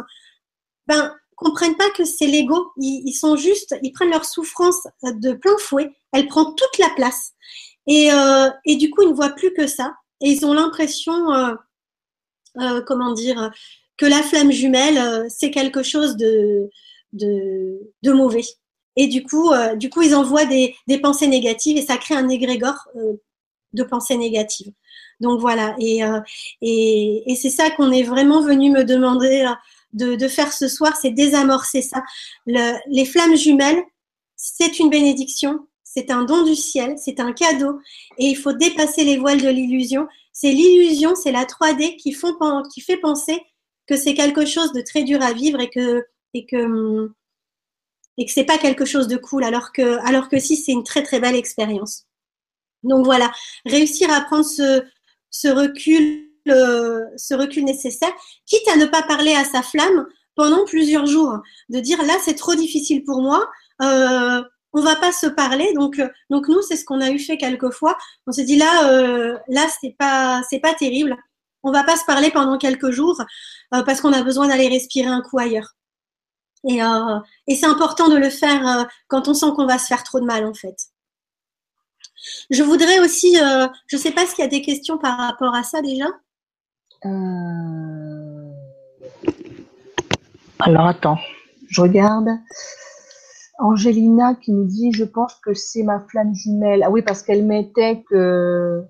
ben 0.86 1.14
comprennent 1.36 1.76
pas 1.76 1.90
que 1.90 2.04
c'est 2.04 2.26
l'ego. 2.26 2.72
Ils, 2.76 3.12
sont 3.12 3.36
juste, 3.36 3.76
ils 3.82 3.92
prennent 3.92 4.10
leur 4.10 4.24
souffrance 4.24 4.86
de 5.02 5.32
plein 5.32 5.56
fouet. 5.58 5.90
Elle 6.12 6.26
prend 6.26 6.52
toute 6.52 6.78
la 6.78 6.90
place. 6.96 7.32
Et, 7.86 8.12
euh, 8.12 8.50
et 8.64 8.76
du 8.76 8.90
coup, 8.90 9.02
ils 9.02 9.10
ne 9.10 9.14
voient 9.14 9.30
plus 9.30 9.52
que 9.52 9.66
ça. 9.66 9.94
Et 10.20 10.30
ils 10.30 10.46
ont 10.46 10.54
l'impression, 10.54 11.32
euh, 11.32 11.54
euh, 12.60 12.82
comment 12.86 13.12
dire, 13.12 13.50
que 13.96 14.06
la 14.06 14.22
flamme 14.22 14.52
jumelle, 14.52 14.98
euh, 14.98 15.26
c'est 15.28 15.50
quelque 15.50 15.82
chose 15.82 16.16
de, 16.16 16.70
de, 17.12 18.12
mauvais. 18.12 18.44
Et 18.96 19.06
du 19.06 19.24
coup, 19.24 19.52
euh, 19.52 19.76
du 19.76 19.90
coup, 19.90 20.02
ils 20.02 20.14
envoient 20.14 20.46
des, 20.46 20.74
des, 20.86 20.98
pensées 20.98 21.26
négatives 21.26 21.76
et 21.76 21.82
ça 21.82 21.96
crée 21.96 22.14
un 22.14 22.28
égrégore 22.28 22.88
euh, 22.96 23.14
de 23.72 23.82
pensées 23.82 24.16
négatives. 24.16 24.72
Donc 25.20 25.40
voilà. 25.40 25.74
Et, 25.78 26.00
et, 26.60 27.22
et 27.30 27.36
c'est 27.36 27.50
ça 27.50 27.70
qu'on 27.70 27.92
est 27.92 28.02
vraiment 28.02 28.42
venu 28.42 28.70
me 28.70 28.84
demander 28.84 29.48
de, 29.94 30.28
faire 30.28 30.52
ce 30.52 30.68
soir, 30.68 30.96
c'est 31.00 31.10
désamorcer 31.10 31.82
ça. 31.82 32.02
Le, 32.46 32.74
les 32.88 33.04
flammes 33.04 33.36
jumelles, 33.36 33.82
c'est 34.36 34.78
une 34.78 34.90
bénédiction, 34.90 35.66
c'est 35.84 36.10
un 36.10 36.24
don 36.24 36.44
du 36.44 36.56
ciel, 36.56 36.96
c'est 36.98 37.20
un 37.20 37.32
cadeau, 37.32 37.78
et 38.18 38.26
il 38.26 38.36
faut 38.36 38.52
dépasser 38.52 39.04
les 39.04 39.16
voiles 39.16 39.40
de 39.40 39.48
l'illusion. 39.48 40.06
C'est 40.32 40.50
l'illusion, 40.50 41.14
c'est 41.14 41.32
la 41.32 41.44
3D 41.44 41.96
qui, 41.96 42.12
fait 42.12 42.96
penser 42.96 43.40
que 43.86 43.96
c'est 43.96 44.14
quelque 44.14 44.44
chose 44.44 44.72
de 44.72 44.80
très 44.80 45.04
dur 45.04 45.22
à 45.22 45.32
vivre 45.32 45.60
et 45.60 45.70
que 45.70 46.04
c'est 48.26 48.44
pas 48.44 48.58
quelque 48.58 48.84
chose 48.84 49.06
de 49.06 49.16
cool, 49.16 49.44
alors 49.44 49.72
que 49.72 49.98
alors 50.06 50.28
que 50.28 50.40
si 50.40 50.56
c'est 50.56 50.72
une 50.72 50.82
très 50.82 51.04
très 51.04 51.20
belle 51.20 51.36
expérience. 51.36 52.06
Donc 52.82 53.04
voilà, 53.04 53.30
réussir 53.64 54.12
à 54.12 54.20
prendre 54.22 54.44
ce 54.44 55.48
recul 55.48 56.23
ce 56.46 57.34
recul 57.34 57.64
nécessaire, 57.64 58.12
quitte 58.46 58.66
à 58.68 58.76
ne 58.76 58.86
pas 58.86 59.02
parler 59.02 59.34
à 59.34 59.44
sa 59.44 59.62
flamme 59.62 60.06
pendant 60.34 60.64
plusieurs 60.64 61.06
jours, 61.06 61.38
de 61.68 61.80
dire 61.80 62.02
là 62.02 62.14
c'est 62.24 62.34
trop 62.34 62.54
difficile 62.54 63.04
pour 63.04 63.22
moi, 63.22 63.48
euh, 63.82 64.42
on 64.72 64.82
va 64.82 64.96
pas 64.96 65.12
se 65.12 65.26
parler. 65.26 65.72
Donc, 65.74 66.02
donc 66.30 66.48
nous 66.48 66.60
c'est 66.62 66.76
ce 66.76 66.84
qu'on 66.84 67.00
a 67.00 67.10
eu 67.10 67.18
fait 67.18 67.36
quelquefois. 67.36 67.96
On 68.26 68.32
s'est 68.32 68.44
dit 68.44 68.56
là, 68.56 68.90
euh, 68.90 69.38
là 69.48 69.66
c'est 69.80 69.94
pas 69.98 70.42
c'est 70.50 70.58
pas 70.60 70.74
terrible. 70.74 71.16
On 71.62 71.72
va 71.72 71.84
pas 71.84 71.96
se 71.96 72.04
parler 72.04 72.30
pendant 72.30 72.58
quelques 72.58 72.90
jours 72.90 73.22
euh, 73.74 73.82
parce 73.84 74.00
qu'on 74.00 74.12
a 74.12 74.22
besoin 74.22 74.48
d'aller 74.48 74.68
respirer 74.68 75.08
un 75.08 75.22
coup 75.22 75.38
ailleurs. 75.38 75.74
Et, 76.68 76.82
euh, 76.82 77.18
et 77.46 77.54
c'est 77.54 77.66
important 77.66 78.08
de 78.08 78.16
le 78.16 78.30
faire 78.30 78.66
euh, 78.66 78.84
quand 79.08 79.28
on 79.28 79.34
sent 79.34 79.46
qu'on 79.54 79.66
va 79.66 79.78
se 79.78 79.86
faire 79.86 80.02
trop 80.02 80.20
de 80.20 80.24
mal 80.24 80.44
en 80.44 80.54
fait. 80.54 80.76
Je 82.50 82.62
voudrais 82.62 83.00
aussi, 83.00 83.38
euh, 83.38 83.68
je 83.86 83.96
ne 83.96 84.00
sais 84.00 84.12
pas 84.12 84.26
s'il 84.26 84.40
y 84.40 84.42
a 84.42 84.48
des 84.48 84.62
questions 84.62 84.98
par 84.98 85.18
rapport 85.18 85.54
à 85.54 85.62
ça 85.62 85.82
déjà. 85.82 86.06
Euh... 87.04 88.50
Alors 90.60 90.86
attends, 90.86 91.18
je 91.68 91.82
regarde. 91.82 92.28
Angélina 93.58 94.34
qui 94.34 94.52
nous 94.52 94.64
dit 94.64 94.92
Je 94.92 95.04
pense 95.04 95.34
que 95.36 95.54
c'est 95.54 95.82
ma 95.82 96.00
flamme 96.00 96.34
jumelle. 96.34 96.82
Ah 96.82 96.90
oui, 96.90 97.02
parce 97.02 97.22
qu'elle 97.22 97.44
mettait 97.44 98.02
que 98.08 98.84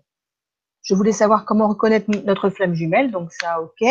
je 0.82 0.94
voulais 0.94 1.12
savoir 1.12 1.44
comment 1.44 1.68
reconnaître 1.68 2.10
notre 2.24 2.50
flamme 2.50 2.74
jumelle, 2.74 3.10
donc 3.10 3.30
ça, 3.32 3.60
ok. 3.60 3.88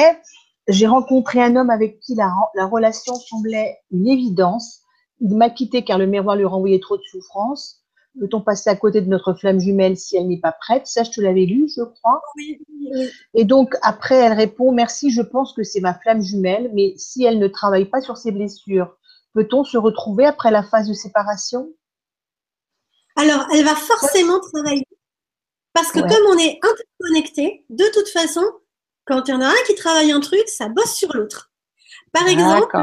j'ai 0.67 0.87
rencontré 0.87 1.41
un 1.41 1.55
homme 1.55 1.71
avec 1.71 1.99
qui 1.99 2.15
la, 2.15 2.31
la 2.55 2.65
relation 2.65 3.15
semblait 3.15 3.79
une 3.91 4.07
évidence. 4.07 4.81
Il 5.19 5.35
m'a 5.35 5.49
quitté 5.49 5.83
car 5.83 5.97
le 5.97 6.05
miroir 6.05 6.35
lui 6.35 6.45
renvoyait 6.45 6.79
trop 6.79 6.97
de 6.97 7.03
souffrance. 7.03 7.82
Peut-on 8.19 8.41
passer 8.41 8.69
à 8.69 8.75
côté 8.75 9.01
de 9.01 9.09
notre 9.09 9.33
flamme 9.33 9.59
jumelle 9.59 9.97
si 9.97 10.15
elle 10.15 10.27
n'est 10.27 10.39
pas 10.39 10.51
prête? 10.51 10.85
Ça, 10.85 11.03
je 11.03 11.09
te 11.11 11.19
l'avais 11.19 11.45
lu, 11.45 11.67
je 11.75 11.81
crois. 11.83 12.21
Oui. 12.35 12.59
Et 13.33 13.43
donc, 13.43 13.75
après, 13.81 14.15
elle 14.15 14.33
répond 14.33 14.71
Merci, 14.71 15.09
je 15.09 15.21
pense 15.21 15.53
que 15.53 15.63
c'est 15.63 15.79
ma 15.79 15.95
flamme 15.95 16.21
jumelle, 16.21 16.69
mais 16.73 16.93
si 16.97 17.23
elle 17.23 17.39
ne 17.39 17.47
travaille 17.47 17.85
pas 17.85 18.01
sur 18.01 18.17
ses 18.17 18.31
blessures, 18.31 18.95
peut-on 19.33 19.63
se 19.63 19.77
retrouver 19.77 20.25
après 20.25 20.51
la 20.51 20.61
phase 20.61 20.87
de 20.87 20.93
séparation? 20.93 21.73
Alors, 23.15 23.47
elle 23.53 23.65
va 23.65 23.75
forcément 23.75 24.39
travailler. 24.39 24.87
Parce 25.73 25.91
que 25.91 25.99
Ouais. 25.99 26.07
comme 26.07 26.35
on 26.35 26.37
est 26.37 26.59
interconnecté, 26.61 27.65
de 27.69 27.85
toute 27.93 28.09
façon, 28.09 28.43
quand 29.05 29.27
il 29.27 29.31
y 29.31 29.33
en 29.33 29.41
a 29.41 29.47
un 29.47 29.63
qui 29.65 29.73
travaille 29.75 30.11
un 30.11 30.19
truc, 30.19 30.47
ça 30.47 30.69
bosse 30.69 30.93
sur 30.93 31.15
l'autre. 31.15 31.51
Par 32.11 32.27
exemple. 32.27 32.77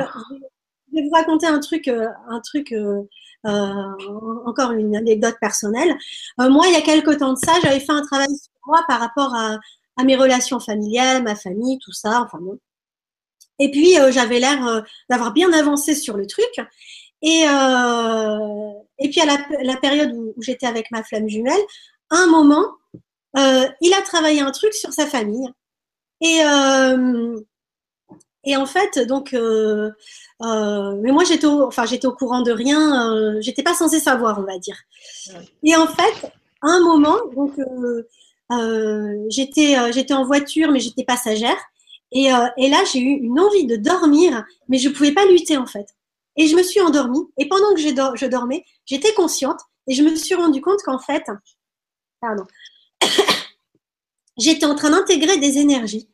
Je 0.90 1.00
vais 1.00 1.08
vous 1.08 1.14
raconter 1.14 1.46
un 1.46 1.60
truc, 1.60 1.88
euh, 1.88 2.06
un 2.28 2.40
truc, 2.40 2.72
euh, 2.72 3.02
euh, 3.46 3.84
encore 4.44 4.72
une 4.72 4.96
anecdote 4.96 5.36
personnelle. 5.40 5.96
Moi, 6.38 6.66
il 6.68 6.74
y 6.74 6.76
a 6.76 6.82
quelques 6.82 7.18
temps 7.18 7.32
de 7.32 7.38
ça, 7.38 7.52
j'avais 7.62 7.80
fait 7.80 7.92
un 7.92 8.02
travail 8.02 8.28
sur 8.28 8.52
moi 8.66 8.84
par 8.88 9.00
rapport 9.00 9.34
à, 9.34 9.58
mes 10.04 10.16
relations 10.16 10.60
familiales, 10.60 11.22
ma 11.22 11.36
famille, 11.36 11.78
tout 11.78 11.92
ça. 11.92 12.22
Enfin 12.22 12.38
bon. 12.40 12.58
Et 13.58 13.70
puis, 13.70 13.96
j'avais 14.12 14.38
l'air 14.38 14.82
d'avoir 15.10 15.34
bien 15.34 15.52
avancé 15.52 15.94
sur 15.94 16.16
le 16.16 16.26
truc. 16.26 16.48
Et, 17.20 17.42
et 17.42 19.10
puis, 19.10 19.20
à 19.20 19.26
la, 19.62 19.76
période 19.76 20.12
où, 20.14 20.32
où 20.34 20.42
j'étais 20.42 20.66
avec 20.66 20.90
ma 20.90 21.02
flamme 21.04 21.28
jumelle, 21.28 21.60
à 22.08 22.16
un 22.16 22.26
moment, 22.28 22.64
il 23.36 23.92
a 23.94 24.00
travaillé 24.02 24.40
un 24.40 24.52
truc 24.52 24.72
sur 24.72 24.94
sa 24.94 25.04
famille. 25.04 25.50
Et, 26.22 26.40
et 28.44 28.56
en 28.56 28.66
fait, 28.66 28.98
donc, 28.98 29.34
euh, 29.34 29.90
euh, 30.42 30.96
mais 31.02 31.12
moi 31.12 31.24
j'étais, 31.24 31.46
au, 31.46 31.66
enfin 31.66 31.84
j'étais 31.84 32.06
au 32.06 32.12
courant 32.14 32.42
de 32.42 32.52
rien. 32.52 33.14
Euh, 33.14 33.38
j'étais 33.40 33.62
pas 33.62 33.74
censée 33.74 34.00
savoir, 34.00 34.38
on 34.38 34.44
va 34.44 34.58
dire. 34.58 34.76
Et 35.62 35.76
en 35.76 35.86
fait, 35.86 36.32
à 36.62 36.68
un 36.68 36.80
moment, 36.80 37.18
donc, 37.34 37.58
euh, 37.58 38.08
euh, 38.52 39.26
j'étais, 39.28 39.78
euh, 39.78 39.92
j'étais 39.92 40.14
en 40.14 40.24
voiture, 40.24 40.70
mais 40.72 40.80
j'étais 40.80 41.04
passagère. 41.04 41.56
Et, 42.12 42.32
euh, 42.32 42.46
et 42.56 42.68
là, 42.68 42.82
j'ai 42.90 43.00
eu 43.00 43.18
une 43.22 43.38
envie 43.38 43.66
de 43.66 43.76
dormir, 43.76 44.44
mais 44.68 44.78
je 44.78 44.88
pouvais 44.88 45.12
pas 45.12 45.26
lutter 45.26 45.56
en 45.56 45.66
fait. 45.66 45.86
Et 46.36 46.46
je 46.46 46.56
me 46.56 46.62
suis 46.62 46.80
endormie. 46.80 47.26
Et 47.38 47.48
pendant 47.48 47.74
que 47.74 47.80
je, 47.80 47.88
je 47.88 48.26
dormais, 48.26 48.64
j'étais 48.86 49.12
consciente 49.14 49.60
et 49.86 49.94
je 49.94 50.02
me 50.02 50.14
suis 50.16 50.34
rendu 50.34 50.60
compte 50.62 50.80
qu'en 50.82 50.98
fait, 50.98 51.24
pardon, 52.20 52.44
j'étais 54.38 54.66
en 54.66 54.74
train 54.74 54.90
d'intégrer 54.90 55.36
des 55.36 55.58
énergies. 55.58 56.08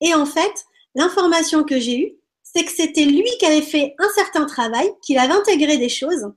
Et 0.00 0.14
en 0.14 0.26
fait, 0.26 0.64
l'information 0.94 1.64
que 1.64 1.78
j'ai 1.80 1.98
eue, 1.98 2.12
c'est 2.42 2.64
que 2.64 2.72
c'était 2.72 3.04
lui 3.04 3.24
qui 3.38 3.46
avait 3.46 3.62
fait 3.62 3.94
un 3.98 4.08
certain 4.14 4.44
travail, 4.46 4.90
qu'il 5.02 5.18
avait 5.18 5.32
intégré 5.32 5.78
des 5.78 5.88
choses, 5.88 6.32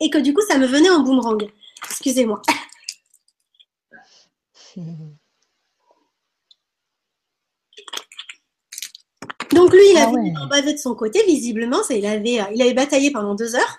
et 0.00 0.08
que 0.10 0.18
du 0.18 0.32
coup, 0.34 0.40
ça 0.48 0.58
me 0.58 0.66
venait 0.66 0.90
en 0.90 1.00
boomerang. 1.00 1.50
Excusez-moi. 1.84 2.40
Donc 9.52 9.72
lui, 9.72 9.82
il 9.90 9.96
Ah 9.98 10.04
avait 10.04 10.12
ouais. 10.16 10.32
bavé 10.48 10.72
de 10.74 10.78
son 10.78 10.94
côté, 10.94 11.24
visiblement, 11.26 11.82
ça, 11.82 11.94
il, 11.94 12.06
avait, 12.06 12.40
euh, 12.40 12.44
il 12.54 12.62
avait 12.62 12.74
bataillé 12.74 13.10
pendant 13.10 13.34
deux 13.34 13.54
heures. 13.56 13.78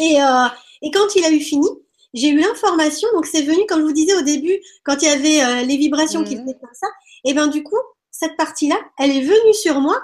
Et, 0.00 0.20
euh, 0.20 0.46
et 0.82 0.90
quand 0.90 1.14
il 1.14 1.24
a 1.24 1.30
eu 1.30 1.40
fini, 1.40 1.68
j'ai 2.12 2.28
eu 2.30 2.38
l'information, 2.40 3.08
donc 3.14 3.26
c'est 3.26 3.42
venu, 3.42 3.64
comme 3.68 3.80
je 3.80 3.84
vous 3.86 3.92
disais 3.92 4.14
au 4.16 4.22
début, 4.22 4.58
quand 4.84 5.00
il 5.02 5.08
y 5.08 5.12
avait 5.12 5.42
euh, 5.44 5.64
les 5.64 5.76
vibrations 5.76 6.24
qui 6.24 6.34
Mhm. 6.34 6.42
venaient 6.42 6.58
comme 6.60 6.74
ça, 6.74 6.88
et 7.24 7.32
bien 7.32 7.46
du 7.46 7.62
coup, 7.62 7.78
cette 8.14 8.36
partie-là, 8.36 8.76
elle 8.98 9.10
est 9.10 9.22
venue 9.22 9.54
sur 9.54 9.80
moi 9.80 10.00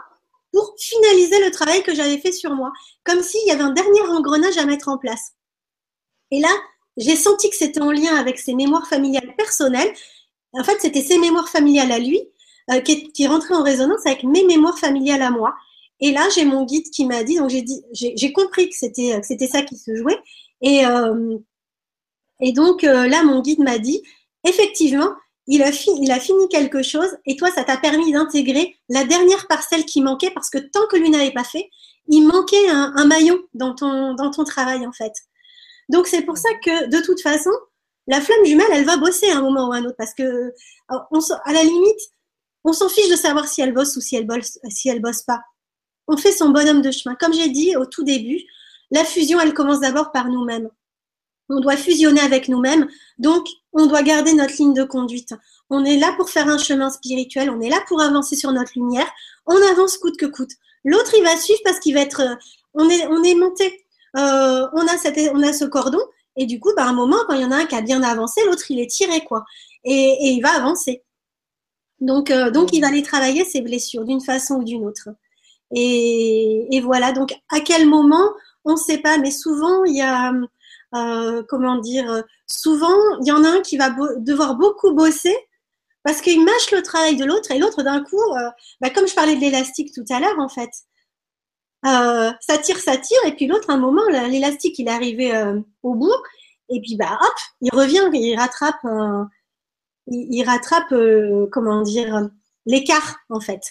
pour 0.52 0.74
finaliser 0.78 1.44
le 1.44 1.52
travail 1.52 1.82
que 1.84 1.94
j'avais 1.94 2.18
fait 2.18 2.32
sur 2.32 2.54
moi, 2.54 2.72
comme 3.04 3.22
s'il 3.22 3.46
y 3.46 3.52
avait 3.52 3.62
un 3.62 3.70
dernier 3.70 4.00
engrenage 4.00 4.58
à 4.58 4.66
mettre 4.66 4.88
en 4.88 4.98
place. 4.98 5.34
Et 6.32 6.40
là, 6.40 6.48
j'ai 6.96 7.14
senti 7.14 7.48
que 7.48 7.56
c'était 7.56 7.80
en 7.80 7.92
lien 7.92 8.16
avec 8.16 8.40
ses 8.40 8.54
mémoires 8.54 8.88
familiales 8.88 9.34
personnelles. 9.36 9.92
En 10.52 10.64
fait, 10.64 10.80
c'était 10.80 11.02
ses 11.02 11.18
mémoires 11.18 11.48
familiales 11.48 11.92
à 11.92 12.00
lui 12.00 12.20
euh, 12.72 12.80
qui, 12.80 13.26
rentraient 13.28 13.54
en 13.54 13.62
résonance 13.62 14.04
avec 14.04 14.24
mes 14.24 14.44
mémoires 14.44 14.78
familiales 14.78 15.22
à 15.22 15.30
moi. 15.30 15.54
Et 16.00 16.10
là, 16.10 16.28
j'ai 16.34 16.44
mon 16.44 16.64
guide 16.64 16.90
qui 16.90 17.06
m'a 17.06 17.22
dit, 17.22 17.36
donc 17.36 17.50
j'ai 17.50 17.62
dit, 17.62 17.84
j'ai 17.92 18.32
compris 18.32 18.68
que 18.70 18.74
c'était 18.74 19.20
c'était 19.22 19.46
ça 19.46 19.62
qui 19.62 19.76
se 19.76 19.94
jouait. 19.94 20.18
Et 20.62 20.84
euh, 20.84 21.38
et 22.40 22.52
donc 22.52 22.82
euh, 22.82 23.06
là, 23.06 23.22
mon 23.22 23.40
guide 23.40 23.60
m'a 23.60 23.78
dit, 23.78 24.02
effectivement, 24.44 25.10
il 25.52 25.62
a, 25.62 26.20
fini 26.20 26.48
quelque 26.48 26.80
chose 26.80 27.08
et 27.26 27.36
toi, 27.36 27.50
ça 27.50 27.64
t'a 27.64 27.76
permis 27.76 28.12
d'intégrer 28.12 28.76
la 28.88 29.02
dernière 29.02 29.48
parcelle 29.48 29.84
qui 29.84 30.00
manquait 30.00 30.30
parce 30.30 30.48
que 30.48 30.58
tant 30.58 30.86
que 30.86 30.96
lui 30.96 31.10
n'avait 31.10 31.32
pas 31.32 31.42
fait, 31.42 31.68
il 32.06 32.24
manquait 32.24 32.68
un, 32.68 33.04
maillon 33.04 33.36
dans 33.52 33.74
ton, 33.74 34.14
dans 34.14 34.30
ton 34.30 34.44
travail 34.44 34.86
en 34.86 34.92
fait. 34.92 35.12
Donc 35.88 36.06
c'est 36.06 36.22
pour 36.22 36.38
ça 36.38 36.48
que 36.64 36.88
de 36.88 37.04
toute 37.04 37.20
façon, 37.20 37.50
la 38.06 38.20
flamme 38.20 38.44
jumelle, 38.44 38.68
elle 38.72 38.84
va 38.84 38.96
bosser 38.96 39.28
à 39.28 39.38
un 39.38 39.42
moment 39.42 39.68
ou 39.68 39.72
à 39.72 39.78
un 39.78 39.84
autre 39.84 39.96
parce 39.98 40.14
que 40.14 40.22
euh, 40.22 40.52
à 40.88 41.52
la 41.52 41.64
limite, 41.64 42.00
on 42.62 42.72
s'en 42.72 42.88
fiche 42.88 43.10
de 43.10 43.16
savoir 43.16 43.48
si 43.48 43.60
elle 43.60 43.74
bosse 43.74 43.96
ou 43.96 44.00
si 44.00 44.14
elle 44.14 44.28
bosse, 44.28 44.60
si 44.68 44.88
elle 44.88 45.02
bosse 45.02 45.22
pas. 45.22 45.40
On 46.06 46.16
fait 46.16 46.32
son 46.32 46.50
bonhomme 46.50 46.82
de 46.82 46.92
chemin. 46.92 47.16
Comme 47.16 47.34
j'ai 47.34 47.48
dit 47.48 47.74
au 47.74 47.86
tout 47.86 48.04
début, 48.04 48.40
la 48.92 49.04
fusion, 49.04 49.40
elle 49.40 49.54
commence 49.54 49.80
d'abord 49.80 50.12
par 50.12 50.28
nous-mêmes. 50.28 50.68
On 51.52 51.60
doit 51.60 51.76
fusionner 51.76 52.20
avec 52.20 52.48
nous-mêmes, 52.48 52.88
donc 53.18 53.46
on 53.72 53.86
doit 53.86 54.02
garder 54.02 54.32
notre 54.34 54.54
ligne 54.56 54.72
de 54.72 54.84
conduite. 54.84 55.34
On 55.68 55.84
est 55.84 55.98
là 55.98 56.14
pour 56.16 56.30
faire 56.30 56.48
un 56.48 56.58
chemin 56.58 56.90
spirituel, 56.90 57.50
on 57.50 57.60
est 57.60 57.68
là 57.68 57.80
pour 57.88 58.00
avancer 58.00 58.36
sur 58.36 58.52
notre 58.52 58.72
lumière. 58.76 59.10
On 59.46 59.56
avance 59.70 59.98
coûte 59.98 60.16
que 60.16 60.26
coûte. 60.26 60.52
L'autre, 60.84 61.12
il 61.16 61.24
va 61.24 61.36
suivre 61.36 61.60
parce 61.64 61.80
qu'il 61.80 61.94
va 61.94 62.00
être. 62.00 62.20
euh, 62.20 62.34
on 62.74 62.88
est, 62.88 63.06
on 63.08 63.22
est 63.22 63.34
monté. 63.34 63.84
Euh, 64.16 64.66
on 64.72 64.86
a 64.86 64.96
cette, 64.96 65.18
on 65.34 65.42
a 65.42 65.52
ce 65.52 65.64
cordon, 65.64 66.00
et 66.36 66.46
du 66.46 66.60
coup, 66.60 66.70
bah, 66.76 66.84
à 66.84 66.88
un 66.88 66.92
moment, 66.92 67.18
quand 67.26 67.34
il 67.34 67.42
y 67.42 67.44
en 67.44 67.50
a 67.50 67.56
un 67.56 67.66
qui 67.66 67.74
a 67.74 67.82
bien 67.82 68.02
avancé, 68.02 68.40
l'autre, 68.46 68.70
il 68.70 68.80
est 68.80 68.90
tiré, 68.90 69.24
quoi. 69.24 69.44
Et, 69.84 70.16
il 70.32 70.40
va 70.40 70.50
avancer. 70.50 71.02
Donc, 72.00 72.30
euh, 72.30 72.50
donc, 72.50 72.70
il 72.72 72.80
va 72.80 72.88
aller 72.88 73.02
travailler 73.02 73.44
ses 73.44 73.60
blessures 73.60 74.04
d'une 74.04 74.20
façon 74.20 74.56
ou 74.56 74.64
d'une 74.64 74.86
autre. 74.86 75.08
Et 75.74 76.80
voilà. 76.82 77.12
Donc, 77.12 77.32
à 77.50 77.60
quel 77.60 77.86
moment, 77.88 78.30
on 78.64 78.72
ne 78.72 78.76
sait 78.76 78.98
pas, 78.98 79.18
mais 79.18 79.30
souvent, 79.30 79.84
il 79.84 79.96
y 79.96 80.02
a, 80.02 80.32
euh, 80.94 81.42
comment 81.48 81.76
dire, 81.78 82.10
euh, 82.10 82.22
souvent, 82.46 83.18
il 83.20 83.28
y 83.28 83.32
en 83.32 83.44
a 83.44 83.48
un 83.48 83.60
qui 83.60 83.76
va 83.76 83.90
devoir 84.16 84.56
beaucoup 84.56 84.92
bosser 84.92 85.36
parce 86.02 86.20
qu'il 86.20 86.44
mâche 86.44 86.70
le 86.72 86.82
travail 86.82 87.16
de 87.16 87.24
l'autre 87.24 87.50
et 87.52 87.58
l'autre, 87.58 87.82
d'un 87.82 88.02
coup, 88.02 88.20
euh, 88.20 88.50
bah, 88.80 88.90
comme 88.90 89.06
je 89.06 89.14
parlais 89.14 89.36
de 89.36 89.40
l'élastique 89.40 89.92
tout 89.94 90.04
à 90.10 90.18
l'heure, 90.18 90.38
en 90.38 90.48
fait, 90.48 90.70
ça 91.84 92.58
tire, 92.62 92.78
ça 92.78 92.96
tire, 92.96 93.18
et 93.26 93.34
puis 93.34 93.46
l'autre, 93.46 93.70
à 93.70 93.74
un 93.74 93.78
moment, 93.78 94.06
l'élastique, 94.08 94.78
il 94.78 94.88
est 94.88 94.90
arrivé 94.90 95.32
au 95.82 95.94
bout, 95.94 96.14
et 96.70 96.80
puis, 96.80 96.96
bah, 96.96 97.18
hop, 97.20 97.34
il 97.60 97.70
revient, 97.74 98.08
il 98.14 98.36
rattrape, 98.36 98.80
il, 100.06 100.42
rattrape, 100.44 100.94
comment 101.50 101.82
dire, 101.82 102.28
l'écart, 102.66 103.16
en 103.28 103.40
fait. 103.40 103.62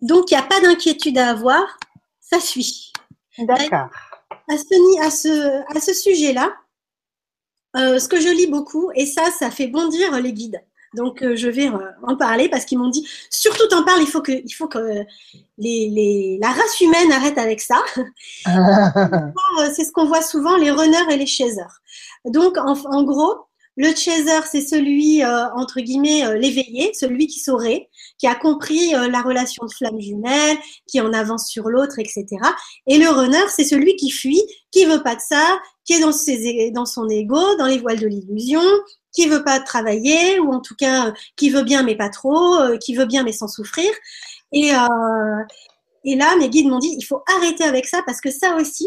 Donc, 0.00 0.30
il 0.30 0.34
n'y 0.34 0.40
a 0.40 0.46
pas 0.46 0.60
d'inquiétude 0.60 1.18
à 1.18 1.30
avoir, 1.30 1.78
ça 2.20 2.40
suit. 2.40 2.92
D'accord. 3.38 3.88
À 4.48 4.56
ce, 4.58 4.74
ni- 4.74 5.00
à 5.00 5.10
ce, 5.10 5.76
à 5.76 5.80
ce 5.80 5.92
sujet-là, 5.94 6.52
euh, 7.76 7.98
ce 7.98 8.08
que 8.08 8.20
je 8.20 8.28
lis 8.28 8.48
beaucoup, 8.48 8.90
et 8.94 9.06
ça, 9.06 9.30
ça 9.38 9.50
fait 9.50 9.66
bondir 9.66 10.20
les 10.20 10.32
guides. 10.32 10.62
Donc, 10.94 11.22
euh, 11.22 11.36
je 11.36 11.48
vais 11.48 11.68
euh, 11.68 11.78
en 12.02 12.16
parler 12.16 12.50
parce 12.50 12.66
qu'ils 12.66 12.78
m'ont 12.78 12.90
dit, 12.90 13.08
surtout 13.30 13.66
t'en 13.68 13.82
parles, 13.82 14.02
il 14.02 14.06
faut 14.08 14.20
que, 14.20 14.32
il 14.32 14.52
faut 14.52 14.68
que 14.68 14.78
les, 15.56 15.88
les, 15.88 16.38
la 16.38 16.50
race 16.50 16.80
humaine 16.82 17.10
arrête 17.12 17.38
avec 17.38 17.62
ça. 17.62 17.76
C'est 19.74 19.84
ce 19.86 19.92
qu'on 19.92 20.04
voit 20.06 20.20
souvent, 20.22 20.56
les 20.56 20.70
runners 20.70 21.10
et 21.10 21.16
les 21.16 21.26
chasers. 21.26 21.80
Donc, 22.26 22.58
en, 22.58 22.74
en 22.74 23.02
gros, 23.04 23.46
le 23.76 23.94
chaser, 23.94 24.46
c'est 24.50 24.60
celui, 24.60 25.24
euh, 25.24 25.46
entre 25.54 25.80
guillemets, 25.80 26.26
euh, 26.26 26.34
l'éveillé, 26.34 26.92
celui 26.92 27.26
qui 27.26 27.40
saurait, 27.40 27.88
qui 28.18 28.26
a 28.26 28.34
compris 28.34 28.94
euh, 28.94 29.08
la 29.08 29.22
relation 29.22 29.64
de 29.64 29.72
flamme 29.72 30.00
jumelle, 30.00 30.58
qui 30.86 31.00
en 31.00 31.12
avance 31.12 31.48
sur 31.48 31.68
l'autre, 31.68 31.98
etc. 31.98 32.26
Et 32.86 32.98
le 32.98 33.08
runner, 33.08 33.48
c'est 33.48 33.64
celui 33.64 33.96
qui 33.96 34.10
fuit, 34.10 34.42
qui 34.70 34.84
veut 34.84 35.02
pas 35.02 35.14
de 35.14 35.20
ça, 35.26 35.60
qui 35.84 35.94
est 35.94 36.00
dans, 36.00 36.12
ses, 36.12 36.70
dans 36.70 36.84
son 36.84 37.08
ego, 37.08 37.56
dans 37.56 37.66
les 37.66 37.78
voiles 37.78 37.98
de 37.98 38.06
l'illusion, 38.06 38.62
qui 39.12 39.26
veut 39.26 39.42
pas 39.42 39.58
travailler, 39.58 40.38
ou 40.38 40.52
en 40.52 40.60
tout 40.60 40.74
cas, 40.76 41.08
euh, 41.08 41.12
qui 41.36 41.50
veut 41.50 41.62
bien 41.64 41.82
mais 41.82 41.96
pas 41.96 42.10
trop, 42.10 42.56
euh, 42.56 42.76
qui 42.76 42.94
veut 42.94 43.06
bien 43.06 43.22
mais 43.22 43.32
sans 43.32 43.48
souffrir. 43.48 43.90
Et, 44.52 44.70
et 46.04 46.14
là, 46.14 46.36
mes 46.36 46.50
guides 46.50 46.68
m'ont 46.68 46.78
dit, 46.78 46.94
il 46.98 47.04
faut 47.04 47.22
arrêter 47.38 47.64
avec 47.64 47.86
ça 47.86 48.02
parce 48.04 48.20
que 48.20 48.30
ça 48.30 48.54
aussi, 48.56 48.86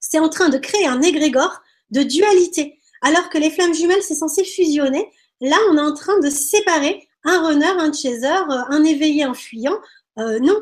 c'est 0.00 0.18
en 0.18 0.28
train 0.28 0.48
de 0.48 0.58
créer 0.58 0.86
un 0.86 1.00
égrégore 1.00 1.62
de 1.90 2.02
dualité. 2.02 2.80
Alors 3.04 3.28
que 3.28 3.36
les 3.36 3.50
flammes 3.50 3.74
jumelles, 3.74 4.02
c'est 4.02 4.14
censé 4.14 4.44
fusionner. 4.44 5.06
Là, 5.42 5.56
on 5.70 5.76
est 5.76 5.80
en 5.80 5.92
train 5.92 6.18
de 6.20 6.30
séparer 6.30 7.06
un 7.22 7.46
runner, 7.46 7.66
un 7.66 7.92
chaser, 7.92 8.26
euh, 8.26 8.62
un 8.68 8.82
éveillé, 8.82 9.24
un 9.24 9.34
fuyant. 9.34 9.78
Euh, 10.18 10.38
non, 10.40 10.58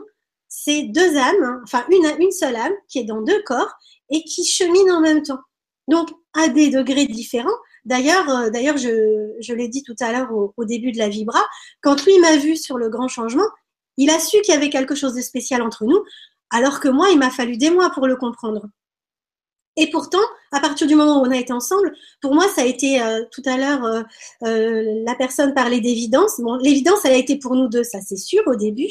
c'est 0.48 0.82
deux 0.82 1.16
âmes, 1.16 1.44
hein, 1.44 1.60
enfin 1.62 1.85
une, 1.89 2.32
seule 2.32 2.56
âme 2.56 2.73
qui 2.89 2.98
est 2.98 3.05
dans 3.05 3.23
deux 3.23 3.43
corps 3.44 3.73
et 4.10 4.24
qui 4.24 4.44
chemine 4.44 4.90
en 4.90 5.01
même 5.01 5.23
temps. 5.23 5.40
Donc, 5.86 6.10
à 6.35 6.48
des 6.48 6.69
degrés 6.69 7.06
différents, 7.06 7.51
D'ailleurs, 7.85 8.31
euh, 8.31 8.48
d'ailleurs, 8.48 8.77
je, 8.77 9.35
je 9.40 9.52
l'ai 9.52 9.66
dit 9.66 9.82
tout 9.82 9.97
à 9.98 10.12
l'heure 10.12 10.32
au, 10.32 10.55
au, 10.56 10.64
début 10.64 10.93
de 10.93 10.98
la 10.98 11.09
Vibra, 11.09 11.44
quand 11.81 12.05
lui 12.06 12.16
m'a 12.20 12.36
vu 12.36 12.56
sur 12.56 12.78
le 12.78 12.89
grand 12.89 13.09
changement, 13.09 13.48
il 13.97 14.09
a 14.10 14.20
su 14.20 14.40
qu'il 14.43 14.55
y 14.55 14.56
avait 14.56 14.70
quelque 14.70 14.94
chose 14.94 15.14
de 15.14 15.20
spécial 15.20 15.62
entre 15.62 15.85
nous, 15.85 16.01
alors 16.51 16.78
que 16.78 16.89
moi, 16.89 17.09
il 17.10 17.19
m'a 17.19 17.31
fallu 17.31 17.56
des 17.56 17.70
mois 17.70 17.90
pour 17.90 18.06
le 18.06 18.14
comprendre. 18.14 18.69
Et 19.76 19.90
pourtant, 19.90 20.20
à 20.52 20.60
partir 20.60 20.86
du 20.86 20.94
moment 20.94 21.22
où 21.22 21.26
on 21.26 21.30
a 21.30 21.36
été 21.36 21.52
ensemble, 21.52 21.94
pour 22.20 22.34
moi, 22.34 22.46
ça 22.48 22.62
a 22.62 22.64
été 22.66 23.00
euh, 23.00 23.24
tout 23.30 23.42
à 23.46 23.56
l'heure, 23.56 23.84
euh, 23.84 24.02
euh, 24.44 25.02
la 25.06 25.14
personne 25.14 25.54
parlait 25.54 25.80
d'évidence. 25.80 26.40
Bon, 26.40 26.56
l'évidence, 26.56 27.04
elle 27.04 27.14
a 27.14 27.16
été 27.16 27.38
pour 27.38 27.54
nous 27.54 27.68
deux, 27.68 27.84
ça 27.84 28.00
c'est 28.02 28.16
sûr 28.18 28.42
au 28.46 28.54
début. 28.54 28.90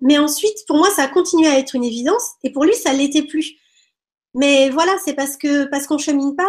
mais 0.00 0.18
ensuite, 0.18 0.66
pour 0.66 0.78
moi, 0.78 0.90
ça 0.90 1.04
a 1.04 1.08
continué 1.08 1.46
à 1.48 1.58
être 1.58 1.74
une 1.74 1.84
évidence, 1.84 2.24
et 2.42 2.52
pour 2.52 2.64
lui, 2.64 2.74
ça 2.74 2.92
l'était 2.92 3.22
plus. 3.22 3.54
Mais 4.34 4.70
voilà, 4.70 4.92
c'est 5.04 5.14
parce 5.14 5.36
que 5.36 5.64
parce 5.64 5.86
qu'on 5.86 5.98
chemine 5.98 6.36
pas 6.36 6.48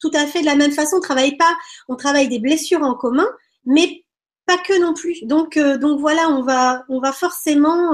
tout 0.00 0.10
à 0.14 0.26
fait 0.26 0.40
de 0.40 0.46
la 0.46 0.56
même 0.56 0.72
façon, 0.72 0.96
on 0.96 1.00
travaille 1.00 1.36
pas, 1.36 1.56
on 1.88 1.96
travaille 1.96 2.28
des 2.28 2.40
blessures 2.40 2.82
en 2.82 2.94
commun, 2.94 3.26
mais 3.64 4.04
pas 4.46 4.58
que 4.58 4.80
non 4.80 4.94
plus. 4.94 5.24
Donc 5.24 5.58
donc 5.58 6.00
voilà, 6.00 6.28
on 6.30 6.42
va 6.42 6.84
on 6.88 7.00
va 7.00 7.12
forcément 7.12 7.92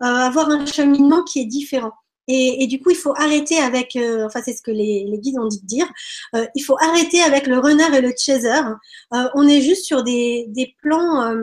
avoir 0.00 0.50
un 0.50 0.66
cheminement 0.66 1.22
qui 1.24 1.40
est 1.40 1.46
différent. 1.46 1.92
Et, 2.32 2.66
du 2.68 2.80
coup, 2.80 2.90
il 2.90 2.96
faut 2.96 3.12
arrêter 3.16 3.58
avec, 3.58 3.96
euh, 3.96 4.24
enfin 4.24 4.40
c'est 4.44 4.52
ce 4.52 4.62
que 4.62 4.70
les, 4.70 5.04
guides 5.18 5.38
ont 5.38 5.48
dit 5.48 5.60
de 5.60 5.66
dire, 5.66 5.90
euh, 6.36 6.46
il 6.54 6.62
faut 6.62 6.76
arrêter 6.80 7.20
avec 7.22 7.48
le 7.48 7.58
runner 7.58 7.88
et 7.92 8.00
le 8.00 8.12
chaser. 8.16 8.60
Euh, 9.14 9.28
on 9.34 9.48
est 9.48 9.60
juste 9.60 9.84
sur 9.84 10.04
des, 10.04 10.48
plans, 10.80 11.34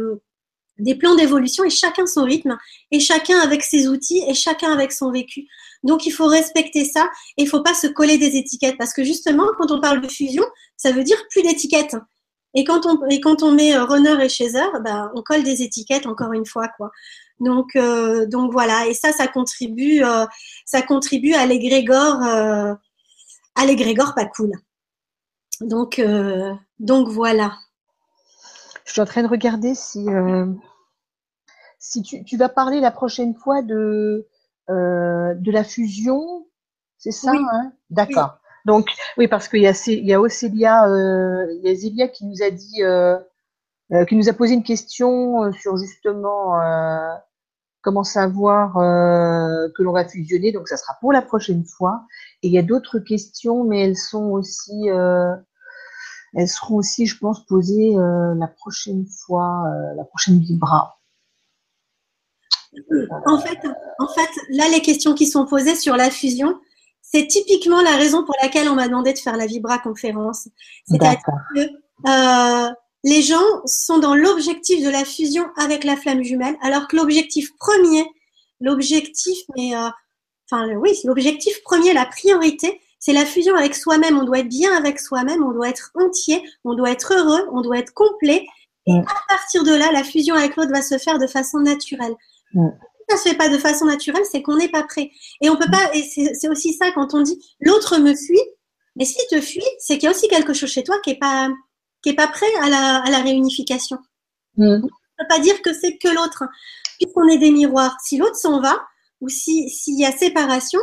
des 0.80 0.96
plans 0.96 1.16
d'évolution 1.16 1.66
et 1.66 1.70
chacun 1.70 2.06
son 2.08 2.24
rythme, 2.24 2.58
et 2.92 3.02
chacun 3.02 3.38
avec 3.40 3.64
ses 3.64 3.90
outils, 3.90 4.24
et 4.30 4.34
chacun 4.34 4.72
avec 4.72 4.94
son 4.94 5.12
vécu. 5.12 5.46
Donc 5.84 6.06
il 6.06 6.12
faut 6.12 6.28
respecter 6.28 6.86
ça, 6.86 7.10
et 7.38 7.44
il 7.44 7.50
faut 7.50 7.62
pas 7.62 7.74
se 7.74 7.88
coller 7.88 8.18
des 8.18 8.38
étiquettes, 8.38 8.78
parce 8.78 8.94
que 8.94 9.04
justement, 9.04 9.48
quand 9.58 9.72
on 9.72 9.82
parle 9.82 10.00
de 10.00 10.08
fusion, 10.08 10.46
ça 10.78 10.94
veut 10.94 11.04
dire 11.04 11.22
plus 11.30 11.42
d'étiquettes. 11.42 11.98
Et 12.54 12.64
quand 12.64 12.86
on 12.86 13.06
et 13.10 13.20
quand 13.20 13.44
on 13.44 13.52
met 13.52 13.78
runner 13.78 14.24
et 14.24 14.30
chaser, 14.30 14.64
bah, 14.86 15.12
on 15.16 15.22
colle 15.22 15.44
des 15.44 15.64
étiquettes 15.64 16.06
encore 16.06 16.32
une 16.32 16.46
fois 16.46 16.70
quoi. 16.78 16.92
Donc, 17.40 17.76
euh, 17.76 18.26
donc 18.26 18.52
voilà, 18.52 18.88
et 18.88 18.94
ça, 18.94 19.12
ça 19.12 19.28
contribue, 19.28 20.04
euh, 20.04 20.26
ça 20.66 20.82
contribue 20.82 21.34
à 21.34 21.46
l'égrégore, 21.46 22.24
euh, 22.24 22.74
à 23.56 23.66
l'égrégore 23.66 24.16
pas 24.16 24.26
cool. 24.26 24.52
Donc, 25.62 26.02
donc 26.80 27.10
voilà. 27.10 27.54
Je 28.86 28.92
suis 28.92 29.02
en 29.02 29.06
train 29.06 29.24
de 29.24 29.28
regarder 29.28 29.74
si, 29.74 30.06
si 31.80 32.04
tu, 32.04 32.24
tu, 32.24 32.38
vas 32.38 32.50
parler 32.50 32.80
la 32.80 32.92
prochaine 32.92 33.34
fois 33.34 33.64
de, 33.64 34.28
de 34.70 35.52
la 35.52 35.64
fusion, 35.64 36.46
c'est 37.00 37.12
ça 37.12 37.32
oui. 37.32 37.40
hein? 37.54 37.72
D'accord. 37.90 38.36
Oui. 38.36 38.50
Donc, 38.66 38.90
oui, 39.18 39.28
parce 39.28 39.48
qu'il 39.48 39.62
y 39.62 39.68
a, 39.68 39.88
il 39.88 40.06
y 40.06 40.14
a 40.14 40.22
Océlia, 40.22 40.86
il 40.88 41.62
y 41.64 41.70
a 41.70 41.76
Zélia 41.76 42.08
qui 42.08 42.26
nous 42.26 42.44
a 42.44 42.52
dit, 42.52 42.84
qui 44.08 44.16
nous 44.16 44.30
a 44.30 44.34
posé 44.34 44.54
une 44.54 44.64
question 44.64 45.52
sur 45.54 45.76
justement 45.78 46.60
comment 47.88 48.04
savoir 48.04 48.76
euh, 48.76 49.70
que 49.78 49.82
l'on 49.82 49.94
va 49.94 50.06
fusionner. 50.06 50.52
Donc, 50.52 50.68
ça 50.68 50.76
sera 50.76 50.98
pour 51.00 51.14
la 51.14 51.22
prochaine 51.22 51.64
fois. 51.64 52.02
Et 52.44 52.48
il 52.50 52.54
y 52.54 52.58
a 52.58 52.62
d'autres 52.62 53.00
questions, 53.00 53.64
mais 53.64 53.80
elles 53.86 53.96
sont 53.96 54.26
aussi, 54.26 54.90
euh, 54.90 55.34
elles 56.36 56.50
seront 56.50 56.76
aussi, 56.76 57.06
je 57.06 57.18
pense, 57.18 57.46
posées 57.46 57.96
euh, 57.96 58.36
la 58.36 58.48
prochaine 58.48 59.06
fois, 59.08 59.64
la 59.96 60.04
prochaine 60.04 60.38
Vibra. 60.38 61.00
En 63.26 63.40
fait, 63.40 63.58
en 64.00 64.08
fait, 64.10 64.30
là, 64.50 64.66
les 64.70 64.82
questions 64.82 65.14
qui 65.14 65.26
sont 65.26 65.46
posées 65.46 65.76
sur 65.76 65.96
la 65.96 66.10
fusion, 66.10 66.60
c'est 67.02 67.26
typiquement 67.26 67.82
la 67.82 67.96
raison 67.96 68.26
pour 68.26 68.36
laquelle 68.44 68.68
on 68.68 68.76
m'a 68.76 68.90
demandé 68.90 69.14
de 69.14 69.18
faire 69.18 69.38
la 69.38 69.46
Vibra 69.46 69.80
conférence. 69.80 70.50
C'est-à-dire 70.86 71.22
que 71.56 71.62
les 73.08 73.22
gens 73.22 73.62
sont 73.66 74.00
dans 74.00 74.16
l'objectif 74.16 74.84
de 74.84 74.90
la 74.90 75.06
fusion 75.06 75.46
avec 75.56 75.86
la 75.86 75.96
flamme 75.96 76.24
jumelle, 76.24 76.58
alors 76.62 76.90
que 76.90 76.98
l'objectif 76.98 77.56
premier, 77.58 78.06
l'objectif, 78.60 79.38
mais 79.56 79.74
euh, 79.78 79.88
enfin 80.52 80.68
oui, 80.76 80.92
l'objectif 81.06 81.64
premier, 81.64 81.94
la 81.94 82.06
priorité, 82.06 82.82
c'est 83.00 83.14
la 83.14 83.26
fusion 83.26 83.56
avec 83.56 83.76
soi-même. 83.76 84.18
On 84.18 84.26
doit 84.26 84.40
être 84.40 84.50
bien 84.50 84.76
avec 84.76 85.00
soi-même, 85.00 85.42
on 85.42 85.54
doit 85.54 85.70
être 85.70 85.92
entier, 85.96 86.44
on 86.66 86.74
doit 86.74 86.92
être 86.92 87.14
heureux, 87.14 87.48
on 87.54 87.62
doit 87.62 87.78
être 87.78 87.94
complet. 87.94 88.46
Et 88.88 88.92
à 88.94 89.22
partir 89.30 89.64
de 89.64 89.72
là, 89.72 89.90
la 89.94 90.04
fusion 90.04 90.36
avec 90.36 90.58
l'autre 90.58 90.74
va 90.74 90.82
se 90.82 90.98
faire 90.98 91.18
de 91.18 91.28
façon 91.28 91.60
naturelle. 91.60 92.16
Mm. 92.54 92.68
Si 92.98 93.16
ça 93.16 93.24
se 93.24 93.30
fait 93.30 93.38
pas 93.38 93.48
de 93.48 93.58
façon 93.58 93.86
naturelle, 93.86 94.24
c'est 94.30 94.42
qu'on 94.42 94.58
n'est 94.58 94.68
pas 94.68 94.84
prêt. 94.84 95.12
Et 95.40 95.50
on 95.50 95.56
peut 95.56 95.72
pas. 95.72 95.92
Et 95.94 96.04
c'est 96.04 96.50
aussi 96.50 96.74
ça 96.74 96.92
quand 96.92 97.14
on 97.14 97.22
dit 97.22 97.42
l'autre 97.62 98.00
me 98.00 98.14
fuit. 98.14 98.44
Mais 98.98 99.06
s'il 99.06 99.26
te 99.30 99.40
fuit, 99.40 99.64
c'est 99.80 99.94
qu'il 99.94 100.04
y 100.04 100.08
a 100.08 100.12
aussi 100.12 100.28
quelque 100.28 100.54
chose 100.54 100.72
chez 100.72 100.84
toi 100.84 100.98
qui 101.06 101.12
est 101.12 101.20
pas 101.20 101.50
qui 102.02 102.10
est 102.10 102.16
pas 102.16 102.28
prêt 102.28 102.54
à 102.62 102.70
la, 102.70 102.98
à 103.04 103.10
la 103.10 103.20
réunification. 103.20 103.98
Mm. 104.58 104.66
On 104.66 104.76
ne 104.76 104.82
peut 104.82 105.28
pas 105.30 105.40
dire 105.40 105.62
que 105.62 105.74
c'est 105.74 105.98
que 105.98 106.08
l'autre, 106.08 106.44
puisqu'on 107.00 107.28
est 107.28 107.38
des 107.38 107.52
miroirs. 107.52 107.98
Si 108.04 108.18
l'autre 108.18 108.36
s'en 108.36 108.60
va, 108.60 108.76
ou 109.22 109.30
si 109.30 109.70
s'il 109.70 110.00
y 110.00 110.06
a 110.06 110.12
séparation, 110.12 110.80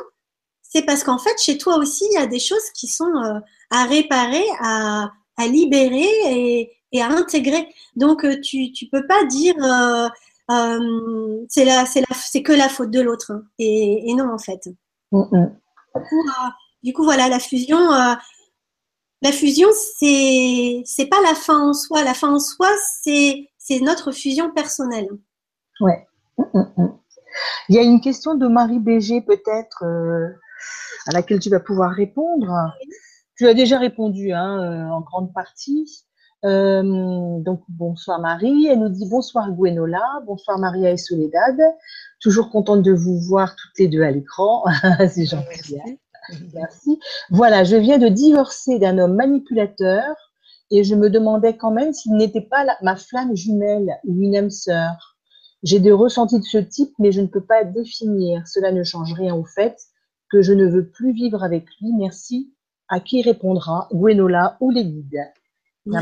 c'est 0.62 0.82
parce 0.82 1.05
qu'en 1.05 1.19
fait, 1.19 1.35
chez 1.39 1.57
toi 1.57 1.77
aussi, 1.77 2.05
il 2.11 2.15
y 2.15 2.23
a 2.23 2.27
des 2.27 2.41
choses 2.41 2.70
qui 2.74 2.89
sont 2.89 3.15
euh, 3.15 3.39
à 3.70 3.85
réparer, 3.85 4.45
à, 4.61 5.11
à 5.36 5.47
libérer 5.47 6.09
et, 6.27 6.73
et, 6.93 7.03
à 7.03 7.09
intégrer. 7.09 7.69
Donc, 7.95 8.24
euh, 8.24 8.41
tu 8.41 8.59
ne 8.59 8.91
peux 8.91 9.07
pas 9.07 9.24
dire 9.24 9.55
euh, 9.62 10.09
euh 10.51 11.45
c'est 11.49 11.65
la, 11.65 11.86
c'est 11.86 12.01
la, 12.01 12.16
c'est 12.16 12.43
que 12.43 12.53
la 12.53 12.69
faute 12.69 12.91
de 12.91 13.01
l'autre. 13.01 13.31
Hein. 13.32 13.45
Et, 13.59 14.11
et, 14.11 14.15
non, 14.15 14.32
en 14.35 14.39
fait. 14.39 14.66
Mm 15.12 15.23
-hmm. 15.23 15.51
du, 15.95 16.03
coup, 16.09 16.23
du, 16.82 16.93
coup, 16.93 17.05
voilà, 17.05 17.28
la 17.28 17.39
fusion, 17.39 17.78
la 19.24 19.32
fusion, 19.32 19.68
c'est 19.98 20.82
c'est 20.84 21.06
pas 21.06 21.20
la 21.22 21.34
fin 21.34 21.70
en 21.70 21.72
soi. 21.72 22.05
La 22.05 22.12
fin 22.12 22.34
en 22.34 22.38
soi, 22.38 22.68
c'est 23.02 23.48
c'est 23.56 23.80
notre 23.80 24.12
fusion 24.12 24.52
personnelle. 24.52 25.09
Ouais. 25.80 26.06
Il 27.68 27.74
y 27.74 27.78
a 27.78 27.82
une 27.82 28.02
question 28.02 28.34
de 28.34 28.46
Marie 28.46 28.78
Béger 28.78 29.22
peut-être 29.22 29.82
euh, 29.84 30.28
à 31.06 31.12
laquelle 31.12 31.40
tu 31.40 31.48
vas 31.48 31.59
pouvoir 31.59 31.92
répondre. 31.92 32.52
Tu 33.36 33.48
as 33.48 33.55
déjà 33.55 33.78
répondu 33.78 34.32
hein, 34.32 34.60
euh, 34.60 34.90
en 34.90 35.01
grande 35.01 35.32
partie. 35.32 36.05
Euh, 36.44 37.38
donc 37.40 37.62
bonsoir 37.68 38.20
Marie. 38.20 38.66
Elle 38.66 38.80
nous 38.80 38.90
dit 38.90 39.09
bonsoir 39.09 39.51
Gwenola, 39.51 40.05
bonsoir 40.26 40.59
Maria 40.59 40.90
et 40.90 40.98
Soledad. 40.98 41.56
Toujours 42.20 42.51
contente 42.51 42.82
de 42.82 42.92
vous 42.92 43.18
voir 43.18 43.56
toutes 43.56 43.78
les 43.78 43.88
deux 43.88 44.02
à 44.02 44.10
l'écran. 44.10 44.64
c'est 45.10 45.24
gentil. 45.24 45.80
Hein. 45.80 45.94
Merci. 46.55 46.98
Voilà, 47.30 47.64
je 47.64 47.76
viens 47.76 47.98
de 47.98 48.09
divorcer 48.09 48.78
d'un 48.78 48.98
homme 48.98 49.14
manipulateur 49.14 50.05
et 50.70 50.84
je 50.84 50.94
me 50.94 51.10
demandais 51.10 51.56
quand 51.56 51.70
même 51.70 51.92
s'il 51.92 52.14
n'était 52.14 52.40
pas 52.40 52.64
la, 52.64 52.76
ma 52.82 52.96
flamme 52.96 53.36
jumelle 53.36 53.98
ou 54.05 54.20
une 54.22 54.36
âme 54.36 54.51
sœur. 54.51 55.16
J'ai 55.62 55.80
des 55.80 55.92
ressentis 55.92 56.38
de 56.38 56.44
ce 56.44 56.59
type, 56.59 56.92
mais 56.98 57.10
je 57.12 57.20
ne 57.22 57.26
peux 57.26 57.44
pas 57.44 57.64
définir. 57.64 58.46
Cela 58.46 58.70
ne 58.70 58.84
change 58.84 59.12
rien 59.14 59.34
au 59.34 59.44
fait 59.44 59.76
que 60.30 60.42
je 60.42 60.52
ne 60.52 60.66
veux 60.66 60.90
plus 60.90 61.12
vivre 61.12 61.42
avec 61.42 61.64
lui. 61.80 61.92
Merci. 61.96 62.52
À 62.88 63.01
qui 63.01 63.22
répondra 63.22 63.88
Gwenola 63.92 64.59
ou 64.60 64.70
les 64.70 64.84
guides? 64.84 65.24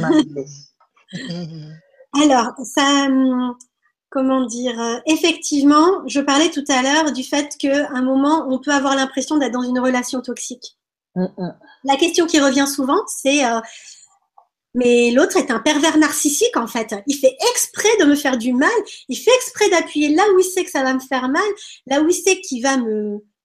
Alors, 2.22 2.52
ça, 2.64 3.08
comment 4.12 4.44
dire, 4.44 4.78
euh, 4.78 4.98
effectivement, 5.06 6.06
je 6.06 6.20
parlais 6.20 6.50
tout 6.50 6.64
à 6.68 6.82
l'heure 6.82 7.12
du 7.12 7.24
fait 7.24 7.56
qu'à 7.58 7.88
un 7.90 8.02
moment, 8.02 8.46
on 8.50 8.58
peut 8.58 8.70
avoir 8.70 8.94
l'impression 8.94 9.38
d'être 9.38 9.52
dans 9.52 9.62
une 9.62 9.80
relation 9.80 10.20
toxique. 10.20 10.76
Mm 11.16 11.24
-mm. 11.24 11.54
La 11.84 11.96
question 11.96 12.26
qui 12.26 12.38
revient 12.38 12.68
souvent, 12.76 13.02
c'est 13.06 13.44
euh, 13.44 13.60
mais 14.74 15.10
l'autre 15.10 15.36
est 15.36 15.50
un 15.50 15.60
pervers 15.60 15.98
narcissique 15.98 16.56
en 16.56 16.66
fait. 16.66 16.94
Il 17.06 17.16
fait 17.16 17.36
exprès 17.50 17.94
de 18.00 18.04
me 18.04 18.16
faire 18.16 18.38
du 18.38 18.52
mal. 18.64 18.80
Il 19.08 19.18
fait 19.24 19.34
exprès 19.40 19.68
d'appuyer 19.70 20.08
là 20.14 20.24
où 20.32 20.38
il 20.38 20.44
sait 20.52 20.64
que 20.64 20.70
ça 20.76 20.82
va 20.82 20.94
me 20.94 21.04
faire 21.10 21.28
mal, 21.28 21.50
là 21.90 22.00
où 22.00 22.06
il 22.08 22.14
sait 22.24 22.40
qu'il 22.40 22.62
va 22.62 22.76
me, 22.76 22.96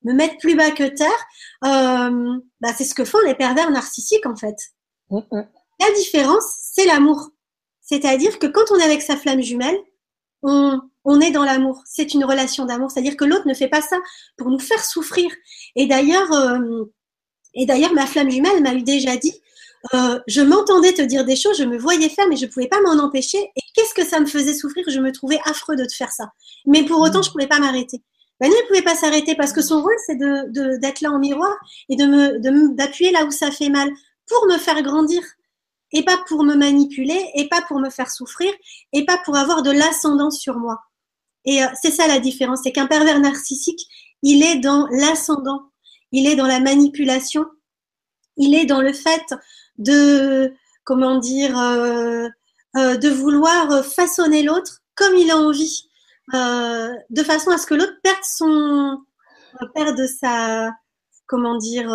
me 0.07 0.13
mettre 0.13 0.37
plus 0.37 0.55
bas 0.55 0.71
que 0.71 0.87
terre. 1.01 1.21
Euh, 1.69 2.37
bah, 2.61 2.73
c'est 2.77 2.87
ce 2.89 2.95
que 2.95 3.05
font 3.11 3.23
les 3.25 3.35
pervers 3.35 3.71
narcissiques 3.71 4.25
en 4.33 4.37
fait. 4.43 4.57
Mm 5.09 5.41
La 5.83 5.91
différence, 6.01 6.47
c'est 6.73 6.87
l'amour. 6.91 7.19
C'est-à-dire 7.89 8.33
que 8.39 8.47
quand 8.47 8.67
on 8.71 8.79
est 8.79 8.89
avec 8.91 9.01
sa 9.01 9.15
flamme 9.21 9.41
jumelle, 9.41 9.79
on, 10.43 11.21
est 11.21 11.31
dans 11.31 11.43
l'amour. 11.43 11.81
C'est 11.85 12.13
une 12.13 12.25
relation 12.25 12.65
d'amour. 12.65 12.91
C'est-à-dire 12.91 13.17
que 13.17 13.25
l'autre 13.25 13.47
ne 13.47 13.53
fait 13.53 13.67
pas 13.67 13.81
ça 13.81 13.97
pour 14.37 14.49
nous 14.49 14.59
faire 14.59 14.83
souffrir. 14.83 15.29
Et 15.75 15.85
d'ailleurs, 15.87 16.31
euh, 16.31 16.85
et 17.53 17.65
d'ailleurs, 17.65 17.93
ma 17.93 18.05
flamme 18.05 18.29
jumelle 18.29 18.61
m'a 18.61 18.73
eu 18.73 18.83
déjà 18.83 19.15
dit, 19.17 19.33
euh, 19.93 20.19
je 20.27 20.41
m'entendais 20.41 20.93
te 20.93 21.01
dire 21.01 21.25
des 21.25 21.35
choses, 21.35 21.57
je 21.57 21.63
me 21.63 21.77
voyais 21.77 22.09
faire, 22.09 22.27
mais 22.27 22.35
je 22.35 22.45
ne 22.45 22.51
pouvais 22.51 22.67
pas 22.67 22.81
m'en 22.81 23.01
empêcher. 23.03 23.39
Et 23.39 23.61
qu'est-ce 23.73 23.93
que 23.93 24.05
ça 24.05 24.19
me 24.19 24.25
faisait 24.25 24.53
souffrir? 24.53 24.85
Je 24.89 24.99
me 24.99 25.11
trouvais 25.11 25.39
affreux 25.45 25.75
de 25.75 25.85
te 25.85 25.93
faire 25.93 26.11
ça. 26.11 26.31
Mais 26.65 26.83
pour 26.83 27.01
autant, 27.01 27.21
je 27.21 27.29
ne 27.29 27.33
pouvais 27.33 27.47
pas 27.47 27.59
m'arrêter. 27.59 28.01
Ben, 28.39 28.51
elle 28.51 28.63
ne 28.63 28.67
pouvait 28.67 28.83
pas 28.83 28.95
s'arrêter 28.95 29.35
parce 29.35 29.51
que 29.51 29.61
son 29.61 29.81
rôle, 29.81 29.95
c'est 30.05 30.15
d'être 30.15 30.51
de, 30.51 30.77
de, 30.77 31.03
là 31.03 31.11
en 31.11 31.19
miroir 31.19 31.55
et 31.89 31.95
de 31.95 32.05
me 32.05 32.75
d'appuyer 32.75 33.11
là 33.11 33.25
où 33.25 33.31
ça 33.31 33.49
fait 33.49 33.69
mal 33.69 33.89
pour 34.27 34.45
me 34.47 34.57
faire 34.57 34.81
grandir 34.83 35.21
et 35.91 36.03
pas 36.03 36.17
pour 36.27 36.43
me 36.43 36.55
manipuler, 36.55 37.19
et 37.35 37.47
pas 37.47 37.61
pour 37.61 37.79
me 37.79 37.89
faire 37.89 38.11
souffrir, 38.11 38.51
et 38.93 39.05
pas 39.05 39.17
pour 39.23 39.37
avoir 39.37 39.63
de 39.63 39.71
l'ascendance 39.71 40.39
sur 40.39 40.57
moi. 40.57 40.79
Et 41.45 41.63
euh, 41.63 41.67
c'est 41.81 41.91
ça 41.91 42.07
la 42.07 42.19
différence, 42.19 42.61
c'est 42.63 42.71
qu'un 42.71 42.87
pervers 42.87 43.19
narcissique, 43.19 43.87
il 44.21 44.43
est 44.43 44.57
dans 44.57 44.87
l'ascendant, 44.91 45.71
il 46.11 46.27
est 46.27 46.35
dans 46.35 46.47
la 46.47 46.59
manipulation, 46.59 47.45
il 48.35 48.53
est 48.53 48.65
dans 48.65 48.81
le 48.81 48.93
fait 48.93 49.23
de, 49.77 50.53
comment 50.83 51.17
dire, 51.17 51.57
euh, 51.57 52.27
euh, 52.75 52.97
de 52.97 53.09
vouloir 53.09 53.85
façonner 53.85 54.43
l'autre 54.43 54.81
comme 54.95 55.15
il 55.15 55.31
a 55.31 55.37
envie, 55.37 55.89
de 56.33 57.23
façon 57.23 57.51
à 57.51 57.57
ce 57.57 57.67
que 57.67 57.75
l'autre 57.75 57.99
perde 58.03 58.23
son, 58.23 58.97
perde 59.75 60.05
sa, 60.07 60.71
comment 61.27 61.55
dire, 61.55 61.87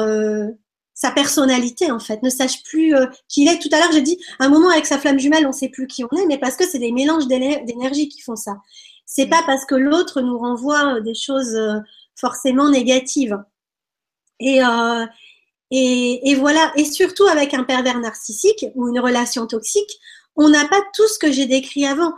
sa 1.03 1.11
personnalité 1.11 1.91
en 1.91 1.99
fait, 1.99 2.23
ne 2.23 2.31
sache 2.31 2.63
plus 2.63 2.95
qui 3.29 3.43
il 3.43 3.49
est. 3.49 3.59
Tout 3.59 3.69
à 3.73 3.79
l'heure, 3.79 3.93
j'ai 3.93 4.03
dit, 4.03 4.19
un 4.39 4.49
moment 4.49 4.71
avec 4.71 4.87
sa 4.87 4.99
flamme 4.99 5.19
jumelle, 5.19 5.45
on 5.47 5.49
ne 5.49 5.55
sait 5.55 5.69
plus 5.69 5.89
qui 5.89 6.05
on 6.05 6.17
est, 6.17 6.27
mais 6.27 6.39
parce 6.39 6.57
que 6.57 6.65
c'est 6.65 6.79
des 6.79 6.93
mélanges 6.93 7.27
d'énergie 7.27 8.09
qui 8.09 8.21
font 8.21 8.37
ça. 8.37 8.57
C'est 9.05 9.27
pas 9.27 9.43
parce 9.45 9.65
que 9.65 9.75
l'autre 9.75 10.21
nous 10.21 10.39
renvoie 10.39 11.01
des 11.01 11.15
choses 11.15 11.59
forcément 12.15 12.71
négatives. 12.71 13.37
Et, 14.39 14.63
euh, 14.63 15.07
voilà, 16.39 16.73
et 16.77 16.85
surtout 16.85 17.25
avec 17.25 17.53
un 17.53 17.65
pervers 17.65 17.99
narcissique 17.99 18.67
ou 18.75 18.89
une 18.89 19.01
relation 19.01 19.47
toxique, 19.47 19.99
on 20.37 20.49
n'a 20.49 20.67
pas 20.67 20.81
tout 20.95 21.07
ce 21.09 21.19
que 21.19 21.33
j'ai 21.33 21.47
décrit 21.47 21.85
avant. 21.85 22.13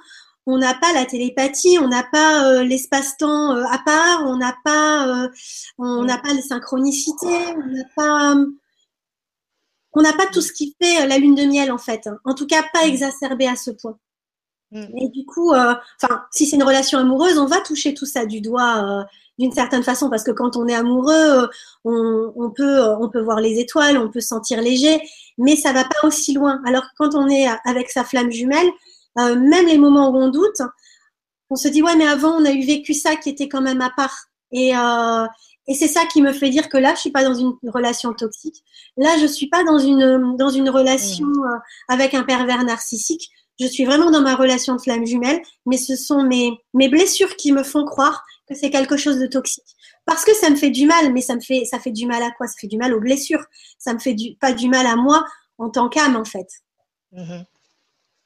On 0.47 0.59
n'a 0.59 0.75
pas 0.75 0.93
la 0.93 1.07
télépathie, 1.07 1.79
on 1.81 1.89
n'a 1.89 2.03
pas 2.03 2.47
euh, 2.47 2.65
l'espace-temps 2.65 3.57
euh, 3.57 3.65
à 3.71 3.79
part, 3.79 4.25
on 4.27 4.37
n'a 4.37 4.55
pas, 4.63 5.25
euh, 5.25 5.29
on 5.79 6.05
n'a 6.05 6.19
pas 6.19 6.35
les 6.35 6.43
synchronicités, 6.43 7.55
on 7.57 7.67
n'a 7.67 7.85
pas, 7.97 8.37
on 9.95 10.03
n'a 10.03 10.13
pas 10.13 10.27
tout 10.27 10.41
ce 10.41 10.53
qui 10.53 10.77
fait 10.81 11.07
la 11.07 11.19
lune 11.19 11.35
de 11.35 11.45
miel 11.45 11.71
en 11.73 11.79
fait. 11.79 12.09
En 12.25 12.35
tout 12.35 12.47
cas, 12.47 12.63
pas 12.73 12.87
exacerbé 12.87 13.47
à 13.47 13.57
ce 13.57 13.71
point. 13.71 13.99
Mm. 14.71 14.85
Et 14.99 15.09
du 15.09 15.25
coup, 15.25 15.51
enfin, 15.53 16.25
si 16.31 16.47
c'est 16.47 16.57
une 16.57 16.63
relation 16.65 16.99
amoureuse, 16.99 17.39
on 17.39 17.47
va 17.47 17.61
toucher 17.61 17.95
tout 17.95 18.07
ça 18.07 18.27
du 18.27 18.41
doigt 18.41 19.07
d'une 19.39 19.53
certaine 19.53 19.83
façon 19.83 20.11
parce 20.11 20.23
que 20.23 20.31
quand 20.31 20.57
on 20.57 20.69
est 20.69 20.75
amoureux, 20.75 21.49
on, 21.85 22.33
on, 22.37 22.51
peut 22.51 22.83
on 23.01 23.09
peut 23.09 23.21
voir 23.21 23.41
les 23.41 23.59
étoiles, 23.59 23.99
on 23.99 24.11
peut 24.11 24.21
se 24.21 24.29
sentir 24.29 24.61
léger, 24.61 25.01
mais 25.39 25.57
ça 25.57 25.73
va 25.73 25.85
pas 25.85 26.07
aussi 26.07 26.33
loin. 26.35 26.61
Alors 26.67 26.83
que 26.83 26.95
quand 26.99 27.15
on 27.15 27.29
est 27.29 27.47
avec 27.65 27.91
sa 27.91 28.05
flamme 28.05 28.31
jumelle, 28.31 28.69
euh, 29.19 29.37
même 29.37 29.67
les 29.67 29.79
moments 29.79 30.11
où 30.11 30.17
on 30.17 30.29
doute, 30.29 30.61
on 31.51 31.57
se 31.57 31.69
dit 31.69 31.83
ouais 31.83 31.97
mais 31.97 32.07
avant 32.07 32.33
on 32.33 32.45
a 32.45 32.51
eu 32.51 32.65
vécu 32.65 32.95
ça 32.95 33.17
qui 33.17 33.29
était 33.29 33.49
quand 33.49 33.61
même 33.61 33.81
à 33.81 33.91
part 33.91 34.27
et 34.51 34.77
euh, 34.77 35.27
et 35.67 35.75
c'est 35.75 35.89
ça 35.89 36.05
qui 36.07 36.21
me 36.21 36.33
fait 36.33 36.51
dire 36.51 36.69
que 36.69 36.77
là, 36.77 36.95
je 36.95 37.01
suis 37.01 37.11
pas 37.11 37.25
dans 37.25 37.35
une 37.35 37.55
relation 37.65 38.13
toxique. 38.13 38.63
Là, 38.97 39.17
je 39.19 39.27
suis 39.27 39.49
pas 39.49 39.65
dans 39.65 39.79
une 39.79 40.37
dans 40.37 40.51
une 40.51 40.69
relation 40.69 41.27
mmh. 41.27 41.45
euh, 41.45 41.59
avec 41.89 42.15
un 42.15 42.23
pervers 42.23 42.65
narcissique. 42.65 43.31
Je 43.59 43.67
suis 43.67 43.85
vraiment 43.85 44.11
dans 44.11 44.21
ma 44.21 44.35
relation 44.35 44.75
de 44.75 44.81
flamme 44.81 45.07
jumelle, 45.07 45.41
mais 45.65 45.79
ce 45.79 45.97
sont 45.97 46.23
mes 46.23 46.53
mes 46.75 46.89
blessures 46.89 47.37
qui 47.37 47.53
me 47.53 47.63
font 47.63 47.85
croire 47.85 48.23
que 48.49 48.55
c'est 48.55 48.71
quelque 48.71 48.97
chose 48.97 49.19
de 49.19 49.27
toxique. 49.27 49.65
Parce 50.07 50.25
que 50.25 50.35
ça 50.35 50.51
me 50.51 50.57
fait 50.57 50.71
du 50.71 50.87
mal, 50.87 51.13
mais 51.13 51.23
ça 51.23 51.35
me 51.35 51.41
fait, 51.41 51.65
ça 51.65 51.79
fait 51.79 51.91
du 51.91 52.07
mal 52.07 52.23
à 52.23 52.31
quoi? 52.33 52.47
Ça 52.47 52.55
fait 52.61 52.67
du 52.67 52.77
mal 52.77 52.93
aux 52.93 53.01
blessures. 53.01 53.45
Ça 53.79 53.95
me 53.95 53.99
fait 53.99 54.15
du, 54.15 54.37
pas 54.37 54.53
du 54.53 54.69
mal 54.69 54.87
à 54.87 54.97
moi 54.97 55.25
en 55.59 55.71
tant 55.71 55.89
qu'âme, 55.89 56.17
en 56.17 56.25
fait. 56.25 56.47
Mm-hmm. 57.15 57.45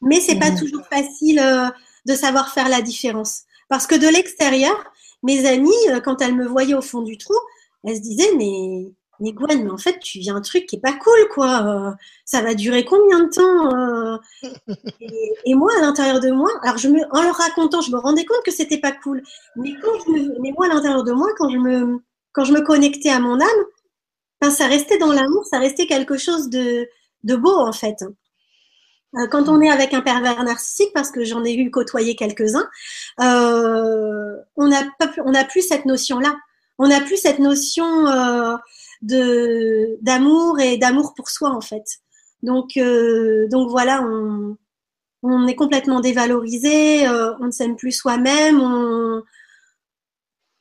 Mais 0.03 0.21
c'est 0.21 0.39
pas 0.39 0.51
mm-hmm. 0.51 0.59
toujours 0.59 0.87
facile 0.87 1.39
euh, 1.39 1.69
de 2.07 2.15
savoir 2.15 2.53
faire 2.53 2.69
la 2.69 2.83
différence. 2.83 3.43
Parce 3.69 3.87
que 3.87 3.95
de 3.95 4.09
l'extérieur, 4.09 4.75
mes 5.23 5.47
amies, 5.47 5.73
euh, 5.91 6.01
quand 6.01 6.21
elles 6.23 6.35
me 6.35 6.47
voyaient 6.47 6.75
au 6.75 6.83
fond 6.83 7.03
du 7.03 7.19
trou, 7.19 7.35
elles 7.85 7.97
se 7.97 8.01
disaient, 8.03 8.35
mais 8.37 8.93
mais 9.21 9.33
Gwen, 9.33 9.65
mais 9.65 9.71
en 9.71 9.79
fait, 9.79 9.99
tu 9.99 10.19
vis 10.19 10.31
un 10.31 10.41
truc 10.41 10.67
qui 10.67 10.77
est 10.77 10.81
pas 10.81 10.93
cool, 10.93 11.29
quoi. 11.35 11.63
Euh, 11.67 11.91
ça 12.25 12.41
va 12.41 12.55
durer 12.55 12.85
combien 12.85 13.25
de 13.25 13.31
temps 13.31 13.75
euh 13.75 14.19
et, 15.45 15.55
moi, 15.55 15.73
à 15.79 15.81
l'intérieur 15.81 16.21
de 16.21 16.31
moi, 16.31 16.51
alors 16.63 16.79
je 16.79 16.89
me, 16.89 17.01
en 17.11 17.23
leur 17.23 17.35
racontant, 17.35 17.81
je 17.81 17.91
me 17.91 17.99
rendais 17.99 18.25
compte 18.25 18.43
que 18.45 18.53
c'était 18.53 18.79
pas 18.79 18.93
cool. 18.93 19.23
Mais 19.57 19.75
quand 19.83 19.99
je 20.07 20.13
me, 20.13 20.41
mais 20.41 20.53
moi, 20.57 20.67
à 20.67 20.69
l'intérieur 20.69 21.05
de 21.05 21.13
moi, 21.13 21.29
quand 21.37 21.49
je 21.49 21.59
me, 21.59 22.01
quand 22.33 22.45
je 22.45 22.53
me 22.53 22.61
connectais 22.61 23.11
à 23.11 23.19
mon 23.19 23.41
âme, 23.41 23.65
ben, 24.41 24.51
ça 24.51 24.67
restait 24.67 24.99
dans 24.99 25.13
l'amour, 25.13 25.45
ça 25.47 25.59
restait 25.59 25.87
quelque 25.87 26.17
chose 26.17 26.49
de, 26.49 26.89
de 27.25 27.37
beau, 27.37 27.57
en 27.57 27.73
fait. 27.73 28.05
Euh, 29.17 29.27
quand 29.27 29.49
on 29.49 29.61
est 29.61 29.71
avec 29.71 29.95
un 29.95 30.03
pervers 30.03 30.43
narcissique, 30.45 30.93
parce 30.93 31.11
que 31.11 31.25
j'en 31.25 31.45
ai 31.45 31.55
eu 31.55 31.71
côtoyer 31.71 32.15
quelques-uns, 32.17 32.69
on 33.19 34.69
n'a 34.69 34.83
pas, 34.99 35.11
on 35.25 35.31
n'a 35.31 35.45
plus 35.45 35.63
cette 35.63 35.87
notion-là. 35.87 36.37
On 36.81 36.89
n'a 36.89 37.01
plus 37.01 37.17
cette 37.17 37.41
notion 37.41 38.07
de 39.03 39.99
d'amour 40.03 40.61
et 40.61 40.77
d'amour 40.79 41.15
pour 41.15 41.29
soi 41.29 41.51
en 41.51 41.61
fait. 41.61 41.85
Donc 42.43 42.77
euh, 42.77 43.49
donc 43.49 43.71
voilà, 43.71 44.03
on, 44.03 44.57
on 45.23 45.47
est 45.47 45.55
complètement 45.55 46.01
dévalorisé, 46.01 47.07
euh, 47.09 47.35
on 47.41 47.47
ne 47.47 47.51
s'aime 47.51 47.77
plus 47.77 47.93
soi-même, 47.93 48.61
on 48.61 49.23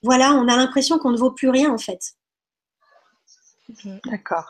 voilà, 0.04 0.34
on 0.34 0.48
a 0.48 0.56
l'impression 0.56 1.00
qu'on 1.00 1.12
ne 1.12 1.18
vaut 1.18 1.32
plus 1.32 1.50
rien 1.50 1.72
en 1.72 1.78
fait. 1.78 2.16
D'accord. 4.06 4.48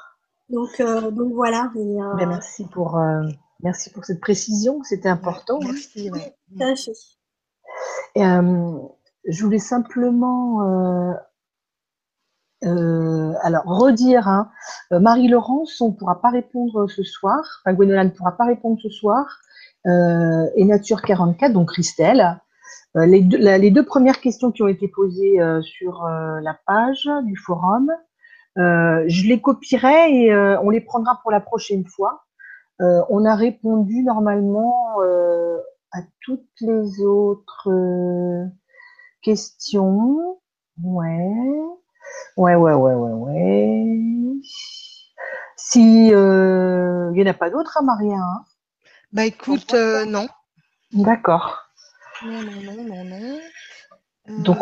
Donc 0.49 0.81
donc 0.81 1.33
voilà. 1.33 1.71
Ben, 1.75 2.27
merci 2.27 2.65
pour 2.65 2.97
merci 3.63 3.89
pour 3.89 4.05
cette 4.05 4.19
précision, 4.19 4.81
c'était 4.83 5.09
important. 5.09 5.59
Merci. 5.61 7.17
je 8.15 9.43
voulais 9.43 9.59
simplement 9.59 11.17
euh, 12.63 13.33
alors, 13.41 13.63
redire, 13.65 14.27
hein, 14.27 14.49
euh, 14.91 14.99
Marie-Laurence, 14.99 15.79
on 15.79 15.89
ne 15.89 15.93
pourra 15.93 16.21
pas 16.21 16.29
répondre 16.29 16.87
ce 16.87 17.03
soir, 17.03 17.39
enfin 17.63 17.75
Gwenola 17.75 18.03
ne 18.03 18.09
pourra 18.09 18.35
pas 18.35 18.45
répondre 18.45 18.79
ce 18.81 18.89
soir, 18.89 19.25
euh, 19.85 20.47
et 20.55 20.65
Nature 20.65 21.01
44, 21.01 21.53
donc 21.53 21.69
Christelle. 21.69 22.39
Les 22.95 23.21
deux, 23.21 23.37
les, 23.37 23.69
deux, 23.69 23.85
premières 23.85 24.19
questions 24.19 24.51
qui 24.51 24.63
ont 24.63 24.67
été 24.67 24.87
posées 24.87 25.37
sur 25.61 26.03
la 26.07 26.57
page 26.65 27.07
du 27.25 27.35
forum, 27.35 27.91
je 28.55 29.27
les 29.27 29.39
copierai 29.39 30.11
et 30.11 30.35
on 30.63 30.71
les 30.71 30.81
prendra 30.81 31.19
pour 31.21 31.29
la 31.29 31.39
prochaine 31.39 31.85
fois. 31.85 32.23
On 32.79 33.25
a 33.25 33.35
répondu 33.35 34.03
normalement 34.03 34.99
à 35.91 35.99
toutes 36.21 36.61
les 36.61 37.01
autres 37.01 37.69
questions. 39.21 40.39
Ouais. 40.83 41.57
Ouais, 42.37 42.55
ouais, 42.55 42.73
ouais, 42.73 42.93
ouais, 42.93 43.11
ouais. 43.11 44.41
Si 45.55 46.13
euh, 46.13 47.11
il 47.13 47.21
n'y 47.21 47.27
en 47.27 47.31
a 47.31 47.33
pas 47.33 47.49
d'autres, 47.49 47.77
à 47.77 47.81
hein, 47.81 47.85
Maria 47.85 48.15
hein? 48.17 48.45
Bah 49.11 49.25
écoute, 49.25 49.73
euh, 49.73 50.05
non. 50.05 50.27
D'accord. 50.91 51.63
Non, 52.23 52.41
non, 52.41 52.61
non, 52.61 52.83
non, 52.83 53.03
non. 53.05 53.39
Donc 54.43 54.59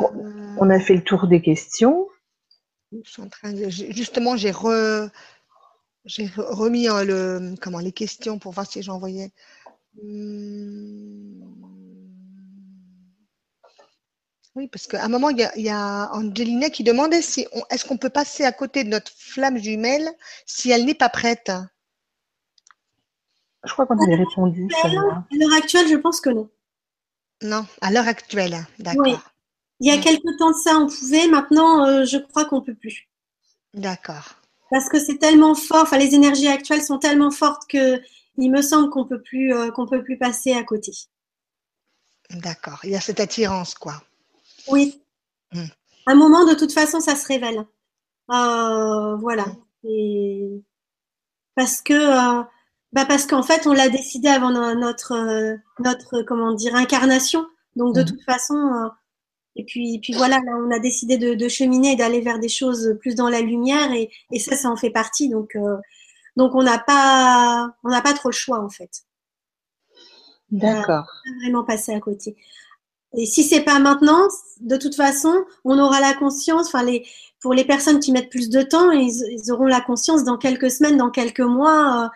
on 0.58 0.70
a 0.70 0.80
fait 0.80 0.96
le 0.96 1.04
tour 1.04 1.28
des 1.28 1.42
questions. 1.42 2.08
Je 2.92 3.10
suis 3.10 3.22
en 3.22 3.30
train 3.30 3.52
de, 3.52 3.68
justement, 3.70 4.38
j'ai 4.38 4.52
re, 4.52 5.10
j'ai 6.06 6.30
remis 6.38 6.88
hein, 6.88 7.04
le, 7.04 7.56
comment, 7.62 7.80
les 7.80 7.92
questions 7.92 8.40
pour 8.40 8.52
voir 8.54 8.66
si 8.66 8.82
j'envoyais. 8.82 9.32
Hum... 10.02 11.56
Oui, 14.56 14.70
parce 14.70 14.88
qu'à 14.88 15.04
un 15.04 15.10
moment, 15.10 15.30
il 15.30 15.50
y 15.58 15.70
a, 15.70 16.10
Angelina 16.14 16.70
qui 16.70 16.86
demandait 16.86 17.22
si 17.22 17.46
est-ce 17.70 17.84
qu'on 17.84 17.98
peut 17.98 18.10
passer 18.10 18.46
à 18.46 18.54
côté 18.54 18.86
de 18.86 18.90
notre 18.90 19.12
flamme 19.12 19.58
jumelle 19.58 20.10
si 20.46 20.72
elle 20.72 20.86
n'est 20.86 20.94
pas 20.94 21.10
prête? 21.10 21.52
Je 23.66 23.74
crois 23.74 23.86
qu'on 23.86 24.02
avait 24.02 24.16
répondu. 24.16 24.70
À 24.84 24.88
l'heure 24.88 25.54
actuelle, 25.58 25.90
je 25.90 25.98
pense 25.98 26.22
que 26.22 26.30
non. 26.30 26.50
Non, 27.42 27.66
à 27.82 27.92
l'heure 27.92 28.08
actuelle, 28.08 28.66
d'accord. 28.80 29.06
Oui. 29.06 29.16
Il 29.82 29.88
y 29.88 29.92
a 29.92 30.02
quelques 30.02 30.38
temps 30.40 30.52
de 30.52 30.56
ça, 30.56 30.78
on 30.78 30.88
pouvait. 30.88 31.28
Maintenant, 31.28 31.86
euh, 31.86 32.06
je 32.06 32.18
crois 32.18 32.46
qu'on 32.46 32.62
ne 32.62 32.66
peut 32.66 32.76
plus. 32.76 33.10
D'accord. 33.74 34.40
Parce 34.72 34.90
que 34.90 35.00
c'est 35.00 35.18
tellement 35.18 35.56
fort. 35.56 35.84
Enfin, 35.84 35.98
les 35.98 36.16
énergies 36.16 36.48
actuelles 36.48 36.82
sont 36.82 36.98
tellement 36.98 37.32
fortes 37.32 37.64
que 37.70 38.00
il 38.38 38.52
me 38.52 38.62
semble 38.62 38.90
qu'on 38.90 39.06
peut 39.06 39.22
plus, 39.22 39.54
euh, 39.54 39.72
qu'on 39.72 39.88
peut 39.88 40.04
plus 40.04 40.18
passer 40.18 40.54
à 40.54 40.64
côté. 40.64 40.92
D'accord. 42.32 42.80
Il 42.84 42.92
y 42.92 42.96
a 42.96 43.02
cette 43.02 43.20
attirance, 43.20 43.76
quoi. 43.76 44.02
Oui. 44.68 45.02
À 45.54 45.58
hmm. 45.58 45.68
Un 46.08 46.16
moment, 46.16 46.46
de 46.46 46.54
toute 46.54 46.74
façon, 46.74 47.00
ça 47.00 47.16
se 47.16 47.28
révèle. 47.28 47.66
Euh, 48.32 49.16
voilà. 49.18 49.46
Et 49.84 50.64
parce 51.56 51.82
que, 51.82 51.94
euh, 51.94 52.44
bah 52.92 53.06
parce 53.06 53.26
qu'en 53.26 53.44
fait, 53.44 53.68
on 53.68 53.74
l'a 53.74 53.90
décidé 53.90 54.28
avant 54.28 54.52
notre, 54.52 55.58
notre, 55.80 56.24
comment 56.24 56.54
dire, 56.54 56.76
incarnation. 56.76 57.46
Donc, 57.76 57.96
de 57.96 58.02
hmm. 58.02 58.06
toute 58.06 58.24
façon, 58.24 58.90
et 59.56 59.64
puis, 59.64 60.00
puis 60.00 60.14
voilà, 60.14 60.38
là, 60.38 60.52
on 60.66 60.72
a 60.72 60.80
décidé 60.80 61.18
de, 61.18 61.48
cheminer 61.48 61.94
et 61.94 61.96
d'aller 61.96 62.22
vers 62.22 62.40
des 62.40 62.50
choses 62.50 62.98
plus 63.00 63.16
dans 63.16 63.30
la 63.30 63.42
lumière, 63.42 63.92
et, 63.94 64.10
et 64.32 64.40
ça, 64.40 64.56
ça 64.56 64.70
en 64.70 64.76
fait 64.76 64.90
partie. 64.90 65.30
Donc, 65.30 65.58
donc 66.36 66.56
on 66.56 66.64
n'a 66.64 66.80
pas, 66.80 67.74
on 67.84 67.90
n'a 67.90 68.02
pas 68.02 68.14
trop 68.14 68.30
le 68.30 68.36
choix 68.36 68.60
en 68.60 68.70
fait. 68.70 69.06
D'accord. 70.52 71.06
Vraiment 71.42 71.64
passer 71.64 71.94
à 71.94 72.00
côté. 72.00 72.36
Et 73.18 73.26
si 73.26 73.44
c'est 73.44 73.62
pas 73.62 73.80
maintenant, 73.80 74.28
de 74.60 74.78
toute 74.78 74.96
façon, 74.96 75.46
on 75.64 75.80
aura 75.80 76.00
la 76.02 76.14
conscience. 76.14 76.68
Enfin, 76.68 76.84
les, 76.84 77.08
pour 77.40 77.54
les 77.54 77.66
personnes 77.66 78.00
qui 78.00 78.12
mettent 78.12 78.30
plus 78.30 78.50
de 78.50 78.62
temps, 78.62 78.92
ils, 78.92 79.52
auront 79.52 79.66
la 79.66 79.82
conscience 79.82 80.24
dans 80.24 80.38
quelques 80.38 80.70
semaines, 80.70 80.98
dans 80.98 81.12
quelques 81.12 81.40
mois. 81.40 82.12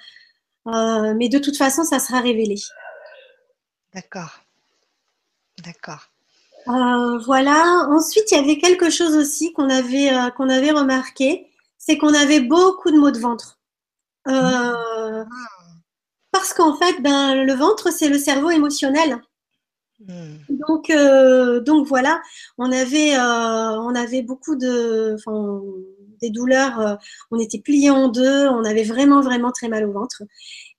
Euh, 0.68 0.72
euh, 0.72 1.14
mais 1.16 1.30
de 1.30 1.40
toute 1.40 1.58
façon, 1.58 1.84
ça 1.84 2.00
sera 2.00 2.20
révélé. 2.20 2.56
D'accord. 3.94 4.42
D'accord. 5.64 6.10
Euh, 6.68 7.18
voilà. 7.26 7.88
Ensuite, 7.90 8.32
il 8.32 8.38
y 8.38 8.40
avait 8.40 8.58
quelque 8.58 8.90
chose 8.90 9.16
aussi 9.16 9.54
qu'on 9.54 9.70
avait 9.70 10.12
qu'on 10.36 10.50
avait 10.50 10.72
remarqué, 10.72 11.48
c'est 11.78 11.98
qu'on 11.98 12.14
avait 12.14 12.42
beaucoup 12.42 12.92
de 12.92 12.98
maux 12.98 13.12
de 13.12 13.20
ventre. 13.20 13.60
Euh, 14.28 15.26
parce 16.32 16.54
qu'en 16.54 16.76
fait, 16.76 17.02
ben, 17.02 17.44
le 17.44 17.54
ventre, 17.54 17.92
c'est 17.92 18.10
le 18.10 18.18
cerveau 18.18 18.52
émotionnel. 18.52 19.20
Hmm. 20.06 20.38
Donc, 20.50 20.90
euh, 20.90 21.60
donc 21.62 21.88
voilà, 21.88 22.22
on 22.58 22.72
avait, 22.72 23.16
euh, 23.16 23.80
on 23.82 23.96
avait 23.96 24.22
beaucoup 24.22 24.56
de, 24.56 25.18
des 26.22 26.30
douleurs. 26.30 27.00
on 27.32 27.40
était 27.40 27.60
pliés 27.60 27.90
en 27.90 28.08
deux. 28.08 28.48
On 28.48 28.64
avait 28.64 28.84
vraiment, 28.84 29.22
vraiment 29.22 29.52
très 29.52 29.68
mal 29.68 29.86
au 29.86 29.94
ventre. 29.94 30.24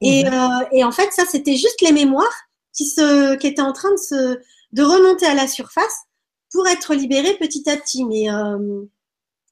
Et, 0.00 0.24
et 0.72 0.84
en 0.84 0.92
fait, 0.92 1.12
ça, 1.12 1.24
c'était 1.26 1.56
juste 1.56 1.80
les 1.82 1.92
mémoires 1.92 2.44
qui, 2.72 2.86
se, 2.86 3.36
qui 3.36 3.46
étaient 3.46 3.60
en 3.60 3.72
train 3.72 3.90
de, 3.90 3.98
se, 3.98 4.38
de 4.72 4.82
remonter 4.82 5.26
à 5.26 5.34
la 5.34 5.48
surface 5.48 6.04
pour 6.52 6.66
être 6.68 6.94
libérées 6.94 7.36
petit 7.38 7.68
à 7.68 7.76
petit. 7.76 8.04
Mais, 8.04 8.26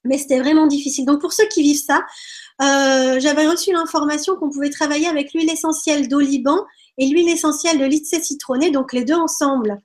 mais 0.05 0.17
c'était 0.17 0.39
vraiment 0.39 0.67
difficile. 0.67 1.05
Donc 1.05 1.21
pour 1.21 1.33
ceux 1.33 1.47
qui 1.47 1.61
vivent 1.61 1.83
ça, 1.83 2.05
euh, 2.61 3.19
j'avais 3.19 3.47
reçu 3.47 3.71
l'information 3.71 4.35
qu'on 4.35 4.49
pouvait 4.49 4.69
travailler 4.69 5.07
avec 5.07 5.33
l'huile 5.33 5.49
essentielle 5.49 6.07
d'oliban 6.07 6.65
et 6.97 7.07
l'huile 7.07 7.29
essentielle 7.29 7.79
de 7.79 7.85
lycée 7.85 8.21
citronné, 8.21 8.71
donc 8.71 8.91
les 8.93 9.05
deux 9.05 9.15
ensemble, 9.15 9.81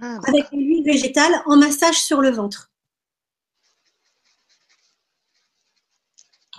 ah, 0.00 0.18
avec 0.26 0.50
l'huile 0.52 0.84
végétale 0.84 1.42
en 1.46 1.56
massage 1.56 2.00
sur 2.00 2.20
le 2.20 2.30
ventre. 2.30 2.70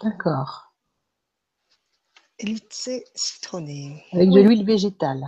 D'accord. 0.03 0.73
Lycée 2.41 3.05
citronné. 3.13 4.03
Avec 4.13 4.31
de 4.31 4.41
l'huile 4.41 4.65
végétale. 4.65 5.23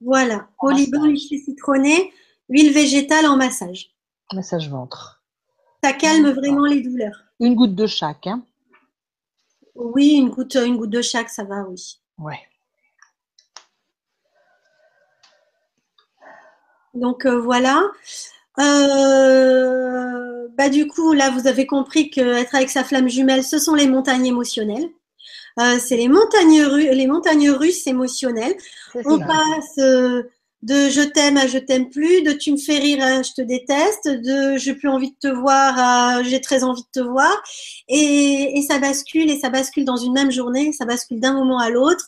Voilà, 0.00 0.48
oliban, 0.60 1.04
lycée 1.04 1.38
citronné, 1.38 2.12
huile 2.48 2.72
végétale 2.72 3.26
en 3.26 3.36
massage. 3.36 3.90
Massage 4.32 4.68
ventre. 4.68 5.22
Ça 5.82 5.92
calme 5.92 6.30
vraiment 6.30 6.66
les 6.66 6.82
douleurs. 6.82 7.24
Une 7.40 7.54
goutte 7.54 7.74
de 7.74 7.86
chaque, 7.86 8.26
hein 8.26 8.42
oui, 9.76 10.14
une 10.14 10.30
goutte, 10.30 10.56
une 10.56 10.76
goutte 10.76 10.90
de 10.90 11.02
chaque, 11.02 11.28
ça 11.28 11.44
va, 11.44 11.62
oui. 11.68 12.00
Ouais. 12.18 12.40
Donc 16.94 17.26
euh, 17.26 17.38
voilà. 17.38 17.90
Euh, 18.58 20.48
bah, 20.56 20.70
du 20.70 20.86
coup, 20.86 21.12
là, 21.12 21.30
vous 21.30 21.46
avez 21.46 21.66
compris 21.66 22.08
qu'être 22.10 22.54
avec 22.54 22.70
sa 22.70 22.84
flamme 22.84 23.08
jumelle, 23.08 23.44
ce 23.44 23.58
sont 23.58 23.74
les 23.74 23.86
montagnes 23.86 24.26
émotionnelles. 24.26 24.88
Euh, 25.58 25.78
c'est 25.78 25.96
les 25.96 26.08
montagnes, 26.08 26.62
les 26.64 27.06
montagnes 27.06 27.50
russes 27.50 27.86
émotionnelles. 27.86 28.56
On 29.04 29.18
passe 29.18 29.78
de 30.66 30.88
je 30.88 31.02
t'aime 31.02 31.36
à 31.36 31.46
je 31.46 31.58
t'aime 31.58 31.90
plus, 31.90 32.22
de 32.22 32.32
tu 32.32 32.50
me 32.50 32.56
fais 32.56 32.78
rire 32.78 33.02
à 33.02 33.22
je 33.22 33.32
te 33.32 33.42
déteste, 33.42 34.08
de 34.08 34.56
j'ai 34.56 34.74
plus 34.74 34.88
envie 34.88 35.10
de 35.10 35.16
te 35.20 35.28
voir 35.28 35.78
à 35.78 36.22
j'ai 36.24 36.40
très 36.40 36.64
envie 36.64 36.82
de 36.82 37.00
te 37.00 37.06
voir. 37.06 37.32
Et, 37.88 38.58
et, 38.58 38.62
ça 38.62 38.78
bascule 38.78 39.30
et 39.30 39.38
ça 39.38 39.50
bascule 39.50 39.84
dans 39.84 39.96
une 39.96 40.12
même 40.12 40.32
journée, 40.32 40.72
ça 40.72 40.84
bascule 40.84 41.20
d'un 41.20 41.34
moment 41.34 41.58
à 41.58 41.70
l'autre. 41.70 42.06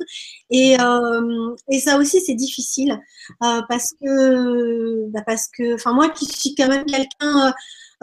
Et, 0.50 0.80
euh, 0.80 1.54
et 1.70 1.78
ça 1.78 1.98
aussi 1.98 2.20
c'est 2.20 2.34
difficile 2.34 2.98
euh, 3.44 3.62
parce 3.68 3.92
que 4.00 5.06
bah 5.10 5.22
parce 5.26 5.48
que 5.48 5.74
enfin 5.74 5.92
moi 5.92 6.08
qui 6.08 6.24
suis 6.24 6.54
quand 6.54 6.68
même 6.68 6.86
quelqu'un 6.86 7.54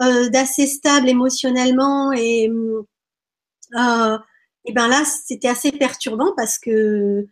euh, 0.02 0.28
d'assez 0.30 0.66
stable 0.66 1.08
émotionnellement 1.08 2.12
et 2.12 2.50
euh, 3.78 4.18
et 4.66 4.72
ben 4.72 4.88
là 4.88 5.04
c'était 5.04 5.48
assez 5.48 5.72
perturbant 5.72 6.32
parce 6.36 6.58
que 6.58 7.26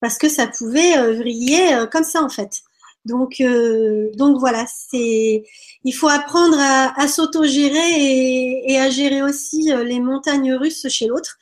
parce 0.00 0.18
que 0.18 0.28
ça 0.28 0.46
pouvait 0.46 1.12
vriller 1.14 1.84
comme 1.90 2.04
ça 2.04 2.22
en 2.22 2.28
fait. 2.28 2.62
Donc, 3.08 3.40
euh, 3.40 4.10
donc 4.16 4.38
voilà, 4.38 4.66
c'est 4.66 5.44
il 5.84 5.92
faut 5.92 6.08
apprendre 6.08 6.58
à, 6.58 7.00
à 7.00 7.08
s'auto-gérer 7.08 8.62
et, 8.66 8.78
à 8.78 8.90
gérer 8.90 9.22
aussi 9.22 9.72
euh, 9.72 9.82
les 9.82 9.98
montagnes 10.00 10.52
russes 10.52 10.86
chez 10.88 11.06
l'autre 11.06 11.38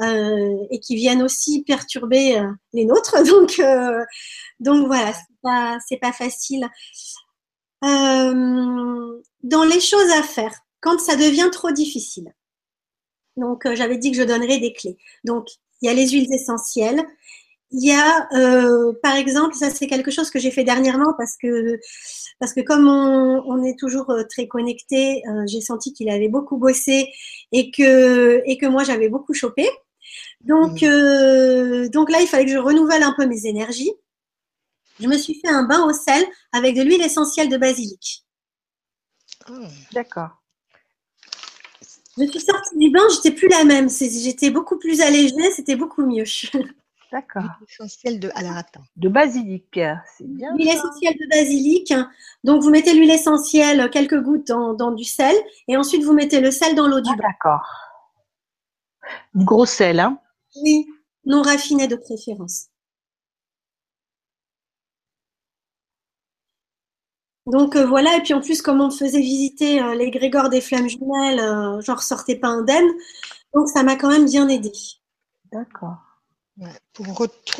euh, 0.00 0.56
et 0.70 0.78
qui 0.78 0.94
viennent 0.94 1.22
aussi 1.22 1.64
perturber 1.64 2.40
les 2.72 2.84
nôtres. 2.84 3.16
Donc, 3.26 3.60
donc 4.60 4.86
voilà, 4.86 5.12
c'est 5.12 5.40
pas 5.42 5.78
c'est 5.88 5.96
pas 5.96 6.12
facile. 6.12 6.68
dans 7.82 9.64
les 9.64 9.80
choses 9.80 10.10
à 10.10 10.22
faire, 10.22 10.54
quand 10.80 11.00
ça 11.00 11.16
devient 11.16 11.48
trop 11.50 11.72
difficile. 11.72 12.32
Donc, 13.38 13.66
j'avais 13.74 13.96
dit 13.96 14.10
que 14.10 14.18
je 14.18 14.22
donnerais 14.22 14.58
des 14.58 14.72
clés. 14.72 14.98
Donc, 15.24 15.48
il 15.80 15.86
y 15.86 15.88
a 15.88 15.94
les 15.94 16.08
huiles 16.08 16.32
essentielles, 16.32 17.04
il 17.70 17.86
y 17.86 17.92
a, 17.92 18.28
euh, 18.32 18.92
par 19.02 19.16
exemple, 19.16 19.54
ça 19.54 19.70
c'est 19.70 19.86
quelque 19.86 20.10
chose 20.10 20.30
que 20.30 20.38
j'ai 20.38 20.50
fait 20.50 20.64
dernièrement 20.64 21.12
parce 21.18 21.36
que 21.36 21.78
parce 22.40 22.54
que 22.54 22.60
comme 22.60 22.88
on, 22.88 23.42
on 23.46 23.62
est 23.62 23.78
toujours 23.78 24.10
euh, 24.10 24.24
très 24.24 24.48
connecté, 24.48 25.22
euh, 25.28 25.44
j'ai 25.46 25.60
senti 25.60 25.92
qu'il 25.92 26.08
avait 26.08 26.28
beaucoup 26.28 26.56
bossé 26.56 27.12
et 27.52 27.70
que 27.70 28.42
et 28.46 28.56
que 28.56 28.66
moi 28.66 28.84
j'avais 28.84 29.08
beaucoup 29.08 29.34
chopé. 29.34 29.68
Donc 30.40 30.82
mmh. 30.82 31.88
donc 31.88 32.10
là 32.10 32.20
il 32.22 32.26
fallait 32.26 32.46
que 32.46 32.52
je 32.52 32.58
renouvelle 32.58 33.02
un 33.02 33.14
peu 33.16 33.26
mes 33.26 33.46
énergies. 33.46 33.92
Je 35.00 35.06
me 35.06 35.18
suis 35.18 35.34
fait 35.40 35.48
un 35.48 35.64
bain 35.64 35.84
au 35.84 35.92
sel 35.92 36.24
avec 36.52 36.74
de 36.74 36.82
l'huile 36.82 37.02
essentielle 37.02 37.48
de 37.50 37.56
basilic. 37.56 38.24
Oh, 39.50 39.66
d'accord. 39.92 40.30
Je 42.18 42.26
suis 42.26 42.40
sortie 42.40 42.76
du 42.76 42.90
bain, 42.90 43.02
j'étais 43.14 43.30
plus 43.30 43.48
la 43.48 43.64
même. 43.64 43.88
J'étais 43.88 44.50
beaucoup 44.50 44.78
plus 44.78 45.00
allégée, 45.00 45.50
c'était 45.54 45.76
beaucoup 45.76 46.04
mieux. 46.04 46.24
D'accord. 47.12 47.44
L'huile 48.04 48.20
de. 48.20 48.30
Alors 48.34 48.62
De 48.96 49.08
basilic, 49.08 49.64
c'est 49.72 50.26
bien. 50.26 50.52
L'huile 50.54 50.68
essentielle 50.68 51.14
de 51.14 51.28
basilic. 51.30 51.94
Donc 52.44 52.62
vous 52.62 52.70
mettez 52.70 52.92
l'huile 52.92 53.10
essentielle, 53.10 53.88
quelques 53.90 54.20
gouttes 54.20 54.48
dans, 54.48 54.90
du 54.90 55.04
sel, 55.04 55.34
et 55.68 55.76
ensuite 55.76 56.04
vous 56.04 56.12
mettez 56.12 56.40
le 56.40 56.50
sel 56.50 56.74
dans 56.74 56.86
l'eau 56.86 57.00
du 57.00 57.10
ah, 57.12 57.16
bain. 57.16 57.28
D'accord. 57.28 57.66
Du 59.34 59.44
gros 59.44 59.64
sel, 59.64 60.00
hein 60.00 60.18
Oui, 60.62 60.86
non 61.24 61.40
raffiné 61.40 61.88
de 61.88 61.96
préférence. 61.96 62.66
Donc 67.50 67.76
euh, 67.76 67.86
voilà, 67.86 68.16
et 68.16 68.22
puis 68.22 68.34
en 68.34 68.40
plus, 68.40 68.62
comme 68.62 68.80
on 68.80 68.86
me 68.86 68.92
faisait 68.92 69.20
visiter 69.20 69.80
euh, 69.80 69.94
les 69.94 70.10
Grégor 70.10 70.48
des 70.50 70.60
Flammes 70.60 70.88
Jumelles, 70.88 71.40
euh, 71.40 71.80
j'en 71.80 71.94
ressortais 71.94 72.36
pas 72.36 72.48
indemne. 72.48 72.88
Donc 73.54 73.68
ça 73.68 73.82
m'a 73.82 73.96
quand 73.96 74.08
même 74.08 74.26
bien 74.26 74.48
aidé. 74.48 74.72
D'accord 75.52 75.96
pour 76.92 77.06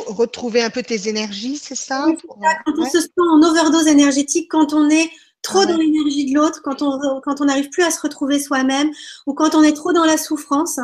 retrouver 0.09 0.63
un 0.63 0.71
peu 0.71 0.83
tes 0.83 1.09
énergies, 1.09 1.57
c'est 1.57 1.77
ça, 1.77 2.07
Quand 2.27 2.73
on 2.79 2.85
se 2.85 3.01
sent 3.01 3.11
en 3.17 3.43
overdose 3.43 3.87
énergétique, 3.87 4.51
quand 4.51 4.73
on 4.73 4.91
est 4.91 5.09
trop 5.43 5.65
dans 5.65 5.77
l'énergie 5.77 6.27
de 6.27 6.35
l'autre, 6.35 6.61
quand 6.65 6.83
on 6.83 7.21
quand 7.21 7.41
on 7.41 7.45
n'arrive 7.45 7.69
plus 7.71 7.85
à 7.85 7.91
se 7.93 8.01
retrouver 8.01 8.41
soi-même, 8.41 8.91
ou 9.27 9.35
quand 9.35 9.55
on 9.55 9.63
est 9.63 9.73
trop 9.73 9.93
dans 9.93 10.05
la 10.05 10.17
souffrance, 10.17 10.81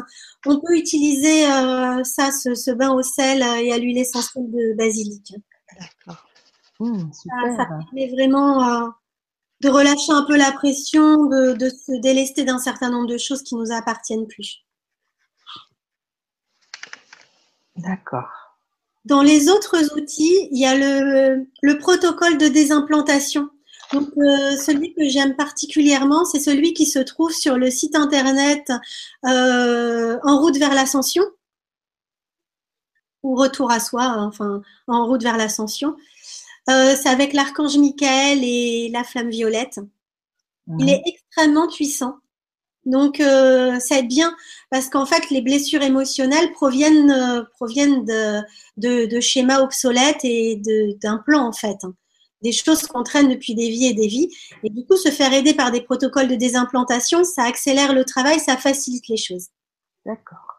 on 0.47 0.61
peut 0.61 0.77
utiliser 0.77 1.47
euh, 1.47 2.05
ça, 2.05 2.31
ce, 2.31 2.71
bain 2.71 2.93
au 2.93 3.03
sel 3.03 3.43
et 3.61 3.73
à 3.73 3.79
l'huile 3.79 3.99
essentielle 3.99 4.49
de 4.49 4.77
basilic. 4.77 5.35
D'accord. 5.81 6.25
Mmh, 6.81 7.13
ça, 7.13 7.67
permet 7.67 8.09
vraiment 8.09 8.69
euh, 8.69 8.89
de 9.61 9.69
relâcher 9.69 10.13
un 10.13 10.25
peu 10.25 10.37
la 10.37 10.53
pression, 10.53 11.27
de, 11.27 11.53
de 11.53 11.69
se 11.69 12.01
délester 12.01 12.45
d'un 12.45 12.59
certain 12.59 12.91
nombre 12.91 13.07
de 13.07 13.19
choses 13.19 13.43
qui 13.43 13.55
nous 13.55 13.73
appartiennent 13.73 14.27
plus. 14.27 14.65
D'accord. 17.77 18.29
Dans 19.05 19.23
les 19.23 19.49
autres 19.49 19.97
outils, 19.97 20.49
il 20.51 20.59
y 20.59 20.67
a 20.67 20.75
le, 20.75 21.79
protocole 21.79 22.39
de 22.39 22.49
désimplantation. 22.49 23.51
Donc, 23.93 24.09
euh, 24.17 24.57
celui 24.57 24.95
que 24.95 25.07
j'aime 25.09 25.37
particulièrement, 25.37 26.25
c'est 26.25 26.41
celui 26.41 26.73
qui 26.73 26.87
se 26.87 26.99
trouve 26.99 27.33
sur 27.33 27.57
le 27.59 27.71
site 27.71 27.97
internet 27.97 28.73
euh, 29.27 30.19
En 30.23 30.39
route 30.39 30.57
vers 30.57 30.75
l'ascension 30.75 31.23
ou 33.23 33.35
Retour 33.37 33.71
à 33.71 33.81
soi, 33.81 34.17
enfin, 34.19 34.63
En 34.87 35.07
route 35.07 35.23
vers 35.23 35.37
l'ascension. 35.37 35.97
Euh, 36.71 36.95
c'est 36.97 37.09
avec 37.09 37.33
l'archange 37.33 37.77
Michael 37.77 38.41
et 38.43 38.91
la 38.93 39.05
flamme 39.05 39.31
violette. 39.31 39.81
Il 40.79 40.89
est 40.89 41.03
extrêmement 41.05 41.69
puissant. 41.69 42.17
Donc, 42.87 43.21
euh, 43.21 43.79
ça 43.81 43.99
aide 43.99 44.09
bien 44.09 44.35
parce 44.71 44.89
qu'en 44.89 45.07
fait, 45.07 45.31
les 45.31 45.41
blessures 45.41 45.83
émotionnelles 45.83 46.53
proviennent, 46.53 47.11
euh, 47.11 47.43
proviennent 47.55 48.05
de, 48.05 48.41
de, 48.77 49.07
de, 49.07 49.21
schémas 49.21 49.61
obsolètes 49.61 50.25
et 50.25 50.61
d'un 51.03 51.19
plan, 51.19 51.47
en 51.47 51.53
fait. 51.53 51.77
Hein. 51.83 51.95
Des 52.43 52.53
choses 52.53 52.87
qu'on 52.87 53.03
traîne 53.03 53.29
depuis 53.29 53.55
des 53.55 53.71
vies 53.71 53.87
et 53.87 53.95
des 53.95 54.07
vies. 54.07 54.29
Et 54.63 54.71
du 54.71 54.85
coup, 54.85 54.97
se 54.97 55.11
faire 55.11 55.33
aider 55.33 55.55
par 55.55 55.71
des 55.71 55.81
protocoles 55.81 56.29
de 56.29 56.35
désimplantation, 56.35 57.25
ça 57.25 57.45
accélère 57.45 57.95
le 57.95 58.05
travail, 58.05 58.39
ça 58.39 58.57
facilite 58.59 59.09
les 59.09 59.17
choses. 59.17 59.49
D'accord. 60.05 60.55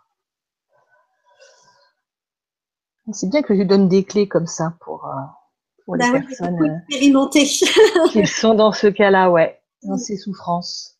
C'est 3.13 3.29
bien 3.29 3.43
que 3.43 3.53
tu 3.53 3.65
donnes 3.65 3.87
des 3.87 4.03
clés 4.03 4.27
comme 4.27 4.47
ça 4.47 4.73
pour, 4.81 5.05
euh, 5.05 5.11
pour 5.85 5.95
les 5.95 6.11
bah 6.11 6.19
personnes 6.19 6.61
euh, 6.61 6.79
qui 8.11 8.27
sont 8.27 8.55
dans 8.55 8.71
ce 8.71 8.87
cas-là, 8.87 9.29
ouais, 9.29 9.59
dans 9.83 9.97
ces 9.97 10.17
souffrances. 10.17 10.95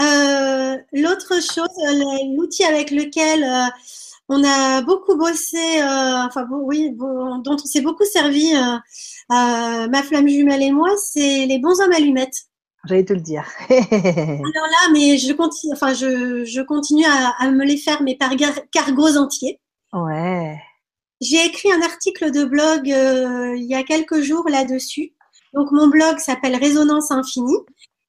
Euh, 0.00 0.76
l'autre 0.92 1.34
chose, 1.42 1.68
euh, 1.88 2.36
l'outil 2.36 2.64
avec 2.64 2.90
lequel 2.90 3.42
euh, 3.42 3.68
on 4.28 4.44
a 4.44 4.82
beaucoup 4.82 5.16
bossé, 5.16 5.82
enfin 5.82 6.46
oui, 6.50 6.90
dont 6.92 7.42
on 7.46 7.58
s'est 7.58 7.80
beaucoup 7.80 8.04
servi, 8.04 8.52
ma 9.30 10.02
flamme 10.02 10.28
jumelle 10.28 10.62
et 10.62 10.70
moi, 10.70 10.90
c'est 11.02 11.46
les 11.46 11.58
bons 11.58 11.80
hommes 11.80 11.92
allumettes. 11.92 12.44
J'allais 12.84 13.04
te 13.04 13.14
le 13.14 13.20
dire. 13.20 13.44
Alors 13.70 13.82
là, 13.86 14.92
mais 14.92 15.18
je 15.18 15.32
continue, 15.32 15.72
enfin 15.72 15.94
je, 15.94 16.44
je 16.44 16.60
continue 16.60 17.04
à, 17.06 17.50
me 17.50 17.64
les 17.64 17.78
faire, 17.78 18.02
mais 18.02 18.16
par 18.16 18.32
cargos 18.70 19.16
entiers. 19.16 19.60
Ouais. 19.94 20.60
J'ai 21.20 21.44
écrit 21.44 21.72
un 21.72 21.82
article 21.82 22.30
de 22.30 22.44
blog 22.44 22.90
euh, 22.90 23.56
il 23.56 23.64
y 23.64 23.74
a 23.74 23.82
quelques 23.82 24.20
jours 24.20 24.48
là-dessus. 24.48 25.12
Donc 25.54 25.72
mon 25.72 25.88
blog 25.88 26.18
s'appelle 26.18 26.56
Résonance 26.56 27.10
Infinie. 27.10 27.58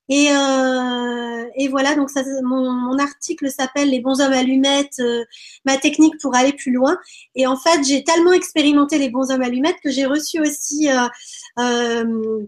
Et, 0.09 0.31
euh, 0.31 1.45
et 1.55 1.67
voilà, 1.67 1.95
donc 1.95 2.09
ça, 2.09 2.23
mon, 2.43 2.71
mon 2.71 2.97
article 2.97 3.49
s'appelle 3.51 3.89
Les 3.91 4.01
bons 4.01 4.19
hommes 4.21 4.33
allumettes, 4.33 4.99
euh, 4.99 5.23
ma 5.65 5.77
technique 5.77 6.15
pour 6.19 6.35
aller 6.35 6.53
plus 6.53 6.71
loin. 6.71 6.97
Et 7.35 7.45
en 7.45 7.55
fait, 7.55 7.83
j'ai 7.83 8.03
tellement 8.03 8.33
expérimenté 8.33 8.97
les 8.97 9.09
bons 9.09 9.31
hommes 9.31 9.43
allumettes 9.43 9.79
que 9.83 9.91
j'ai 9.91 10.07
reçu 10.07 10.39
aussi, 10.41 10.89
euh, 10.89 11.07
euh, 11.59 12.43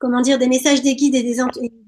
comment 0.00 0.20
dire, 0.22 0.38
des 0.38 0.48
messages 0.48 0.82
des 0.82 0.96
guides 0.96 1.14
et 1.14 1.22
des, 1.22 1.36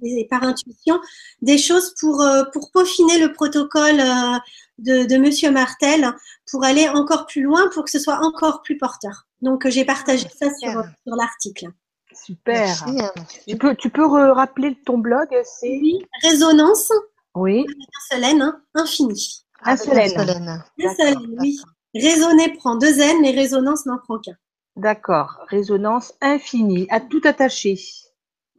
des 0.03 0.27
par 0.31 0.45
intuition, 0.45 1.01
des 1.41 1.59
choses 1.59 1.95
pour 1.99 2.21
euh, 2.21 2.45
pour 2.53 2.71
peaufiner 2.71 3.19
le 3.19 3.33
protocole 3.33 3.99
euh, 3.99 4.39
de, 4.79 5.05
de 5.05 5.17
Monsieur 5.17 5.51
Martel 5.51 6.13
pour 6.51 6.65
aller 6.65 6.89
encore 6.89 7.27
plus 7.27 7.43
loin, 7.43 7.69
pour 7.75 7.85
que 7.85 7.91
ce 7.91 7.99
soit 7.99 8.21
encore 8.23 8.63
plus 8.63 8.79
porteur. 8.79 9.27
Donc 9.41 9.67
j'ai 9.69 9.85
partagé 9.85 10.29
ça 10.29 10.47
sur, 10.61 10.85
sur 11.05 11.17
l'article. 11.17 11.67
Super. 12.15 12.85
Merci. 12.87 13.03
Tu 13.49 13.57
peux, 13.57 13.75
tu 13.75 13.91
peux 13.91 14.05
rappeler 14.05 14.77
ton 14.85 14.99
blog 14.99 15.29
C'est 15.45 15.79
oui, 15.81 16.07
Résonance. 16.23 16.93
Oui. 17.35 17.65
Un 17.67 18.15
seul 18.15 18.25
N, 18.25 18.43
hein, 18.43 18.63
infini. 18.75 19.45
Un 19.65 19.77
seul 19.77 19.99
N. 19.99 20.63
Un 20.85 20.95
seul 20.95 21.15
N, 21.15 21.37
oui. 21.41 21.59
Raisonner 21.95 22.53
prend 22.55 22.77
deux 22.77 23.01
N, 23.01 23.21
mais 23.21 23.33
résonance 23.33 23.87
n'en 23.87 23.99
prend 23.99 24.19
qu'un. 24.19 24.37
D'accord. 24.77 25.45
Résonance 25.49 26.15
infinie, 26.21 26.87
à 26.91 27.01
tout 27.01 27.21
attaché. 27.25 27.79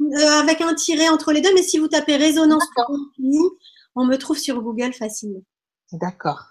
Euh, 0.01 0.39
avec 0.39 0.61
un 0.61 0.73
tiret 0.73 1.09
entre 1.09 1.31
les 1.31 1.41
deux, 1.41 1.53
mais 1.53 1.63
si 1.63 1.77
vous 1.77 1.87
tapez 1.87 2.17
résonance 2.17 2.67
infinie, 2.77 3.49
on 3.95 4.05
me 4.05 4.17
trouve 4.17 4.37
sur 4.37 4.61
Google 4.61 4.93
facilement. 4.93 5.43
D'accord. 5.91 6.43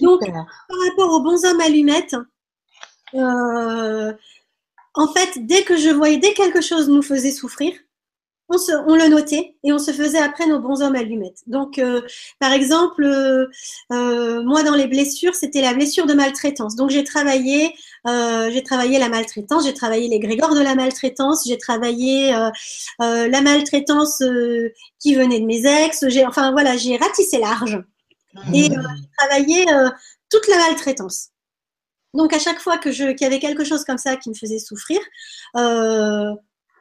Donc, 0.00 0.20
par 0.20 0.78
rapport 0.88 1.12
aux 1.12 1.22
bons 1.22 1.44
hommes 1.44 1.60
allumettes, 1.60 2.16
euh, 3.14 4.12
en 4.94 5.12
fait, 5.12 5.46
dès 5.46 5.64
que 5.64 5.76
je 5.76 5.90
voyais, 5.90 6.18
dès 6.18 6.34
quelque 6.34 6.60
chose 6.60 6.88
nous 6.88 7.02
faisait 7.02 7.32
souffrir, 7.32 7.72
on, 8.48 8.58
se, 8.58 8.72
on 8.72 8.94
le 8.94 9.08
notait 9.08 9.54
et 9.64 9.72
on 9.72 9.78
se 9.78 9.92
faisait 9.92 10.18
après 10.18 10.46
nos 10.46 10.58
bons 10.58 10.82
hommes 10.82 10.94
allumettes. 10.94 11.42
Donc, 11.46 11.78
euh, 11.78 12.00
par 12.38 12.52
exemple, 12.52 13.04
euh, 13.04 13.46
euh, 13.92 14.42
moi 14.42 14.62
dans 14.62 14.74
les 14.74 14.86
blessures, 14.86 15.34
c'était 15.34 15.60
la 15.60 15.74
blessure 15.74 16.06
de 16.06 16.14
maltraitance. 16.14 16.76
Donc, 16.76 16.90
j'ai 16.90 17.04
travaillé, 17.04 17.74
euh, 18.06 18.50
j'ai 18.52 18.62
travaillé 18.62 18.98
la 18.98 19.08
maltraitance, 19.08 19.64
j'ai 19.64 19.74
travaillé 19.74 20.08
les 20.08 20.18
grégores 20.18 20.54
de 20.54 20.60
la 20.60 20.74
maltraitance, 20.74 21.44
j'ai 21.46 21.58
travaillé 21.58 22.34
euh, 22.34 22.50
la 22.98 23.40
maltraitance 23.42 24.22
qui 25.00 25.14
venait 25.14 25.40
de 25.40 25.46
mes 25.46 25.66
ex. 25.66 26.08
J'ai, 26.08 26.24
enfin 26.26 26.52
voilà, 26.52 26.76
j'ai 26.76 26.96
ratissé 26.96 27.38
large 27.38 27.82
et 28.54 28.64
j'ai 28.64 28.70
travaillé 29.18 29.66
toute 30.30 30.46
la 30.48 30.56
maltraitance. 30.56 31.30
Donc 32.14 32.32
à 32.32 32.38
chaque 32.38 32.58
fois 32.58 32.78
que 32.78 32.90
je 32.90 33.12
qu'il 33.12 33.22
y 33.22 33.26
avait 33.26 33.38
quelque 33.38 33.64
chose 33.64 33.84
comme 33.84 33.98
ça 33.98 34.16
qui 34.16 34.30
me 34.30 34.34
faisait 34.34 34.58
souffrir, 34.58 34.98
euh, 35.56 36.32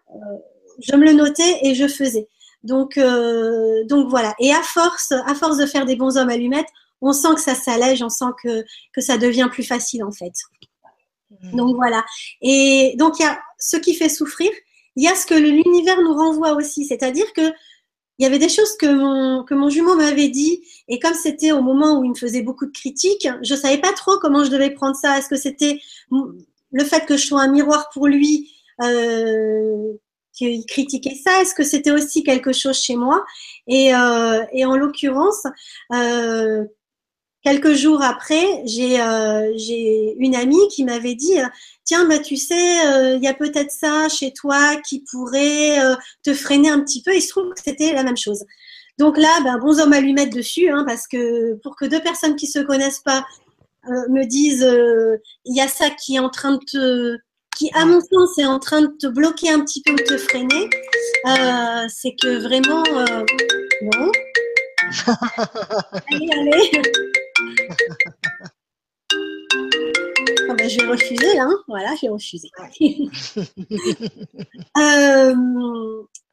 euh, 0.10 0.38
je 0.80 0.96
me 0.96 1.06
le 1.06 1.14
notais 1.14 1.60
et 1.64 1.76
je 1.76 1.88
faisais. 1.88 2.28
Donc 2.64 2.98
euh, 2.98 3.84
donc 3.86 4.10
voilà. 4.10 4.36
Et 4.40 4.52
à 4.52 4.62
force 4.62 5.12
à 5.12 5.36
force 5.36 5.58
de 5.58 5.66
faire 5.66 5.86
des 5.86 5.96
bons 5.96 6.18
hommes 6.18 6.30
allumettes, 6.30 6.68
on 7.02 7.14
sent 7.14 7.36
que 7.36 7.42
ça 7.42 7.56
s'allège, 7.56 8.02
on 8.02 8.10
sent 8.10 8.32
que 8.44 8.64
que 8.94 9.02
ça 9.02 9.18
devient 9.18 9.50
plus 9.52 9.64
facile 9.64 10.04
en 10.04 10.12
fait. 10.12 10.34
Donc 11.54 11.76
voilà. 11.76 12.04
Et 12.42 12.96
donc 12.98 13.20
il 13.20 13.24
y 13.24 13.26
a 13.26 13.40
ce 13.60 13.78
qui 13.78 13.94
fait 13.94 14.10
souffrir. 14.10 14.52
Il 14.96 15.04
y 15.04 15.08
a 15.08 15.16
ce 15.16 15.28
que 15.28 15.36
l'univers 15.36 16.02
nous 16.02 16.14
renvoie 16.14 16.54
aussi, 16.54 16.86
c'est-à-dire 16.86 17.32
que 17.34 17.52
il 18.20 18.24
y 18.24 18.26
avait 18.26 18.40
des 18.40 18.50
choses 18.50 18.76
que 18.78 18.88
mon, 18.88 19.44
que 19.44 19.54
mon 19.54 19.70
jumeau 19.70 19.96
m'avait 19.96 20.30
dit, 20.30 20.64
et 20.88 20.98
comme 20.98 21.14
c'était 21.14 21.52
au 21.52 21.62
moment 21.62 22.00
où 22.00 22.04
il 22.04 22.10
me 22.10 22.16
faisait 22.16 22.42
beaucoup 22.42 22.66
de 22.66 22.72
critiques, 22.72 23.28
je 23.44 23.54
savais 23.54 23.78
pas 23.78 23.94
trop 23.94 24.18
comment 24.20 24.44
je 24.44 24.50
devais 24.50 24.72
prendre 24.72 24.96
ça. 24.96 25.20
Est-ce 25.20 25.30
que 25.30 25.36
c'était 25.36 25.80
le 26.10 26.84
fait 26.84 27.06
que 27.06 27.16
je 27.16 27.28
sois 27.28 27.42
un 27.42 27.52
miroir 27.52 27.90
pour 27.94 28.08
lui, 28.08 28.52
euh, 28.82 29.94
qu'il 30.38 30.66
critiquait 30.66 31.16
ça 31.16 31.42
Est-ce 31.42 31.56
que 31.56 31.64
c'était 31.64 31.92
aussi 31.92 32.24
quelque 32.24 32.54
chose 32.54 32.80
chez 32.80 32.96
moi? 32.96 33.26
Et, 33.68 33.94
euh, 33.96 34.44
et, 34.54 34.66
en 34.66 34.76
l'occurrence, 34.76 35.44
euh, 35.94 36.66
quelques 37.44 37.74
jours 37.74 38.02
après, 38.04 38.46
j'ai 38.66 39.02
euh, 39.02 39.54
une 40.20 40.36
amie 40.36 40.68
qui 40.70 40.84
m'avait 40.84 41.16
dit 41.16 41.40
tiens, 41.88 42.06
bah, 42.08 42.20
tu 42.20 42.36
sais, 42.36 42.56
il 42.56 42.88
euh, 42.88 43.18
y 43.18 43.28
a 43.28 43.34
peut-être 43.34 43.72
ça 43.72 44.10
chez 44.10 44.34
toi 44.34 44.76
qui 44.88 45.04
pourrait 45.10 45.80
euh, 45.80 45.96
te 46.24 46.34
freiner 46.34 46.70
un 46.70 46.82
petit 46.82 47.02
peu. 47.02 47.16
Il 47.16 47.22
se 47.22 47.30
trouve 47.30 47.54
que 47.54 47.62
c'était 47.64 47.94
la 47.94 48.04
même 48.04 48.18
chose. 48.18 48.44
Donc 49.00 49.18
là, 49.18 49.30
ben, 49.44 49.58
bons 49.58 49.80
hommes 49.80 49.94
à 49.94 50.02
lui 50.02 50.14
mettre 50.14 50.36
dessus, 50.36 50.70
hein, 50.70 50.84
parce 50.86 51.08
que 51.08 51.56
pour 51.64 51.76
que 51.76 51.86
deux 51.86 52.02
personnes 52.02 52.36
qui 52.36 52.48
se 52.48 52.60
connaissent 52.60 53.02
pas 53.04 53.26
euh, 53.88 54.10
me 54.10 54.26
disent, 54.26 54.68
il 55.46 55.56
y 55.56 55.62
a 55.62 55.68
ça 55.68 55.90
qui 55.90 56.16
est 56.16 56.20
en 56.20 56.30
train 56.30 56.54
de 56.54 56.60
te, 56.66 57.18
qui 57.58 57.72
à 57.74 57.86
mon 57.86 58.00
sens 58.02 58.38
est 58.38 58.45
en 58.45 58.60
train 58.60 58.82
de 58.82 58.92
te 59.00 59.08
bloquer 59.08 59.50
un 59.50 59.61
petit 59.61 59.82
peu 59.82 59.94
ou 59.94 59.95
te 59.95 60.18
freiner, 60.18 60.69
c'est 61.90 62.16
que 62.22 62.42
vraiment, 62.42 62.84
non. 63.82 64.11
allez, 66.11 66.30
allez. 66.32 66.82
Ah 70.50 70.53
ben, 70.53 70.69
je 70.69 70.80
vais 70.80 70.88
refuser 70.88 71.36
là, 71.36 71.44
hein. 71.44 71.58
voilà, 71.68 71.94
j'ai 72.00 72.08
refusé. 72.10 72.50
euh, 74.77 75.36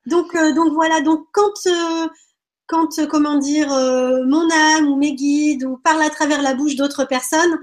donc, 0.07 0.35
euh, 0.35 0.55
donc 0.55 0.73
voilà, 0.73 1.01
donc 1.01 1.27
quand, 1.33 1.67
euh, 1.67 2.07
quand 2.67 2.99
euh, 2.99 3.07
comment 3.07 3.37
dire, 3.39 3.73
euh, 3.73 4.25
mon 4.25 4.49
âme 4.51 4.89
ou 4.89 4.97
mes 4.97 5.15
guides 5.15 5.65
ou 5.65 5.77
parle 5.79 6.03
à 6.03 6.11
travers 6.11 6.43
la 6.43 6.55
bouche 6.55 6.77
d'autres 6.77 7.05
personnes, 7.05 7.59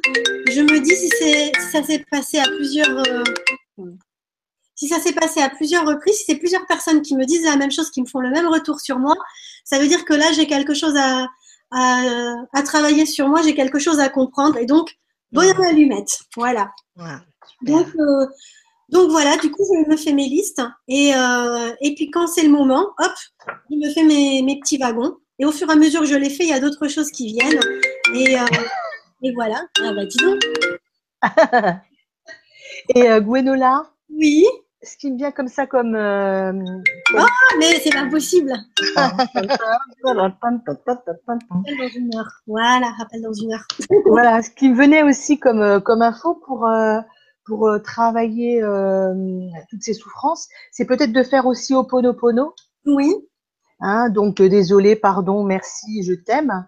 je 0.49 0.61
me 0.61 0.79
dis 0.79 0.95
si, 0.95 1.09
si 1.09 1.71
ça 1.71 1.83
s'est 1.83 2.05
passé 2.11 2.39
à 2.39 2.45
plusieurs, 2.47 3.03
si 4.75 4.87
ça 4.87 4.99
s'est 4.99 5.13
passé 5.13 5.41
à 5.41 5.49
plusieurs 5.49 5.85
reprises, 5.85 6.17
si 6.17 6.25
c'est 6.25 6.35
plusieurs 6.37 6.65
personnes 6.67 7.01
qui 7.01 7.15
me 7.15 7.25
disent 7.25 7.45
la 7.45 7.55
même 7.55 7.71
chose, 7.71 7.89
qui 7.89 8.01
me 8.01 8.07
font 8.07 8.19
le 8.19 8.29
même 8.29 8.47
retour 8.47 8.79
sur 8.79 8.99
moi, 8.99 9.15
ça 9.63 9.79
veut 9.79 9.87
dire 9.87 10.05
que 10.05 10.13
là 10.13 10.31
j'ai 10.33 10.47
quelque 10.47 10.73
chose 10.73 10.95
à, 10.97 11.27
à, 11.71 12.35
à 12.53 12.63
travailler 12.63 13.05
sur 13.05 13.27
moi, 13.27 13.41
j'ai 13.41 13.55
quelque 13.55 13.79
chose 13.79 13.99
à 13.99 14.09
comprendre 14.09 14.57
et 14.57 14.65
donc 14.65 14.89
Bonne 15.31 15.63
allumette, 15.65 16.19
voilà. 16.35 16.71
donc, 17.61 17.87
euh, 17.97 18.25
donc 18.91 19.09
voilà, 19.09 19.37
du 19.37 19.49
coup, 19.51 19.63
je 19.63 19.89
me 19.89 19.95
fais 19.95 20.11
mes 20.11 20.27
listes 20.27 20.61
et, 20.89 21.13
euh, 21.15 21.73
et 21.79 21.95
puis 21.95 22.11
quand 22.11 22.27
c'est 22.27 22.43
le 22.43 22.49
moment, 22.49 22.89
hop, 22.99 23.11
je 23.69 23.75
me 23.77 23.89
fais 23.93 24.03
mes, 24.03 24.41
mes, 24.41 24.59
petits 24.59 24.77
wagons. 24.77 25.15
Et 25.39 25.45
au 25.45 25.51
fur 25.51 25.69
et 25.69 25.71
à 25.71 25.75
mesure 25.75 26.01
que 26.01 26.07
je 26.07 26.15
les 26.15 26.29
fais, 26.29 26.43
il 26.43 26.49
y 26.49 26.53
a 26.53 26.59
d'autres 26.59 26.89
choses 26.89 27.09
qui 27.09 27.27
viennent. 27.27 27.59
Et, 28.13 28.37
euh, 28.37 28.45
et 29.23 29.33
voilà. 29.33 29.61
Ah 29.79 29.93
bah 29.93 30.05
dis 30.05 30.17
donc. 30.17 30.41
et 32.95 33.09
euh, 33.09 33.21
Gwenola 33.21 33.89
Oui 34.09 34.45
ce 34.83 34.97
qui 34.97 35.11
me 35.11 35.17
vient 35.17 35.29
comme 35.29 35.47
ça, 35.47 35.67
comme. 35.67 35.95
Ah, 35.95 37.25
mais 37.59 37.79
c'est 37.83 37.93
pas 37.93 38.07
possible. 38.07 38.51
rappelle 41.51 41.77
dans 41.77 41.95
une 41.95 42.15
heure. 42.15 42.41
Voilà, 42.47 42.87
rappelle 42.97 43.21
dans 43.21 43.31
une 43.31 43.53
heure. 43.53 43.67
voilà, 44.07 44.41
ce 44.41 44.49
qui 44.49 44.69
me 44.69 44.75
venait 44.75 45.03
aussi 45.03 45.37
comme, 45.37 45.81
comme 45.81 46.01
info 46.01 46.33
pour, 46.33 46.67
pour 47.45 47.67
euh, 47.67 47.79
travailler 47.79 48.61
euh, 48.61 49.13
toutes 49.69 49.83
ces 49.83 49.93
souffrances, 49.93 50.47
c'est 50.71 50.85
peut-être 50.85 51.11
de 51.11 51.23
faire 51.23 51.45
aussi 51.45 51.73
Oponopono. 51.73 52.53
Oui. 52.85 53.13
Hein, 53.79 54.09
donc, 54.09 54.41
désolé, 54.41 54.95
pardon, 54.95 55.43
merci, 55.43 56.03
je 56.03 56.13
t'aime. 56.13 56.67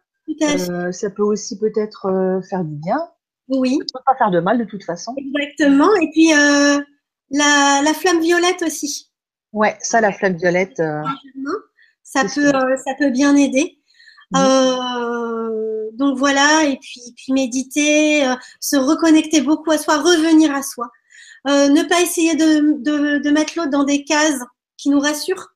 ça 0.92 1.10
peut 1.10 1.24
aussi 1.24 1.60
peut-être 1.60 2.42
faire 2.50 2.64
du 2.64 2.76
bien. 2.76 3.00
Oui. 3.50 3.77
Ça 3.82 4.00
peut 4.00 4.03
pas 4.06 4.16
faire 4.16 4.32
de 4.32 4.40
mal 4.40 4.58
de 4.58 4.64
toute 4.64 4.84
façon. 4.84 5.14
Exactement. 5.18 5.93
Et 6.02 6.10
puis, 6.11 6.32
la, 7.30 7.82
la, 7.84 7.93
flamme 7.93 8.22
violette 8.22 8.61
aussi. 8.64 9.11
Ouais, 9.53 9.77
ça, 9.82 10.02
la 10.02 10.11
flamme 10.11 10.35
violette. 10.35 10.80
Euh, 10.80 11.03
ça 12.02 12.24
peut, 12.24 12.53
euh, 12.53 12.76
ça 12.77 12.93
peut 12.98 13.11
bien 13.11 13.35
aider. 13.35 13.77
Euh, 14.35 15.73
donc 15.97 16.17
voilà, 16.17 16.65
et 16.65 16.77
puis, 16.77 17.01
puis 17.15 17.33
méditer, 17.33 18.25
euh, 18.25 18.35
se 18.59 18.75
reconnecter 18.75 19.41
beaucoup 19.41 19.72
à 19.72 19.77
soi, 19.77 19.97
revenir 19.97 20.53
à 20.53 20.63
soi. 20.63 20.89
Euh, 21.47 21.69
ne 21.69 21.83
pas 21.83 22.01
essayer 22.01 22.35
de, 22.35 22.81
de, 22.81 23.17
de 23.19 23.30
mettre 23.31 23.53
l'autre 23.57 23.72
dans 23.72 23.83
des 23.83 24.03
cases 24.03 24.39
qui 24.77 24.89
nous 24.89 24.99
rassurent. 24.99 25.49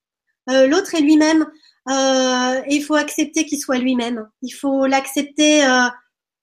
l'autre 0.47 0.95
est 0.95 1.01
lui-même 1.01 1.45
et 1.89 2.75
il 2.75 2.83
faut 2.83 2.95
accepter 2.95 3.45
qu'il 3.45 3.59
soit 3.59 3.77
lui-même. 3.77 4.27
Il 4.41 4.51
faut 4.51 4.85
l'accepter 4.85 5.65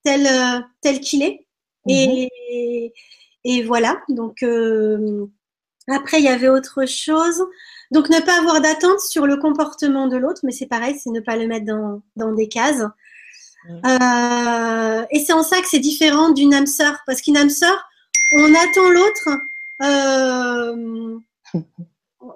tel, 0.03 0.65
tel 0.81 1.01
qu'il 1.01 1.23
est. 1.23 1.47
Mmh. 1.87 1.91
Et, 1.91 2.93
et 3.45 3.63
voilà, 3.63 4.01
donc 4.09 4.43
euh, 4.43 5.27
après, 5.89 6.19
il 6.19 6.25
y 6.25 6.29
avait 6.29 6.49
autre 6.49 6.87
chose. 6.87 7.45
Donc, 7.91 8.09
ne 8.09 8.21
pas 8.21 8.39
avoir 8.39 8.61
d'attente 8.61 9.01
sur 9.01 9.27
le 9.27 9.37
comportement 9.37 10.09
de 10.09 10.17
l'autre, 10.17 10.41
mais 10.45 10.53
c'est 10.53 10.67
pareil, 10.67 10.99
c'est 10.99 11.11
ne 11.11 11.21
pas 11.21 11.37
le 11.37 11.47
mettre 11.47 11.67
dans, 11.67 12.03
dans 12.17 12.33
des 12.33 12.49
cases. 12.49 12.83
Euh, 13.69 15.05
et 15.11 15.25
c'est 15.25 15.33
en 15.33 15.43
ça 15.43 15.61
que 15.61 15.69
c'est 15.69 15.79
différent 15.79 16.31
d'une 16.31 16.55
âme 16.55 16.67
sœur, 16.67 16.99
parce 17.07 17.21
qu'une 17.21 17.37
âme 17.37 17.51
sœur, 17.51 17.85
on 18.33 18.55
attend 18.55 18.91
l'autre. 18.91 19.29
Euh, 19.83 21.19
on, 21.55 21.63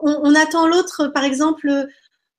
on, 0.02 0.34
attend 0.34 0.66
l'autre, 0.66 1.08
par 1.08 1.24
exemple, 1.24 1.89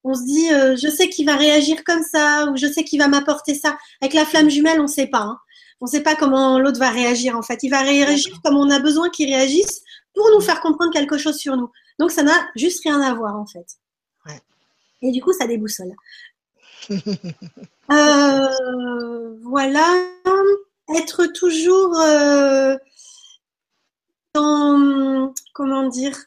on 0.03 0.14
se 0.14 0.24
dit, 0.24 0.51
euh, 0.51 0.76
je 0.76 0.88
sais 0.88 1.09
qu'il 1.09 1.26
va 1.26 1.35
réagir 1.35 1.84
comme 1.84 2.03
ça, 2.03 2.48
ou 2.50 2.58
je 2.58 2.68
sais 2.68 2.84
qu'il 2.84 3.00
va 3.00 3.08
m'apporter 3.08 3.56
ça. 3.56 3.77
Avec 4.01 4.14
la 4.14 4.26
flamme 4.26 4.50
jumelle, 4.50 4.80
on 4.80 4.84
ne 4.84 4.88
sait 4.88 5.08
pas. 5.08 5.22
Hein. 5.22 5.40
On 5.82 5.85
ne 5.85 5.92
sait 5.92 6.01
pas 6.01 6.16
comment 6.16 6.59
l'autre 6.59 6.80
va 6.80 6.90
réagir 6.90 7.38
en 7.38 7.42
fait. 7.42 7.64
Il 7.64 7.69
va 7.69 7.82
réagir 7.82 8.42
comme 8.43 8.58
on 8.58 8.69
a 8.69 8.80
besoin 8.80 9.09
qu'il 9.09 9.34
réagisse 9.34 9.82
pour 10.14 10.30
nous 10.32 10.42
faire 10.42 10.59
comprendre 10.59 10.92
quelque 10.92 11.18
chose 11.18 11.38
sur 11.38 11.56
nous. 11.56 11.72
Donc 12.00 12.11
ça 12.11 12.22
n'a 12.22 12.50
juste 12.56 12.84
rien 12.84 13.00
à 13.00 13.14
voir 13.14 13.38
en 13.38 13.45
fait. 13.45 13.66
Et 15.01 15.11
du 15.11 15.22
coup, 15.22 15.32
ça 15.32 15.48
déboussole. 15.48 15.95
Euh, 17.92 19.38
voilà. 19.43 19.85
Être 20.95 21.26
toujours 21.27 22.00
euh, 22.00 22.76
dans, 24.34 25.34
comment 25.53 25.88
dire, 25.88 26.18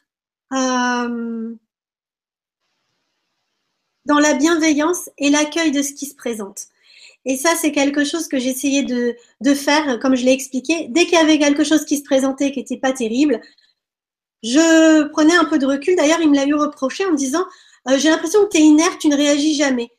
euh, 0.53 1.55
dans 4.05 4.19
la 4.19 4.33
bienveillance 4.33 5.09
et 5.17 5.29
l'accueil 5.29 5.71
de 5.71 5.81
ce 5.81 5.93
qui 5.93 6.05
se 6.05 6.15
présente. 6.15 6.67
Et 7.25 7.37
ça, 7.37 7.55
c'est 7.55 7.71
quelque 7.71 8.03
chose 8.03 8.27
que 8.27 8.39
j'essayais 8.39 8.83
de, 8.83 9.53
faire, 9.53 9.99
comme 9.99 10.15
je 10.15 10.25
l'ai 10.25 10.33
expliqué. 10.33 10.87
Dès 10.89 11.05
qu'il 11.05 11.13
y 11.13 11.21
avait 11.21 11.39
quelque 11.39 11.63
chose 11.63 11.85
qui 11.85 11.97
se 11.97 12.03
présentait 12.03 12.51
qui 12.51 12.59
n'était 12.59 12.77
pas 12.77 12.91
terrible, 12.91 13.41
je 14.43 15.07
prenais 15.09 15.35
un 15.35 15.45
peu 15.45 15.57
de 15.57 15.65
recul. 15.65 15.95
D'ailleurs, 15.95 16.19
il 16.21 16.29
me 16.29 16.35
l'a 16.35 16.45
eu 16.45 16.53
reproché 16.55 17.05
en 17.05 17.11
me 17.11 17.17
disant 17.17 17.45
J'ai 17.97 18.09
l'impression 18.09 18.43
que 18.45 18.49
tu 18.49 18.57
es 18.57 18.61
inerte, 18.61 18.99
tu 18.99 19.07
ne 19.07 19.15
réagis 19.15 19.55
jamais. 19.55 19.89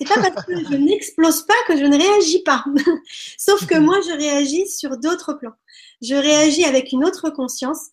C'est 0.00 0.08
pas 0.08 0.30
parce 0.30 0.46
que 0.46 0.56
je 0.56 0.76
n'explose 0.76 1.42
pas 1.42 1.54
que 1.68 1.76
je 1.76 1.84
ne 1.84 1.96
réagis 1.96 2.42
pas. 2.42 2.64
Sauf 3.38 3.66
que 3.66 3.78
moi, 3.78 4.00
je 4.00 4.12
réagis 4.12 4.66
sur 4.66 4.96
d'autres 4.96 5.34
plans. 5.34 5.52
Je 6.00 6.14
réagis 6.14 6.64
avec 6.64 6.92
une 6.92 7.04
autre 7.04 7.28
conscience. 7.28 7.88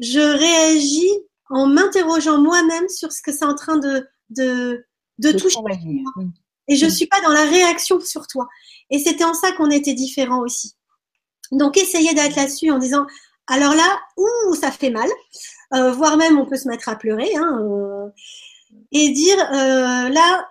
Je 0.00 0.18
réagis 0.18 1.12
en 1.50 1.66
m'interrogeant 1.66 2.38
moi-même 2.38 2.88
sur 2.88 3.12
ce 3.12 3.22
que 3.22 3.30
c'est 3.30 3.44
en 3.44 3.54
train 3.54 3.76
de, 3.76 4.08
de, 4.30 4.84
de, 5.18 5.32
toucher. 5.32 5.58
Et 6.66 6.76
je 6.76 6.86
ne 6.86 6.90
suis 6.90 7.06
pas 7.06 7.20
dans 7.20 7.30
la 7.30 7.44
réaction 7.44 8.00
sur 8.00 8.26
toi. 8.26 8.48
Et 8.90 8.98
c'était 8.98 9.24
en 9.24 9.34
ça 9.34 9.52
qu'on 9.52 9.70
était 9.70 9.94
différents 9.94 10.40
aussi. 10.40 10.74
Donc, 11.52 11.76
essayez 11.76 12.12
d'être 12.14 12.34
là-dessus 12.34 12.70
en 12.72 12.78
disant, 12.78 13.06
alors 13.46 13.74
là, 13.74 14.00
ouh, 14.16 14.54
ça 14.54 14.70
fait 14.70 14.90
mal, 14.90 15.08
euh, 15.74 15.92
voire 15.92 16.16
même 16.16 16.38
on 16.38 16.46
peut 16.46 16.56
se 16.56 16.68
mettre 16.68 16.88
à 16.88 16.96
pleurer, 16.96 17.30
hein, 17.36 17.58
euh, 17.60 18.08
et 18.90 19.10
dire, 19.10 19.38
euh, 19.52 20.08
là, 20.08 20.48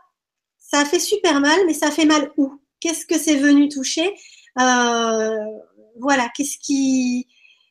ça 0.71 0.81
a 0.81 0.85
fait 0.85 0.99
super 0.99 1.39
mal, 1.39 1.59
mais 1.67 1.73
ça 1.73 1.91
fait 1.91 2.05
mal 2.05 2.31
où? 2.37 2.53
Qu'est-ce 2.79 3.05
que 3.05 3.17
c'est 3.17 3.35
venu 3.35 3.69
toucher? 3.69 4.13
Voilà, 4.57 6.29
qu'est-ce 6.35 6.57
qui, 6.59 7.27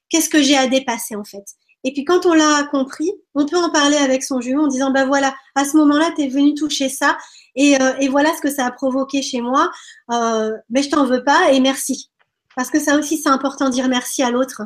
qu'est-ce 0.08 0.28
que 0.28 0.42
j'ai 0.42 0.56
à 0.56 0.66
dépasser 0.66 1.16
en 1.16 1.24
fait? 1.24 1.44
Et 1.84 1.92
puis 1.92 2.04
quand 2.04 2.26
on 2.26 2.34
l'a 2.34 2.64
compris, 2.64 3.10
on 3.34 3.46
peut 3.46 3.56
en 3.56 3.70
parler 3.70 3.96
avec 3.96 4.22
son 4.22 4.40
jumeau 4.40 4.64
en 4.64 4.68
disant, 4.68 4.90
ben 4.90 5.06
voilà, 5.06 5.34
à 5.54 5.64
ce 5.64 5.76
moment-là, 5.78 6.10
tu 6.14 6.22
es 6.22 6.28
venu 6.28 6.54
toucher 6.54 6.88
ça 6.88 7.16
et, 7.56 7.80
euh, 7.80 7.92
voilà 8.10 8.34
ce 8.36 8.40
que 8.40 8.50
ça 8.50 8.66
a 8.66 8.70
provoqué 8.70 9.22
chez 9.22 9.40
moi. 9.40 9.70
Euh, 10.12 10.52
mais 10.68 10.82
je 10.82 10.90
t'en 10.90 11.06
veux 11.06 11.24
pas 11.24 11.52
et 11.52 11.60
merci. 11.60 12.10
Parce 12.56 12.70
que 12.70 12.80
ça 12.80 12.98
aussi, 12.98 13.16
c'est 13.16 13.28
important 13.28 13.66
de 13.66 13.72
dire 13.72 13.88
merci 13.88 14.22
à 14.22 14.30
l'autre. 14.30 14.62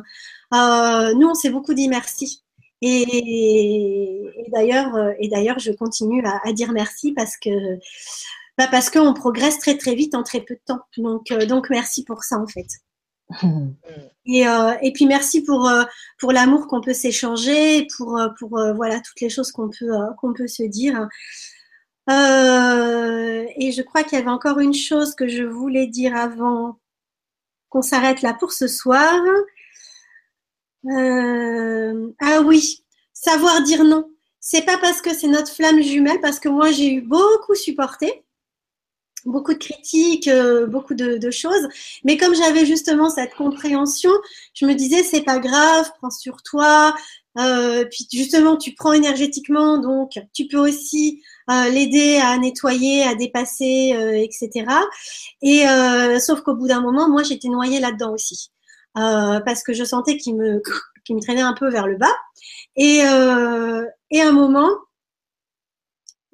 Euh, 0.52 1.14
nous, 1.14 1.28
on 1.28 1.34
s'est 1.34 1.50
beaucoup 1.50 1.74
dit 1.74 1.88
merci. 1.88 2.43
Et, 2.86 4.20
et 4.36 4.50
d'ailleurs, 4.50 4.94
euh, 4.94 5.12
et 5.18 5.28
d'ailleurs, 5.28 5.58
je 5.58 5.72
continue 5.72 6.22
à, 6.26 6.38
à, 6.44 6.52
dire 6.52 6.70
merci 6.72 7.12
parce 7.12 7.38
que 7.38 7.78
bah 8.58 8.68
parce 8.70 8.90
qu'on 8.90 9.14
progresse 9.14 9.58
très 9.58 9.78
très 9.78 9.94
vite 9.94 10.14
en 10.14 10.22
très 10.22 10.42
peu 10.42 10.54
de 10.54 10.60
temps. 10.66 10.80
Donc, 10.98 11.30
euh, 11.30 11.46
donc 11.46 11.70
merci 11.70 12.04
pour 12.04 12.24
ça 12.24 12.38
en 12.38 12.46
fait. 12.46 12.66
Et, 14.26 14.46
euh, 14.46 14.72
et, 14.82 14.92
puis 14.92 15.06
merci 15.06 15.42
pour 15.42 15.70
pour 16.18 16.32
l'amour 16.32 16.66
qu'on 16.66 16.80
peut 16.80 16.94
s'échanger, 16.94 17.86
pour 17.96 18.18
pour 18.38 18.50
voilà 18.74 19.00
toutes 19.00 19.20
les 19.20 19.28
choses 19.28 19.50
qu'on 19.52 19.68
peut 19.68 19.92
qu'on 20.18 20.32
peut 20.32 20.46
se 20.46 20.62
dire. 20.62 21.08
et 22.08 23.72
je 23.72 23.82
crois 23.82 24.02
qu'il 24.02 24.18
y 24.18 24.20
avait 24.20 24.30
encore 24.30 24.60
une 24.60 24.74
chose 24.74 25.14
que 25.14 25.28
je 25.28 25.42
voulais 25.42 25.86
dire 25.86 26.16
avant 26.16 26.78
qu'on 27.68 27.82
s'arrête 27.82 28.22
là 28.22 28.34
pour 28.34 28.52
ce 28.52 28.66
soir. 28.66 29.14
Ah 30.90 32.40
oui, 32.44 32.84
savoir 33.12 33.62
dire 33.62 33.84
non. 33.84 34.10
C'est 34.40 34.66
pas 34.66 34.78
parce 34.78 35.00
que 35.00 35.14
c'est 35.14 35.28
notre 35.28 35.50
flamme 35.52 35.80
jumelle, 35.82 36.20
parce 36.20 36.38
que 36.38 36.48
moi 36.48 36.70
j'ai 36.70 36.92
eu 36.92 37.00
beaucoup 37.00 37.54
supporté 37.54 38.24
beaucoup 39.24 39.54
de 39.54 39.58
critiques, 39.58 40.28
euh, 40.28 40.66
beaucoup 40.66 40.94
de, 40.94 41.30
choses. 41.30 41.68
Mais 42.04 42.16
comme 42.16 42.34
j'avais 42.34 42.66
justement 42.66 43.10
cette 43.10 43.34
compréhension, 43.34 44.10
je 44.54 44.66
me 44.66 44.74
disais 44.74 45.02
c'est 45.02 45.22
pas 45.22 45.38
grave, 45.38 45.90
prends 45.98 46.10
sur 46.10 46.42
toi. 46.42 46.94
Euh, 47.38 47.84
puis 47.90 48.06
justement, 48.12 48.56
tu 48.56 48.74
prends 48.74 48.92
énergétiquement, 48.92 49.78
donc 49.78 50.12
tu 50.32 50.46
peux 50.46 50.58
aussi 50.58 51.22
euh, 51.50 51.68
l'aider 51.68 52.20
à 52.22 52.38
nettoyer, 52.38 53.02
à 53.02 53.14
dépasser, 53.16 53.92
euh, 53.96 54.12
etc. 54.14 54.66
Et 55.42 55.68
euh, 55.68 56.20
sauf 56.20 56.42
qu'au 56.42 56.54
bout 56.54 56.68
d'un 56.68 56.80
moment, 56.80 57.08
moi, 57.08 57.22
j'étais 57.24 57.48
noyée 57.48 57.80
là-dedans 57.80 58.12
aussi, 58.12 58.50
parce 58.94 59.62
que 59.62 59.72
je 59.72 59.84
sentais 59.84 60.16
qu'il 60.16 60.36
me, 60.36 60.62
me 61.10 61.20
traînait 61.20 61.40
un 61.42 61.54
peu 61.54 61.68
vers 61.70 61.86
le 61.86 61.96
bas. 61.96 62.14
Et, 62.76 62.98
et 62.98 64.20
à 64.20 64.28
un 64.28 64.32
moment, 64.32 64.70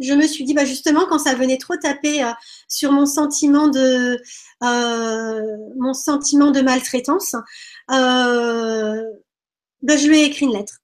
je 0.01 0.15
me 0.15 0.27
suis 0.27 0.45
dit, 0.45 0.55
bah 0.55 0.65
justement, 0.65 1.07
quand 1.07 1.19
ça 1.19 1.35
venait 1.35 1.59
trop 1.59 1.77
taper 1.77 2.25
euh, 2.25 2.33
sur 2.69 2.91
mon 2.91 3.07
sentiment 3.07 3.69
de, 3.69 4.19
euh, 4.65 5.57
mon 5.77 5.93
sentiment 5.93 6.51
de 6.51 6.63
maltraitance, 6.63 7.35
euh, 7.91 9.03
bah, 9.83 9.97
je 9.97 10.09
lui 10.09 10.21
ai 10.21 10.25
écrit 10.25 10.47
une 10.47 10.55
lettre. 10.55 10.79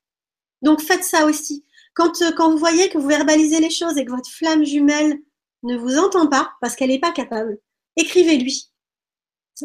Donc 0.61 0.81
faites 0.81 1.03
ça 1.03 1.25
aussi. 1.25 1.65
Quand, 1.95 2.21
euh, 2.21 2.31
quand 2.31 2.51
vous 2.51 2.57
voyez 2.57 2.89
que 2.89 2.97
vous 2.97 3.07
verbalisez 3.07 3.59
les 3.59 3.71
choses 3.71 3.97
et 3.97 4.05
que 4.05 4.11
votre 4.11 4.29
flamme 4.29 4.63
jumelle 4.63 5.17
ne 5.63 5.75
vous 5.75 5.97
entend 5.97 6.27
pas 6.27 6.51
parce 6.61 6.75
qu'elle 6.75 6.89
n'est 6.89 6.99
pas 6.99 7.11
capable, 7.11 7.57
écrivez-lui. 7.95 8.69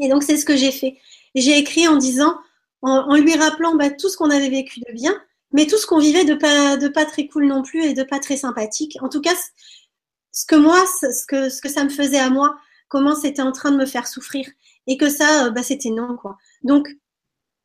Et 0.01 0.09
donc 0.09 0.23
c'est 0.23 0.39
ce 0.39 0.47
que 0.47 0.57
j'ai 0.57 0.73
fait. 0.73 0.97
J'ai 1.35 1.59
écrit 1.59 1.89
en 1.89 1.97
disant, 1.97 2.39
en, 2.83 2.91
en 2.91 3.17
lui 3.17 3.35
rappelant 3.37 3.75
bah, 3.77 3.91
tout 3.91 4.09
ce 4.09 4.17
qu'on 4.17 4.31
avait 4.31 4.51
vécu 4.51 4.81
de 4.81 4.93
bien 4.93 5.15
mais 5.53 5.67
tout 5.67 5.77
ce 5.77 5.87
qu'on 5.87 5.99
vivait 5.99 6.25
de 6.25 6.35
pas, 6.35 6.77
de 6.77 6.89
pas 6.89 7.05
très 7.05 7.27
cool 7.27 7.47
non 7.47 7.63
plus 7.63 7.85
et 7.85 7.95
de 7.95 8.03
pas 8.03 8.19
très 8.19 8.37
sympathique. 8.37 8.99
En 9.01 9.09
tout 9.09 9.21
cas, 9.21 9.35
ce 10.33 10.47
que 10.47 10.57
moi, 10.57 10.83
ce 10.87 11.27
que, 11.27 11.49
ce 11.49 11.61
que 11.61 11.69
ça 11.69 11.85
me 11.85 11.91
faisait 11.91 12.19
à 12.19 12.31
moi, 12.31 12.57
comment 12.89 13.15
c'était 13.15 13.43
en 13.43 13.53
train 13.53 13.71
de 13.71 13.77
me 13.77 13.87
faire 13.87 14.07
souffrir 14.07 14.47
et 14.87 14.97
que 14.97 15.09
ça, 15.09 15.47
euh, 15.47 15.51
bah, 15.51 15.63
c'était 15.63 15.91
non, 15.91 16.17
quoi. 16.17 16.39
Donc, 16.65 16.89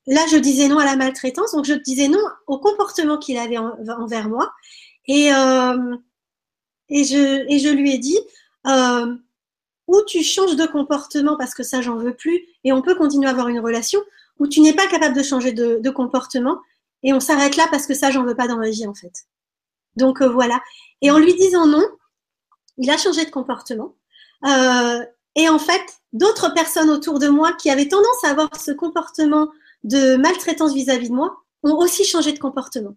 là, 0.06 0.22
je 0.32 0.38
disais 0.38 0.68
non 0.68 0.80
à 0.80 0.86
la 0.86 0.96
maltraitance, 0.96 1.54
donc 1.54 1.66
je 1.66 1.74
disais 1.74 2.08
non 2.08 2.22
au 2.48 2.60
comportement 2.60 3.18
qu'il 3.18 3.38
avait 3.38 3.58
envers 3.58 4.30
moi 4.30 4.54
et, 5.08 5.34
euh, 5.34 5.96
et, 6.90 7.04
je, 7.06 7.46
et 7.50 7.60
je 7.60 7.70
lui 7.70 7.94
ai 7.94 7.98
dit, 7.98 8.20
euh, 8.68 9.16
ou 9.88 10.02
tu 10.06 10.24
changes 10.24 10.56
de 10.56 10.66
comportement 10.66 11.38
parce 11.38 11.54
que 11.54 11.64
ça, 11.64 11.82
j'en 11.82 11.96
veux 11.96 12.14
plus 12.14 12.42
et 12.64 12.74
on 12.74 12.82
peut 12.82 12.96
continuer 12.96 13.28
à 13.28 13.32
avoir 13.32 13.48
une 13.48 13.60
relation, 13.60 14.00
ou 14.40 14.48
tu 14.48 14.62
n'es 14.62 14.74
pas 14.74 14.88
capable 14.88 15.16
de 15.16 15.24
changer 15.24 15.52
de, 15.52 15.80
de 15.82 15.90
comportement 15.90 16.60
et 17.04 17.14
on 17.14 17.20
s'arrête 17.20 17.56
là 17.56 17.68
parce 17.72 17.88
que 17.88 17.94
ça, 17.94 18.12
j'en 18.12 18.24
veux 18.24 18.36
pas 18.36 18.48
dans 18.48 18.58
ma 18.58 18.70
vie 18.70 18.88
en 18.88 18.94
fait. 18.94 19.14
Donc 19.96 20.22
euh, 20.22 20.30
voilà. 20.30 20.62
Et 21.02 21.12
en 21.12 21.18
lui 21.18 21.34
disant 21.36 21.68
non, 21.68 21.86
il 22.78 22.90
a 22.90 22.98
changé 22.98 23.26
de 23.26 23.32
comportement. 23.32 23.96
Euh, 24.46 25.04
et 25.36 25.50
en 25.50 25.60
fait, 25.60 26.00
d'autres 26.14 26.54
personnes 26.54 26.90
autour 26.90 27.20
de 27.20 27.28
moi 27.28 27.54
qui 27.54 27.70
avaient 27.70 27.88
tendance 27.88 28.24
à 28.24 28.30
avoir 28.30 28.50
ce 28.60 28.72
comportement 28.72 29.50
de 29.84 30.16
maltraitance 30.16 30.74
vis-à-vis 30.74 31.10
de 31.10 31.16
moi 31.16 31.44
ont 31.64 31.76
aussi 31.78 32.04
changé 32.04 32.34
de 32.34 32.40
comportement. 32.40 32.96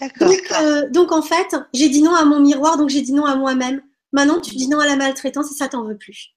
D'accord. 0.00 0.28
Donc, 0.28 0.52
euh, 0.52 0.90
donc, 0.90 1.12
en 1.12 1.22
fait, 1.22 1.56
j'ai 1.72 1.88
dit 1.88 2.02
non 2.02 2.14
à 2.14 2.24
mon 2.24 2.40
miroir, 2.40 2.76
donc 2.76 2.88
j'ai 2.90 3.00
dit 3.00 3.12
non 3.12 3.24
à 3.24 3.36
moi-même. 3.36 3.82
Maintenant, 4.14 4.40
tu 4.40 4.54
dis 4.54 4.68
non 4.68 4.78
à 4.78 4.86
la 4.86 4.94
maltraitance 4.94 5.50
et 5.50 5.56
ça 5.56 5.68
t'en 5.68 5.84
veut 5.84 5.98
plus. 5.98 6.34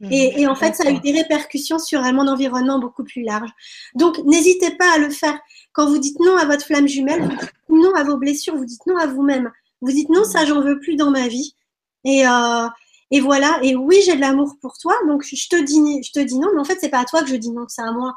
Mmh. 0.00 0.08
Et, 0.10 0.42
et, 0.42 0.46
en 0.48 0.56
fait, 0.56 0.74
ça 0.74 0.88
a 0.88 0.90
eu 0.90 0.98
des 0.98 1.12
répercussions 1.12 1.78
sur 1.78 2.02
mon 2.12 2.26
environnement 2.26 2.80
beaucoup 2.80 3.04
plus 3.04 3.22
large. 3.22 3.48
Donc, 3.94 4.18
n'hésitez 4.24 4.72
pas 4.76 4.92
à 4.92 4.98
le 4.98 5.10
faire. 5.10 5.38
Quand 5.72 5.86
vous 5.86 5.98
dites 5.98 6.18
non 6.18 6.36
à 6.36 6.44
votre 6.44 6.66
flamme 6.66 6.88
jumelle, 6.88 7.22
vous 7.22 7.28
dites 7.28 7.52
non 7.68 7.94
à 7.94 8.02
vos 8.02 8.16
blessures, 8.16 8.56
vous 8.56 8.64
dites 8.64 8.84
non 8.86 8.96
à 8.96 9.06
vous-même. 9.06 9.52
Vous 9.80 9.92
dites 9.92 10.08
non, 10.08 10.24
ça, 10.24 10.44
j'en 10.44 10.60
veux 10.60 10.80
plus 10.80 10.96
dans 10.96 11.12
ma 11.12 11.28
vie. 11.28 11.54
Et, 12.02 12.26
euh, 12.26 12.66
et 13.12 13.20
voilà. 13.20 13.60
Et 13.62 13.76
oui, 13.76 14.00
j'ai 14.04 14.16
de 14.16 14.20
l'amour 14.20 14.56
pour 14.60 14.76
toi, 14.78 14.94
donc 15.06 15.22
je 15.24 15.48
te 15.48 15.62
dis, 15.62 16.02
je 16.02 16.10
te 16.10 16.18
dis 16.18 16.36
non, 16.36 16.48
mais 16.52 16.60
en 16.60 16.64
fait, 16.64 16.78
c'est 16.80 16.88
pas 16.88 17.00
à 17.00 17.04
toi 17.04 17.22
que 17.22 17.28
je 17.28 17.36
dis 17.36 17.52
non, 17.52 17.66
c'est 17.68 17.82
à 17.82 17.92
moi. 17.92 18.16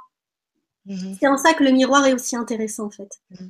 Mmh. 0.87 1.13
C'est 1.19 1.27
en 1.27 1.37
ça 1.37 1.53
que 1.53 1.63
le 1.63 1.71
miroir 1.71 2.03
est 2.07 2.13
aussi 2.13 2.35
intéressant, 2.35 2.85
en 2.85 2.89
fait. 2.89 3.09
Mmh. 3.29 3.45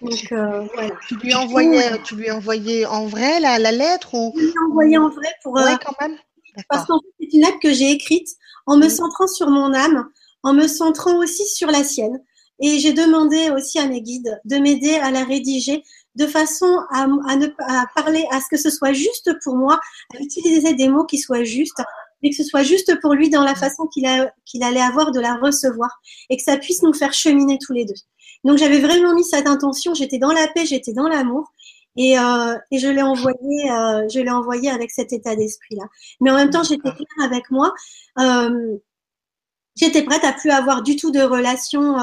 Donc, 0.00 0.32
euh, 0.32 0.66
voilà. 0.74 0.90
Tu 1.08 1.16
lui 1.16 1.34
envoyais, 1.34 2.02
tu 2.02 2.14
lui 2.14 2.30
envoyais 2.30 2.86
en 2.86 3.06
vrai 3.06 3.40
la, 3.40 3.58
la 3.58 3.72
lettre 3.72 4.14
ou? 4.14 4.32
Je 4.36 4.42
lui 4.42 4.48
ai 4.48 4.70
envoyé 4.70 4.98
en 4.98 5.08
vrai 5.08 5.28
pour. 5.42 5.54
Ouais, 5.54 5.76
quand 5.84 5.94
même. 6.00 6.16
Parce 6.68 6.86
qu'en 6.86 7.00
fait, 7.00 7.06
c'est 7.20 7.36
une 7.36 7.42
lettre 7.42 7.58
que 7.62 7.72
j'ai 7.72 7.90
écrite 7.90 8.28
en 8.66 8.76
me 8.76 8.88
centrant 8.88 9.26
sur 9.26 9.48
mon 9.48 9.72
âme, 9.72 10.08
en 10.42 10.54
me 10.54 10.66
centrant 10.66 11.18
aussi 11.18 11.46
sur 11.46 11.70
la 11.70 11.84
sienne. 11.84 12.20
Et 12.60 12.78
j'ai 12.80 12.92
demandé 12.92 13.50
aussi 13.50 13.78
à 13.78 13.86
mes 13.86 14.02
guides 14.02 14.40
de 14.44 14.56
m'aider 14.56 14.96
à 14.96 15.10
la 15.12 15.24
rédiger 15.24 15.84
de 16.16 16.26
façon 16.26 16.80
à, 16.90 17.04
à, 17.28 17.36
ne, 17.36 17.46
à 17.60 17.86
parler, 17.94 18.24
à 18.32 18.40
ce 18.40 18.46
que 18.50 18.56
ce 18.56 18.70
soit 18.70 18.92
juste 18.92 19.30
pour 19.44 19.54
moi, 19.54 19.78
à 20.14 20.20
utiliser 20.20 20.74
des 20.74 20.88
mots 20.88 21.04
qui 21.04 21.18
soient 21.18 21.44
justes, 21.44 21.80
et 22.22 22.30
que 22.30 22.36
ce 22.36 22.42
soit 22.42 22.64
juste 22.64 23.00
pour 23.00 23.14
lui 23.14 23.30
dans 23.30 23.44
la 23.44 23.54
façon 23.54 23.86
qu'il 23.86 24.04
qu'il 24.44 24.64
allait 24.64 24.80
avoir 24.80 25.12
de 25.12 25.20
la 25.20 25.34
recevoir, 25.36 25.90
et 26.28 26.36
que 26.36 26.42
ça 26.42 26.56
puisse 26.56 26.82
nous 26.82 26.92
faire 26.92 27.12
cheminer 27.12 27.58
tous 27.64 27.72
les 27.72 27.84
deux. 27.84 27.94
Donc 28.44 28.58
j'avais 28.58 28.80
vraiment 28.80 29.14
mis 29.14 29.24
cette 29.24 29.46
intention, 29.46 29.94
j'étais 29.94 30.18
dans 30.18 30.32
la 30.32 30.46
paix, 30.48 30.64
j'étais 30.66 30.92
dans 30.92 31.08
l'amour, 31.08 31.52
et, 31.96 32.18
euh, 32.18 32.56
et, 32.70 32.78
je 32.78 32.86
l'ai 32.86 33.02
envoyé, 33.02 33.70
euh, 33.70 34.06
je 34.08 34.20
l'ai 34.20 34.30
envoyé 34.30 34.70
avec 34.70 34.90
cet 34.92 35.12
état 35.12 35.34
d'esprit 35.34 35.74
là. 35.74 35.84
Mais 36.20 36.30
en 36.30 36.36
même 36.36 36.50
temps, 36.50 36.62
j'étais 36.62 36.90
claire 36.90 37.24
avec 37.24 37.50
moi. 37.50 37.74
Euh, 38.20 38.76
j'étais 39.74 40.04
prête 40.04 40.22
à 40.22 40.32
plus 40.32 40.50
avoir 40.50 40.82
du 40.82 40.94
tout 40.94 41.10
de 41.10 41.20
relation 41.20 41.96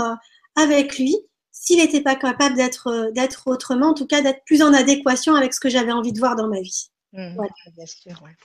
avec 0.55 0.97
lui 0.97 1.15
s'il 1.51 1.79
n'était 1.79 2.01
pas 2.01 2.15
capable 2.15 2.55
d'être 2.55 3.11
d'être 3.13 3.47
autrement, 3.47 3.89
en 3.89 3.93
tout 3.93 4.05
cas 4.05 4.21
d'être 4.21 4.43
plus 4.45 4.61
en 4.61 4.73
adéquation 4.73 5.33
avec 5.35 5.53
ce 5.53 5.61
que 5.61 5.69
j'avais 5.69 5.93
envie 5.93 6.11
de 6.11 6.19
voir 6.19 6.35
dans 6.35 6.49
ma 6.49 6.59
vie. 6.59 6.89
Mmh, 7.13 7.35
Voilà. 7.35 7.51
Bien 7.75 7.85
sûr, 7.85 8.21
ouais. 8.21 8.35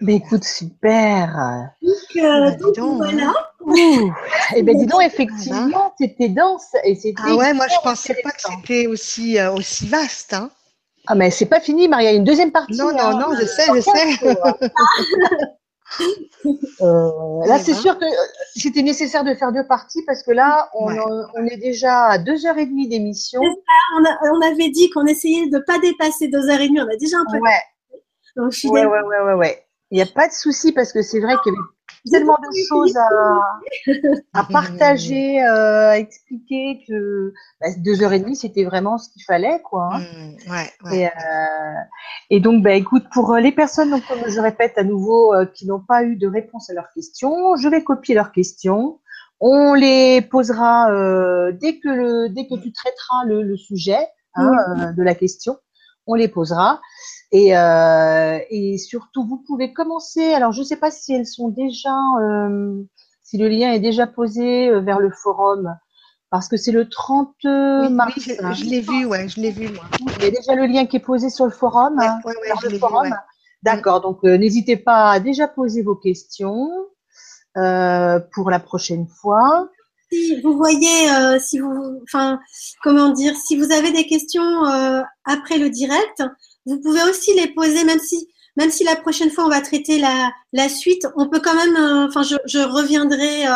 Mais 0.00 0.16
écoute, 0.16 0.44
super. 0.44 1.70
Donc, 1.82 1.94
euh, 2.16 2.22
Bah, 2.22 2.50
dis 2.50 2.56
donc, 2.62 2.74
donc, 2.76 2.96
voilà. 2.98 3.32
Ouh. 3.60 4.12
Eh 4.54 4.62
bien, 4.62 4.74
dis 4.74 4.86
donc, 4.86 5.02
effectivement, 5.02 5.94
c'était 5.98 6.28
dense 6.28 6.66
et 6.84 6.94
c'était. 6.94 7.22
Ah 7.26 7.34
ouais, 7.36 7.52
moi 7.54 7.66
je 7.68 7.76
pensais 7.82 8.14
pas 8.22 8.30
que 8.30 8.40
c'était 8.42 8.86
aussi, 8.86 9.38
euh, 9.38 9.52
aussi 9.52 9.86
vaste. 9.88 10.34
Hein. 10.34 10.50
Ah, 11.08 11.14
mais 11.14 11.30
c'est 11.30 11.46
pas 11.46 11.60
fini, 11.60 11.88
Maria. 11.88 12.10
Il 12.10 12.14
y 12.14 12.16
a 12.16 12.18
une 12.18 12.24
deuxième 12.24 12.52
partie. 12.52 12.76
Non, 12.76 12.88
hein. 12.90 13.12
non, 13.12 13.18
non, 13.30 13.36
je 13.40 13.46
sais, 13.46 13.64
je 13.74 13.80
sais. 13.80 15.50
Euh, 16.80 17.46
là, 17.46 17.56
Eh 17.58 17.62
c'est 17.62 17.72
ben. 17.72 17.78
sûr 17.80 17.98
que 17.98 18.04
c'était 18.54 18.82
nécessaire 18.82 19.22
de 19.24 19.34
faire 19.34 19.52
deux 19.52 19.66
parties 19.66 20.02
parce 20.04 20.22
que 20.24 20.32
là, 20.32 20.68
on, 20.74 20.86
Ouais. 20.88 20.98
en- 20.98 21.26
on 21.36 21.46
est 21.46 21.56
déjà 21.58 22.06
à 22.06 22.18
deux 22.18 22.44
heures 22.44 22.58
et 22.58 22.66
demie 22.66 22.88
d'émission. 22.88 23.40
On, 23.94 24.40
avait 24.42 24.68
dit 24.70 24.90
qu'on 24.90 25.06
essayait 25.06 25.46
de 25.48 25.56
ne 25.56 25.62
pas 25.62 25.78
dépasser 25.78 26.26
deux 26.28 26.48
heures 26.50 26.60
et 26.60 26.68
demie. 26.68 26.80
On 26.80 26.88
a 26.92 26.96
déjà 26.96 27.18
un 27.18 27.24
peu. 27.30 27.38
Ouais, 27.38 27.62
Donc, 28.36 28.52
je 28.52 28.58
suis 28.58 28.68
ouais, 28.68 28.84
ouais, 28.84 29.00
ouais, 29.00 29.20
ouais, 29.26 29.34
ouais. 29.34 29.65
Il 29.90 29.96
n'y 29.96 30.02
a 30.02 30.06
pas 30.06 30.26
de 30.26 30.32
souci 30.32 30.72
parce 30.72 30.92
que 30.92 31.02
c'est 31.02 31.20
vrai 31.20 31.34
qu'il 31.44 31.52
y 31.52 31.56
avait 31.56 32.18
tellement 32.18 32.36
de 32.42 32.56
choses 32.68 32.96
à, 32.96 33.08
à 34.34 34.42
partager, 34.44 35.42
euh, 35.44 35.90
à 35.90 35.98
expliquer 35.98 36.80
que 36.88 37.32
bah, 37.60 37.68
deux 37.78 38.02
heures 38.02 38.12
et 38.12 38.18
demie, 38.18 38.34
c'était 38.36 38.64
vraiment 38.64 38.98
ce 38.98 39.08
qu'il 39.10 39.22
fallait, 39.22 39.60
quoi. 39.62 39.90
hein. 39.92 40.00
Mmh, 40.00 40.50
ouais, 40.50 40.70
ouais. 40.84 40.98
Et, 40.98 41.06
euh, 41.06 41.80
et 42.30 42.40
donc, 42.40 42.62
bah, 42.62 42.72
écoute, 42.72 43.04
pour 43.12 43.32
euh, 43.34 43.40
les 43.40 43.52
personnes, 43.52 43.90
donc, 43.90 44.02
comme 44.08 44.28
je 44.28 44.40
répète 44.40 44.76
à 44.76 44.82
nouveau, 44.84 45.34
euh, 45.34 45.46
qui 45.46 45.66
n'ont 45.66 45.80
pas 45.80 46.02
eu 46.02 46.16
de 46.16 46.26
réponse 46.26 46.68
à 46.70 46.74
leurs 46.74 46.90
questions, 46.90 47.54
je 47.56 47.68
vais 47.68 47.84
copier 47.84 48.14
leurs 48.14 48.32
questions. 48.32 49.00
On 49.38 49.74
les 49.74 50.22
posera 50.22 50.88
dès 51.52 51.78
que 51.78 51.88
le, 51.88 52.28
dès 52.30 52.46
que 52.48 52.54
tu 52.54 52.72
traiteras 52.72 53.24
le, 53.26 53.42
le 53.42 53.56
sujet 53.56 53.98
hein, 54.34 54.50
euh, 54.78 54.92
de 54.92 55.02
la 55.02 55.14
question. 55.14 55.58
On 56.06 56.14
les 56.14 56.28
posera. 56.28 56.80
Et, 57.38 57.54
euh, 57.54 58.38
et 58.48 58.78
surtout, 58.78 59.26
vous 59.26 59.36
pouvez 59.46 59.74
commencer. 59.74 60.32
Alors, 60.32 60.52
je 60.52 60.60
ne 60.60 60.64
sais 60.64 60.78
pas 60.78 60.90
si 60.90 61.12
elles 61.12 61.26
sont 61.26 61.48
déjà, 61.50 61.94
euh, 62.22 62.82
si 63.22 63.36
le 63.36 63.46
lien 63.48 63.72
est 63.72 63.78
déjà 63.78 64.06
posé 64.06 64.70
euh, 64.70 64.80
vers 64.80 65.00
le 65.00 65.10
forum, 65.10 65.76
parce 66.30 66.48
que 66.48 66.56
c'est 66.56 66.72
le 66.72 66.88
30 66.88 67.34
Oui, 67.44 67.90
mars. 67.90 68.14
oui, 68.16 68.22
je, 68.22 68.42
hein. 68.42 68.52
je 68.54 68.64
l'ai 68.64 68.80
vu, 68.80 69.04
ouais, 69.04 69.28
je 69.28 69.38
l'ai 69.38 69.50
vu, 69.50 69.68
moi. 69.68 69.84
Il 70.18 70.24
y 70.24 70.28
a 70.28 70.30
déjà 70.30 70.54
le 70.54 70.64
lien 70.64 70.86
qui 70.86 70.96
est 70.96 71.00
posé 71.04 71.28
sur 71.28 71.44
le 71.44 71.50
forum. 71.50 71.98
Ouais, 71.98 72.06
hein, 72.06 72.20
ouais, 72.24 72.32
ouais, 72.40 72.70
le 72.70 72.78
vu. 72.78 73.14
D'accord, 73.62 74.00
donc 74.00 74.20
euh, 74.24 74.38
n'hésitez 74.38 74.78
pas 74.78 75.10
à 75.10 75.20
déjà 75.20 75.46
poser 75.46 75.82
vos 75.82 75.96
questions 75.96 76.70
euh, 77.58 78.18
pour 78.32 78.48
la 78.50 78.60
prochaine 78.60 79.08
fois. 79.08 79.68
Si 80.10 80.40
vous 80.40 80.56
voyez, 80.56 81.10
euh, 81.10 81.38
si 81.38 81.58
vous, 81.58 82.00
enfin, 82.04 82.40
comment 82.82 83.10
dire, 83.10 83.34
si 83.36 83.58
vous 83.58 83.72
avez 83.72 83.92
des 83.92 84.06
questions 84.06 84.64
euh, 84.66 85.02
après 85.26 85.58
le 85.58 85.68
direct, 85.68 86.22
vous 86.66 86.80
pouvez 86.80 87.02
aussi 87.04 87.32
les 87.34 87.48
poser, 87.48 87.84
même 87.84 88.00
si, 88.00 88.28
même 88.56 88.70
si 88.70 88.84
la 88.84 88.96
prochaine 88.96 89.30
fois 89.30 89.44
on 89.46 89.48
va 89.48 89.60
traiter 89.60 89.98
la, 89.98 90.30
la 90.52 90.68
suite, 90.68 91.06
on 91.16 91.28
peut 91.28 91.40
quand 91.40 91.54
même, 91.54 91.76
euh, 91.76 92.06
enfin, 92.08 92.22
je, 92.22 92.36
je 92.46 92.58
reviendrai 92.58 93.46
euh, 93.46 93.52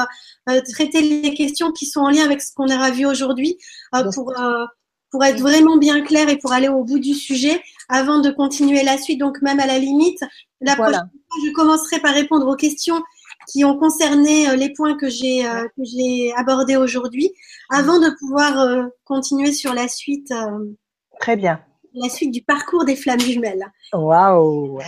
euh, 0.50 0.60
traiter 0.72 1.00
les 1.02 1.34
questions 1.34 1.72
qui 1.72 1.86
sont 1.86 2.00
en 2.00 2.10
lien 2.10 2.24
avec 2.24 2.40
ce 2.42 2.52
qu'on 2.54 2.68
aura 2.68 2.90
vu 2.90 3.06
aujourd'hui 3.06 3.56
euh, 3.94 4.10
pour 4.14 4.38
euh, 4.38 4.64
pour 5.10 5.24
être 5.24 5.40
vraiment 5.40 5.76
bien 5.76 6.02
clair 6.02 6.28
et 6.28 6.36
pour 6.38 6.52
aller 6.52 6.68
au 6.68 6.84
bout 6.84 7.00
du 7.00 7.14
sujet 7.14 7.60
avant 7.88 8.20
de 8.20 8.30
continuer 8.30 8.84
la 8.84 8.96
suite. 8.96 9.18
Donc 9.18 9.42
même 9.42 9.58
à 9.58 9.66
la 9.66 9.78
limite, 9.78 10.20
la 10.60 10.76
Voilà. 10.76 10.98
prochaine 10.98 11.10
fois, 11.28 11.38
je 11.46 11.52
commencerai 11.52 11.98
par 12.00 12.14
répondre 12.14 12.46
aux 12.46 12.54
questions 12.56 13.02
qui 13.50 13.64
ont 13.64 13.76
concerné 13.76 14.54
les 14.56 14.72
points 14.72 14.96
que 14.96 15.08
j'ai 15.08 15.44
euh, 15.48 15.64
que 15.76 15.82
j'ai 15.82 16.32
abordés 16.36 16.76
aujourd'hui, 16.76 17.32
avant 17.70 17.98
de 17.98 18.10
pouvoir 18.20 18.60
euh, 18.60 18.84
continuer 19.04 19.52
sur 19.52 19.74
la 19.74 19.88
suite 19.88 20.30
euh, 20.30 20.76
Très 21.18 21.36
bien. 21.36 21.60
La 21.94 22.08
suite 22.08 22.30
du 22.32 22.42
parcours 22.42 22.84
des 22.84 22.96
flammes 22.96 23.20
jumelles. 23.20 23.64
Waouh. 23.92 24.78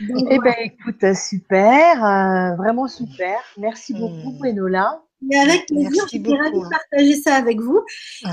Donc, 0.00 0.26
Eh 0.30 0.38
voilà. 0.38 0.40
ben 0.42 0.54
écoute, 0.64 1.14
super, 1.14 2.04
euh, 2.04 2.56
vraiment 2.56 2.88
super. 2.88 3.38
Merci 3.58 3.94
beaucoup, 3.94 4.32
Mm. 4.42 4.46
Enola. 4.46 5.02
Mais 5.24 5.38
avec 5.38 5.66
plaisir, 5.66 5.88
Merci 5.92 6.18
je 6.18 6.22
suis 6.24 6.36
ravie 6.36 6.58
de 6.58 6.68
partager 6.68 7.20
ça 7.22 7.36
avec 7.36 7.60
vous. 7.60 7.80
Ah, 8.24 8.30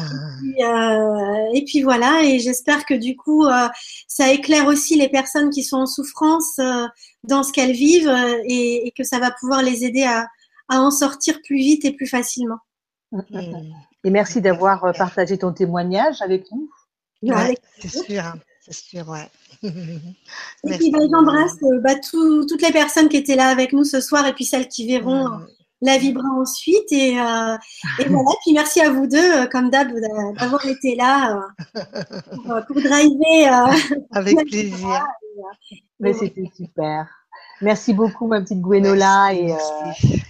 Et, 0.58 0.64
euh, 0.66 1.46
et 1.54 1.64
puis 1.64 1.84
voilà, 1.84 2.24
et 2.24 2.40
j'espère 2.40 2.84
que 2.86 2.96
du 2.96 3.16
coup, 3.16 3.46
euh, 3.46 3.68
ça 4.08 4.32
éclaire 4.34 4.66
aussi 4.66 4.96
les 4.98 5.08
personnes 5.10 5.52
qui 5.52 5.62
sont 5.64 5.78
en 5.78 5.86
souffrance 5.86 6.58
euh, 6.58 6.88
dans 7.24 7.44
ce 7.44 7.52
qu'elles 7.54 7.74
vivent 7.74 8.12
et, 8.46 8.88
et 8.88 8.92
que 8.98 9.04
ça 9.04 9.20
va 9.20 9.30
pouvoir 9.40 9.62
les 9.62 9.84
aider 9.86 10.04
à, 10.04 10.26
à 10.68 10.80
en 10.82 10.90
sortir 10.90 11.40
plus 11.46 11.58
vite 11.58 11.86
et 11.86 11.92
plus 11.92 12.08
facilement. 12.08 12.58
mmh. 13.12 13.22
Et 14.06 14.10
merci 14.10 14.42
d'avoir 14.42 14.92
partagé 14.98 15.38
ton 15.38 15.52
témoignage 15.54 16.22
avec 16.24 16.46
nous. 16.52 16.70
Ouais, 17.22 17.58
c'est 17.80 17.90
sûr, 17.90 18.20
hein, 18.24 18.34
c'est 18.62 18.74
sûr, 18.74 19.08
ouais. 19.10 19.28
Et 19.64 20.78
puis 20.78 20.92
bah, 20.92 21.00
j'embrasse 21.12 21.56
euh, 21.64 21.80
bah, 21.82 21.96
tout- 21.96 22.46
toutes 22.46 22.62
les 22.62 22.72
personnes 22.72 23.10
qui 23.10 23.18
étaient 23.18 23.36
là 23.36 23.48
avec 23.50 23.74
nous 23.74 23.84
ce 23.84 24.00
soir 24.02 24.26
et 24.28 24.34
puis 24.34 24.46
celles 24.46 24.68
qui 24.70 24.88
verront 24.88 25.28
euh, 25.28 25.38
la 25.82 25.98
vibra 25.98 26.30
ensuite. 26.40 26.92
Et, 26.92 27.20
euh, 27.20 27.58
et 28.00 28.04
voilà, 28.10 28.30
puis 28.44 28.54
merci 28.54 28.80
à 28.82 28.90
vous 28.90 29.08
deux, 29.08 29.18
euh, 29.42 29.48
comme 29.48 29.70
d'hab, 29.70 29.90
d'a- 29.92 30.32
d'avoir 30.40 30.66
été 30.66 30.96
là 30.96 31.42
euh, 31.76 31.82
pour, 32.36 32.66
pour 32.68 32.82
driver. 32.82 33.68
euh, 33.68 33.96
Avec 34.12 34.38
plaisir. 34.48 35.06
Mais 36.00 36.14
c'était 36.14 36.50
super. 36.56 37.08
Merci 37.62 37.94
beaucoup, 37.94 38.28
ma 38.28 38.40
petite 38.42 38.62
Gwenola. 38.62 39.32
Merci, 39.34 39.42
Et, 39.42 39.48
merci. 39.84 40.24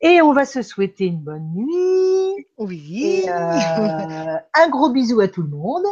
et 0.00 0.22
on 0.22 0.32
va 0.32 0.44
se 0.44 0.62
souhaiter 0.62 1.04
une 1.06 1.20
bonne 1.20 1.52
nuit. 1.54 2.46
Oui. 2.58 3.22
Et 3.24 3.30
euh, 3.30 4.36
un 4.54 4.68
gros 4.68 4.90
bisou 4.90 5.20
à 5.20 5.28
tout 5.28 5.42
le 5.42 5.48
monde. 5.48 5.84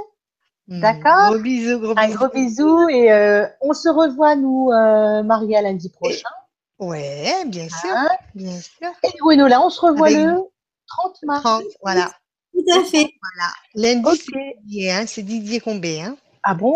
Mm. 0.71 0.81
d'accord. 0.81 1.31
Gros 1.33 1.39
bisous, 1.41 1.79
gros 1.81 1.95
Un 1.97 2.07
bisous. 2.07 2.19
gros 2.19 2.29
bisou. 2.29 2.89
Et 2.89 3.13
euh, 3.13 3.47
on 3.61 3.73
se 3.73 3.89
revoit, 3.89 4.37
nous, 4.37 4.71
euh, 4.73 5.23
Maria, 5.23 5.63
lundi 5.63 5.91
prochain. 5.91 6.29
Ouais, 6.79 7.45
bien 7.47 7.69
sûr, 7.69 7.91
hein. 7.95 8.09
bien 8.35 8.57
sûr. 8.59 8.89
Et 9.03 9.11
Gwenola, 9.21 9.61
on 9.61 9.69
se 9.69 9.81
revoit 9.81 10.07
Avec- 10.07 10.19
le 10.25 10.35
30 10.87 11.17
mars. 11.25 11.43
30, 11.43 11.63
voilà. 11.83 12.11
tout 12.55 12.65
à 12.81 12.85
fait. 12.85 13.11
Lundi, 13.75 14.03
Ok. 14.07 14.17
c'est 14.17 14.57
Didier, 14.65 14.93
hein, 14.93 15.05
c'est 15.07 15.23
Didier 15.23 15.61
Combé. 15.61 16.01
Hein. 16.03 16.17
Ah 16.43 16.55
bon 16.55 16.73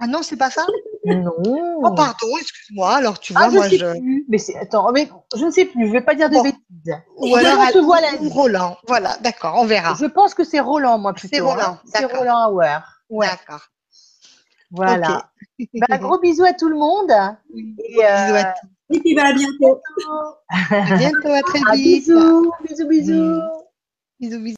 Ah 0.00 0.08
non, 0.08 0.22
c'est 0.22 0.36
pas 0.36 0.50
ça 0.50 0.66
Non. 1.04 1.30
Oh, 1.44 1.92
pardon, 1.94 2.36
excuse-moi. 2.40 2.96
Alors, 2.96 3.20
tu 3.20 3.32
Ah, 3.36 3.42
vois, 3.42 3.50
je 3.50 3.54
moi, 3.56 3.68
sais 3.68 3.76
je. 3.78 3.90
plus. 3.92 4.24
Mais 4.28 4.38
c'est 4.38 4.56
attends, 4.56 4.90
mais 4.90 5.08
je 5.36 5.44
ne 5.44 5.50
sais 5.50 5.66
plus. 5.66 5.86
Je 5.86 5.92
vais 5.92 6.00
pas 6.00 6.14
dire 6.16 6.30
de 6.30 6.34
Bon. 6.34 6.42
bêtises. 6.42 6.58
Ou 7.18 7.36
alors, 7.36 7.58
on 7.60 7.72
se 7.72 7.78
voit 7.78 7.98
ou 7.98 8.02
lundi. 8.02 8.28
Roland. 8.32 8.76
Voilà, 8.88 9.16
d'accord, 9.20 9.54
on 9.58 9.66
verra. 9.66 9.94
Je 10.00 10.06
pense 10.06 10.34
que 10.34 10.42
c'est 10.44 10.60
Roland, 10.60 10.98
moi 10.98 11.12
plutôt. 11.12 11.28
C'est 11.36 11.40
Roland, 11.42 11.62
hein. 11.62 11.80
C'est 11.84 12.00
d'accord. 12.02 12.20
Roland 12.20 12.50
Hauer. 12.50 12.78
Ouais. 13.14 13.28
D'accord. 13.28 13.68
Voilà. 14.70 15.30
Bah, 15.88 15.98
gros 15.98 16.18
bisous 16.18 16.44
à 16.44 16.52
tout 16.52 16.68
le 16.68 16.76
monde. 16.76 17.12
Et, 17.54 18.04
euh, 18.04 18.26
bisous 18.26 18.36
à 18.36 18.44
tous. 18.44 18.96
Et 18.96 19.00
puis 19.00 19.14
bah, 19.14 19.26
à 19.26 19.32
bientôt. 19.32 19.80
À 20.48 20.96
bientôt, 20.96 21.28
à 21.28 21.42
très 21.42 21.60
vite. 21.76 22.04
bisous, 22.06 22.52
bisous, 22.68 22.88
bisous. 22.88 23.40
Bisous, 24.20 24.40
bisous. 24.40 24.56